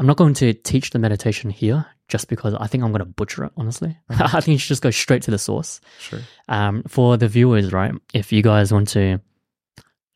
I'm 0.00 0.06
not 0.06 0.16
going 0.16 0.32
to 0.34 0.54
teach 0.54 0.90
the 0.90 0.98
meditation 0.98 1.50
here 1.50 1.84
just 2.08 2.28
because 2.28 2.54
I 2.54 2.66
think 2.66 2.82
I'm 2.82 2.90
going 2.90 3.00
to 3.00 3.04
butcher 3.04 3.44
it, 3.44 3.52
honestly. 3.58 3.98
I 4.08 4.40
think 4.40 4.54
you 4.54 4.58
should 4.58 4.68
just 4.68 4.82
go 4.82 4.90
straight 4.90 5.22
to 5.24 5.30
the 5.30 5.38
source. 5.38 5.78
Sure. 5.98 6.20
Um, 6.48 6.82
for 6.88 7.18
the 7.18 7.28
viewers, 7.28 7.70
right? 7.70 7.92
If 8.14 8.32
you 8.32 8.42
guys 8.42 8.72
want 8.72 8.88
to 8.88 9.20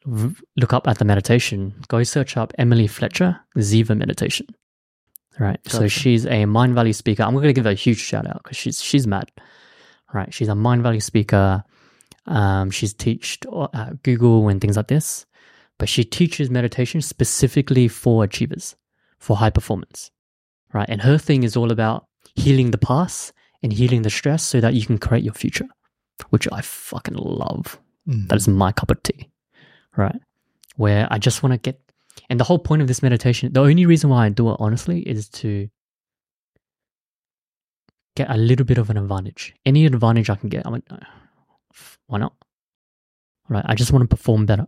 v- 0.06 0.42
look 0.56 0.72
up 0.72 0.88
at 0.88 0.96
the 0.96 1.04
meditation, 1.04 1.74
go 1.88 2.02
search 2.02 2.38
up 2.38 2.54
Emily 2.56 2.86
Fletcher 2.86 3.38
Ziva 3.58 3.94
meditation. 3.94 4.46
Right. 5.38 5.60
So 5.66 5.86
she's 5.86 6.24
a 6.24 6.44
Mindvalley 6.44 6.94
speaker. 6.94 7.22
I'm 7.22 7.34
going 7.34 7.44
to 7.44 7.52
give 7.52 7.66
her 7.66 7.72
a 7.72 7.74
huge 7.74 7.98
shout 7.98 8.26
out 8.26 8.42
because 8.42 8.56
she's 8.56 8.82
she's 8.82 9.06
mad. 9.06 9.30
Right. 10.14 10.32
She's 10.32 10.48
a 10.48 10.52
Mindvalley 10.52 11.02
speaker. 11.02 11.62
Um, 12.26 12.70
she's 12.70 12.94
teached 12.94 13.44
at 13.74 14.02
Google 14.02 14.48
and 14.48 14.62
things 14.62 14.78
like 14.78 14.88
this, 14.88 15.26
but 15.78 15.90
she 15.90 16.04
teaches 16.04 16.48
meditation 16.48 17.02
specifically 17.02 17.86
for 17.86 18.24
achievers, 18.24 18.76
for 19.24 19.36
high 19.36 19.50
performance. 19.50 20.10
Right. 20.72 20.88
And 20.88 21.00
her 21.02 21.18
thing 21.18 21.44
is 21.44 21.56
all 21.56 21.70
about 21.72 22.06
healing 22.34 22.70
the 22.70 22.78
past 22.78 23.32
and 23.62 23.72
healing 23.72 24.02
the 24.02 24.10
stress 24.10 24.42
so 24.42 24.60
that 24.60 24.74
you 24.74 24.84
can 24.84 24.98
create 24.98 25.24
your 25.24 25.34
future, 25.34 25.68
which 26.30 26.46
I 26.52 26.60
fucking 26.60 27.14
love. 27.16 27.80
Mhm. 28.08 28.28
That 28.28 28.36
is 28.36 28.48
my 28.48 28.70
cup 28.72 28.90
of 28.90 29.02
tea, 29.02 29.30
right? 29.96 30.20
Where 30.76 31.06
I 31.10 31.18
just 31.18 31.42
want 31.42 31.52
to 31.54 31.58
get, 31.58 31.80
and 32.28 32.38
the 32.40 32.44
whole 32.44 32.58
point 32.58 32.82
of 32.82 32.88
this 32.88 33.02
meditation, 33.02 33.52
the 33.52 33.60
only 33.60 33.86
reason 33.86 34.10
why 34.10 34.26
I 34.26 34.28
do 34.28 34.50
it, 34.50 34.56
honestly, 34.58 35.00
is 35.14 35.28
to 35.40 35.68
get 38.16 38.30
a 38.30 38.36
little 38.36 38.66
bit 38.66 38.78
of 38.78 38.90
an 38.90 38.96
advantage. 38.98 39.54
Any 39.64 39.86
advantage 39.86 40.28
I 40.30 40.36
can 40.36 40.48
get, 40.48 40.66
I'm 40.66 40.72
like, 40.72 40.84
"Uh, 40.90 40.98
why 42.06 42.18
not? 42.18 42.34
Right? 43.48 43.64
I 43.66 43.74
just 43.74 43.92
want 43.92 44.02
to 44.02 44.16
perform 44.16 44.44
better. 44.46 44.66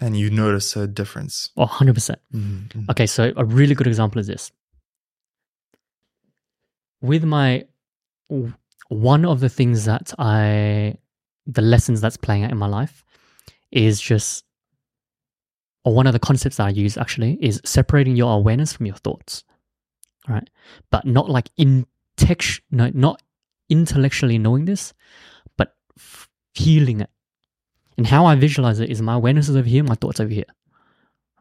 And 0.00 0.16
you 0.16 0.30
notice 0.30 0.76
a 0.76 0.86
difference. 0.86 1.50
Oh, 1.56 1.66
100%. 1.66 2.16
Mhm. 2.34 2.88
Okay, 2.90 3.06
so 3.06 3.32
a 3.36 3.44
really 3.44 3.74
good 3.74 3.86
example 3.86 4.20
is 4.20 4.26
this. 4.26 4.52
With 7.00 7.24
my 7.24 7.64
one 8.88 9.24
of 9.24 9.40
the 9.40 9.48
things 9.48 9.84
that 9.84 10.12
I, 10.18 10.96
the 11.46 11.62
lessons 11.62 12.00
that's 12.00 12.16
playing 12.16 12.44
out 12.44 12.50
in 12.50 12.58
my 12.58 12.66
life 12.66 13.04
is 13.70 14.00
just, 14.00 14.44
or 15.84 15.94
one 15.94 16.06
of 16.06 16.12
the 16.12 16.18
concepts 16.18 16.56
that 16.56 16.66
I 16.66 16.70
use 16.70 16.96
actually 16.96 17.38
is 17.40 17.60
separating 17.64 18.16
your 18.16 18.32
awareness 18.34 18.72
from 18.72 18.86
your 18.86 18.96
thoughts, 18.96 19.44
right? 20.28 20.48
But 20.90 21.04
not 21.06 21.28
like 21.30 21.50
in 21.56 21.86
text, 22.16 22.60
no, 22.70 22.90
not 22.94 23.22
intellectually 23.68 24.38
knowing 24.38 24.64
this, 24.64 24.92
but 25.56 25.74
f- 25.98 26.28
feeling 26.54 27.00
it. 27.02 27.10
And 27.98 28.06
how 28.06 28.26
I 28.26 28.36
visualize 28.36 28.78
it 28.78 28.90
is 28.90 29.02
my 29.02 29.14
awareness 29.14 29.48
is 29.48 29.56
over 29.56 29.68
here, 29.68 29.82
my 29.82 29.96
thoughts 29.96 30.20
over 30.20 30.32
here, 30.32 30.44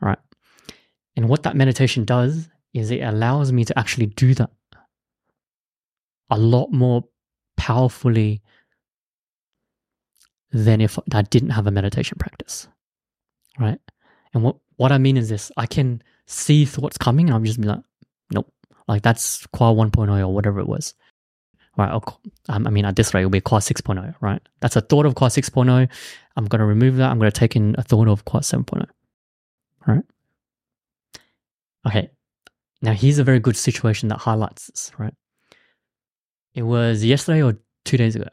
right? 0.02 0.18
And 1.16 1.30
what 1.30 1.44
that 1.44 1.56
meditation 1.56 2.04
does 2.04 2.50
is 2.74 2.92
it 2.92 3.02
allows 3.02 3.52
me 3.52 3.64
to 3.66 3.78
actually 3.78 4.08
do 4.08 4.34
that 4.34 4.50
a 6.30 6.38
lot 6.38 6.74
more 6.74 7.04
powerfully 7.56 8.42
than 10.52 10.82
if 10.82 10.98
I 11.14 11.22
didn't 11.22 11.52
have 11.52 11.68
a 11.68 11.72
meditation 11.72 12.18
practice. 12.20 12.68
Right? 13.60 13.80
And 14.34 14.44
what, 14.44 14.58
what 14.78 14.92
I 14.92 14.98
mean 14.98 15.18
is 15.18 15.30
this 15.30 15.52
I 15.58 15.66
can 15.66 16.02
see 16.26 16.66
thoughts 16.66 16.98
coming 16.98 17.28
and 17.28 17.36
I'm 17.36 17.46
just 17.46 17.62
be 17.62 17.68
like, 17.68 17.82
nope. 18.32 18.52
Like 18.88 19.04
that's 19.04 19.46
Khoa 19.48 19.76
1.0 19.76 20.20
or 20.20 20.34
whatever 20.34 20.60
it 20.60 20.68
was. 20.68 20.94
Right. 21.78 21.92
Um, 22.50 22.66
I 22.66 22.72
mean, 22.72 22.86
at 22.86 22.96
this 22.96 23.14
rate, 23.14 23.22
it'll 23.22 23.30
be 23.30 23.40
Khoa 23.40 23.60
6.0, 23.60 24.16
right? 24.20 24.42
That's 24.62 24.76
a 24.76 24.82
thought 24.82 25.06
of 25.06 25.14
Khoa 25.14 25.28
6.0. 25.28 25.88
I'm 26.36 26.46
going 26.46 26.60
to 26.60 26.66
remove 26.66 26.98
that. 26.98 27.12
I'm 27.12 27.20
going 27.20 27.32
to 27.32 27.40
take 27.40 27.56
in 27.56 27.76
a 27.78 27.84
thought 27.84 28.08
of 28.08 28.26
Khoa 28.26 28.40
7.0. 28.40 28.88
Right? 29.86 30.04
Okay. 31.86 32.10
Now, 32.82 32.94
here's 32.94 33.20
a 33.20 33.24
very 33.24 33.40
good 33.40 33.56
situation 33.56 34.10
that 34.10 34.18
highlights 34.18 34.68
this, 34.68 34.92
right? 34.98 35.14
It 36.56 36.64
was 36.64 37.06
yesterday 37.06 37.44
or 37.44 37.58
two 37.86 37.98
days 37.98 38.16
ago. 38.16 38.30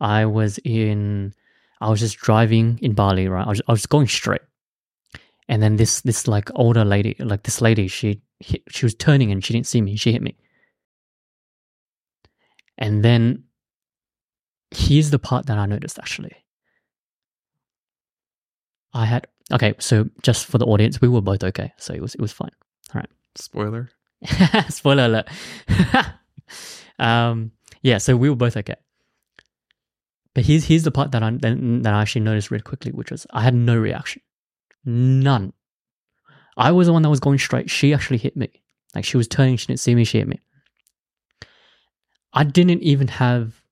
I 0.00 0.24
was 0.24 0.58
in, 0.64 1.34
I 1.82 1.90
was 1.90 2.00
just 2.00 2.16
driving 2.16 2.78
in 2.80 2.94
Bali, 2.94 3.28
right? 3.28 3.46
I 3.46 3.50
was, 3.50 3.60
I 3.68 3.72
was 3.72 3.84
going 3.84 4.08
straight. 4.08 4.40
And 5.46 5.62
then 5.62 5.76
this, 5.76 6.00
this 6.02 6.26
like 6.26 6.50
older 6.54 6.84
lady, 6.86 7.16
like 7.18 7.42
this 7.42 7.60
lady, 7.60 7.86
she, 7.88 8.22
she 8.40 8.86
was 8.86 8.94
turning 8.94 9.30
and 9.30 9.44
she 9.44 9.52
didn't 9.52 9.66
see 9.66 9.82
me. 9.82 9.96
She 9.96 10.12
hit 10.12 10.22
me. 10.22 10.36
And 12.78 13.04
then 13.04 13.44
here's 14.70 15.10
the 15.10 15.18
part 15.18 15.46
that 15.46 15.58
I 15.58 15.66
noticed 15.66 15.98
actually. 15.98 16.34
I 18.94 19.04
had, 19.04 19.26
okay, 19.52 19.74
so 19.78 20.08
just 20.22 20.46
for 20.46 20.58
the 20.58 20.64
audience, 20.64 21.00
we 21.00 21.08
were 21.08 21.20
both 21.20 21.44
okay. 21.44 21.72
So 21.76 21.92
it 21.92 22.00
was, 22.00 22.14
it 22.14 22.20
was 22.20 22.32
fine. 22.32 22.50
All 22.94 23.00
right. 23.00 23.08
Spoiler. 23.34 23.90
Spoiler 24.68 25.04
alert. 25.04 25.28
um, 26.98 27.52
yeah, 27.82 27.98
so 27.98 28.16
we 28.16 28.30
were 28.30 28.36
both 28.36 28.56
okay. 28.56 28.76
But 30.34 30.44
here's 30.44 30.64
here's 30.64 30.84
the 30.84 30.90
part 30.90 31.12
that 31.12 31.22
I 31.22 31.30
that 31.30 31.94
I 31.94 32.00
actually 32.00 32.22
noticed 32.22 32.50
really 32.50 32.62
quickly, 32.62 32.92
which 32.92 33.10
was 33.10 33.26
I 33.32 33.42
had 33.42 33.54
no 33.54 33.76
reaction, 33.76 34.22
none. 34.84 35.52
I 36.56 36.72
was 36.72 36.86
the 36.86 36.92
one 36.92 37.02
that 37.02 37.10
was 37.10 37.20
going 37.20 37.38
straight. 37.38 37.70
She 37.70 37.94
actually 37.94 38.18
hit 38.18 38.36
me. 38.36 38.48
Like 38.94 39.04
she 39.04 39.16
was 39.16 39.28
turning, 39.28 39.56
she 39.56 39.66
didn't 39.66 39.80
see 39.80 39.94
me, 39.94 40.04
she 40.04 40.18
hit 40.18 40.28
me. 40.28 40.40
I 42.32 42.44
didn't 42.44 42.82
even 42.82 43.08
have 43.08 43.62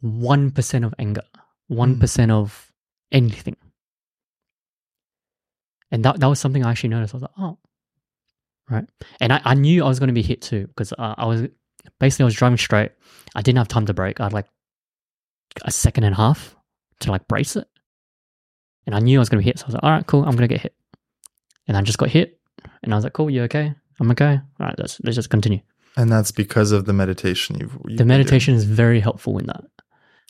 one 0.00 0.50
percent 0.50 0.84
of 0.84 0.94
anger, 0.98 1.22
one 1.68 1.96
mm. 1.96 2.30
of 2.30 2.72
anything. 3.10 3.56
And 5.90 6.04
that 6.04 6.20
that 6.20 6.26
was 6.26 6.40
something 6.40 6.64
I 6.64 6.70
actually 6.70 6.90
noticed. 6.90 7.14
I 7.14 7.16
was 7.16 7.22
like, 7.22 7.38
oh, 7.38 7.58
right. 8.70 8.84
And 9.20 9.32
I, 9.32 9.40
I 9.44 9.54
knew 9.54 9.84
I 9.84 9.88
was 9.88 9.98
going 9.98 10.08
to 10.08 10.14
be 10.14 10.22
hit 10.22 10.40
too 10.40 10.66
because 10.68 10.92
uh, 10.92 11.14
I 11.18 11.26
was 11.26 11.42
basically 12.00 12.24
I 12.24 12.26
was 12.26 12.34
driving 12.34 12.58
straight. 12.58 12.92
I 13.34 13.42
didn't 13.42 13.58
have 13.58 13.68
time 13.68 13.86
to 13.86 13.94
brake. 13.94 14.20
I 14.20 14.24
had 14.24 14.32
like 14.32 14.46
a 15.64 15.70
second 15.70 16.04
and 16.04 16.14
a 16.14 16.16
half 16.16 16.56
to 17.00 17.10
like 17.10 17.28
brace 17.28 17.56
it. 17.56 17.68
And 18.86 18.94
I 18.94 18.98
knew 18.98 19.18
I 19.18 19.20
was 19.20 19.28
going 19.28 19.40
to 19.40 19.44
be 19.44 19.48
hit. 19.48 19.58
So 19.58 19.64
I 19.64 19.66
was 19.68 19.74
like, 19.74 19.84
all 19.84 19.90
right, 19.90 20.06
cool. 20.06 20.24
I'm 20.24 20.36
going 20.36 20.48
to 20.48 20.54
get 20.54 20.60
hit. 20.60 20.74
And 21.68 21.76
I 21.76 21.82
just 21.82 21.98
got 21.98 22.08
hit. 22.08 22.40
And 22.82 22.92
I 22.92 22.96
was 22.96 23.04
like, 23.04 23.12
cool, 23.12 23.30
you 23.30 23.42
okay? 23.42 23.74
I'm 24.00 24.10
okay. 24.10 24.40
All 24.58 24.66
right, 24.66 24.74
let's, 24.78 25.00
let's 25.04 25.14
just 25.14 25.30
continue. 25.30 25.60
And 25.96 26.10
that's 26.10 26.30
because 26.30 26.72
of 26.72 26.86
the 26.86 26.92
meditation 26.92 27.58
you've, 27.60 27.76
you've 27.86 27.98
The 27.98 28.04
meditation 28.04 28.54
is 28.54 28.64
very 28.64 29.00
helpful 29.00 29.38
in 29.38 29.46
that. 29.46 29.64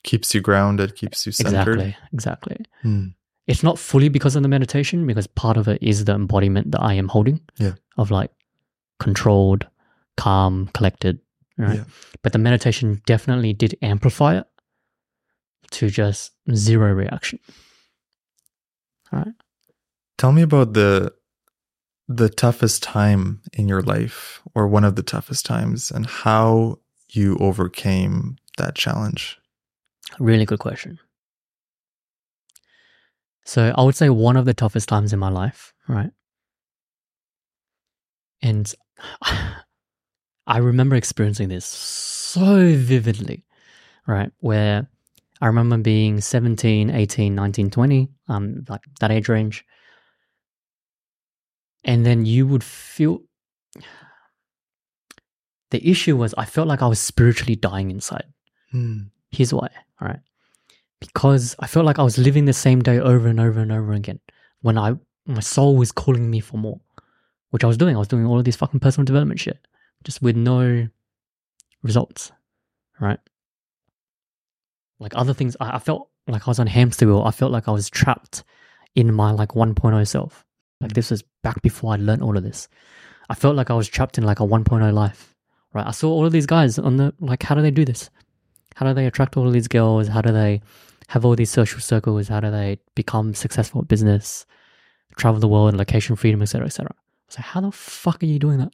Keeps 0.03 0.35
you 0.35 0.41
grounded, 0.41 0.97
keeps 0.97 1.25
you 1.25 1.33
centered. 1.33 1.81
Exactly, 1.81 1.97
exactly. 2.13 2.57
Hmm. 2.83 3.07
It's 3.47 3.63
not 3.63 3.79
fully 3.79 4.09
because 4.09 4.35
of 4.35 4.43
the 4.43 4.49
meditation, 4.49 5.07
because 5.07 5.27
part 5.27 5.57
of 5.57 5.69
it 5.69 5.83
is 5.83 6.05
the 6.05 6.15
embodiment 6.15 6.73
that 6.73 6.83
I 6.83 6.95
am 6.95 7.09
holding. 7.09 7.41
Yeah. 7.59 7.75
Of 7.97 8.11
like 8.11 8.31
controlled, 8.99 9.67
calm, 10.17 10.69
collected, 10.75 11.21
Right. 11.59 11.79
Yeah. 11.79 11.85
But 12.23 12.33
the 12.33 12.39
meditation 12.39 13.03
definitely 13.07 13.53
did 13.53 13.77
amplify 13.83 14.39
it 14.39 14.47
to 15.73 15.91
just 15.91 16.33
zero 16.55 16.93
reaction. 16.93 17.39
All 19.13 19.21
right. 19.21 19.35
Tell 20.19 20.33
me 20.33 20.43
about 20.43 20.73
the 20.73 21.13
the 22.17 22.29
toughest 22.29 22.83
time 22.83 23.41
in 23.53 23.69
your 23.69 23.83
life 23.83 24.43
or 24.55 24.67
one 24.67 24.85
of 24.85 24.97
the 24.97 25.03
toughest 25.03 25.47
times 25.47 25.91
and 25.91 26.07
how 26.07 26.79
you 27.09 27.37
overcame 27.39 28.37
that 28.59 28.75
challenge. 28.75 29.39
Really 30.19 30.45
good 30.45 30.59
question. 30.59 30.99
So 33.45 33.75
I 33.77 33.83
would 33.83 33.97
say 33.97 34.09
one 34.09 34.37
of 34.37 34.45
the 34.45 34.55
toughest 34.55 34.89
times 34.89 35.13
in 35.13 35.19
my 35.19 35.31
life, 35.31 35.75
right? 35.89 36.11
And 38.41 38.73
I 40.47 40.59
remember 40.59 40.97
experiencing 40.97 41.49
this 41.49 41.65
so 41.65 42.75
vividly, 42.77 43.45
right? 44.07 44.31
Where 44.41 44.89
I 45.41 45.47
remember 45.47 45.77
being 45.79 46.21
17, 46.21 46.91
18, 46.91 47.35
19, 47.35 47.71
20, 47.71 48.09
um, 48.29 48.65
like 48.69 48.83
that 49.01 49.11
age 49.11 49.29
range. 49.29 49.65
And 51.85 52.07
then 52.07 52.25
you 52.25 52.47
would 52.47 52.63
feel 52.65 53.23
the 55.71 55.89
issue 55.89 56.17
was 56.17 56.35
I 56.37 56.45
felt 56.45 56.69
like 56.69 56.83
I 56.83 56.87
was 56.87 57.01
spiritually 57.01 57.57
dying 57.57 57.91
inside. 57.91 58.27
Hmm. 58.71 59.05
Here's 59.31 59.53
why, 59.53 59.69
all 60.01 60.09
right? 60.09 60.21
Because 61.01 61.57
I 61.59 61.67
felt 61.67 61.87
like 61.87 61.99
I 61.99 62.03
was 62.03 62.19
living 62.19 62.45
the 62.45 62.53
same 62.53 62.83
day 62.83 63.01
over 63.01 63.27
and 63.27 63.41
over 63.41 63.61
and 63.61 63.73
over 63.73 63.93
again 63.93 64.21
when 64.61 64.79
I 64.79 64.95
my 65.27 65.41
soul 65.41 65.77
was 65.77 65.93
calling 65.93 66.31
me 66.31 66.41
for 66.41 66.59
more, 66.59 66.81
which 67.51 67.65
I 67.65 67.67
was 67.67 67.77
doing. 67.77 67.97
I 67.97 67.99
was 67.99 68.09
doing 68.09 68.27
all 68.27 68.39
of 68.39 68.45
this 68.45 68.57
fucking 68.57 68.81
personal 68.81 69.05
development 69.05 69.41
shit 69.41 69.59
just 70.05 70.21
with 70.21 70.37
no 70.37 70.89
results, 71.83 72.33
right? 73.01 73.19
Like 74.99 75.13
other 75.15 75.35
things, 75.35 75.57
I, 75.61 75.77
I 75.77 75.79
felt 75.79 76.09
like 76.27 76.47
I 76.47 76.51
was 76.51 76.59
on 76.59 76.67
hamster 76.67 77.07
wheel. 77.07 77.23
I 77.23 77.31
felt 77.31 77.53
like 77.53 77.69
I 77.69 77.73
was 77.73 77.91
trapped 77.91 78.45
in 78.95 79.13
my 79.13 79.31
like 79.31 79.51
1.0 79.51 80.07
self. 80.07 80.45
Like 80.83 80.93
this 80.93 81.11
was 81.11 81.23
back 81.43 81.63
before 81.63 81.93
I 81.93 81.97
learned 81.97 82.23
all 82.23 82.37
of 82.37 82.43
this. 82.43 82.69
I 83.31 83.35
felt 83.35 83.57
like 83.57 83.71
I 83.71 83.75
was 83.75 83.89
trapped 83.89 84.19
in 84.19 84.25
like 84.25 84.41
a 84.41 84.47
1.0 84.47 84.93
life, 84.93 85.35
right? 85.73 85.87
I 85.87 85.93
saw 85.93 86.11
all 86.11 86.27
of 86.27 86.33
these 86.33 86.47
guys 86.47 86.79
on 86.79 86.97
the 86.97 87.15
like, 87.21 87.43
how 87.43 87.55
do 87.55 87.63
they 87.63 87.71
do 87.71 87.85
this? 87.85 88.11
How 88.75 88.87
do 88.87 88.95
they 88.95 89.07
attract 89.07 89.37
all 89.37 89.47
of 89.47 89.53
these 89.53 89.69
girls? 89.69 90.09
How 90.09 90.21
do 90.21 90.33
they 90.33 90.61
have 91.09 91.25
all 91.25 91.37
these 91.37 91.51
social 91.51 91.81
circles? 91.81 92.29
How 92.29 92.41
do 92.41 92.51
they 92.51 92.79
become 92.95 93.35
successful 93.35 93.83
at 93.83 93.89
business, 93.89 94.45
travel 95.17 95.41
the 95.41 95.49
world, 95.49 95.75
location 95.75 96.17
freedom, 96.17 96.43
etc., 96.43 96.67
etc.? 96.67 96.93
I 96.93 96.97
was 97.29 97.39
like, 97.39 97.47
how 97.47 97.61
the 97.61 97.73
fuck 97.73 98.23
are 98.23 98.27
you 98.27 98.39
doing 98.39 98.59
that? 98.59 98.73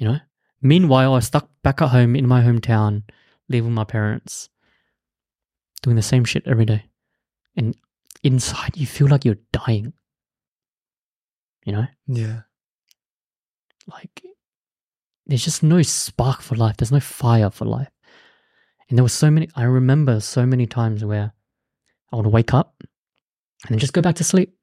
you 0.00 0.08
know? 0.08 0.18
Meanwhile, 0.60 1.12
I 1.12 1.16
was 1.16 1.26
stuck 1.26 1.48
back 1.62 1.80
at 1.80 1.90
home 1.90 2.16
in 2.16 2.26
my 2.26 2.42
hometown, 2.42 3.04
living 3.48 3.66
with 3.66 3.76
my 3.76 3.84
parents, 3.84 4.48
doing 5.82 5.96
the 5.96 6.02
same 6.02 6.24
shit 6.24 6.42
every 6.46 6.64
day. 6.64 6.86
And 7.56 7.76
inside, 8.24 8.76
you 8.76 8.86
feel 8.86 9.06
like 9.06 9.24
you're 9.24 9.38
dying. 9.52 9.92
You 11.64 11.72
know? 11.72 11.86
Yeah. 12.06 12.40
Like, 13.86 14.22
there's 15.26 15.44
just 15.44 15.62
no 15.62 15.82
spark 15.82 16.42
for 16.42 16.56
life. 16.56 16.76
There's 16.76 16.92
no 16.92 17.00
fire 17.00 17.50
for 17.50 17.64
life. 17.64 17.90
And 18.88 18.98
there 18.98 19.04
were 19.04 19.08
so 19.08 19.30
many, 19.30 19.48
I 19.54 19.64
remember 19.64 20.20
so 20.20 20.46
many 20.46 20.66
times 20.66 21.04
where 21.04 21.32
I 22.12 22.16
would 22.16 22.26
wake 22.26 22.54
up 22.54 22.74
and 22.80 23.70
then 23.70 23.78
just 23.78 23.92
go 23.92 24.02
back 24.02 24.16
to 24.16 24.24
sleep. 24.24 24.54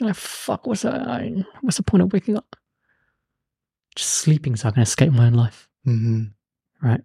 like, 0.00 0.16
fuck, 0.16 0.66
what's 0.66 0.82
the, 0.82 1.44
what's 1.60 1.76
the 1.76 1.82
point 1.82 2.02
of 2.02 2.12
waking 2.12 2.36
up? 2.36 2.56
just 3.94 4.10
sleeping 4.10 4.56
so 4.56 4.68
I 4.68 4.72
can 4.72 4.82
escape 4.82 5.12
my 5.12 5.26
own 5.26 5.34
life. 5.34 5.68
Mm-hmm. 5.86 6.24
Right. 6.86 7.02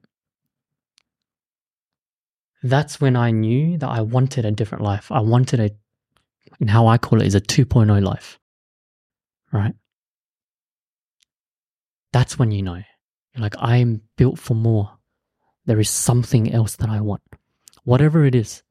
That's 2.64 3.00
when 3.00 3.16
I 3.16 3.32
knew 3.32 3.78
that 3.78 3.90
I 3.90 4.02
wanted 4.02 4.46
a 4.46 4.52
different 4.52 4.84
life. 4.84 5.12
I 5.12 5.20
wanted 5.20 5.60
a, 5.60 5.70
and 6.60 6.70
how 6.70 6.88
I 6.88 6.98
call 6.98 7.22
it 7.22 7.28
is 7.28 7.36
a 7.36 7.42
2.0 7.42 8.04
life. 8.04 8.40
Right. 9.52 9.74
That's 12.12 12.38
when 12.38 12.52
you 12.52 12.62
know. 12.62 12.76
You're 12.76 13.42
like, 13.42 13.56
I'm 13.60 14.02
built 14.16 14.40
for 14.40 14.56
more. 14.56 14.92
There 15.66 15.80
is 15.80 15.90
something 15.90 16.52
else 16.52 16.76
that 16.78 16.90
I 16.90 17.02
want. 17.02 17.22
Whatever 17.84 18.26
it 18.26 18.36
is. 18.36 18.64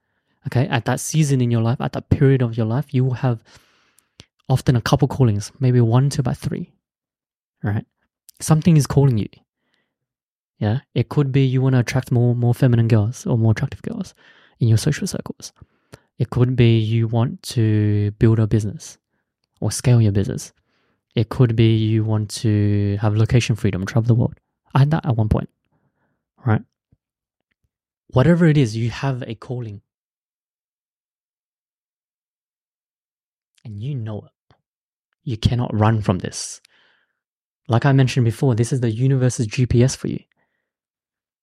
Okay. 0.47 0.67
At 0.69 0.85
that 0.87 1.01
season 1.01 1.41
in 1.41 1.51
your 1.51 1.63
life, 1.63 1.81
at 1.81 1.93
that 1.93 2.09
period 2.11 2.43
of 2.43 2.57
your 2.57 2.67
life, 2.67 2.93
you 2.93 3.05
will 3.05 3.15
have 3.15 3.43
often 4.49 4.77
a 4.77 4.81
couple 4.81 5.09
callings, 5.09 5.53
maybe 5.59 5.81
one 5.81 6.11
to 6.11 6.21
about 6.21 6.37
three. 6.37 6.73
Right. 7.63 7.87
Something 8.41 8.77
is 8.77 8.87
calling 8.87 9.19
you. 9.19 9.29
Yeah. 10.59 10.81
It 10.95 11.09
could 11.09 11.33
be 11.33 11.45
you 11.45 11.63
want 11.63 11.75
to 11.75 11.81
attract 11.81 12.11
more 12.11 12.35
more 12.35 12.55
feminine 12.55 12.89
girls 12.89 13.27
or 13.27 13.37
more 13.39 13.53
attractive 13.53 13.83
girls 13.83 14.15
in 14.61 14.69
your 14.69 14.79
social 14.79 15.07
circles. 15.07 15.53
It 16.19 16.31
could 16.31 16.57
be 16.57 16.79
you 16.79 17.09
want 17.09 17.43
to 17.55 18.11
build 18.13 18.39
a 18.39 18.47
business 18.47 18.99
or 19.61 19.71
scale 19.71 20.01
your 20.01 20.13
business. 20.13 20.53
It 21.17 21.31
could 21.31 21.57
be 21.57 21.75
you 21.75 22.05
want 22.05 22.29
to 22.43 22.99
have 23.01 23.17
location 23.17 23.57
freedom, 23.57 23.87
travel 23.87 24.07
the 24.07 24.15
world. 24.15 24.39
I 24.75 24.81
had 24.81 24.91
that 24.91 25.07
at 25.07 25.17
one 25.17 25.31
point. 25.31 25.49
Right? 26.45 26.61
Whatever 28.09 28.47
it 28.47 28.59
is, 28.59 28.77
you 28.77 28.91
have 28.91 29.25
a 29.27 29.35
calling. 29.35 29.81
And 33.65 33.83
you 33.83 33.95
know 33.95 34.27
it. 34.27 34.55
You 35.25 35.39
cannot 35.39 35.75
run 35.75 36.03
from 36.03 36.19
this. 36.19 36.61
Like 37.67 37.87
I 37.87 37.93
mentioned 37.93 38.27
before, 38.27 38.55
this 38.55 38.73
is 38.73 38.81
the 38.81 38.91
universe's 38.91 39.49
GPS 39.49 39.97
for 39.97 40.09
you. 40.09 40.21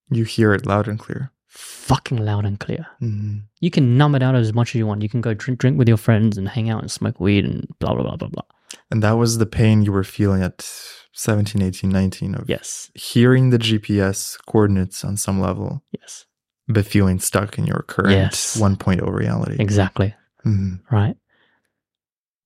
You 0.09 0.23
hear 0.23 0.53
it 0.53 0.67
loud 0.67 0.87
and 0.87 0.99
clear. 0.99 1.31
Fucking 1.47 2.17
loud 2.17 2.45
and 2.45 2.59
clear. 2.59 2.85
hmm 2.99 3.39
You 3.59 3.71
can 3.71 3.97
numb 3.97 4.15
it 4.15 4.23
out 4.23 4.35
as 4.35 4.53
much 4.53 4.69
as 4.69 4.75
you 4.75 4.87
want. 4.87 5.01
You 5.01 5.09
can 5.09 5.21
go 5.21 5.33
drink, 5.33 5.59
drink 5.59 5.77
with 5.77 5.87
your 5.87 5.97
friends 5.97 6.37
and 6.37 6.47
hang 6.47 6.69
out 6.69 6.81
and 6.81 6.91
smoke 6.91 7.19
weed 7.19 7.43
and 7.43 7.67
blah, 7.79 7.93
blah, 7.93 8.03
blah, 8.03 8.15
blah, 8.15 8.29
blah. 8.29 8.43
And 8.91 9.01
that 9.03 9.13
was 9.13 9.37
the 9.37 9.45
pain 9.45 9.81
you 9.83 9.91
were 9.91 10.03
feeling 10.03 10.41
at 10.43 10.67
17, 11.13 11.61
18, 11.61 11.89
19 11.89 12.35
of 12.35 12.49
Yes. 12.49 12.91
hearing 12.95 13.49
the 13.49 13.57
GPS 13.59 14.37
coordinates 14.47 15.03
on 15.03 15.17
some 15.17 15.39
level, 15.39 15.83
Yes. 15.91 16.25
but 16.67 16.85
feeling 16.85 17.19
stuck 17.19 17.57
in 17.57 17.65
your 17.65 17.83
current 17.87 18.11
Yes. 18.11 18.57
1.0 18.57 19.09
reality. 19.11 19.57
Exactly. 19.59 20.15
Mhm. 20.45 20.81
Right. 20.91 21.15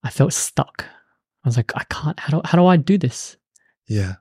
I 0.04 0.10
felt 0.10 0.34
stuck. 0.34 0.86
I 1.44 1.48
was 1.48 1.58
like, 1.58 1.72
I 1.76 1.84
can't, 1.90 2.20
how 2.20 2.30
do, 2.40 2.42
how 2.48 2.58
do 2.58 2.66
I 2.66 2.78
do 2.78 2.98
this? 2.98 3.38
Yeah. 3.88 4.16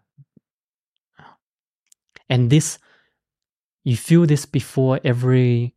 And 2.28 2.50
this, 2.50 2.78
you 3.84 3.96
feel 3.96 4.26
this 4.26 4.46
before 4.46 5.00
every 5.04 5.74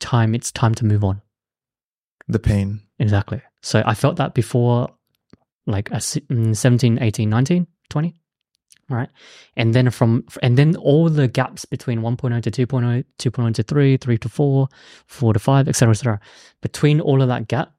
time 0.00 0.34
it's 0.34 0.50
time 0.52 0.74
to 0.76 0.84
move 0.84 1.04
on. 1.04 1.20
The 2.28 2.38
pain. 2.38 2.80
Exactly. 2.98 3.42
So 3.60 3.82
I 3.86 3.94
felt 3.94 4.16
that 4.16 4.34
before, 4.34 4.88
like 5.66 5.88
se- 6.00 6.20
mm, 6.30 6.56
17, 6.56 6.98
18, 7.00 7.28
19, 7.30 7.66
20. 7.90 8.14
Right. 8.90 9.08
And 9.56 9.72
then 9.74 9.88
from, 9.90 10.24
and 10.42 10.58
then 10.58 10.76
all 10.76 11.08
the 11.08 11.26
gaps 11.26 11.64
between 11.64 12.00
1.0 12.00 12.42
to 12.42 12.50
2.0, 12.66 13.04
2.0 13.18 13.54
to 13.54 13.62
3, 13.62 13.96
3 13.96 14.18
to 14.18 14.28
4, 14.28 14.68
4 15.06 15.32
to 15.32 15.38
5, 15.38 15.68
etc., 15.68 15.90
etc. 15.92 16.20
Between 16.60 17.00
all 17.00 17.22
of 17.22 17.28
that 17.28 17.48
gap, 17.48 17.72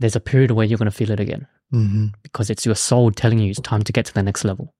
there's 0.00 0.16
a 0.16 0.20
period 0.20 0.50
where 0.50 0.66
you're 0.66 0.78
going 0.78 0.90
to 0.90 0.96
feel 0.96 1.10
it 1.10 1.20
again 1.20 1.46
hmm 1.70 2.06
because 2.22 2.48
it's 2.48 2.64
your 2.64 2.74
soul 2.76 3.10
telling 3.10 3.38
you 3.40 3.50
it's 3.50 3.58
time 3.60 3.82
to 3.82 3.92
get 3.92 4.04
to 4.06 4.14
the 4.14 4.22
next 4.22 4.44
level. 4.44 4.72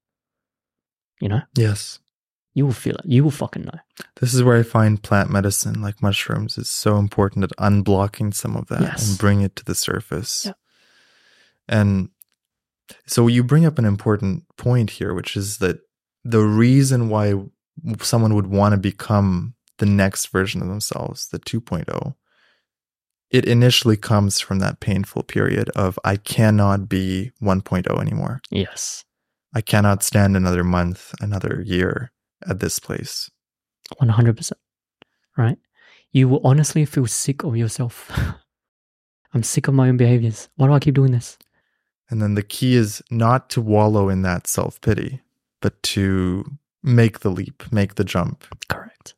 You 1.20 1.28
know, 1.28 1.40
Yes. 1.56 1.98
you 2.54 2.64
will 2.66 2.72
feel 2.74 2.94
it. 2.96 3.04
You 3.06 3.24
will 3.24 3.30
fucking 3.32 3.64
know. 3.64 3.80
This 4.20 4.34
is 4.34 4.42
where 4.42 4.56
I 4.56 4.62
find 4.62 5.02
plant 5.02 5.30
medicine, 5.30 5.80
like 5.82 6.02
mushrooms, 6.02 6.58
is 6.58 6.68
so 6.68 6.96
important 6.98 7.44
at 7.44 7.50
unblocking 7.58 8.34
some 8.34 8.56
of 8.56 8.66
that 8.68 8.82
Yes. 8.82 9.08
and 9.10 9.18
bring 9.18 9.40
it 9.40 9.56
to 9.56 9.64
the 9.64 9.74
surface. 9.74 10.46
Yeah. 10.46 10.52
And 11.68 12.10
so 13.06 13.26
you 13.26 13.42
bring 13.42 13.66
up 13.66 13.78
an 13.78 13.84
important 13.84 14.44
point 14.56 14.90
here, 14.90 15.14
which 15.14 15.36
is 15.36 15.58
that 15.58 15.78
the 16.24 16.42
reason 16.42 17.08
why 17.08 17.34
someone 18.00 18.34
would 18.34 18.46
want 18.46 18.72
to 18.72 18.78
become 18.78 19.54
the 19.78 19.86
next 19.86 20.26
version 20.28 20.62
of 20.62 20.68
themselves, 20.68 21.28
the 21.28 21.38
2.0, 21.38 22.14
it 23.30 23.44
initially 23.44 23.96
comes 23.96 24.40
from 24.40 24.60
that 24.60 24.80
painful 24.80 25.22
period 25.22 25.68
of 25.70 25.98
I 26.04 26.16
cannot 26.16 26.88
be 26.88 27.32
1.0 27.42 28.00
anymore. 28.00 28.40
Yes. 28.50 29.04
I 29.54 29.60
cannot 29.60 30.02
stand 30.02 30.36
another 30.36 30.64
month, 30.64 31.14
another 31.20 31.62
year 31.64 32.12
at 32.48 32.60
this 32.60 32.78
place. 32.78 33.30
100%. 34.00 34.52
Right? 35.36 35.58
You 36.12 36.28
will 36.28 36.40
honestly 36.44 36.84
feel 36.84 37.06
sick 37.06 37.42
of 37.42 37.56
yourself. 37.56 38.10
I'm 39.34 39.42
sick 39.42 39.68
of 39.68 39.74
my 39.74 39.88
own 39.88 39.96
behaviors. 39.96 40.48
Why 40.56 40.66
do 40.66 40.72
I 40.72 40.78
keep 40.78 40.94
doing 40.94 41.12
this? 41.12 41.36
And 42.08 42.22
then 42.22 42.34
the 42.34 42.42
key 42.42 42.76
is 42.76 43.02
not 43.10 43.50
to 43.50 43.60
wallow 43.60 44.08
in 44.08 44.22
that 44.22 44.46
self 44.46 44.80
pity, 44.80 45.20
but 45.60 45.82
to 45.84 46.44
make 46.82 47.20
the 47.20 47.30
leap, 47.30 47.64
make 47.72 47.96
the 47.96 48.04
jump 48.04 48.44
Correct. 48.68 49.14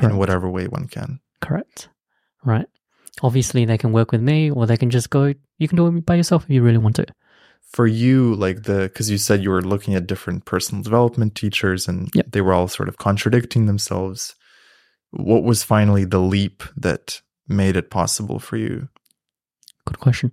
in 0.00 0.16
whatever 0.16 0.48
way 0.48 0.66
one 0.66 0.86
can. 0.86 1.20
Correct. 1.40 1.88
Right? 2.44 2.66
Obviously, 3.22 3.64
they 3.64 3.78
can 3.78 3.92
work 3.92 4.10
with 4.10 4.22
me 4.22 4.50
or 4.50 4.66
they 4.66 4.76
can 4.76 4.90
just 4.90 5.10
go, 5.10 5.34
you 5.58 5.68
can 5.68 5.76
do 5.76 5.86
it 5.86 6.06
by 6.06 6.14
yourself 6.14 6.44
if 6.44 6.50
you 6.50 6.62
really 6.62 6.78
want 6.78 6.96
to. 6.96 7.06
For 7.60 7.86
you, 7.86 8.34
like 8.36 8.62
the, 8.62 8.82
because 8.82 9.10
you 9.10 9.18
said 9.18 9.42
you 9.42 9.50
were 9.50 9.62
looking 9.62 9.94
at 9.94 10.06
different 10.06 10.44
personal 10.44 10.82
development 10.82 11.34
teachers 11.34 11.86
and 11.88 12.08
Yep. 12.14 12.26
they 12.30 12.40
were 12.40 12.54
all 12.54 12.68
sort 12.68 12.88
of 12.88 12.96
contradicting 12.98 13.66
themselves. 13.66 14.34
What 15.10 15.44
was 15.44 15.62
finally 15.62 16.04
the 16.04 16.20
leap 16.20 16.62
that 16.76 17.20
made 17.48 17.76
it 17.76 17.90
possible 17.90 18.38
for 18.38 18.56
you? 18.56 18.88
Good 19.86 20.00
question. 20.00 20.32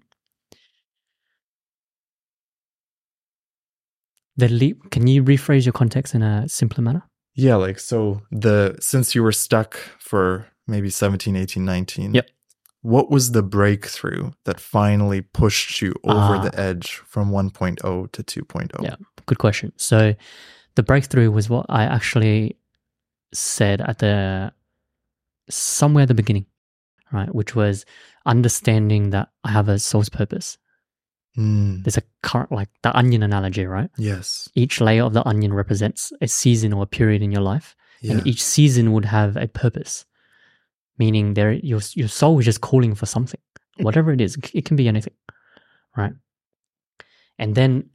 The 4.42 4.50
leap, 4.50 4.90
can 4.90 5.06
you 5.06 5.24
rephrase 5.24 5.66
your 5.68 5.74
context 5.74 6.16
in 6.16 6.24
a 6.24 6.50
simpler 6.50 6.84
manner? 6.84 7.04
Yeah, 7.36 7.58
like 7.66 7.78
so 7.78 8.22
the 8.32 8.76
since 8.80 9.14
you 9.14 9.22
were 9.22 9.32
stuck 9.32 9.76
for 10.00 10.48
maybe 10.68 10.90
17, 10.90 11.36
18, 11.36 11.64
19. 11.64 12.16
Yep. 12.16 12.28
What 12.82 13.12
was 13.12 13.34
the 13.34 13.44
breakthrough 13.44 14.32
that 14.46 14.60
finally 14.60 15.22
pushed 15.22 15.80
you 15.84 15.94
over 16.04 16.36
Ah. 16.38 16.42
the 16.50 16.60
edge 16.60 16.88
from 17.06 17.30
1.0 17.30 18.12
to 18.14 18.24
2.0? 18.24 18.84
Yeah. 18.84 18.96
Good 19.28 19.38
question. 19.38 19.74
So 19.78 20.16
the 20.74 20.82
breakthrough 20.84 21.30
was 21.30 21.48
what 21.48 21.68
I 21.70 21.84
actually 21.84 22.58
said 23.34 23.80
at 23.82 24.00
the 24.00 24.52
somewhere 25.52 26.02
at 26.04 26.08
the 26.08 26.16
beginning, 26.16 26.48
right? 27.12 27.34
Which 27.36 27.56
was 27.56 27.86
understanding 28.26 29.12
that 29.12 29.30
I 29.44 29.52
have 29.52 29.70
a 29.70 29.78
soul's 29.78 30.10
purpose. 30.10 30.58
Mm, 31.38 31.84
There's 31.84 31.98
a 31.98 32.04
current 32.24 32.52
like 32.52 32.70
the 32.84 32.96
onion 32.96 33.24
analogy, 33.24 33.66
right? 33.66 33.90
yes. 33.98 34.50
Each 34.54 34.82
layer 34.82 35.04
of 35.06 35.14
the 35.14 35.26
onion 35.28 35.54
represents 35.54 36.12
a 36.22 36.28
season 36.28 36.74
or 36.74 36.84
a 36.84 36.88
period 36.88 37.22
in 37.22 37.32
your 37.32 37.42
life, 37.42 37.76
Yeah. 38.02 38.14
and 38.18 38.28
each 38.28 38.44
season 38.44 38.92
would 38.92 39.06
have 39.06 39.38
a 39.38 39.48
purpose. 39.48 40.06
Meaning 40.98 41.34
there 41.36 41.54
your 41.54 41.80
your 41.96 42.10
soul 42.10 42.38
is 42.40 42.46
just 42.46 42.62
calling 42.62 42.96
for 42.96 43.06
something. 43.06 43.40
Whatever 43.80 44.12
it 44.12 44.20
is, 44.22 44.38
it 44.54 44.66
can 44.66 44.76
be 44.76 44.88
anything. 44.88 45.14
Right? 45.96 46.14
And 47.40 47.56
then 47.56 47.90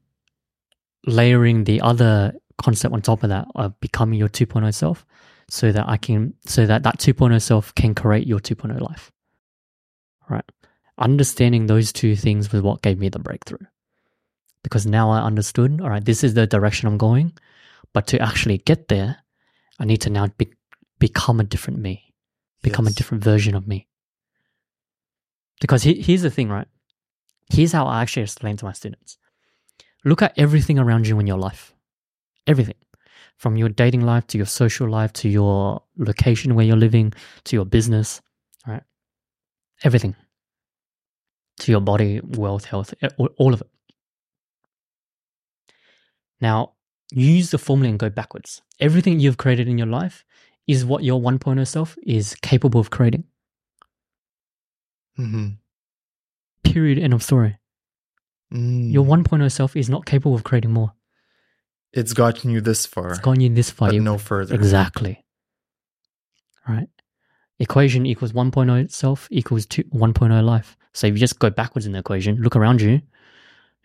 layering 1.07 1.65
the 1.65 1.81
other 1.83 2.35
concept 2.59 2.95
on 2.95 3.03
top 3.03 3.23
of 3.23 3.29
that 3.29 3.47
of 3.55 3.79
becoming 3.81 4.19
your 4.19 4.29
2.0 4.31 4.73
self 4.75 5.05
so 5.49 5.71
that 5.73 5.87
I 5.89 5.99
can 5.99 6.35
so 6.47 6.67
that 6.67 6.83
that 6.85 6.99
2.0 6.99 7.41
self 7.41 7.75
can 7.75 7.95
create 7.95 8.27
your 8.27 8.41
2.0 8.41 8.81
life. 8.81 9.13
Right? 10.29 10.45
Understanding 10.99 11.67
those 11.67 11.93
two 11.93 12.17
things 12.17 12.53
was 12.53 12.63
what 12.63 12.83
gave 12.83 12.99
me 12.99 13.09
the 13.09 13.19
breakthrough. 13.19 13.67
Because 14.63 14.87
now 14.87 15.11
I 15.11 15.21
understood, 15.21 15.81
all 15.81 15.91
right, 15.91 16.05
this 16.05 16.25
is 16.25 16.35
the 16.35 16.47
direction 16.47 16.89
I'm 16.89 16.99
going, 16.99 17.33
but 17.93 18.07
to 18.09 18.21
actually 18.21 18.59
get 18.59 18.89
there, 18.89 19.19
I 19.79 19.85
need 19.85 20.01
to 20.03 20.11
now 20.11 20.29
be, 20.39 20.53
become 20.99 21.39
a 21.39 21.45
different 21.45 21.79
me, 21.81 22.15
become 22.63 22.87
a 22.87 22.91
different 22.91 23.23
version 23.23 23.55
of 23.55 23.69
me. 23.69 23.87
Because 25.61 25.83
he, 25.83 26.01
here's 26.01 26.23
the 26.23 26.31
thing, 26.31 26.49
right? 26.49 26.67
Here's 27.51 27.73
how 27.73 27.87
I 27.87 28.03
actually 28.03 28.25
explain 28.25 28.57
to 28.57 28.65
my 28.65 28.73
students. 28.73 29.19
Look 30.05 30.23
at 30.23 30.35
everything 30.37 30.79
around 30.79 31.07
you 31.07 31.19
in 31.21 31.27
your 31.27 31.39
life. 31.39 31.75
Everything. 32.47 32.77
From 33.37 33.57
your 33.57 33.69
dating 33.69 34.01
life 34.01 34.27
to 34.29 34.39
your 34.39 34.47
social 34.47 34.89
life 34.89 35.13
to 35.15 35.29
your 35.29 35.83
location 35.97 36.55
where 36.55 36.65
you're 36.65 36.77
living 36.77 37.13
to 37.45 37.57
your 37.57 37.65
business, 37.65 38.23
right? 38.67 38.83
Everything. 39.85 40.17
To 41.61 41.73
your 41.73 41.81
body, 41.81 42.21
wealth, 42.23 42.65
health, 42.67 42.93
e- 43.03 43.09
all 43.39 43.55
of 43.55 43.63
it. 43.63 43.69
Now, 46.41 46.73
use 47.13 47.51
the 47.51 47.59
formula 47.59 47.91
and 47.91 47.99
go 47.99 48.11
backwards. 48.11 48.63
Everything 48.79 49.21
you've 49.21 49.39
created 49.39 49.69
in 49.69 49.79
your 49.79 49.87
life 49.87 50.25
is 50.67 50.85
what 50.85 51.03
your 51.03 51.21
1.0 51.21 51.67
self 51.67 51.97
is 52.03 52.35
capable 52.43 52.81
of 52.81 52.91
creating. 52.91 53.25
hmm 55.17 55.49
Period. 56.63 56.99
End 56.99 57.15
of 57.15 57.23
story. 57.23 57.57
Mm. 58.53 58.93
Your 58.93 59.05
1.0 59.05 59.51
self 59.51 59.77
is 59.77 59.89
not 59.89 60.05
capable 60.05 60.35
of 60.35 60.45
creating 60.45 60.73
more. 60.73 60.93
It's 61.93 62.13
gotten 62.13 62.51
you 62.51 62.61
this 62.61 62.85
far, 62.85 63.11
It's 63.13 63.21
gotten 63.21 63.41
you 63.41 63.49
this 63.55 63.71
far. 63.71 63.91
but 63.91 64.01
no 64.03 64.19
further. 64.19 64.55
Exactly. 64.55 65.25
Right? 66.69 66.89
Equation 67.59 68.05
equals 68.05 68.33
1.0 68.33 68.91
self 68.91 69.27
equals 69.31 69.65
two, 69.65 69.85
1.0 69.85 70.45
life. 70.45 70.77
So 70.97 71.07
if 71.07 71.13
you 71.13 71.19
just 71.19 71.39
go 71.39 71.51
backwards 71.51 71.85
in 71.85 71.93
the 71.93 71.99
equation, 71.99 72.41
look 72.41 72.57
around 72.57 72.81
you 72.81 73.03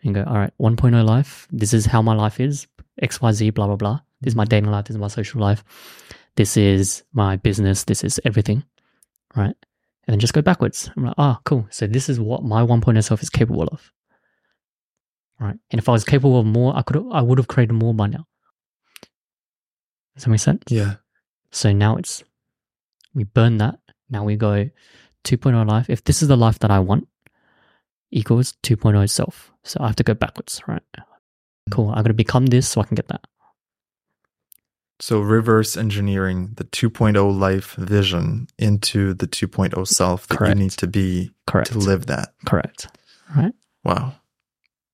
and 0.02 0.14
go, 0.14 0.24
all 0.24 0.38
right, 0.38 0.52
1.0 0.58 1.04
life, 1.04 1.46
this 1.52 1.74
is 1.74 1.84
how 1.84 2.00
my 2.00 2.14
life 2.14 2.40
is, 2.40 2.66
XYZ, 3.02 3.52
blah, 3.52 3.66
blah, 3.66 3.76
blah. 3.76 4.00
This 4.22 4.32
is 4.32 4.36
my 4.36 4.46
dating 4.46 4.70
life, 4.70 4.86
this 4.86 4.94
is 4.94 5.00
my 5.00 5.08
social 5.08 5.38
life, 5.38 5.62
this 6.36 6.56
is 6.56 7.02
my 7.12 7.36
business, 7.36 7.84
this 7.84 8.02
is 8.02 8.18
everything. 8.24 8.64
Right? 9.36 9.54
And 10.06 10.14
then 10.14 10.20
just 10.20 10.32
go 10.32 10.40
backwards. 10.40 10.88
I'm 10.96 11.04
like, 11.04 11.14
ah, 11.18 11.38
cool. 11.44 11.66
So 11.68 11.86
this 11.86 12.08
is 12.08 12.18
what 12.18 12.44
my 12.44 12.62
1.0 12.62 13.04
self 13.04 13.22
is 13.22 13.28
capable 13.28 13.64
of. 13.64 13.92
Right? 15.38 15.58
And 15.70 15.78
if 15.78 15.90
I 15.90 15.92
was 15.92 16.04
capable 16.04 16.40
of 16.40 16.46
more, 16.46 16.74
I 16.74 16.80
could 16.80 17.04
I 17.12 17.20
would 17.20 17.36
have 17.36 17.48
created 17.48 17.74
more 17.74 17.92
by 17.92 18.06
now. 18.06 18.26
Does 20.14 20.24
that 20.24 20.30
make 20.30 20.40
sense? 20.40 20.62
Yeah. 20.68 20.94
So 21.50 21.72
now 21.72 21.96
it's 21.96 22.24
we 23.12 23.24
burn 23.24 23.58
that. 23.58 23.80
Now 24.08 24.24
we 24.24 24.36
go 24.36 24.70
2.0 25.24 25.68
life. 25.68 25.88
If 25.88 26.04
this 26.04 26.22
is 26.22 26.28
the 26.28 26.36
life 26.36 26.58
that 26.60 26.70
I 26.70 26.78
want, 26.78 27.08
equals 28.10 28.54
2.0 28.62 29.08
self. 29.08 29.52
So 29.64 29.78
I 29.80 29.86
have 29.86 29.96
to 29.96 30.02
go 30.02 30.14
backwards, 30.14 30.60
right? 30.66 30.82
Cool. 31.70 31.88
I'm 31.88 31.96
going 31.96 32.06
to 32.06 32.14
become 32.14 32.46
this 32.46 32.68
so 32.68 32.80
I 32.80 32.84
can 32.84 32.94
get 32.94 33.08
that. 33.08 33.24
So 35.00 35.20
reverse 35.20 35.76
engineering 35.76 36.52
the 36.54 36.64
2.0 36.64 37.38
life 37.38 37.74
vision 37.74 38.46
into 38.58 39.14
the 39.14 39.26
2.0 39.26 39.86
self 39.88 40.28
that 40.28 40.38
Correct. 40.38 40.56
you 40.56 40.62
need 40.62 40.70
to 40.72 40.86
be 40.86 41.32
Correct. 41.46 41.72
to 41.72 41.78
live 41.78 42.06
that. 42.06 42.34
Correct. 42.46 42.86
Right? 43.36 43.52
Wow. 43.82 44.14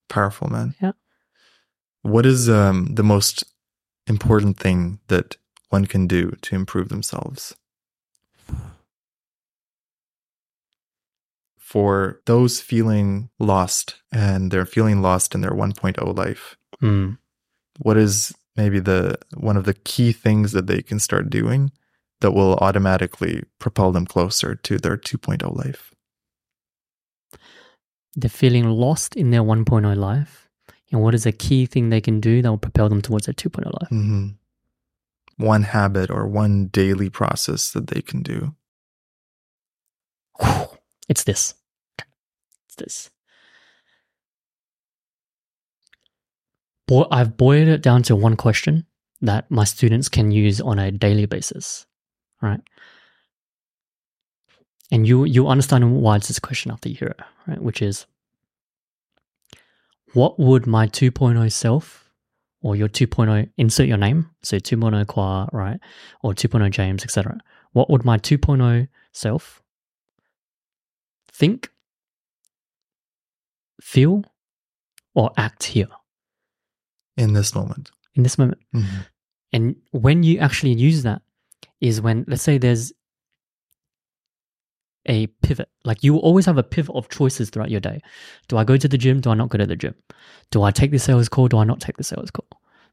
Powerful, 0.09 0.49
man. 0.49 0.75
Yeah. 0.81 0.93
What 2.03 2.25
is 2.25 2.49
um, 2.49 2.95
the 2.95 3.03
most 3.03 3.45
important 4.07 4.57
thing 4.57 5.01
that 5.09 5.37
one 5.69 5.85
can 5.85 6.07
do 6.07 6.31
to 6.43 6.55
improve 6.55 6.89
themselves? 6.89 7.55
For 11.69 12.23
those 12.25 12.61
feeling 12.61 13.29
lost 13.39 13.97
and 14.11 14.51
they're 14.51 14.65
feeling 14.65 15.03
lost 15.03 15.35
in 15.35 15.43
their 15.43 15.53
1.0 15.53 16.17
life, 16.17 16.57
Mm. 16.81 17.19
what 17.79 17.99
is 17.99 18.35
maybe 18.57 18.81
the 18.81 19.19
one 19.37 19.59
of 19.59 19.65
the 19.65 19.75
key 19.75 20.13
things 20.13 20.53
that 20.53 20.67
they 20.67 20.81
can 20.81 20.99
start 20.99 21.29
doing 21.29 21.71
that 22.21 22.33
will 22.33 22.55
automatically 22.67 23.43
propel 23.59 23.93
them 23.93 24.07
closer 24.07 24.55
to 24.55 24.79
their 24.79 24.97
2.0 24.97 25.55
life? 25.65 25.93
They're 28.17 28.31
feeling 28.31 28.65
lost 28.71 29.15
in 29.15 29.31
their 29.31 29.43
1.0 29.43 29.95
life. 29.97 30.49
And 30.91 31.03
what 31.03 31.15
is 31.15 31.27
a 31.27 31.33
key 31.33 31.67
thing 31.67 31.91
they 31.91 32.01
can 32.01 32.19
do 32.19 32.41
that 32.41 32.49
will 32.51 32.57
propel 32.57 32.89
them 32.89 33.03
towards 33.03 33.27
their 33.27 33.35
2.0 33.35 33.67
life? 33.81 33.89
hmm 33.91 34.29
One 35.37 35.65
habit 35.65 36.11
or 36.11 36.27
one 36.27 36.69
daily 36.69 37.11
process 37.11 37.71
that 37.73 37.89
they 37.89 38.01
can 38.01 38.23
do. 38.23 38.55
It's 41.09 41.25
this. 41.25 41.55
It's 42.67 42.77
this. 42.77 43.11
Boy, 46.87 47.05
I've 47.11 47.37
boiled 47.37 47.69
it 47.69 47.83
down 47.83 48.03
to 48.05 48.17
one 48.17 48.37
question 48.37 48.87
that 49.21 49.51
my 49.51 49.65
students 49.65 50.09
can 50.09 50.31
use 50.31 50.61
on 50.61 50.79
a 50.79 50.91
daily 50.91 51.27
basis, 51.27 51.87
right? 52.41 52.61
And 54.91 55.07
you 55.07 55.25
you 55.25 55.49
understand 55.49 55.97
why 55.97 56.17
it's 56.17 56.29
this 56.29 56.39
question 56.39 56.71
after 56.71 56.89
you 56.89 56.95
hear 56.95 57.09
it, 57.09 57.21
right? 57.47 57.61
Which 57.61 57.83
is, 57.83 58.07
what 60.15 60.39
would 60.39 60.67
my 60.67 60.87
2.0 60.87 61.53
self 61.53 62.11
or 62.63 62.75
your 62.75 62.89
2.0 62.89 63.51
insert 63.59 63.87
your 63.87 63.99
name, 63.99 64.31
so 64.43 64.57
2.0 64.57 65.05
Khoa, 65.07 65.49
right, 65.53 65.79
or 66.23 66.33
2.0 66.33 66.71
James, 66.71 67.05
etc. 67.05 67.39
What 67.73 67.91
would 67.91 68.05
my 68.05 68.19
2.0 68.19 68.89
self 69.13 69.63
think, 71.39 71.71
feel, 73.81 74.25
or 75.15 75.31
act 75.37 75.63
here 75.65 75.89
in 77.17 77.33
this 77.33 77.55
moment. 77.55 77.91
in 78.15 78.23
this 78.25 78.39
moment? 78.39 78.61
Mhm. 78.75 79.07
And 79.53 79.77
when 79.93 80.23
you 80.25 80.39
actually 80.39 80.75
use 80.75 81.03
that, 81.05 81.23
is 81.81 82.01
when, 82.01 82.25
let's 82.27 82.43
say, 82.43 82.59
there's 82.59 82.93
a 85.07 85.27
pivot. 85.43 85.69
Like 85.85 86.03
you 86.05 86.13
will 86.13 86.21
always 86.21 86.47
have 86.47 86.59
a 86.59 86.63
pivot 86.63 86.95
of 86.95 87.09
choices 87.09 87.51
throughout 87.51 87.71
your 87.71 87.81
day. 87.81 88.01
Do 88.49 88.57
I 88.59 88.65
go 88.65 88.77
to 88.77 88.89
the 88.89 88.99
gym? 88.99 89.21
Do 89.21 89.31
I 89.31 89.35
not 89.35 89.49
go 89.49 89.59
to 89.59 89.67
the 89.67 89.77
gym? 89.77 89.95
Do 90.51 90.63
I 90.65 90.71
take 90.71 90.91
the 90.91 90.99
sales 90.99 91.29
call? 91.29 91.49
Do 91.49 91.59
I 91.59 91.65
not 91.65 91.81
take 91.81 91.97
the 91.97 92.05
sales 92.05 92.31
call? 92.31 92.49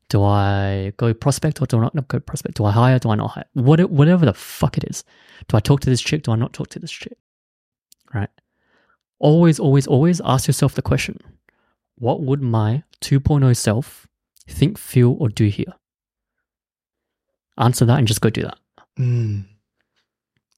Do 0.09 0.23
I 0.23 0.93
go 0.97 1.13
prospect 1.13 1.61
or 1.61 1.65
do 1.65 1.77
I 1.77 1.81
not 1.81 1.95
not 1.95 2.07
go 2.07 2.19
prospect? 2.19 2.57
Do 2.57 2.65
I 2.65 2.71
hire? 2.71 2.99
Do 2.99 3.09
I 3.09 3.15
not 3.15 3.31
hire? 3.31 3.45
What, 3.53 3.79
whatever 3.89 4.25
the 4.25 4.33
fuck 4.33 4.77
it 4.77 4.85
is. 4.85 5.03
Do 5.47 5.57
I 5.57 5.59
talk 5.59 5.79
to 5.81 5.89
this 5.89 6.01
chick? 6.01 6.23
Do 6.23 6.31
I 6.31 6.35
not 6.35 6.53
talk 6.53 6.69
to 6.69 6.79
this 6.79 6.91
chick? 6.91 7.17
Right? 8.13 8.29
Always, 9.19 9.59
always, 9.59 9.87
always 9.87 10.21
ask 10.23 10.47
yourself 10.47 10.75
the 10.75 10.81
question 10.81 11.19
what 11.97 12.21
would 12.21 12.41
my 12.41 12.83
2.0 13.01 13.55
self 13.55 14.07
think, 14.47 14.77
feel, 14.77 15.15
or 15.19 15.29
do 15.29 15.45
here? 15.45 15.73
Answer 17.57 17.85
that 17.85 17.99
and 17.99 18.07
just 18.07 18.21
go 18.21 18.29
do 18.29 18.41
that. 18.43 18.57
Mm. 18.99 19.45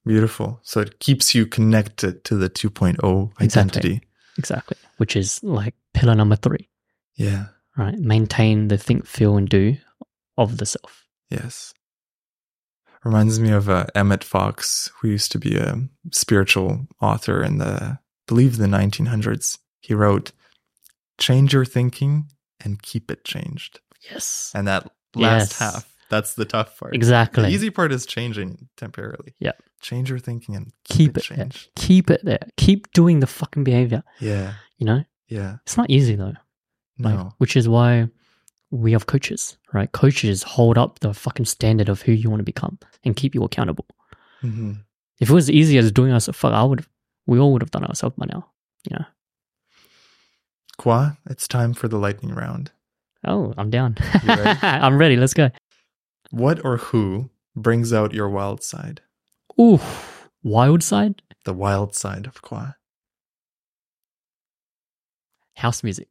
Beautiful. 0.06 0.59
So 0.64 0.82
it 0.82 1.00
keeps 1.00 1.35
you 1.35 1.45
connected 1.45 2.24
to 2.26 2.35
the 2.35 2.50
2.0 2.50 2.95
Exactly. 3.40 3.42
identity. 3.42 4.01
Exactly. 4.38 4.77
Which 4.98 5.16
is 5.16 5.43
like 5.43 5.76
pillar 5.93 6.16
number 6.16 6.35
three, 6.35 6.69
Yeah. 7.16 7.48
right? 7.77 7.98
Maintain 7.98 8.67
the 8.69 8.77
think, 8.77 9.06
feel, 9.06 9.38
and 9.38 9.48
do 9.50 9.77
of 10.38 10.58
the 10.58 10.66
self. 10.66 11.06
Yes. 11.30 11.74
Reminds 13.07 13.39
me 13.39 13.51
of 13.51 13.69
uh, 13.69 13.85
Emmett 13.95 14.23
Fox, 14.23 14.91
who 14.99 15.07
used 15.07 15.31
to 15.31 15.39
be 15.39 15.55
a 15.57 15.77
spiritual 16.11 16.87
author 17.01 17.41
in 17.43 17.57
the, 17.57 17.73
I 17.81 17.97
believe, 18.27 18.57
the 18.57 18.65
1900s. 18.67 19.57
He 19.79 19.93
wrote, 19.93 20.31
"Change 21.17 21.53
your 21.53 21.65
thinking 21.65 22.25
and 22.63 22.81
keep 22.81 23.09
it 23.09 23.23
changed." 23.23 23.79
Yes. 24.11 24.51
And 24.53 24.67
that 24.67 24.91
last 25.15 25.51
Yes. 25.51 25.59
half, 25.59 25.95
that's 26.09 26.33
the 26.35 26.45
tough 26.45 26.77
part. 26.79 26.93
Exactly. 26.95 27.43
The 27.43 27.49
easy 27.49 27.69
part 27.69 27.91
is 27.91 28.05
changing 28.05 28.67
temporarily. 28.77 29.35
Yeah. 29.39 29.53
Change 29.81 30.09
your 30.09 30.19
thinking 30.19 30.55
and 30.55 30.73
keep, 30.83 31.15
Keep 31.15 31.17
it 31.17 31.31
it 31.31 31.35
there. 31.37 31.49
Keep 31.75 32.09
it 32.11 32.25
there. 32.25 32.47
Keep 32.57 32.91
doing 32.93 33.19
the 33.21 33.27
fucking 33.27 33.63
behavior. 33.63 34.03
Yeah. 34.19 34.53
You 34.77 34.85
know, 34.85 35.03
Yeah. 35.29 35.57
it's 35.65 35.77
not 35.77 35.89
easy 35.89 36.15
though. 36.15 36.33
Like, 36.99 37.15
No. 37.15 37.33
which 37.37 37.55
is 37.55 37.69
why 37.69 38.09
we 38.81 38.91
have 38.91 39.06
coaches, 39.07 39.57
right? 39.73 39.91
Coaches 39.91 40.43
hold 40.43 40.77
up 40.77 40.99
the 40.99 41.14
fucking 41.14 41.45
standard 41.45 41.89
of 41.89 42.01
who 42.01 42.11
you 42.11 42.30
want 42.30 42.39
to 42.39 42.43
become 42.53 42.77
and 43.03 43.15
keep 43.15 43.33
you 43.35 43.43
accountable. 43.43 43.85
hmm 44.41 44.73
If 45.19 45.30
it 45.30 45.33
was 45.33 45.49
easy 45.49 45.77
as 45.77 45.91
doing 45.91 46.11
us, 46.11 46.27
fuck, 46.31 46.53
I 46.53 46.64
would. 46.64 46.85
We 47.25 47.39
all 47.39 47.51
would 47.53 47.61
have 47.61 47.72
done 47.72 47.83
it 47.83 47.89
ourselves 47.89 48.15
by 48.17 48.25
now. 48.27 48.49
You 48.89 48.97
know. 48.97 49.06
Khoa, 50.80 51.17
it's 51.30 51.47
time 51.47 51.73
for 51.73 51.88
the 51.88 51.97
lightning 51.97 52.33
round. 52.35 52.72
Oh, 53.25 53.53
I'm 53.57 53.69
down. 53.69 53.97
Ready? 54.23 54.59
I'm 54.61 54.97
ready. 54.97 55.17
Let's 55.17 55.33
go. 55.33 55.49
What 56.30 56.64
or 56.64 56.77
who 56.77 57.30
brings 57.56 57.91
out 57.91 58.14
your 58.14 58.30
wild 58.30 58.64
side? 58.64 59.01
Ooh, 59.59 59.80
wild 60.43 60.83
side 60.83 61.22
The 61.45 61.53
wild 61.53 61.95
side 61.95 62.27
of 62.27 62.41
Khoa. 62.41 62.75
house 65.56 65.83
music. 65.83 66.07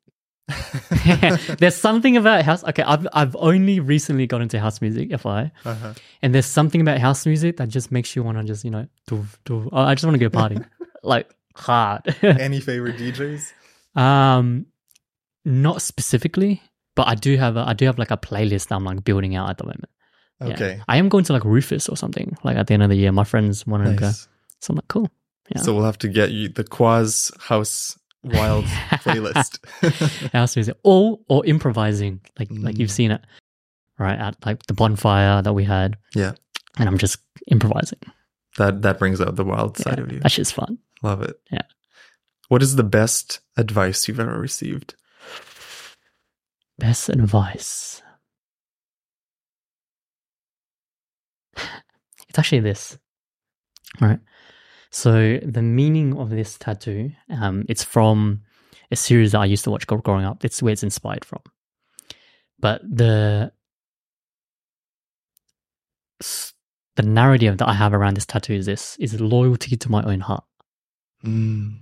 there's 1.58 1.74
something 1.74 2.16
about 2.16 2.44
house. 2.44 2.62
Okay, 2.64 2.82
I've 2.82 3.06
I've 3.12 3.34
only 3.36 3.80
recently 3.80 4.26
got 4.26 4.42
into 4.42 4.60
house 4.60 4.80
music, 4.80 5.10
FYI, 5.10 5.50
uh-huh. 5.64 5.94
and 6.22 6.34
there's 6.34 6.46
something 6.46 6.80
about 6.80 6.98
house 6.98 7.26
music 7.26 7.56
that 7.56 7.68
just 7.68 7.90
makes 7.90 8.14
you 8.14 8.22
want 8.22 8.38
to 8.38 8.44
just 8.44 8.64
you 8.64 8.70
know, 8.70 8.86
doof, 9.08 9.26
doof. 9.44 9.68
I 9.72 9.94
just 9.94 10.04
want 10.04 10.14
to 10.14 10.18
go 10.20 10.30
party, 10.30 10.58
like 11.02 11.28
hard. 11.56 12.14
Any 12.22 12.60
favorite 12.60 12.96
DJs? 12.96 13.52
um, 13.96 14.66
not 15.44 15.82
specifically, 15.82 16.62
but 16.94 17.08
I 17.08 17.16
do 17.16 17.36
have 17.36 17.56
a 17.56 17.60
I 17.66 17.72
do 17.72 17.86
have 17.86 17.98
like 17.98 18.12
a 18.12 18.16
playlist 18.16 18.68
that 18.68 18.76
I'm 18.76 18.84
like 18.84 19.02
building 19.02 19.34
out 19.34 19.50
at 19.50 19.58
the 19.58 19.64
moment. 19.64 19.90
Yeah. 20.40 20.52
Okay. 20.52 20.80
I 20.86 20.98
am 20.98 21.08
going 21.08 21.24
to 21.24 21.32
like 21.32 21.44
Rufus 21.44 21.88
or 21.88 21.96
something 21.96 22.36
like 22.44 22.56
at 22.56 22.68
the 22.68 22.74
end 22.74 22.84
of 22.84 22.90
the 22.90 22.96
year. 22.96 23.10
My 23.10 23.24
friends 23.24 23.66
want 23.66 23.84
to 23.84 23.94
go, 23.94 24.06
Nice. 24.06 24.28
so 24.60 24.72
I'm 24.72 24.76
like, 24.76 24.88
cool. 24.88 25.10
Yeah. 25.54 25.62
So 25.62 25.74
we'll 25.74 25.84
have 25.84 25.98
to 25.98 26.08
get 26.08 26.30
you 26.30 26.48
the 26.48 26.64
Khoa's 26.64 27.32
house 27.40 27.98
wild 28.26 28.64
playlist. 29.04 29.58
house 30.32 30.56
it? 30.56 30.78
All 30.82 31.24
or 31.28 31.44
improvising 31.46 32.20
like 32.38 32.48
like 32.50 32.78
you've 32.78 32.90
Mm. 32.90 33.00
seen 33.00 33.10
it 33.12 33.20
right 33.98 34.18
at 34.18 34.36
like 34.44 34.66
the 34.66 34.74
bonfire 34.74 35.40
that 35.42 35.52
we 35.54 35.64
had 35.64 35.96
Yeah. 36.14 36.32
and 36.78 36.86
i'm 36.88 36.98
just 36.98 37.18
improvising 37.48 37.98
that 38.58 38.82
that 38.82 38.98
brings 38.98 39.20
out 39.20 39.36
the 39.36 39.44
wild 39.44 39.76
side 39.78 39.98
of 39.98 40.12
you. 40.12 40.20
That's 40.20 40.34
just 40.34 40.52
fun 40.54 40.78
Love 41.02 41.22
it. 41.22 41.38
Yeah. 41.50 41.62
What 42.48 42.62
is 42.62 42.76
the 42.76 42.82
best 42.84 43.40
advice 43.56 44.06
you've 44.08 44.20
ever 44.20 44.38
received? 44.38 44.94
best 46.78 47.08
advice 47.08 48.02
it's 52.28 52.38
actually 52.38 52.60
this 52.60 52.98
all 54.02 54.08
right 54.08 54.20
so 55.02 55.12
the 55.56 55.62
meaning 55.80 56.08
of 56.22 56.26
this 56.38 56.50
tattoo 56.64 57.02
um 57.42 57.56
it's 57.72 57.84
from 57.94 58.18
a 58.90 58.96
series 59.06 59.30
that 59.32 59.40
i 59.40 59.44
used 59.54 59.64
to 59.64 59.70
watch 59.74 59.86
growing 59.86 60.24
up 60.30 60.38
it's 60.46 60.62
where 60.62 60.72
it's 60.74 60.82
inspired 60.90 61.24
from 61.30 61.42
but 62.64 62.78
the 63.00 63.52
the 66.96 67.02
narrative 67.20 67.58
that 67.58 67.68
i 67.68 67.74
have 67.82 67.92
around 67.92 68.14
this 68.16 68.26
tattoo 68.32 68.54
is 68.54 68.66
this 68.66 68.96
is 68.98 69.20
loyalty 69.20 69.76
to 69.76 69.88
my 69.96 70.02
own 70.12 70.20
heart 70.20 70.44
Mm. 71.24 71.80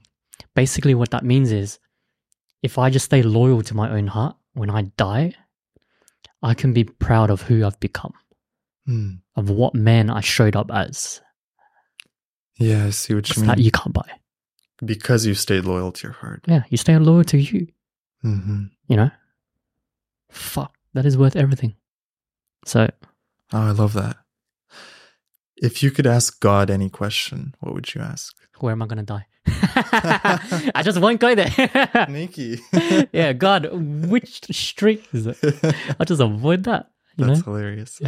basically 0.54 0.94
what 0.94 1.10
that 1.10 1.24
means 1.24 1.50
is 1.52 1.78
if 2.62 2.78
I 2.78 2.88
just 2.88 3.04
stay 3.06 3.20
loyal 3.22 3.62
to 3.62 3.74
my 3.74 3.90
own 3.90 4.06
heart 4.06 4.36
when 4.54 4.70
I 4.70 4.82
die, 4.96 5.34
I 6.42 6.54
can 6.54 6.72
be 6.72 6.84
proud 6.84 7.28
of 7.30 7.42
who 7.42 7.56
I've 7.66 7.78
become, 7.80 8.14
Mm. 8.88 9.18
of 9.36 9.50
what 9.50 9.74
man 9.74 10.08
I 10.08 10.20
showed 10.20 10.56
up 10.56 10.70
as. 10.70 11.20
Yeah, 12.58 12.86
I 12.86 12.90
see 12.90 13.14
what 13.14 13.28
you 13.34 13.42
mean. 13.42 13.48
that 13.48 13.58
you 13.58 13.70
can't 13.70 13.92
buy. 13.92 14.08
because 14.84 15.26
you 15.26 15.34
stayed 15.34 15.64
loyal 15.64 15.92
to 15.92 16.06
your 16.06 16.12
heart. 16.14 16.44
Yeah, 16.46 16.62
you 16.70 16.76
stay 16.76 16.96
loyal 16.98 17.24
to 17.24 17.38
you, 17.38 17.66
hmm 18.22 18.64
you 18.88 18.96
know? 18.96 19.10
Fuck, 20.30 20.74
that 20.94 21.06
is 21.06 21.16
worth 21.16 21.36
everything. 21.36 21.74
So, 22.66 22.88
Oh, 23.52 23.60
I 23.68 23.70
love 23.70 23.92
that. 23.94 24.16
If 25.56 25.82
you 25.82 25.90
could 25.90 26.06
ask 26.06 26.40
God 26.40 26.70
any 26.70 26.90
question, 26.90 27.54
what 27.60 27.74
would 27.74 27.94
you 27.94 28.00
ask? 28.00 28.34
Where 28.58 28.72
am 28.72 28.82
I 28.82 28.86
gonna 28.86 29.02
die? 29.04 29.26
I 30.74 30.82
just 30.82 31.00
won't 31.00 31.20
go 31.20 31.34
there. 31.34 32.06
Nikki. 32.08 32.58
yeah, 33.12 33.32
God, 33.32 33.70
which 34.08 34.40
street 34.54 35.06
is 35.12 35.26
it? 35.26 35.38
I 36.00 36.04
just 36.04 36.20
avoid 36.20 36.64
that. 36.64 36.90
You 37.16 37.26
That's 37.26 37.38
know, 37.46 37.52
hilarious. 37.52 38.00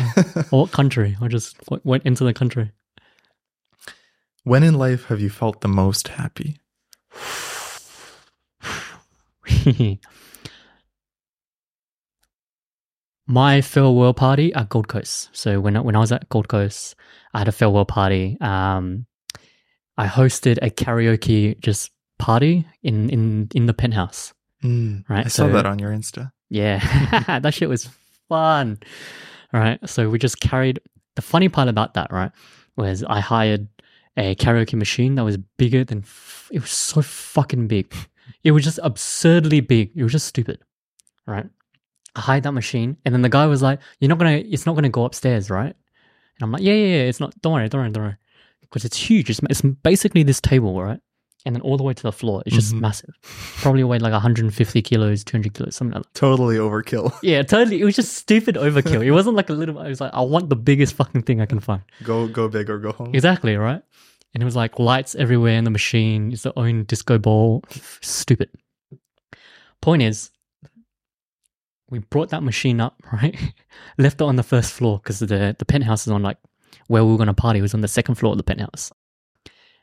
or 0.50 0.60
what 0.62 0.72
country? 0.72 1.16
I 1.20 1.28
just 1.28 1.56
went 1.84 2.04
into 2.04 2.24
the 2.24 2.32
country. 2.34 2.72
When 4.46 4.62
in 4.62 4.74
life 4.74 5.06
have 5.06 5.20
you 5.20 5.28
felt 5.28 5.60
the 5.60 5.66
most 5.68 6.06
happy? 6.08 6.58
My 13.28 13.60
farewell 13.60 14.14
party 14.14 14.54
at 14.54 14.68
Gold 14.68 14.86
Coast. 14.88 15.30
So 15.32 15.58
when 15.60 15.76
I, 15.76 15.80
when 15.80 15.96
I 15.96 15.98
was 15.98 16.12
at 16.12 16.28
Gold 16.28 16.48
Coast, 16.48 16.94
I 17.34 17.38
had 17.38 17.48
a 17.48 17.52
farewell 17.52 17.84
party. 17.84 18.38
Um, 18.40 19.06
I 19.96 20.06
hosted 20.06 20.58
a 20.62 20.70
karaoke 20.70 21.58
just 21.60 21.90
party 22.18 22.66
in 22.82 23.10
in 23.10 23.48
in 23.54 23.66
the 23.66 23.74
penthouse. 23.74 24.32
Mm, 24.62 25.04
Right, 25.08 25.26
I 25.26 25.28
saw 25.28 25.46
so- 25.46 25.52
that 25.52 25.66
on 25.66 25.78
your 25.78 25.90
Insta. 25.90 26.30
Yeah, 26.50 26.78
that 27.40 27.52
shit 27.54 27.68
was 27.68 27.88
fun. 28.28 28.78
Right. 29.52 29.78
So 29.88 30.08
we 30.08 30.18
just 30.20 30.38
carried 30.40 30.78
the 31.16 31.22
funny 31.22 31.48
part 31.48 31.66
about 31.68 31.94
that, 31.94 32.12
right, 32.12 32.30
was 32.76 33.02
I 33.02 33.18
hired 33.20 33.66
a 34.16 34.34
karaoke 34.34 34.74
machine 34.74 35.14
that 35.16 35.24
was 35.24 35.36
bigger 35.36 35.84
than 35.84 35.98
f- 35.98 36.48
it 36.52 36.60
was 36.60 36.70
so 36.70 37.02
fucking 37.02 37.66
big. 37.68 37.92
It 38.42 38.52
was 38.52 38.64
just 38.64 38.80
absurdly 38.82 39.60
big. 39.60 39.92
It 39.94 40.02
was 40.02 40.12
just 40.12 40.26
stupid. 40.26 40.58
Right. 41.26 41.46
I 42.14 42.20
hide 42.20 42.44
that 42.44 42.52
machine 42.52 42.96
and 43.04 43.14
then 43.14 43.22
the 43.22 43.28
guy 43.28 43.46
was 43.46 43.62
like, 43.62 43.80
You're 44.00 44.08
not 44.08 44.18
gonna 44.18 44.38
it's 44.38 44.66
not 44.66 44.74
gonna 44.74 44.88
go 44.88 45.04
upstairs, 45.04 45.50
right? 45.50 45.74
And 45.74 46.42
I'm 46.42 46.52
like, 46.52 46.62
Yeah, 46.62 46.72
yeah, 46.72 46.96
yeah, 46.96 47.02
it's 47.02 47.20
not 47.20 47.38
don't 47.42 47.52
worry, 47.52 47.68
don't 47.68 47.80
worry, 47.82 47.90
don't 47.90 48.04
worry. 48.04 48.16
Because 48.62 48.84
it's 48.84 48.96
huge. 48.96 49.30
It's, 49.30 49.40
it's 49.50 49.62
basically 49.62 50.22
this 50.22 50.40
table, 50.40 50.80
right? 50.82 51.00
And 51.46 51.54
then 51.54 51.62
all 51.62 51.76
the 51.76 51.84
way 51.84 51.94
to 51.94 52.02
the 52.02 52.10
floor. 52.12 52.42
It's 52.44 52.54
just 52.56 52.74
Mhm. 52.74 52.80
massive. 52.80 53.14
Probably 53.62 53.84
weighed 53.84 54.02
like 54.02 54.12
150 54.12 54.82
kilos, 54.82 55.22
200 55.22 55.54
kilos, 55.54 55.76
something 55.76 55.94
like 55.94 56.02
that. 56.02 56.12
Totally 56.14 56.56
overkill. 56.56 57.16
Yeah, 57.22 57.42
totally. 57.44 57.80
It 57.80 57.84
was 57.84 57.94
just 57.94 58.14
stupid 58.14 58.56
overkill. 58.56 59.04
It 59.04 59.12
wasn't 59.12 59.36
like 59.36 59.48
a 59.48 59.52
little. 59.52 59.78
I 59.78 59.88
was 59.88 60.00
like, 60.00 60.12
I 60.12 60.22
want 60.22 60.50
the 60.50 60.56
biggest 60.56 60.94
fucking 60.94 61.22
thing 61.22 61.40
I 61.40 61.46
can 61.46 61.60
find. 61.60 61.82
Go 62.02 62.26
go 62.26 62.48
big 62.48 62.68
or 62.68 62.78
go 62.80 62.90
home. 62.92 63.14
Exactly 63.14 63.56
right. 63.56 63.80
And 64.34 64.42
it 64.42 64.44
was 64.44 64.56
like 64.56 64.78
lights 64.80 65.14
everywhere 65.14 65.56
in 65.56 65.64
the 65.64 65.70
machine. 65.70 66.32
It's 66.32 66.42
the 66.42 66.52
own 66.58 66.82
disco 66.84 67.16
ball. 67.16 67.62
Stupid. 68.02 68.50
Point 69.80 70.02
is, 70.02 70.30
we 71.90 72.00
brought 72.00 72.30
that 72.30 72.42
machine 72.42 72.80
up 72.80 73.00
right, 73.12 73.36
left 73.98 74.20
it 74.20 74.24
on 74.24 74.34
the 74.36 74.42
first 74.42 74.72
floor 74.72 74.98
because 74.98 75.20
the 75.20 75.54
the 75.58 75.64
penthouse 75.64 76.06
is 76.06 76.12
on 76.12 76.22
like 76.22 76.38
where 76.88 77.04
we 77.04 77.12
were 77.12 77.18
gonna 77.18 77.34
party 77.34 77.60
was 77.62 77.72
on 77.74 77.82
the 77.82 77.88
second 77.88 78.16
floor 78.16 78.32
of 78.32 78.38
the 78.38 78.42
penthouse. 78.44 78.90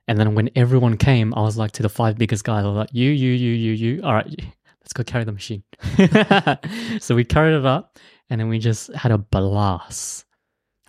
And 0.08 0.20
then 0.20 0.36
when 0.36 0.50
everyone 0.56 0.98
came, 0.98 1.34
I 1.34 1.42
was 1.42 1.58
like 1.58 1.72
to 1.74 1.84
the 1.84 1.90
five 1.90 2.18
biggest 2.18 2.44
guys, 2.44 2.66
I 2.66 2.68
was 2.68 2.76
like, 2.76 2.90
you, 2.92 3.10
you, 3.10 3.32
you, 3.32 3.52
you, 3.52 3.72
you. 3.72 4.04
All 4.04 4.14
right, 4.14 4.28
let's 4.82 4.94
go 4.94 5.04
carry 5.04 5.24
the 5.24 5.32
machine. 5.32 5.64
so 7.00 7.16
we 7.16 7.24
carried 7.24 7.58
it 7.58 7.66
up 7.66 7.98
and 8.30 8.40
then 8.40 8.50
we 8.50 8.60
just 8.60 8.94
had 8.94 9.12
a 9.12 9.18
blast. 9.18 10.26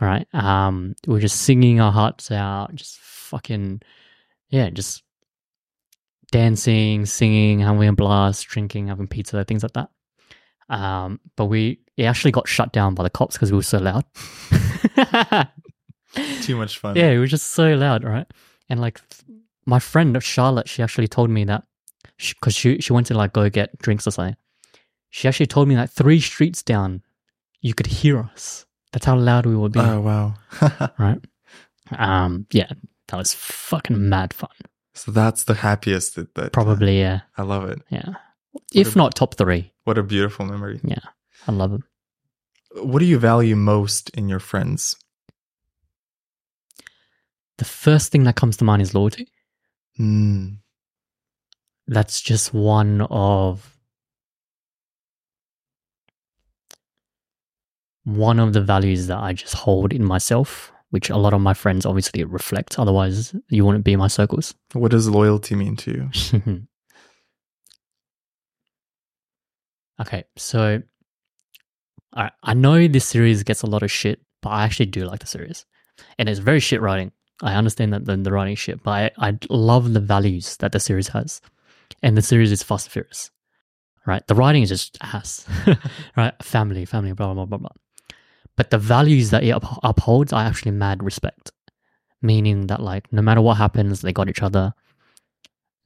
All 0.01 0.09
right. 0.09 0.27
Um, 0.35 0.95
we 1.07 1.15
were 1.15 1.21
just 1.21 1.43
singing 1.43 1.81
our 1.81 1.93
hearts 1.93 2.31
out, 2.31 2.75
just 2.75 2.99
fucking, 2.99 3.83
yeah, 4.49 4.71
just 4.71 5.05
dancing, 6.33 7.07
singing, 7.07 7.61
having 7.61 7.89
a 7.89 7.93
blast, 7.93 8.47
drinking, 8.49 8.89
having 8.89 9.07
pizza, 9.07 9.45
things 9.45 9.63
like 9.63 9.75
that. 9.75 9.91
Um, 10.69 11.21
but 11.37 11.45
we 11.47 11.81
it 11.97 12.05
actually 12.05 12.33
got 12.33 12.49
shut 12.49 12.73
down 12.73 12.95
by 12.95 13.05
the 13.05 13.11
cops 13.11 13.37
because 13.37 13.53
we 13.53 13.57
were 13.57 13.63
so 13.63 13.79
loud. 13.79 14.05
Too 16.43 16.57
much 16.57 16.79
fun. 16.79 16.97
Yeah, 16.97 17.11
it 17.11 17.19
was 17.19 17.31
just 17.31 17.53
so 17.53 17.75
loud, 17.75 18.03
right? 18.05 18.27
And 18.69 18.81
like 18.81 19.01
my 19.67 19.79
friend 19.79 20.21
Charlotte, 20.23 20.69
she 20.69 20.83
actually 20.83 21.09
told 21.09 21.31
me 21.31 21.45
that 21.45 21.65
because 22.19 22.55
she, 22.55 22.81
she 22.81 22.93
went 22.93 23.07
to 23.09 23.15
like 23.15 23.33
go 23.33 23.49
get 23.51 23.77
drinks 23.79 24.07
or 24.07 24.11
something. 24.11 24.37
She 25.11 25.29
actually 25.29 25.47
told 25.47 25.69
me 25.69 25.75
that 25.77 25.91
three 25.91 26.21
streets 26.21 26.63
down, 26.63 27.03
you 27.61 27.75
could 27.75 27.87
hear 27.87 28.19
us. 28.19 28.67
That's 28.93 29.07
how 29.07 29.17
loud 29.17 29.47
we 29.47 29.57
were 29.57 29.69
being, 29.69 29.85
Oh 29.87 30.01
wow. 30.01 30.35
right? 30.99 31.19
Um, 31.97 32.47
yeah, 32.53 32.71
that 33.09 33.17
was 33.17 33.35
fucking 33.35 34.09
mad 34.09 34.33
fun. 34.33 34.51
so 34.95 35.11
that's 35.13 35.45
the 35.45 35.55
happiest 35.55 36.15
that, 36.17 36.35
that 36.35 36.47
uh, 36.47 36.51
Probably, 36.51 36.99
yeah, 37.01 37.21
I 37.37 37.43
love 37.43 37.69
it. 37.69 37.81
yeah. 37.91 38.15
If 38.73 38.95
a- 38.95 38.99
not 38.99 39.15
top 39.15 39.35
three, 39.35 39.73
What 39.85 39.99
a 39.99 40.03
beautiful 40.03 40.47
memory. 40.47 40.81
Yeah, 40.85 41.01
I 41.49 41.53
love 41.53 41.75
it. 41.75 41.81
What 42.83 42.99
do 43.01 43.05
you 43.05 43.19
value 43.19 43.55
most 43.57 44.11
in 44.11 44.29
your 44.29 44.41
friends? 44.41 44.97
The 47.59 47.65
first 47.65 48.11
thing 48.11 48.25
that 48.25 48.37
comes 48.37 48.57
to 48.59 48.65
mind 48.65 48.83
is 48.83 48.95
loyalty. 48.95 49.29
Mm, 49.99 50.59
that's 51.87 52.21
just 52.21 52.53
one 52.53 53.03
of 53.03 53.77
one 58.05 58.39
of 58.39 58.53
the 58.53 58.61
values 58.61 59.07
that 59.07 59.19
I 59.19 59.33
just 59.33 59.55
hold 59.55 59.93
in 59.93 60.05
myself, 60.05 60.73
which 60.91 61.11
a 61.11 61.17
lot 61.17 61.33
of 61.33 61.41
my 61.41 61.55
friends 61.55 61.87
obviously 61.87 62.23
reflect. 62.25 62.79
Otherwise, 62.79 63.35
you 63.49 63.65
wouldn't 63.65 63.85
be 63.85 63.95
in 63.95 63.99
my 63.99 64.09
circles. 64.09 64.55
what 64.73 64.91
does 64.91 65.09
loyalty 65.09 65.55
mean 65.55 65.77
to 65.77 65.91
you? 65.91 66.11
okay, 70.01 70.25
so 70.37 70.83
I 72.15 72.31
I 72.43 72.55
know 72.55 72.87
this 72.89 73.07
series 73.07 73.43
gets 73.43 73.63
a 73.63 73.67
lot 73.67 73.83
of 73.83 73.91
shit, 73.91 74.21
but 74.43 74.51
I 74.51 74.65
actually 74.65 74.87
do 74.87 75.05
like 75.05 75.21
the 75.21 75.27
series, 75.27 75.65
and 76.19 76.29
it's 76.29 76.41
very 76.41 76.61
shit 76.61 76.81
writing. 76.81 77.13
I 77.45 77.55
understand 77.55 77.93
that 77.93 78.07
the, 78.07 78.17
the 78.17 78.33
writing 78.33 78.57
shit, 78.57 78.83
but 78.83 79.13
I, 79.19 79.29
I 79.29 79.39
love 79.51 79.93
the 79.93 80.01
values 80.01 80.57
that 80.57 80.73
the 80.73 80.81
series 80.81 81.09
has, 81.09 81.43
and 82.03 82.17
the 82.17 82.23
series 82.23 82.51
is 82.51 82.63
Fast 82.63 82.87
and 82.87 82.93
Furious, 82.93 83.31
right? 84.07 84.27
The 84.27 84.35
writing 84.35 84.63
is 84.63 84.71
just 84.71 84.97
ass, 85.03 85.47
right? 86.17 86.33
Family, 86.43 86.87
family, 86.87 87.13
blah 87.13 87.35
blah 87.35 87.45
blah 87.45 87.59
blah. 87.59 87.69
But 88.57 88.71
the 88.71 88.79
values 88.79 89.31
that 89.31 89.45
it 89.45 89.51
up- 89.51 89.79
upholds, 89.83 90.33
I 90.33 90.45
actually 90.45 90.73
mad 90.73 91.03
respect. 91.03 91.53
Meaning 92.23 92.69
that 92.69 92.81
like 92.81 93.13
no 93.13 93.21
matter 93.21 93.43
what 93.43 93.59
happens, 93.59 94.01
they 94.01 94.13
got 94.13 94.31
each 94.31 94.43
other. 94.43 94.73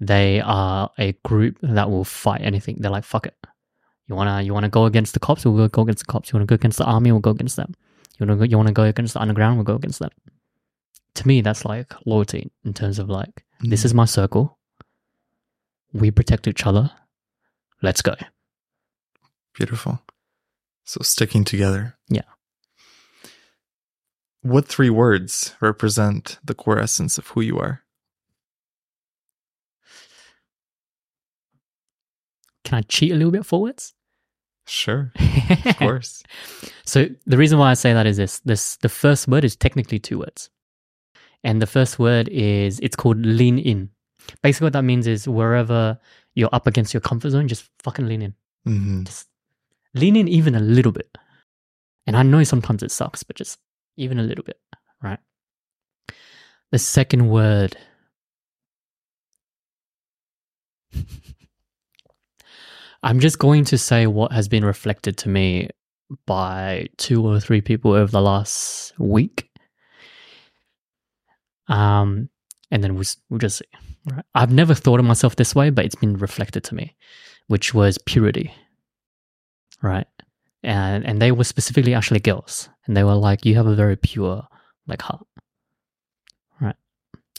They 0.00 0.40
are 0.40 0.90
a 0.96 1.12
group 1.24 1.58
that 1.62 1.90
will 1.90 2.04
fight 2.04 2.42
anything. 2.42 2.76
They're 2.78 2.92
like, 2.92 3.02
fuck 3.02 3.26
it. 3.26 3.34
You 4.06 4.14
wanna 4.14 4.42
you 4.42 4.54
wanna 4.54 4.68
go 4.68 4.84
against 4.84 5.14
the 5.14 5.20
cops? 5.20 5.44
We'll 5.44 5.66
go 5.66 5.82
against 5.82 6.06
the 6.06 6.12
cops. 6.12 6.30
You 6.30 6.36
wanna 6.36 6.46
go 6.46 6.54
against 6.54 6.78
the 6.78 6.84
army? 6.84 7.10
We'll 7.10 7.20
go 7.20 7.32
against 7.32 7.56
them. 7.56 7.74
You 8.18 8.26
wanna 8.26 8.46
you 8.46 8.56
wanna 8.56 8.72
go 8.72 8.84
against 8.84 9.14
the 9.14 9.20
underground? 9.20 9.56
We'll 9.56 9.64
go 9.64 9.74
against 9.74 9.98
them. 9.98 10.10
To 11.18 11.26
me, 11.28 11.40
that's 11.42 11.64
like 11.64 11.92
loyalty 12.06 12.50
in 12.64 12.72
terms 12.74 12.98
of 12.98 13.08
like 13.08 13.44
this 13.60 13.82
Mm. 13.82 13.84
is 13.86 13.94
my 13.94 14.04
circle. 14.06 14.58
We 15.92 16.10
protect 16.10 16.46
each 16.46 16.64
other. 16.66 16.90
Let's 17.82 18.02
go. 18.02 18.14
beautiful. 19.54 19.98
So 20.84 21.00
sticking 21.02 21.44
together. 21.44 21.98
Yeah. 22.08 22.28
What 24.42 24.68
three 24.68 24.90
words 24.90 25.56
represent 25.60 26.38
the 26.44 26.54
core 26.54 26.78
essence 26.78 27.18
of 27.18 27.26
who 27.28 27.40
you 27.40 27.58
are? 27.58 27.82
Can 32.64 32.78
I 32.78 32.82
cheat 32.82 33.12
a 33.12 33.14
little 33.16 33.32
bit 33.32 33.46
forwards? 33.46 33.94
Sure, 34.66 35.12
of 35.64 35.76
course. 35.78 36.22
So 36.84 37.06
the 37.26 37.38
reason 37.38 37.58
why 37.58 37.70
I 37.70 37.74
say 37.74 37.92
that 37.94 38.06
is 38.06 38.18
this: 38.18 38.40
this 38.44 38.76
the 38.76 38.88
first 38.90 39.26
word 39.26 39.44
is 39.44 39.56
technically 39.56 39.98
two 39.98 40.18
words, 40.18 40.50
and 41.44 41.62
the 41.62 41.66
first 41.66 41.98
word 41.98 42.28
is 42.28 42.80
it's 42.80 42.96
called 42.96 43.18
lean 43.18 43.58
in. 43.58 43.90
Basically, 44.42 44.66
what 44.66 44.72
that 44.74 44.82
means 44.82 45.06
is 45.06 45.26
wherever 45.28 45.98
you're 46.34 46.50
up 46.52 46.66
against 46.66 46.92
your 46.92 47.00
comfort 47.00 47.30
zone, 47.30 47.48
just 47.48 47.68
fucking 47.82 48.06
lean 48.06 48.22
in. 48.22 48.34
hmm 48.64 49.04
Just 49.04 49.28
lean 49.94 50.16
in 50.16 50.28
even 50.28 50.54
a 50.54 50.60
little 50.60 50.92
bit. 50.92 51.16
And 52.06 52.16
I 52.16 52.22
know 52.22 52.42
sometimes 52.44 52.82
it 52.82 52.90
sucks, 52.90 53.22
but 53.22 53.36
just 53.36 53.58
even 53.96 54.18
a 54.18 54.22
little 54.22 54.44
bit, 54.44 54.58
right? 55.02 55.18
The 56.70 56.78
second 56.78 57.28
word. 57.28 57.76
I'm 63.02 63.20
just 63.20 63.38
going 63.38 63.64
to 63.66 63.78
say 63.78 64.06
what 64.06 64.32
has 64.32 64.48
been 64.48 64.64
reflected 64.64 65.16
to 65.18 65.28
me 65.28 65.70
by 66.26 66.88
two 66.96 67.24
or 67.26 67.38
three 67.40 67.60
people 67.60 67.92
over 67.92 68.10
the 68.10 68.20
last 68.20 68.98
week. 68.98 69.50
Um, 71.68 72.30
and 72.70 72.82
then 72.82 72.94
we'll, 72.94 73.04
we'll 73.28 73.38
just 73.38 73.58
see. 73.58 73.64
Right? 74.10 74.24
I've 74.34 74.52
never 74.52 74.74
thought 74.74 75.00
of 75.00 75.06
myself 75.06 75.36
this 75.36 75.54
way, 75.54 75.70
but 75.70 75.84
it's 75.84 75.94
been 75.94 76.16
reflected 76.16 76.64
to 76.64 76.74
me, 76.74 76.94
which 77.46 77.74
was 77.74 77.98
purity. 77.98 78.52
Right. 79.82 80.06
And 80.62 81.04
and 81.04 81.22
they 81.22 81.30
were 81.30 81.44
specifically 81.44 81.94
actually 81.94 82.20
girls. 82.20 82.68
And 82.86 82.96
they 82.96 83.04
were 83.04 83.14
like, 83.14 83.44
You 83.44 83.54
have 83.56 83.66
a 83.66 83.74
very 83.74 83.96
pure 83.96 84.46
like 84.86 85.02
heart. 85.02 85.26
Right. 86.60 86.76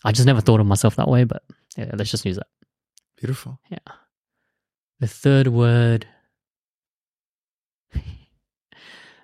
I 0.03 0.11
just 0.11 0.25
never 0.25 0.41
thought 0.41 0.59
of 0.59 0.67
myself 0.67 0.95
that 0.95 1.07
way, 1.07 1.23
but 1.25 1.43
yeah, 1.75 1.91
let's 1.93 2.11
just 2.11 2.25
use 2.25 2.37
that. 2.37 2.47
Beautiful. 3.17 3.59
Yeah. 3.69 3.79
The 4.99 5.07
third 5.07 5.47
word. 5.47 6.07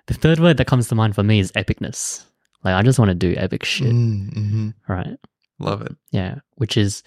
The 0.06 0.14
third 0.14 0.38
word 0.38 0.58
that 0.58 0.68
comes 0.68 0.86
to 0.86 0.94
mind 0.94 1.16
for 1.16 1.24
me 1.24 1.40
is 1.40 1.50
epicness. 1.50 2.26
Like 2.66 2.74
I 2.74 2.82
just 2.82 2.98
want 2.98 3.10
to 3.10 3.14
do 3.14 3.32
epic 3.36 3.64
shit, 3.64 3.92
Mm, 3.92 4.34
mhm. 4.34 4.74
right? 4.88 5.16
Love 5.60 5.82
it. 5.82 5.94
Yeah, 6.10 6.40
which 6.56 6.76
is 6.76 7.02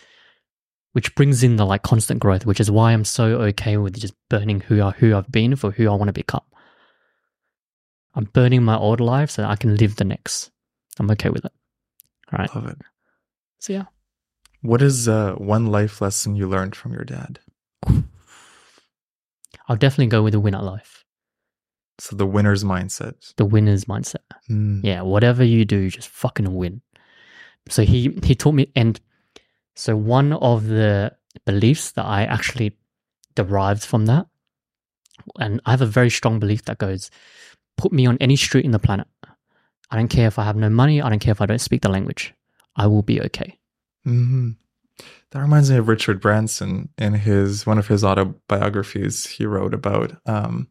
which 0.93 1.13
brings 1.15 1.43
in 1.43 1.57
the 1.57 1.65
like 1.65 1.83
constant 1.83 2.21
growth, 2.21 2.45
which 2.45 2.61
is 2.61 2.71
why 2.71 2.93
I'm 2.93 3.03
so 3.03 3.25
okay 3.51 3.75
with 3.77 3.99
just 3.99 4.13
burning 4.29 4.61
who 4.61 4.81
I 4.81 4.91
who 4.91 5.15
I've 5.15 5.29
been 5.31 5.55
for 5.57 5.71
who 5.71 5.89
I 5.89 5.95
want 5.95 6.07
to 6.07 6.13
become. 6.13 6.41
I'm 8.15 8.23
burning 8.23 8.63
my 8.63 8.77
old 8.77 9.01
life 9.01 9.29
so 9.31 9.41
that 9.41 9.51
I 9.51 9.55
can 9.57 9.75
live 9.75 9.97
the 9.97 10.03
next. 10.05 10.49
I'm 10.97 11.11
okay 11.11 11.29
with 11.29 11.43
it. 11.45 11.51
Right. 12.31 12.53
Love 12.55 12.67
it. 12.69 12.77
So 13.59 13.73
yeah. 13.73 13.85
What 14.61 14.81
is 14.81 15.07
uh, 15.09 15.33
one 15.35 15.67
life 15.67 16.01
lesson 16.01 16.35
you 16.35 16.47
learned 16.47 16.73
from 16.75 16.93
your 16.93 17.03
dad? 17.03 17.39
I'll 19.67 19.75
definitely 19.77 20.07
go 20.07 20.23
with 20.23 20.33
the 20.33 20.39
win 20.39 20.55
at 20.55 20.63
life. 20.63 20.98
So 21.99 22.15
the 22.15 22.25
winner's 22.25 22.63
mindset. 22.63 23.33
The 23.35 23.45
winner's 23.45 23.85
mindset. 23.85 24.23
Mm. 24.49 24.81
Yeah, 24.83 25.01
whatever 25.01 25.43
you 25.43 25.65
do, 25.65 25.89
just 25.89 26.07
fucking 26.07 26.53
win. 26.55 26.81
So 27.69 27.83
he 27.83 28.17
he 28.23 28.35
taught 28.35 28.53
me, 28.55 28.71
and 28.75 28.99
so 29.75 29.95
one 29.95 30.33
of 30.33 30.65
the 30.65 31.15
beliefs 31.45 31.91
that 31.91 32.05
I 32.05 32.23
actually 32.23 32.77
derived 33.35 33.83
from 33.83 34.05
that, 34.07 34.27
and 35.39 35.61
I 35.65 35.71
have 35.71 35.81
a 35.81 35.85
very 35.85 36.09
strong 36.09 36.39
belief 36.39 36.63
that 36.65 36.77
goes, 36.77 37.11
put 37.77 37.91
me 37.91 38.05
on 38.05 38.17
any 38.19 38.35
street 38.35 38.65
in 38.65 38.71
the 38.71 38.79
planet. 38.79 39.07
I 39.91 39.97
don't 39.97 40.07
care 40.07 40.27
if 40.27 40.39
I 40.39 40.43
have 40.43 40.55
no 40.55 40.69
money. 40.69 41.01
I 41.01 41.09
don't 41.09 41.19
care 41.19 41.31
if 41.31 41.41
I 41.41 41.45
don't 41.45 41.61
speak 41.61 41.81
the 41.81 41.89
language. 41.89 42.33
I 42.75 42.87
will 42.87 43.01
be 43.01 43.21
okay. 43.21 43.57
hmm 44.03 44.51
That 45.31 45.41
reminds 45.41 45.69
me 45.69 45.77
of 45.77 45.87
Richard 45.87 46.21
Branson 46.21 46.89
in 46.97 47.13
his 47.13 47.65
one 47.65 47.77
of 47.77 47.87
his 47.87 48.03
autobiographies. 48.03 49.25
He 49.25 49.45
wrote 49.45 49.73
about 49.73 50.15
um, 50.25 50.67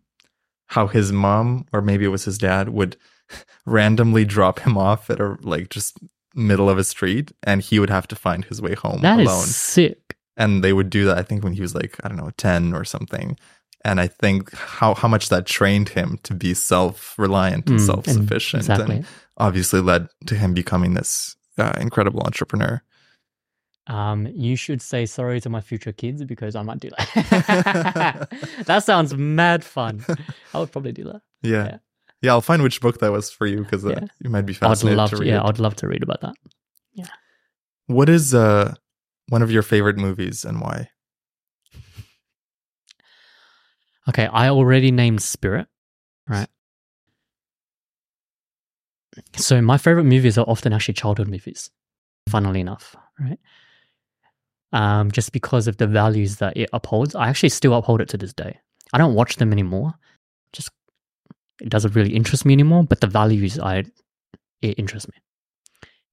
how 0.69 0.87
his 0.87 1.13
mom, 1.13 1.67
or 1.73 1.81
maybe 1.83 2.05
it 2.05 2.09
was 2.09 2.25
his 2.25 2.39
dad, 2.39 2.69
would 2.71 2.97
randomly 3.67 4.25
drop 4.25 4.61
him 4.61 4.77
off 4.79 5.11
at 5.11 5.21
a 5.21 5.37
like 5.43 5.69
just 5.71 5.99
middle 6.35 6.71
of 6.71 6.79
a 6.79 6.85
street, 6.85 7.33
and 7.43 7.61
he 7.63 7.79
would 7.79 7.91
have 7.91 8.07
to 8.09 8.17
find 8.17 8.45
his 8.45 8.61
way 8.63 8.75
home 8.75 9.01
That 9.03 9.21
is 9.21 9.27
alone. 9.29 9.47
sick. 9.47 10.17
and 10.37 10.63
they 10.63 10.73
would 10.73 10.91
do 10.91 11.05
that. 11.07 11.19
I 11.19 11.23
think 11.23 11.43
when 11.43 11.53
he 11.55 11.61
was 11.63 11.75
like 11.75 11.97
I 12.05 12.09
don't 12.09 12.17
know 12.19 12.31
ten 12.37 12.73
or 12.75 12.85
something. 12.85 13.37
And 13.85 14.01
I 14.01 14.09
think 14.09 14.53
how 14.55 14.95
how 14.95 15.09
much 15.09 15.29
that 15.29 15.47
trained 15.47 15.91
him 15.91 16.19
to 16.25 16.35
be 16.35 16.53
self 16.55 17.15
reliant 17.19 17.69
and 17.71 17.79
Mm, 17.81 17.87
self 17.87 18.07
sufficient, 18.07 18.63
Exactly. 18.63 18.97
and 18.97 19.07
obviously 19.37 19.81
led 19.81 20.09
to 20.27 20.35
him 20.35 20.53
becoming 20.55 20.95
this 20.95 21.37
uh, 21.59 21.75
incredible 21.81 22.21
entrepreneur. 22.23 22.83
Um, 23.89 24.27
you 24.35 24.55
should 24.55 24.83
say 24.83 25.07
sorry 25.07 25.41
to 25.41 25.49
my 25.49 25.61
future 25.63 25.93
kids 25.93 26.23
because 26.25 26.55
I 26.55 26.63
might 26.63 26.79
do 26.79 26.91
that. 26.91 28.29
that 28.67 28.85
sounds 28.85 29.15
mad 29.15 29.65
fun. 29.65 30.05
I 30.55 30.59
would 30.61 30.71
probably 30.71 30.93
do 30.93 31.05
that. 31.05 31.23
Yeah. 31.43 31.65
Yeah. 31.65 31.79
yeah. 32.21 32.31
I'll 32.33 32.43
find 32.43 32.63
which 32.63 32.81
book 32.83 32.99
that 33.01 33.11
was 33.13 33.31
for 33.31 33.47
you 33.47 33.63
because 33.63 33.85
uh, 33.87 33.91
Yeah. 33.91 34.01
you 34.21 34.29
might 34.31 34.43
be 34.47 34.53
I'd 34.53 34.59
fascinated 34.59 34.99
love 34.99 35.11
to 35.11 35.17
to. 35.17 35.23
read 35.23 35.29
Yeah. 35.31 35.43
I'd 35.43 35.59
love 35.59 35.75
to 35.77 35.89
read 35.89 36.03
about 36.03 36.21
that. 36.21 36.35
Yeah. 36.93 37.07
What 37.87 38.09
is 38.11 38.35
uh, 38.35 38.75
one 39.31 39.41
of 39.41 39.51
your 39.51 39.63
favorite 39.63 39.97
movies 39.97 40.45
and 40.45 40.61
why? 40.61 40.91
Okay, 44.09 44.27
I 44.27 44.49
already 44.49 44.91
named 44.91 45.23
Spirit, 45.23 45.67
right? 46.27 46.49
So 49.37 49.61
my 49.61 49.77
favorite 49.79 50.05
movies 50.05 50.39
are 50.39 50.45
often 50.49 50.73
actually 50.73 50.95
childhood 50.95 51.29
movies, 51.29 51.71
funnily 52.29 52.61
enough, 52.61 52.97
right? 53.21 53.39
Um, 54.73 55.11
just 55.11 55.33
because 55.33 55.67
of 55.67 55.79
the 55.79 55.87
values 55.87 56.37
that 56.37 56.57
it 56.57 56.69
upholds. 56.75 57.15
I 57.15 57.29
actually 57.29 57.49
still 57.49 57.73
uphold 57.73 58.03
it 58.03 58.09
to 58.11 58.19
this 58.19 58.35
day. 58.35 58.59
I 58.93 58.99
don't 58.99 59.15
watch 59.15 59.37
them 59.37 59.53
anymore. 59.53 59.95
Just 60.53 60.71
it 61.61 61.71
doesn't 61.71 61.95
really 61.95 62.15
interest 62.15 62.45
me 62.45 62.53
anymore, 62.53 62.85
but 62.85 63.01
the 63.01 63.07
values 63.07 63.59
I 63.59 63.85
it 64.61 64.79
interests 64.79 65.09
me. 65.09 65.17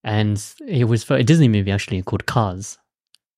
And 0.03 0.41
it 0.67 0.85
was 0.85 1.03
for 1.03 1.15
a 1.17 1.23
Disney 1.23 1.49
movie 1.49 1.71
actually 1.71 2.01
called 2.01 2.25
Cars. 2.25 2.77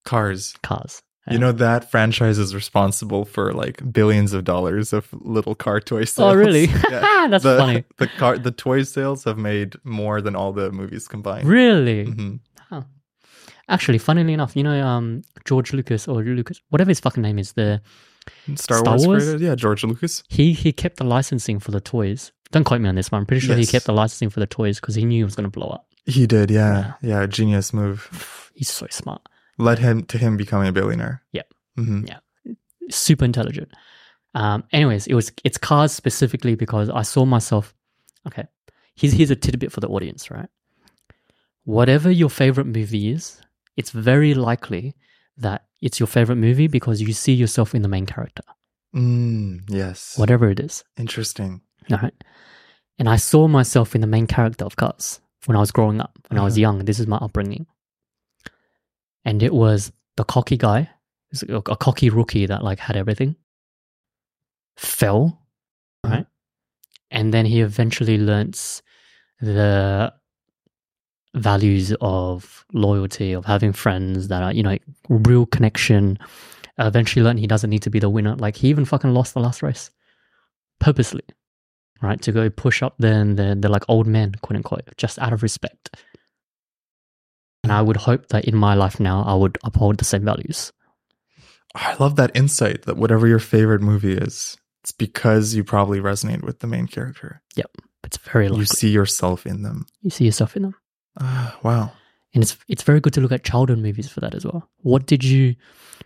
Cars. 0.05 0.53
Cars. 0.61 1.01
You 1.29 1.39
know 1.39 1.51
that 1.51 1.91
franchise 1.91 2.37
is 2.37 2.55
responsible 2.55 3.25
for 3.25 3.53
like 3.53 3.91
billions 3.91 4.31
of 4.31 4.45
dollars 4.45 4.93
of 4.93 5.09
little 5.11 5.55
car 5.55 5.81
toy 5.81 6.05
sales. 6.05 6.33
Oh 6.33 6.37
really? 6.37 6.65
Yeah. 6.89 7.27
That's 7.29 7.43
the, 7.43 7.57
funny. 7.57 7.83
The 7.97 8.07
car, 8.07 8.37
the 8.37 8.51
toy 8.51 8.83
sales 8.83 9.25
have 9.25 9.37
made 9.37 9.75
more 9.83 10.21
than 10.21 10.35
all 10.35 10.53
the 10.53 10.71
movies 10.71 11.07
combined. 11.07 11.47
Really? 11.47 12.05
Mhm. 12.05 12.39
Actually, 13.69 13.97
funnily 13.97 14.33
enough, 14.33 14.55
you 14.55 14.63
know, 14.63 14.85
um, 14.85 15.23
George 15.45 15.73
Lucas 15.73 16.07
or 16.07 16.23
Lucas, 16.23 16.61
whatever 16.69 16.89
his 16.89 16.99
fucking 16.99 17.21
name 17.21 17.37
is, 17.37 17.53
the 17.53 17.81
Star, 18.55 18.79
Star 18.79 18.93
Wars, 18.93 19.05
Wars? 19.05 19.23
creator? 19.25 19.43
yeah, 19.43 19.55
George 19.55 19.83
Lucas. 19.83 20.23
he 20.29 20.53
he 20.53 20.71
kept 20.71 20.97
the 20.97 21.03
licensing 21.03 21.59
for 21.59 21.71
the 21.71 21.81
toys. 21.81 22.31
Don't 22.51 22.63
quote 22.63 22.79
me 22.79 22.87
on 22.87 22.95
this, 22.95 23.09
but 23.09 23.17
I'm 23.17 23.25
pretty 23.25 23.45
sure 23.45 23.55
he 23.55 23.65
kept 23.65 23.85
the 23.85 23.93
licensing 23.93 24.29
for 24.29 24.39
the 24.39 24.47
toys 24.47 24.79
because 24.79 24.95
he 24.95 25.03
knew 25.03 25.21
it 25.21 25.25
was 25.25 25.35
going 25.35 25.49
to 25.49 25.59
blow 25.59 25.67
up. 25.67 25.85
He 26.05 26.25
did, 26.25 26.49
yeah, 26.49 26.93
yeah, 27.01 27.25
genius 27.25 27.73
move. 27.73 28.51
He's 28.55 28.69
so 28.69 28.87
smart, 28.89 29.21
Led 29.57 29.79
him 29.79 30.03
to 30.05 30.17
him 30.17 30.37
becoming 30.37 30.69
a 30.69 30.71
billionaire. 30.71 31.21
Yep. 31.33 31.53
hmm 31.75 32.05
yeah, 32.05 32.19
super 32.89 33.25
intelligent. 33.25 33.69
Um, 34.33 34.63
anyways, 34.71 35.07
it 35.07 35.13
was 35.13 35.31
it's 35.43 35.57
cars 35.57 35.91
specifically 35.91 36.55
because 36.55 36.89
I 36.89 37.01
saw 37.01 37.25
myself. 37.25 37.73
Okay, 38.27 38.45
here's 38.95 39.13
here's 39.13 39.31
a 39.31 39.35
tidbit 39.35 39.71
for 39.73 39.81
the 39.81 39.89
audience, 39.89 40.31
right? 40.31 40.47
Whatever 41.65 42.09
your 42.09 42.29
favorite 42.29 42.67
movie 42.67 43.09
is, 43.09 43.41
it's 43.77 43.91
very 43.91 44.33
likely 44.33 44.95
that 45.37 45.65
it's 45.81 45.99
your 45.99 46.07
favorite 46.07 46.37
movie 46.37 46.67
because 46.67 47.01
you 47.01 47.13
see 47.13 47.33
yourself 47.33 47.73
in 47.75 47.81
the 47.83 47.87
main 47.87 48.05
character, 48.05 48.43
Mm, 48.95 49.61
yes. 49.69 50.17
whatever 50.17 50.49
it 50.49 50.59
is. 50.59 50.83
Interesting. 50.97 51.61
Right. 51.89 52.13
And 52.99 53.07
I 53.07 53.15
saw 53.17 53.47
myself 53.47 53.93
in 53.95 54.01
the 54.01 54.07
main 54.07 54.27
character 54.27 54.65
of 54.65 54.75
Cars 54.75 55.21
when 55.45 55.55
I 55.55 55.59
was 55.59 55.71
growing 55.71 56.01
up, 56.01 56.17
when 56.29 56.39
I 56.39 56.43
was 56.43 56.55
Uh-huh. 56.55 56.61
young. 56.61 56.85
This 56.85 56.99
is 56.99 57.07
my 57.07 57.17
upbringing. 57.17 57.67
And 59.23 59.43
it 59.43 59.53
was 59.53 59.91
the 60.15 60.23
cocky 60.23 60.57
guy, 60.57 60.89
a, 61.47 61.55
a 61.57 61.77
cocky 61.77 62.09
rookie 62.09 62.47
that 62.47 62.63
like 62.63 62.79
had 62.79 62.95
everything, 62.97 63.35
fell, 64.75 65.41
Uh-huh. 66.03 66.13
right? 66.15 66.25
And 67.11 67.33
then 67.33 67.45
he 67.45 67.61
eventually 67.61 68.17
learns 68.17 68.81
the 69.39 70.13
values 71.37 71.93
of 72.01 72.65
loyalty, 72.73 73.33
of 73.33 73.45
having 73.45 73.73
friends 73.73 74.27
that 74.27 74.43
are, 74.43 74.53
you 74.53 74.63
know, 74.63 74.77
real 75.09 75.45
connection. 75.45 76.17
eventually 76.79 77.23
learned 77.23 77.39
he 77.39 77.47
doesn't 77.47 77.69
need 77.69 77.83
to 77.83 77.89
be 77.89 77.99
the 77.99 78.09
winner. 78.09 78.35
Like 78.35 78.55
he 78.55 78.69
even 78.69 78.85
fucking 78.85 79.13
lost 79.13 79.33
the 79.33 79.39
last 79.39 79.63
race 79.63 79.89
purposely, 80.79 81.23
right? 82.01 82.21
To 82.21 82.31
go 82.31 82.49
push 82.49 82.83
up 82.83 82.95
the 82.99 83.33
the, 83.35 83.57
the 83.59 83.69
like 83.69 83.83
old 83.87 84.07
men, 84.07 84.33
quote 84.41 84.57
unquote, 84.57 84.85
just 84.97 85.19
out 85.19 85.33
of 85.33 85.43
respect. 85.43 85.95
And 87.63 87.71
I 87.71 87.81
would 87.81 87.97
hope 87.97 88.27
that 88.29 88.45
in 88.45 88.55
my 88.55 88.75
life 88.75 88.99
now, 88.99 89.23
I 89.23 89.33
would 89.33 89.57
uphold 89.63 89.97
the 89.97 90.05
same 90.05 90.23
values. 90.23 90.71
I 91.75 91.95
love 91.99 92.15
that 92.15 92.31
insight 92.33 92.83
that 92.83 92.97
whatever 92.97 93.27
your 93.27 93.39
favorite 93.39 93.81
movie 93.81 94.13
is, 94.13 94.57
it's 94.83 94.91
because 94.93 95.53
you 95.53 95.63
probably 95.63 95.99
resonate 95.99 96.43
with 96.43 96.59
the 96.59 96.67
main 96.67 96.87
character. 96.87 97.41
Yep. 97.55 97.71
It's 98.05 98.17
very 98.17 98.47
likely 98.47 98.61
You 98.61 98.65
see 98.67 98.89
yourself 98.89 99.45
in 99.45 99.63
them. 99.63 99.85
You 100.01 100.09
see 100.09 100.25
yourself 100.25 100.55
in 100.55 100.61
them, 100.61 100.75
Ah, 101.19 101.57
wow. 101.63 101.91
and 102.33 102.43
it's 102.43 102.57
it's 102.67 102.83
very 102.83 102.99
good 102.99 103.13
to 103.13 103.21
look 103.21 103.31
at 103.31 103.43
childhood 103.43 103.79
movies 103.79 104.09
for 104.09 104.19
that 104.21 104.35
as 104.35 104.45
well. 104.45 104.69
What 104.81 105.05
did 105.05 105.23
you? 105.23 105.55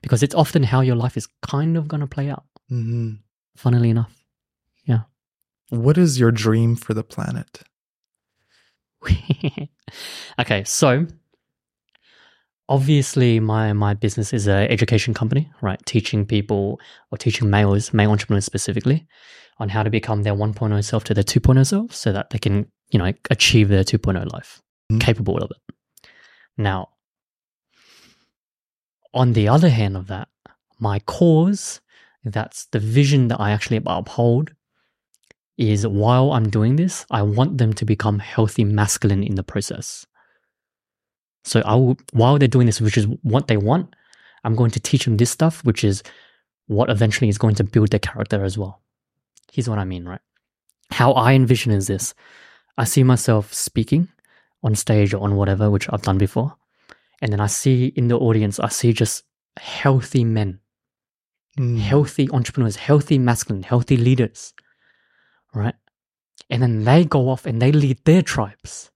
Because 0.02 0.24
it's 0.24 0.36
often 0.36 0.64
how 0.64 0.82
your 0.82 0.96
life 0.96 1.18
is 1.18 1.28
kind 1.42 1.78
of 1.78 1.88
going 1.88 2.02
to 2.02 2.08
play 2.08 2.30
out. 2.30 2.46
hmm 2.70 3.14
Funnily 3.58 3.90
enough. 3.90 4.14
Yeah. 4.86 5.02
What 5.70 5.98
is 5.98 6.20
your 6.20 6.32
dream 6.32 6.76
for 6.76 6.94
the 6.94 7.04
planet? 7.04 7.64
okay, 10.40 10.64
so 10.64 11.08
obviously 12.70 13.40
my 13.40 13.74
my 13.74 13.94
business 13.94 14.34
is 14.34 14.48
an 14.48 14.68
education 14.70 15.14
company, 15.14 15.52
right? 15.62 15.84
Teaching 15.86 16.26
people 16.26 16.80
or 17.12 17.18
teaching 17.18 17.50
males, 17.50 17.94
male 17.94 18.12
entrepreneurs 18.12 18.46
specifically, 18.46 19.08
on 19.60 19.70
how 19.70 19.84
to 19.84 19.90
become 19.90 20.24
their 20.24 20.34
1.0 20.36 20.84
self 20.84 21.04
to 21.06 21.14
their 21.14 21.24
2.0 21.24 21.66
self 21.66 21.94
so 21.94 22.12
that 22.14 22.30
they 22.30 22.40
can, 22.40 22.66
you 22.92 23.00
know, 23.00 23.12
achieve 23.30 23.70
their 23.70 23.84
2.0 23.84 24.32
life, 24.32 24.62
Mhm. 24.92 25.02
capable 25.02 25.38
of 25.38 25.52
it. 25.52 25.76
Now, 26.58 26.90
on 29.14 29.34
the 29.34 29.48
other 29.48 29.70
hand 29.70 29.98
of 29.98 30.08
that, 30.08 30.28
my 30.80 31.00
cause, 31.00 31.82
that's 32.24 32.66
the 32.68 32.80
vision 32.80 33.28
that 33.28 33.40
I 33.40 33.52
actually 33.52 33.82
uphold 33.86 34.54
is 35.58 35.86
while 35.86 36.32
I'm 36.32 36.50
doing 36.50 36.76
this, 36.76 37.06
I 37.12 37.22
want 37.22 37.58
them 37.58 37.74
to 37.74 37.86
become 37.86 38.20
healthy 38.20 38.64
masculine 38.64 39.24
in 39.24 39.36
the 39.36 39.44
process. 39.44 40.06
So 41.44 41.62
I 41.66 41.76
will, 41.76 41.98
while 42.14 42.38
they're 42.38 42.48
doing 42.48 42.68
this, 42.68 42.82
which 42.82 42.98
is 42.98 43.08
what 43.24 43.48
they 43.48 43.58
want, 43.58 43.96
I'm 44.44 44.56
going 44.56 44.72
to 44.72 44.80
teach 44.80 45.06
them 45.06 45.18
this 45.18 45.30
stuff, 45.30 45.64
which 45.64 45.84
is 45.84 46.04
what 46.68 46.90
eventually 46.90 47.30
is 47.30 47.38
going 47.38 47.56
to 47.56 47.64
build 47.64 47.90
their 47.90 48.00
character 48.00 48.44
as 48.44 48.58
well. 48.58 48.82
Here's 49.52 49.70
what 49.70 49.80
I 49.80 49.86
mean, 49.86 50.06
right? 50.06 50.22
How 50.92 51.14
I 51.14 51.34
envision 51.34 51.72
is 51.72 51.88
this. 51.88 52.14
I 52.78 52.86
see 52.86 53.04
myself 53.04 53.54
speaking 53.54 54.08
on 54.64 54.76
stage 54.76 55.14
or 55.14 55.24
on 55.24 55.36
whatever, 55.36 55.70
which 55.70 55.88
I've 55.92 56.02
done 56.02 56.18
before. 56.18 56.56
And 57.22 57.32
then 57.32 57.40
I 57.40 57.48
see 57.48 57.88
in 57.96 58.08
the 58.08 58.18
audience, 58.18 58.60
I 58.60 58.70
see 58.70 58.94
just 58.94 59.24
healthy 59.58 60.24
men 60.24 60.60
Mm. 61.58 61.80
healthy 61.80 62.30
entrepreneurs, 62.32 62.78
healthy 62.78 63.20
masculine, 63.20 63.64
healthy 63.64 63.98
leaders, 63.98 64.54
right? 65.54 65.76
And 66.50 66.62
then 66.62 66.86
they 66.86 67.04
go 67.04 67.30
off 67.30 67.46
and 67.46 67.62
they 67.62 67.74
lead 67.74 68.00
their 68.06 68.22
tribes. 68.22 68.90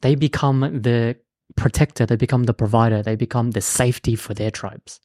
They 0.00 0.16
become 0.16 0.60
the 0.82 1.16
protector, 1.56 2.04
they 2.04 2.16
become 2.16 2.44
the 2.44 2.54
provider, 2.54 3.02
they 3.02 3.14
become 3.14 3.52
the 3.52 3.60
safety 3.60 4.16
for 4.16 4.34
their 4.34 4.50
tribes. 4.50 5.00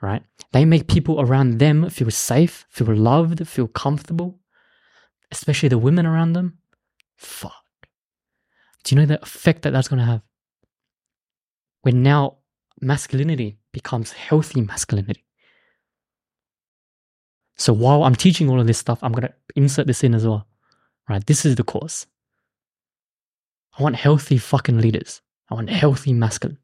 Right? 0.00 0.22
They 0.52 0.64
make 0.64 0.86
people 0.86 1.20
around 1.20 1.58
them 1.58 1.90
feel 1.90 2.12
safe, 2.12 2.64
feel 2.70 2.94
loved, 2.94 3.46
feel 3.48 3.66
comfortable, 3.66 4.38
especially 5.32 5.68
the 5.68 5.78
women 5.78 6.06
around 6.06 6.34
them. 6.34 6.58
Fuck. 7.16 7.64
Do 8.88 8.94
you 8.94 9.02
know 9.02 9.06
the 9.06 9.20
effect 9.20 9.62
that 9.62 9.72
that's 9.72 9.86
going 9.86 9.98
to 9.98 10.04
have? 10.06 10.22
When 11.82 12.02
now 12.02 12.38
masculinity 12.80 13.58
becomes 13.70 14.12
healthy 14.12 14.62
masculinity. 14.62 15.26
So 17.58 17.74
while 17.74 18.02
I'm 18.04 18.14
teaching 18.14 18.48
all 18.48 18.58
of 18.58 18.66
this 18.66 18.78
stuff, 18.78 19.00
I'm 19.02 19.12
going 19.12 19.28
to 19.28 19.34
insert 19.54 19.86
this 19.86 20.02
in 20.02 20.14
as 20.14 20.26
well. 20.26 20.46
Right? 21.06 21.24
This 21.26 21.44
is 21.44 21.56
the 21.56 21.64
course. 21.64 22.06
I 23.78 23.82
want 23.82 23.96
healthy 23.96 24.38
fucking 24.38 24.78
leaders. 24.78 25.20
I 25.50 25.54
want 25.56 25.68
healthy 25.68 26.14
masculine. 26.14 26.56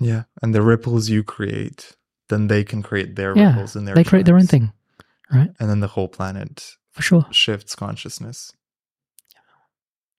Yeah. 0.00 0.24
And 0.42 0.52
the 0.52 0.62
ripples 0.62 1.08
you 1.08 1.22
create, 1.22 1.96
then 2.28 2.48
they 2.48 2.64
can 2.64 2.82
create 2.82 3.14
their 3.14 3.36
Yeah, 3.36 3.50
ripples 3.50 3.76
in 3.76 3.84
their 3.84 3.94
They 3.94 4.02
create 4.02 4.26
their 4.26 4.36
own 4.36 4.48
thing, 4.48 4.72
right? 5.32 5.50
And 5.60 5.70
then 5.70 5.78
the 5.78 5.86
whole 5.86 6.08
planet 6.08 6.74
For 6.90 7.02
sure. 7.02 7.26
shifts 7.30 7.76
consciousness. 7.76 8.52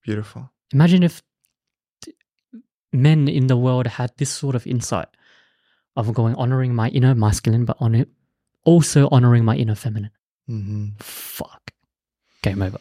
Beautiful. 0.02 0.50
Imagine 0.72 1.02
if 1.02 1.22
men 2.92 3.28
in 3.28 3.46
the 3.46 3.56
world 3.56 3.86
had 3.86 4.12
this 4.16 4.30
sort 4.30 4.54
of 4.54 4.66
insight 4.66 5.08
of 5.96 6.12
going 6.14 6.34
honoring 6.36 6.74
my 6.74 6.88
inner 6.88 7.14
masculine, 7.14 7.64
but 7.64 7.76
on 7.80 7.94
it 7.94 8.08
also 8.64 9.08
honoring 9.10 9.44
my 9.44 9.56
inner 9.56 9.74
feminine. 9.74 10.10
hmm 10.46 10.88
Fuck. 10.98 11.72
Game 12.42 12.62
over. 12.62 12.78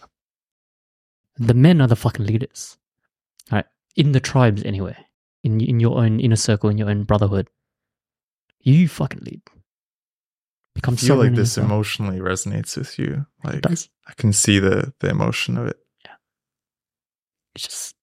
The 1.37 1.53
men 1.53 1.81
are 1.81 1.87
the 1.87 1.95
fucking 1.95 2.25
leaders. 2.25 2.77
Right? 3.51 3.65
In 3.95 4.11
the 4.11 4.19
tribes 4.19 4.63
anyway. 4.63 4.97
In 5.43 5.61
in 5.61 5.79
your 5.79 5.97
own 5.97 6.19
inner 6.19 6.35
circle, 6.35 6.69
in 6.69 6.77
your 6.77 6.89
own 6.89 7.03
brotherhood. 7.03 7.49
You 8.61 8.87
fucking 8.87 9.21
lead. 9.23 9.41
Become 10.75 10.95
I 10.95 10.97
feel 10.97 11.15
like 11.15 11.35
this 11.35 11.57
emotionally 11.57 12.19
resonates 12.19 12.77
with 12.77 12.99
you. 12.99 13.25
Like. 13.43 13.65
I 13.65 14.13
can 14.17 14.33
see 14.33 14.59
the 14.59 14.93
the 14.99 15.09
emotion 15.09 15.57
of 15.57 15.67
it. 15.67 15.77
It's 17.55 17.63
just 17.65 17.95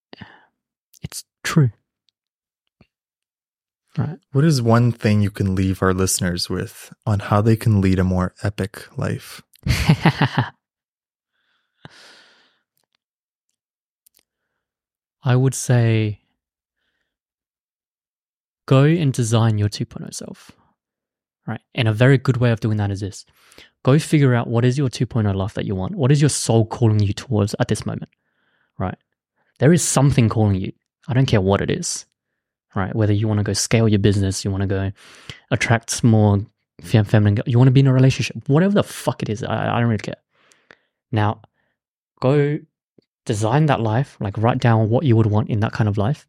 it's 1.03 1.25
true. 1.43 1.71
Right. 3.97 4.19
What 4.33 4.45
is 4.45 4.61
one 4.61 4.93
thing 4.93 5.23
you 5.23 5.31
can 5.31 5.55
leave 5.55 5.83
our 5.83 5.95
listeners 5.95 6.51
with 6.51 6.93
on 7.07 7.21
how 7.21 7.41
they 7.41 7.57
can 7.57 7.81
lead 7.81 7.99
a 7.99 8.05
more 8.05 8.35
epic 8.43 8.87
life? 8.99 9.43
I 15.25 15.35
would 15.35 15.55
say 15.55 16.21
go 18.67 18.85
and 18.85 19.13
design 19.13 19.59
your 19.59 19.69
2.0 19.69 20.13
self. 20.13 20.53
Right. 21.47 21.61
And 21.75 21.89
a 21.89 21.93
very 21.93 22.19
good 22.19 22.37
way 22.37 22.51
of 22.51 22.61
doing 22.61 22.77
that 22.77 22.91
is 22.91 23.01
this 23.01 23.25
go 23.83 23.99
figure 23.99 24.35
out 24.35 24.49
what 24.49 24.65
is 24.65 24.77
your 24.77 24.89
2.0 24.89 25.35
life 25.35 25.55
that 25.55 25.65
you 25.65 25.75
want. 25.75 25.95
What 25.95 26.13
is 26.13 26.21
your 26.21 26.29
soul 26.29 26.67
calling 26.67 27.01
you 27.01 27.13
towards 27.13 27.55
at 27.59 27.69
this 27.69 27.87
moment? 27.87 28.11
Right. 28.79 28.99
There 29.59 29.73
is 29.73 29.83
something 29.83 30.29
calling 30.29 30.57
you. 30.57 30.73
I 31.09 31.15
don't 31.15 31.27
care 31.27 31.41
what 31.41 31.61
it 31.61 31.71
is. 31.71 32.07
Right. 32.75 32.95
Whether 32.95 33.15
you 33.15 33.27
want 33.27 33.39
to 33.39 33.45
go 33.45 33.55
scale 33.55 33.89
your 33.89 33.99
business, 33.99 34.45
you 34.45 34.51
want 34.51 34.61
to 34.63 34.67
go 34.67 34.93
attract 35.51 36.05
more 36.05 36.45
fem- 36.83 37.05
feminine, 37.05 37.43
you 37.47 37.59
want 37.59 37.69
to 37.69 37.73
be 37.73 37.81
in 37.81 37.87
a 37.87 37.93
relationship, 37.93 38.37
whatever 38.49 38.75
the 38.75 38.83
fuck 38.83 39.23
it 39.23 39.29
is. 39.29 39.43
I, 39.43 39.77
I 39.77 39.81
don't 39.81 39.89
really 39.89 39.99
care. 39.99 40.17
Now, 41.11 41.41
go 42.21 42.59
design 43.25 43.67
that 43.67 43.81
life, 43.81 44.17
like 44.21 44.37
write 44.39 44.59
down 44.59 44.91
what 44.91 45.05
you 45.05 45.17
would 45.17 45.27
want 45.27 45.49
in 45.49 45.61
that 45.61 45.73
kind 45.73 45.89
of 45.89 45.97
life. 45.97 46.27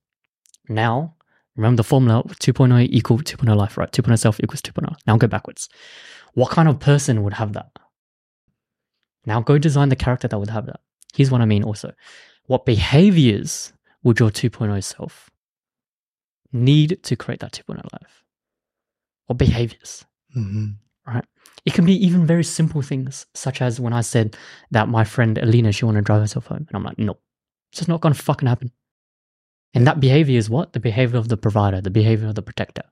Now, 0.69 1.15
remember 1.55 1.77
the 1.77 1.83
formula 1.83 2.23
2.0 2.23 2.87
equal 2.89 3.17
2.0 3.19 3.55
life, 3.55 3.77
right? 3.77 3.91
2.0 3.91 4.17
self 4.19 4.39
equals 4.41 4.61
2.0. 4.61 4.95
Now 5.05 5.17
go 5.17 5.27
backwards. 5.27 5.69
What 6.33 6.51
kind 6.51 6.69
of 6.69 6.79
person 6.79 7.23
would 7.23 7.33
have 7.33 7.53
that? 7.53 7.71
Now 9.25 9.41
go 9.41 9.57
design 9.57 9.89
the 9.89 9.95
character 9.95 10.27
that 10.27 10.39
would 10.39 10.49
have 10.49 10.65
that. 10.67 10.79
Here's 11.15 11.31
what 11.31 11.41
I 11.41 11.45
mean 11.45 11.63
also. 11.63 11.93
What 12.47 12.65
behaviors 12.65 13.73
would 14.03 14.19
your 14.19 14.31
2.0 14.31 14.83
self 14.83 15.29
need 16.51 16.99
to 17.03 17.15
create 17.15 17.41
that 17.41 17.51
2.0 17.51 17.77
life? 17.93 18.23
What 19.27 19.37
behaviors? 19.37 20.05
hmm 20.33 20.67
It 21.65 21.73
can 21.73 21.85
be 21.85 22.05
even 22.05 22.25
very 22.25 22.43
simple 22.43 22.81
things, 22.81 23.25
such 23.33 23.61
as 23.61 23.79
when 23.79 23.93
I 23.93 24.01
said 24.01 24.37
that 24.71 24.87
my 24.87 25.03
friend 25.03 25.37
Alina, 25.37 25.71
she 25.73 25.85
wanted 25.85 25.99
to 25.99 26.03
drive 26.05 26.21
herself 26.21 26.47
home. 26.47 26.65
And 26.67 26.71
I'm 26.73 26.83
like, 26.83 26.97
no, 26.97 27.17
it's 27.71 27.79
just 27.79 27.89
not 27.89 28.01
going 28.01 28.13
to 28.13 28.21
fucking 28.21 28.47
happen. 28.47 28.71
And 29.73 29.85
that 29.85 29.99
behavior 29.99 30.37
is 30.37 30.49
what? 30.49 30.71
The 30.71 30.79
behavior 30.79 31.19
of 31.19 31.27
the 31.27 31.37
provider, 31.37 31.81
the 31.81 31.89
behavior 31.89 32.29
of 32.29 32.35
the 32.35 32.41
protector. 32.41 32.83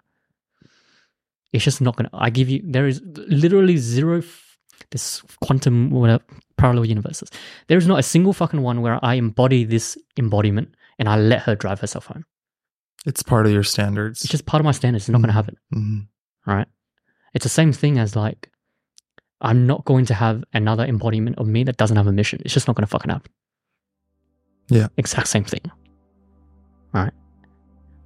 It's 1.54 1.64
just 1.64 1.80
not 1.80 1.96
going 1.96 2.10
to, 2.10 2.16
I 2.16 2.30
give 2.30 2.50
you, 2.50 2.62
there 2.64 2.86
is 2.86 3.02
literally 3.06 3.78
zero, 3.78 4.22
this 4.92 5.22
quantum, 5.42 5.90
whatever, 5.92 6.24
parallel 6.58 6.86
universes. 6.86 7.30
There 7.68 7.78
is 7.78 7.88
not 7.88 8.00
a 8.00 8.04
single 8.04 8.34
fucking 8.34 8.62
one 8.62 8.82
where 8.82 9.04
I 9.04 9.16
embody 9.16 9.64
this 9.64 9.98
embodiment 10.18 10.76
and 11.00 11.10
I 11.10 11.18
let 11.18 11.42
her 11.42 11.56
drive 11.56 11.80
herself 11.80 12.06
home. 12.06 12.26
It's 13.06 13.22
part 13.22 13.46
of 13.46 13.52
your 13.52 13.64
standards. 13.64 14.24
It's 14.24 14.32
just 14.32 14.46
part 14.46 14.62
of 14.62 14.66
my 14.66 14.72
standards. 14.72 15.06
It's 15.06 15.10
not 15.10 15.20
going 15.20 15.28
to 15.28 15.34
happen. 15.34 15.58
hmm 15.72 16.00
right? 16.46 16.68
It's 17.34 17.44
the 17.44 17.50
same 17.50 17.74
thing 17.74 17.98
as 17.98 18.16
like, 18.16 18.50
I'm 19.42 19.68
not 19.68 19.84
going 19.86 20.06
to 20.06 20.14
have 20.14 20.44
another 20.54 20.86
embodiment 20.86 21.38
of 21.38 21.48
me 21.48 21.64
that 21.64 21.78
doesn't 21.78 21.98
have 21.98 22.08
a 22.08 22.12
mission. 22.12 22.42
It's 22.46 22.54
just 22.54 22.68
not 22.68 22.76
going 22.76 22.84
to 22.84 22.88
fucking 22.88 23.12
happen. 23.12 23.32
Yeah. 24.70 24.88
Exact 24.98 25.28
same 25.28 25.44
thing. 25.44 25.62
Right. 26.94 27.12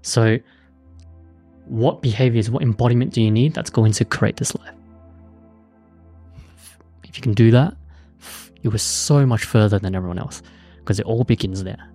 So, 0.02 0.40
what 1.66 2.02
behaviors, 2.02 2.50
what 2.50 2.64
embodiment 2.64 3.14
do 3.14 3.22
you 3.22 3.30
need 3.30 3.53
that's 3.53 3.69
going 3.69 3.92
to 3.94 4.06
create 4.06 4.38
this 4.38 4.56
life? 4.56 4.74
If 7.03 7.16
you 7.16 7.22
can 7.22 7.34
do 7.34 7.52
that, 7.52 7.76
you 8.62 8.72
are 8.74 8.78
so 8.78 9.26
much 9.26 9.44
further 9.46 9.80
than 9.80 9.96
everyone 9.96 10.20
else 10.20 10.42
because 10.80 11.00
it 11.00 11.06
all 11.06 11.24
begins 11.24 11.64
there. 11.64 11.90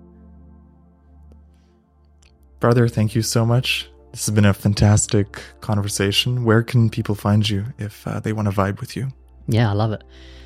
Brother, 2.61 2.89
thank 2.89 3.15
you 3.15 3.23
so 3.23 3.45
much. 3.45 3.89
This 4.13 4.27
has 4.27 4.35
been 4.35 4.45
a 4.45 4.55
fantastic 4.55 5.43
conversation. 5.61 6.45
Where 6.45 6.63
can 6.63 6.89
people 6.89 7.15
find 7.15 7.47
you 7.49 7.65
if 7.79 8.07
uh, 8.07 8.21
they 8.21 8.33
want 8.33 8.49
to 8.49 8.55
vibe 8.55 8.81
with 8.81 8.97
you? 8.97 9.09
Yeah, 9.49 9.69
I 9.71 9.75
love 9.75 9.93
it. 9.93 10.03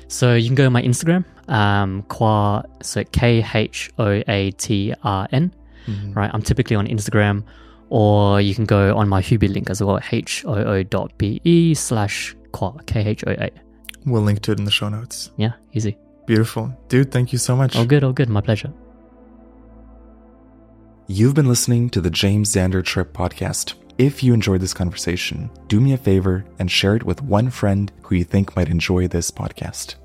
So 0.07 0.33
you 0.33 0.47
can 0.47 0.55
go 0.55 0.63
to 0.63 0.69
my 0.71 0.81
Instagram, 0.81 1.23
um, 1.47 2.03
Khoa, 2.09 2.65
so 2.81 3.03
K 3.05 3.45
H 3.53 3.91
O 3.99 4.21
A 4.27 4.51
T 4.51 4.93
R 5.03 5.27
N, 5.31 5.53
Mhm. 5.87 6.15
right? 6.15 6.31
I'm 6.33 6.41
typically 6.41 6.75
on 6.75 6.87
Instagram, 6.87 7.43
or 7.89 8.41
you 8.41 8.55
can 8.55 8.65
go 8.65 8.97
on 8.97 9.07
my 9.07 9.21
Hoobe 9.21 9.47
link 9.47 9.69
as 9.69 9.81
well, 9.83 9.99
H 10.11 10.43
O 10.45 10.55
O 10.55 10.83
dot 10.83 11.15
B 11.19 11.39
E 11.43 11.75
slash 11.75 12.35
Khoa, 12.51 12.83
K 12.87 13.05
H 13.05 13.23
O 13.27 13.31
A. 13.31 13.51
We'll 14.05 14.23
link 14.23 14.41
to 14.41 14.51
it 14.51 14.57
in 14.59 14.65
the 14.65 14.71
show 14.71 14.89
notes. 14.89 15.29
Yeah, 15.37 15.51
easy. 15.73 15.95
Beautiful. 16.29 16.71
Dude, 16.89 17.11
thank 17.11 17.33
you 17.33 17.39
so 17.39 17.55
much. 17.55 17.75
All 17.75 17.87
good, 17.87 18.03
all 18.03 18.13
good. 18.13 18.29
My 18.29 18.39
pleasure. 18.39 18.71
You've 21.07 21.33
been 21.33 21.47
listening 21.47 21.89
to 21.89 22.01
the 22.01 22.11
James 22.11 22.53
Xander 22.53 22.85
Trip 22.85 23.13
podcast. 23.13 23.73
If 23.97 24.21
you 24.21 24.35
enjoyed 24.35 24.61
this 24.61 24.75
conversation, 24.75 25.49
do 25.65 25.79
me 25.79 25.93
a 25.93 25.97
favor 25.97 26.45
and 26.59 26.69
share 26.69 26.95
it 26.95 27.03
with 27.03 27.23
one 27.23 27.49
friend 27.49 27.91
who 28.03 28.13
you 28.13 28.23
think 28.23 28.55
might 28.55 28.69
enjoy 28.69 29.07
this 29.07 29.31
podcast. 29.31 29.95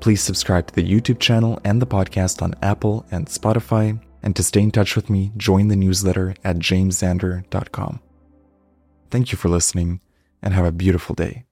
Please 0.00 0.22
subscribe 0.22 0.66
to 0.68 0.74
the 0.74 0.90
YouTube 0.92 1.18
channel 1.18 1.60
and 1.62 1.82
the 1.82 1.86
podcast 1.86 2.40
on 2.40 2.54
Apple 2.62 3.04
and 3.10 3.26
Spotify. 3.26 4.00
And 4.22 4.34
to 4.36 4.42
stay 4.42 4.62
in 4.62 4.70
touch 4.70 4.96
with 4.96 5.10
me, 5.10 5.30
join 5.36 5.68
the 5.68 5.76
newsletter 5.76 6.36
at 6.42 6.56
jamesxander.com. 6.56 8.00
Thank 9.10 9.30
you 9.30 9.36
for 9.36 9.50
listening 9.50 10.00
and 10.40 10.54
have 10.54 10.64
a 10.64 10.72
beautiful 10.72 11.14
day. 11.14 11.44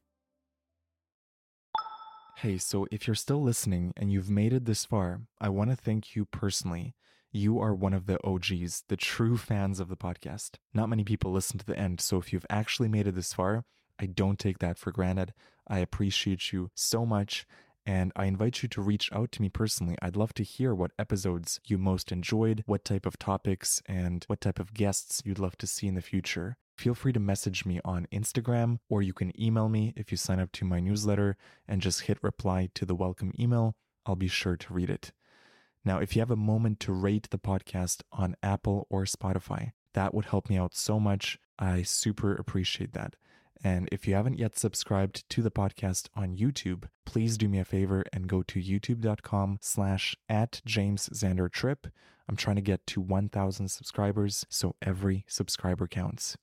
Hey, 2.43 2.57
so 2.57 2.87
if 2.93 3.09
you're 3.09 3.17
still 3.17 3.43
listening 3.43 3.93
and 3.97 4.13
you've 4.13 4.31
made 4.31 4.53
it 4.53 4.65
this 4.65 4.85
far, 4.85 5.23
I 5.41 5.49
want 5.49 5.71
to 5.71 5.77
thank 5.77 6.15
you 6.15 6.25
personally. 6.25 6.95
You 7.33 7.59
are 7.59 7.75
one 7.75 7.93
of 7.93 8.07
the 8.07 8.25
OGs, 8.25 8.85
the 8.87 8.97
true 8.97 9.37
fans 9.37 9.81
of 9.81 9.89
the 9.89 9.97
podcast. 9.97 10.51
Not 10.73 10.89
many 10.89 11.03
people 11.03 11.33
listen 11.33 11.59
to 11.59 11.67
the 11.67 11.77
end, 11.77 12.01
so 12.01 12.17
if 12.17 12.33
you've 12.33 12.47
actually 12.49 12.89
made 12.89 13.09
it 13.09 13.17
this 13.17 13.33
far, 13.33 13.65
I 13.99 14.07
don't 14.07 14.39
take 14.39 14.61
that 14.61 14.79
for 14.79 14.93
granted. 14.93 15.35
I 15.67 15.81
appreciate 15.81 16.53
you 16.53 16.71
so 16.77 17.05
much, 17.05 17.45
and 17.85 18.13
I 18.15 18.27
invite 18.27 18.63
you 18.63 18.69
to 18.69 18.83
reach 18.83 19.11
out 19.13 19.33
to 19.33 19.43
me 19.43 19.49
personally. 19.49 19.97
I'd 20.01 20.15
love 20.15 20.33
to 20.35 20.45
hear 20.45 20.77
what 20.77 20.93
episodes 20.97 21.59
you 21.67 21.77
most 21.77 22.13
enjoyed, 22.13 22.63
what 22.67 22.85
type 22.85 23.05
of 23.05 23.19
topics, 23.19 23.83
and 23.87 24.23
what 24.29 24.41
type 24.41 24.61
of 24.61 24.75
guests 24.75 25.23
you'd 25.25 25.41
love 25.41 25.59
to 25.59 25.67
see 25.67 25.89
in 25.89 25.97
the 25.97 26.01
future. 26.01 26.57
Feel 26.79 26.95
free 26.95 27.13
to 27.13 27.19
message 27.19 27.67
me 27.67 27.81
on 27.85 28.07
Instagram, 28.13 28.79
or 28.89 29.03
you 29.03 29.13
can 29.13 29.33
email 29.39 29.69
me 29.69 29.93
if 29.97 30.13
you 30.13 30.17
sign 30.17 30.39
up 30.39 30.53
to 30.53 30.65
my 30.65 30.79
newsletter 30.79 31.37
and 31.67 31.83
just 31.83 32.03
hit 32.03 32.23
reply 32.23 32.69
to 32.75 32.87
the 32.87 32.95
welcome 32.95 33.33
email. 33.37 33.75
I'll 34.07 34.15
be 34.15 34.29
sure 34.29 34.57
to 34.57 34.73
read 34.73 34.89
it. 34.89 35.11
Now, 35.85 35.99
if 35.99 36.15
you 36.15 36.21
have 36.21 36.31
a 36.31 36.37
moment 36.37 36.79
to 36.81 36.93
rate 36.93 37.31
the 37.31 37.39
podcast 37.39 38.03
on 38.13 38.37
Apple 38.45 38.87
or 38.89 39.07
Spotify, 39.07 39.73
that 39.95 40.15
would 40.15 40.27
help 40.27 40.49
me 40.49 40.57
out 40.57 40.73
so 40.73 41.01
much. 41.01 41.41
I 41.59 41.83
super 41.83 42.33
appreciate 42.33 42.93
that. 42.93 43.17
And 43.65 43.89
if 43.91 44.07
you 44.07 44.15
haven't 44.15 44.39
yet 44.39 44.57
subscribed 44.57 45.29
to 45.31 45.43
the 45.43 45.51
podcast 45.51 46.07
on 46.15 46.37
YouTube, 46.37 46.85
please 47.05 47.37
do 47.37 47.49
me 47.49 47.59
a 47.59 47.65
favor 47.65 48.05
and 48.13 48.29
go 48.29 48.45
to 48.45 48.63
youtube.com 48.63 49.59
slash 49.61 50.15
at 50.29 50.61
James 50.65 51.09
Xander 51.09 51.51
Trip. 51.51 51.89
I'm 52.29 52.37
trying 52.37 52.55
to 52.55 52.63
get 52.63 52.87
to 52.87 53.01
1,000 53.01 53.69
subscribers, 53.69 54.47
so 54.49 54.77
every 54.81 55.25
subscriber 55.27 55.89
counts. 55.89 56.37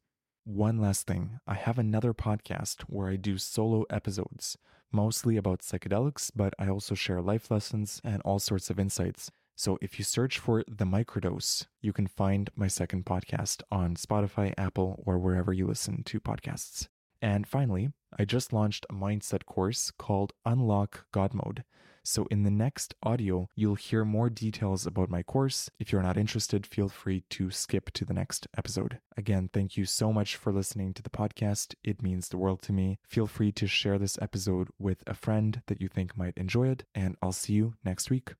One 0.48 0.78
last 0.78 1.08
thing 1.08 1.40
I 1.48 1.56
have 1.56 1.80
another 1.80 2.14
podcast 2.14 2.82
where 2.84 3.10
I 3.10 3.16
do 3.16 3.40
solo 3.40 3.84
episodes, 3.90 4.60
mostly 4.92 5.38
about 5.38 5.62
psychedelics, 5.62 6.30
but 6.36 6.54
I 6.60 6.70
also 6.70 6.94
share 6.94 7.20
life 7.20 7.50
lessons 7.50 8.00
and 8.04 8.22
all 8.22 8.38
sorts 8.38 8.70
of 8.70 8.80
insights. 8.80 9.32
So 9.56 9.80
if 9.82 9.98
you 9.98 10.06
search 10.06 10.38
for 10.38 10.64
The 10.68 10.86
Microdose, 10.86 11.66
you 11.82 11.92
can 11.92 12.06
find 12.06 12.52
my 12.56 12.68
second 12.68 13.08
podcast 13.08 13.64
on 13.72 13.96
Spotify, 13.96 14.54
Apple, 14.56 15.02
or 15.04 15.18
wherever 15.18 15.52
you 15.52 15.66
listen 15.66 16.04
to 16.04 16.20
podcasts. 16.20 16.90
And 17.24 17.48
finally, 17.48 17.90
I 18.16 18.26
just 18.26 18.54
launched 18.54 18.86
a 18.88 18.94
mindset 18.94 19.46
course 19.48 19.90
called 19.98 20.34
Unlock 20.46 21.08
God 21.12 21.34
Mode. 21.34 21.64
So 22.06 22.28
in 22.30 22.44
the 22.44 22.52
next 22.52 22.94
audio, 23.02 23.50
you'll 23.56 23.76
hear 23.76 24.06
more 24.06 24.30
details 24.30 24.86
about 24.86 25.10
my 25.10 25.24
course. 25.24 25.72
If 25.80 25.92
you're 25.92 26.04
not 26.04 26.18
interested, 26.18 26.68
feel 26.68 26.88
free 26.88 27.22
to 27.32 27.50
skip 27.50 27.90
to 27.94 28.06
the 28.06 28.14
next 28.14 28.48
episode. 28.56 29.00
Again, 29.18 29.50
thank 29.52 29.76
you 29.76 29.86
so 29.86 30.14
much 30.14 30.36
for 30.36 30.54
listening 30.54 30.94
to 30.94 31.02
the 31.02 31.10
podcast. 31.10 31.74
It 31.84 32.04
means 32.04 32.30
the 32.30 32.38
world 32.38 32.62
to 32.64 32.74
me. 32.74 33.00
Feel 33.08 33.26
free 33.26 33.52
to 33.54 33.66
share 33.66 33.98
this 33.98 34.20
episode 34.22 34.68
with 34.78 35.02
a 35.08 35.16
friend 35.16 35.64
that 35.66 35.82
you 35.82 35.88
think 35.88 36.16
might 36.16 36.38
enjoy 36.38 36.68
it, 36.68 36.84
and 36.94 37.16
I'll 37.24 37.32
see 37.32 37.54
you 37.54 37.74
next 37.84 38.12
week. 38.12 38.36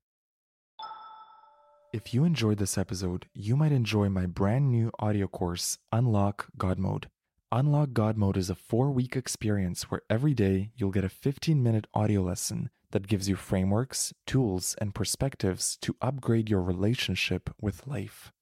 If 1.92 2.14
you 2.14 2.22
enjoyed 2.22 2.58
this 2.58 2.78
episode, 2.78 3.26
you 3.34 3.56
might 3.56 3.72
enjoy 3.72 4.08
my 4.10 4.26
brand 4.26 4.70
new 4.70 4.92
audio 5.00 5.26
course, 5.26 5.78
Unlock 5.90 6.46
God 6.56 6.78
Mode. 6.78 7.08
Unlock 7.50 7.92
God 7.92 8.16
Mode 8.16 8.36
is 8.36 8.50
a 8.50 8.54
four 8.54 8.92
week 8.92 9.16
experience 9.16 9.90
where 9.90 10.02
every 10.08 10.34
day 10.34 10.70
you'll 10.76 10.90
get 10.90 11.04
a 11.04 11.08
15 11.08 11.62
minute 11.62 11.86
audio 11.94 12.22
lesson 12.22 12.70
that 12.92 13.06
gives 13.06 13.28
you 13.28 13.36
frameworks, 13.36 14.12
tools, 14.26 14.74
and 14.80 14.94
perspectives 14.94 15.76
to 15.82 15.96
upgrade 16.00 16.48
your 16.48 16.62
relationship 16.62 17.50
with 17.60 17.86
life. 17.86 18.32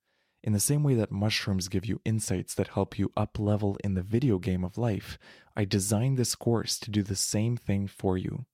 In 0.42 0.52
the 0.52 0.60
same 0.60 0.82
way 0.82 0.94
that 0.94 1.10
mushrooms 1.10 1.68
give 1.68 1.86
you 1.86 2.02
insights 2.05 2.55
that 2.55 2.68
help 2.68 2.98
you 2.98 3.10
up 3.16 3.39
level 3.39 3.78
in 3.82 3.94
the 3.94 4.02
video 4.02 4.39
game 4.39 4.62
of 4.62 4.76
life, 4.76 5.18
I 5.56 5.64
designed 5.64 6.18
this 6.18 6.34
course 6.34 6.78
to 6.81 6.90
do 6.90 7.02
the 7.02 7.16
same 7.16 7.56
thing 7.56 7.86
for 7.86 8.18
you. 8.18 8.44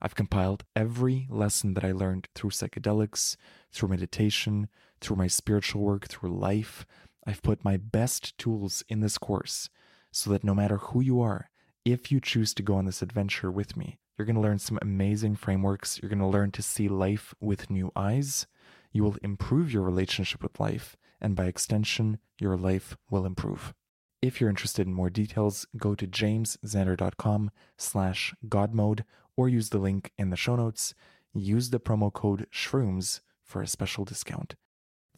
I've 0.00 0.14
compiled 0.14 0.64
every 0.76 1.26
lesson 1.28 1.74
that 1.74 1.84
I 1.84 1.90
learned 1.90 2.28
through 2.36 2.50
psychedelics, 2.50 3.36
through 3.72 3.88
meditation, 3.88 4.68
through 5.00 5.16
my 5.16 5.26
spiritual 5.26 5.82
work, 5.82 6.06
through 6.06 6.38
life. 6.38 6.86
I've 7.26 7.42
put 7.42 7.64
my 7.64 7.76
best 7.78 8.38
tools 8.38 8.84
in 8.88 9.00
this 9.00 9.18
course 9.18 9.68
so 10.12 10.30
that 10.30 10.44
no 10.44 10.54
matter 10.54 10.76
who 10.76 11.00
you 11.00 11.20
are, 11.20 11.50
if 11.84 12.12
you 12.12 12.20
choose 12.20 12.54
to 12.54 12.62
go 12.62 12.76
on 12.76 12.84
this 12.84 13.02
adventure 13.02 13.50
with 13.50 13.76
me, 13.76 13.98
you're 14.16 14.26
going 14.26 14.36
to 14.36 14.42
learn 14.42 14.58
some 14.58 14.78
amazing 14.80 15.36
frameworks. 15.36 15.98
You're 16.00 16.08
going 16.08 16.18
to 16.20 16.26
learn 16.26 16.52
to 16.52 16.62
see 16.62 16.88
life 16.88 17.34
with 17.40 17.70
new 17.70 17.90
eyes. 17.96 18.46
You 18.92 19.02
will 19.02 19.16
improve 19.22 19.72
your 19.72 19.82
relationship 19.82 20.42
with 20.42 20.60
life. 20.60 20.96
And 21.20 21.34
by 21.34 21.46
extension, 21.46 22.18
your 22.38 22.56
life 22.56 22.96
will 23.10 23.26
improve. 23.26 23.74
If 24.22 24.40
you're 24.40 24.50
interested 24.50 24.86
in 24.86 24.94
more 24.94 25.10
details, 25.10 25.66
go 25.76 25.94
to 25.94 26.06
jamesxander.com 26.06 27.50
slash 27.76 28.34
godmode 28.48 29.04
or 29.36 29.48
use 29.48 29.70
the 29.70 29.78
link 29.78 30.12
in 30.16 30.30
the 30.30 30.36
show 30.36 30.56
notes. 30.56 30.94
Use 31.34 31.70
the 31.70 31.80
promo 31.80 32.12
code 32.12 32.46
SHROOMS 32.50 33.20
for 33.42 33.60
a 33.60 33.66
special 33.66 34.04
discount. 34.04 34.54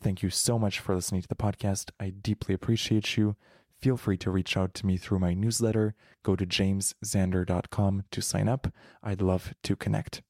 Thank 0.01 0.23
you 0.23 0.31
so 0.31 0.59
much 0.59 0.81
for 0.81 0.95
listening 0.95 1.23
to 1.23 1.29
the 1.29 1.35
podcast. 1.35 1.91
I 2.01 2.11
deeply 2.11 2.55
appreciate 2.55 3.17
you. 3.17 3.37
Feel 3.81 3.97
free 3.97 4.17
to 4.19 4.31
reach 4.31 4.57
out 4.57 4.75
to 4.75 4.87
me 4.87 4.97
through 4.97 5.19
my 5.19 5.35
newsletter. 5.35 5.95
Go 6.23 6.35
to 6.37 6.47
jamesxander.com 6.47 8.05
to 8.11 8.23
sign 8.23 8.49
up. 8.49 8.69
I'd 9.03 9.23
love 9.23 9.55
to 9.63 9.77
connect. 9.77 10.23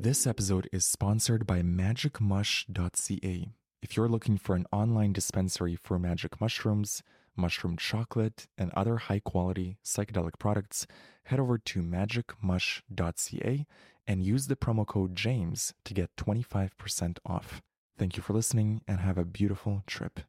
This 0.00 0.26
episode 0.26 0.68
is 0.72 0.86
sponsored 0.86 1.46
by 1.46 1.62
magicmush.ca. 1.62 3.48
If 3.82 3.96
you're 3.96 4.08
looking 4.08 4.38
for 4.38 4.54
an 4.54 4.66
online 4.70 5.12
dispensary 5.12 5.76
for 5.76 5.98
magic 5.98 6.40
mushrooms, 6.40 7.02
mushroom 7.36 7.76
chocolate, 7.76 8.46
and 8.56 8.72
other 8.74 8.96
high 8.96 9.20
quality 9.20 9.78
psychedelic 9.84 10.38
products, 10.38 10.86
head 11.24 11.40
over 11.40 11.58
to 11.58 11.82
magicmush.ca 11.82 13.66
and 14.06 14.24
use 14.24 14.46
the 14.46 14.56
promo 14.56 14.86
code 14.86 15.14
JAMES 15.14 15.74
to 15.84 15.94
get 15.94 16.14
25% 16.16 17.18
off. 17.26 17.60
Thank 17.98 18.16
you 18.16 18.22
for 18.22 18.32
listening 18.32 18.82
and 18.86 19.00
have 19.00 19.18
a 19.18 19.24
beautiful 19.24 19.82
trip. 19.86 20.20